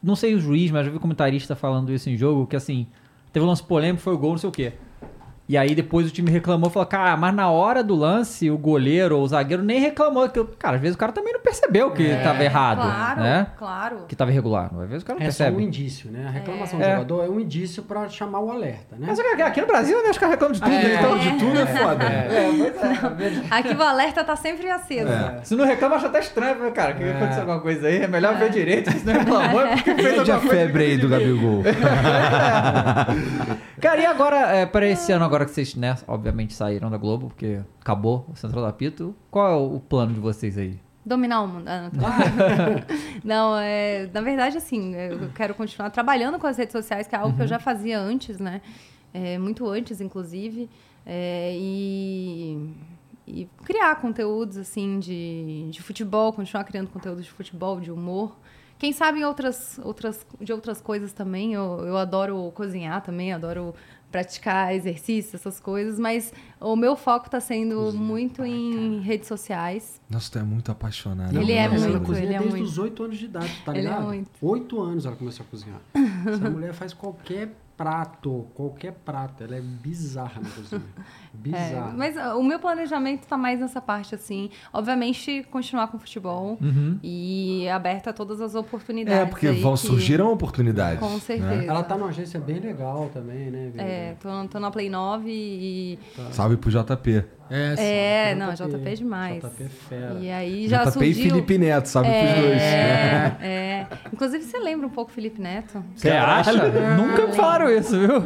Não 0.02 0.16
sei 0.16 0.34
o 0.34 0.38
juiz, 0.40 0.70
mas 0.70 0.84
já 0.86 0.92
vi 0.92 0.98
comentarista 0.98 1.54
falando 1.54 1.92
isso 1.92 2.08
em 2.10 2.16
jogo, 2.16 2.46
que 2.46 2.56
assim, 2.56 2.86
teve 3.34 3.44
um 3.44 3.48
lance 3.48 3.62
polêmico, 3.64 4.00
foi 4.00 4.14
o 4.14 4.18
gol, 4.18 4.30
não 4.30 4.38
sei 4.38 4.48
o 4.48 4.52
quê. 4.52 4.72
E 5.46 5.58
aí 5.58 5.74
depois 5.74 6.06
o 6.08 6.10
time 6.10 6.30
reclamou, 6.30 6.70
falou, 6.70 6.86
cara, 6.86 7.14
mas 7.18 7.34
na 7.34 7.50
hora 7.50 7.84
do 7.84 7.94
lance, 7.94 8.50
o 8.50 8.56
goleiro 8.56 9.18
ou 9.18 9.24
o 9.24 9.28
zagueiro 9.28 9.62
nem 9.62 9.78
reclamou. 9.78 10.26
Que, 10.26 10.42
cara, 10.58 10.76
às 10.76 10.80
vezes 10.80 10.94
o 10.94 10.98
cara 10.98 11.12
também 11.12 11.34
não 11.34 11.40
percebeu 11.40 11.90
que 11.90 12.10
É, 12.12 12.16
tava 12.22 12.42
errado, 12.42 12.80
Claro, 12.80 13.20
né? 13.20 13.46
claro. 13.58 13.96
Que 14.08 14.16
tava 14.16 14.30
irregular. 14.30 14.70
Às 14.72 14.88
vezes 14.88 15.02
o 15.02 15.06
cara 15.06 15.18
não 15.20 15.26
É 15.26 15.30
só 15.30 15.44
um 15.44 15.46
percebe. 15.48 15.62
indício, 15.64 16.10
né? 16.10 16.24
A 16.26 16.30
reclamação 16.30 16.80
É. 16.80 16.84
do 16.86 16.90
jogador 16.92 17.24
é 17.26 17.28
um 17.28 17.38
indício 17.38 17.82
para 17.82 18.08
chamar 18.08 18.40
o 18.40 18.50
alerta, 18.50 18.96
né? 18.96 19.06
Mas 19.06 19.20
aqui- 19.20 19.42
aqui 19.42 19.60
no 19.60 19.66
Brasil, 19.66 20.02
né, 20.02 20.08
os 20.10 20.16
caras 20.16 20.30
reclamam 20.34 20.54
de 20.54 20.60
tudo. 20.62 20.72
É. 20.72 20.94
Então, 20.94 21.18
De 21.18 21.30
tudo 21.38 21.60
é 21.60 21.66
foda. 21.66 22.04
é, 22.04 22.28
é. 23.50 23.54
Aqui 23.54 23.74
o 23.76 23.82
alerta 23.82 24.24
tá 24.24 24.36
sempre 24.36 24.70
aceso. 24.70 25.08
É. 25.12 25.40
Se 25.42 25.54
não 25.54 25.66
reclama, 25.66 25.96
acho 25.96 26.06
até 26.06 26.20
estranho, 26.20 26.58
né, 26.58 26.70
cara. 26.70 26.94
Que 26.94 27.04
É. 27.04 27.10
aconteceu 27.10 27.40
alguma 27.42 27.60
coisa 27.60 27.86
aí. 27.86 27.98
É 28.02 28.08
melhor 28.08 28.34
ver 28.36 28.48
direito. 28.48 28.90
Se 28.90 29.04
não 29.04 29.12
reclamou, 29.12 29.60
é 29.60 29.74
porque 29.76 29.94
fez 29.94 30.06
a 30.16 30.20
alguma 30.20 30.40
coisa. 30.40 30.56
febre 30.56 30.84
aí 30.84 30.96
do 30.96 31.06
Gabigol. 31.08 31.62
Cara, 33.80 34.00
e 34.00 34.06
agora, 34.06 34.36
é, 34.56 34.64
para 34.64 34.86
esse 34.86 35.12
ano, 35.12 35.24
agora 35.26 35.33
que 35.42 35.50
vocês, 35.50 35.74
né, 35.74 35.96
obviamente 36.06 36.54
saíram 36.54 36.90
da 36.90 36.96
Globo, 36.96 37.28
porque 37.28 37.60
acabou 37.80 38.26
o 38.30 38.36
Central 38.36 38.62
do 38.62 38.68
Apito, 38.68 39.14
qual 39.30 39.52
é 39.52 39.56
o, 39.56 39.80
plano 39.80 40.12
de 40.12 40.20
vocês 40.20 40.56
aí? 40.56 40.78
Dominar 41.04 41.42
o 41.42 41.48
mundo. 41.48 41.66
Ah, 41.66 41.90
não, 43.24 43.56
é, 43.58 44.08
na 44.12 44.20
verdade, 44.20 44.56
assim, 44.56 44.94
eu 44.94 45.30
quero 45.34 45.54
continuar 45.54 45.90
trabalhando 45.90 46.38
com 46.38 46.46
as 46.46 46.56
redes 46.56 46.72
sociais, 46.72 47.06
que 47.06 47.14
é 47.14 47.18
algo 47.18 47.36
que 47.36 47.42
eu 47.42 47.46
já 47.46 47.58
fazia 47.58 47.98
antes, 47.98 48.38
né? 48.38 48.62
É, 49.12 49.36
muito 49.38 49.66
antes, 49.68 50.00
inclusive. 50.00 50.70
É, 51.06 51.54
e 51.56 52.72
e 53.26 53.48
criar 53.64 53.96
conteúdos 53.96 54.56
assim 54.58 54.98
de, 54.98 55.68
de 55.70 55.82
futebol, 55.82 56.32
continuar 56.32 56.64
criando 56.64 56.90
conteúdos 56.90 57.24
de 57.24 57.30
futebol, 57.30 57.80
de 57.80 57.90
humor. 57.90 58.36
Quem 58.78 58.92
sabe 58.92 59.24
outras, 59.24 59.78
outras, 59.82 60.26
de 60.40 60.52
outras 60.52 60.80
coisas 60.80 61.12
também. 61.12 61.54
Eu, 61.54 61.80
eu 61.86 61.96
adoro 61.96 62.52
cozinhar 62.54 63.00
também, 63.02 63.32
adoro 63.32 63.74
praticar 64.14 64.72
exercício, 64.72 65.34
essas 65.34 65.58
coisas, 65.58 65.98
mas 65.98 66.32
o 66.60 66.76
meu 66.76 66.94
foco 66.94 67.26
está 67.26 67.40
sendo 67.40 67.92
muito 67.92 68.44
em 68.44 69.00
redes 69.00 69.26
sociais. 69.26 70.00
Nossa, 70.08 70.30
tu 70.30 70.38
é 70.38 70.42
muito 70.44 70.70
apaixonado. 70.70 71.36
Ele 71.36 71.50
é 71.50 71.64
ela 71.64 71.76
muito, 71.76 72.00
cozinha 72.06 72.24
ele 72.24 72.34
é 72.34 72.38
desde 72.38 72.56
muito. 72.58 72.68
os 72.70 72.78
8 72.78 73.02
anos 73.02 73.18
de 73.18 73.24
idade, 73.24 73.62
tá 73.64 73.72
Ele 73.72 73.80
é 73.80 73.82
ligado? 73.82 74.04
muito. 74.04 74.30
Oito 74.40 74.80
anos 74.80 75.04
ela 75.04 75.16
começou 75.16 75.44
a 75.44 75.48
cozinhar. 75.48 75.80
Essa 76.32 76.48
mulher 76.48 76.72
faz 76.74 76.92
qualquer 76.92 77.56
prato, 77.76 78.46
qualquer 78.54 78.92
prato. 78.92 79.42
Ela 79.42 79.56
é 79.56 79.60
bizarra 79.60 80.40
na 80.40 80.48
cozinha. 80.48 80.82
É, 81.34 81.48
Bizarra. 81.68 81.92
mas 81.96 82.16
ah, 82.16 82.36
o 82.36 82.42
meu 82.42 82.58
planejamento 82.58 83.22
está 83.22 83.36
mais 83.36 83.60
nessa 83.60 83.80
parte, 83.80 84.14
assim. 84.14 84.50
Obviamente, 84.72 85.44
continuar 85.50 85.88
com 85.88 85.96
o 85.96 86.00
futebol 86.00 86.58
e 87.02 87.68
aberta 87.68 88.10
a 88.10 88.12
todas 88.12 88.40
as 88.40 88.54
oportunidades. 88.54 89.20
É, 89.20 89.26
porque 89.26 89.50
vão, 89.50 89.72
que- 89.74 89.80
surgiram 89.80 90.32
oportunidades. 90.32 90.98
Com 91.00 91.10
né? 91.14 91.20
certeza. 91.20 91.64
Ela 91.64 91.82
tá 91.82 91.96
numa 91.96 92.08
agência 92.08 92.40
bem 92.40 92.60
legal 92.60 93.10
também, 93.12 93.50
né? 93.50 93.66
Vitor? 93.72 93.86
É, 93.86 94.14
tô, 94.20 94.48
tô 94.48 94.60
na 94.60 94.70
Play 94.70 94.88
9 94.88 95.30
e. 95.30 95.98
Salve 96.30 96.56
pro 96.56 96.70
JP. 96.70 97.24
É, 97.50 98.30
É, 98.30 98.34
não, 98.34 98.54
JP 98.54 98.88
é 98.88 98.94
demais. 98.94 99.42
JP 99.44 99.62
é 99.64 99.68
fera. 99.68 100.18
E 100.18 100.30
aí 100.30 100.66
já 100.66 100.84
JP 100.84 100.92
surgiu. 100.92 101.10
e 101.10 101.14
Felipe 101.14 101.58
Neto, 101.58 101.86
salve 101.86 102.08
pros 102.10 102.34
dois. 102.42 102.56
né? 102.56 103.36
É, 103.40 103.46
é. 103.46 103.86
Inclusive, 104.12 104.42
você 104.44 104.58
lembra 104.58 104.86
um 104.86 104.90
pouco 104.90 105.10
Felipe 105.10 105.40
Neto? 105.40 105.84
Você 105.94 106.08
acha? 106.10 106.52
Nunca 106.96 107.26
me 107.26 107.32
falaram 107.34 107.70
isso, 107.70 107.98
viu? 107.98 108.16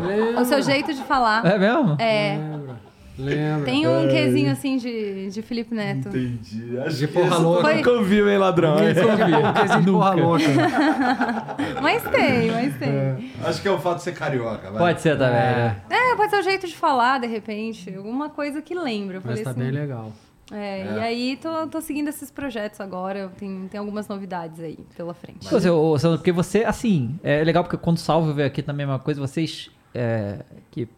O 0.41 0.45
seu 0.45 0.62
jeito 0.62 0.95
de 0.95 1.03
falar. 1.03 1.45
É 1.45 1.59
mesmo? 1.59 1.97
É. 1.99 2.37
Lembra? 2.39 2.77
Lembra? 3.19 3.65
Tem 3.65 3.87
um 3.89 4.09
quezinho 4.09 4.53
assim 4.53 4.77
de, 4.77 5.29
de 5.31 5.43
Felipe 5.43 5.75
Neto. 5.75 6.09
Entendi. 6.09 6.79
Acho 6.79 6.97
De 6.97 7.09
porra 7.09 7.37
louca. 7.39 7.75
nunca 7.75 7.91
ouviu, 7.91 8.31
hein, 8.31 8.39
ladrão? 8.39 8.77
Um 8.79 9.53
quesinho 9.53 9.83
de 9.83 9.91
porra 9.91 10.15
louca. 10.15 10.45
Mas 11.83 12.03
tem, 12.05 12.51
mas 12.51 12.77
tem. 12.79 13.31
Acho 13.45 13.63
que 13.63 13.69
é 13.69 13.71
o 13.71 13.79
fato 13.79 13.99
de 13.99 14.03
ser 14.05 14.13
carioca, 14.15 14.71
vai. 14.71 14.79
Pode 14.79 15.01
ser 15.01 15.17
também, 15.19 15.33
né? 15.33 15.77
É, 15.91 16.15
pode 16.15 16.31
ser 16.31 16.39
o 16.39 16.43
jeito 16.43 16.67
de 16.67 16.77
falar, 16.77 17.19
de 17.21 17.27
repente. 17.27 17.95
Alguma 17.95 18.29
coisa 18.31 18.61
que 18.63 18.75
lembra. 18.75 19.17
Eu 19.17 19.23
Mas 19.25 19.41
falei 19.41 19.45
tá 19.45 19.51
assim. 19.51 19.61
bem 19.61 19.71
legal. 19.71 20.13
É, 20.51 20.95
E 20.97 21.01
aí, 21.01 21.39
tô, 21.41 21.67
tô 21.67 21.81
seguindo 21.81 22.09
esses 22.09 22.31
projetos 22.31 22.81
agora. 22.81 23.31
Tem, 23.39 23.69
tem 23.71 23.79
algumas 23.79 24.09
novidades 24.09 24.61
aí 24.61 24.79
pela 24.97 25.13
frente. 25.15 25.45
Sandro, 25.47 26.19
porque 26.19 26.33
você, 26.33 26.65
assim, 26.65 27.19
é 27.23 27.43
legal 27.45 27.63
porque 27.65 27.77
quando 27.77 27.97
o 27.97 28.01
Salve 28.01 28.33
veio 28.33 28.47
aqui 28.47 28.63
também 28.63 28.85
é 28.85 28.89
uma 28.89 28.99
coisa, 28.99 29.21
vocês, 29.21 29.71
é, 29.95 30.39
que 30.71 30.89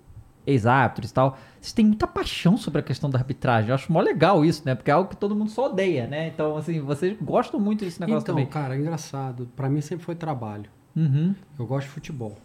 ex-árbitros 0.50 1.10
e 1.10 1.14
tal, 1.14 1.36
vocês 1.60 1.72
têm 1.72 1.86
muita 1.86 2.06
paixão 2.06 2.56
sobre 2.56 2.80
a 2.80 2.82
questão 2.82 3.08
da 3.08 3.18
arbitragem. 3.18 3.68
Eu 3.70 3.74
acho 3.74 3.92
mó 3.92 4.00
legal 4.00 4.44
isso, 4.44 4.62
né? 4.66 4.74
Porque 4.74 4.90
é 4.90 4.94
algo 4.94 5.08
que 5.10 5.16
todo 5.16 5.34
mundo 5.34 5.50
só 5.50 5.66
odeia, 5.66 6.06
né? 6.06 6.28
Então, 6.28 6.56
assim, 6.56 6.80
vocês 6.80 7.16
gostam 7.20 7.58
muito 7.60 7.84
desse 7.84 8.00
negócio 8.00 8.22
Então, 8.22 8.34
também. 8.34 8.46
cara, 8.46 8.76
engraçado. 8.76 9.48
Pra 9.56 9.68
mim 9.68 9.80
sempre 9.80 10.04
foi 10.04 10.14
trabalho. 10.14 10.66
Uhum. 10.96 11.34
Eu 11.58 11.66
gosto 11.66 11.86
de 11.86 11.92
futebol. 11.92 12.36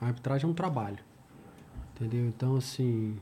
A 0.00 0.06
arbitragem 0.06 0.46
é 0.46 0.50
um 0.50 0.54
trabalho. 0.54 0.98
Entendeu? 1.94 2.26
Então, 2.26 2.56
assim. 2.56 3.16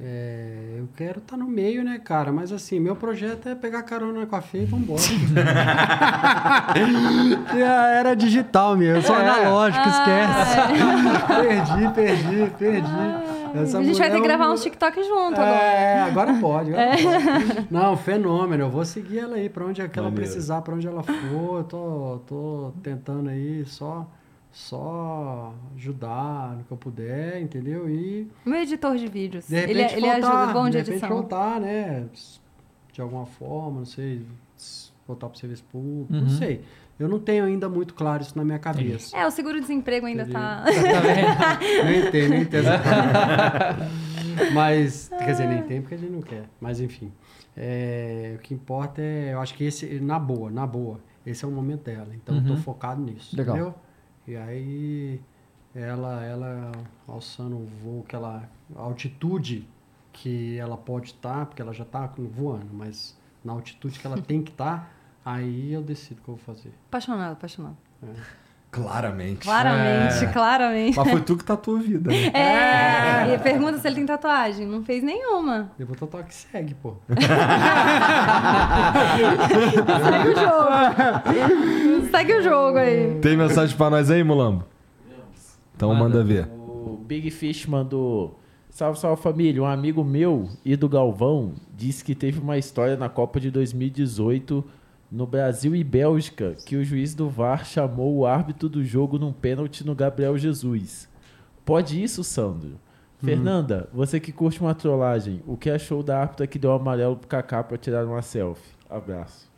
é, 0.00 0.76
eu 0.78 0.88
quero 0.96 1.18
estar 1.20 1.36
no 1.36 1.46
meio, 1.46 1.84
né, 1.84 1.98
cara? 1.98 2.32
Mas 2.32 2.50
assim, 2.52 2.80
meu 2.80 2.96
projeto 2.96 3.48
é 3.48 3.54
pegar 3.54 3.82
carona 3.84 4.26
com 4.26 4.36
a 4.36 4.40
Fê 4.42 4.62
e 4.62 4.64
vambora. 4.64 5.00
Era 7.98 8.14
digital 8.14 8.76
mesmo, 8.76 9.02
só 9.02 9.18
É. 9.18 9.28
analógico, 9.28 9.88
esquece. 9.88 10.56
perdi, 11.28 11.94
perdi, 11.94 12.50
perdi. 12.58 13.33
Essa 13.62 13.78
a 13.78 13.82
gente 13.82 13.98
vai 13.98 14.10
ter 14.10 14.16
que 14.16 14.22
gravar 14.22 14.44
é 14.44 14.48
um- 14.48 14.52
uns 14.52 14.62
TikTok 14.62 15.02
junto 15.02 15.40
agora. 15.40 15.50
é, 15.62 16.00
agora 16.02 16.34
pode. 16.40 16.72
Agora 16.74 16.96
pode. 17.54 17.68
Não, 17.70 17.96
fenômeno. 17.96 18.64
Eu 18.64 18.70
vou 18.70 18.84
seguir 18.84 19.18
ela 19.20 19.36
aí 19.36 19.48
pra 19.48 19.64
onde 19.64 19.80
é 19.80 19.88
que 19.88 19.98
ela 19.98 20.08
Maneiro. 20.10 20.30
precisar, 20.30 20.60
pra 20.62 20.74
onde 20.74 20.86
ela 20.86 21.02
for. 21.02 21.58
Eu 21.58 21.64
tô, 21.64 22.20
tô 22.26 22.72
tentando 22.82 23.30
aí 23.30 23.64
só, 23.66 24.06
só 24.50 25.52
ajudar 25.76 26.56
no 26.56 26.64
que 26.64 26.70
eu 26.72 26.76
puder, 26.76 27.40
entendeu? 27.40 27.88
E 27.88 28.28
Meu 28.44 28.60
editor 28.60 28.96
de 28.96 29.06
vídeos. 29.08 29.46
de 29.48 29.54
ele, 29.56 29.82
ele 29.82 30.00
voltar, 30.00 30.38
ajuda, 30.40 30.52
bom 30.52 30.64
de, 30.66 30.70
de 30.70 30.78
repente 30.78 30.90
edição. 30.92 31.08
voltar, 31.08 31.60
né? 31.60 32.06
De 32.92 33.00
alguma 33.00 33.26
forma, 33.26 33.78
não 33.80 33.84
sei, 33.86 34.22
voltar 35.06 35.28
pro 35.28 35.38
serviço 35.38 35.64
público, 35.70 36.12
Uhum. 36.14 36.20
não 36.22 36.28
sei. 36.28 36.62
Eu 36.98 37.08
não 37.08 37.18
tenho 37.18 37.44
ainda 37.44 37.68
muito 37.68 37.92
claro 37.94 38.22
isso 38.22 38.36
na 38.38 38.44
minha 38.44 38.58
cabeça. 38.58 39.16
É, 39.16 39.26
o 39.26 39.30
seguro-desemprego 39.30 40.06
ainda 40.06 40.22
Entendi. 40.22 40.32
tá. 40.38 40.64
nem 41.84 42.10
tem, 42.10 42.28
nem 42.28 42.44
tem 42.44 42.60
essa 42.60 42.78
parada. 42.78 43.88
Mas, 44.52 45.08
quer 45.08 45.26
dizer, 45.32 45.46
nem 45.48 45.62
tem 45.62 45.80
porque 45.80 45.94
a 45.94 45.98
gente 45.98 46.12
não 46.12 46.22
quer. 46.22 46.44
Mas 46.60 46.80
enfim. 46.80 47.12
É, 47.56 48.34
o 48.36 48.38
que 48.40 48.52
importa 48.54 49.00
é, 49.00 49.32
eu 49.32 49.40
acho 49.40 49.54
que 49.54 49.64
esse, 49.64 50.00
na 50.00 50.18
boa, 50.18 50.50
na 50.50 50.66
boa, 50.66 51.00
esse 51.26 51.44
é 51.44 51.48
o 51.48 51.50
momento 51.50 51.84
dela. 51.84 52.08
Então 52.14 52.34
eu 52.36 52.40
Uhum. 52.42 52.46
tô 52.48 52.56
focado 52.56 53.00
nisso. 53.00 53.36
Legal. 53.36 53.56
Entendeu? 53.56 53.74
E 54.26 54.36
aí 54.36 55.20
ela, 55.74 56.24
ela 56.24 56.72
alçando 57.06 57.56
o 57.56 57.66
voo 57.82 58.04
que 58.08 58.14
ela. 58.14 58.48
A 58.76 58.80
altitude 58.82 59.68
que 60.12 60.56
ela 60.58 60.76
pode 60.76 61.08
estar, 61.08 61.46
porque 61.46 61.60
ela 61.60 61.72
já 61.74 61.84
tá 61.84 62.08
voando, 62.16 62.68
mas 62.72 63.18
na 63.44 63.52
altitude 63.52 63.98
que 63.98 64.06
ela 64.06 64.20
tem 64.20 64.42
que 64.42 64.52
estar, 64.52 64.93
aí 65.24 65.72
eu 65.72 65.82
decido 65.82 66.20
o 66.20 66.24
que 66.24 66.30
eu 66.30 66.34
vou 66.36 66.44
fazer. 66.44 66.72
Apaixonado, 66.88 67.32
apaixonado. 67.32 67.76
Claramente. 68.70 69.38
Claramente, 69.44 70.24
É. 70.24 70.32
claramente. 70.32 70.96
Mas 70.96 71.08
foi 71.10 71.20
tu 71.20 71.36
que 71.36 71.44
tatuou 71.44 71.76
a 71.76 71.80
vida, 71.80 72.10
né? 72.10 72.26
É, 73.30 73.34
e 73.34 73.38
pergunta 73.38 73.78
se 73.78 73.86
ele 73.86 73.94
tem 73.96 74.06
tatuagem. 74.06 74.66
Não 74.66 74.82
fez 74.82 75.00
nenhuma. 75.02 75.70
Eu 75.78 75.86
vou 75.86 75.94
tatuar 75.94 76.24
que 76.24 76.34
segue, 76.34 76.74
pô. 76.74 76.96
Segue 80.02 80.28
o 80.28 80.34
jogo. 80.34 82.10
Segue 82.10 82.32
o 82.34 82.42
jogo 82.42 82.78
aí. 82.78 83.18
Tem 83.20 83.36
mensagem 83.36 83.76
pra 83.76 83.90
nós 83.90 84.10
aí, 84.10 84.24
Mulambo? 84.24 84.64
Então 85.76 85.94
manda, 85.94 86.22
ver. 86.24 86.48
O 86.52 86.98
Big 87.06 87.30
Fish 87.30 87.66
mandou. 87.66 88.38
Salve, 88.70 88.98
salve 88.98 89.22
família. 89.22 89.62
Um 89.62 89.66
amigo 89.66 90.02
meu 90.02 90.48
e 90.64 90.74
do 90.74 90.88
Galvão 90.88 91.52
disse 91.76 92.02
que 92.04 92.14
teve 92.14 92.40
uma 92.40 92.58
história 92.58 92.96
na 92.96 93.08
Copa 93.08 93.38
de 93.38 93.50
2018 93.50 94.64
no 95.14 95.28
Brasil 95.28 95.76
e 95.76 95.84
Bélgica 95.84 96.56
que 96.66 96.74
o 96.74 96.84
juiz 96.84 97.14
do 97.14 97.30
VAR 97.30 97.64
chamou 97.64 98.16
o 98.16 98.26
árbitro 98.26 98.68
do 98.68 98.84
jogo 98.84 99.16
num 99.16 99.32
pênalti 99.32 99.86
no 99.86 99.94
Gabriel 99.94 100.36
Jesus. 100.36 101.08
Pode 101.64 102.02
isso, 102.02 102.24
Sandro? 102.24 102.80
Fernanda, 103.22 103.88
você 103.92 104.18
que 104.18 104.32
curte 104.32 104.60
uma 104.60 104.74
trollagem, 104.74 105.40
o 105.46 105.56
que 105.56 105.70
achou 105.70 106.02
da 106.02 106.20
árbitra 106.20 106.48
que 106.48 106.58
deu 106.58 106.72
amarelo 106.72 107.16
pro 107.16 107.28
Kaká 107.28 107.62
pra 107.62 107.78
tirar 107.78 108.04
uma 108.04 108.20
selfie? 108.20 108.74
Abraço. 108.90 109.48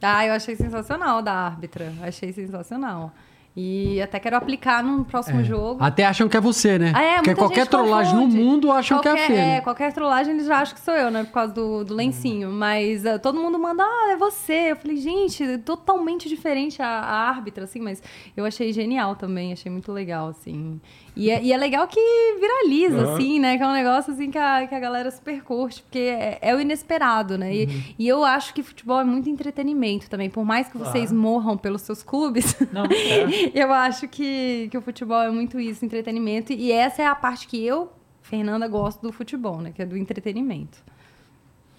Ah, 0.00 0.24
eu 0.24 0.32
achei 0.32 0.54
sensacional 0.54 1.20
da 1.20 1.32
árbitra. 1.32 1.92
Achei 2.00 2.32
sensacional. 2.32 3.12
E 3.56 4.02
até 4.02 4.18
quero 4.18 4.36
aplicar 4.36 4.82
no 4.82 5.04
próximo 5.04 5.44
jogo. 5.44 5.82
Até 5.82 6.04
acham 6.04 6.28
que 6.28 6.36
é 6.36 6.40
você, 6.40 6.76
né? 6.76 6.92
Ah, 6.92 7.02
é, 7.02 7.14
Porque 7.16 7.36
qualquer 7.36 7.68
trollagem 7.68 8.12
confunde. 8.12 8.36
no 8.36 8.44
mundo 8.44 8.72
acham 8.72 9.00
que 9.00 9.06
é 9.06 9.10
a 9.12 9.14
qualquer, 9.14 9.26
Fê. 9.28 9.36
né? 9.36 9.60
qualquer 9.60 9.92
trollagem 9.92 10.34
eles 10.34 10.46
já 10.46 10.58
acham 10.58 10.74
que 10.74 10.80
sou 10.80 10.94
eu, 10.94 11.08
né? 11.08 11.22
Por 11.22 11.30
causa 11.30 11.52
do, 11.52 11.84
do 11.84 11.94
lencinho. 11.94 12.50
Mas 12.50 13.06
ah, 13.06 13.16
todo 13.16 13.40
mundo 13.40 13.56
manda, 13.56 13.84
ah, 13.84 14.12
é 14.12 14.16
você. 14.16 14.72
Eu 14.72 14.76
falei, 14.76 14.96
gente, 14.96 15.44
é 15.44 15.56
totalmente 15.58 16.28
diferente 16.28 16.82
a, 16.82 16.88
a 16.88 17.28
árbitra, 17.28 17.62
assim, 17.62 17.80
mas 17.80 18.02
eu 18.36 18.44
achei 18.44 18.72
genial 18.72 19.14
também, 19.14 19.52
achei 19.52 19.70
muito 19.70 19.92
legal, 19.92 20.28
assim. 20.28 20.80
E 21.16 21.30
é, 21.30 21.42
e 21.42 21.52
é 21.52 21.56
legal 21.56 21.86
que 21.86 22.00
viraliza, 22.40 23.12
assim, 23.12 23.38
né? 23.38 23.56
Que 23.56 23.62
é 23.62 23.66
um 23.66 23.72
negócio 23.72 24.12
assim 24.12 24.30
que 24.30 24.38
a, 24.38 24.66
que 24.66 24.74
a 24.74 24.80
galera 24.80 25.10
super 25.10 25.42
curte, 25.42 25.82
porque 25.82 25.98
é, 25.98 26.38
é 26.40 26.54
o 26.54 26.60
inesperado, 26.60 27.38
né? 27.38 27.54
E, 27.54 27.94
e 27.98 28.08
eu 28.08 28.24
acho 28.24 28.52
que 28.52 28.62
futebol 28.62 29.00
é 29.00 29.04
muito 29.04 29.28
entretenimento 29.28 30.10
também. 30.10 30.28
Por 30.28 30.44
mais 30.44 30.68
que 30.68 30.76
vocês 30.76 31.12
morram 31.12 31.56
pelos 31.56 31.82
seus 31.82 32.02
clubes, 32.02 32.56
Não, 32.72 32.84
é. 32.90 33.50
eu 33.54 33.72
acho 33.72 34.08
que, 34.08 34.68
que 34.70 34.76
o 34.76 34.82
futebol 34.82 35.22
é 35.22 35.30
muito 35.30 35.60
isso, 35.60 35.84
entretenimento. 35.84 36.52
E 36.52 36.72
essa 36.72 37.02
é 37.02 37.06
a 37.06 37.14
parte 37.14 37.46
que 37.46 37.64
eu, 37.64 37.92
Fernanda, 38.22 38.66
gosto 38.66 39.00
do 39.00 39.12
futebol, 39.12 39.60
né? 39.60 39.72
Que 39.72 39.82
é 39.82 39.86
do 39.86 39.96
entretenimento. 39.96 40.78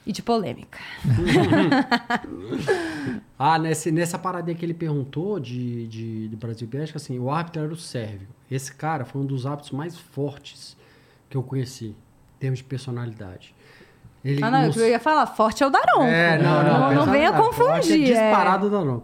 E 0.05 0.11
de 0.11 0.21
polêmica. 0.21 0.77
Ah, 3.37 3.59
nesse, 3.59 3.91
nessa 3.91 4.17
paradinha 4.17 4.55
que 4.55 4.65
ele 4.65 4.73
perguntou 4.73 5.39
de, 5.41 5.87
de, 5.87 6.27
de 6.29 6.35
Brasil 6.37 6.65
e 6.65 6.69
Bélgica, 6.71 6.97
assim, 6.97 7.19
o 7.19 7.29
árbitro 7.29 7.63
era 7.63 7.73
o 7.73 7.75
sérvio. 7.75 8.27
Esse 8.49 8.73
cara 8.73 9.03
foi 9.03 9.21
um 9.21 9.25
dos 9.25 9.45
árbitros 9.45 9.71
mais 9.71 9.97
fortes 9.97 10.77
que 11.29 11.35
eu 11.35 11.43
conheci, 11.43 11.87
em 11.87 11.95
termos 12.39 12.59
de 12.59 12.63
personalidade. 12.65 13.53
Ele 14.23 14.41
Ah, 14.41 14.49
não, 14.49 14.67
nos- 14.67 14.77
eu 14.77 14.87
ia 14.87 14.99
falar, 14.99 15.25
forte 15.27 15.63
é 15.63 15.67
o 15.67 15.69
Daronco. 15.69 16.03
É, 16.03 16.37
não, 16.41 16.63
não. 16.63 16.65
Não, 16.79 16.87
personalidade 16.87 17.11
venha 17.11 17.33
forte, 17.33 17.57
confundir. 17.57 18.07
É 18.07 18.11
é. 18.11 18.29
disparado 18.29 18.69
da 18.69 18.85
não. 18.85 19.03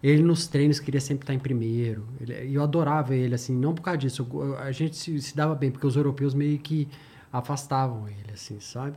Ele 0.00 0.22
nos 0.22 0.46
treinos 0.46 0.78
queria 0.78 1.00
sempre 1.00 1.24
estar 1.24 1.34
em 1.34 1.38
primeiro. 1.40 2.06
E 2.44 2.54
eu 2.54 2.62
adorava 2.62 3.14
ele, 3.16 3.34
assim, 3.34 3.54
não 3.56 3.74
por 3.74 3.82
causa 3.82 3.98
disso. 3.98 4.26
eu- 4.32 4.56
a 4.58 4.70
gente 4.70 4.96
se, 4.96 5.20
se 5.20 5.34
dava 5.36 5.56
bem, 5.56 5.72
porque 5.72 5.86
os 5.86 5.96
europeus 5.96 6.34
meio 6.34 6.58
que 6.58 6.88
afastavam 7.32 8.06
ele, 8.08 8.30
assim, 8.32 8.60
sabe? 8.60 8.96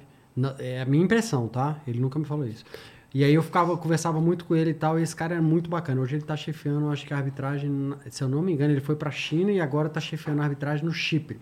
É 0.59 0.81
a 0.81 0.85
minha 0.85 1.03
impressão, 1.03 1.47
tá? 1.47 1.77
Ele 1.87 1.99
nunca 1.99 2.19
me 2.19 2.25
falou 2.25 2.45
isso. 2.45 2.65
E 3.13 3.23
aí 3.23 3.33
eu 3.33 3.41
ficava, 3.41 3.77
conversava 3.77 4.19
muito 4.19 4.43
com 4.43 4.53
ele 4.53 4.71
e 4.71 4.73
tal, 4.73 4.99
e 4.99 5.03
esse 5.03 5.15
cara 5.15 5.35
era 5.35 5.41
muito 5.41 5.69
bacana. 5.69 6.01
Hoje 6.01 6.17
ele 6.17 6.25
tá 6.25 6.35
chefiando, 6.35 6.89
acho 6.89 7.05
que 7.05 7.13
a 7.13 7.17
arbitragem, 7.17 7.93
se 8.09 8.21
eu 8.21 8.27
não 8.27 8.41
me 8.41 8.51
engano, 8.51 8.73
ele 8.73 8.81
foi 8.81 8.95
pra 8.97 9.09
China 9.09 9.51
e 9.51 9.61
agora 9.61 9.87
tá 9.87 10.01
chefiando 10.01 10.41
a 10.41 10.43
arbitragem 10.43 10.83
no 10.83 10.91
Chipre. 10.91 11.39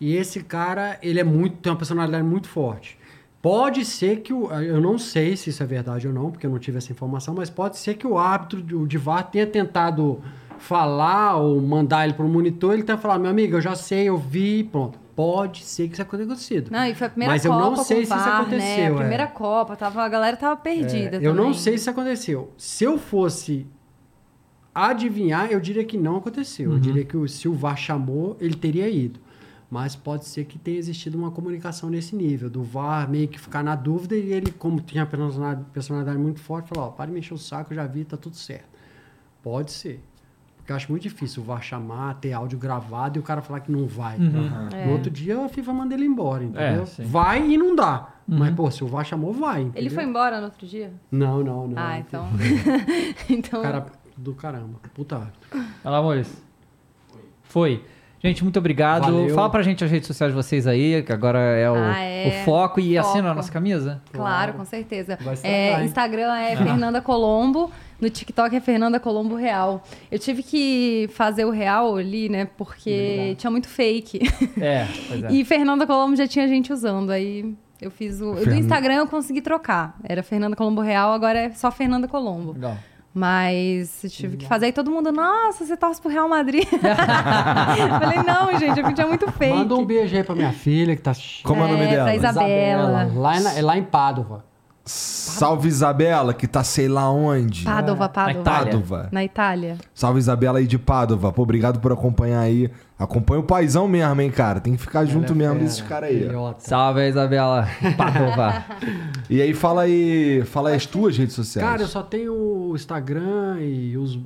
E 0.00 0.14
esse 0.16 0.42
cara, 0.42 0.98
ele 1.02 1.20
é 1.20 1.24
muito, 1.24 1.56
tem 1.58 1.70
uma 1.70 1.76
personalidade 1.76 2.24
muito 2.24 2.48
forte. 2.48 2.98
Pode 3.42 3.84
ser 3.84 4.20
que 4.20 4.32
o. 4.32 4.50
Eu 4.50 4.80
não 4.80 4.98
sei 4.98 5.36
se 5.36 5.50
isso 5.50 5.62
é 5.62 5.66
verdade 5.66 6.08
ou 6.08 6.14
não, 6.14 6.30
porque 6.30 6.46
eu 6.46 6.50
não 6.50 6.58
tive 6.58 6.78
essa 6.78 6.90
informação, 6.90 7.34
mas 7.34 7.50
pode 7.50 7.76
ser 7.76 7.94
que 7.94 8.06
o 8.06 8.16
árbitro, 8.16 8.80
o 8.80 8.86
de 8.86 8.96
VAR, 8.96 9.30
tenha 9.30 9.46
tentado 9.46 10.20
falar 10.58 11.36
ou 11.36 11.60
mandar 11.60 12.04
ele 12.04 12.14
para 12.14 12.24
o 12.24 12.28
monitor, 12.28 12.74
ele 12.74 12.82
tenha 12.82 12.98
falado, 12.98 13.20
meu 13.20 13.30
amigo, 13.30 13.56
eu 13.56 13.60
já 13.60 13.74
sei, 13.74 14.08
eu 14.08 14.16
vi, 14.16 14.64
pronto. 14.64 14.98
Pode 15.18 15.64
ser 15.64 15.88
que 15.88 15.94
isso 16.00 16.04
tenha 16.04 16.22
acontecido. 16.24 16.70
Não, 16.70 16.84
e 16.86 16.94
foi 16.94 17.08
a 17.08 17.10
primeira 17.10 17.32
Mas 17.34 17.44
eu 17.44 17.50
Copa 17.50 17.64
não 17.64 17.76
sei 17.84 17.96
se 17.96 18.02
isso 18.04 18.14
VAR, 18.14 18.40
aconteceu, 18.40 18.60
Né? 18.66 18.80
é. 18.84 18.86
A 18.86 18.94
primeira 18.94 19.26
Copa, 19.26 19.74
tava, 19.74 20.02
a 20.04 20.08
galera 20.08 20.36
tava 20.36 20.56
perdida 20.56 21.16
É, 21.16 21.26
eu 21.26 21.34
não 21.34 21.52
sei 21.52 21.72
se 21.72 21.80
isso 21.80 21.90
aconteceu. 21.90 22.52
Se 22.56 22.84
eu 22.84 22.96
fosse 22.98 23.66
adivinhar, 24.74 25.50
eu 25.50 25.58
diria 25.58 25.84
que 25.84 25.96
não 25.96 26.16
aconteceu. 26.18 26.70
Uhum. 26.70 26.76
Eu 26.76 26.80
diria 26.80 27.04
que 27.04 27.16
o- 27.16 27.26
se 27.28 27.48
o 27.48 27.52
VAR 27.52 27.76
chamou, 27.76 28.36
ele 28.40 28.54
teria 28.54 28.88
ido. 28.88 29.18
Mas 29.68 29.96
pode 29.96 30.24
ser 30.24 30.44
que 30.44 30.56
tenha 30.58 30.78
existido 30.78 31.18
uma 31.18 31.30
comunicação 31.32 31.90
nesse 31.90 32.14
nível, 32.16 32.48
do 32.48 32.62
VAR 32.62 33.10
meio 33.10 33.26
que 33.28 33.38
ficar 33.40 33.62
na 33.64 33.74
dúvida 33.74 34.14
e 34.14 34.32
ele, 34.32 34.50
como 34.52 34.80
tinha 34.80 35.04
personalidade, 35.04 35.66
personalidade 35.72 36.16
muito 36.18 36.40
forte, 36.40 36.68
falou, 36.68 36.88
ó, 36.88 36.92
para 36.92 37.06
de 37.06 37.12
me 37.12 37.18
encher 37.18 37.34
o 37.34 37.38
saco, 37.38 37.72
eu 37.72 37.76
já 37.76 37.86
vi, 37.86 38.04
tá 38.04 38.16
tudo 38.16 38.36
certo. 38.36 38.68
Pode 39.42 39.72
ser. 39.72 40.00
Porque 40.68 40.74
eu 40.74 40.76
acho 40.76 40.90
muito 40.92 41.02
difícil 41.04 41.42
o 41.42 41.46
VAR 41.46 41.62
chamar, 41.62 42.16
ter 42.16 42.34
áudio 42.34 42.58
gravado 42.58 43.18
e 43.18 43.20
o 43.20 43.22
cara 43.22 43.40
falar 43.40 43.60
que 43.60 43.72
não 43.72 43.86
vai. 43.86 44.16
É. 44.70 44.84
No 44.84 44.92
outro 44.92 45.10
dia 45.10 45.42
a 45.42 45.48
FIFA 45.48 45.72
manda 45.72 45.94
ele 45.94 46.04
embora, 46.04 46.44
entendeu? 46.44 46.84
É, 46.98 47.02
vai 47.04 47.42
e 47.52 47.56
não 47.56 47.74
dá. 47.74 48.08
Mas, 48.26 48.54
pô, 48.54 48.70
se 48.70 48.84
o 48.84 48.86
VAR 48.86 49.02
chamou, 49.02 49.32
vai. 49.32 49.60
Ele 49.62 49.68
entendeu? 49.70 49.90
foi 49.92 50.04
embora 50.04 50.36
no 50.40 50.44
outro 50.44 50.66
dia? 50.66 50.92
Não, 51.10 51.42
não, 51.42 51.68
não. 51.68 51.82
Ah, 51.82 51.98
então. 51.98 52.28
então. 53.30 53.62
Cara 53.62 53.86
do 54.14 54.34
caramba. 54.34 54.78
Puta 54.92 55.16
árbitro. 55.16 55.48
Olha 55.54 55.90
lá, 55.90 56.02
Maurício. 56.02 56.36
Foi. 57.44 57.82
Gente, 58.22 58.42
muito 58.42 58.58
obrigado. 58.58 59.04
Valeu. 59.04 59.34
Fala 59.34 59.48
pra 59.48 59.62
gente 59.62 59.82
as 59.84 59.90
redes 59.90 60.06
sociais 60.06 60.32
de 60.32 60.36
vocês 60.36 60.66
aí, 60.66 61.02
que 61.02 61.12
agora 61.12 61.38
é 61.38 61.70
o, 61.70 61.74
Ah, 61.76 62.00
é. 62.00 62.28
o 62.28 62.44
foco. 62.44 62.80
E 62.80 62.96
Foco. 62.96 63.08
assina 63.08 63.30
a 63.30 63.34
nossa 63.34 63.50
camisa? 63.50 64.02
Claro, 64.12 64.52
com 64.54 64.64
certeza. 64.64 65.16
É? 65.42 65.82
Instagram 65.84 66.34
é 66.36 66.56
Fernanda 66.56 67.00
Colombo, 67.00 67.70
no 68.00 68.08
TikTok 68.08 68.54
é 68.54 68.60
Fernanda 68.60 69.00
Colombo 69.00 69.34
Real. 69.34 69.82
Eu 70.10 70.18
tive 70.18 70.42
que 70.42 71.08
fazer 71.12 71.44
o 71.44 71.50
real 71.50 71.96
ali, 71.96 72.28
né? 72.28 72.46
Porque 72.56 73.34
tinha 73.38 73.50
muito 73.50 73.68
fake. 73.68 74.20
É, 74.60 74.86
pois 75.08 75.24
é. 75.24 75.32
E 75.32 75.44
Fernanda 75.44 75.86
Colombo 75.86 76.14
já 76.16 76.26
tinha 76.26 76.46
gente 76.46 76.72
usando. 76.72 77.10
Aí 77.10 77.54
eu 77.80 77.90
fiz 77.90 78.20
o. 78.20 78.32
Do 78.34 78.42
Fern- 78.42 78.58
Instagram 78.60 78.94
eu 78.96 79.06
consegui 79.06 79.40
trocar. 79.40 79.96
Era 80.04 80.22
Fernanda 80.22 80.54
Colombo 80.56 80.80
Real, 80.80 81.12
agora 81.12 81.38
é 81.38 81.50
só 81.50 81.70
Fernanda 81.70 82.06
Colombo. 82.08 82.52
Legal. 82.52 82.76
Mas 83.14 84.04
eu 84.04 84.10
tive 84.10 84.36
que 84.36 84.46
fazer 84.46 84.66
aí 84.66 84.72
todo 84.72 84.90
mundo, 84.92 85.10
nossa, 85.10 85.64
você 85.66 85.76
torce 85.76 86.00
pro 86.00 86.08
Real 86.10 86.28
Madrid. 86.28 86.62
Falei, 88.00 88.18
não, 88.22 88.56
gente, 88.58 88.78
eu 88.80 88.94
tinha 88.94 89.06
muito 89.06 89.30
fake. 89.32 89.54
Manda 89.56 89.74
um 89.74 89.84
beijo 89.84 90.14
aí 90.14 90.22
pra 90.22 90.34
minha 90.36 90.52
filha 90.52 90.94
que 90.94 91.02
tá. 91.02 91.12
Como 91.42 91.62
é 91.62 91.64
o 91.64 91.68
nome 91.68 91.84
É, 91.84 91.88
dela? 91.88 92.04
pra 92.04 92.14
Isabela. 92.16 93.10
Lá, 93.14 93.36
em- 93.36 93.58
é 93.58 93.62
lá 93.62 93.76
em 93.78 93.82
Pádua. 93.82 94.44
Salve 94.88 95.68
Isabela, 95.68 96.32
que 96.32 96.46
tá 96.46 96.64
sei 96.64 96.88
lá 96.88 97.10
onde. 97.10 97.64
Pádua, 97.64 98.08
Pádua. 98.08 98.40
Itália. 98.40 98.72
Pádua. 98.72 99.08
Na 99.12 99.22
Itália. 99.24 99.76
Salve 99.94 100.18
Isabela 100.18 100.58
aí 100.58 100.66
de 100.66 100.78
Pádua. 100.78 101.30
Pô, 101.30 101.42
obrigado 101.42 101.78
por 101.78 101.92
acompanhar 101.92 102.40
aí. 102.40 102.70
Acompanha 102.98 103.40
o 103.40 103.44
paizão 103.44 103.86
mesmo, 103.86 104.20
hein, 104.20 104.30
cara. 104.30 104.60
Tem 104.60 104.74
que 104.74 104.80
ficar 104.80 105.04
junto 105.04 105.34
mesmo 105.34 105.58
desses 105.58 105.82
caras 105.82 106.10
aí. 106.10 106.28
Salve, 106.58 107.06
Isabela 107.06 107.68
Padova. 107.96 108.64
E 109.30 109.42
aí, 109.42 109.52
fala 109.52 109.82
aí, 109.82 110.42
fala 110.46 110.70
aí 110.70 110.76
as 110.76 110.86
tuas 110.86 111.16
redes 111.18 111.34
sociais. 111.34 111.68
Cara, 111.68 111.82
eu 111.82 111.86
só 111.86 112.02
tenho 112.02 112.32
o 112.32 112.74
Instagram 112.74 113.58
e 113.60 113.94
uso, 113.98 114.24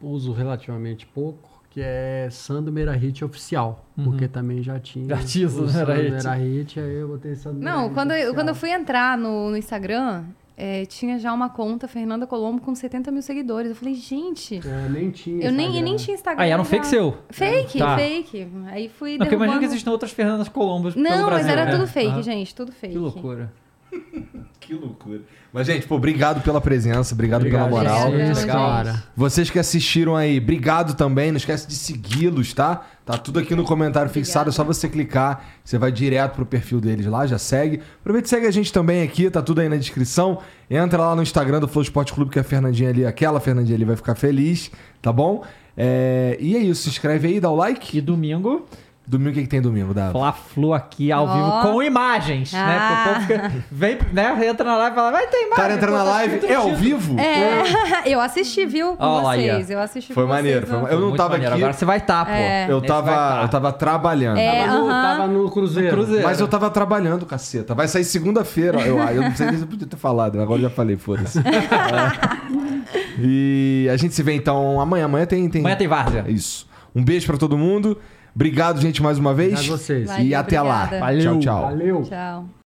uso 0.00 0.32
relativamente 0.32 1.06
pouco, 1.06 1.48
que 1.72 1.80
é 1.82 2.28
Sando 2.30 2.70
Merahit 2.70 3.24
Oficial. 3.24 3.84
Porque 4.04 4.28
também 4.28 4.62
já 4.62 4.78
tinha. 4.78 5.08
Já 5.08 5.24
tinha 5.24 5.46
o 5.48 5.50
o 5.50 5.68
Sando 5.68 5.86
Merahit. 5.88 6.10
Merahit, 6.10 6.80
aí 6.80 6.94
eu 6.96 7.08
botei 7.08 7.34
Sando 7.34 7.58
Não, 7.60 7.76
Merahit 7.88 7.94
quando 7.94 8.10
eu, 8.12 8.34
quando 8.34 8.48
eu 8.50 8.54
fui 8.54 8.70
entrar 8.70 9.16
no, 9.16 9.48
no 9.50 9.56
Instagram, 9.56 10.24
é, 10.54 10.84
tinha 10.84 11.18
já 11.18 11.32
uma 11.32 11.48
conta, 11.48 11.88
Fernanda 11.88 12.26
Colombo, 12.26 12.60
com 12.60 12.74
70 12.74 13.10
mil 13.10 13.22
seguidores. 13.22 13.70
Eu 13.70 13.74
falei, 13.76 13.94
gente, 13.94 14.60
É, 14.66 14.88
nem 14.90 15.10
tinha. 15.10 15.46
eu 15.46 15.50
nem, 15.52 15.76
eu 15.76 15.82
nem 15.82 15.96
tinha 15.96 16.14
Instagram. 16.14 16.42
Aí 16.42 16.50
era 16.50 16.60
um 16.60 16.64
já. 16.64 16.70
fake 16.70 16.86
seu. 16.86 17.16
Fake, 17.30 17.78
Tá. 17.78 17.96
fake. 17.96 18.48
Aí 18.66 18.88
fui 18.90 19.12
Não, 19.12 19.18
porque 19.18 19.34
imagina 19.34 19.38
derrubando... 19.38 19.58
que 19.60 19.64
existem 19.64 19.90
outras 19.92 20.12
Fernandas 20.12 20.48
Colombos 20.50 20.92
pelo 20.94 21.04
Não, 21.08 21.26
Brasil. 21.26 21.32
mas 21.32 21.46
era 21.46 21.64
né? 21.64 21.70
tudo 21.72 21.86
fake, 21.86 22.22
gente, 22.22 22.54
tudo 22.54 22.70
fake. 22.70 22.92
Que 22.92 22.98
loucura. 22.98 23.50
Que 24.60 24.74
loucura. 24.74 25.22
Mas, 25.52 25.66
gente, 25.66 25.88
pô, 25.88 25.96
obrigado 25.96 26.40
pela 26.40 26.60
presença, 26.60 27.14
obrigado, 27.14 27.40
Obrigado, 27.40 27.68
pela 27.68 27.82
moral. 27.82 28.12
gente. 28.12 28.38
Legal, 28.38 28.70
cara. 28.70 29.02
Vocês 29.16 29.50
que 29.50 29.58
assistiram 29.58 30.14
aí, 30.14 30.38
obrigado 30.38 30.94
também. 30.94 31.32
Não 31.32 31.36
esquece 31.36 31.66
de 31.66 31.74
segui-los, 31.74 32.54
tá? 32.54 32.86
Tá 33.04 33.18
tudo 33.18 33.40
aqui 33.40 33.56
no 33.56 33.64
comentário 33.64 34.08
fixado, 34.08 34.50
é 34.50 34.52
só 34.52 34.62
você 34.62 34.88
clicar. 34.88 35.44
Você 35.64 35.76
vai 35.78 35.90
direto 35.90 36.36
pro 36.36 36.46
perfil 36.46 36.80
deles 36.80 37.06
lá, 37.06 37.26
já 37.26 37.38
segue. 37.38 37.82
Aproveita 38.00 38.28
e 38.28 38.30
segue 38.30 38.46
a 38.46 38.50
gente 38.52 38.72
também 38.72 39.02
aqui, 39.02 39.28
tá 39.28 39.42
tudo 39.42 39.60
aí 39.60 39.68
na 39.68 39.76
descrição. 39.76 40.38
Entra 40.70 40.96
lá 41.02 41.16
no 41.16 41.22
Instagram 41.22 41.58
do 41.58 41.66
Flow 41.66 41.82
Esporte 41.82 42.12
Clube, 42.12 42.30
que 42.30 42.38
a 42.38 42.44
Fernandinha 42.44 42.90
ali, 42.90 43.04
aquela 43.04 43.40
Fernandinha 43.40 43.76
ali 43.76 43.84
vai 43.84 43.96
ficar 43.96 44.14
feliz, 44.14 44.70
tá 45.02 45.12
bom? 45.12 45.42
É, 45.76 46.36
E 46.40 46.54
é 46.56 46.60
isso, 46.60 46.84
se 46.84 46.88
inscreve 46.88 47.26
aí, 47.26 47.40
dá 47.40 47.50
o 47.50 47.56
like. 47.56 47.98
E 47.98 48.00
domingo, 48.00 48.64
Domingo, 49.04 49.30
o 49.30 49.32
que, 49.34 49.42
que 49.42 49.48
tem 49.48 49.60
domingo, 49.60 49.92
Dava? 49.92 50.12
Fla-Flu 50.12 50.72
aqui 50.72 51.10
ao 51.10 51.26
Ó. 51.26 51.34
vivo 51.34 51.62
com 51.72 51.82
imagens, 51.82 52.52
né? 52.52 52.78
Porque 52.78 52.92
o 52.94 53.14
povo 53.14 53.26
fica, 53.26 53.64
vem, 53.70 53.98
né, 54.12 54.46
entra 54.48 54.64
na 54.64 54.76
live 54.76 54.92
e 54.92 54.94
fala, 54.94 55.10
vai 55.10 55.26
ter 55.26 55.36
imagem. 55.38 55.52
O 55.52 55.56
cara 55.56 55.74
entra 55.74 55.90
na 55.90 55.98
tá 55.98 56.04
live, 56.04 56.46
é 56.46 56.54
ao 56.54 56.68
no 56.68 56.76
vivo? 56.76 57.18
É, 57.18 57.62
eu 58.06 58.20
assisti, 58.20 58.64
viu, 58.64 58.96
com 58.96 59.04
ó. 59.04 59.22
vocês. 59.22 59.70
Eu 59.70 59.80
assisti 59.80 60.14
Foi 60.14 60.22
com 60.22 60.28
maneiro, 60.28 60.66
vocês. 60.66 60.80
foi 60.80 60.92
Eu 60.92 61.00
não 61.00 61.08
Muito 61.08 61.16
tava 61.16 61.30
maneiro. 61.30 61.52
aqui. 61.52 61.62
Agora 61.62 61.72
você 61.72 61.84
vai 61.84 61.98
estar, 61.98 62.24
pô. 62.24 62.30
É. 62.32 62.66
Eu 62.70 62.80
tava, 62.80 63.02
vai 63.02 63.14
tá. 63.14 63.42
eu 63.42 63.48
tava 63.48 63.72
trabalhando. 63.72 64.38
É, 64.38 64.66
Tava 64.66 64.78
no, 64.78 64.88
aham. 64.88 65.02
tava 65.02 65.26
no 65.26 65.50
Cruzeiro. 65.50 65.90
Cruzeiro. 65.90 66.22
Mas 66.22 66.40
eu 66.40 66.46
tava 66.46 66.70
trabalhando, 66.70 67.26
caceta. 67.26 67.74
Vai 67.74 67.88
sair 67.88 68.04
segunda-feira. 68.04 68.80
Eu, 68.82 68.98
eu 68.98 69.22
não 69.22 69.34
sei 69.34 69.46
nem 69.46 69.56
se 69.56 69.62
eu 69.62 69.68
podia 69.68 69.86
ter 69.86 69.96
falado, 69.96 70.40
agora 70.40 70.60
eu 70.60 70.62
já 70.68 70.70
falei, 70.70 70.96
foda-se. 70.96 71.40
É. 71.40 72.62
E 73.18 73.88
a 73.92 73.96
gente 73.96 74.14
se 74.14 74.22
vê 74.22 74.32
então 74.32 74.80
amanhã. 74.80 75.04
Amanhã 75.04 75.26
tem. 75.26 75.48
tem... 75.48 75.60
Amanhã 75.60 75.76
tem 75.76 75.88
várzea. 75.88 76.24
Isso. 76.28 76.66
Um 76.94 77.04
beijo 77.04 77.26
pra 77.26 77.36
todo 77.36 77.56
mundo. 77.58 77.98
Obrigado, 78.34 78.80
gente, 78.80 79.02
mais 79.02 79.18
uma 79.18 79.34
vez. 79.34 79.52
Obrigado 79.52 79.74
a 79.74 79.76
vocês. 79.78 80.10
e 80.10 80.12
Valeu, 80.12 80.38
até 80.38 80.60
lá. 80.62 80.84
obrigada. 80.84 81.00
Valeu. 81.00 81.22
Tchau, 81.22 81.40
tchau. 81.40 81.62
Valeu. 81.62 82.02
Tchau. 82.02 82.61